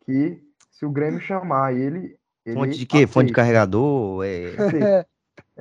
que 0.06 0.42
se 0.70 0.86
o 0.86 0.92
Grêmio 0.92 1.20
chamar 1.22 1.74
ele, 1.74 2.18
ele 2.46 2.56
Fonte 2.56 2.78
de 2.78 2.86
quê? 2.86 3.08
Fonte 3.08 3.28
de 3.28 3.34
aceita. 3.34 3.34
carregador? 3.34 4.24
É... 4.26 5.06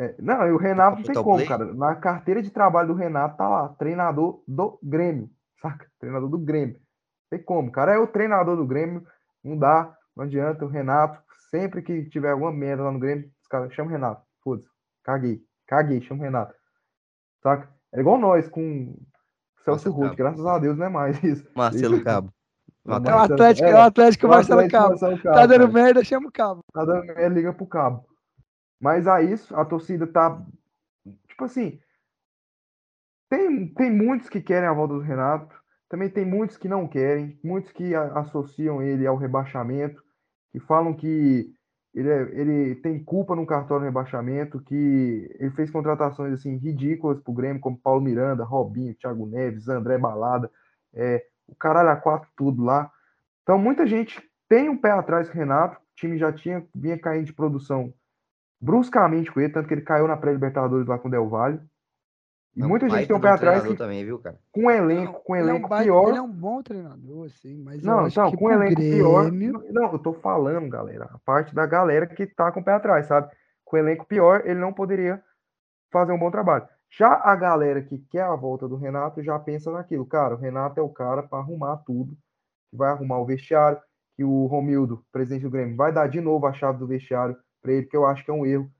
É, 0.03 0.15
não, 0.19 0.47
e 0.47 0.53
o 0.53 0.57
Renato 0.57 0.97
não 0.97 1.03
tem 1.05 1.15
Total 1.15 1.25
como, 1.25 1.37
play? 1.37 1.47
cara. 1.49 1.75
Na 1.75 1.95
carteira 1.95 2.41
de 2.43 2.51
trabalho 2.51 2.89
do 2.89 2.95
Renato 2.95 3.37
tá 3.37 3.47
lá, 3.49 3.69
treinador 3.71 4.43
do 4.49 4.79
Grêmio, 4.83 5.29
saca? 5.61 5.87
Treinador 5.99 6.29
do 6.31 6.39
Grêmio. 6.39 6.81
Tem 7.29 7.43
como, 7.43 7.69
o 7.69 7.73
cara 7.73 7.93
é 7.93 7.99
o 7.99 8.07
treinador 8.07 8.57
do 8.57 8.67
Grêmio, 8.67 9.05
não 9.45 9.59
dá, 9.59 9.95
não 10.17 10.25
adianta. 10.25 10.65
O 10.65 10.69
Renato, 10.69 11.21
sempre 11.51 11.83
que 11.83 12.09
tiver 12.09 12.31
alguma 12.31 12.51
merda 12.51 12.85
lá 12.85 12.91
no 12.93 12.99
Grêmio, 12.99 13.31
os 13.43 13.47
caras 13.47 13.73
chamam 13.75 13.91
o 13.91 13.95
Renato. 13.95 14.23
Foda-se, 14.43 14.69
caguei, 15.05 15.41
caguei, 15.67 16.01
chama 16.01 16.21
o 16.21 16.25
Renato. 16.25 16.55
Saca? 17.43 17.69
É 17.93 18.01
igual 18.01 18.17
nós 18.19 18.49
com 18.49 18.63
o 18.63 18.97
Celso 19.65 19.91
Marcelo 19.91 20.01
Cabo. 20.05 20.17
graças 20.17 20.47
a 20.47 20.59
Deus 20.59 20.79
não 20.79 20.87
é 20.87 20.89
mais 20.89 21.23
isso. 21.23 21.47
Marcelo 21.55 21.97
Isso. 21.97 22.05
Cabo. 22.05 22.33
É 22.87 22.89
o 22.89 22.93
Marcelo- 22.93 23.19
Atlético, 23.35 23.69
é, 23.69 23.71
é, 23.71 23.75
o 23.75 23.81
Atlético 23.83 24.27
o 24.27 24.31
Marcelo 24.31 24.61
Atlético 24.61 24.79
Cabo. 24.79 24.89
Marcelo 24.91 25.23
Cabo, 25.23 25.35
Tá 25.37 25.47
dando 25.47 25.73
merda, 25.73 26.05
chama 26.05 26.29
o 26.29 26.33
Cabo. 26.33 26.65
Tá 26.73 26.85
dando 26.87 27.05
merda, 27.07 27.29
liga 27.29 27.53
pro 27.53 27.67
cabo. 27.67 28.05
Mas 28.81 29.07
a 29.07 29.23
isso, 29.23 29.55
a 29.55 29.65
torcida 29.65 30.07
tá. 30.07 30.43
Tipo 31.29 31.45
assim, 31.45 31.81
tem, 33.29 33.67
tem 33.69 33.91
muitos 33.91 34.29
que 34.29 34.41
querem 34.41 34.69
a 34.69 34.73
volta 34.73 34.95
do 34.95 35.01
Renato, 35.01 35.55
também 35.89 36.09
tem 36.09 36.25
muitos 36.25 36.57
que 36.57 36.69
não 36.69 36.87
querem, 36.87 37.39
muitos 37.43 37.73
que 37.73 37.95
a- 37.95 38.19
associam 38.21 38.83
ele 38.83 39.07
ao 39.07 39.17
rebaixamento, 39.17 40.03
que 40.53 40.61
falam 40.61 40.95
que 40.95 41.53
ele, 41.95 42.09
é- 42.09 42.31
ele 42.41 42.75
tem 42.77 43.03
culpa 43.03 43.35
no 43.35 43.47
cartório 43.47 43.83
do 43.83 43.87
rebaixamento, 43.87 44.61
que 44.61 45.29
ele 45.39 45.51
fez 45.51 45.71
contratações 45.71 46.33
assim 46.35 46.57
ridículas 46.57 47.21
pro 47.21 47.33
Grêmio, 47.33 47.61
como 47.61 47.79
Paulo 47.79 48.01
Miranda, 48.01 48.45
Robinho, 48.45 48.95
Thiago 48.95 49.27
Neves, 49.27 49.69
André 49.69 49.99
Balada, 49.99 50.51
é, 50.95 51.25
o 51.49 51.55
caralho 51.55 51.91
a 51.91 51.97
quatro 51.97 52.29
tudo 52.37 52.65
lá. 52.65 52.91
Então 53.43 53.59
muita 53.59 53.87
gente 53.87 54.21
tem 54.49 54.69
um 54.69 54.77
pé 54.77 54.91
atrás 54.93 55.29
com 55.29 55.35
o 55.35 55.39
Renato, 55.39 55.77
o 55.77 55.81
time 55.97 56.19
já 56.19 56.33
tinha 56.33 56.65
vinha 56.75 56.99
caindo 56.99 57.27
de 57.27 57.33
produção 57.33 57.93
bruscamente 58.61 59.31
com 59.33 59.41
ele, 59.41 59.53
tanto 59.53 59.67
que 59.69 59.75
ele 59.75 59.83
caiu 59.83 60.07
na 60.07 60.17
pré-Libertadores 60.17 60.87
lá 60.87 60.99
com 60.99 61.09
o 61.09 61.11
Del 61.11 61.29
Valle. 61.29 61.61
E 62.57 62.63
É 62.63 62.65
um 62.65 62.69
muita 62.69 62.89
gente 62.91 63.07
tem 63.07 63.17
um 63.17 63.21
pé 63.21 63.29
atrás 63.31 63.63
que, 63.65 63.77
também, 63.77 64.05
viu, 64.05 64.19
cara? 64.19 64.37
com 64.51 64.63
um 64.63 64.71
elenco, 64.71 65.23
com 65.25 65.33
um 65.33 65.37
Ele 65.37 65.47
é 65.47 65.51
elenco 65.53 65.69
baita- 65.69 65.85
pior. 65.85 66.09
Ele 66.09 66.19
é 66.19 66.23
um 66.23 66.33
bom 66.33 66.63
treinador, 66.63 67.27
assim, 67.27 67.63
mas 67.63 67.83
eu 67.85 67.91
Não, 67.91 68.01
acho 68.01 68.19
então, 68.21 68.31
que 68.31 68.37
com 68.37 68.47
um 68.47 68.51
elenco 68.51 68.75
pior. 68.81 69.25
Grêmio... 69.27 69.65
Não, 69.71 69.93
eu 69.93 69.99
tô 70.01 70.13
falando, 70.15 70.69
galera, 70.69 71.05
a 71.15 71.19
parte 71.25 71.55
da 71.55 71.65
galera 71.65 72.07
que 72.09 72.27
tá 72.27 72.51
com 72.51 72.61
o 72.61 72.65
pé 72.65 72.73
atrás, 72.73 73.07
sabe? 73.07 73.31
Com 73.65 73.77
o 73.77 73.79
elenco 73.79 74.05
pior, 74.05 74.43
ele 74.45 74.59
não 74.59 74.73
poderia 74.73 75.23
fazer 75.93 76.13
um 76.13 76.19
bom 76.19 76.31
trabalho. 76.31 76.67
Já 76.93 77.21
a 77.23 77.37
galera 77.37 77.81
que 77.83 77.99
quer 78.11 78.23
a 78.25 78.35
volta 78.35 78.67
do 78.69 78.77
Renato 78.77 79.23
já 79.23 79.39
pensa 79.39 79.71
naquilo, 79.71 80.05
cara, 80.05 80.35
o 80.35 80.39
Renato 80.39 80.81
é 80.81 80.83
o 80.83 80.89
cara 80.89 81.23
para 81.23 81.39
arrumar 81.39 81.77
tudo, 81.87 82.17
que 82.69 82.77
vai 82.77 82.91
arrumar 82.91 83.19
o 83.21 83.27
vestiário, 83.27 83.79
que 84.17 84.25
o 84.25 84.47
Romildo, 84.47 85.05
presidente 85.13 85.43
do 85.43 85.51
Grêmio, 85.51 85.77
vai 85.77 85.93
dar 85.93 86.09
de 86.09 86.21
novo 86.21 86.47
a 86.49 86.53
chave 86.53 86.79
do 86.81 86.87
vestiário 86.89 87.37
para 87.63 87.73
ele, 87.73 87.87
que 87.87 87.97
eu 87.97 88.07
acho 88.07 88.25
que 88.25 88.31
é 88.31 88.35
um 88.35 88.47
erro. 88.47 88.71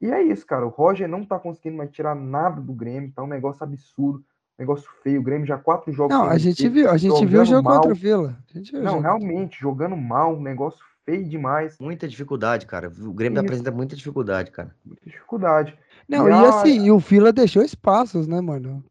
E 0.00 0.10
é 0.10 0.22
isso, 0.22 0.46
cara, 0.46 0.64
o 0.64 0.68
Roger 0.70 1.08
não 1.08 1.24
tá 1.24 1.38
conseguindo 1.38 1.76
mais 1.76 1.90
tirar 1.90 2.14
nada 2.14 2.60
do 2.60 2.72
Grêmio, 2.72 3.12
tá 3.12 3.22
um 3.22 3.26
negócio 3.26 3.64
absurdo, 3.64 4.24
negócio 4.58 4.88
feio, 5.02 5.20
o 5.20 5.24
Grêmio 5.24 5.46
já 5.46 5.58
quatro 5.58 5.92
jogos 5.92 6.16
Não, 6.16 6.24
a 6.24 6.38
gente 6.38 6.68
viu, 6.68 6.88
a 6.90 6.96
gente 6.96 7.26
viu 7.26 7.42
o 7.42 7.44
jogo 7.44 7.62
mal. 7.64 7.74
contra 7.76 7.92
o 7.92 7.94
Vila. 7.94 8.36
A 8.54 8.58
gente 8.58 8.70
viu 8.70 8.80
o 8.80 8.84
Não, 8.84 8.90
jogo 8.92 9.02
realmente, 9.02 9.60
jogando 9.60 9.96
mal, 9.96 10.36
um 10.36 10.42
negócio 10.42 10.84
feio 11.04 11.28
demais, 11.28 11.76
Muita 11.80 12.06
dificuldade, 12.06 12.66
cara. 12.66 12.92
O 13.00 13.12
Grêmio 13.12 13.38
Isso. 13.38 13.46
apresenta 13.46 13.70
muita 13.70 13.96
dificuldade, 13.96 14.50
cara. 14.50 14.74
muita 14.84 15.02
dificuldade. 15.04 15.76
Não, 16.08 16.28
E 16.28 16.30
e 16.30 16.34
a- 16.34 16.48
assim, 16.48 16.84
e 16.86 16.90
o 16.92 16.98
Vila 16.98 17.32
deixou 17.32 17.62
espaços, 17.62 18.26
né, 18.28 18.40
mano? 18.40 18.84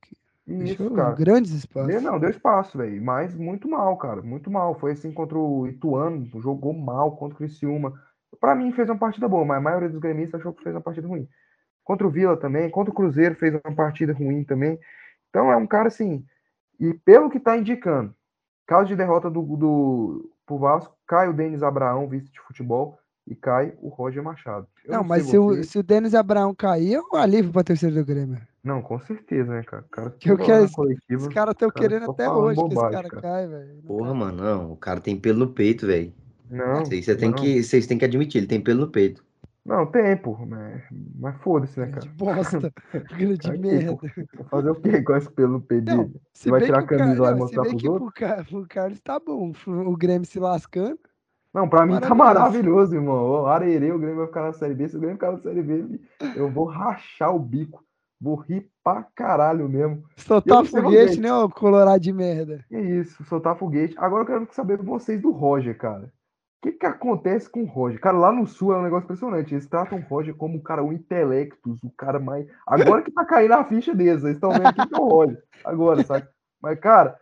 Deixou 0.46 0.88
Isso, 0.88 0.96
cara. 0.96 1.14
grandes 1.16 1.52
espaços. 1.52 1.88
Deu, 1.90 2.02
não, 2.02 2.18
deu 2.20 2.30
espaço, 2.30 2.78
velho. 2.78 3.02
Mas 3.04 3.36
muito 3.36 3.68
mal, 3.70 3.98
cara. 3.98 4.22
Muito 4.22 4.50
mal. 4.50 4.76
Foi 4.80 4.94
assim 4.94 5.12
contra 5.12 5.38
o 5.38 5.68
Ituano, 5.68 6.26
jogou 6.42 6.74
mal 6.74 7.18
contra 7.18 7.36
o 7.36 7.38
Criciúma. 7.38 8.02
Pra 8.40 8.56
mim 8.56 8.72
fez 8.72 8.90
uma 8.90 8.98
partida 8.98 9.28
boa, 9.28 9.44
mas 9.46 9.58
a 9.58 9.62
maioria 9.62 9.90
dos 9.90 10.00
gremistas 10.00 10.40
achou 10.40 10.54
que 10.54 10.64
fez 10.64 10.76
uma 10.76 10.82
partida 10.82 11.08
ruim. 11.08 11.28
Contra 11.84 12.06
o 12.06 12.10
Vila 12.10 12.36
também, 12.38 12.70
contra 12.70 12.92
o 12.92 12.96
Cruzeiro 12.96 13.36
fez 13.36 13.54
uma 13.66 13.76
partida 13.76 14.14
ruim 14.14 14.44
também. 14.44 14.78
Então 15.30 15.52
é 15.52 15.56
um 15.56 15.66
cara 15.68 15.88
assim. 15.88 16.26
E 16.80 16.94
pelo 16.94 17.30
que 17.30 17.40
tá 17.40 17.58
indicando, 17.58 18.14
caso 18.66 18.88
de 18.88 18.96
derrota 18.96 19.30
do, 19.30 19.42
do 19.42 20.30
pro 20.46 20.58
Vasco, 20.58 20.96
cai 21.08 21.28
o 21.30 21.34
Denis 21.34 21.64
Abraão, 21.64 22.08
vice 22.08 22.32
de 22.32 22.40
futebol, 22.42 22.98
e 23.26 23.36
cai 23.36 23.74
o 23.82 23.90
Roger 23.90 24.24
Machado. 24.24 24.68
Eu 24.86 24.94
Não, 24.94 25.00
sei 25.02 25.08
mas 25.10 25.24
se 25.26 25.38
o, 25.38 25.64
se 25.64 25.80
o 25.80 25.84
Denis 25.84 26.14
Abraão 26.16 26.54
cair, 26.56 26.94
é 26.96 27.02
um 27.02 27.16
alívio 27.18 27.52
pra 27.52 27.64
torcida 27.64 27.92
do 28.00 28.06
Grêmio. 28.06 28.40
Não, 28.64 28.82
com 28.82 29.00
certeza, 29.00 29.52
né, 29.54 29.64
cara? 29.64 29.84
O 29.86 29.90
cara 29.90 30.10
Que 30.12 30.30
eu 30.30 30.38
toda 30.38 30.44
hora 30.44 30.54
quero 30.54 30.66
esse- 30.66 30.76
coletiva, 30.76 31.22
Os 31.22 31.34
caras 31.34 31.54
estão 31.54 31.70
cara 31.70 31.82
querendo 31.88 32.06
só 32.06 32.12
até 32.12 32.30
hoje 32.30 32.60
que 32.60 32.66
esse 32.66 32.76
bobagem, 32.76 32.92
cara 32.96 33.10
cara. 33.10 33.22
cai, 33.22 33.48
velho. 33.48 33.76
Não 33.76 33.82
Porra, 33.84 34.10
cai. 34.10 34.18
mano, 34.20 34.44
não. 34.44 34.72
O 34.74 34.78
cara 34.78 35.00
tem 35.02 35.18
pelo 35.20 35.40
no 35.40 35.54
peito, 35.54 35.88
velho. 35.88 36.14
Não, 36.50 36.82
Isso 36.84 36.94
aí 36.94 37.04
você 37.04 37.16
tem 37.16 37.30
não. 37.30 37.36
que, 37.38 37.62
vocês 37.64 37.88
têm 37.88 37.98
que 37.98 38.06
admitir, 38.06 38.38
ele 38.40 38.48
tem 38.48 38.62
pelo 38.62 38.82
no 38.86 38.92
peito. 38.92 39.26
Não, 39.66 39.86
tem, 39.86 40.16
pô, 40.16 40.38
mas, 40.46 40.82
mas 41.20 41.36
foda-se, 41.42 41.78
né, 41.78 41.88
Grande 41.88 42.08
cara? 42.08 42.16
bosta. 42.18 42.74
Grande 43.18 43.58
merda. 43.58 43.98
pô. 43.98 44.44
Fazer 44.50 44.70
o 44.70 44.76
quê 44.76 45.02
com 45.02 45.16
esse 45.16 45.30
pelo 45.30 45.54
no 45.54 45.62
peito 45.62 45.86
Não, 45.86 46.06
dele? 46.06 46.22
Se 46.34 46.50
vai 46.50 46.62
tirar 46.62 46.80
a 46.80 46.86
camisa 46.88 47.22
lá 47.22 47.32
e 47.32 47.36
mostrar 47.36 47.64
pros 47.64 47.82
que 47.82 47.90
outros? 47.90 48.14
pro, 48.14 48.28
Car... 48.28 48.46
pro 48.46 48.66
Carlos 48.68 49.00
tá 49.02 49.20
bom. 49.20 49.52
O 49.68 49.98
Grêmio 49.98 50.26
se 50.26 50.40
lascando. 50.40 50.98
Não, 51.54 51.68
pra 51.68 51.86
mim 51.86 52.00
tá 52.00 52.14
Maravilhoso. 52.16 52.96
irmão. 52.96 53.44
O 53.44 53.46
Arerê, 53.48 53.92
o 53.92 53.98
Grêmio 54.00 54.18
vai 54.20 54.28
ficar 54.28 54.44
na 54.44 54.54
Série 54.54 54.74
B. 54.74 54.88
Se 54.88 54.96
o 54.96 55.00
Grêmio 55.00 55.18
ficar 55.18 55.32
na 55.34 55.40
Série 55.40 55.62
B, 55.62 56.00
eu 56.36 56.50
vou 56.50 56.66
rachar 56.66 57.36
o 57.36 57.40
bico. 57.40 57.84
Vou 58.22 58.36
rir 58.36 58.70
pra 58.84 59.04
caralho 59.16 59.68
mesmo. 59.68 60.04
Soltar 60.16 60.66
foguete, 60.66 61.20
né, 61.20 61.32
ô 61.34 61.48
colorado 61.50 62.00
de 62.00 62.12
merda. 62.14 62.64
Que 62.70 62.78
isso, 62.80 63.24
soltar 63.26 63.56
foguete. 63.58 63.96
Agora 63.98 64.24
eu 64.24 64.28
quero 64.28 64.48
saber 64.54 64.78
de 64.78 64.86
vocês 64.86 65.22
do 65.22 65.32
Roger, 65.32 65.78
cara. 65.78 66.12
O 66.58 66.62
que 66.64 66.72
que 66.72 66.86
acontece 66.88 67.48
com 67.50 67.62
o 67.62 67.68
Roger? 67.68 68.00
Cara, 68.00 68.18
lá 68.18 68.32
no 68.32 68.48
Sul 68.48 68.74
é 68.74 68.78
um 68.78 68.82
negócio 68.84 69.06
impressionante. 69.06 69.54
Eles 69.54 69.68
tratam 69.68 70.00
o 70.00 70.02
Roger 70.02 70.36
como 70.36 70.58
o 70.58 70.62
cara, 70.62 70.84
o 70.84 70.92
intelectus, 70.92 71.84
o 71.84 71.92
cara 71.92 72.20
mais. 72.20 72.48
Agora 72.66 73.04
que 73.04 73.12
tá 73.12 73.24
caindo 73.24 73.54
a 73.54 73.64
ficha 73.64 73.94
deles, 73.94 74.24
eles 74.24 74.38
estão 74.38 74.50
vendo 74.50 74.74
quem 74.74 74.88
que 74.88 74.96
é 74.96 75.00
o 75.00 75.08
Roger. 75.08 75.38
Agora, 75.64 76.04
sabe? 76.04 76.28
Mas, 76.60 76.80
cara, 76.80 77.16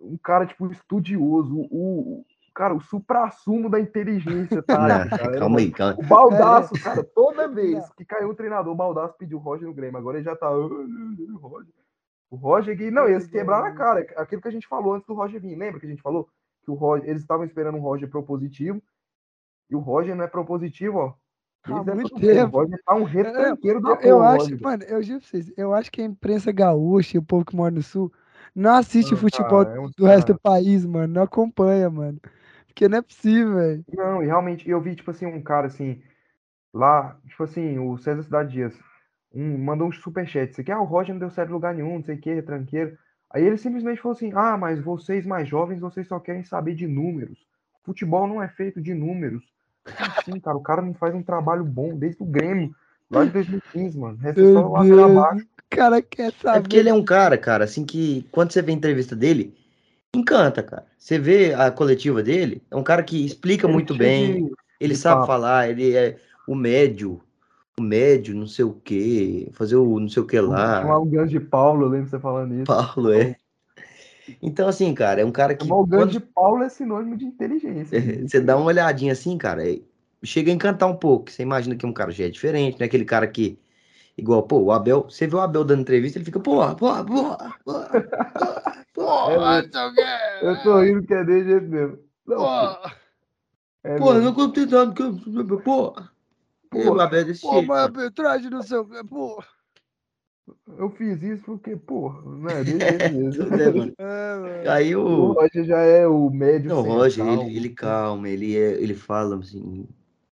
um 0.00 0.16
cara, 0.16 0.46
tipo, 0.46 0.70
estudioso, 0.70 1.56
o, 1.72 2.20
o 2.20 2.24
cara, 2.54 2.72
o 2.72 2.80
supra-sumo 2.80 3.68
da 3.68 3.80
inteligência, 3.80 4.62
tá? 4.62 4.78
Não, 4.78 5.08
cara? 5.18 5.38
calma 5.38 5.58
aí, 5.58 5.70
calma. 5.72 5.96
O 5.98 6.06
Baldaço, 6.06 6.74
cara, 6.82 7.02
toda 7.02 7.48
vez 7.48 7.90
que 7.94 8.04
caiu 8.04 8.30
um 8.30 8.34
treinador, 8.34 8.72
o 8.72 8.76
Baldaço 8.76 9.16
pediu 9.18 9.38
o 9.38 9.40
Roger 9.40 9.66
no 9.66 9.74
Grêmio. 9.74 9.98
Agora 9.98 10.18
ele 10.18 10.24
já 10.24 10.36
tá. 10.36 10.46
"Ah, 10.46 10.56
O 10.56 11.36
Roger. 11.38 11.72
O 12.30 12.36
Roger 12.36 12.76
que. 12.76 12.90
Não, 12.92 13.08
eles 13.08 13.26
quebraram 13.26 13.66
a 13.66 13.72
cara. 13.72 14.06
Aquilo 14.16 14.40
que 14.40 14.48
a 14.48 14.52
gente 14.52 14.68
falou 14.68 14.94
antes 14.94 15.06
do 15.06 15.14
Roger 15.14 15.40
vir. 15.40 15.56
Lembra 15.56 15.80
que 15.80 15.86
a 15.86 15.88
gente 15.90 16.02
falou? 16.02 16.28
Que 16.66 16.72
o 16.72 16.74
Roger, 16.74 17.08
eles 17.08 17.22
estavam 17.22 17.46
esperando 17.46 17.78
um 17.78 17.80
Roger 17.80 18.10
propositivo. 18.10 18.82
E 19.70 19.76
o 19.76 19.78
Roger 19.78 20.16
não 20.16 20.24
é 20.24 20.28
propositivo, 20.28 20.98
ó. 20.98 21.14
Há 21.62 21.78
a 21.78 21.94
muito 21.94 22.14
do 22.14 22.20
tempo. 22.20 22.56
O 22.56 22.60
Roger 22.60 22.82
tá 22.84 22.94
um 22.94 23.04
retranqueiro 23.04 23.80
da 23.80 23.90
Eu, 23.90 24.00
eu 24.00 24.22
acho, 24.22 24.50
Roger. 24.50 24.62
mano, 24.62 24.82
eu 24.82 25.02
juro 25.02 25.20
pra 25.20 25.28
vocês, 25.28 25.52
eu 25.56 25.72
acho 25.72 25.90
que 25.92 26.02
a 26.02 26.04
imprensa 26.04 26.50
gaúcha 26.50 27.16
e 27.16 27.20
o 27.20 27.22
povo 27.22 27.44
que 27.44 27.54
mora 27.54 27.72
no 27.72 27.82
sul 27.82 28.12
não 28.52 28.74
assiste 28.74 29.14
o 29.14 29.16
futebol 29.16 29.64
cara, 29.64 29.76
é 29.76 29.80
um 29.80 29.90
do 29.96 30.06
resto 30.06 30.32
do 30.32 30.40
país, 30.40 30.84
mano. 30.84 31.14
Não 31.14 31.22
acompanha, 31.22 31.88
mano. 31.88 32.20
Porque 32.66 32.88
não 32.88 32.98
é 32.98 33.02
possível, 33.02 33.54
velho. 33.54 33.84
Não, 33.92 34.22
e 34.22 34.26
realmente, 34.26 34.68
eu 34.68 34.80
vi, 34.80 34.96
tipo 34.96 35.10
assim, 35.12 35.26
um 35.26 35.42
cara 35.42 35.68
assim, 35.68 36.02
lá, 36.74 37.16
tipo 37.28 37.44
assim, 37.44 37.78
o 37.78 37.96
César 37.96 38.22
Cidade 38.22 38.52
Dias, 38.52 38.74
um, 39.32 39.56
mandou 39.56 39.88
um 39.88 39.92
superchat, 39.92 40.50
isso 40.50 40.60
aqui, 40.60 40.72
ah, 40.72 40.80
o 40.80 40.84
Roger 40.84 41.14
não 41.14 41.20
deu 41.20 41.30
certo 41.30 41.50
em 41.50 41.52
lugar 41.52 41.74
nenhum, 41.74 41.94
não 41.96 42.04
sei 42.04 42.16
o 42.16 42.20
que, 42.20 42.42
tranqueiro. 42.42 42.98
Aí 43.30 43.44
ele 43.44 43.56
simplesmente 43.58 44.00
falou 44.00 44.16
assim, 44.16 44.32
ah, 44.34 44.56
mas 44.56 44.80
vocês 44.80 45.26
mais 45.26 45.48
jovens, 45.48 45.80
vocês 45.80 46.06
só 46.06 46.18
querem 46.18 46.44
saber 46.44 46.74
de 46.74 46.86
números. 46.86 47.38
Futebol 47.84 48.26
não 48.26 48.42
é 48.42 48.48
feito 48.48 48.80
de 48.80 48.94
números. 48.94 49.44
Assim, 49.84 50.38
cara, 50.40 50.56
o 50.56 50.62
cara 50.62 50.82
não 50.82 50.94
faz 50.94 51.14
um 51.14 51.22
trabalho 51.22 51.64
bom 51.64 51.96
desde 51.96 52.22
o 52.22 52.26
Grêmio, 52.26 52.74
lá 53.10 53.24
de 53.24 53.30
2015, 53.30 53.98
mano. 53.98 54.16
Resta 54.18 54.40
só 54.52 54.82
Deus, 54.82 55.04
abaixo. 55.04 55.44
o 55.44 55.76
cara 55.76 56.02
quer 56.02 56.26
É 56.28 56.30
saber. 56.30 56.62
porque 56.62 56.76
ele 56.76 56.88
é 56.88 56.94
um 56.94 57.04
cara, 57.04 57.38
cara, 57.38 57.64
assim 57.64 57.84
que 57.84 58.26
quando 58.32 58.50
você 58.52 58.62
vê 58.62 58.72
a 58.72 58.74
entrevista 58.74 59.14
dele, 59.14 59.54
encanta, 60.14 60.62
cara. 60.62 60.86
Você 60.98 61.18
vê 61.18 61.54
a 61.54 61.70
coletiva 61.70 62.22
dele, 62.22 62.62
é 62.70 62.76
um 62.76 62.82
cara 62.82 63.02
que 63.02 63.24
explica 63.24 63.66
Ele 63.66 63.72
muito 63.74 63.94
bem, 63.94 64.46
de- 64.46 64.52
ele 64.80 64.94
de 64.94 65.00
sabe 65.00 65.16
papo. 65.20 65.26
falar, 65.26 65.70
ele 65.70 65.94
é 65.94 66.16
o 66.48 66.54
médio, 66.54 67.20
médio, 67.80 68.34
não 68.34 68.46
sei 68.46 68.64
o 68.64 68.72
quê, 68.72 69.48
fazer 69.52 69.76
o 69.76 70.00
não 70.00 70.08
sei 70.08 70.22
o 70.22 70.26
que 70.26 70.40
lá. 70.40 70.80
Chamar 70.80 70.98
o 70.98 71.04
Gans 71.04 71.30
de 71.30 71.40
Paulo, 71.40 71.84
eu 71.84 71.88
lembro 71.88 72.08
você 72.08 72.18
falando 72.18 72.54
isso. 72.54 72.64
Paulo, 72.64 73.12
é. 73.12 73.36
Então, 74.42 74.68
assim, 74.68 74.92
cara, 74.94 75.20
é 75.20 75.24
um 75.24 75.32
cara 75.32 75.54
que. 75.54 75.66
Chamar 75.66 75.80
o 75.80 75.86
Gans 75.86 76.00
quando 76.00 76.10
de 76.12 76.20
Paulo 76.20 76.62
é 76.62 76.68
sinônimo 76.68 77.16
de 77.16 77.24
inteligência. 77.24 78.00
Você 78.26 78.40
dá 78.40 78.56
uma 78.56 78.66
olhadinha 78.66 79.12
assim, 79.12 79.36
cara, 79.38 79.68
é- 79.68 79.80
chega 80.22 80.50
a 80.50 80.54
encantar 80.54 80.88
um 80.88 80.96
pouco. 80.96 81.30
Você 81.30 81.42
imagina 81.42 81.76
que 81.76 81.86
um 81.86 81.92
cara 81.92 82.10
já 82.10 82.24
é 82.24 82.28
diferente, 82.28 82.78
né? 82.80 82.86
Aquele 82.86 83.04
cara 83.04 83.26
que, 83.28 83.58
igual, 84.16 84.42
pô, 84.42 84.58
o 84.58 84.72
Abel, 84.72 85.04
você 85.04 85.26
vê 85.26 85.36
o 85.36 85.40
Abel 85.40 85.64
dando 85.64 85.82
entrevista, 85.82 86.18
ele 86.18 86.24
fica, 86.24 86.40
porra, 86.40 86.74
porra, 86.74 87.04
porra, 87.04 87.54
porra, 87.64 87.94
porra, 87.94 88.84
porra, 88.94 89.58
É, 89.98 90.48
Eu 90.48 90.62
tô 90.62 90.80
rindo 90.80 91.06
que 91.06 91.14
é 91.14 91.24
desse 91.24 91.44
jeito 91.48 91.66
mesmo. 91.66 91.98
Não, 92.26 92.38
Pô, 92.38 92.90
é 93.84 93.96
porra, 93.98 94.14
mesmo. 94.14 94.24
não 94.26 94.34
contentando, 94.34 94.94
porra. 94.94 95.62
porra. 95.62 96.15
Desse 97.24 97.40
pô, 97.40 97.48
jeito. 97.48 97.66
mas 97.66 97.78
cara. 97.82 97.84
arbitragem 97.84 98.50
não 98.50 98.62
sei 98.62 98.78
o 98.78 98.86
quê, 98.88 99.02
pô. 99.04 99.42
Eu 100.78 100.90
fiz 100.90 101.22
isso 101.22 101.42
porque, 101.44 101.76
porra, 101.76 102.22
não 102.22 102.48
é 102.50 102.62
é. 102.78 103.96
É. 103.98 104.68
Aí 104.70 104.94
O 104.94 105.00
o. 105.06 105.32
Roger 105.32 105.64
já 105.64 105.78
é 105.80 106.06
o 106.06 106.30
médio 106.30 106.70
Não, 106.70 106.80
o 106.80 106.82
Roger, 106.82 107.24
central. 107.24 107.42
ele, 107.46 107.56
ele 107.56 107.70
calma, 107.70 108.28
ele, 108.28 108.56
é, 108.56 108.72
ele 108.82 108.94
fala 108.94 109.38
assim, 109.38 109.88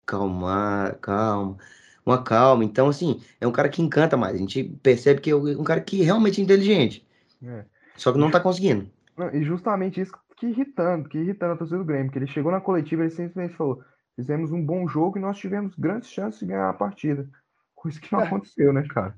calma, 0.07 0.97
calma, 1.01 1.59
uma 2.05 2.23
calma. 2.23 2.65
Então, 2.65 2.89
assim, 2.89 3.23
é 3.41 3.47
um 3.47 3.53
cara 3.53 3.69
que 3.69 3.83
encanta 3.83 4.17
mais. 4.17 4.35
A 4.35 4.39
gente 4.39 4.65
percebe 4.83 5.21
que 5.21 5.31
é 5.31 5.37
um 5.37 5.65
cara 5.65 5.81
que 5.81 6.03
realmente 6.03 6.41
é 6.41 6.45
inteligente. 6.45 7.07
É. 7.43 7.65
Só 7.97 8.13
que 8.13 8.19
não 8.19 8.31
tá 8.31 8.41
conseguindo. 8.41 8.91
Não, 9.17 9.35
e 9.35 9.43
justamente 9.45 10.01
isso 10.01 10.13
que 10.37 10.47
irritando, 10.47 11.09
que 11.09 11.19
irritando 11.19 11.55
a 11.55 11.57
torcida 11.57 11.79
do 11.79 11.85
Grêmio, 11.85 12.11
que 12.13 12.19
ele 12.19 12.27
chegou 12.29 12.53
na 12.53 12.61
coletiva 12.61 13.03
e 13.03 13.07
ele 13.07 13.11
simplesmente 13.15 13.57
falou: 13.57 13.83
fizemos 14.19 14.51
um 14.51 14.61
bom 14.61 14.89
jogo 14.89 15.17
e 15.17 15.21
nós 15.21 15.39
tivemos 15.39 15.77
grandes 15.79 16.11
chances 16.11 16.41
de 16.41 16.47
ganhar 16.47 16.69
a 16.69 16.75
partida. 16.75 17.29
Coisa 17.73 18.01
que 18.01 18.13
não 18.13 18.21
É. 18.21 18.25
aconteceu, 18.27 18.73
né, 18.73 18.85
cara? 18.89 19.15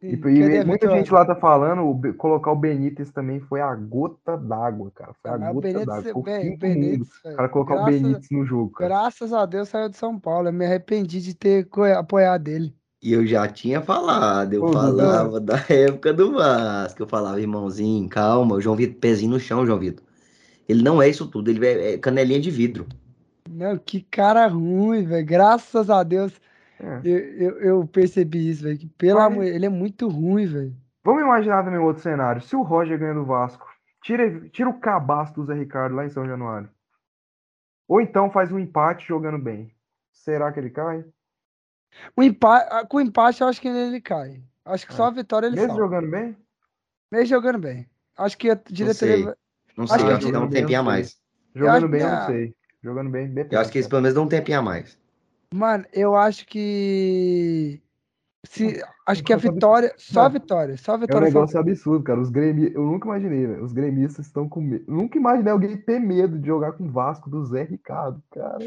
E, 0.00 0.14
e 0.14 0.64
muita 0.64 0.88
gente 0.90 1.12
lá 1.12 1.24
tá 1.24 1.34
falando, 1.36 1.82
o 1.82 2.14
colocar 2.14 2.50
o 2.50 2.56
Benítez 2.56 3.10
também 3.12 3.38
foi 3.40 3.60
a 3.60 3.72
gota 3.74 4.36
d'água, 4.36 4.90
cara. 4.92 5.12
Foi 5.20 5.30
a 5.30 5.50
o 5.50 5.54
gota 5.54 5.72
d'água. 5.84 6.02
Foi 6.02 6.12
o 6.12 6.18
o. 6.18 6.22
Benítez, 6.58 7.08
O 7.24 7.36
cara 7.36 7.48
colocar 7.48 7.74
o 7.74 7.84
graças- 7.84 8.00
Benítez 8.02 8.28
no 8.30 8.44
jogo, 8.44 8.70
cara. 8.72 8.88
Graças 8.88 9.32
a 9.32 9.44
Deus 9.46 9.68
saiu 9.68 9.88
de 9.88 9.96
São 9.96 10.18
Paulo. 10.18 10.48
Eu 10.48 10.52
me 10.52 10.64
arrependi 10.66 11.20
de 11.20 11.34
ter 11.34 11.68
apoiado 11.96 12.48
ele. 12.48 12.74
E 13.00 13.12
eu 13.12 13.24
já 13.26 13.48
tinha 13.48 13.80
falado, 13.80 14.52
eu 14.54 14.62
Ô, 14.62 14.66
Dudu. 14.66 14.78
falava 14.78 15.40
da 15.40 15.54
época 15.70 16.12
do 16.12 16.32
Vasco. 16.32 17.02
Eu 17.02 17.08
falava, 17.08 17.40
irmãozinho, 17.40 18.08
calma, 18.08 18.56
o 18.56 18.60
João 18.60 18.76
Vitor, 18.76 18.98
pezinho 19.00 19.32
no 19.32 19.40
chão, 19.40 19.64
João 19.66 19.78
Vitor. 19.78 20.04
Ele 20.68 20.82
não 20.82 21.00
é 21.02 21.08
isso 21.08 21.28
tudo, 21.28 21.48
ele 21.50 21.64
é, 21.66 21.94
é 21.94 21.98
canelinha 21.98 22.40
de 22.40 22.50
vidro. 22.50 22.86
Não, 23.52 23.78
que 23.78 24.00
cara 24.02 24.46
ruim, 24.46 25.04
velho. 25.04 25.26
Graças 25.26 25.90
a 25.90 26.02
Deus 26.02 26.40
É. 26.80 27.00
eu, 27.04 27.18
eu, 27.18 27.60
eu 27.60 27.86
percebi 27.86 28.48
isso, 28.50 28.64
velho. 28.64 28.78
que 28.78 28.86
Pelo 28.88 29.18
Mas- 29.20 29.32
amor, 29.32 29.44
ele 29.44 29.66
é 29.66 29.68
muito 29.68 30.08
ruim, 30.08 30.46
velho. 30.46 30.76
Vamos 31.04 31.22
imaginar 31.22 31.64
também 31.64 31.78
outro 31.80 32.02
cenário. 32.02 32.40
Se 32.42 32.54
o 32.56 32.62
Roger 32.62 32.98
ganha 32.98 33.14
do 33.14 33.24
Vasco, 33.24 33.66
tira, 34.02 34.48
tira 34.50 34.68
o 34.68 34.78
cabaço 34.80 35.34
do 35.34 35.44
Zé 35.44 35.54
Ricardo 35.54 35.94
lá 35.96 36.04
em 36.06 36.10
São 36.10 36.24
Januário. 36.26 36.68
Ou 37.88 38.00
então 38.00 38.30
faz 38.30 38.52
um 38.52 38.58
empate 38.58 39.06
jogando 39.08 39.38
bem. 39.38 39.74
Será 40.12 40.52
que 40.52 40.60
ele 40.60 40.70
cai? 40.70 41.04
O 42.16 42.22
empate, 42.22 42.86
com 42.88 42.96
o 42.98 43.00
empate, 43.00 43.40
eu 43.42 43.48
acho 43.48 43.60
que 43.60 43.68
ele 43.68 44.00
cai. 44.00 44.40
Acho 44.64 44.86
que 44.86 44.92
É. 44.92 44.96
só 44.96 45.06
a 45.06 45.10
vitória 45.10 45.46
ele 45.46 45.56
Mesmo 45.56 45.70
salva. 45.70 45.82
jogando 45.84 46.10
bem? 46.10 46.36
Mesmo 47.10 47.26
jogando 47.26 47.58
bem. 47.58 47.86
Acho 48.16 48.38
que 48.38 48.50
a 48.50 48.54
diretoria. 48.54 48.94
sei. 49.16 49.24
vai- 49.24 49.34
Não 49.76 49.84
Acho 49.84 49.94
sei, 49.94 50.02
que 50.04 50.10
eu 50.10 50.16
acho 50.16 50.26
que 50.26 50.32
dá 50.32 50.40
um 50.40 50.48
tempinho 50.48 50.78
a 50.80 50.82
sei. 50.82 50.92
mais. 50.92 51.16
Jogando 51.54 51.76
acho 51.76 51.88
bem, 51.88 52.00
eu 52.00 52.08
não 52.10 52.26
sei. 52.26 52.54
Jogando 52.82 53.10
bem, 53.10 53.28
depende. 53.28 53.54
Eu 53.54 53.60
acho 53.60 53.70
que 53.70 53.78
eles 53.78 53.88
pelo 53.88 54.02
menos 54.02 54.14
dão 54.14 54.24
um 54.24 54.28
tempinho 54.28 54.58
a 54.58 54.62
mais. 54.62 54.98
Mano, 55.54 55.84
eu 55.92 56.16
acho 56.16 56.46
que. 56.46 57.80
Se, 58.44 58.82
acho 59.06 59.22
que 59.22 59.32
a 59.32 59.36
vitória. 59.36 59.92
Só 59.96 60.22
a 60.22 60.28
vitória. 60.28 60.76
Só 60.76 60.92
a 60.92 60.94
É 60.94 60.96
um 60.96 61.00
vitória. 61.00 61.26
negócio 61.28 61.60
absurdo, 61.60 62.02
cara. 62.02 62.20
Os 62.20 62.28
gremi... 62.28 62.72
Eu 62.74 62.82
nunca 62.84 63.06
imaginei, 63.06 63.46
velho. 63.46 63.62
Os 63.62 63.72
gremistas 63.72 64.26
estão 64.26 64.48
com 64.48 64.60
medo. 64.60 64.84
Nunca 64.88 65.16
imaginei 65.16 65.52
alguém 65.52 65.76
ter 65.76 66.00
medo 66.00 66.38
de 66.38 66.46
jogar 66.48 66.72
com 66.72 66.84
o 66.84 66.90
Vasco 66.90 67.30
do 67.30 67.44
Zé 67.44 67.62
Ricardo, 67.62 68.20
cara. 68.32 68.58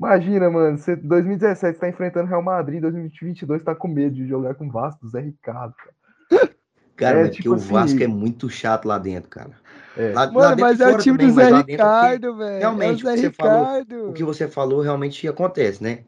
Imagina, 0.00 0.50
mano. 0.50 0.78
Você, 0.78 0.96
2017 0.96 1.74
você 1.74 1.80
tá 1.80 1.88
enfrentando 1.88 2.28
Real 2.28 2.42
Madrid, 2.42 2.80
2022 2.80 3.62
tá 3.62 3.74
com 3.74 3.86
medo 3.86 4.16
de 4.16 4.26
jogar 4.26 4.54
com 4.56 4.66
o 4.66 4.70
Vasco 4.72 5.00
do 5.06 5.10
Zé 5.10 5.20
Ricardo, 5.20 5.74
cara. 5.74 6.50
Cara, 6.96 7.18
É, 7.20 7.22
mas 7.24 7.36
tipo 7.36 7.50
porque 7.50 7.64
o 7.64 7.68
Vasco 7.72 7.94
assim- 7.96 8.04
é 8.04 8.08
muito 8.08 8.48
chato 8.50 8.86
lá 8.86 8.98
dentro, 8.98 9.30
cara. 9.30 9.50
É. 9.96 10.12
Lá, 10.12 10.24
lá 10.24 10.30
Mano, 10.32 10.56
dentro 10.56 10.60
mas 10.60 10.80
é 10.80 10.88
o 10.88 10.98
time 10.98 11.16
também, 11.18 11.32
do 11.32 11.34
Zé 11.34 11.42
mas 11.44 11.52
lá 11.52 11.62
Ricardo, 11.62 12.36
velho. 12.36 12.58
realmente, 12.58 13.06
é 13.06 13.08
o 13.08 13.12
o 13.12 13.14
que 13.14 13.20
você 13.20 13.30
falou- 13.30 14.08
o 14.08 14.12
que 14.12 14.24
você 14.24 14.48
falou 14.48 14.80
realmente 14.82 15.26
acontece, 15.28 15.82
né? 15.82 16.04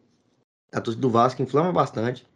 A 0.72 0.80
torcida 0.80 1.00
do 1.00 1.10
Vasco 1.10 1.40
inflama 1.42 1.72
bastante. 1.72 2.26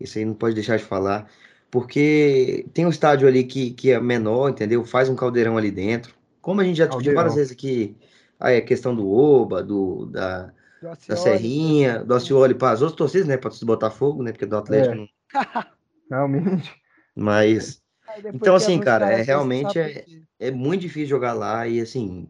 Isso 0.00 0.18
aí 0.18 0.24
não 0.24 0.34
pode 0.34 0.54
deixar 0.54 0.76
de 0.78 0.84
falar. 0.84 1.28
Porque 1.70 2.66
tem 2.72 2.86
um 2.86 2.90
estádio 2.90 3.26
ali 3.28 3.44
que, 3.44 3.70
que 3.72 3.90
é 3.90 4.00
menor, 4.00 4.48
entendeu? 4.50 4.84
Faz 4.84 5.08
um 5.08 5.16
caldeirão 5.16 5.58
ali 5.58 5.70
dentro. 5.70 6.14
Como 6.40 6.60
a 6.60 6.64
gente 6.64 6.76
já 6.76 6.86
discutiu 6.86 7.12
várias 7.14 7.34
vezes 7.34 7.52
aqui, 7.52 7.96
aí 8.38 8.56
a 8.56 8.62
questão 8.62 8.94
do 8.94 9.10
Oba, 9.10 9.62
do, 9.62 10.06
da, 10.06 10.44
Do 10.80 10.86
da 10.86 10.92
Acioli. 10.92 11.20
Serrinha, 11.20 12.04
do 12.04 12.14
Acioli 12.14 12.54
para 12.54 12.70
as 12.72 12.80
outras 12.82 12.96
torcidas, 12.96 13.26
né? 13.26 13.36
Para 13.36 13.50
do 13.50 13.66
Botafogo, 13.66 14.22
né? 14.22 14.32
Porque 14.32 14.46
do 14.46 14.56
Atlético 14.56 14.94
É. 14.94 14.96
não. 14.96 15.08
Realmente. 16.10 16.72
Mas 17.14 17.34
Aí 17.34 17.54
depois 17.54 17.85
Então, 18.32 18.54
assim, 18.54 18.80
cara, 18.80 19.12
é 19.12 19.22
realmente 19.22 19.78
é- 19.78 20.04
é 20.38 20.50
muito 20.50 20.82
difícil 20.82 21.08
jogar 21.08 21.32
lá 21.32 21.66
e 21.66 21.80
assim. 21.80 22.28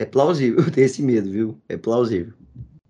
É 0.00 0.04
plausível 0.04 0.58
ter 0.72 0.82
esse 0.82 1.02
medo, 1.02 1.30
viu? 1.30 1.58
É 1.68 1.76
plausível. 1.76 2.32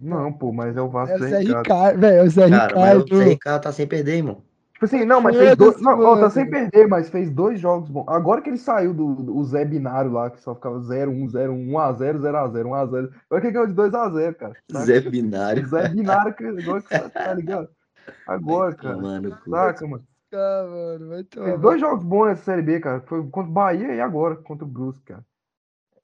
Não, 0.01 0.33
pô, 0.33 0.53
mas 0.53 0.77
é 0.77 0.81
o 0.81 0.89
Vasco 0.89 1.17
É 1.17 1.19
Zé 1.19 1.39
Ricardo. 1.41 2.01
Velho. 2.01 2.17
É 2.19 2.23
o 2.23 2.31
Zé 2.31 2.49
Cara, 2.49 2.75
mas 2.75 2.93
Ricardo. 2.93 3.13
o 3.13 3.17
Zé 3.17 3.25
Ricardo 3.25 3.63
tá 3.63 3.73
sem 3.73 3.87
perder, 3.87 4.17
irmão. 4.17 4.43
Tipo 4.75 4.85
assim, 4.85 5.05
não, 5.05 5.21
mas 5.21 5.37
fez 5.37 5.57
dois. 5.57 5.75
Foda-se, 5.75 5.85
Não, 5.85 6.07
ó, 6.07 6.21
tá 6.21 6.31
sem 6.31 6.49
perder, 6.49 6.87
mas 6.87 7.09
fez 7.09 7.31
dois 7.31 7.59
jogos 7.59 7.89
bons. 7.91 8.05
Agora 8.07 8.41
que 8.41 8.49
ele 8.49 8.59
saiu 8.59 8.95
do, 8.95 9.13
do 9.15 9.45
Zé 9.45 9.65
Binário 9.65 10.13
lá, 10.13 10.31
que 10.31 10.41
só 10.41 10.55
ficava 10.55 10.79
0-1, 10.79 11.27
0-1, 11.33 11.67
1x0, 11.69 12.19
0x0, 12.21 12.65
1x0. 12.65 13.11
Agora 13.29 13.41
que 13.43 13.51
ganhou 13.51 13.67
de 13.67 13.75
2x0, 13.75 14.35
cara. 14.35 14.57
saca? 14.71 14.85
Zé 14.85 15.01
Binário. 15.01 15.67
Zé 15.67 15.89
Binário, 15.89 16.33
que 16.33 16.45
agora 16.45 16.81
que 16.81 16.89
você 16.97 17.09
tá 17.11 17.35
ligado? 17.35 17.69
Agora, 18.27 18.75
cara. 18.75 18.97
Mano, 18.97 19.37
Saca, 19.51 19.87
mano. 19.87 20.05
Ah, 20.33 20.67
mano, 20.69 21.09
vai 21.09 21.25
tomar. 21.25 21.57
Dois 21.57 21.81
jogos 21.81 22.05
bons 22.05 22.27
nessa 22.27 22.43
Série 22.45 22.63
B, 22.63 22.81
cara. 22.81 23.01
Foi 23.03 23.27
contra 23.31 23.51
o 23.51 23.55
Bahia 23.55 23.95
e 23.95 24.01
agora 24.01 24.37
contra 24.37 24.65
o 24.65 24.69
Brusque, 24.69 25.05
cara. 25.05 25.25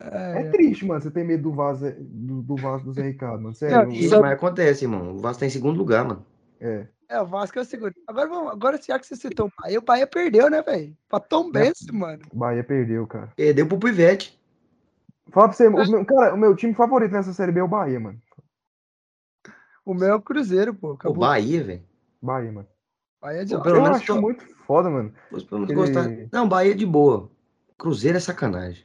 É, 0.01 0.41
É 0.41 0.51
triste, 0.51 0.85
mano, 0.85 1.01
você 1.01 1.11
ter 1.11 1.25
medo 1.25 1.45
do 1.45 1.53
Vaso 1.53 1.91
do, 1.99 2.43
do, 2.43 2.57
Vaso 2.57 2.85
do 2.85 2.93
Zé 2.93 3.03
Ricardo, 3.03 3.43
mano. 3.43 3.55
Sério. 3.55 3.89
Não, 3.89 4.09
Só- 4.09 4.21
mas 4.21 4.33
acontece, 4.33 4.85
irmão. 4.85 5.15
O 5.15 5.19
Vasco 5.19 5.41
tá 5.41 5.47
em 5.47 5.51
segundo 5.51 5.79
lugar, 5.79 6.05
mano. 6.05 6.27
É. 6.61 6.89
É, 7.09 7.21
o 7.21 7.27
Vasco 7.27 7.59
é 7.59 7.63
o 7.63 7.65
segundo. 7.65 7.95
Agora, 8.07 8.29
vamos, 8.29 8.53
agora 8.53 8.81
já 8.81 8.99
que 8.99 9.07
você 9.07 9.15
citou 9.15 9.47
o 9.47 9.53
Bahia, 9.63 9.79
o 9.79 9.83
Bahia 9.83 10.07
perdeu, 10.07 10.49
né, 10.51 10.63
velho? 10.63 10.97
Pra 11.09 11.21
Tom 11.21 11.51
Benz, 11.51 11.87
mano. 11.93 12.23
O 12.33 12.39
Bahia 12.39 12.65
perdeu, 12.65 13.07
cara. 13.07 13.33
Perdeu 13.37 13.67
pro 13.69 13.79
Pivete. 13.79 14.41
Fala 15.31 15.49
pra 15.49 15.57
você, 15.57 15.69
o 15.69 15.91
meu, 15.91 16.05
cara, 16.05 16.35
o 16.35 16.39
meu 16.39 16.57
time 16.57 16.75
favorito 16.75 17.13
nessa 17.13 17.33
Série 17.33 17.53
B 17.53 17.61
é 17.61 17.63
o 17.63 17.69
Bahia, 17.69 18.01
mano. 18.01 18.21
O 19.85 19.95
meu 19.95 20.09
é 20.09 20.15
o 20.15 20.23
Cruzeiro, 20.23 20.75
pô. 20.75 20.91
O 20.91 20.93
Acabou. 20.95 21.19
Bahia, 21.19 21.63
velho. 21.63 21.83
Bahia, 22.21 22.51
mano. 22.51 22.69
Bahia 23.25 23.41
é 23.41 23.45
de 23.47 23.55
Pô, 23.57 23.63
pelo 23.63 23.77
Eu 23.77 23.83
menos 23.83 23.97
acho 23.97 24.07
só- 24.07 24.21
muito 24.21 24.45
foda, 24.67 24.91
mano. 24.91 25.11
Pelo 25.31 25.61
menos 25.67 25.71
Aquele- 25.71 25.75
gostar. 26.05 26.29
Não, 26.31 26.47
Bahia 26.47 26.73
é 26.73 26.75
de 26.75 26.85
boa. 26.85 27.31
Cruzeiro 27.79 28.19
é 28.19 28.21
sacanagem. 28.21 28.85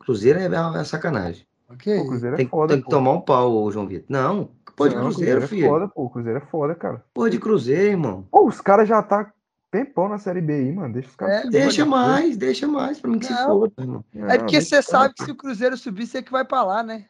Cruzeiro 0.00 0.40
é, 0.40 0.46
é 0.80 0.84
sacanagem. 0.84 1.46
Ok. 1.70 1.96
Pô, 1.96 2.02
o 2.02 2.08
Cruzeiro 2.08 2.34
é 2.34 2.36
Tem, 2.36 2.48
foda, 2.48 2.74
tem 2.74 2.82
que 2.82 2.90
tomar 2.90 3.12
um 3.12 3.20
pau, 3.20 3.52
ô, 3.54 3.70
João 3.70 3.86
Vitor. 3.86 4.06
Não, 4.08 4.50
pô 4.76 4.88
de 4.88 4.94
Não, 4.96 5.02
o 5.02 5.04
Cruzeiro, 5.06 5.42
é 5.42 5.46
filho. 5.46 5.68
foda, 5.68 5.88
pô. 5.88 6.02
O 6.04 6.10
Cruzeiro 6.10 6.38
é 6.38 6.40
foda, 6.42 6.74
cara. 6.74 7.04
Pô 7.14 7.28
de 7.28 7.38
Cruzeiro, 7.38 7.82
irmão. 7.92 8.26
Pô, 8.28 8.44
os 8.46 8.60
caras 8.60 8.88
já 8.88 9.00
tá 9.02 9.32
tempão 9.70 10.08
na 10.08 10.18
Série 10.18 10.40
B 10.40 10.52
aí, 10.52 10.72
mano. 10.72 10.92
Deixa 10.92 11.08
os 11.08 11.14
caras. 11.16 11.44
É, 11.44 11.48
Deixa 11.48 11.86
mais, 11.86 12.36
deixa 12.36 12.66
mais 12.66 13.00
pra 13.00 13.08
mim 13.10 13.18
que 13.20 13.26
se 13.26 13.32
Não. 13.32 13.46
foda, 13.46 13.72
irmão. 13.78 14.04
Não, 14.12 14.28
É 14.30 14.36
porque 14.38 14.60
você 14.60 14.82
sabe 14.82 15.14
que 15.14 15.24
se 15.24 15.30
o 15.30 15.36
Cruzeiro 15.36 15.76
subir, 15.76 16.06
você 16.06 16.22
que 16.22 16.32
vai 16.32 16.44
pra 16.44 16.62
lá, 16.64 16.82
né? 16.82 17.06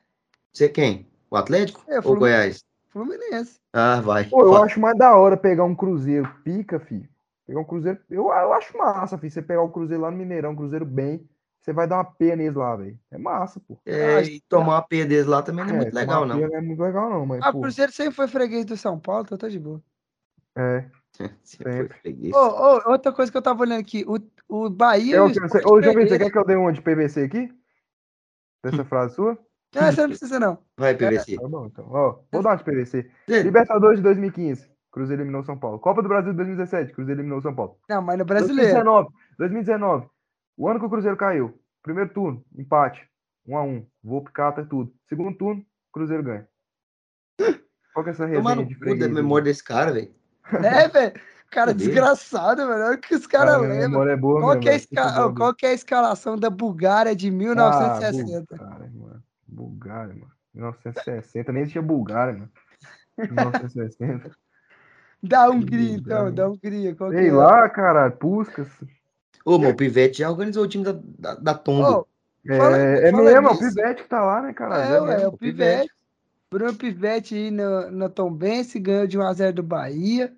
Você 0.53 0.69
quem? 0.69 1.07
O 1.31 1.37
Atlético 1.37 1.83
É, 1.89 1.97
ou 1.97 2.03
Fluminense. 2.03 2.19
Goiás? 2.21 2.65
Fluminense. 2.97 3.61
Ah, 3.75 4.01
vai. 4.01 4.25
Pô, 4.25 4.43
eu 4.43 4.63
acho 4.63 4.81
mais 4.81 4.97
da 4.97 5.15
hora 5.15 5.37
pegar 5.37 5.65
um 5.65 5.75
Cruzeiro 5.75 6.27
pica, 6.43 6.81
fi. 6.81 7.07
Pegar 7.47 7.61
um 7.61 7.65
Cruzeiro. 7.65 8.01
Eu, 8.09 8.29
eu 8.29 8.53
acho 8.55 8.77
massa, 8.79 9.19
fi. 9.19 9.31
Você 9.31 9.43
pegar 9.43 9.61
o 9.61 9.69
Cruzeiro 9.69 10.03
lá 10.03 10.11
no 10.11 10.17
Mineirão, 10.17 10.53
um 10.53 10.57
Cruzeiro 10.57 10.87
bem. 10.87 11.29
Você 11.61 11.75
vai 11.75 11.87
dar 11.87 11.97
uma 11.97 12.05
pena 12.05 12.37
neles 12.37 12.55
lá, 12.55 12.75
velho. 12.75 12.99
É 13.11 13.19
massa, 13.19 13.61
pô. 13.61 13.79
É, 13.85 14.15
Ah, 14.15 14.23
e 14.23 14.41
tomar 14.49 14.77
uma 14.77 14.83
P 14.83 15.05
deles 15.05 15.27
lá 15.27 15.43
também 15.43 15.67
não 15.67 15.75
é, 15.75 15.77
muito 15.77 15.91
tomar 15.91 16.01
legal, 16.01 16.27
não. 16.27 16.41
Não 16.41 16.57
é 16.57 16.61
muito 16.63 16.83
legal, 16.83 17.11
não, 17.11 17.27
mas. 17.27 17.41
Ah, 17.45 17.51
o 17.51 17.61
Cruzeiro 17.61 17.93
sempre 17.93 18.15
foi 18.15 18.29
freguês 18.29 18.65
do 18.65 18.79
São 18.79 18.99
Paulo, 18.99 19.25
então 19.27 19.37
tá 19.37 19.49
de 19.49 19.59
boa. 19.59 19.83
É. 20.57 20.87
Sempre. 21.45 22.33
Ô, 22.33 22.39
ô, 22.39 22.93
outra 22.93 23.13
coisa 23.13 23.31
que 23.31 23.37
eu 23.37 23.43
tava 23.43 23.63
olhando 23.63 23.81
aqui, 23.81 24.07
o, 24.07 24.19
o 24.49 24.71
Bahia. 24.71 25.17
É 25.17 25.19
e 25.19 25.21
o 25.21 25.25
Ô, 25.25 25.29
Vitor, 25.29 25.49
você 25.51 26.19
quer 26.19 26.31
que 26.31 26.39
eu 26.39 26.45
dê 26.47 26.57
uma 26.57 26.73
de 26.73 26.81
PVC 26.81 27.25
aqui? 27.25 27.53
Dessa 28.63 28.85
frase 28.85 29.15
sua? 29.15 29.39
Não, 29.81 29.93
você 29.93 30.01
não 30.03 30.09
precisa, 30.09 30.41
não. 30.41 30.59
Vai, 30.77 30.95
PVC. 30.95 31.37
Tá 31.37 31.49
bom, 31.49 31.67
então. 31.67 31.87
Ó, 31.91 32.19
vou 32.33 32.43
dar 32.43 32.57
de 32.57 32.65
PVC. 32.65 33.11
É, 33.29 33.43
Libertadores 33.43 33.99
de 33.99 34.03
2015. 34.03 34.71
Cruzeiro 34.91 35.23
eliminou 35.23 35.45
São 35.45 35.59
Paulo. 35.59 35.79
Copa 35.79 36.03
do 36.03 36.09
Brasil 36.09 36.31
de 36.33 36.37
2017. 36.37 36.93
Cruzeiro 36.93 37.21
eliminou 37.21 37.43
São 37.43 37.55
Paulo. 37.55 37.79
Não, 37.89 38.01
mas 38.01 38.19
no 38.19 38.25
brasileiro. 38.25 38.73
2019. 38.73 39.09
2019. 39.39 40.07
O 40.57 40.69
ano 40.69 40.81
que 40.81 40.87
o 40.87 40.91
Cruzeiro 40.91 41.17
caiu. 41.17 41.61
Primeiro 41.83 42.11
turno, 42.13 42.43
empate. 42.57 43.07
1 43.47 43.57
a 43.57 43.63
1 43.63 43.87
Vou 44.03 44.25
picata 44.25 44.65
tudo. 44.65 44.93
Segundo 45.09 45.37
turno, 45.37 45.63
Cruzeiro 45.93 46.23
ganha. 46.23 46.49
Qual 47.93 48.03
que 48.05 48.11
é 48.11 48.13
essa 48.13 48.27
resenha 48.27 48.65
de 48.67 48.99
da 48.99 49.09
memória 49.09 49.45
desse 49.45 49.63
cara, 49.63 49.93
velho. 49.93 50.15
É, 50.65 50.89
velho. 50.89 51.13
Cara, 51.51 51.67
Meu 51.69 51.77
Deus. 51.77 51.89
desgraçado, 51.89 52.67
velho. 52.67 52.85
Olha 52.87 52.97
o 52.97 53.01
que 53.01 53.15
os 53.15 53.27
Cara, 53.27 53.53
caras 53.53 53.69
lembram. 53.69 54.09
é 54.09 54.17
boa 54.17 54.41
Qual, 54.41 54.49
mesmo, 54.49 54.63
que 54.63 54.69
é 54.69 54.77
esca- 54.77 55.13
boa, 55.13 55.35
qual 55.35 55.55
que 55.55 55.67
é 55.67 55.71
a 55.71 55.75
escalação 55.75 56.37
da 56.37 56.51
Bulgária 56.51 57.15
de 57.15 57.29
Ah, 57.29 57.33
1960? 57.33 58.57
Bulgária, 58.57 58.91
mano. 58.95 59.23
Bulgária, 59.57 60.15
mano. 60.15 60.31
1960. 60.55 61.53
Nem 61.53 61.63
existia 61.63 61.81
Bulgária, 61.83 62.35
mano. 62.35 62.51
1960. 63.19 64.31
Da 65.23 65.49
Hungria, 65.49 65.97
Bulgária, 65.97 65.97
então, 65.97 66.23
mano. 66.25 66.35
da 66.37 66.49
Hungria. 66.51 66.95
Qual 66.95 67.11
que 67.11 67.17
Sei 67.17 67.29
é? 67.29 67.33
lá, 67.33 67.69
cara. 67.71 68.11
Puscas. 68.11 68.69
Ô, 69.45 69.59
mano, 69.59 69.71
o 69.71 69.77
Pivete 69.77 70.19
já 70.19 70.31
organizou 70.31 70.65
o 70.65 70.69
time 70.69 70.85
da, 70.85 70.93
da, 71.19 71.35
da 71.35 71.55
Tomba. 71.55 72.05
Fala- 72.47 72.79
É, 72.79 73.09
é 73.09 73.11
fala 73.11 73.25
mesmo, 73.25 73.49
é 73.49 73.51
o. 73.51 73.59
Pivete 73.59 74.03
que 74.03 74.09
tá 74.09 74.23
lá, 74.23 74.43
né, 74.43 74.53
cara? 74.53 74.77
é, 74.77 75.01
ué, 75.01 75.13
é 75.15 75.17
mesmo, 75.17 75.29
o 75.31 75.39
Pivete. 75.39 75.91
Bruno 76.51 76.75
Pivete 76.75 77.35
aí 77.35 77.51
no, 77.51 77.91
no 77.91 78.09
Tombense, 78.11 78.79
ganhou 78.79 79.07
de 79.07 79.19
1x0 79.19 79.53
do 79.53 79.63
Bahia. 79.63 80.33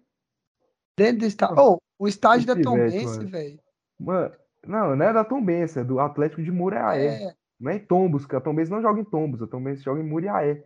Dentro 0.96 1.18
do 1.20 1.26
estádio. 1.26 1.58
Ô, 1.58 1.82
o 1.98 2.08
estádio 2.08 2.44
o 2.44 2.46
da 2.46 2.54
Pivete, 2.54 2.64
Tombense, 3.04 3.24
velho. 3.26 3.60
Mano, 3.98 4.32
não, 4.66 4.96
não 4.96 5.04
é 5.06 5.12
da 5.12 5.24
Tombense, 5.24 5.80
é 5.80 5.84
do 5.84 6.00
Atlético 6.00 6.42
de 6.42 6.50
Muriaé. 6.50 7.24
É, 7.24 7.34
Não 7.58 7.70
é 7.72 7.76
em 7.76 7.84
Tombos, 7.84 8.24
que 8.24 8.36
a 8.36 8.40
Tombense 8.40 8.70
não 8.70 8.80
joga 8.80 9.00
em 9.00 9.04
Tombos, 9.04 9.42
a 9.42 9.46
Tombense 9.46 9.82
joga 9.82 10.00
em 10.00 10.06
Muriaé. 10.06 10.64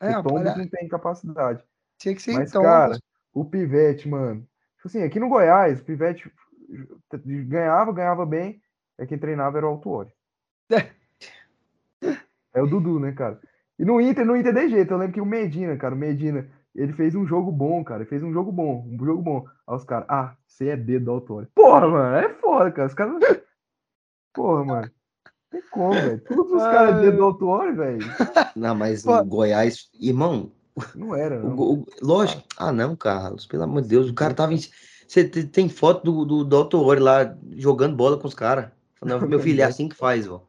é, 0.00 0.12
Tombos 0.14 0.32
olha, 0.32 0.56
não 0.56 0.68
tem 0.68 0.88
capacidade. 0.88 1.64
tinha 1.98 2.14
que 2.14 2.22
ser 2.22 2.34
Mas, 2.34 2.50
então. 2.50 2.62
cara, 2.62 2.98
o 3.32 3.44
Pivete, 3.44 4.08
mano. 4.08 4.46
Tipo 4.76 4.88
assim, 4.88 5.02
aqui 5.02 5.18
no 5.18 5.28
Goiás, 5.28 5.80
o 5.80 5.84
Pivete 5.84 6.30
ganhava, 7.46 7.92
ganhava 7.92 8.24
bem. 8.24 8.60
É 8.98 9.06
quem 9.06 9.18
treinava 9.18 9.58
era 9.58 9.66
o 9.66 9.70
Autuori. 9.70 10.12
É 12.54 12.62
o 12.62 12.66
Dudu, 12.66 12.98
né, 12.98 13.12
cara? 13.12 13.38
E 13.78 13.84
no 13.84 14.00
Inter, 14.00 14.24
no 14.24 14.34
Inter 14.34 14.54
de 14.54 14.70
jeito. 14.70 14.90
Eu 14.90 14.96
lembro 14.96 15.12
que 15.12 15.20
o 15.20 15.26
Medina, 15.26 15.76
cara, 15.76 15.94
o 15.94 15.98
Medina, 15.98 16.48
ele 16.74 16.94
fez 16.94 17.14
um 17.14 17.26
jogo 17.26 17.52
bom, 17.52 17.84
cara. 17.84 18.00
Ele 18.00 18.08
fez 18.08 18.22
um 18.22 18.32
jogo 18.32 18.50
bom, 18.50 18.82
um 18.88 19.04
jogo 19.04 19.20
bom. 19.20 19.44
Aí 19.68 19.76
os 19.76 19.84
caras, 19.84 20.06
ah, 20.08 20.34
você 20.46 20.68
é 20.68 20.76
dedo 20.76 21.04
do 21.04 21.10
Autuori. 21.10 21.48
Porra, 21.54 21.86
mano, 21.86 22.16
é 22.16 22.32
foda, 22.34 22.72
cara. 22.72 22.88
Os 22.88 22.94
caras. 22.94 23.14
Porra, 24.32 24.64
mano. 24.64 24.90
Tem 25.56 25.62
como, 25.70 25.92
velho. 25.94 26.20
Todos 26.28 26.52
os 26.52 26.62
caras 26.62 26.96
é 26.96 27.00
dedo 27.00 27.16
do 27.32 27.74
velho. 27.74 27.98
Não, 28.56 28.74
mas 28.74 29.02
Pô. 29.02 29.16
o 29.18 29.24
Goiás, 29.24 29.88
irmão, 29.98 30.52
Não 30.94 31.14
era, 31.14 31.40
O 31.40 31.48
não. 31.48 31.56
go- 31.56 31.72
o- 31.74 31.86
lógico. 32.02 32.42
Ah, 32.58 32.70
não, 32.72 32.94
Carlos. 32.94 33.46
Pelo 33.46 33.62
amor 33.62 33.80
de 33.82 33.88
Deus. 33.88 34.10
O 34.10 34.14
cara 34.14 34.34
tava 34.34 34.52
em. 34.52 34.58
Você 35.08 35.26
te- 35.26 35.44
tem 35.44 35.68
foto 35.68 36.04
do, 36.04 36.24
do, 36.24 36.44
do 36.44 36.56
lá 37.02 37.34
jogando 37.56 37.96
bola 37.96 38.18
com 38.18 38.26
os 38.28 38.34
caras. 38.34 38.66
Meu 39.02 39.38
filho, 39.40 39.62
é 39.62 39.64
assim 39.64 39.88
que 39.88 39.96
faz, 39.96 40.28
ó. 40.28 40.42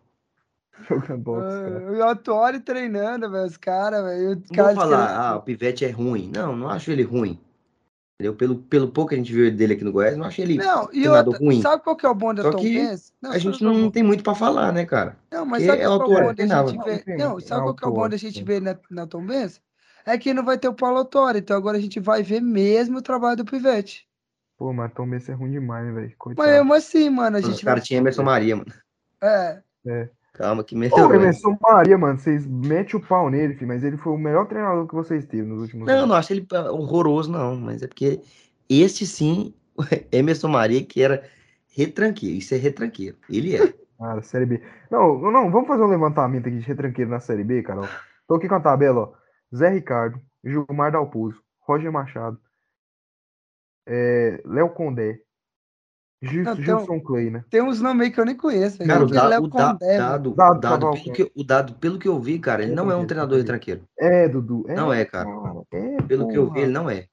Jogando 0.89 1.17
bola 1.23 1.41
com 1.43 1.47
os 1.47 1.61
caras. 1.61 1.83
Ah, 1.83 1.91
O 1.91 2.03
Autori 2.03 2.59
treinando, 2.59 3.31
velho, 3.31 3.45
os 3.45 3.57
caras, 3.57 4.03
velho. 4.03 4.29
Não 4.29 4.35
vou 4.35 4.55
caras 4.55 4.75
falar, 4.75 5.07
querendo- 5.07 5.21
ah, 5.21 5.35
o 5.37 5.41
Pivete 5.41 5.85
é 5.85 5.89
ruim. 5.91 6.31
Não, 6.35 6.55
não 6.55 6.69
acho 6.69 6.91
ele 6.91 7.03
ruim. 7.03 7.39
Entendeu? 8.19 8.35
Pelo, 8.35 8.55
pelo 8.55 8.87
pouco 8.87 9.09
que 9.09 9.15
a 9.15 9.17
gente 9.19 9.31
viu 9.31 9.51
dele 9.55 9.73
aqui 9.73 9.83
no 9.83 9.91
Goiás, 9.91 10.17
não 10.17 10.25
acho 10.25 10.41
ele. 10.41 10.57
Não, 10.57 10.85
e 10.85 11.01
treinador 11.01 11.33
outra, 11.35 11.45
ruim. 11.45 11.61
sabe 11.61 11.83
qual 11.83 11.95
que 11.95 12.03
é 12.03 12.09
o 12.09 12.15
bom 12.15 12.33
da 12.33 12.41
Só 12.41 12.51
Tom 12.51 12.57
que? 12.57 12.81
Não, 13.21 13.31
A 13.31 13.37
gente 13.37 13.63
é 13.63 13.67
não 13.67 13.91
tem 13.91 14.01
muito 14.01 14.23
pra 14.23 14.33
falar, 14.33 14.73
né, 14.73 14.85
cara? 14.87 15.15
Não, 15.31 15.45
mas 15.45 15.63
Porque 15.63 15.67
sabe 15.67 15.83
é 15.83 15.85
qual 15.85 16.03
que 16.03 16.13
é 16.13 16.17
o 16.17 16.23
bom 16.23 16.33
da 16.33 16.45
gente 16.45 16.77
Não, 16.77 16.83
ver? 16.83 17.17
Não, 17.17 17.39
sabe 17.39 17.61
qual 17.61 17.75
que 17.75 17.85
é 17.85 17.87
o 17.87 17.91
bom 17.91 18.09
da 18.09 18.17
gente 18.17 18.43
ver 18.43 18.59
na, 18.59 18.75
na 18.89 19.05
Tom 19.05 19.23
Benz? 19.23 19.61
É 20.03 20.17
que 20.17 20.33
não 20.33 20.43
vai 20.43 20.57
ter 20.57 20.67
o 20.67 20.73
Paulo 20.73 20.97
Autori, 20.97 21.39
então 21.39 21.55
agora 21.55 21.77
a 21.77 21.81
gente 21.81 21.99
vai 21.99 22.23
ver 22.23 22.41
mesmo 22.41 22.97
o 22.97 23.01
trabalho 23.03 23.37
do 23.37 23.45
Pivete. 23.45 24.07
Pô, 24.57 24.73
mas 24.73 24.91
Tom 24.93 25.07
Benz 25.07 25.29
é 25.29 25.33
ruim 25.33 25.51
demais, 25.51 25.85
né, 25.85 25.91
velho? 25.91 26.15
Mas 26.35 26.49
mesmo 26.49 26.73
assim, 26.73 27.09
mano, 27.11 27.37
a 27.37 27.39
Os 27.39 27.45
gente 27.45 27.63
vai... 27.63 27.75
caras 27.75 27.87
tinham 27.87 27.99
Emerson 28.01 28.23
Maria, 28.23 28.55
mano. 28.55 28.73
É, 29.21 29.61
Calma 30.37 30.63
que 30.63 30.75
Pô, 30.75 30.79
melhorou. 30.79 31.15
Emerson 31.15 31.57
Maria, 31.59 31.97
mano, 31.97 32.19
vocês 32.19 32.45
metem 32.45 32.99
o 32.99 33.03
pau 33.03 33.27
nele, 33.27 33.55
filho, 33.55 33.67
mas 33.67 33.83
ele 33.83 33.97
foi 33.97 34.13
o 34.13 34.17
melhor 34.17 34.45
treinador 34.45 34.87
que 34.87 34.93
vocês 34.93 35.25
teve 35.25 35.41
nos 35.41 35.61
últimos 35.61 35.87
Não, 35.87 35.95
anos. 35.95 36.09
não 36.09 36.15
acho 36.15 36.31
ele 36.31 36.45
ah, 36.53 36.71
horroroso, 36.71 37.31
não. 37.31 37.55
Mas 37.55 37.81
é 37.81 37.87
porque 37.87 38.21
este 38.69 39.05
sim, 39.07 39.53
Emerson 40.11 40.49
Maria, 40.49 40.85
que 40.85 41.01
era 41.01 41.23
retranqueiro. 41.75 42.37
Isso 42.37 42.53
é 42.53 42.57
retranqueiro. 42.57 43.17
Ele 43.27 43.55
é. 43.55 43.73
Cara, 43.97 44.21
Série 44.21 44.45
B. 44.45 44.61
Não, 44.91 45.19
não, 45.19 45.49
vamos 45.49 45.67
fazer 45.67 45.81
um 45.81 45.87
levantamento 45.89 46.47
aqui 46.47 46.59
de 46.59 46.67
retranqueiro 46.67 47.09
na 47.09 47.19
Série 47.19 47.43
B, 47.43 47.63
Carol. 47.63 47.87
Tô 48.27 48.35
aqui 48.35 48.47
com 48.47 48.53
a 48.53 48.59
tabela, 48.59 48.99
ó. 48.99 49.13
Zé 49.55 49.69
Ricardo, 49.69 50.21
Gilmar 50.43 50.91
Dalpozo, 50.91 51.41
Roger 51.61 51.91
Machado, 51.91 52.39
é, 53.87 54.39
Léo 54.45 54.69
Condé, 54.69 55.19
Gil- 56.21 56.43
Não, 56.43 56.55
tem 56.55 56.65
Gilson 56.65 56.99
Clay, 56.99 57.29
né? 57.29 57.43
tem 57.49 57.61
uns 57.61 57.79
nomes 57.79 58.07
aí 58.07 58.11
que 58.11 58.19
eu 58.19 58.25
nem 58.25 58.35
conheço. 58.35 58.79
Cara, 58.79 59.01
o, 59.01 59.05
Aquele 59.05 59.19
da- 59.29 59.39
o 59.39 59.47
da- 59.47 59.73
velho. 59.73 59.97
dado, 59.99 60.31
o 60.31 60.35
Dado 60.35 60.59
dado, 60.59 60.79
pelo 60.91 61.13
que, 61.13 61.21
eu- 61.21 61.31
o 61.35 61.43
dado, 61.43 61.73
pelo 61.75 61.99
que 61.99 62.07
eu 62.07 62.19
vi, 62.19 62.39
cara, 62.39 62.63
ele 62.63 62.73
não 62.73 62.89
é 62.91 62.95
um 62.95 63.05
treinador 63.05 63.37
retranqueiro. 63.37 63.81
retranqueiro. 63.97 64.25
É, 64.25 64.27
Dudu. 64.27 64.65
Não 64.67 64.91
é, 64.91 65.05
cara. 65.05 65.29
É, 65.71 66.01
Pelo 66.07 66.27
que 66.27 66.35
eu 66.37 66.45
vi, 66.45 66.49
porra. 66.53 66.59
ele 66.61 66.71
não 66.71 66.89
é. 66.89 67.05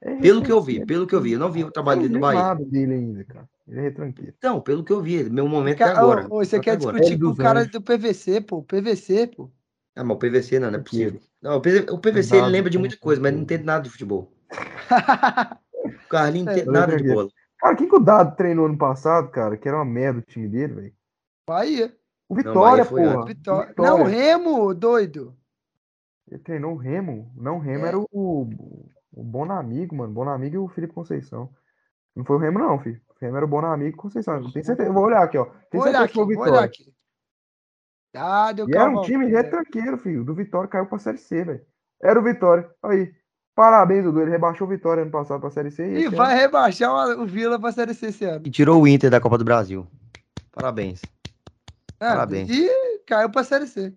É 0.00 0.14
Pelo 0.16 0.42
que 0.42 0.50
eu 0.50 0.60
vi, 0.60 0.72
retranqueiro. 0.78 0.86
pelo 0.86 1.06
que 1.06 1.14
eu 1.14 1.20
vi. 1.20 1.32
Eu 1.32 1.38
não 1.38 1.52
vi 1.52 1.62
o 1.64 1.70
trabalho 1.70 2.00
dele 2.02 2.14
no 2.14 2.20
Bahia. 2.20 2.40
nada 2.40 2.64
dele 2.64 2.94
ainda, 2.94 3.24
cara. 3.24 3.48
Ele 3.68 3.78
é 3.78 3.82
retranqueiro. 3.82 4.34
Então, 4.36 4.60
pelo 4.60 4.82
que 4.82 4.92
eu 4.92 5.00
vi, 5.00 5.28
meu 5.30 5.46
momento 5.48 5.80
é 5.82 5.84
Ca- 5.86 5.98
agora. 5.98 6.26
Ô, 6.28 6.38
ô, 6.40 6.44
você 6.44 6.58
quer 6.58 6.72
agora. 6.72 6.98
discutir 6.98 7.20
com 7.20 7.28
o 7.28 7.36
cara 7.36 7.64
do 7.64 7.80
PVC, 7.80 8.40
pô. 8.40 8.62
PVC, 8.62 9.26
pô. 9.28 9.50
Ah, 9.94 10.02
mas 10.02 10.16
o 10.16 10.18
PVC 10.18 10.58
não, 10.58 10.70
não 10.70 10.78
é 10.78 10.82
possível. 10.82 11.20
Não, 11.42 11.56
o 11.56 11.60
PVC, 11.60 11.86
o 11.92 11.98
PVC 11.98 12.36
ele 12.36 12.46
lembra 12.48 12.70
de 12.70 12.78
muita 12.78 12.96
coisa, 12.96 13.20
mas 13.22 13.32
não 13.32 13.42
entende 13.42 13.62
nada 13.64 13.84
de 13.84 13.90
futebol. 13.90 14.32
O 15.84 16.08
Carlinhos 16.08 16.46
não 16.46 16.52
É, 16.52 16.56
entende 16.56 16.70
nada 16.72 16.96
de 16.96 17.04
bola. 17.04 17.28
Cara, 17.58 17.76
quem 17.76 17.88
que 17.88 17.94
o 17.96 18.00
Dado 18.00 18.36
treinou 18.36 18.66
ano 18.66 18.78
passado, 18.78 19.30
cara? 19.30 19.56
Que 19.56 19.66
era 19.68 19.76
uma 19.78 19.84
merda 19.84 20.20
o 20.20 20.22
time 20.22 20.48
dele, 20.48 20.74
velho. 20.74 20.94
Bahia. 21.46 21.96
O 22.28 22.34
Bahia 22.34 22.48
Vitória, 22.48 22.84
foi 22.84 23.02
porra. 23.02 23.16
antes. 23.22 23.34
Vitória. 23.34 23.68
Vitória. 23.68 23.90
Não, 23.90 24.04
Remo, 24.04 24.74
doido. 24.74 25.36
Ele 26.30 26.40
treinou 26.40 26.72
o 26.74 26.76
Remo. 26.76 27.32
Não, 27.36 27.56
o 27.56 27.60
Remo 27.60 27.84
É. 27.84 27.88
era 27.88 27.98
o, 27.98 28.06
o 28.12 29.24
Bonamigo, 29.24 29.96
mano. 29.96 30.12
Bonamigo 30.12 30.54
e 30.54 30.58
o 30.58 30.68
Felipe 30.68 30.92
Conceição. 30.92 31.50
Não 32.14 32.24
foi 32.24 32.36
o 32.36 32.38
Remo, 32.38 32.58
não, 32.58 32.78
filho. 32.78 33.00
O 33.08 33.14
Remo 33.24 33.36
era 33.36 33.44
o 33.46 33.48
Bonamigo 33.48 33.90
e 33.90 33.96
Conceição. 33.96 34.34
Eu 34.36 34.52
tenho 34.52 34.64
certeza. 34.64 34.88
Eu 34.88 34.92
vou 34.92 35.04
olhar 35.04 35.22
aqui, 35.22 35.38
ó. 35.38 35.44
Vou 35.72 35.82
olhar 35.82 35.82
certeza 35.82 36.04
aqui, 36.04 36.12
que 36.12 36.14
foi 36.14 36.22
o 36.24 36.26
vou 36.26 36.42
olhar 36.44 36.50
Vitória. 36.52 36.66
aqui. 36.66 36.94
Ah, 38.14 38.52
deu 38.52 38.68
E 38.68 38.74
era 38.74 38.90
um 38.90 39.02
time 39.02 39.26
retranqueiro, 39.26 39.98
filho. 39.98 40.24
Do 40.24 40.34
Vitória 40.34 40.68
caiu 40.68 40.86
pra 40.86 40.98
Série 40.98 41.18
C, 41.18 41.44
velho. 41.44 41.64
Era 42.02 42.18
o 42.18 42.22
Vitória. 42.22 42.70
Aí. 42.82 43.12
Parabéns, 43.58 44.04
Dudu. 44.04 44.20
Ele 44.20 44.30
rebaixou 44.30 44.68
o 44.68 44.70
Vitória 44.70 45.02
ano 45.02 45.10
passado 45.10 45.40
pra 45.40 45.50
Série 45.50 45.72
C. 45.72 45.84
E 45.84 46.04
ano- 46.04 46.16
vai 46.16 46.36
rebaixar 46.36 46.92
o 47.18 47.26
Vila 47.26 47.58
pra 47.58 47.72
Série 47.72 47.92
C 47.92 48.06
esse 48.06 48.24
ano. 48.24 48.46
E 48.46 48.50
tirou 48.52 48.80
o 48.80 48.86
Inter 48.86 49.10
da 49.10 49.20
Copa 49.20 49.36
do 49.36 49.44
Brasil. 49.44 49.84
Parabéns. 50.52 51.02
Ah, 51.98 52.10
Parabéns. 52.14 52.48
E 52.50 53.00
caiu 53.04 53.28
pra 53.28 53.42
Série 53.42 53.66
C. 53.66 53.92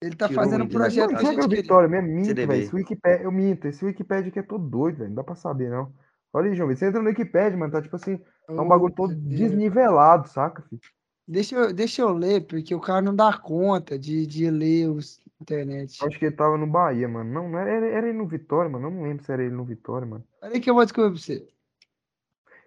Ele 0.00 0.14
tá 0.14 0.28
Tirou 0.28 0.40
o 0.40 0.44
fazendo 0.44 0.62
um 0.62 0.68
projeto 0.68 1.10
Não, 1.10 1.18
que 1.18 1.26
a 1.26 1.30
gente 1.32 1.40
queria. 1.40 1.62
Vitória 1.62 1.88
mesmo? 1.88 2.08
Minto, 2.10 2.32
velho. 2.32 2.52
Esse 2.52 2.72
Wikipedia, 2.76 3.24
eu 3.24 3.32
minto. 3.32 3.66
Esse 3.66 3.84
Wikipedia 3.84 4.28
aqui 4.28 4.38
é 4.38 4.42
todo 4.42 4.64
doido, 4.68 4.98
velho. 4.98 5.08
Não 5.08 5.16
dá 5.16 5.24
pra 5.24 5.34
saber, 5.34 5.68
não. 5.68 5.92
Olha 6.32 6.48
aí, 6.48 6.54
João. 6.54 6.68
Você 6.68 6.86
entra 6.86 7.02
no 7.02 7.08
Wikipedia, 7.08 7.56
mano. 7.58 7.72
Tá 7.72 7.82
tipo 7.82 7.96
assim. 7.96 8.20
É 8.48 8.52
um 8.52 8.68
bagulho 8.68 8.94
todo 8.94 9.16
desnivelado, 9.16 10.28
saca, 10.28 10.62
filho? 10.62 10.80
Deixa 11.26 11.56
eu, 11.56 11.72
deixa 11.72 12.02
eu 12.02 12.10
ler, 12.12 12.46
porque 12.46 12.72
o 12.72 12.80
cara 12.80 13.02
não 13.02 13.16
dá 13.16 13.36
conta 13.36 13.98
de, 13.98 14.26
de 14.28 14.48
ler 14.48 14.88
os 14.88 15.20
internet. 15.42 15.98
Acho 16.04 16.18
que 16.18 16.24
ele 16.26 16.34
tava 16.36 16.56
no 16.56 16.66
Bahia, 16.66 17.06
mano. 17.08 17.30
Não, 17.30 17.48
não 17.48 17.58
era, 17.58 17.70
era, 17.70 17.86
era 17.88 18.08
ele 18.08 18.16
no 18.18 18.26
Vitória, 18.26 18.70
mano. 18.70 18.86
Eu 18.86 18.90
não 18.90 19.02
lembro 19.02 19.24
se 19.24 19.30
era 19.32 19.42
ele 19.42 19.54
no 19.54 19.64
Vitória, 19.64 20.06
mano. 20.06 20.24
Peraí 20.40 20.60
que 20.60 20.70
eu 20.70 20.74
vou 20.74 20.84
descobrir 20.84 21.10
pra 21.10 21.20
você. 21.20 21.48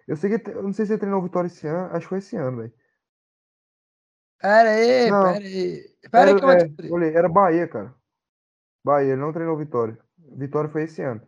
Eu 0.06 0.16
sei 0.16 0.38
que. 0.38 0.50
Eu 0.50 0.62
não 0.62 0.72
sei 0.72 0.86
se 0.86 0.92
ele 0.92 1.00
treinou 1.00 1.20
o 1.20 1.22
Vitória 1.24 1.48
esse 1.48 1.66
ano. 1.66 1.88
Acho 1.92 2.00
que 2.06 2.08
foi 2.08 2.18
esse 2.18 2.36
ano, 2.36 2.58
velho. 2.58 2.72
Pera 4.40 4.70
aí, 4.70 5.10
Não. 5.10 5.22
pera 5.32 5.44
aí. 5.44 5.90
Pera 6.10 6.30
aí 6.30 6.34
que 6.36 6.44
eu 6.44 6.46
vou 6.46 6.50
Era, 6.50 6.60
é, 6.60 6.64
descobrir. 6.64 6.92
olhei, 6.92 7.14
era 7.14 7.28
Bahia, 7.28 7.66
cara. 7.66 7.94
Bahia, 8.84 9.12
ele 9.12 9.20
não 9.20 9.32
treinou 9.32 9.56
Vitória. 9.56 9.98
Vitória 10.18 10.70
foi 10.70 10.84
esse 10.84 11.02
ano. 11.02 11.20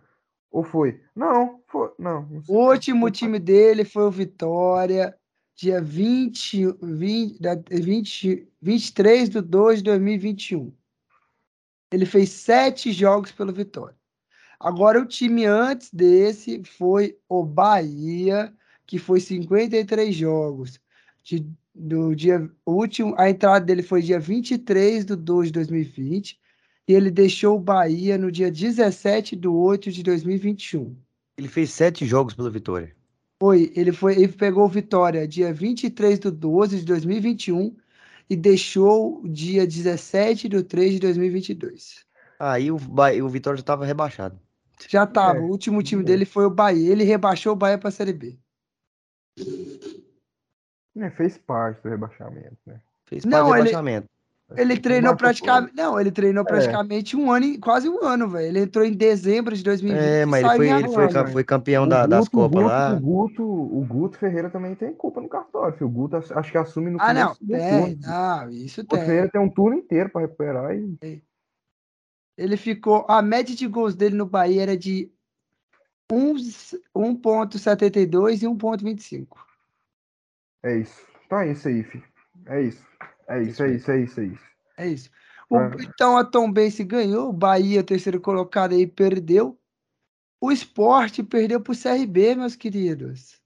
Ou 0.50 0.62
foi? 0.62 1.02
Não, 1.14 1.62
foi. 1.66 1.90
Não, 1.98 2.22
não. 2.22 2.42
O 2.48 2.70
último 2.70 3.10
time 3.10 3.38
dele 3.38 3.84
foi 3.84 4.04
o 4.04 4.10
Vitória, 4.10 5.14
dia 5.54 5.80
20, 5.80 6.66
20, 6.80 7.40
da- 7.40 7.54
20, 7.70 8.48
23 8.60 9.28
de 9.28 9.40
2 9.40 9.78
de 9.78 9.84
2021. 9.84 10.72
Ele 11.93 12.05
fez 12.05 12.31
sete 12.31 12.93
jogos 12.93 13.32
pelo 13.32 13.52
Vitória. 13.52 13.97
Agora, 14.60 15.01
o 15.01 15.06
time 15.06 15.44
antes 15.44 15.93
desse 15.93 16.62
foi 16.65 17.16
o 17.28 17.44
Bahia, 17.44 18.52
que 18.86 18.98
foi 18.98 19.20
53 19.20 20.15
jogos. 20.15 20.81
De, 21.23 21.47
do 21.74 22.15
dia 22.15 22.51
último, 22.66 23.15
a 23.16 23.31
entrada 23.31 23.65
dele 23.65 23.82
foi 23.82 24.02
dia 24.02 24.19
23 24.19 25.05
de 25.05 25.15
2 25.15 25.48
de 25.48 25.52
2020. 25.52 26.39
E 26.89 26.93
ele 26.93 27.10
deixou 27.10 27.56
o 27.56 27.60
Bahia 27.60 28.19
no 28.19 28.32
dia 28.32 28.51
17 28.51 29.36
de 29.36 29.47
8 29.47 29.93
de 29.93 30.02
2021. 30.02 30.97
Ele 31.36 31.48
fez 31.48 31.70
sete 31.70 32.05
jogos 32.05 32.35
pela 32.35 32.51
Vitória. 32.51 32.97
Foi, 33.40 33.70
ele 33.77 33.93
foi, 33.93 34.15
ele 34.15 34.32
pegou 34.32 34.65
o 34.65 34.69
Vitória 34.69 35.28
dia 35.28 35.52
23 35.52 36.19
de 36.19 36.31
12 36.31 36.81
de 36.81 36.85
2021 36.85 37.77
e 38.28 38.36
deixou 38.36 39.20
o 39.22 39.28
dia 39.28 39.66
17 39.66 40.48
de 40.48 40.62
3 40.62 40.92
de 40.94 40.98
2022. 41.00 42.05
Aí 42.38 42.70
o, 42.70 42.76
o 42.76 43.28
Vitória 43.28 43.56
já 43.56 43.64
tava 43.64 43.84
rebaixado. 43.84 44.38
Já 44.88 45.06
tava, 45.06 45.38
É, 45.38 45.42
o 45.42 45.46
último 45.46 45.82
time 45.82 46.02
é. 46.02 46.05
dele 46.05 46.24
foi 46.24 46.44
o 46.44 46.50
Bahia. 46.50 46.92
Ele 46.92 47.02
rebaixou 47.05 47.52
o 47.52 47.56
Bahia 47.56 47.78
para 47.78 47.88
a 47.88 47.92
Série 47.92 48.12
B. 48.12 48.38
Né, 50.94 51.10
fez 51.10 51.38
parte 51.38 51.82
do 51.82 51.88
rebaixamento, 51.88 52.56
né? 52.66 52.80
Fez 53.05 53.24
Não, 53.24 53.30
parte 53.30 53.46
do 53.46 53.55
ele- 53.55 53.56
rebaixamento. 53.68 54.09
Ele 54.56 54.78
treinou 54.80 55.14
praticamente, 55.14 55.76
não, 55.76 56.00
ele 56.00 56.10
treinou 56.10 56.42
É. 56.42 56.46
praticamente 56.46 57.14
um 57.14 57.30
ano, 57.30 57.44
e- 57.44 57.58
quase 57.58 57.86
um 57.86 58.02
ano, 58.02 58.26
velho. 58.30 58.46
Ele 58.46 58.60
entrou 58.60 58.82
em 58.82 58.94
dezembro 58.94 59.54
de 59.54 59.62
2020 59.62 60.00
É, 60.02 60.24
mas 60.24 60.42
ele 60.42 60.56
foi, 60.56 60.70
ele 60.70 60.88
foi, 60.88 61.08
foi 61.32 61.44
campeão 61.44 61.84
O 61.84 61.86
da- 61.86 62.06
das 62.06 62.28
Guto- 62.28 62.38
o 62.38 62.40
Copas 62.48 62.62
Guto- 62.62 62.74
lá. 62.74 62.94
O 62.94 63.00
Guto, 63.00 63.42
o 63.44 63.84
Guto 63.86 64.16
Ferreira 64.18 64.48
também 64.48 64.74
tem 64.74 64.94
culpa 64.94 65.20
no 65.20 65.28
cartório, 65.28 65.74
filho. 65.76 65.86
O 65.86 65.90
Guto 65.90 66.16
acho 66.16 66.50
que 66.50 66.56
assume 66.56 66.88
no 66.90 66.96
Ah, 66.98 67.12
não, 67.12 67.34
do 67.38 67.46
tem, 67.46 67.98
turno. 67.98 68.50
isso 68.52 68.80
O. 68.80 68.86
Ferreira 68.96 69.28
tem 69.28 69.38
um 69.40 69.50
turno 69.50 69.76
inteiro 69.76 70.08
pra 70.08 70.22
recuperar 70.22 70.74
e 70.74 71.22
Ele 72.38 72.56
ficou. 72.56 73.04
A 73.06 73.20
média 73.20 73.54
de 73.54 73.66
gols 73.66 73.94
dele 73.94 74.16
no 74.16 74.24
Bahia 74.24 74.62
era 74.62 74.78
de 74.78 75.12
1,72 76.10 78.42
e 78.42 78.46
1,25. 78.46 79.46
é 80.62 80.78
isso. 80.78 81.06
Então 81.26 81.38
é 81.40 81.52
isso 81.52 81.68
aí, 81.68 81.84
filho. 81.84 82.04
É 82.46 82.62
isso. 82.62 82.82
É 83.28 83.42
isso, 83.42 83.62
é 83.62 83.70
isso, 83.72 83.90
é 83.90 84.00
isso, 84.00 84.20
é 84.20 84.24
isso. 84.24 84.44
É 84.78 84.88
isso. 84.88 85.10
O- 85.50 85.59
É. 85.59 85.70
Então 85.80 86.16
a 86.16 86.24
Tom 86.24 86.50
Bense 86.52 86.82
ganhou, 86.84 87.28
o 87.30 87.32
Bahia, 87.32 87.82
terceiro 87.82 88.20
colocado 88.20 88.72
aí, 88.72 88.86
perdeu. 88.86 89.59
O 90.40 90.52
esporte 90.52 91.22
perdeu 91.22 91.60
pro 91.60 91.74
CRB, 91.74 92.34
meus 92.36 92.55
queridos. 92.56 93.38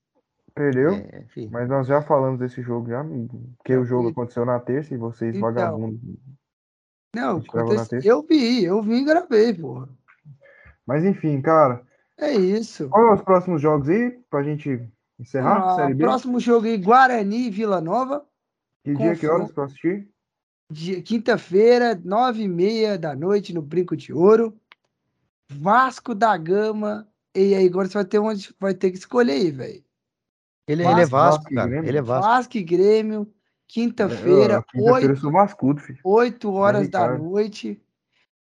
Perdeu, 0.55 0.91
É, 0.93 1.25
mas 1.51 1.67
nós 1.69 1.87
já 1.87 2.03
falamos 2.03 2.39
desse 2.39 2.61
jogo 2.61 2.91
já, 2.91 3.03
porque 3.57 3.75
o 3.75 3.85
jogo 3.87 4.09
E- 4.09 4.13
aconteceu 4.13 4.45
na 4.45 4.61
terça 4.61 4.93
e 4.93 4.99
vocês 4.99 5.35
Então. 5.35 5.41
vagabundos. 5.49 5.99
Não, 7.17 7.41
gente 7.41 7.51
gravou 7.51 7.71
na 7.75 7.81
acontece- 7.83 7.91
terça? 7.91 8.09
eu 8.09 8.23
vi, 8.23 8.65
eu 8.65 8.83
vi 8.83 8.95
e 8.97 9.05
gravei, 9.05 9.55
porra. 9.55 9.89
Mas 10.87 11.05
enfim, 11.05 11.41
cara, 11.41 11.83
É 12.19 12.33
isso. 12.35 12.89
qual 12.91 13.05
são 13.07 13.15
os 13.15 13.23
próximos 13.23 13.63
jogos 13.63 13.89
aí 13.89 14.11
pra 14.29 14.43
gente 14.43 14.87
encerrar? 15.19 15.71
Ah, 15.73 15.77
Série 15.77 15.95
B? 15.95 16.05
próximo 16.05 16.39
jogo 16.39 16.67
aí, 16.67 16.77
Guarani 16.77 17.47
e 17.47 17.51
Vila 17.51 17.81
Nova. 17.81 18.27
Que 18.85 18.95
dia, 18.95 19.15
que 19.17 19.27
horas 19.27 19.53
pra 19.53 19.65
assistir? 19.65 20.09
Dia- 20.71 21.03
Quinta-feira, 21.03 21.95
nove 22.05 22.43
e 22.43 22.49
meia 22.49 22.99
da 22.99 23.15
noite, 23.15 23.53
no 23.55 23.63
Brinco 23.63 23.97
de 23.97 24.13
Ouro. 24.13 24.59
Vasco 25.51 26.15
da 26.15 26.37
Gama. 26.37 27.07
E 27.35 27.55
aí, 27.55 27.67
agora 27.67 27.87
você 27.89 27.95
vai 27.95 28.05
ter, 28.05 28.19
onde, 28.19 28.55
vai 28.59 28.75
ter 28.75 28.91
que 28.91 28.99
escolher 28.99 29.33
aí, 29.33 29.51
velho. 29.51 29.85
Ele, 30.67 30.83
ele 30.83 31.01
é 31.01 31.07
Vasco, 31.07 31.11
Vasco 31.11 31.53
e 31.53 31.55
cara. 31.55 31.69
Grêmio. 31.69 31.89
Ele 31.89 31.99
é 31.99 32.03
Vasco. 32.03 32.29
Vasco 32.31 32.57
e 32.57 32.63
Grêmio. 32.63 33.35
Quinta-feira, 33.69 34.65
É, 34.75 34.81
oito 34.81 35.01
filho. 35.81 35.99
8 36.05 36.53
horas 36.53 36.89
da 36.89 37.01
Ricardo. 37.05 37.23
noite. 37.25 37.83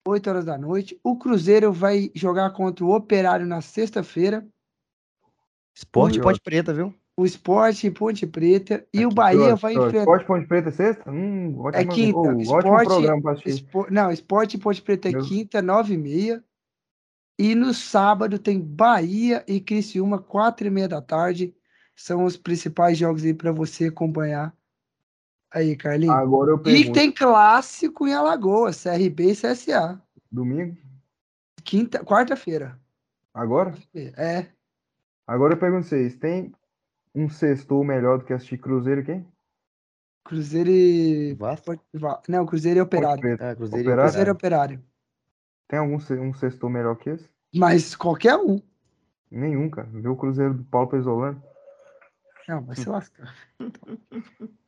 8 0.06 0.30
horas 0.30 0.44
da 0.44 0.56
noite. 0.56 0.98
O 1.04 1.16
Cruzeiro 1.18 1.70
vai 1.72 2.10
jogar 2.14 2.50
contra 2.50 2.84
o 2.84 2.94
Operário 2.94 3.44
na 3.46 3.60
sexta-feira. 3.60 4.46
Esporte 5.74 6.18
Ponte 6.20 6.40
Preta, 6.40 6.72
viu? 6.72 6.94
O 7.18 7.24
Sport 7.26 7.82
em 7.82 7.90
Ponte 7.90 8.24
Preta. 8.28 8.86
E 8.94 9.04
o 9.04 9.08
Aqui, 9.08 9.14
Bahia 9.16 9.56
vai 9.56 9.72
enfrentar. 9.74 9.98
Esporte 9.98 10.24
Ponte 10.26 10.46
Preta 10.46 10.68
é 10.68 10.72
sexta? 10.72 11.10
Hum, 11.10 11.58
ótimo, 11.58 11.82
É 11.82 11.84
quinta. 11.84 12.18
ótimo 12.18 12.40
Esporte- 12.40 12.86
programa 12.86 13.22
pra 13.22 13.32
assistir. 13.32 13.50
Espo- 13.50 13.86
Não, 13.90 14.12
Esporte 14.12 14.56
em 14.56 14.60
Ponte 14.60 14.80
Preta 14.80 15.08
é 15.08 15.12
Meu- 15.12 15.22
quinta, 15.24 15.60
nove 15.60 15.94
e 15.94 15.98
meia. 15.98 16.44
E 17.36 17.56
no 17.56 17.74
sábado 17.74 18.38
tem 18.38 18.60
Bahia 18.60 19.42
e 19.48 19.60
Criciúma, 19.60 20.20
quatro 20.20 20.68
e 20.68 20.70
meia 20.70 20.86
da 20.86 21.02
tarde. 21.02 21.52
São 21.96 22.24
os 22.24 22.36
principais 22.36 22.96
jogos 22.96 23.24
aí 23.24 23.34
para 23.34 23.50
você 23.50 23.86
acompanhar. 23.86 24.54
Aí, 25.50 25.74
Carlinhos. 25.74 26.14
Agora 26.14 26.52
eu 26.52 26.56
e 26.56 26.62
pergunto. 26.62 26.92
tem 26.92 27.10
clássico 27.10 28.06
em 28.06 28.14
Alagoas, 28.14 28.76
CRB 28.84 29.32
e 29.32 29.34
CSA. 29.34 30.00
Domingo? 30.30 30.76
Quinta, 31.64 32.04
quarta-feira. 32.04 32.78
Agora? 33.34 33.74
É. 33.94 34.46
Agora 35.26 35.54
eu 35.54 35.58
pergunto 35.58 35.86
vocês, 35.86 36.14
tem 36.16 36.52
um 37.18 37.28
sextou 37.28 37.82
melhor 37.82 38.18
do 38.18 38.24
que 38.24 38.32
assistir 38.32 38.58
Cruzeiro 38.58 39.04
quem? 39.04 39.26
Cruzeiro 40.24 40.70
e. 40.70 41.34
Vasco? 41.34 41.78
Va- 41.94 42.22
Não, 42.28 42.46
Cruzeiro 42.46 42.78
e 42.78 42.82
Operário. 42.82 43.22
Ah, 43.40 43.54
Cruzeiro 43.56 43.78
e 43.78 43.86
Operário? 43.88 44.02
Cruzeiro 44.04 44.30
e 44.30 44.32
Operário. 44.32 44.84
Tem 45.66 45.78
algum 45.78 45.96
um 45.96 46.34
sextou 46.34 46.70
melhor 46.70 46.96
que 46.96 47.10
esse? 47.10 47.28
Mas 47.54 47.96
qualquer 47.96 48.36
um. 48.36 48.60
Nenhum, 49.30 49.68
cara. 49.68 49.88
Vê 49.90 50.08
o 50.08 50.16
Cruzeiro 50.16 50.54
do 50.54 50.64
Paulo 50.64 50.88
Pesolano. 50.88 51.42
Não, 52.46 52.62
vai 52.62 52.76
se 52.76 52.88
lascar. 52.88 53.34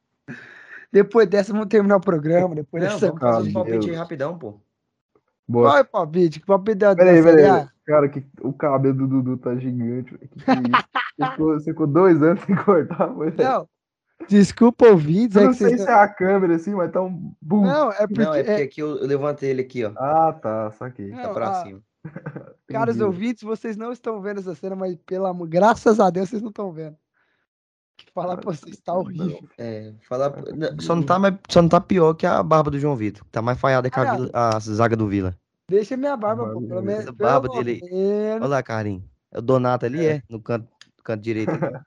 Depois 0.93 1.29
dessa, 1.29 1.53
vamos 1.53 1.69
terminar 1.69 1.97
o 1.97 2.01
programa. 2.01 2.55
Depois 2.55 2.83
Não, 2.83 2.91
dessa. 2.91 3.07
vamos 3.07 3.21
fazer 3.21 3.39
os 3.39 3.45
Meu 3.47 3.55
palpites 3.55 3.89
aí 3.89 3.95
rapidão, 3.95 4.37
pô. 4.39 4.61
Boa. 5.49 5.81
O 5.81 5.85
palpite? 5.85 6.41
Que 6.41 6.47
palpite 6.47 6.77
da, 6.77 6.95
Peraí, 6.97 7.23
peraí. 7.23 7.69
Cara, 7.87 8.09
que, 8.09 8.25
o 8.41 8.53
cabelo 8.53 8.95
do 8.95 9.07
Dudu 9.07 9.37
tá 9.37 9.57
gigante. 9.57 10.17
Que 10.19 10.29
que 10.29 10.51
é 10.51 10.55
isso? 10.55 10.63
Você 11.25 11.31
ficou, 11.33 11.61
ficou 11.61 11.87
dois 11.87 12.23
anos 12.23 12.41
sem 12.45 12.55
cortar, 12.57 13.13
foi, 13.15 13.31
velho? 13.31 13.49
Não. 13.49 13.69
Desculpa, 14.29 14.87
ouvintes. 14.87 15.35
Eu 15.37 15.43
É 15.43 15.45
não 15.47 15.53
sei 15.55 15.69
vocês 15.71 15.81
se 15.83 15.89
é 15.89 15.93
a 15.95 16.07
câmera 16.07 16.55
assim, 16.57 16.75
mas 16.75 16.91
tá 16.93 17.01
um 17.01 17.33
boom. 17.41 17.63
Não, 17.63 17.91
é 17.91 18.07
porque. 18.07 18.23
Não, 18.23 18.35
é 18.35 18.43
porque 18.45 18.61
é- 18.61 18.65
aqui 18.65 18.81
eu, 18.83 18.97
eu 18.99 19.07
levantei 19.07 19.51
ele 19.51 19.63
aqui, 19.63 19.85
ó. 19.85 19.93
Ah, 19.97 20.33
tá, 20.33 20.71
saquei. 20.73 21.11
Tá 21.11 21.23
Não, 21.23 21.35
pra 21.35 21.49
ah, 21.51 21.55
cima. 21.65 21.81
Caros 22.69 22.97
Entendi. 22.97 23.05
ouvintes, 23.07 23.43
vocês 23.43 23.77
não 23.77 23.93
estão 23.93 24.21
vendo 24.21 24.41
essa 24.41 24.55
cena, 24.55 24.77
mas 24.77 24.95
pelo 25.07 25.27
amor, 25.27 25.49
graças 25.49 25.99
a 26.01 26.11
Deus 26.11 26.29
vocês 26.29 26.43
não 26.43 26.51
estão 26.51 26.71
vendo. 26.71 26.97
Falar 28.15 28.37
pra 28.39 28.53
vocês 28.53 28.79
tá 28.81 28.95
horrível. 28.95 29.41
É, 29.59 29.93
falar. 30.09 30.33
não, 30.55 30.81
Só 30.81 30.95
não, 30.95 31.03
tá, 31.03 31.19
mais- 31.19 31.35
só 31.49 31.61
não 31.63 31.69
tá 31.69 31.81
pior 31.81 32.15
que 32.15 32.27
a 32.27 32.43
barba 32.43 32.71
do 32.71 32.79
João 32.79 32.97
Vitor. 32.97 33.25
Tá 33.31 33.41
mais 33.43 33.59
falhada 33.59 33.91
que 33.91 33.99
a, 34.01 34.15
Vila- 34.15 34.31
a 34.33 34.59
zaga 34.59 34.97
do 34.97 35.07
Vila. 35.07 35.35
Deixa 35.69 35.97
minha 35.97 36.17
barba, 36.17 36.45
Barba 36.45 36.61
pô, 36.61 36.67
pelo 36.67 36.83
menos. 36.83 37.03
Essa 37.05 37.13
barba 37.13 37.49
dele. 37.49 37.81
Olha 38.37 38.47
lá, 38.47 38.63
Carinho. 38.63 39.05
É 39.33 39.39
o 39.39 39.43
Donato 39.43 39.87
ali, 39.87 40.05
é? 40.05 40.23
No 40.29 40.41
canto, 40.41 40.67
canto 41.11 41.23
direito. 41.23 41.51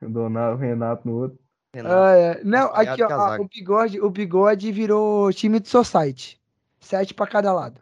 Donar 0.00 0.54
o 0.54 0.56
Renato 0.56 1.06
no 1.06 1.14
outro. 1.16 1.38
Renato. 1.74 1.94
Ah, 1.94 2.16
é. 2.16 2.44
Não, 2.44 2.70
aqui, 2.74 3.02
ó, 3.02 3.10
a 3.10 3.40
o 3.40 3.48
bigode, 3.48 4.00
o 4.00 4.10
bigode 4.10 4.72
virou 4.72 5.32
time 5.32 5.60
de 5.60 5.68
society. 5.68 6.40
Sete 6.80 7.12
pra 7.12 7.26
cada 7.26 7.52
lado. 7.52 7.80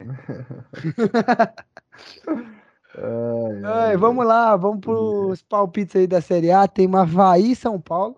Ai, 2.96 3.64
Ai, 3.64 3.96
vamos 3.96 4.24
lá, 4.24 4.56
vamos 4.56 4.80
pros 4.80 5.42
palpites 5.42 5.96
aí 5.96 6.06
da 6.06 6.20
Série 6.20 6.50
A. 6.50 6.68
Tem 6.68 6.86
uma 6.86 7.02
Havaí 7.02 7.52
e 7.52 7.56
São 7.56 7.80
Paulo. 7.80 8.16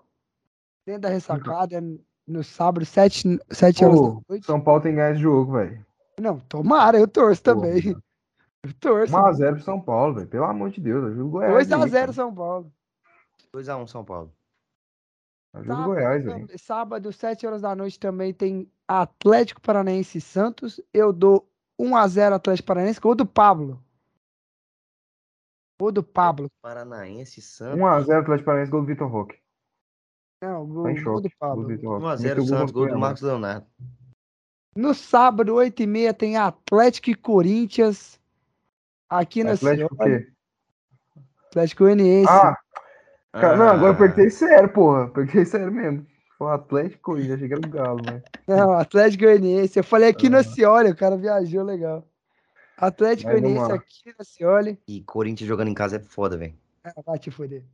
Dentro 0.84 1.02
da 1.02 1.08
ressacada, 1.08 1.82
no 2.26 2.44
sábado, 2.44 2.84
sete, 2.84 3.38
sete 3.50 3.84
horas 3.84 4.00
da 4.00 4.06
Pô, 4.06 4.22
noite. 4.28 4.46
São 4.46 4.60
Paulo 4.60 4.82
tem 4.82 4.94
ganhar 4.94 5.12
esse 5.12 5.20
jogo, 5.20 5.52
velho. 5.52 5.84
Não, 6.20 6.38
tomara, 6.40 6.98
eu 6.98 7.08
torço 7.08 7.42
Pô, 7.42 7.54
também. 7.54 7.96
Eu 8.66 8.74
torço. 8.80 9.12
1x0 9.14 9.54
pro 9.54 9.62
São 9.62 9.80
Paulo, 9.80 10.14
velho. 10.14 10.28
Pelo 10.28 10.44
amor 10.44 10.70
de 10.70 10.80
Deus, 10.80 11.04
ajuda 11.04 11.24
o 11.24 11.28
Goiás. 11.30 11.72
aí, 11.72 11.78
2x0 11.78 11.90
cara. 11.92 12.12
São 12.12 12.34
Paulo. 12.34 12.72
2x1 13.54 13.86
São 13.86 14.04
Paulo. 14.04 14.32
Ajuda 15.54 15.72
o 15.72 15.76
Sábado, 15.76 15.86
Goiás, 15.94 16.24
velho. 16.24 16.58
sábado, 16.58 17.12
7 17.12 17.46
horas 17.46 17.62
da 17.62 17.74
noite, 17.74 17.98
também 17.98 18.34
tem 18.34 18.70
Atlético 18.86 19.60
Paranaense 19.60 20.18
e 20.18 20.20
Santos. 20.20 20.80
Eu 20.92 21.12
dou 21.12 21.48
1x0 21.80 22.32
Atlético 22.32 22.66
Paranaense, 22.66 23.00
gol 23.00 23.14
do 23.14 23.24
Pablo. 23.26 23.82
Gol 25.80 25.92
do 25.92 26.02
Pablo. 26.02 26.50
Paranaense, 26.62 27.40
Santos. 27.40 27.78
1x0 27.78 28.20
Atlético 28.20 28.44
Paranaense, 28.46 28.70
gol 28.70 28.80
do 28.82 28.86
Vitor 28.86 29.08
Roque. 29.08 29.38
Não, 30.42 30.66
gol, 30.66 30.84
Tá 30.84 31.02
gol 31.02 31.20
do 31.22 31.30
Pablo. 31.38 31.62
do 31.62 31.68
Vitor 31.68 32.00
Roque. 32.00 32.04
1x0 32.04 32.22
Meteu 32.22 32.36
gol 32.36 32.46
Santos, 32.46 32.72
gol 32.72 32.88
do. 32.88 32.98
Marcos 32.98 33.22
Leonardo. 33.22 33.66
No 34.74 34.92
sábado, 34.92 35.54
8h30, 35.54 36.14
tem 36.14 36.36
Atlético 36.36 37.10
e 37.10 37.14
Corinthians. 37.14 38.20
Aqui 39.08 39.44
na 39.44 39.52
Atlético 39.52 39.94
o 39.94 39.96
Cioli. 39.96 40.18
quê? 40.24 40.32
Atlético 41.48 41.84
Goianiense. 41.84 42.28
Ah, 42.30 42.56
cara, 43.32 43.56
não, 43.56 43.68
agora 43.68 43.86
eu 43.88 43.92
Ah, 43.92 43.96
perguntei 43.96 44.30
sério, 44.30 44.68
porra. 44.68 45.08
Perguntei 45.08 45.44
sério 45.44 45.72
mesmo. 45.72 46.06
Foi 46.36 46.48
o 46.48 46.50
Atlético 46.50 47.02
Corinthians, 47.02 47.34
achei 47.36 47.48
que 47.48 47.54
era 47.54 47.66
o 47.66 47.70
Galo, 47.70 48.02
né? 48.04 48.22
Não, 48.46 48.72
Atlético 48.72 49.24
Goianiense. 49.24 49.78
Eu 49.78 49.84
falei 49.84 50.08
aqui 50.10 50.28
na 50.28 50.38
Ah. 50.38 50.44
Cioli, 50.44 50.90
o 50.90 50.96
cara 50.96 51.16
viajou 51.16 51.62
legal. 51.64 52.06
Atlético 52.76 53.30
vamos 53.30 53.42
Goianiense 53.42 53.72
aqui 53.72 54.14
na 54.18 54.24
Cioli. 54.24 54.78
E 54.86 55.02
Corinthians 55.02 55.48
jogando 55.48 55.68
em 55.68 55.74
casa 55.74 55.96
é 55.96 56.00
foda, 56.00 56.36
velho. 56.36 56.54
Ah, 56.84 56.92
vai 57.06 57.18
te 57.18 57.30
foder. 57.30 57.64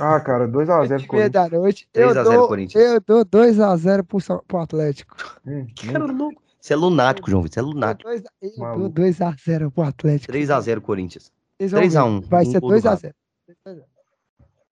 Ah, 0.00 0.18
cara, 0.20 0.46
2x0 0.48 0.80
Oito 0.80 0.92
e 0.92 0.96
meia 0.96 1.06
Corinthians. 1.08 1.32
da 1.32 1.48
noite. 1.58 1.88
3 1.92 2.06
Eu 2.14 2.20
a 2.20 2.24
0 2.24 2.36
dou, 2.38 2.48
Corinthians. 2.48 2.84
eu 2.84 3.00
dou 3.00 3.24
2x0 3.24 4.02
pro, 4.04 4.42
pro 4.44 4.58
Atlético. 4.58 5.16
Hum, 5.46 5.66
Cara 5.92 6.04
louco. 6.06 6.40
Você 6.64 6.72
é 6.72 6.76
lunático, 6.76 7.30
João 7.30 7.42
Vitor. 7.42 7.52
Você 7.52 7.60
é 7.60 7.62
lunático. 7.62 8.08
Eu 8.10 8.22
dou 8.40 8.58
Maluco. 8.58 8.88
2x0 9.02 9.70
pro 9.70 9.82
Atlético. 9.82 10.32
3x0 10.32 10.80
Corinthians. 10.80 11.30
Vocês 11.60 11.72
vão 11.72 11.80
ver. 11.82 11.88
3x1. 11.88 12.20
Vai 12.26 12.42
um 12.46 12.50
ser 12.50 12.60
gol 12.60 12.70
do 12.70 12.76
2x0. 12.78 13.12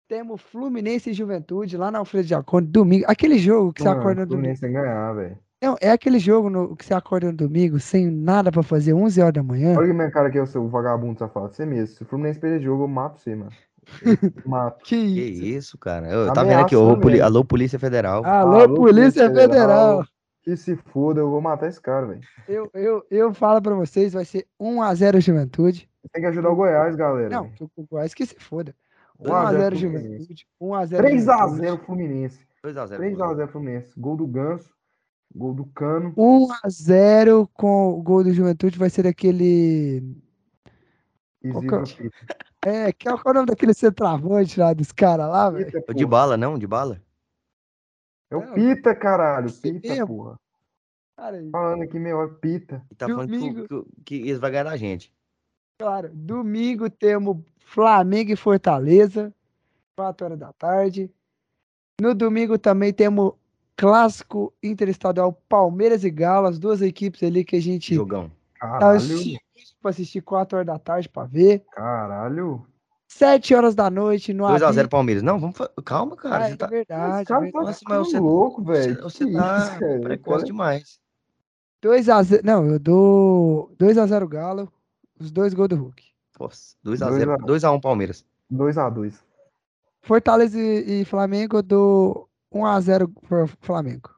Temos 0.08 0.40
Fluminense 0.40 1.10
e 1.10 1.12
Juventude 1.12 1.76
lá 1.76 1.90
na 1.90 1.98
Alfredo 1.98 2.26
Jacone, 2.28 2.66
domingo. 2.66 3.04
Aquele 3.06 3.36
jogo 3.38 3.74
que 3.74 3.82
você 3.82 3.88
Mano, 3.90 4.00
acorda 4.00 4.22
o 4.22 4.24
no 4.24 4.30
domingo. 4.30 4.56
Fluminense 4.56 4.86
ganhar, 4.88 5.12
velho. 5.12 5.38
Não, 5.62 5.76
é 5.82 5.90
aquele 5.90 6.18
jogo 6.18 6.48
no- 6.48 6.74
que 6.74 6.84
você 6.86 6.94
acorda 6.94 7.26
no 7.26 7.36
domingo 7.36 7.78
sem 7.78 8.10
nada 8.10 8.50
pra 8.50 8.62
fazer, 8.62 8.94
11 8.94 9.20
horas 9.20 9.34
da 9.34 9.42
manhã. 9.42 9.76
Olha 9.76 9.86
que 9.88 9.92
minha 9.92 10.10
cara 10.10 10.28
aqui 10.28 10.38
é 10.38 10.42
o 10.42 10.46
seu 10.46 10.66
vagabundo 10.70 11.18
safado. 11.18 11.54
Você 11.54 11.66
mesmo. 11.66 11.94
Se 11.94 12.02
o 12.02 12.06
Fluminense 12.06 12.40
perder 12.40 12.62
jogo, 12.62 12.84
eu 12.84 12.88
mato 12.88 13.20
você, 13.20 13.34
mano. 13.34 13.50
Eu 14.02 14.16
mato. 14.46 14.82
Que 14.88 14.96
Que 14.96 15.20
isso? 15.20 15.44
isso, 15.44 15.78
cara. 15.78 16.08
Eu, 16.08 16.32
tá 16.32 16.42
vendo 16.42 16.60
aqui, 16.60 16.74
ô, 16.74 16.98
poli- 16.98 17.20
alô, 17.20 17.44
Polícia 17.44 17.78
Federal. 17.78 18.24
Alô, 18.24 18.60
Alô, 18.60 18.74
Polícia 18.76 19.28
Polícia 19.28 19.30
Federal. 19.30 20.04
Que 20.42 20.56
se 20.56 20.76
foda, 20.76 21.20
eu 21.20 21.30
vou 21.30 21.40
matar 21.40 21.68
esse 21.68 21.80
cara, 21.80 22.06
velho. 22.06 22.20
Eu, 22.48 22.70
eu, 22.74 23.06
eu 23.10 23.32
falo 23.32 23.62
pra 23.62 23.74
vocês, 23.74 24.12
vai 24.12 24.24
ser 24.24 24.46
1x0 24.60 25.20
Juventude. 25.20 25.88
Tem 26.12 26.22
que 26.22 26.28
ajudar 26.28 26.50
o 26.50 26.56
Goiás, 26.56 26.96
galera. 26.96 27.30
Não, 27.30 27.50
que 27.50 27.62
o 27.62 27.70
Goiás 27.88 28.12
que 28.12 28.26
se 28.26 28.34
foda. 28.34 28.74
1x0 29.20 29.28
1x0 29.28 29.78
Fluminense. 29.78 29.78
Juventude. 29.78 30.46
1x0 30.60 31.00
3x0 31.00 31.84
Fluminense. 31.84 32.46
2x0. 32.64 32.98
3x0 32.98 33.48
Fluminense. 33.48 33.92
Gol 33.96 34.16
do 34.16 34.26
Ganso. 34.26 34.74
Gol 35.34 35.54
do 35.54 35.64
Cano. 35.66 36.12
1x0 36.14 37.48
com 37.54 37.90
o 37.90 38.02
gol 38.02 38.24
do 38.24 38.32
Juventude 38.32 38.78
vai 38.78 38.90
ser 38.90 39.06
aquele. 39.06 40.02
Que 41.40 41.52
Pita. 41.52 41.84
É, 42.64 42.92
que 42.92 43.08
é 43.08 43.12
o 43.12 43.18
qual 43.18 43.32
é 43.32 43.36
o 43.36 43.40
nome 43.40 43.46
daquele 43.46 43.74
centroavante 43.74 44.60
lá 44.60 44.72
dos 44.72 44.92
caras 44.92 45.28
lá, 45.28 45.50
velho? 45.50 45.84
O 45.88 45.94
de 45.94 46.06
bala, 46.06 46.36
não? 46.36 46.56
De 46.56 46.66
bala? 46.66 47.02
É 48.32 48.36
o 48.36 48.54
Pita, 48.54 48.94
caralho. 48.94 49.52
Pita, 49.52 50.06
porra. 50.06 50.38
Cara, 51.16 51.42
Falando 51.52 51.82
aqui 51.82 51.98
meia 51.98 52.16
hora, 52.16 52.28
Pita. 52.34 52.82
E 52.90 52.94
tá 52.94 53.06
falando 53.06 53.28
que, 53.30 53.38
Domingo. 53.38 53.66
que, 53.68 54.02
que 54.04 54.14
eles 54.28 54.38
vão 54.38 54.50
ganhar 54.50 54.64
da 54.64 54.76
gente. 54.76 55.12
claro, 55.78 56.10
domingo 56.12 56.88
temos 56.90 57.36
Flamengo 57.60 58.32
e 58.32 58.36
Fortaleza, 58.36 59.32
4 59.96 60.24
horas 60.26 60.38
da 60.38 60.52
tarde. 60.52 61.10
No 62.00 62.14
domingo 62.14 62.58
também 62.58 62.92
temos 62.92 63.32
clássico 63.76 64.52
interestadual 64.62 65.32
Palmeiras 65.48 66.02
e 66.04 66.10
Galo, 66.10 66.46
as 66.48 66.58
duas 66.58 66.82
equipes 66.82 67.22
ali 67.22 67.44
que 67.44 67.56
a 67.56 67.60
gente 67.62 67.94
Jogão. 67.94 68.28
tá 68.58 68.68
Caralho. 68.68 68.96
ansioso 68.96 69.38
pra 69.80 69.90
assistir 69.90 70.20
4 70.22 70.56
horas 70.56 70.66
da 70.66 70.78
tarde 70.78 71.08
pra 71.08 71.24
ver. 71.24 71.64
Caralho. 71.72 72.66
7 73.16 73.54
horas 73.54 73.74
da 73.74 73.90
noite 73.90 74.32
no 74.32 74.44
2x0 74.44 74.80
Abi- 74.80 74.88
Palmeiras. 74.88 75.22
Não, 75.22 75.38
vamos. 75.38 75.56
Calma, 75.84 76.16
cara. 76.16 76.36
Ah, 76.44 76.48
Você 76.48 76.52
é 76.52 76.56
tá, 76.56 76.66
verdade, 76.66 77.24
cara 77.26 77.40
é 77.40 77.42
verdade. 77.42 77.66
Nossa, 77.66 77.80
mas 77.88 77.98
você- 78.08 78.18
louco, 78.20 78.62
você, 78.64 78.72
velho. 78.88 79.02
você 79.02 79.26
Que 79.26 79.32
tá 79.32 79.58
isso, 79.58 79.78
velho? 79.78 80.00
precoce 80.02 80.36
Cara, 80.38 80.46
demais. 80.46 81.00
2x0. 81.82 82.40
Não, 82.44 82.66
eu 82.66 82.78
dou 82.78 83.74
2x0 83.78 84.26
Galo, 84.28 84.72
os 85.20 85.30
dois 85.30 85.52
gols 85.52 85.68
do 85.68 85.76
Hulk. 85.76 86.02
Nossa, 86.40 86.76
2x0. 86.84 87.36
2x1 87.44 87.80
Palmeiras. 87.80 88.24
2x2. 88.50 89.14
Fortaleza 90.02 90.58
e, 90.58 91.02
e 91.02 91.04
Flamengo, 91.04 91.58
eu 91.58 91.62
dou 91.62 92.28
1x0 92.52 93.08
pro 93.28 93.46
Flamengo. 93.60 94.10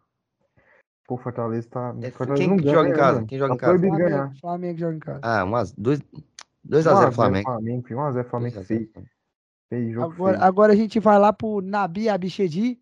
Pô, 1.07 1.19
Fortaleza 1.19 1.69
tá. 1.69 1.95
É, 2.01 2.11
Fortaleza 2.11 2.43
quem 2.43 2.49
não 2.49 2.57
que 2.57 2.65
ganha, 2.65 2.75
joga 2.77 2.89
em 2.89 2.93
né, 2.93 2.97
casa? 2.99 3.15
mano? 3.17 3.27
Quem 3.27 3.39
joga 3.39 3.49
Tá 3.51 3.55
em 3.55 3.59
casa? 3.59 3.79
Flamengo, 3.79 4.41
Flamengo 4.41 4.79
joga 4.79 4.95
em 4.95 4.99
casa. 5.01 5.21
Ah, 5.23 5.45
2x0 6.69 7.11
1x0 7.11 7.13
Flamengo. 7.13 7.51
Flamengo, 7.51 7.87
filho. 7.87 8.01
1x0 8.01 8.25
Flamengo 8.25 8.61
2x0 8.61 9.05
feio. 9.69 10.03
Agora, 10.03 10.37
feio. 10.39 10.47
agora 10.47 10.73
a 10.73 10.77
gente 10.77 11.01
vai 11.01 11.19
lá 11.19 11.33
pro 11.33 11.61
Nabi 11.61 12.09
Abichedi. 12.09 12.79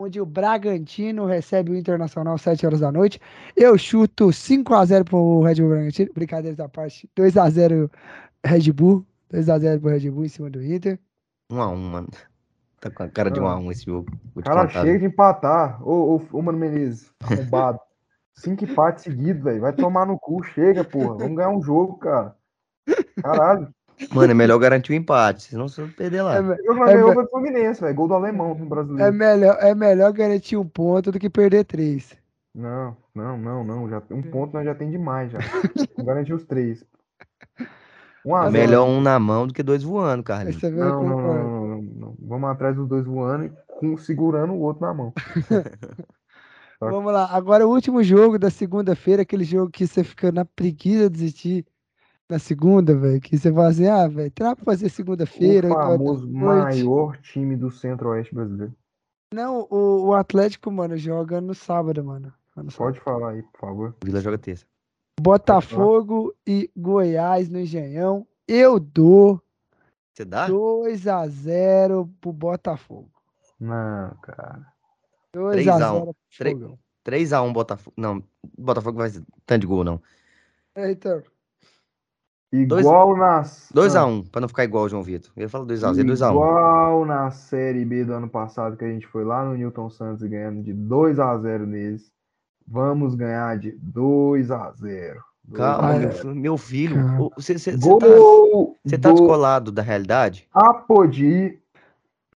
onde 0.00 0.20
o 0.20 0.26
Bragantino 0.26 1.26
recebe 1.26 1.70
o 1.70 1.76
Internacional 1.76 2.34
às 2.34 2.42
7 2.42 2.66
horas 2.66 2.80
da 2.80 2.90
noite. 2.90 3.20
Eu 3.56 3.78
chuto 3.78 4.28
5x0 4.28 5.04
pro 5.04 5.42
Red 5.42 5.56
Bull 5.56 5.68
Bragantino. 5.70 6.12
Brincadeiras 6.12 6.60
à 6.60 6.68
parte. 6.68 7.08
2x0 7.16 7.90
Red 8.44 8.72
Bull. 8.72 9.06
2x0 9.32 9.80
pro 9.80 9.90
Red 9.90 10.10
Bull 10.10 10.24
em 10.24 10.28
cima 10.28 10.50
do 10.50 10.62
Inter. 10.62 10.98
1x1, 11.50 11.76
mano. 11.76 12.08
Tá 12.80 12.90
com 12.90 13.04
a 13.04 13.08
cara 13.08 13.30
de 13.30 13.40
1x1 13.40 13.70
esse 13.70 13.84
jogo. 13.84 14.10
Cara, 14.42 14.68
chega 14.68 14.90
viu? 14.90 14.98
de 14.98 15.06
empatar. 15.06 15.80
Ô, 15.86 16.16
ô, 16.16 16.22
ô 16.32 16.42
Mano 16.42 16.58
Menezes, 16.58 17.12
arrombado. 17.20 17.78
Cinco 18.34 18.64
empates 18.64 19.04
seguidos, 19.04 19.42
velho. 19.42 19.60
Vai 19.60 19.72
tomar 19.72 20.06
no 20.06 20.18
cu. 20.18 20.42
Chega, 20.42 20.82
porra. 20.82 21.18
Vamos 21.18 21.36
ganhar 21.36 21.50
um 21.50 21.62
jogo, 21.62 21.98
cara. 21.98 22.34
Caralho. 23.20 23.68
Mano, 24.10 24.32
é 24.32 24.34
melhor 24.34 24.58
garantir 24.58 24.92
o 24.92 24.94
empate, 24.94 25.44
senão 25.44 25.68
você 25.68 25.82
vai 25.82 25.90
perder 25.90 26.22
lá. 26.22 26.36
É, 26.36 26.42
jogo 26.42 26.74
nós 26.74 26.90
É, 26.90 26.94
ganhou 26.94 27.28
Fluminense, 27.28 27.80
velho. 27.80 27.94
Gol 27.94 28.08
do 28.08 28.14
alemão 28.14 28.54
no 28.54 28.64
é 28.64 28.68
brasileiro. 28.68 29.12
melhor, 29.12 29.56
é 29.60 29.74
melhor 29.74 30.12
garantir 30.12 30.56
um 30.56 30.66
ponto 30.66 31.12
do 31.12 31.18
que 31.18 31.30
perder 31.30 31.64
três. 31.64 32.16
Não, 32.54 32.96
não, 33.14 33.38
não, 33.38 33.64
não. 33.64 33.88
Já, 33.88 34.02
um 34.10 34.22
ponto 34.22 34.54
nós 34.54 34.64
já 34.64 34.74
tem 34.74 34.90
demais 34.90 35.30
já. 35.30 35.38
Garantir 35.98 36.34
os 36.34 36.44
três. 36.44 36.84
Um 38.24 38.34
a 38.34 38.50
zero. 38.50 38.52
Melhor 38.52 38.86
um 38.86 39.00
na 39.00 39.18
mão 39.18 39.46
do 39.46 39.54
que 39.54 39.62
dois 39.62 39.82
voando, 39.82 40.22
Carlinhos. 40.22 40.62
É 40.62 40.70
Não, 40.70 41.02
não, 41.02 41.20
não, 41.20 41.34
não, 41.34 41.66
não, 41.68 41.82
não. 41.82 42.16
Vamos 42.20 42.50
atrás 42.50 42.76
dos 42.76 42.88
dois 42.88 43.04
voando 43.04 43.46
e 43.46 43.52
com, 43.66 43.96
segurando 43.96 44.52
o 44.52 44.60
outro 44.60 44.82
na 44.86 44.94
mão. 44.94 45.12
Vamos 46.80 47.12
lá. 47.12 47.28
Agora 47.30 47.66
o 47.66 47.70
último 47.70 48.02
jogo 48.02 48.38
da 48.38 48.50
segunda-feira, 48.50 49.22
aquele 49.22 49.44
jogo 49.44 49.70
que 49.70 49.86
você 49.86 50.02
fica 50.02 50.32
na 50.32 50.44
preguiça 50.44 51.08
de 51.08 51.10
desistir 51.10 51.66
na 52.32 52.38
segunda, 52.38 52.94
velho. 52.96 53.20
Que 53.20 53.36
você 53.38 53.52
fala 53.52 53.68
assim, 53.68 53.86
ah, 53.86 54.08
velho, 54.08 54.30
terá 54.30 54.56
pra 54.56 54.64
fazer 54.64 54.88
segunda-feira. 54.88 55.68
O 55.68 55.74
famoso 55.74 56.28
maior 56.30 57.16
time 57.18 57.56
do 57.56 57.70
Centro-Oeste 57.70 58.34
brasileiro. 58.34 58.74
Não, 59.32 59.66
o, 59.70 60.06
o 60.08 60.14
Atlético, 60.14 60.70
mano, 60.70 60.96
joga 60.96 61.40
no 61.40 61.54
sábado, 61.54 62.02
mano. 62.04 62.32
No 62.56 62.70
sábado. 62.70 62.76
Pode 62.94 63.00
falar 63.00 63.30
aí, 63.30 63.42
por 63.42 63.60
favor. 63.60 63.96
O 64.02 64.06
Vila 64.06 64.20
joga 64.20 64.38
terça. 64.38 64.64
Botafogo 65.20 66.34
e 66.46 66.70
Goiás 66.76 67.48
no 67.48 67.60
Engenhão. 67.60 68.26
Eu 68.48 68.78
dou 68.80 69.40
Você 70.12 70.24
dá? 70.24 70.46
2 70.48 71.06
a 71.06 71.26
0 71.28 72.10
pro 72.20 72.32
Botafogo. 72.32 73.10
Não, 73.60 74.10
cara. 74.22 74.66
2 75.32 75.52
3 75.52 75.68
a 75.68 75.74
a 75.74 75.78
0 75.78 75.94
1. 75.96 76.02
pro 76.04 76.14
Três- 76.38 76.58
Fogão. 76.58 76.78
3x1 77.04 77.52
Botafogo. 77.52 77.94
Não, 77.96 78.22
Botafogo 78.58 78.98
vai 78.98 79.10
tanto 79.46 79.60
de 79.60 79.66
gol, 79.66 79.82
não. 79.84 80.00
É, 80.74 80.90
então, 80.90 81.22
Igual 82.52 83.16
nas. 83.16 83.72
2x1, 83.74 84.28
pra 84.30 84.40
não 84.42 84.48
ficar 84.48 84.64
igual 84.64 84.84
o 84.84 84.88
João 84.88 85.02
Vitor. 85.02 85.32
Eu 85.36 85.48
falo 85.48 85.66
2x0, 85.66 86.04
2x1. 86.04 86.30
Igual 86.30 87.06
na 87.06 87.30
Série 87.30 87.84
B 87.84 88.04
do 88.04 88.12
ano 88.12 88.28
passado, 88.28 88.76
que 88.76 88.84
a 88.84 88.88
gente 88.88 89.06
foi 89.06 89.24
lá 89.24 89.42
no 89.44 89.54
Newton 89.54 89.88
Santos 89.88 90.22
e 90.22 90.28
ganhamos 90.28 90.64
de 90.64 90.74
2 90.74 91.18
a 91.18 91.38
0 91.38 91.66
neles. 91.66 92.12
Vamos 92.68 93.14
ganhar 93.14 93.58
de 93.58 93.72
2 93.80 94.50
a 94.50 94.70
0 94.72 95.20
Calma, 95.54 95.98
meu, 95.98 96.34
meu 96.34 96.56
filho. 96.58 97.30
Você 97.36 97.72
tá, 97.72 97.78
tá 97.78 99.08
do 99.10 99.14
descolado 99.14 99.72
da 99.72 99.82
realidade? 99.82 100.46
Apodi. 100.52 101.58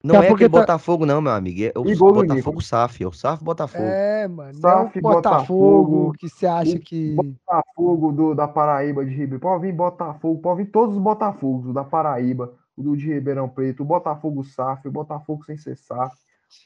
Não 0.04 0.16
é 0.16 0.18
porque 0.28 0.44
aquele 0.44 0.50
tá- 0.50 0.60
Botafogo, 0.60 1.06
não, 1.06 1.20
meu 1.22 1.32
amigo. 1.32 1.62
É 1.62 1.72
o 1.78 1.82
Botafogo. 1.96 2.60
SAF. 2.60 3.02
É 3.02 3.06
o 3.06 3.12
SAF 3.12 3.42
Botafogo. 3.42 3.84
é, 3.84 4.28
mano. 4.28 4.52
Não 4.52 4.60
SAF, 4.60 4.96
é 4.96 4.98
o 4.98 5.02
Botafogo 5.02 5.82
Botafogo, 5.82 6.12
que 6.18 6.28
você 6.28 6.46
acha 6.46 6.76
o 6.76 6.80
que. 6.80 7.14
Botafogo 7.16 8.12
do, 8.12 8.34
da 8.34 8.46
Paraíba 8.46 9.04
de 9.04 9.10
Ribeirão. 9.12 9.40
Pode 9.40 9.62
vir 9.62 9.72
Botafogo, 9.72 10.40
pode 10.40 10.62
vir 10.64 10.70
todos 10.70 10.94
os 10.94 11.00
Botafogos, 11.02 11.70
o 11.70 11.72
da 11.72 11.82
Paraíba, 11.84 12.52
o 12.76 12.82
do 12.82 12.96
de 12.96 13.06
Ribeirão 13.12 13.48
Preto, 13.48 13.82
o 13.82 13.86
Botafogo 13.86 14.44
SAF, 14.44 14.86
o 14.86 14.92
Botafogo 14.92 15.42
sem 15.44 15.56
ser 15.56 15.76
SAF, 15.76 16.14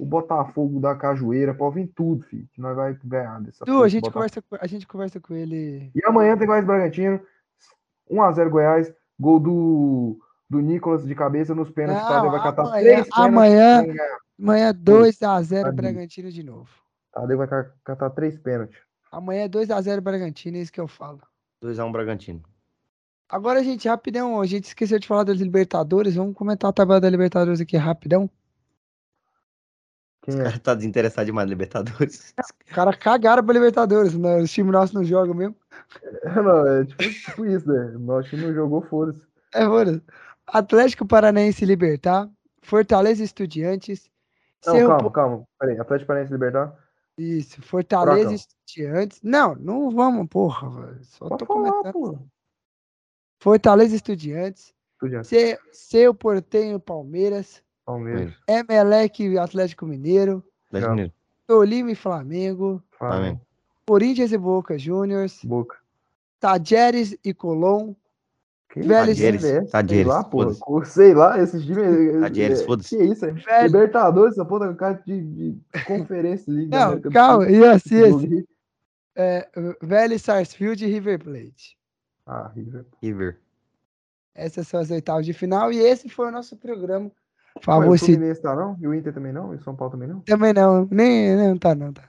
o 0.00 0.04
Botafogo 0.04 0.80
da 0.80 0.96
Cajueira, 0.96 1.54
pode 1.54 1.76
vir 1.76 1.92
tudo, 1.94 2.24
filho, 2.24 2.48
que 2.52 2.60
nós 2.60 2.74
vai 2.74 2.98
ganhar 3.04 3.40
dessa 3.40 3.64
Du, 3.64 3.82
a 3.82 3.86
de 3.86 3.92
gente, 3.92 4.02
Botafogo. 4.02 4.14
conversa, 4.24 4.42
com- 4.42 4.58
a 4.60 4.66
gente 4.66 4.86
conversa 4.86 5.20
com 5.20 5.34
ele. 5.34 5.90
E 5.94 6.04
amanhã 6.04 6.36
tem 6.36 6.48
e 6.48 6.62
Bragantino, 6.62 7.20
1x0 8.10 8.50
Goiás, 8.50 8.92
gol 9.18 9.38
do, 9.38 10.18
do 10.50 10.60
Nicolas 10.60 11.04
de 11.06 11.14
cabeça 11.14 11.54
nos 11.54 11.70
pênaltis, 11.70 12.02
Não, 12.04 12.08
Tadeu 12.10 12.30
vai 12.30 12.42
catar 12.42 12.62
amanhã- 12.62 12.80
três 12.82 13.08
pênaltis, 13.08 13.18
amanhã-. 13.18 13.84
Amanhã 14.40 14.72
2x0 14.72 15.62
Tadinho. 15.62 15.72
Bragantino 15.74 16.30
de 16.30 16.42
novo. 16.42 16.68
Tadeu 17.12 17.36
vai 17.38 17.46
ca- 17.48 17.70
catar 17.84 18.10
três 18.10 18.38
pênaltis. 18.38 18.78
Amanhã 19.10 19.44
é 19.44 19.48
2x0 19.48 20.00
Bragantino, 20.00 20.56
é 20.56 20.60
isso 20.60 20.72
que 20.72 20.80
eu 20.80 20.88
falo. 20.88 21.20
2x1 21.62 21.90
Bragantino. 21.92 22.42
Agora, 23.28 23.62
gente, 23.62 23.86
rapidão, 23.88 24.40
a 24.40 24.46
gente 24.46 24.64
esqueceu 24.64 24.98
de 24.98 25.06
falar 25.06 25.24
das 25.24 25.38
Libertadores. 25.38 26.14
Vamos 26.14 26.34
comentar 26.34 26.70
a 26.70 26.72
tabela 26.72 27.00
da 27.00 27.10
Libertadores 27.10 27.60
aqui 27.60 27.76
rapidão. 27.76 28.30
Quem 30.22 30.34
O 30.36 30.40
é? 30.40 30.44
cara 30.44 30.58
tá 30.58 30.74
desinteressado 30.74 31.26
demais 31.26 31.46
na 31.46 31.50
Libertadores. 31.50 32.34
Os 32.40 32.74
caras 32.74 32.96
cagaram 32.96 33.44
pra 33.44 33.52
Libertadores, 33.54 34.14
né? 34.16 34.36
Os 34.38 34.50
times 34.50 34.72
nossos 34.72 34.94
não 34.94 35.04
jogam 35.04 35.34
mesmo. 35.34 35.56
Não, 36.36 36.66
é 36.66 36.84
tipo, 36.84 37.02
tipo 37.02 37.46
isso, 37.46 37.66
né? 37.68 37.92
Nosso 37.98 38.28
time 38.30 38.42
não 38.46 38.52
jogou, 38.54 38.82
foda-se. 38.82 39.26
É, 39.54 39.64
mano. 39.66 40.02
Atlético 40.52 41.06
Paranaense 41.06 41.64
Libertar, 41.64 42.28
Fortaleza 42.62 43.22
Estudiantes, 43.22 44.10
Não, 44.66 44.72
Cerro 44.74 44.88
calma, 44.88 45.10
calma. 45.10 45.48
Peraí, 45.58 45.78
Atlético 45.78 46.06
Paranaense 46.08 46.32
Libertar? 46.32 46.76
Isso, 47.16 47.60
Fortaleza 47.62 48.16
Furacão. 48.28 48.34
Estudiantes. 48.34 49.20
Não, 49.22 49.54
não 49.56 49.90
vamos, 49.90 50.26
porra. 50.28 50.98
Só 51.02 51.28
Pode 51.28 51.38
tô 51.40 51.46
falar, 51.46 51.70
comentando. 51.70 51.92
pô. 51.92 52.18
Fortaleza 53.40 53.94
Estudiantes, 53.94 54.74
Estudiantes, 54.94 55.28
Se- 55.28 55.58
Seu 55.72 56.14
Portenho 56.14 56.76
e 56.76 56.80
Palmeiras, 56.80 57.62
Palmeiras, 57.84 58.34
Emelec 58.48 59.22
e 59.22 59.38
Atlético 59.38 59.86
Mineiro, 59.86 60.44
Atlético. 60.66 60.90
Mineiro. 60.90 61.12
Tolima 61.46 61.90
e 61.90 61.94
Flamengo, 61.94 62.82
Flamengo, 62.90 63.40
Corinthians 63.86 64.32
e 64.32 64.38
Boca 64.38 64.78
Juniors, 64.78 65.40
Boca. 65.44 65.78
Tajeres 66.38 67.16
e 67.24 67.32
Colom, 67.32 67.94
Que 68.82 68.88
Vélez- 68.88 69.16
time 69.18 69.50
é? 69.50 69.60
Tadieres, 69.62 70.06
lá, 70.06 70.24
porra. 70.24 70.54
Sei 70.84 71.14
lá, 71.14 71.40
esses 71.42 71.64
times. 71.64 72.20
Tadieres, 72.20 72.60
é, 72.60 72.64
foda-se. 72.64 72.96
Que 72.96 73.02
isso, 73.04 73.24
é? 73.26 73.32
Velho- 73.32 73.66
Libertadores, 73.66 74.32
essa 74.34 74.44
porra, 74.44 74.74
cara 74.74 75.02
de, 75.06 75.20
de 75.22 75.60
conferência 75.86 76.52
da 76.68 76.90
Não, 76.90 76.98
do 77.00 77.10
calma, 77.10 77.48
e 77.50 77.64
assim, 77.64 78.18
de- 78.28 78.48
é, 79.16 79.48
Vélez 79.82 80.22
Sarsfield 80.22 80.84
e 80.84 80.88
River 80.88 81.18
Plate. 81.22 81.76
Ah, 82.26 82.50
River. 82.54 82.84
River. 83.02 83.38
Essas 84.34 84.68
são 84.68 84.78
as 84.80 84.90
oitavas 84.90 85.26
de 85.26 85.32
final 85.32 85.72
e 85.72 85.78
esse 85.78 86.08
foi 86.08 86.28
o 86.28 86.30
nosso 86.30 86.56
programa. 86.56 87.10
Favor, 87.60 87.88
o 87.88 87.98
se 87.98 88.04
Fluminense 88.12 88.40
tá 88.40 88.54
não? 88.54 88.76
E 88.80 88.86
o 88.86 88.94
Inter 88.94 89.12
também 89.12 89.32
não? 89.32 89.52
E 89.52 89.56
o 89.56 89.60
São 89.62 89.74
Paulo 89.74 89.90
também 89.92 90.06
não? 90.08 90.20
Também 90.20 90.52
não, 90.52 90.86
nem 90.92 91.34
não 91.36 91.58
tá 91.58 91.74
não 91.74 91.92
tá. 91.92 92.08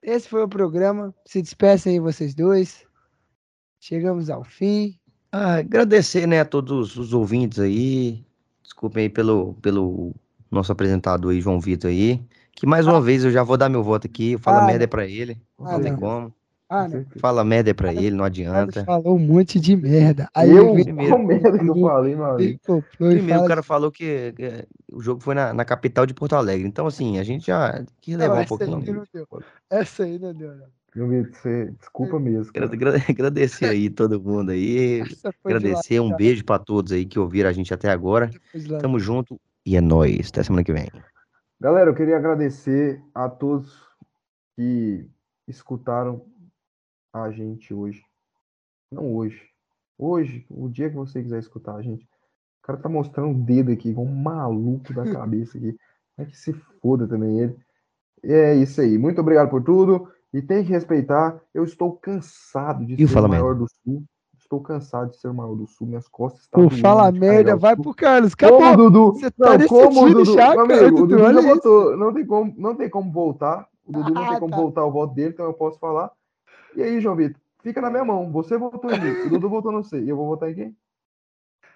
Esse 0.00 0.28
foi 0.28 0.44
o 0.44 0.48
programa. 0.48 1.12
Se 1.26 1.42
despeçam 1.42 1.90
aí 1.92 1.98
vocês 1.98 2.32
dois. 2.34 2.86
Chegamos 3.80 4.30
ao 4.30 4.44
fim. 4.44 4.96
Ah, 5.30 5.56
agradecer, 5.56 6.26
né, 6.26 6.40
a 6.40 6.44
todos 6.44 6.96
os 6.96 7.12
ouvintes 7.12 7.58
aí. 7.58 8.24
Desculpem 8.62 9.04
aí 9.04 9.08
pelo, 9.10 9.54
pelo 9.54 10.14
nosso 10.50 10.72
apresentador 10.72 11.32
aí, 11.32 11.40
João 11.40 11.60
Vitor 11.60 11.90
aí. 11.90 12.20
Que 12.52 12.66
mais 12.66 12.86
uma 12.86 13.00
vez 13.00 13.24
eu 13.24 13.30
já 13.30 13.42
vou 13.42 13.56
dar 13.56 13.68
meu 13.68 13.82
voto 13.82 14.06
aqui. 14.06 14.36
Fala 14.38 14.62
Ah, 14.62 14.66
merda 14.66 14.84
não. 14.84 14.88
pra 14.88 15.06
ele. 15.06 15.40
Ah, 15.58 15.72
não 15.72 15.80
tem 15.82 15.92
não. 15.92 15.98
como. 15.98 16.34
Ah, 16.70 16.86
não. 16.86 17.04
Fala 17.18 17.44
merda 17.44 17.74
pra 17.74 17.92
ele, 17.94 18.10
não 18.10 18.24
Ele 18.26 18.42
adianta. 18.42 18.84
falou 18.84 19.16
um 19.16 19.18
monte 19.18 19.58
de 19.60 19.74
merda. 19.76 20.28
Aí 20.34 20.50
eu? 20.50 20.74
ele 20.74 20.84
primeiro. 20.84 21.12
Qual 21.14 21.26
merda 21.26 21.58
que 21.58 21.66
eu 21.66 21.80
falei, 21.80 22.14
meu 22.14 22.24
amigo? 22.26 22.60
coplou 22.66 23.10
e 23.12 23.14
Primeiro, 23.16 23.42
o 23.42 23.46
cara 23.48 23.62
falou 23.62 23.90
que, 23.92 24.32
que 24.32 24.66
o 24.92 25.00
jogo 25.00 25.20
foi 25.22 25.34
na, 25.34 25.54
na 25.54 25.64
capital 25.64 26.04
de 26.04 26.12
Porto 26.12 26.34
Alegre. 26.34 26.66
Então, 26.68 26.86
assim, 26.86 27.18
a 27.18 27.22
gente 27.24 27.46
já 27.46 27.72
tem 27.72 27.86
que 28.02 28.16
levar 28.16 28.34
um 28.34 28.40
essa 28.40 28.42
aí 28.42 28.46
pouquinho. 28.48 28.70
não 28.72 28.80
deu. 29.14 29.26
Essa 29.70 30.02
aí 30.04 30.18
não 30.18 30.34
deu, 30.34 30.54
não. 30.56 30.66
Você... 31.06 31.70
Desculpa 31.78 32.18
mesmo. 32.18 32.52
Cara. 32.52 32.66
agra- 32.66 32.94
Agradecer 33.08 33.66
aí 33.66 33.88
todo 33.90 34.20
mundo 34.20 34.50
aí. 34.50 35.02
Agradecer, 35.44 36.00
um 36.00 36.14
beijo 36.14 36.44
pra 36.44 36.58
todos 36.58 36.92
aí 36.92 37.04
que 37.06 37.18
ouviram 37.18 37.48
a 37.50 37.52
gente 37.52 37.72
até 37.72 37.88
agora. 37.90 38.30
Tamo 38.80 38.98
junto 38.98 39.40
e 39.64 39.76
é 39.76 39.80
nóis. 39.80 40.28
Até 40.28 40.42
semana 40.42 40.64
que 40.64 40.72
vem. 40.72 40.88
Galera, 41.60 41.90
eu 41.90 41.94
queria 41.94 42.16
agradecer 42.16 43.02
a 43.14 43.28
todos 43.28 43.76
que 44.56 45.06
escutaram 45.46 46.24
a 47.12 47.30
gente 47.30 47.72
hoje. 47.74 48.02
Não 48.92 49.14
hoje. 49.14 49.42
Hoje, 49.98 50.46
o 50.48 50.68
dia 50.68 50.88
que 50.88 50.96
você 50.96 51.22
quiser 51.22 51.38
escutar 51.40 51.74
a 51.76 51.82
gente. 51.82 52.04
O 52.04 52.66
cara 52.66 52.78
tá 52.78 52.88
mostrando 52.88 53.30
o 53.30 53.42
dedo 53.44 53.72
aqui, 53.72 53.88
igual 53.90 54.06
um 54.06 54.14
maluco 54.14 54.92
da 54.94 55.04
cabeça 55.12 55.58
aqui. 55.58 55.76
É 56.16 56.24
que 56.24 56.36
se 56.36 56.52
foda 56.80 57.06
também 57.06 57.40
ele. 57.40 57.56
E 58.22 58.32
é 58.32 58.54
isso 58.54 58.80
aí. 58.80 58.98
Muito 58.98 59.20
obrigado 59.20 59.48
por 59.48 59.62
tudo. 59.62 60.12
E 60.32 60.42
tem 60.42 60.62
que 60.64 60.70
respeitar. 60.70 61.40
Eu 61.54 61.64
estou 61.64 61.92
cansado 61.92 62.84
de 62.84 62.94
E 63.02 63.06
ser 63.08 63.14
Fala 63.14 63.26
o 63.26 63.30
maior 63.30 63.54
do 63.54 63.66
Sul. 63.68 64.04
Estou 64.38 64.60
cansado 64.60 65.10
de 65.10 65.16
ser 65.18 65.28
o 65.28 65.34
maior 65.34 65.54
do 65.54 65.66
Sul. 65.66 65.86
Minhas 65.86 66.08
costas 66.08 66.42
estão 66.42 66.62
Pô, 66.62 66.68
doendo 66.68 66.82
fala 66.82 67.10
merda, 67.12 67.56
vai 67.56 67.76
pro 67.76 67.94
Carlos. 67.94 68.34
Como 68.34 68.52
o 68.52 68.56
Acabou. 68.64 68.90
Dudu. 68.90 69.12
Você 69.18 69.30
tá 69.30 69.58
não, 69.58 69.66
como 69.68 70.08
Dudu. 70.10 70.24
já, 70.34 70.46
cara, 70.56 70.62
amigo, 70.62 70.84
o 71.02 71.06
Dudu, 71.06 71.16
Dudu 71.18 71.42
já 71.42 71.54
botou. 71.54 71.96
Não 71.96 72.12
tem, 72.14 72.26
como, 72.26 72.54
não 72.56 72.74
tem 72.74 72.88
como 72.90 73.12
voltar. 73.12 73.66
O 73.86 73.92
Dudu 73.92 74.14
não 74.14 74.22
Ah, 74.24 74.28
tem 74.30 74.38
como 74.38 74.50
tá. 74.50 74.56
voltar 74.56 74.84
o 74.84 74.90
voto 74.92 75.14
dele, 75.14 75.30
então 75.30 75.46
eu 75.46 75.52
posso 75.54 75.78
falar. 75.78 76.10
E 76.76 76.82
aí, 76.82 77.00
João 77.00 77.16
Vitor? 77.16 77.40
Fica 77.62 77.80
na 77.80 77.90
minha 77.90 78.04
mão. 78.04 78.30
Você 78.32 78.56
votou 78.56 78.90
em 78.90 79.00
mim. 79.00 79.26
O 79.26 79.30
Dudu 79.30 79.48
votou 79.48 79.72
no 79.72 79.82
você. 79.82 80.00
E 80.00 80.08
eu 80.08 80.16
vou 80.16 80.26
votar 80.28 80.50
em 80.50 80.54
quem? 80.54 80.76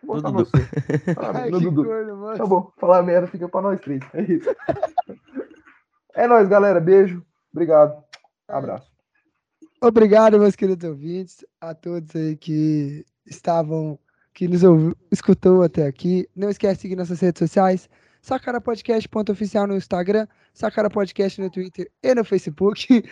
Vou 0.03 0.17
votar 0.17 0.33
No 0.33 0.39
Dudu. 0.39 0.51
você. 0.51 0.63
Ah, 1.19 1.33
Ai, 1.43 1.51
no 1.51 1.59
que 1.59 1.65
Dudu. 1.65 1.85
corno, 1.85 2.17
mano. 2.17 2.39
Tá 2.39 2.47
bom. 2.47 2.71
Falar 2.79 3.03
merda 3.03 3.27
fica 3.27 3.49
pra 3.49 3.61
nós 3.63 3.81
três. 3.81 4.03
É 4.15 4.23
isso. 4.23 4.49
É 6.15 6.27
nóis, 6.29 6.47
galera. 6.49 6.79
Beijo. 6.79 7.25
Obrigado. 7.53 8.03
Abraço. 8.53 8.91
Obrigado, 9.81 10.39
meus 10.39 10.55
queridos 10.55 10.89
ouvintes, 10.89 11.45
a 11.61 11.75
todos 11.75 12.15
aí 12.15 12.37
que 12.37 13.05
estavam, 13.27 13.99
que 14.33 14.47
nos 14.47 14.63
ouviu, 14.63 14.95
escutou 15.11 15.63
até 15.63 15.87
aqui. 15.87 16.29
Não 16.37 16.49
esquece 16.51 16.77
de 16.77 16.83
seguir 16.83 16.97
nossas 16.97 17.19
redes 17.21 17.39
sociais. 17.41 17.89
Sacara 18.21 18.61
Podcast 18.61 19.09
ponto 19.09 19.33
oficial 19.33 19.67
no 19.67 19.75
Instagram, 19.75 20.29
Sacara 20.55 20.89
Podcast 20.89 21.41
no 21.41 21.51
Twitter 21.51 21.91
e 22.01 22.15
no 22.15 22.25
Facebook. 22.25 23.03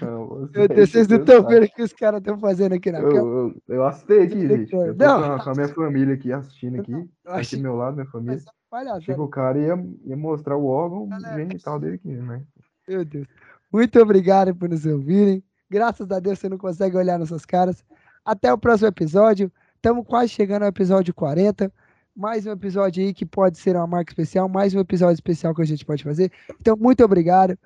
Não, 0.00 0.48
Meu 0.52 0.66
Deus, 0.66 0.90
vocês 0.90 1.06
não 1.06 1.18
estão 1.18 1.46
vendo 1.46 1.64
o 1.66 1.68
que 1.68 1.82
os 1.82 1.92
caras 1.92 2.18
estão 2.18 2.36
fazendo 2.40 2.74
aqui 2.74 2.90
na 2.90 2.98
Eu, 2.98 3.08
câmera. 3.08 3.24
eu, 3.24 3.62
eu 3.68 3.84
assisti 3.86 4.12
aqui, 4.14 4.48
gente. 4.48 4.74
Eu 4.74 4.96
tô 4.96 5.04
Não. 5.04 5.38
com 5.38 5.50
a, 5.50 5.54
minha 5.54 5.68
família 5.68 6.14
aqui 6.14 6.32
assistindo 6.32 6.80
aqui. 6.80 6.92
Eu 6.92 7.08
Aqui 7.32 7.56
do 7.56 7.62
meu 7.62 7.76
lado, 7.76 7.94
minha 7.94 8.06
família. 8.06 8.42
Palhaçada. 8.68 8.98
Achei 8.98 9.14
que 9.14 9.20
o 9.20 9.28
cara 9.28 9.56
ia, 9.58 9.86
ia 10.04 10.16
mostrar 10.16 10.56
o 10.56 10.66
órgão 10.66 11.08
genital 11.36 11.78
dele 11.78 11.94
aqui, 11.94 12.08
né? 12.08 12.42
Meu 12.88 13.04
Deus. 13.04 13.28
Muito 13.72 13.98
obrigado 13.98 14.54
por 14.54 14.68
nos 14.68 14.84
ouvirem. 14.84 15.42
Graças 15.70 16.10
a 16.10 16.20
Deus 16.20 16.38
você 16.38 16.46
não 16.46 16.58
consegue 16.58 16.94
olhar 16.94 17.18
nossas 17.18 17.46
caras. 17.46 17.82
Até 18.22 18.52
o 18.52 18.58
próximo 18.58 18.88
episódio. 18.88 19.50
Estamos 19.76 20.06
quase 20.06 20.28
chegando 20.28 20.64
ao 20.64 20.68
episódio 20.68 21.14
40. 21.14 21.72
Mais 22.14 22.46
um 22.46 22.50
episódio 22.50 23.02
aí 23.02 23.14
que 23.14 23.24
pode 23.24 23.56
ser 23.56 23.74
uma 23.74 23.86
marca 23.86 24.12
especial. 24.12 24.46
Mais 24.46 24.74
um 24.74 24.80
episódio 24.80 25.14
especial 25.14 25.54
que 25.54 25.62
a 25.62 25.64
gente 25.64 25.86
pode 25.86 26.04
fazer. 26.04 26.30
Então, 26.60 26.76
muito 26.76 27.02
obrigado. 27.02 27.58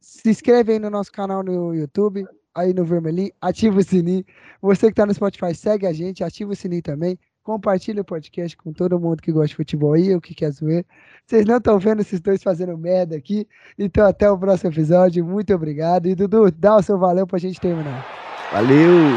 Se 0.00 0.30
inscreve 0.30 0.74
aí 0.74 0.78
no 0.78 0.90
nosso 0.90 1.10
canal 1.10 1.42
no 1.42 1.74
YouTube, 1.74 2.24
aí 2.54 2.72
no 2.72 2.84
Vermelhinho. 2.84 3.32
Ativa 3.40 3.80
o 3.80 3.82
sininho. 3.82 4.24
Você 4.62 4.86
que 4.86 4.92
está 4.92 5.04
no 5.04 5.12
Spotify, 5.12 5.52
segue 5.56 5.88
a 5.88 5.92
gente. 5.92 6.22
Ativa 6.22 6.52
o 6.52 6.56
sininho 6.56 6.82
também. 6.82 7.18
Compartilha 7.48 8.02
o 8.02 8.04
podcast 8.04 8.54
com 8.58 8.74
todo 8.74 9.00
mundo 9.00 9.22
que 9.22 9.32
gosta 9.32 9.48
de 9.48 9.54
futebol 9.54 9.94
aí, 9.94 10.14
ou 10.14 10.20
que 10.20 10.34
quer 10.34 10.50
zoar. 10.50 10.84
Vocês 11.24 11.46
não 11.46 11.56
estão 11.56 11.78
vendo 11.78 12.02
esses 12.02 12.20
dois 12.20 12.42
fazendo 12.42 12.76
merda 12.76 13.16
aqui. 13.16 13.48
Então, 13.78 14.06
até 14.06 14.30
o 14.30 14.36
próximo 14.36 14.70
episódio. 14.70 15.24
Muito 15.24 15.54
obrigado. 15.54 16.04
E, 16.08 16.14
Dudu, 16.14 16.50
dá 16.50 16.76
o 16.76 16.82
seu 16.82 16.98
valeu 16.98 17.26
pra 17.26 17.38
gente 17.38 17.58
terminar. 17.58 18.06
Valeu! 18.52 19.08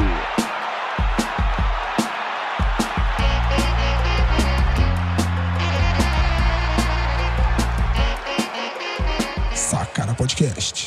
Podcast. 10.17 10.80